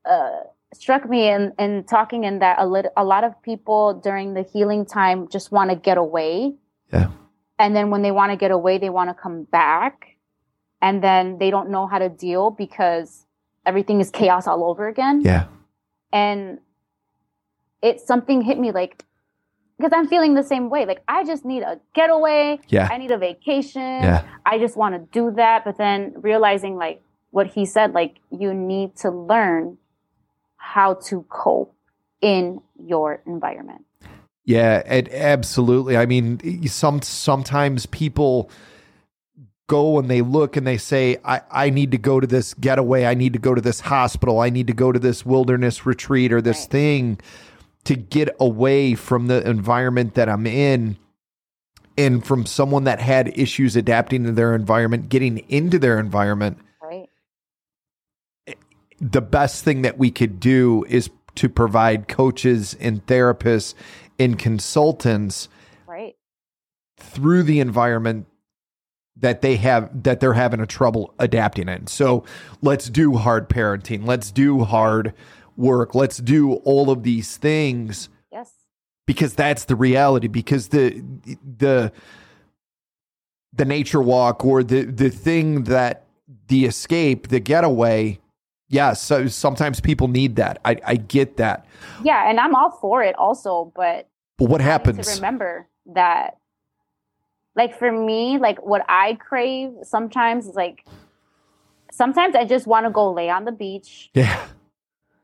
uh, 0.06 0.40
struck 0.74 1.08
me 1.08 1.30
in, 1.30 1.54
in 1.60 1.84
talking 1.84 2.24
in 2.24 2.40
that 2.40 2.58
a, 2.60 2.66
lit- 2.66 2.92
a 2.98 3.04
lot 3.04 3.24
of 3.24 3.40
people 3.44 3.94
during 4.04 4.34
the 4.34 4.42
healing 4.42 4.86
time 4.86 5.28
just 5.30 5.52
want 5.52 5.70
to 5.70 5.76
get 5.76 5.98
away. 5.98 6.56
Yeah. 6.92 7.12
And 7.60 7.76
then 7.76 7.92
when 7.92 8.02
they 8.02 8.12
want 8.12 8.32
to 8.32 8.38
get 8.38 8.52
away, 8.52 8.80
they 8.80 8.90
want 8.90 9.10
to 9.10 9.14
come 9.14 9.44
back 9.44 10.15
and 10.82 11.04
then 11.04 11.38
they 11.38 11.50
don't 11.50 11.70
know 11.70 11.88
how 11.88 12.00
to 12.00 12.10
deal 12.10 12.52
because 12.52 13.26
everything 13.66 14.00
is 14.00 14.10
chaos 14.10 14.48
all 14.48 14.64
over 14.64 14.88
again. 14.88 15.22
Yeah. 15.22 15.48
And 16.12 16.60
it 17.82 18.00
something 18.00 18.42
hit 18.42 18.60
me 18.60 18.72
like 18.72 19.04
because 19.78 19.92
I'm 19.94 20.08
feeling 20.08 20.34
the 20.36 20.44
same 20.44 20.70
way. 20.70 20.86
Like 20.86 21.04
I 21.08 21.24
just 21.24 21.46
need 21.46 21.64
a 21.64 21.80
getaway. 21.94 22.60
Yeah. 22.70 22.88
I 22.92 22.98
need 22.98 23.12
a 23.12 23.18
vacation. 23.18 23.82
Yeah. 23.82 24.24
I 24.46 24.58
just 24.60 24.78
want 24.78 24.96
to 24.96 25.20
do 25.20 25.36
that. 25.36 25.66
But 25.66 25.78
then 25.78 26.14
realizing 26.18 26.78
like 26.78 27.02
what 27.32 27.48
he 27.48 27.66
said, 27.66 27.94
like 27.94 28.20
you 28.32 28.54
need 28.54 28.96
to 28.98 29.10
learn 29.12 29.78
how 30.58 30.96
to 30.96 31.26
cope 31.30 31.76
in 32.22 32.62
your 32.84 33.22
environment. 33.26 33.86
Yeah, 34.46 34.78
it, 34.80 35.12
absolutely. 35.12 35.98
I 35.98 36.06
mean, 36.06 36.68
some 36.68 37.02
sometimes 37.02 37.88
people 37.88 38.52
go 39.68 39.98
and 39.98 40.10
they 40.10 40.22
look 40.22 40.56
and 40.56 40.66
they 40.66 40.78
say, 40.78 41.18
I, 41.26 41.42
I 41.50 41.70
need 41.70 41.92
to 41.92 41.98
go 41.98 42.20
to 42.20 42.28
this 42.28 42.54
getaway. 42.54 43.06
I 43.06 43.14
need 43.14 43.34
to 43.34 43.40
go 43.40 43.56
to 43.56 43.62
this 43.62 43.80
hospital. 43.80 44.40
I 44.40 44.50
need 44.50 44.68
to 44.68 44.74
go 44.74 44.92
to 44.92 45.00
this 45.00 45.26
wilderness 45.26 45.86
retreat 45.86 46.32
or 46.32 46.42
this 46.42 46.62
right. 46.62 46.70
thing 46.70 47.20
to 47.86 47.96
get 47.96 48.36
away 48.40 48.96
from 48.96 49.28
the 49.28 49.48
environment 49.48 50.16
that 50.16 50.30
I'm 50.30 50.48
in 50.48 50.98
and 51.98 52.26
from 52.26 52.46
someone 52.46 52.84
that 52.84 53.00
had 53.00 53.38
issues 53.38 53.76
adapting 53.76 54.24
to 54.26 54.32
their 54.32 54.54
environment, 54.54 55.10
getting 55.10 55.40
into 55.50 55.80
their 55.80 56.00
environment. 56.00 56.58
Right. 56.82 57.10
The 59.00 59.22
best 59.22 59.64
thing 59.64 59.82
that 59.84 59.98
we 59.98 60.12
could 60.12 60.40
do 60.40 60.86
is 60.90 61.10
to 61.36 61.50
provide 61.50 62.08
coaches 62.08 62.76
and 62.80 63.06
therapists 63.06 63.74
and 64.20 64.38
consultants 64.38 65.50
right. 65.88 66.16
through 66.98 67.44
the 67.44 67.60
environment 67.60 68.28
that 69.18 69.42
they 69.42 69.56
have 69.56 70.04
that 70.04 70.20
they're 70.20 70.34
having 70.34 70.60
a 70.60 70.66
trouble 70.66 71.14
adapting 71.20 71.70
in. 71.70 71.88
So 71.88 72.26
let's 72.62 72.90
do 72.90 73.16
hard 73.16 73.50
parenting. 73.50 74.06
Let's 74.06 74.32
do 74.32 74.64
hard 74.64 75.14
work. 75.56 75.96
Let's 75.96 76.18
do 76.18 76.56
all 76.56 76.90
of 76.90 77.04
these 77.04 77.38
things. 77.38 78.10
Yes. 78.32 78.52
Because 79.06 79.34
that's 79.36 79.66
the 79.66 79.76
reality 79.76 80.28
because 80.28 80.70
the 80.70 81.04
the 81.58 81.92
the 83.54 83.66
nature 83.66 84.02
walk 84.02 84.44
or 84.44 84.64
the 84.64 84.84
the 84.84 85.10
thing 85.10 85.64
that 85.66 86.06
the 86.48 86.66
escape, 86.66 87.30
the 87.30 87.40
getaway, 87.40 88.20
yes, 88.68 89.02
so 89.02 89.28
sometimes 89.28 89.80
people 89.80 90.08
need 90.08 90.36
that. 90.36 90.60
I 90.66 90.78
I 90.86 90.96
get 90.98 91.38
that. 91.38 91.66
Yeah, 92.04 92.30
and 92.30 92.40
I'm 92.40 92.54
all 92.54 92.72
for 92.72 93.04
it 93.04 93.16
also, 93.16 93.72
but 93.76 94.10
but 94.38 94.50
what 94.50 94.62
happens? 94.62 95.08
To 95.08 95.16
remember 95.16 95.70
that 95.94 96.38
like 97.56 97.78
for 97.78 97.92
me, 97.92 98.38
like 98.38 98.64
what 98.66 98.86
I 98.90 99.16
crave 99.16 99.72
sometimes 99.84 100.48
is 100.48 100.56
like 100.56 100.86
sometimes 101.92 102.36
I 102.36 102.46
just 102.46 102.68
want 102.68 102.86
to 102.86 102.90
go 102.90 103.12
lay 103.12 103.30
on 103.30 103.46
the 103.46 103.52
beach. 103.52 104.10
Yeah. 104.14 104.48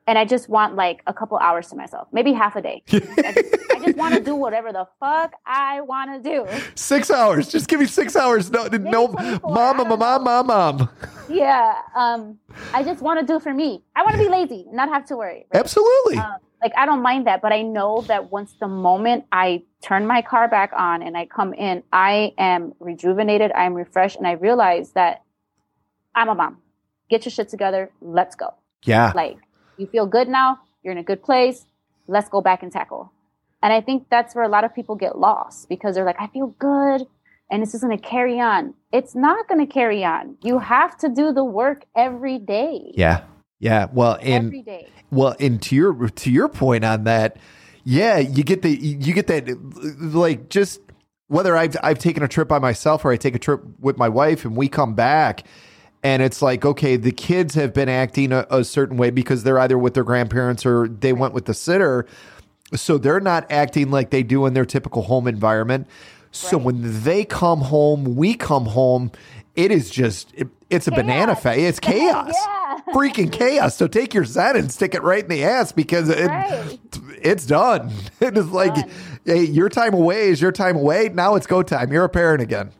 And 0.07 0.17
I 0.17 0.25
just 0.25 0.49
want 0.49 0.75
like 0.75 1.03
a 1.07 1.13
couple 1.13 1.37
hours 1.37 1.69
to 1.69 1.75
myself, 1.75 2.07
maybe 2.11 2.33
half 2.33 2.55
a 2.55 2.61
day. 2.61 2.83
I 2.91 2.99
just, 2.99 3.85
just 3.85 3.97
want 3.97 4.15
to 4.15 4.19
do 4.19 4.35
whatever 4.35 4.73
the 4.73 4.87
fuck 4.99 5.33
I 5.45 5.81
want 5.81 6.23
to 6.23 6.29
do. 6.29 6.47
Six 6.75 7.11
hours. 7.11 7.47
Just 7.47 7.67
give 7.67 7.79
me 7.79 7.85
six 7.85 8.15
hours. 8.15 8.49
No, 8.49 8.63
maybe 8.63 8.89
no, 8.89 9.07
mom, 9.09 9.77
mom, 9.77 9.99
mom, 9.99 10.23
mom, 10.23 10.47
mom. 10.47 10.89
Yeah. 11.29 11.81
Um, 11.95 12.39
I 12.73 12.83
just 12.83 13.01
want 13.01 13.19
to 13.19 13.25
do 13.25 13.37
it 13.37 13.43
for 13.43 13.53
me. 13.53 13.83
I 13.95 14.03
want 14.03 14.15
to 14.15 14.23
be 14.23 14.29
lazy, 14.29 14.65
not 14.71 14.89
have 14.89 15.05
to 15.05 15.17
worry. 15.17 15.45
Right? 15.53 15.59
Absolutely. 15.59 16.17
Um, 16.17 16.37
like 16.61 16.73
I 16.77 16.85
don't 16.85 17.01
mind 17.01 17.27
that, 17.27 17.41
but 17.41 17.51
I 17.51 17.61
know 17.61 18.01
that 18.07 18.31
once 18.31 18.53
the 18.59 18.67
moment 18.67 19.25
I 19.31 19.63
turn 19.81 20.05
my 20.05 20.21
car 20.21 20.47
back 20.47 20.71
on 20.75 21.01
and 21.01 21.17
I 21.17 21.25
come 21.25 21.53
in, 21.53 21.83
I 21.91 22.33
am 22.37 22.73
rejuvenated, 22.79 23.51
I 23.53 23.65
am 23.65 23.73
refreshed, 23.73 24.17
and 24.17 24.27
I 24.27 24.33
realize 24.33 24.91
that 24.91 25.23
I'm 26.13 26.29
a 26.29 26.35
mom. 26.35 26.57
Get 27.09 27.25
your 27.25 27.31
shit 27.31 27.49
together. 27.49 27.91
Let's 28.01 28.35
go. 28.35 28.53
Yeah. 28.85 29.11
Like 29.15 29.37
you 29.77 29.87
feel 29.87 30.05
good 30.05 30.27
now. 30.27 30.59
You're 30.83 30.91
in 30.91 30.97
a 30.97 31.03
good 31.03 31.23
place. 31.23 31.65
Let's 32.07 32.29
go 32.29 32.41
back 32.41 32.63
and 32.63 32.71
tackle. 32.71 33.11
And 33.63 33.71
I 33.71 33.81
think 33.81 34.07
that's 34.09 34.33
where 34.33 34.43
a 34.43 34.49
lot 34.49 34.63
of 34.63 34.73
people 34.73 34.95
get 34.95 35.17
lost 35.17 35.69
because 35.69 35.95
they're 35.95 36.05
like, 36.05 36.19
I 36.19 36.27
feel 36.27 36.47
good 36.59 37.07
and 37.51 37.61
it's 37.61 37.73
just 37.73 37.83
going 37.83 37.95
to 37.95 38.03
carry 38.03 38.39
on. 38.39 38.73
It's 38.91 39.13
not 39.13 39.47
going 39.47 39.65
to 39.65 39.71
carry 39.71 40.03
on. 40.03 40.37
You 40.41 40.59
have 40.59 40.97
to 40.99 41.09
do 41.09 41.33
the 41.33 41.43
work 41.43 41.85
every 41.95 42.39
day. 42.39 42.91
Yeah. 42.95 43.25
Yeah. 43.61 43.87
Well, 43.93 44.17
and 44.21 44.47
every 44.47 44.61
day. 44.63 44.89
Well, 45.11 45.35
and 45.39 45.61
to 45.61 45.75
your 45.75 46.09
to 46.09 46.31
your 46.31 46.49
point 46.49 46.83
on 46.83 47.05
that, 47.05 47.37
yeah, 47.83 48.17
you 48.17 48.43
get 48.43 48.63
the 48.63 48.71
you 48.71 49.13
get 49.13 49.27
that 49.27 49.47
like 49.99 50.49
just 50.49 50.81
whether 51.27 51.55
I've 51.55 51.77
I've 51.83 51.99
taken 51.99 52.23
a 52.23 52.27
trip 52.27 52.47
by 52.47 52.59
myself 52.59 53.05
or 53.05 53.11
I 53.11 53.17
take 53.17 53.35
a 53.35 53.39
trip 53.39 53.61
with 53.79 53.97
my 53.97 54.09
wife 54.09 54.43
and 54.45 54.55
we 54.57 54.67
come 54.67 54.95
back 54.95 55.45
and 56.03 56.23
it's 56.23 56.41
like 56.41 56.65
okay, 56.65 56.95
the 56.95 57.11
kids 57.11 57.53
have 57.55 57.73
been 57.73 57.87
acting 57.87 58.31
a, 58.31 58.47
a 58.49 58.63
certain 58.63 58.97
way 58.97 59.11
because 59.11 59.43
they're 59.43 59.59
either 59.59 59.77
with 59.77 59.93
their 59.93 60.03
grandparents 60.03 60.65
or 60.65 60.87
they 60.87 61.13
went 61.13 61.33
with 61.33 61.45
the 61.45 61.53
sitter. 61.53 62.07
So 62.73 62.97
they're 62.97 63.19
not 63.19 63.51
acting 63.51 63.91
like 63.91 64.09
they 64.09 64.23
do 64.23 64.45
in 64.45 64.53
their 64.53 64.65
typical 64.65 65.03
home 65.03 65.27
environment. 65.27 65.87
So 66.31 66.57
right. 66.57 66.65
when 66.65 67.03
they 67.03 67.25
come 67.25 67.59
home, 67.59 68.15
we 68.15 68.33
come 68.33 68.65
home, 68.65 69.11
it 69.55 69.71
is 69.71 69.91
just 69.91 70.31
it, 70.33 70.47
it's 70.69 70.87
a 70.87 70.91
chaos. 70.91 71.01
banana 71.03 71.35
face. 71.35 71.69
It's 71.69 71.79
chaos. 71.81 72.33
yeah. 72.33 72.70
Freaking 72.89 73.31
chaos. 73.31 73.75
So 73.75 73.87
take 73.87 74.13
your 74.13 74.25
Zen 74.25 74.55
and 74.55 74.71
stick 74.71 74.95
it 74.95 75.03
right 75.03 75.23
in 75.23 75.29
the 75.29 75.43
ass 75.43 75.71
because 75.71 76.09
it, 76.09 76.27
right. 76.27 76.79
it's 77.21 77.45
done. 77.45 77.91
It 78.19 78.37
is 78.37 78.51
like, 78.51 78.75
done. 78.75 78.89
hey, 79.25 79.43
your 79.43 79.69
time 79.69 79.93
away 79.93 80.29
is 80.29 80.41
your 80.41 80.51
time 80.51 80.75
away. 80.75 81.09
Now 81.09 81.35
it's 81.35 81.47
go 81.47 81.63
time. 81.63 81.91
You're 81.91 82.03
a 82.05 82.09
parent 82.09 82.41
again. 82.41 82.71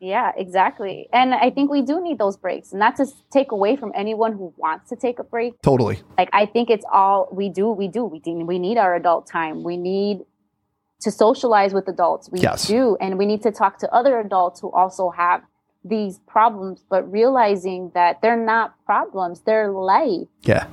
Yeah, 0.00 0.32
exactly. 0.36 1.08
And 1.12 1.34
I 1.34 1.50
think 1.50 1.70
we 1.70 1.82
do 1.82 2.00
need 2.00 2.18
those 2.18 2.36
breaks, 2.36 2.72
not 2.72 2.96
to 2.96 3.06
take 3.32 3.50
away 3.50 3.76
from 3.76 3.92
anyone 3.94 4.32
who 4.32 4.54
wants 4.56 4.88
to 4.90 4.96
take 4.96 5.18
a 5.18 5.24
break. 5.24 5.60
Totally. 5.62 6.00
Like 6.16 6.30
I 6.32 6.46
think 6.46 6.70
it's 6.70 6.84
all 6.92 7.28
we 7.32 7.48
do. 7.48 7.70
We 7.70 7.88
do. 7.88 8.04
We 8.04 8.20
do. 8.20 8.34
We 8.34 8.58
need 8.58 8.78
our 8.78 8.94
adult 8.94 9.26
time. 9.26 9.64
We 9.64 9.76
need 9.76 10.20
to 11.00 11.10
socialize 11.10 11.74
with 11.74 11.88
adults. 11.88 12.28
We 12.30 12.40
yes. 12.40 12.66
do, 12.66 12.96
and 13.00 13.18
we 13.18 13.26
need 13.26 13.42
to 13.42 13.50
talk 13.50 13.78
to 13.78 13.92
other 13.92 14.18
adults 14.20 14.60
who 14.60 14.70
also 14.70 15.10
have 15.10 15.42
these 15.84 16.18
problems, 16.26 16.84
but 16.88 17.10
realizing 17.10 17.90
that 17.94 18.20
they're 18.22 18.36
not 18.36 18.74
problems, 18.84 19.40
they're 19.40 19.70
life. 19.70 20.28
Yeah. 20.42 20.66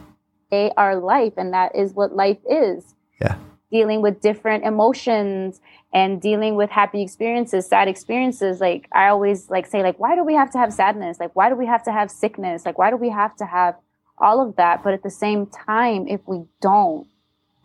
They 0.51 0.71
are 0.77 0.95
life, 0.95 1.33
and 1.37 1.53
that 1.53 1.75
is 1.75 1.93
what 1.93 2.15
life 2.15 2.39
is. 2.49 2.95
Yeah. 3.21 3.37
dealing 3.71 4.01
with 4.01 4.21
different 4.21 4.65
emotions 4.65 5.61
and 5.93 6.21
dealing 6.21 6.55
with 6.55 6.69
happy 6.69 7.01
experiences 7.01 7.65
sad 7.65 7.87
experiences 7.87 8.59
like 8.59 8.87
i 8.91 9.07
always 9.07 9.49
like 9.49 9.65
say 9.65 9.81
like 9.81 9.97
why 9.97 10.15
do 10.15 10.23
we 10.23 10.33
have 10.33 10.51
to 10.51 10.57
have 10.57 10.71
sadness 10.73 11.17
like 11.19 11.33
why 11.35 11.49
do 11.49 11.55
we 11.55 11.65
have 11.65 11.83
to 11.83 11.91
have 11.91 12.11
sickness 12.11 12.65
like 12.65 12.77
why 12.77 12.89
do 12.89 12.97
we 12.97 13.09
have 13.09 13.33
to 13.35 13.45
have 13.45 13.75
all 14.17 14.45
of 14.45 14.55
that 14.57 14.83
but 14.83 14.93
at 14.93 15.01
the 15.01 15.09
same 15.09 15.45
time 15.47 16.07
if 16.07 16.19
we 16.27 16.43
don't 16.61 17.07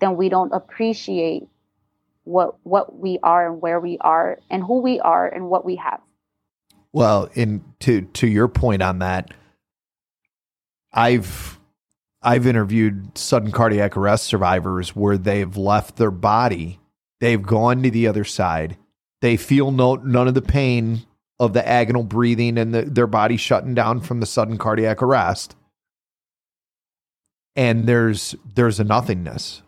then 0.00 0.16
we 0.16 0.28
don't 0.28 0.52
appreciate 0.52 1.48
what 2.24 2.54
what 2.64 2.98
we 2.98 3.18
are 3.22 3.50
and 3.50 3.60
where 3.60 3.80
we 3.80 3.98
are 4.00 4.38
and 4.50 4.62
who 4.62 4.80
we 4.80 5.00
are 5.00 5.26
and 5.26 5.48
what 5.50 5.64
we 5.64 5.76
have 5.76 6.00
well 6.92 7.28
and 7.36 7.62
to 7.80 8.02
to 8.02 8.26
your 8.26 8.48
point 8.48 8.82
on 8.82 8.98
that 8.98 9.32
i've 10.92 11.60
I've 12.22 12.46
interviewed 12.46 13.16
sudden 13.16 13.50
cardiac 13.50 13.96
arrest 13.96 14.24
survivors 14.24 14.94
where 14.94 15.16
they've 15.16 15.56
left 15.56 15.96
their 15.96 16.10
body, 16.10 16.78
they've 17.20 17.42
gone 17.42 17.82
to 17.82 17.90
the 17.90 18.06
other 18.06 18.24
side, 18.24 18.76
they 19.22 19.36
feel 19.36 19.70
no 19.70 19.96
none 19.96 20.28
of 20.28 20.34
the 20.34 20.42
pain 20.42 21.06
of 21.38 21.54
the 21.54 21.62
agonal 21.62 22.06
breathing 22.06 22.58
and 22.58 22.74
the, 22.74 22.82
their 22.82 23.06
body 23.06 23.38
shutting 23.38 23.74
down 23.74 24.00
from 24.00 24.20
the 24.20 24.26
sudden 24.26 24.58
cardiac 24.58 25.02
arrest, 25.02 25.56
and 27.56 27.86
there's 27.86 28.34
there's 28.54 28.78
a 28.78 28.84
nothingness. 28.84 29.62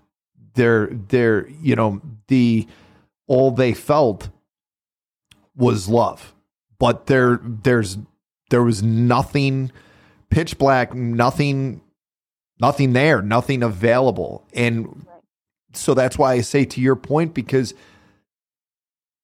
There 0.55 0.89
there 0.89 1.49
you 1.49 1.75
know 1.75 2.02
the 2.28 2.67
all 3.26 3.51
they 3.51 3.73
felt 3.73 4.28
was 5.57 5.89
love, 5.89 6.31
but 6.82 7.06
there 7.06 7.38
there's 7.44 7.96
there 8.50 8.64
was 8.64 8.82
nothing 8.82 9.70
pitch 10.30 10.58
black, 10.58 10.92
nothing 10.92 11.80
nothing 12.58 12.92
there, 12.92 13.22
nothing 13.22 13.62
available. 13.62 14.44
And 14.52 15.06
so 15.74 15.94
that's 15.94 16.18
why 16.18 16.32
I 16.32 16.40
say 16.40 16.64
to 16.64 16.80
your 16.80 16.96
point, 16.96 17.34
because 17.34 17.72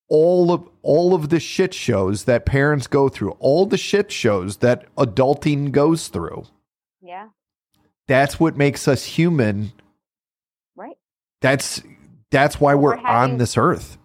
all 0.09 0.53
of 0.53 0.69
all 0.83 1.15
of 1.15 1.31
the 1.31 1.41
shit 1.41 1.75
shows 1.75 2.27
that 2.27 2.47
parents 2.47 2.87
go 2.87 3.09
through, 3.09 3.33
all 3.41 3.67
the 3.67 3.77
shit 3.77 4.13
shows 4.13 4.59
that 4.59 4.87
adulting 4.95 5.73
goes 5.73 6.07
through. 6.07 6.45
Yeah. 7.03 7.31
That's 8.07 8.39
what 8.39 8.57
makes 8.57 8.87
us 8.87 9.05
human. 9.05 9.73
Right. 10.77 10.97
That's 11.41 11.83
that's 12.31 12.61
why 12.61 12.77
we're, 12.77 12.91
we're 12.91 12.97
having, 12.99 13.33
on 13.33 13.39
this 13.39 13.57
earth 13.59 13.99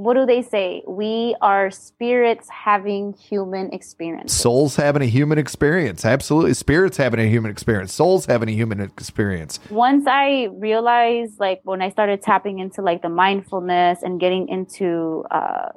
what 0.00 0.14
do 0.14 0.24
they 0.24 0.40
say? 0.40 0.82
We 0.86 1.36
are 1.42 1.70
spirits 1.70 2.48
having 2.48 3.12
human 3.12 3.70
experience. 3.74 4.32
Souls 4.32 4.76
having 4.76 5.02
a 5.02 5.06
human 5.06 5.36
experience. 5.36 6.06
Absolutely. 6.06 6.54
Spirits 6.54 6.96
having 6.96 7.20
a 7.20 7.28
human 7.28 7.50
experience. 7.50 7.92
Souls 7.92 8.24
having 8.24 8.48
a 8.48 8.52
human 8.52 8.80
experience. 8.80 9.60
Once 9.68 10.06
I 10.06 10.48
realized, 10.52 11.38
like, 11.38 11.60
when 11.64 11.82
I 11.82 11.90
started 11.90 12.22
tapping 12.22 12.60
into 12.60 12.80
like 12.80 13.02
the 13.02 13.10
mindfulness 13.10 14.02
and 14.02 14.18
getting 14.18 14.48
into, 14.48 15.26
uh, 15.30 15.68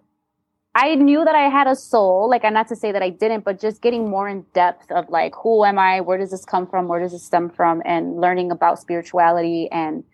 I 0.74 0.96
knew 0.96 1.26
that 1.26 1.36
I 1.36 1.50
had 1.50 1.68
a 1.68 1.76
soul. 1.76 2.30
Like, 2.30 2.46
I'm 2.46 2.54
not 2.54 2.70
to 2.70 2.78
say 2.78 2.94
that 2.94 3.04
I 3.04 3.10
didn't, 3.10 3.44
but 3.44 3.60
just 3.60 3.82
getting 3.82 4.10
more 4.10 4.30
in 4.30 4.46
depth 4.54 4.90
of 4.90 5.10
like, 5.10 5.34
who 5.36 5.66
am 5.66 5.78
I? 5.78 6.00
Where 6.00 6.18
does 6.18 6.32
this 6.32 6.46
come 6.46 6.66
from? 6.66 6.88
Where 6.88 7.02
does 7.02 7.12
this 7.12 7.26
stem 7.26 7.50
from? 7.50 7.82
And 7.84 8.22
learning 8.22 8.52
about 8.52 8.80
spirituality 8.80 9.68
and 9.70 10.06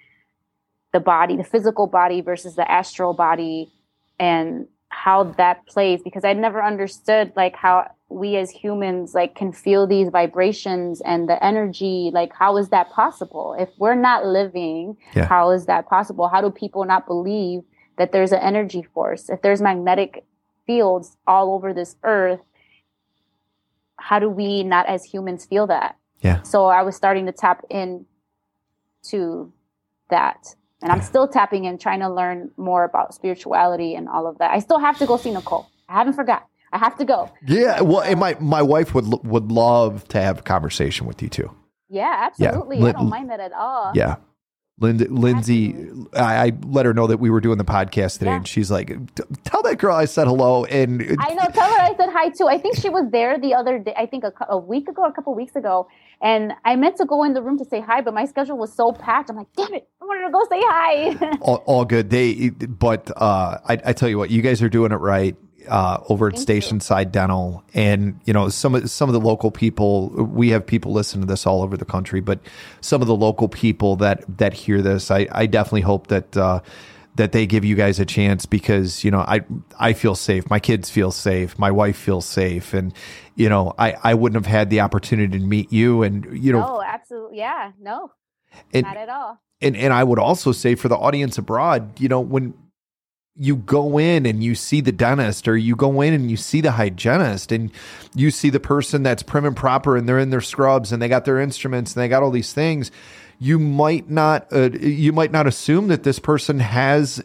the 0.93 0.99
body, 0.99 1.37
the 1.37 1.43
physical 1.43 1.85
body 1.85 2.21
versus 2.21 2.55
the 2.55 2.69
astral 2.69 3.13
body 3.13 3.71
and 4.19 4.67
how 4.89 5.23
that 5.23 5.65
plays 5.67 6.01
because 6.03 6.25
I 6.25 6.33
never 6.33 6.63
understood 6.63 7.31
like 7.35 7.55
how 7.55 7.89
we 8.09 8.35
as 8.37 8.49
humans 8.49 9.13
like 9.13 9.35
can 9.35 9.53
feel 9.53 9.85
these 9.85 10.09
vibrations 10.09 10.99
and 11.01 11.29
the 11.29 11.43
energy 11.43 12.09
like 12.13 12.33
how 12.33 12.57
is 12.57 12.69
that 12.69 12.89
possible? 12.91 13.55
If 13.57 13.69
we're 13.77 13.95
not 13.95 14.25
living 14.25 14.97
yeah. 15.13 15.25
how 15.25 15.51
is 15.51 15.67
that 15.67 15.87
possible? 15.87 16.27
How 16.27 16.41
do 16.41 16.49
people 16.49 16.85
not 16.85 17.05
believe 17.05 17.61
that 17.97 18.11
there's 18.11 18.31
an 18.31 18.39
energy 18.39 18.81
force? 18.81 19.29
If 19.29 19.41
there's 19.41 19.61
magnetic 19.61 20.25
fields 20.65 21.17
all 21.25 21.53
over 21.53 21.73
this 21.73 21.95
earth 22.03 22.41
how 24.01 24.17
do 24.17 24.29
we 24.29 24.63
not 24.63 24.87
as 24.87 25.03
humans 25.03 25.45
feel 25.45 25.67
that? 25.67 25.97
Yeah. 26.21 26.41
So 26.41 26.65
i 26.65 26.81
was 26.81 26.95
starting 26.95 27.25
to 27.27 27.31
tap 27.31 27.63
in 27.69 28.05
to 29.03 29.53
that 30.09 30.55
and 30.81 30.91
I'm 30.91 31.01
still 31.01 31.27
tapping 31.27 31.65
in, 31.65 31.77
trying 31.77 31.99
to 31.99 32.09
learn 32.09 32.51
more 32.57 32.83
about 32.83 33.13
spirituality 33.13 33.95
and 33.95 34.07
all 34.07 34.27
of 34.27 34.37
that. 34.37 34.51
I 34.51 34.59
still 34.59 34.79
have 34.79 34.97
to 34.99 35.05
go 35.05 35.17
see 35.17 35.31
Nicole. 35.31 35.67
I 35.87 35.93
haven't 35.93 36.13
forgot. 36.13 36.47
I 36.71 36.77
have 36.77 36.97
to 36.97 37.05
go. 37.05 37.31
Yeah, 37.47 37.81
well, 37.81 38.01
and 38.01 38.19
my 38.19 38.37
my 38.39 38.61
wife 38.61 38.93
would 38.93 39.05
would 39.25 39.51
love 39.51 40.07
to 40.09 40.21
have 40.21 40.39
a 40.39 40.41
conversation 40.41 41.07
with 41.07 41.21
you 41.21 41.29
too. 41.29 41.51
Yeah, 41.89 42.15
absolutely. 42.15 42.79
Yeah. 42.79 42.87
I 42.87 42.91
don't 42.91 43.09
mind 43.09 43.29
that 43.31 43.39
at 43.39 43.51
all. 43.53 43.91
Yeah. 43.95 44.17
Lind- 44.79 45.11
Lindsay, 45.11 45.75
I, 46.13 46.47
I, 46.47 46.51
let 46.65 46.85
her 46.85 46.93
know 46.93 47.07
that 47.07 47.19
we 47.19 47.29
were 47.29 47.41
doing 47.41 47.57
the 47.57 47.65
podcast 47.65 48.19
today, 48.19 48.31
yeah. 48.31 48.37
and 48.37 48.47
she's 48.47 48.71
like, 48.71 48.95
"Tell 49.43 49.61
that 49.63 49.77
girl 49.77 49.93
I 49.93 50.05
said 50.05 50.27
hello." 50.27 50.63
And 50.65 51.01
I 51.19 51.33
know, 51.33 51.47
tell 51.51 51.69
her 51.69 51.79
I 51.81 51.93
said 51.97 52.09
hi 52.11 52.29
too. 52.29 52.47
I 52.47 52.57
think 52.57 52.77
she 52.77 52.87
was 52.87 53.09
there 53.11 53.37
the 53.37 53.55
other 53.55 53.77
day. 53.79 53.93
I 53.97 54.05
think 54.05 54.23
a, 54.23 54.31
a 54.47 54.57
week 54.57 54.87
ago, 54.87 55.03
a 55.03 55.11
couple 55.11 55.35
weeks 55.35 55.57
ago, 55.57 55.89
and 56.21 56.53
I 56.65 56.75
meant 56.75 56.97
to 56.97 57.05
go 57.05 57.23
in 57.23 57.33
the 57.33 57.41
room 57.41 57.57
to 57.59 57.65
say 57.65 57.79
hi, 57.79 58.01
but 58.01 58.13
my 58.13 58.25
schedule 58.25 58.57
was 58.57 58.73
so 58.73 58.91
packed. 58.91 59.29
I'm 59.29 59.37
like, 59.37 59.47
"Damn 59.55 59.73
it! 59.73 59.87
I 60.01 60.05
wanted 60.05 60.25
to 60.25 60.31
go 60.31 60.43
say 60.49 60.61
hi." 60.61 61.37
all, 61.41 61.63
all, 61.65 61.85
good. 61.85 62.09
They, 62.09 62.49
but 62.49 63.09
uh, 63.15 63.59
I, 63.67 63.79
I 63.85 63.93
tell 63.93 64.09
you 64.09 64.17
what, 64.17 64.29
you 64.29 64.41
guys 64.41 64.61
are 64.61 64.69
doing 64.69 64.91
it 64.91 64.97
right 64.97 65.35
uh, 65.67 65.99
over 66.09 66.27
at 66.27 66.33
Thank 66.33 66.41
Station 66.41 66.77
you. 66.77 66.81
Side 66.81 67.11
Dental, 67.11 67.63
and 67.73 68.19
you 68.25 68.33
know 68.33 68.49
some 68.49 68.75
of 68.75 68.89
some 68.89 69.07
of 69.07 69.13
the 69.13 69.21
local 69.21 69.49
people. 69.49 70.09
We 70.09 70.49
have 70.49 70.65
people 70.65 70.91
listen 70.91 71.21
to 71.21 71.27
this 71.27 71.45
all 71.45 71.61
over 71.61 71.77
the 71.77 71.85
country, 71.85 72.19
but 72.19 72.39
some 72.81 73.01
of 73.01 73.07
the 73.07 73.15
local 73.15 73.47
people 73.47 73.95
that 73.97 74.23
that 74.37 74.53
hear 74.53 74.81
this, 74.81 75.11
I, 75.11 75.27
I 75.31 75.45
definitely 75.45 75.81
hope 75.81 76.07
that. 76.07 76.35
Uh, 76.35 76.59
that 77.19 77.33
they 77.33 77.45
give 77.45 77.65
you 77.65 77.75
guys 77.75 77.99
a 77.99 78.05
chance 78.05 78.45
because 78.45 79.03
you 79.03 79.11
know 79.11 79.19
I 79.19 79.41
I 79.77 79.93
feel 79.93 80.15
safe. 80.15 80.49
My 80.49 80.59
kids 80.59 80.89
feel 80.89 81.11
safe. 81.11 81.59
My 81.59 81.69
wife 81.69 81.97
feels 81.97 82.25
safe, 82.25 82.73
and 82.73 82.93
you 83.35 83.49
know 83.49 83.73
I 83.77 83.95
I 84.03 84.13
wouldn't 84.13 84.43
have 84.43 84.51
had 84.51 84.69
the 84.69 84.79
opportunity 84.79 85.37
to 85.37 85.45
meet 85.45 85.71
you. 85.71 86.01
And 86.01 86.25
you 86.41 86.53
know, 86.53 86.65
oh 86.65 86.81
absolutely, 86.81 87.39
yeah, 87.39 87.73
no, 87.79 88.11
and, 88.73 88.85
not 88.85 88.97
at 88.97 89.09
all. 89.09 89.37
And 89.61 89.75
and 89.75 89.93
I 89.93 90.03
would 90.03 90.17
also 90.17 90.53
say 90.53 90.75
for 90.75 90.87
the 90.87 90.95
audience 90.95 91.37
abroad, 91.37 91.99
you 91.99 92.07
know, 92.07 92.21
when 92.21 92.53
you 93.35 93.57
go 93.57 93.97
in 93.97 94.25
and 94.25 94.41
you 94.41 94.55
see 94.55 94.79
the 94.81 94.91
dentist 94.91 95.47
or 95.47 95.57
you 95.57 95.75
go 95.75 96.01
in 96.01 96.13
and 96.13 96.31
you 96.31 96.37
see 96.37 96.61
the 96.61 96.71
hygienist 96.71 97.51
and 97.51 97.69
you 98.15 98.31
see 98.31 98.49
the 98.49 98.59
person 98.59 99.03
that's 99.03 99.23
prim 99.23 99.45
and 99.45 99.55
proper 99.55 99.95
and 99.95 100.07
they're 100.07 100.19
in 100.19 100.29
their 100.29 100.41
scrubs 100.41 100.91
and 100.91 101.01
they 101.01 101.07
got 101.07 101.25
their 101.25 101.39
instruments 101.39 101.93
and 101.93 102.01
they 102.01 102.07
got 102.07 102.23
all 102.23 102.31
these 102.31 102.51
things 102.51 102.91
you 103.39 103.57
might 103.57 104.09
not 104.09 104.51
uh, 104.51 104.69
you 104.71 105.11
might 105.13 105.31
not 105.31 105.47
assume 105.47 105.87
that 105.87 106.03
this 106.03 106.19
person 106.19 106.59
has 106.59 107.23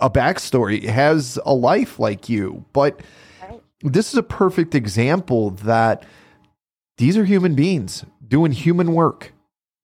a 0.00 0.10
backstory 0.10 0.84
has 0.84 1.38
a 1.44 1.54
life 1.54 1.98
like 1.98 2.28
you 2.28 2.64
but 2.72 3.00
right. 3.42 3.60
this 3.82 4.12
is 4.12 4.18
a 4.18 4.22
perfect 4.22 4.74
example 4.74 5.50
that 5.50 6.04
these 6.98 7.16
are 7.16 7.24
human 7.24 7.54
beings 7.54 8.04
doing 8.26 8.52
human 8.52 8.92
work 8.92 9.32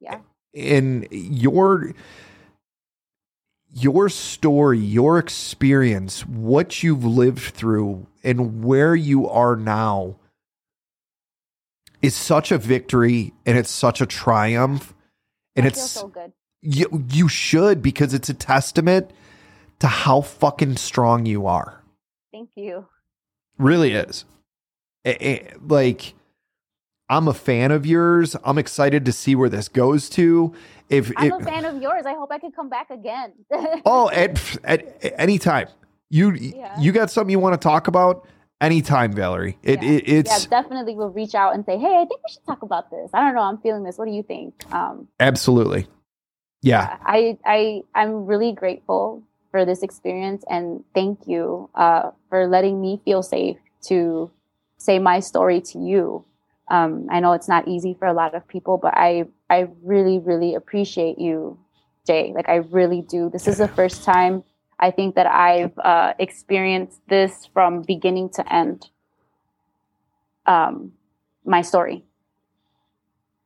yeah 0.01 0.19
and 0.55 1.09
your 1.11 1.95
your 3.75 4.09
story, 4.09 4.79
your 4.79 5.19
experience, 5.19 6.25
what 6.25 6.83
you've 6.83 7.05
lived 7.05 7.41
through, 7.41 8.07
and 8.23 8.63
where 8.65 8.95
you 8.95 9.29
are 9.29 9.57
now 9.57 10.17
is 12.01 12.15
such 12.15 12.53
a 12.53 12.59
victory 12.59 13.33
and 13.45 13.59
it's 13.59 13.71
such 13.71 14.01
a 14.01 14.07
triumph. 14.07 14.94
And 15.57 15.65
I 15.65 15.69
it's 15.69 15.91
so 15.91 16.09
good. 16.09 16.33
You, 16.63 17.05
you 17.11 17.29
should 17.29 17.83
because 17.83 18.15
it's 18.15 18.29
a 18.29 18.35
testament 18.35 19.11
to 19.81 19.87
how 19.87 20.23
fucking 20.23 20.77
strong 20.77 21.27
you 21.27 21.47
are. 21.47 21.83
Thank 22.33 22.51
you. 22.57 22.87
Really 23.59 23.93
is. 23.93 24.25
It, 25.05 25.23
it, 25.23 25.69
like, 25.69 26.15
I'm 27.09 27.29
a 27.29 27.35
fan 27.35 27.71
of 27.71 27.85
yours. 27.85 28.35
I'm 28.45 28.59
excited 28.59 29.05
to 29.05 29.13
see 29.13 29.35
where 29.35 29.51
this 29.51 29.69
goes 29.69 30.09
to 30.11 30.55
if 30.89 31.13
I'm 31.17 31.33
a 31.33 31.41
fan 31.41 31.65
of 31.65 31.81
yours, 31.81 32.05
I 32.07 32.15
hope 32.15 32.31
I 32.31 32.39
can 32.39 32.53
come 32.53 32.69
back 32.69 32.91
again. 32.91 33.33
oh, 33.85 34.11
at, 34.13 34.57
at, 34.65 35.05
at 35.05 35.15
any 35.19 35.39
time. 35.39 35.69
You 36.11 36.33
yeah. 36.33 36.79
you 36.79 36.93
got 36.93 37.11
something 37.11 37.31
you 37.31 37.41
want 37.41 37.61
to 37.61 37.69
talk 37.69 37.89
about? 37.89 38.29
Anytime, 38.65 39.13
Valerie. 39.13 39.59
It, 39.63 39.83
yeah. 39.83 39.91
it 39.91 40.09
it's 40.09 40.45
yeah, 40.45 40.63
definitely 40.63 40.95
will 40.95 41.11
reach 41.11 41.35
out 41.35 41.55
and 41.55 41.65
say, 41.65 41.77
"Hey, 41.77 41.95
I 41.95 42.05
think 42.07 42.21
we 42.27 42.33
should 42.33 42.47
talk 42.47 42.63
about 42.63 42.91
this." 42.91 43.11
I 43.13 43.21
don't 43.21 43.35
know. 43.35 43.43
I'm 43.43 43.59
feeling 43.59 43.83
this. 43.83 43.99
What 43.99 44.07
do 44.07 44.13
you 44.13 44.23
think? 44.23 44.55
Um, 44.73 45.09
absolutely. 45.21 45.87
Yeah. 46.63 46.89
yeah. 46.89 46.99
I 47.05 47.39
I 47.45 47.83
I'm 47.95 48.25
really 48.27 48.53
grateful 48.53 49.23
for 49.51 49.65
this 49.65 49.83
experience 49.85 50.43
and 50.51 50.83
thank 50.95 51.29
you 51.29 51.71
uh, 51.77 52.11
for 52.29 52.49
letting 52.49 52.81
me 52.81 53.01
feel 53.05 53.23
safe 53.23 53.57
to 53.87 54.29
say 54.79 54.99
my 54.99 55.21
story 55.21 55.61
to 55.61 55.79
you. 55.79 56.25
Um, 56.69 57.07
I 57.09 57.21
know 57.21 57.35
it's 57.35 57.47
not 57.47 57.69
easy 57.69 57.95
for 57.97 58.09
a 58.09 58.13
lot 58.15 58.35
of 58.35 58.49
people, 58.49 58.79
but 58.79 58.95
I 58.97 59.27
I 59.51 59.69
really 59.83 60.19
really 60.19 60.55
appreciate 60.55 61.19
you, 61.19 61.59
Jay. 62.07 62.33
Like 62.35 62.49
I 62.49 62.57
really 62.57 63.03
do. 63.03 63.29
This 63.31 63.47
is 63.47 63.59
the 63.59 63.69
first 63.79 64.05
time 64.05 64.43
I 64.79 64.91
think 64.91 65.15
that 65.15 65.27
I've 65.27 65.79
uh, 65.79 66.15
experienced 66.19 67.01
this 67.09 67.49
from 67.53 67.83
beginning 67.83 68.31
to 68.31 68.53
end. 68.53 68.91
Um, 70.47 70.93
my 71.45 71.63
story, 71.63 72.05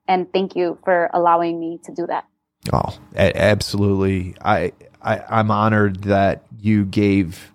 and 0.07 0.33
thank 0.33 0.57
you 0.57 0.79
for 0.85 1.11
allowing 1.13 1.61
me 1.61 1.79
to 1.85 1.93
do 1.93 2.07
that. 2.07 2.25
Oh, 2.73 2.99
absolutely. 3.15 4.35
I, 4.43 4.73
I 5.01 5.21
I'm 5.29 5.51
honored 5.51 6.05
that 6.05 6.45
you 6.59 6.85
gave 6.85 7.53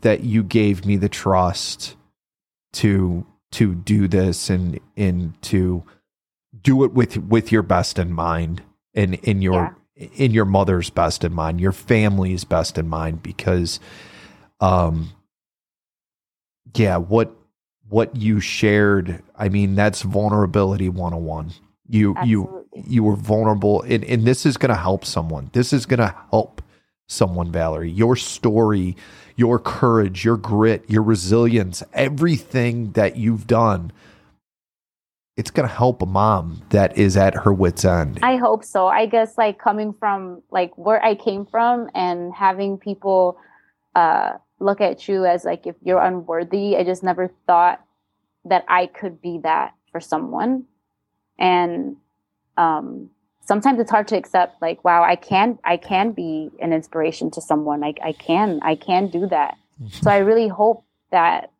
that 0.00 0.22
you 0.22 0.42
gave 0.42 0.86
me 0.86 0.96
the 0.96 1.08
trust 1.08 1.96
to 2.74 3.26
to 3.52 3.74
do 3.74 4.08
this 4.08 4.50
and 4.50 4.80
and 4.96 5.40
to 5.42 5.84
do 6.62 6.84
it 6.84 6.92
with 6.92 7.16
with 7.18 7.52
your 7.52 7.62
best 7.62 7.98
in 7.98 8.12
mind 8.12 8.62
and 8.94 9.14
in 9.16 9.42
your. 9.42 9.76
In 9.96 10.32
your 10.32 10.44
mother's 10.44 10.90
best 10.90 11.24
in 11.24 11.32
mind, 11.32 11.60
your 11.60 11.72
family's 11.72 12.44
best 12.44 12.78
in 12.78 12.88
mind 12.88 13.22
because 13.22 13.80
um 14.60 15.10
yeah, 16.74 16.96
what 16.96 17.34
what 17.88 18.16
you 18.16 18.40
shared, 18.40 19.22
I 19.36 19.48
mean, 19.48 19.74
that's 19.74 20.02
vulnerability 20.02 20.88
101. 20.88 21.52
You 21.88 22.10
Absolutely. 22.10 22.30
you 22.30 22.66
you 22.86 23.02
were 23.04 23.16
vulnerable 23.16 23.82
and, 23.82 24.04
and 24.04 24.26
this 24.26 24.44
is 24.44 24.56
going 24.56 24.70
to 24.70 24.74
help 24.74 25.04
someone. 25.04 25.50
This 25.54 25.72
is 25.72 25.86
going 25.86 26.00
to 26.00 26.14
help 26.30 26.60
someone, 27.06 27.50
Valerie. 27.50 27.90
Your 27.90 28.16
story, 28.16 28.96
your 29.36 29.58
courage, 29.58 30.24
your 30.24 30.36
grit, 30.36 30.84
your 30.88 31.02
resilience, 31.02 31.82
everything 31.94 32.92
that 32.92 33.16
you've 33.16 33.46
done 33.46 33.92
it's 35.36 35.50
going 35.50 35.68
to 35.68 35.74
help 35.74 36.00
a 36.00 36.06
mom 36.06 36.62
that 36.70 36.96
is 36.96 37.16
at 37.16 37.34
her 37.34 37.52
wits 37.52 37.84
end. 37.84 38.18
I 38.22 38.36
hope 38.36 38.64
so. 38.64 38.86
I 38.86 39.04
guess 39.06 39.36
like 39.36 39.58
coming 39.58 39.92
from 39.92 40.42
like 40.50 40.76
where 40.78 41.02
I 41.04 41.14
came 41.14 41.44
from 41.44 41.90
and 41.94 42.32
having 42.34 42.78
people 42.78 43.38
uh 43.94 44.32
look 44.58 44.80
at 44.80 45.06
you 45.06 45.26
as 45.26 45.44
like 45.44 45.66
if 45.66 45.76
you're 45.82 46.00
unworthy, 46.00 46.76
I 46.76 46.84
just 46.84 47.02
never 47.02 47.30
thought 47.46 47.84
that 48.46 48.64
I 48.68 48.86
could 48.86 49.20
be 49.20 49.38
that 49.42 49.74
for 49.92 50.00
someone. 50.00 50.64
And 51.38 51.96
um 52.56 53.10
sometimes 53.42 53.78
it's 53.78 53.90
hard 53.90 54.08
to 54.08 54.16
accept 54.16 54.62
like 54.62 54.82
wow, 54.84 55.02
I 55.02 55.16
can 55.16 55.58
I 55.64 55.76
can 55.76 56.12
be 56.12 56.50
an 56.60 56.72
inspiration 56.72 57.30
to 57.32 57.42
someone. 57.42 57.80
Like 57.80 57.98
I 58.02 58.12
can 58.12 58.60
I 58.62 58.74
can 58.74 59.08
do 59.08 59.26
that. 59.26 59.58
Mm-hmm. 59.82 60.02
so 60.02 60.10
I 60.10 60.18
really 60.18 60.48
hope 60.48 60.86
that 61.10 61.52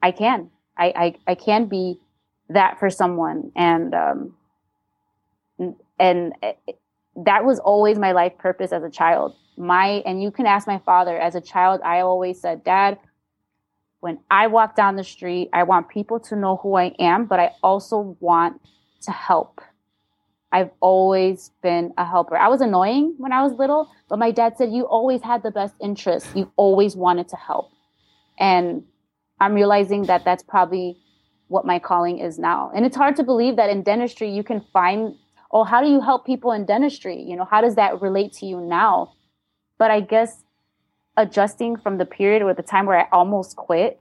I 0.00 0.12
can. 0.12 0.50
I 0.76 0.92
I, 1.26 1.32
I 1.32 1.34
can 1.34 1.66
be 1.66 1.98
that 2.48 2.78
for 2.78 2.90
someone. 2.90 3.52
And 3.56 3.94
um 3.94 4.34
and 5.98 6.34
that 7.16 7.44
was 7.44 7.58
always 7.58 7.98
my 7.98 8.12
life 8.12 8.38
purpose 8.38 8.72
as 8.72 8.82
a 8.82 8.90
child. 8.90 9.34
My 9.56 10.02
and 10.06 10.22
you 10.22 10.30
can 10.30 10.46
ask 10.46 10.66
my 10.66 10.78
father 10.78 11.18
as 11.18 11.34
a 11.34 11.40
child 11.40 11.80
i 11.84 11.98
always 12.00 12.40
said 12.40 12.62
dad 12.62 12.96
when 13.98 14.20
i 14.30 14.46
walk 14.46 14.76
down 14.76 14.94
the 14.94 15.02
street 15.02 15.48
i 15.52 15.64
want 15.64 15.88
people 15.88 16.20
to 16.20 16.36
know 16.36 16.58
who 16.62 16.76
i 16.76 16.94
am 17.00 17.26
but 17.26 17.40
i 17.40 17.50
also 17.60 18.16
want 18.20 18.60
to 19.02 19.10
help. 19.10 19.60
I've 20.50 20.70
always 20.80 21.50
been 21.62 21.92
a 21.98 22.06
helper. 22.06 22.36
I 22.36 22.48
was 22.48 22.60
annoying 22.60 23.16
when 23.18 23.32
i 23.32 23.42
was 23.42 23.52
little 23.54 23.90
but 24.08 24.20
my 24.20 24.30
dad 24.30 24.56
said 24.56 24.72
you 24.72 24.84
always 24.84 25.22
had 25.22 25.42
the 25.42 25.50
best 25.50 25.74
interest 25.80 26.28
you 26.36 26.52
always 26.56 26.94
wanted 26.94 27.28
to 27.30 27.36
help. 27.36 27.72
And 28.38 28.84
i'm 29.40 29.54
realizing 29.54 30.02
that 30.04 30.24
that's 30.24 30.44
probably 30.44 30.98
what 31.48 31.66
my 31.66 31.78
calling 31.78 32.18
is 32.18 32.38
now. 32.38 32.70
And 32.74 32.86
it's 32.86 32.96
hard 32.96 33.16
to 33.16 33.22
believe 33.22 33.56
that 33.56 33.70
in 33.70 33.82
dentistry 33.82 34.30
you 34.30 34.42
can 34.42 34.60
find, 34.72 35.14
oh, 35.50 35.64
how 35.64 35.82
do 35.82 35.88
you 35.88 36.00
help 36.00 36.24
people 36.24 36.52
in 36.52 36.64
dentistry? 36.64 37.20
You 37.20 37.36
know, 37.36 37.46
how 37.50 37.60
does 37.60 37.74
that 37.74 38.00
relate 38.00 38.32
to 38.34 38.46
you 38.46 38.60
now? 38.60 39.12
But 39.78 39.90
I 39.90 40.00
guess 40.00 40.44
adjusting 41.16 41.76
from 41.76 41.98
the 41.98 42.06
period 42.06 42.42
or 42.42 42.54
the 42.54 42.62
time 42.62 42.86
where 42.86 42.98
I 42.98 43.08
almost 43.10 43.56
quit 43.56 44.00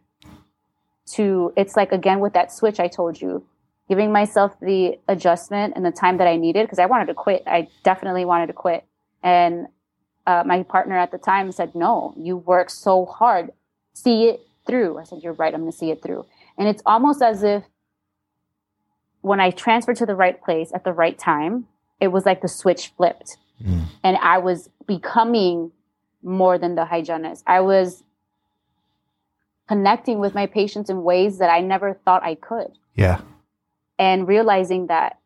to 1.07 1.53
it's 1.55 1.75
like 1.75 1.91
again 1.91 2.19
with 2.19 2.33
that 2.33 2.51
switch 2.51 2.79
I 2.79 2.87
told 2.87 3.19
you, 3.19 3.45
giving 3.87 4.11
myself 4.11 4.59
the 4.61 4.99
adjustment 5.07 5.73
and 5.75 5.85
the 5.85 5.91
time 5.91 6.17
that 6.17 6.27
I 6.27 6.35
needed 6.35 6.65
because 6.65 6.79
I 6.79 6.85
wanted 6.85 7.07
to 7.07 7.13
quit. 7.13 7.43
I 7.47 7.69
definitely 7.83 8.25
wanted 8.25 8.47
to 8.47 8.53
quit. 8.53 8.85
And 9.23 9.67
uh, 10.25 10.43
my 10.45 10.63
partner 10.63 10.97
at 10.97 11.11
the 11.11 11.17
time 11.17 11.51
said, 11.51 11.73
No, 11.73 12.13
you 12.17 12.37
work 12.37 12.69
so 12.69 13.05
hard. 13.05 13.51
See 13.93 14.25
it 14.25 14.41
through. 14.67 14.99
I 14.99 15.03
said, 15.03 15.19
You're 15.23 15.33
right. 15.33 15.53
I'm 15.53 15.61
going 15.61 15.71
to 15.71 15.77
see 15.77 15.91
it 15.91 16.03
through. 16.03 16.25
And 16.57 16.67
it's 16.67 16.81
almost 16.85 17.21
as 17.21 17.43
if 17.43 17.63
when 19.21 19.39
I 19.39 19.51
transferred 19.51 19.97
to 19.97 20.05
the 20.05 20.15
right 20.15 20.41
place 20.41 20.71
at 20.73 20.83
the 20.83 20.93
right 20.93 21.17
time, 21.17 21.67
it 21.99 22.09
was 22.09 22.25
like 22.25 22.41
the 22.41 22.47
switch 22.47 22.93
flipped. 22.95 23.37
Mm. 23.63 23.85
And 24.03 24.17
I 24.17 24.37
was 24.37 24.69
becoming 24.85 25.71
more 26.23 26.57
than 26.57 26.75
the 26.75 26.85
hygienist. 26.85 27.43
I 27.47 27.61
was 27.61 28.03
connecting 29.67 30.19
with 30.19 30.33
my 30.33 30.45
patients 30.45 30.89
in 30.89 31.03
ways 31.03 31.39
that 31.39 31.49
I 31.49 31.61
never 31.61 31.93
thought 31.93 32.23
I 32.23 32.35
could. 32.35 32.71
Yeah. 32.95 33.21
And 33.99 34.27
realizing 34.27 34.87
that 34.87 35.19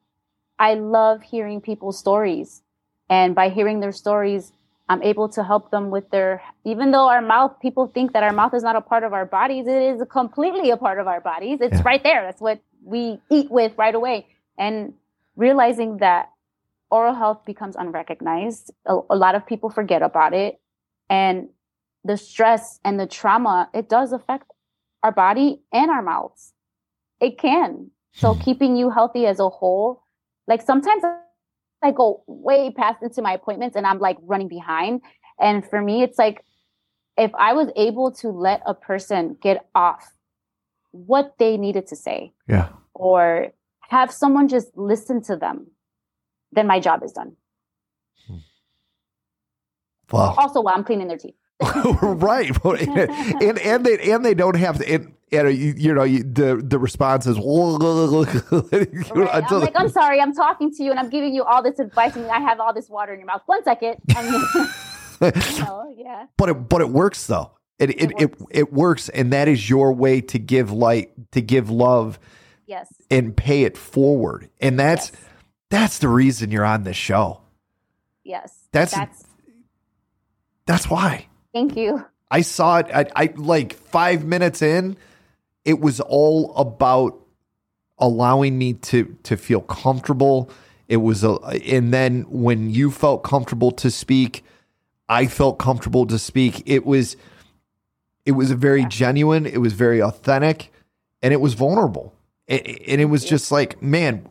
I 0.57 0.73
love 0.75 1.21
hearing 1.21 1.61
people's 1.61 1.99
stories. 1.99 2.61
And 3.09 3.35
by 3.35 3.49
hearing 3.49 3.81
their 3.81 3.91
stories, 3.91 4.51
I'm 4.91 5.01
able 5.03 5.29
to 5.29 5.41
help 5.41 5.71
them 5.71 5.89
with 5.89 6.09
their, 6.09 6.43
even 6.65 6.91
though 6.91 7.07
our 7.07 7.21
mouth, 7.21 7.53
people 7.61 7.87
think 7.87 8.11
that 8.11 8.23
our 8.23 8.33
mouth 8.33 8.53
is 8.53 8.61
not 8.61 8.75
a 8.75 8.81
part 8.81 9.03
of 9.05 9.13
our 9.13 9.25
bodies, 9.25 9.65
it 9.65 9.81
is 9.81 10.01
completely 10.11 10.69
a 10.69 10.75
part 10.75 10.99
of 10.99 11.07
our 11.07 11.21
bodies. 11.21 11.59
It's 11.61 11.77
yeah. 11.77 11.83
right 11.85 12.03
there. 12.03 12.21
That's 12.25 12.41
what 12.41 12.59
we 12.83 13.21
eat 13.29 13.49
with 13.49 13.71
right 13.77 13.95
away. 13.95 14.27
And 14.57 14.93
realizing 15.37 15.99
that 15.99 16.29
oral 16.89 17.15
health 17.15 17.45
becomes 17.45 17.77
unrecognized, 17.77 18.73
a, 18.85 18.99
a 19.09 19.15
lot 19.15 19.33
of 19.33 19.47
people 19.47 19.69
forget 19.69 20.01
about 20.01 20.33
it. 20.33 20.59
And 21.09 21.47
the 22.03 22.17
stress 22.17 22.81
and 22.83 22.99
the 22.99 23.07
trauma, 23.07 23.69
it 23.73 23.87
does 23.87 24.11
affect 24.11 24.51
our 25.03 25.13
body 25.13 25.61
and 25.71 25.89
our 25.89 26.01
mouths. 26.01 26.51
It 27.21 27.39
can. 27.39 27.91
So 28.11 28.33
hmm. 28.33 28.41
keeping 28.41 28.75
you 28.75 28.89
healthy 28.89 29.25
as 29.25 29.39
a 29.39 29.47
whole, 29.47 30.03
like 30.47 30.61
sometimes 30.61 31.01
I 31.83 31.91
go 31.91 32.23
way 32.27 32.71
past 32.71 33.01
into 33.01 33.21
my 33.21 33.33
appointments 33.33 33.75
and 33.75 33.85
I'm 33.85 33.99
like 33.99 34.17
running 34.21 34.47
behind. 34.47 35.01
And 35.39 35.67
for 35.67 35.81
me, 35.81 36.03
it's 36.03 36.17
like 36.17 36.43
if 37.17 37.31
I 37.35 37.53
was 37.53 37.69
able 37.75 38.11
to 38.13 38.29
let 38.29 38.61
a 38.65 38.73
person 38.73 39.37
get 39.41 39.67
off 39.73 40.11
what 40.91 41.35
they 41.39 41.57
needed 41.57 41.87
to 41.87 41.95
say, 41.95 42.33
yeah, 42.47 42.69
or 42.93 43.53
have 43.89 44.11
someone 44.11 44.47
just 44.47 44.75
listen 44.75 45.21
to 45.23 45.35
them, 45.35 45.67
then 46.51 46.67
my 46.67 46.79
job 46.79 47.03
is 47.03 47.11
done. 47.11 47.35
Hmm. 48.27 48.37
Wow. 50.11 50.35
Also, 50.37 50.61
while 50.61 50.75
I'm 50.75 50.83
cleaning 50.83 51.07
their 51.07 51.17
teeth. 51.17 51.35
right, 52.01 52.51
and 52.65 53.59
and 53.59 53.85
they 53.85 54.11
and 54.11 54.25
they 54.25 54.33
don't 54.33 54.55
have 54.55 54.79
to. 54.79 54.91
And, 54.91 55.13
and 55.31 55.57
you, 55.57 55.73
you 55.77 55.93
know 55.93 56.03
you, 56.03 56.23
the 56.23 56.61
the 56.63 56.77
response 56.77 57.25
is. 57.25 57.37
right. 57.37 59.15
I'm 59.15 59.61
like, 59.61 59.73
I'm 59.75 59.89
sorry, 59.89 60.19
I'm 60.19 60.33
talking 60.33 60.71
to 60.73 60.83
you, 60.83 60.91
and 60.91 60.99
I'm 60.99 61.09
giving 61.09 61.33
you 61.33 61.43
all 61.43 61.63
this 61.63 61.79
advice, 61.79 62.15
and 62.15 62.25
I 62.27 62.39
have 62.39 62.59
all 62.59 62.73
this 62.73 62.89
water 62.89 63.13
in 63.13 63.19
your 63.19 63.27
mouth. 63.27 63.41
One 63.45 63.63
second. 63.63 63.97
yeah. 64.09 66.21
But 66.37 66.49
it 66.49 66.69
but 66.69 66.81
it 66.81 66.89
works 66.89 67.27
though. 67.27 67.51
It 67.79 67.91
it, 67.91 68.01
it 68.01 68.11
works. 68.11 68.41
it 68.41 68.57
it 68.57 68.73
works, 68.73 69.09
and 69.09 69.33
that 69.33 69.47
is 69.47 69.69
your 69.69 69.93
way 69.93 70.21
to 70.21 70.39
give 70.39 70.71
light, 70.71 71.11
to 71.31 71.41
give 71.41 71.69
love. 71.69 72.19
Yes. 72.67 72.87
And 73.09 73.35
pay 73.35 73.63
it 73.63 73.77
forward, 73.77 74.49
and 74.61 74.79
that's 74.79 75.11
yes. 75.11 75.21
that's 75.69 75.99
the 75.99 76.07
reason 76.07 76.51
you're 76.51 76.65
on 76.65 76.83
this 76.83 76.95
show. 76.95 77.41
Yes. 78.23 78.53
That's 78.71 78.93
that's, 78.93 79.23
that's 80.65 80.89
why. 80.89 81.27
Thank 81.53 81.75
you. 81.75 82.05
I 82.29 82.41
saw 82.41 82.77
it. 82.77 82.87
I, 82.93 83.07
I 83.15 83.33
like 83.35 83.73
five 83.73 84.23
minutes 84.23 84.61
in. 84.61 84.95
It 85.65 85.79
was 85.79 85.99
all 85.99 86.55
about 86.55 87.17
allowing 87.97 88.57
me 88.57 88.73
to 88.73 89.17
to 89.23 89.37
feel 89.37 89.61
comfortable. 89.61 90.49
It 90.87 90.97
was 90.97 91.23
a, 91.23 91.35
and 91.65 91.93
then 91.93 92.23
when 92.29 92.69
you 92.69 92.91
felt 92.91 93.23
comfortable 93.23 93.71
to 93.73 93.89
speak, 93.89 94.43
I 95.07 95.27
felt 95.27 95.57
comfortable 95.57 96.05
to 96.07 96.19
speak. 96.19 96.63
It 96.65 96.85
was, 96.85 97.15
it 98.25 98.31
was 98.31 98.51
very 98.51 98.83
genuine. 98.85 99.45
It 99.45 99.59
was 99.59 99.71
very 99.71 100.01
authentic, 100.01 100.71
and 101.21 101.33
it 101.33 101.39
was 101.39 101.53
vulnerable. 101.53 102.13
and 102.49 102.99
it 102.99 103.05
was 103.05 103.23
just 103.23 103.53
like, 103.53 103.81
man, 103.81 104.27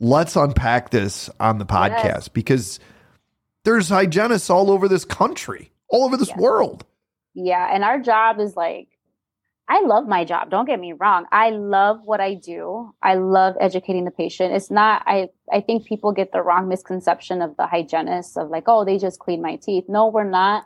let's 0.00 0.36
unpack 0.36 0.88
this 0.90 1.28
on 1.38 1.58
the 1.58 1.66
podcast 1.66 2.04
yes. 2.04 2.28
because 2.28 2.80
there's 3.64 3.90
hygienists 3.90 4.48
all 4.48 4.70
over 4.70 4.88
this 4.88 5.04
country 5.04 5.70
all 5.88 6.04
over 6.04 6.16
this 6.16 6.34
world. 6.36 6.84
Yeah. 7.34 7.68
And 7.72 7.84
our 7.84 7.98
job 7.98 8.40
is 8.40 8.56
like, 8.56 8.88
I 9.68 9.82
love 9.82 10.08
my 10.08 10.24
job. 10.24 10.50
Don't 10.50 10.64
get 10.64 10.80
me 10.80 10.94
wrong. 10.94 11.26
I 11.30 11.50
love 11.50 12.00
what 12.04 12.20
I 12.20 12.34
do. 12.34 12.94
I 13.02 13.14
love 13.14 13.54
educating 13.60 14.06
the 14.06 14.10
patient. 14.10 14.54
It's 14.54 14.70
not, 14.70 15.02
I, 15.06 15.28
I 15.52 15.60
think 15.60 15.86
people 15.86 16.12
get 16.12 16.32
the 16.32 16.42
wrong 16.42 16.68
misconception 16.68 17.42
of 17.42 17.56
the 17.58 17.66
hygienist 17.66 18.38
of 18.38 18.48
like, 18.48 18.64
oh, 18.66 18.86
they 18.86 18.96
just 18.96 19.18
clean 19.18 19.42
my 19.42 19.56
teeth. 19.56 19.84
No, 19.86 20.08
we're 20.08 20.24
not 20.24 20.64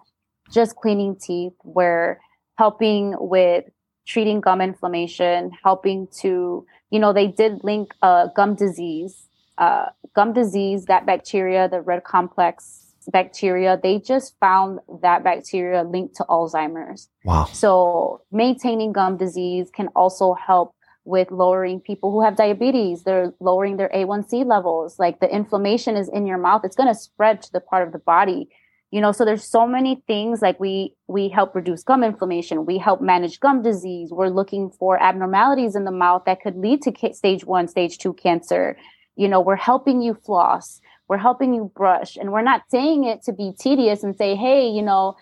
just 0.52 0.76
cleaning 0.76 1.16
teeth. 1.16 1.54
We're 1.64 2.20
helping 2.58 3.16
with 3.18 3.64
treating 4.06 4.40
gum 4.40 4.60
inflammation, 4.60 5.50
helping 5.64 6.06
to, 6.20 6.64
you 6.90 6.98
know, 7.00 7.12
they 7.12 7.26
did 7.26 7.64
link 7.64 7.94
uh, 8.02 8.28
gum 8.36 8.54
disease, 8.54 9.26
uh, 9.58 9.86
gum 10.14 10.32
disease, 10.32 10.84
that 10.86 11.06
bacteria, 11.06 11.68
the 11.68 11.80
red 11.80 12.04
complex 12.04 12.81
bacteria, 13.10 13.78
they 13.82 13.98
just 13.98 14.38
found 14.38 14.80
that 15.02 15.24
bacteria 15.24 15.82
linked 15.82 16.16
to 16.16 16.24
Alzheimer's. 16.28 17.08
Wow. 17.24 17.44
So 17.52 18.22
maintaining 18.30 18.92
gum 18.92 19.16
disease 19.16 19.70
can 19.74 19.88
also 19.88 20.34
help 20.34 20.74
with 21.04 21.30
lowering 21.30 21.80
people 21.80 22.12
who 22.12 22.22
have 22.22 22.36
diabetes. 22.36 23.02
They're 23.02 23.34
lowering 23.40 23.76
their 23.76 23.88
A1C 23.88 24.44
levels. 24.44 24.98
Like 24.98 25.20
the 25.20 25.32
inflammation 25.32 25.96
is 25.96 26.08
in 26.08 26.26
your 26.26 26.38
mouth, 26.38 26.62
it's 26.64 26.76
going 26.76 26.88
to 26.88 26.94
spread 26.94 27.42
to 27.42 27.52
the 27.52 27.60
part 27.60 27.86
of 27.86 27.92
the 27.92 27.98
body. 27.98 28.48
You 28.90 29.00
know, 29.00 29.10
so 29.10 29.24
there's 29.24 29.44
so 29.44 29.66
many 29.66 30.02
things 30.06 30.42
like 30.42 30.60
we 30.60 30.94
we 31.08 31.30
help 31.30 31.54
reduce 31.54 31.82
gum 31.82 32.04
inflammation. 32.04 32.66
We 32.66 32.76
help 32.76 33.00
manage 33.00 33.40
gum 33.40 33.62
disease. 33.62 34.10
We're 34.12 34.28
looking 34.28 34.70
for 34.70 35.02
abnormalities 35.02 35.74
in 35.74 35.84
the 35.84 35.90
mouth 35.90 36.24
that 36.26 36.42
could 36.42 36.56
lead 36.56 36.82
to 36.82 37.14
stage 37.14 37.46
one, 37.46 37.68
stage 37.68 37.96
two 37.96 38.12
cancer. 38.12 38.76
You 39.16 39.28
know, 39.28 39.40
we're 39.40 39.56
helping 39.56 40.02
you 40.02 40.14
floss. 40.14 40.80
We're 41.08 41.18
helping 41.18 41.52
you 41.54 41.70
brush. 41.74 42.16
And 42.16 42.32
we're 42.32 42.42
not 42.42 42.62
saying 42.70 43.04
it 43.04 43.22
to 43.24 43.32
be 43.32 43.52
tedious 43.58 44.02
and 44.02 44.16
say, 44.16 44.34
hey, 44.34 44.68
you 44.68 44.82
know, 44.82 45.16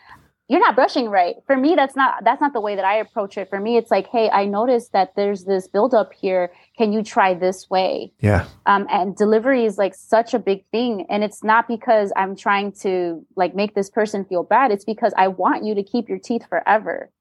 you're 0.50 0.59
not 0.59 0.75
brushing 0.75 1.09
right. 1.09 1.36
For 1.47 1.57
me, 1.57 1.76
that's 1.76 1.94
not 1.94 2.25
that's 2.25 2.41
not 2.41 2.52
the 2.52 2.60
way 2.60 2.75
that 2.75 2.84
I 2.84 2.97
approach 2.97 3.39
it. 3.39 3.49
For 3.49 3.60
me, 3.60 3.76
it's 3.76 3.89
like, 3.92 4.09
hey, 4.09 4.28
I 4.31 4.47
noticed 4.47 4.92
that 4.92 5.15
there's 5.15 5.44
this 5.44 5.68
buildup 5.68 6.12
here. 6.12 6.52
Can 6.76 6.92
you 6.92 7.05
try 7.05 7.34
this 7.34 7.70
way? 7.70 8.12
Yeah. 8.18 8.47
Um, 8.67 8.89
and 8.91 9.15
delivery 9.15 9.65
is 9.65 9.78
like 9.78 9.94
such 9.94 10.34
a 10.34 10.41
big 10.41 10.65
thing, 10.73 11.07
and 11.09 11.23
it's 11.23 11.44
not 11.44 11.68
because 11.68 12.12
I'm 12.17 12.34
trying 12.34 12.73
to 12.83 13.25
like 13.36 13.55
make 13.55 13.76
this 13.76 13.89
person 13.91 14.25
feel 14.25 14.42
bad. 14.42 14.73
It's 14.73 14.84
because 14.84 15.15
I 15.17 15.28
want 15.28 15.65
you 15.65 15.73
to 15.76 15.84
keep 15.84 16.09
your 16.09 16.18
teeth 16.18 16.42
forever. 16.49 17.12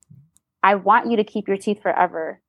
I 0.64 0.74
want 0.74 1.12
you 1.12 1.16
to 1.16 1.24
keep 1.24 1.48
your 1.48 1.58
teeth 1.58 1.84
forever, 1.84 2.42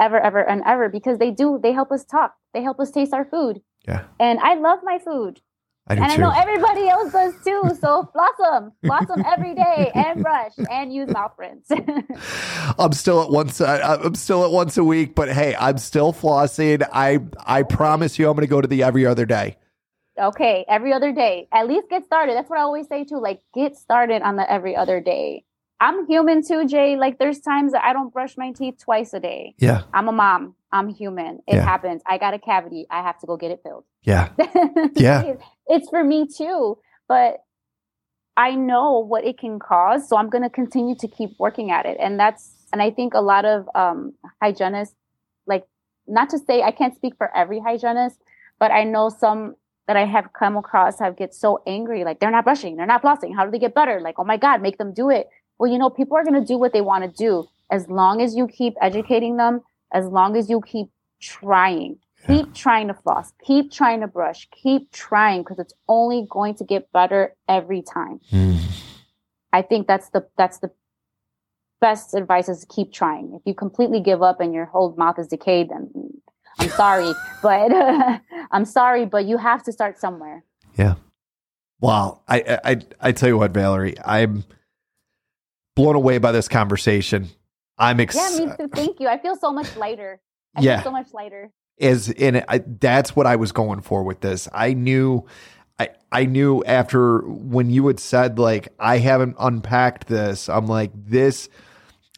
ever, 0.00 0.18
ever, 0.18 0.40
and 0.40 0.62
ever 0.64 0.88
because 0.88 1.18
they 1.18 1.32
do. 1.32 1.60
They 1.62 1.72
help 1.72 1.92
us 1.92 2.02
talk. 2.02 2.34
They 2.54 2.62
help 2.62 2.80
us 2.80 2.90
taste 2.90 3.12
our 3.12 3.26
food. 3.26 3.60
Yeah. 3.86 4.04
And 4.18 4.38
I 4.40 4.54
love 4.54 4.80
my 4.82 4.98
food. 4.98 5.40
I 5.86 5.94
and 5.94 6.04
too. 6.06 6.12
I 6.12 6.16
know 6.16 6.30
everybody 6.30 6.88
else 6.88 7.12
does 7.12 7.34
too. 7.44 7.62
So 7.78 8.10
blossom, 8.14 8.72
blossom 8.82 9.22
every 9.26 9.54
day, 9.54 9.90
and 9.94 10.22
brush, 10.22 10.52
and 10.70 10.92
use 10.92 11.10
mouth 11.10 11.32
rinse. 11.36 11.70
I'm 12.78 12.92
still 12.92 13.22
at 13.22 13.30
once. 13.30 13.60
Uh, 13.60 13.98
I'm 14.02 14.14
still 14.14 14.44
at 14.44 14.50
once 14.50 14.78
a 14.78 14.84
week, 14.84 15.14
but 15.14 15.30
hey, 15.30 15.54
I'm 15.58 15.76
still 15.76 16.12
flossing. 16.12 16.86
I 16.92 17.18
I 17.44 17.64
promise 17.64 18.18
you, 18.18 18.28
I'm 18.28 18.34
going 18.34 18.46
to 18.46 18.50
go 18.50 18.62
to 18.62 18.68
the 18.68 18.82
every 18.82 19.04
other 19.04 19.26
day. 19.26 19.58
Okay, 20.18 20.64
every 20.68 20.92
other 20.92 21.12
day. 21.12 21.48
At 21.52 21.66
least 21.66 21.90
get 21.90 22.04
started. 22.04 22.36
That's 22.36 22.48
what 22.48 22.58
I 22.58 22.62
always 22.62 22.86
say 22.86 23.04
too. 23.04 23.20
Like, 23.20 23.42
get 23.52 23.76
started 23.76 24.22
on 24.22 24.36
the 24.36 24.50
every 24.50 24.76
other 24.76 25.00
day. 25.00 25.44
I'm 25.84 26.06
human 26.06 26.42
too, 26.42 26.66
Jay. 26.66 26.96
Like, 26.96 27.18
there's 27.18 27.40
times 27.40 27.72
that 27.72 27.84
I 27.84 27.92
don't 27.92 28.10
brush 28.10 28.38
my 28.38 28.52
teeth 28.52 28.76
twice 28.82 29.12
a 29.12 29.20
day. 29.20 29.54
Yeah. 29.58 29.82
I'm 29.92 30.08
a 30.08 30.12
mom. 30.12 30.54
I'm 30.72 30.88
human. 30.88 31.40
It 31.46 31.56
yeah. 31.56 31.62
happens. 31.62 32.00
I 32.06 32.16
got 32.16 32.32
a 32.32 32.38
cavity. 32.38 32.86
I 32.90 33.02
have 33.02 33.18
to 33.20 33.26
go 33.26 33.36
get 33.36 33.50
it 33.50 33.60
filled. 33.62 33.84
Yeah. 34.02 34.30
yeah. 34.94 35.34
It's 35.66 35.90
for 35.90 36.02
me 36.02 36.26
too. 36.26 36.78
But 37.06 37.44
I 38.34 38.54
know 38.54 38.98
what 38.98 39.26
it 39.26 39.38
can 39.38 39.58
cause. 39.58 40.08
So 40.08 40.16
I'm 40.16 40.30
going 40.30 40.42
to 40.42 40.48
continue 40.48 40.96
to 40.96 41.06
keep 41.06 41.32
working 41.38 41.70
at 41.70 41.84
it. 41.84 41.98
And 42.00 42.18
that's, 42.18 42.54
and 42.72 42.80
I 42.80 42.90
think 42.90 43.12
a 43.12 43.20
lot 43.20 43.44
of 43.44 43.68
um, 43.74 44.14
hygienists, 44.40 44.94
like, 45.46 45.66
not 46.06 46.30
to 46.30 46.38
say 46.38 46.62
I 46.62 46.70
can't 46.70 46.94
speak 46.94 47.12
for 47.18 47.34
every 47.36 47.60
hygienist, 47.60 48.18
but 48.58 48.70
I 48.70 48.84
know 48.84 49.10
some 49.10 49.56
that 49.86 49.98
I 49.98 50.06
have 50.06 50.32
come 50.32 50.56
across 50.56 50.98
have 50.98 51.14
get 51.14 51.34
so 51.34 51.62
angry, 51.66 52.04
like 52.04 52.18
they're 52.18 52.30
not 52.30 52.44
brushing, 52.44 52.76
they're 52.76 52.86
not 52.86 53.02
flossing. 53.02 53.36
How 53.36 53.44
do 53.44 53.50
they 53.50 53.58
get 53.58 53.74
better? 53.74 54.00
Like, 54.00 54.18
oh 54.18 54.24
my 54.24 54.38
God, 54.38 54.62
make 54.62 54.78
them 54.78 54.94
do 54.94 55.10
it. 55.10 55.28
Well, 55.58 55.70
you 55.70 55.78
know, 55.78 55.90
people 55.90 56.16
are 56.16 56.24
going 56.24 56.40
to 56.40 56.46
do 56.46 56.58
what 56.58 56.72
they 56.72 56.80
want 56.80 57.04
to 57.04 57.10
do 57.10 57.46
as 57.70 57.88
long 57.88 58.20
as 58.20 58.34
you 58.34 58.48
keep 58.48 58.74
educating 58.80 59.36
them, 59.36 59.60
as 59.92 60.06
long 60.06 60.36
as 60.36 60.50
you 60.50 60.60
keep 60.60 60.88
trying. 61.20 61.98
Yeah. 62.22 62.36
Keep 62.36 62.54
trying 62.54 62.88
to 62.88 62.94
floss, 62.94 63.32
keep 63.44 63.70
trying 63.70 64.00
to 64.00 64.06
brush, 64.06 64.48
keep 64.50 64.90
trying 64.92 65.42
because 65.42 65.58
it's 65.58 65.74
only 65.88 66.26
going 66.30 66.54
to 66.56 66.64
get 66.64 66.90
better 66.92 67.34
every 67.48 67.82
time. 67.82 68.20
Mm. 68.32 68.60
I 69.52 69.62
think 69.62 69.86
that's 69.86 70.08
the 70.10 70.26
that's 70.36 70.58
the 70.58 70.70
best 71.80 72.14
advice 72.14 72.48
is 72.48 72.60
to 72.60 72.66
keep 72.66 72.92
trying. 72.92 73.34
If 73.34 73.42
you 73.44 73.54
completely 73.54 74.00
give 74.00 74.22
up 74.22 74.40
and 74.40 74.54
your 74.54 74.64
whole 74.64 74.94
mouth 74.96 75.18
is 75.18 75.28
decayed, 75.28 75.68
then 75.68 75.90
I'm 76.58 76.70
sorry, 76.70 77.12
but 77.42 77.70
I'm 78.50 78.64
sorry, 78.64 79.04
but 79.04 79.26
you 79.26 79.36
have 79.36 79.62
to 79.64 79.72
start 79.72 80.00
somewhere. 80.00 80.44
Yeah. 80.78 80.94
Wow. 81.80 82.22
I 82.26 82.58
I 82.64 82.80
I 83.00 83.12
tell 83.12 83.28
you 83.28 83.36
what, 83.36 83.50
Valerie, 83.52 83.96
I'm 84.04 84.44
blown 85.74 85.96
away 85.96 86.18
by 86.18 86.32
this 86.32 86.48
conversation. 86.48 87.28
I'm 87.78 88.00
excited. 88.00 88.40
Yeah, 88.40 88.46
me 88.46 88.56
too. 88.58 88.68
Thank 88.68 89.00
you. 89.00 89.08
I 89.08 89.18
feel 89.18 89.36
so 89.36 89.52
much 89.52 89.76
lighter. 89.76 90.20
I 90.54 90.62
yeah. 90.62 90.76
feel 90.76 90.84
so 90.84 90.92
much 90.92 91.12
lighter. 91.12 91.50
Is 91.76 92.08
in 92.08 92.44
I, 92.48 92.58
that's 92.58 93.16
what 93.16 93.26
I 93.26 93.36
was 93.36 93.50
going 93.50 93.80
for 93.80 94.04
with 94.04 94.20
this. 94.20 94.48
I 94.52 94.74
knew 94.74 95.26
I 95.78 95.88
I 96.12 96.24
knew 96.26 96.62
after 96.64 97.20
when 97.26 97.70
you 97.70 97.88
had 97.88 97.98
said 97.98 98.38
like 98.38 98.68
I 98.78 98.98
haven't 98.98 99.36
unpacked 99.40 100.06
this. 100.06 100.48
I'm 100.48 100.66
like 100.66 100.92
this 100.94 101.48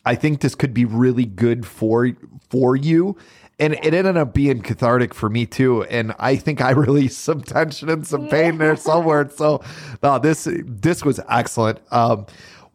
I 0.07 0.15
think 0.15 0.41
this 0.41 0.55
could 0.55 0.73
be 0.73 0.85
really 0.85 1.27
good 1.27 1.67
for 1.67 2.11
for 2.49 2.77
you. 2.77 3.17
And 3.59 3.73
it 3.73 3.93
ended 3.93 4.17
up 4.17 4.35
being 4.35 4.61
cathartic 4.61 5.15
for 5.15 5.29
me 5.29 5.47
too. 5.47 5.83
And 5.85 6.15
I 6.19 6.37
think 6.37 6.61
I 6.61 6.71
released 6.73 7.19
some 7.21 7.43
tension 7.43 7.89
and 7.91 8.07
some 8.07 8.29
pain 8.29 8.55
yeah. 8.55 8.59
there 8.59 8.77
somewhere. 8.77 9.29
So 9.35 9.63
no, 10.03 10.19
this 10.19 10.47
this 10.65 11.05
was 11.05 11.21
excellent. 11.29 11.81
Um, 11.91 12.27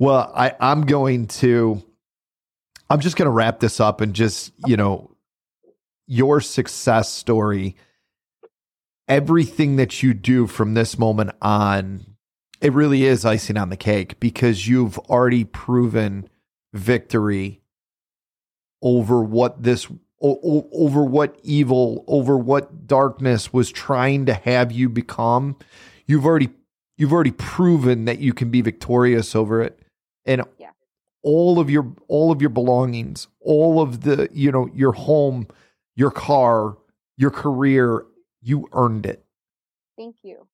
well, 0.02 0.32
I, 0.36 0.56
I'm 0.60 0.88
going 0.88 1.28
to 1.28 1.84
I'm 2.90 3.02
just 3.02 3.18
going 3.18 3.28
to 3.28 3.32
wrap 3.32 3.60
this 3.60 3.80
up 3.80 4.02
and 4.02 4.16
just, 4.16 4.52
you 4.66 4.76
know, 4.76 5.16
your 6.08 6.42
success 6.42 7.08
story, 7.08 7.76
everything 9.08 9.76
that 9.76 10.02
you 10.02 10.16
do 10.16 10.48
from 10.48 10.74
this 10.74 10.98
moment 10.98 11.34
on, 11.40 12.04
it 12.62 12.74
really 12.74 13.04
is 13.04 13.26
icing 13.26 13.58
on 13.58 13.70
the 13.70 13.78
cake 13.78 14.20
because 14.20 14.68
you've 14.68 14.98
already 14.98 15.44
proven 15.44 16.28
victory 16.74 17.62
over 18.82 19.22
what 19.22 19.62
this 19.62 19.88
over 20.20 21.04
what 21.04 21.40
evil 21.44 22.04
over 22.08 22.40
what 22.40 22.88
darkness 22.88 23.54
was 23.54 23.72
trying 23.72 24.26
to 24.26 24.34
have 24.34 24.72
you 24.72 24.90
become. 24.90 25.58
You've 26.08 26.26
already 26.26 26.50
you've 26.98 27.14
already 27.14 27.34
proven 27.34 28.06
that 28.06 28.18
you 28.18 28.34
can 28.34 28.50
be 28.50 28.62
victorious 28.62 29.36
over 29.36 29.62
it 29.62 29.78
and 30.32 30.44
yeah 30.58 30.72
all 31.24 31.60
of 31.60 31.70
your 31.70 31.94
all 32.08 32.32
of 32.32 32.42
your 32.42 32.50
belongings, 32.50 33.28
all 33.40 33.82
of 33.82 34.02
the, 34.02 34.28
you 34.32 34.52
know, 34.52 34.70
your 34.74 34.92
home, 34.92 35.48
your 35.96 36.12
car, 36.12 36.78
your 37.18 37.32
career, 37.32 38.06
you 38.42 38.68
earned 38.74 39.06
it. 39.06 39.24
Thank 39.98 40.16
you. 40.24 40.48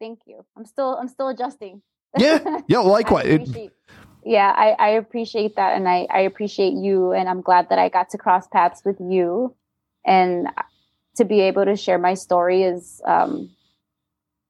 Thank 0.00 0.20
you. 0.26 0.44
I'm 0.56 0.64
still 0.64 0.96
I'm 0.96 1.08
still 1.08 1.28
adjusting. 1.28 1.82
Yeah. 2.18 2.60
Yeah, 2.68 2.78
likewise. 2.80 3.54
I 3.54 3.70
yeah, 4.26 4.54
I, 4.56 4.70
I 4.78 4.88
appreciate 4.90 5.56
that 5.56 5.76
and 5.76 5.86
I, 5.86 6.06
I 6.10 6.20
appreciate 6.20 6.72
you 6.72 7.12
and 7.12 7.28
I'm 7.28 7.42
glad 7.42 7.68
that 7.68 7.78
I 7.78 7.90
got 7.90 8.08
to 8.10 8.18
cross 8.18 8.46
paths 8.48 8.80
with 8.82 8.96
you 8.98 9.54
and 10.06 10.48
to 11.16 11.26
be 11.26 11.42
able 11.42 11.66
to 11.66 11.76
share 11.76 11.98
my 11.98 12.14
story 12.14 12.62
is 12.62 13.02
um, 13.04 13.50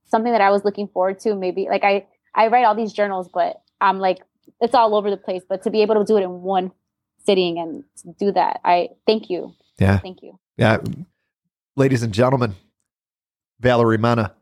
something 0.04 0.30
that 0.30 0.40
I 0.40 0.50
was 0.50 0.64
looking 0.64 0.86
forward 0.86 1.18
to. 1.20 1.34
Maybe 1.34 1.66
like 1.68 1.82
I, 1.82 2.06
I 2.32 2.46
write 2.46 2.66
all 2.66 2.76
these 2.76 2.92
journals, 2.92 3.28
but 3.34 3.60
I'm 3.80 3.98
like 3.98 4.20
it's 4.60 4.74
all 4.74 4.94
over 4.94 5.10
the 5.10 5.16
place. 5.16 5.42
But 5.48 5.62
to 5.62 5.70
be 5.70 5.82
able 5.82 5.96
to 5.96 6.04
do 6.04 6.16
it 6.16 6.22
in 6.22 6.42
one 6.42 6.72
sitting 7.24 7.58
and 7.58 7.84
do 8.18 8.32
that, 8.32 8.60
I 8.64 8.90
thank 9.06 9.30
you. 9.30 9.54
Yeah. 9.78 9.98
Thank 9.98 10.22
you. 10.22 10.38
Yeah. 10.56 10.78
Ladies 11.76 12.02
and 12.02 12.12
gentlemen, 12.12 12.54
Valerie 13.60 13.98
Mena, 13.98 14.34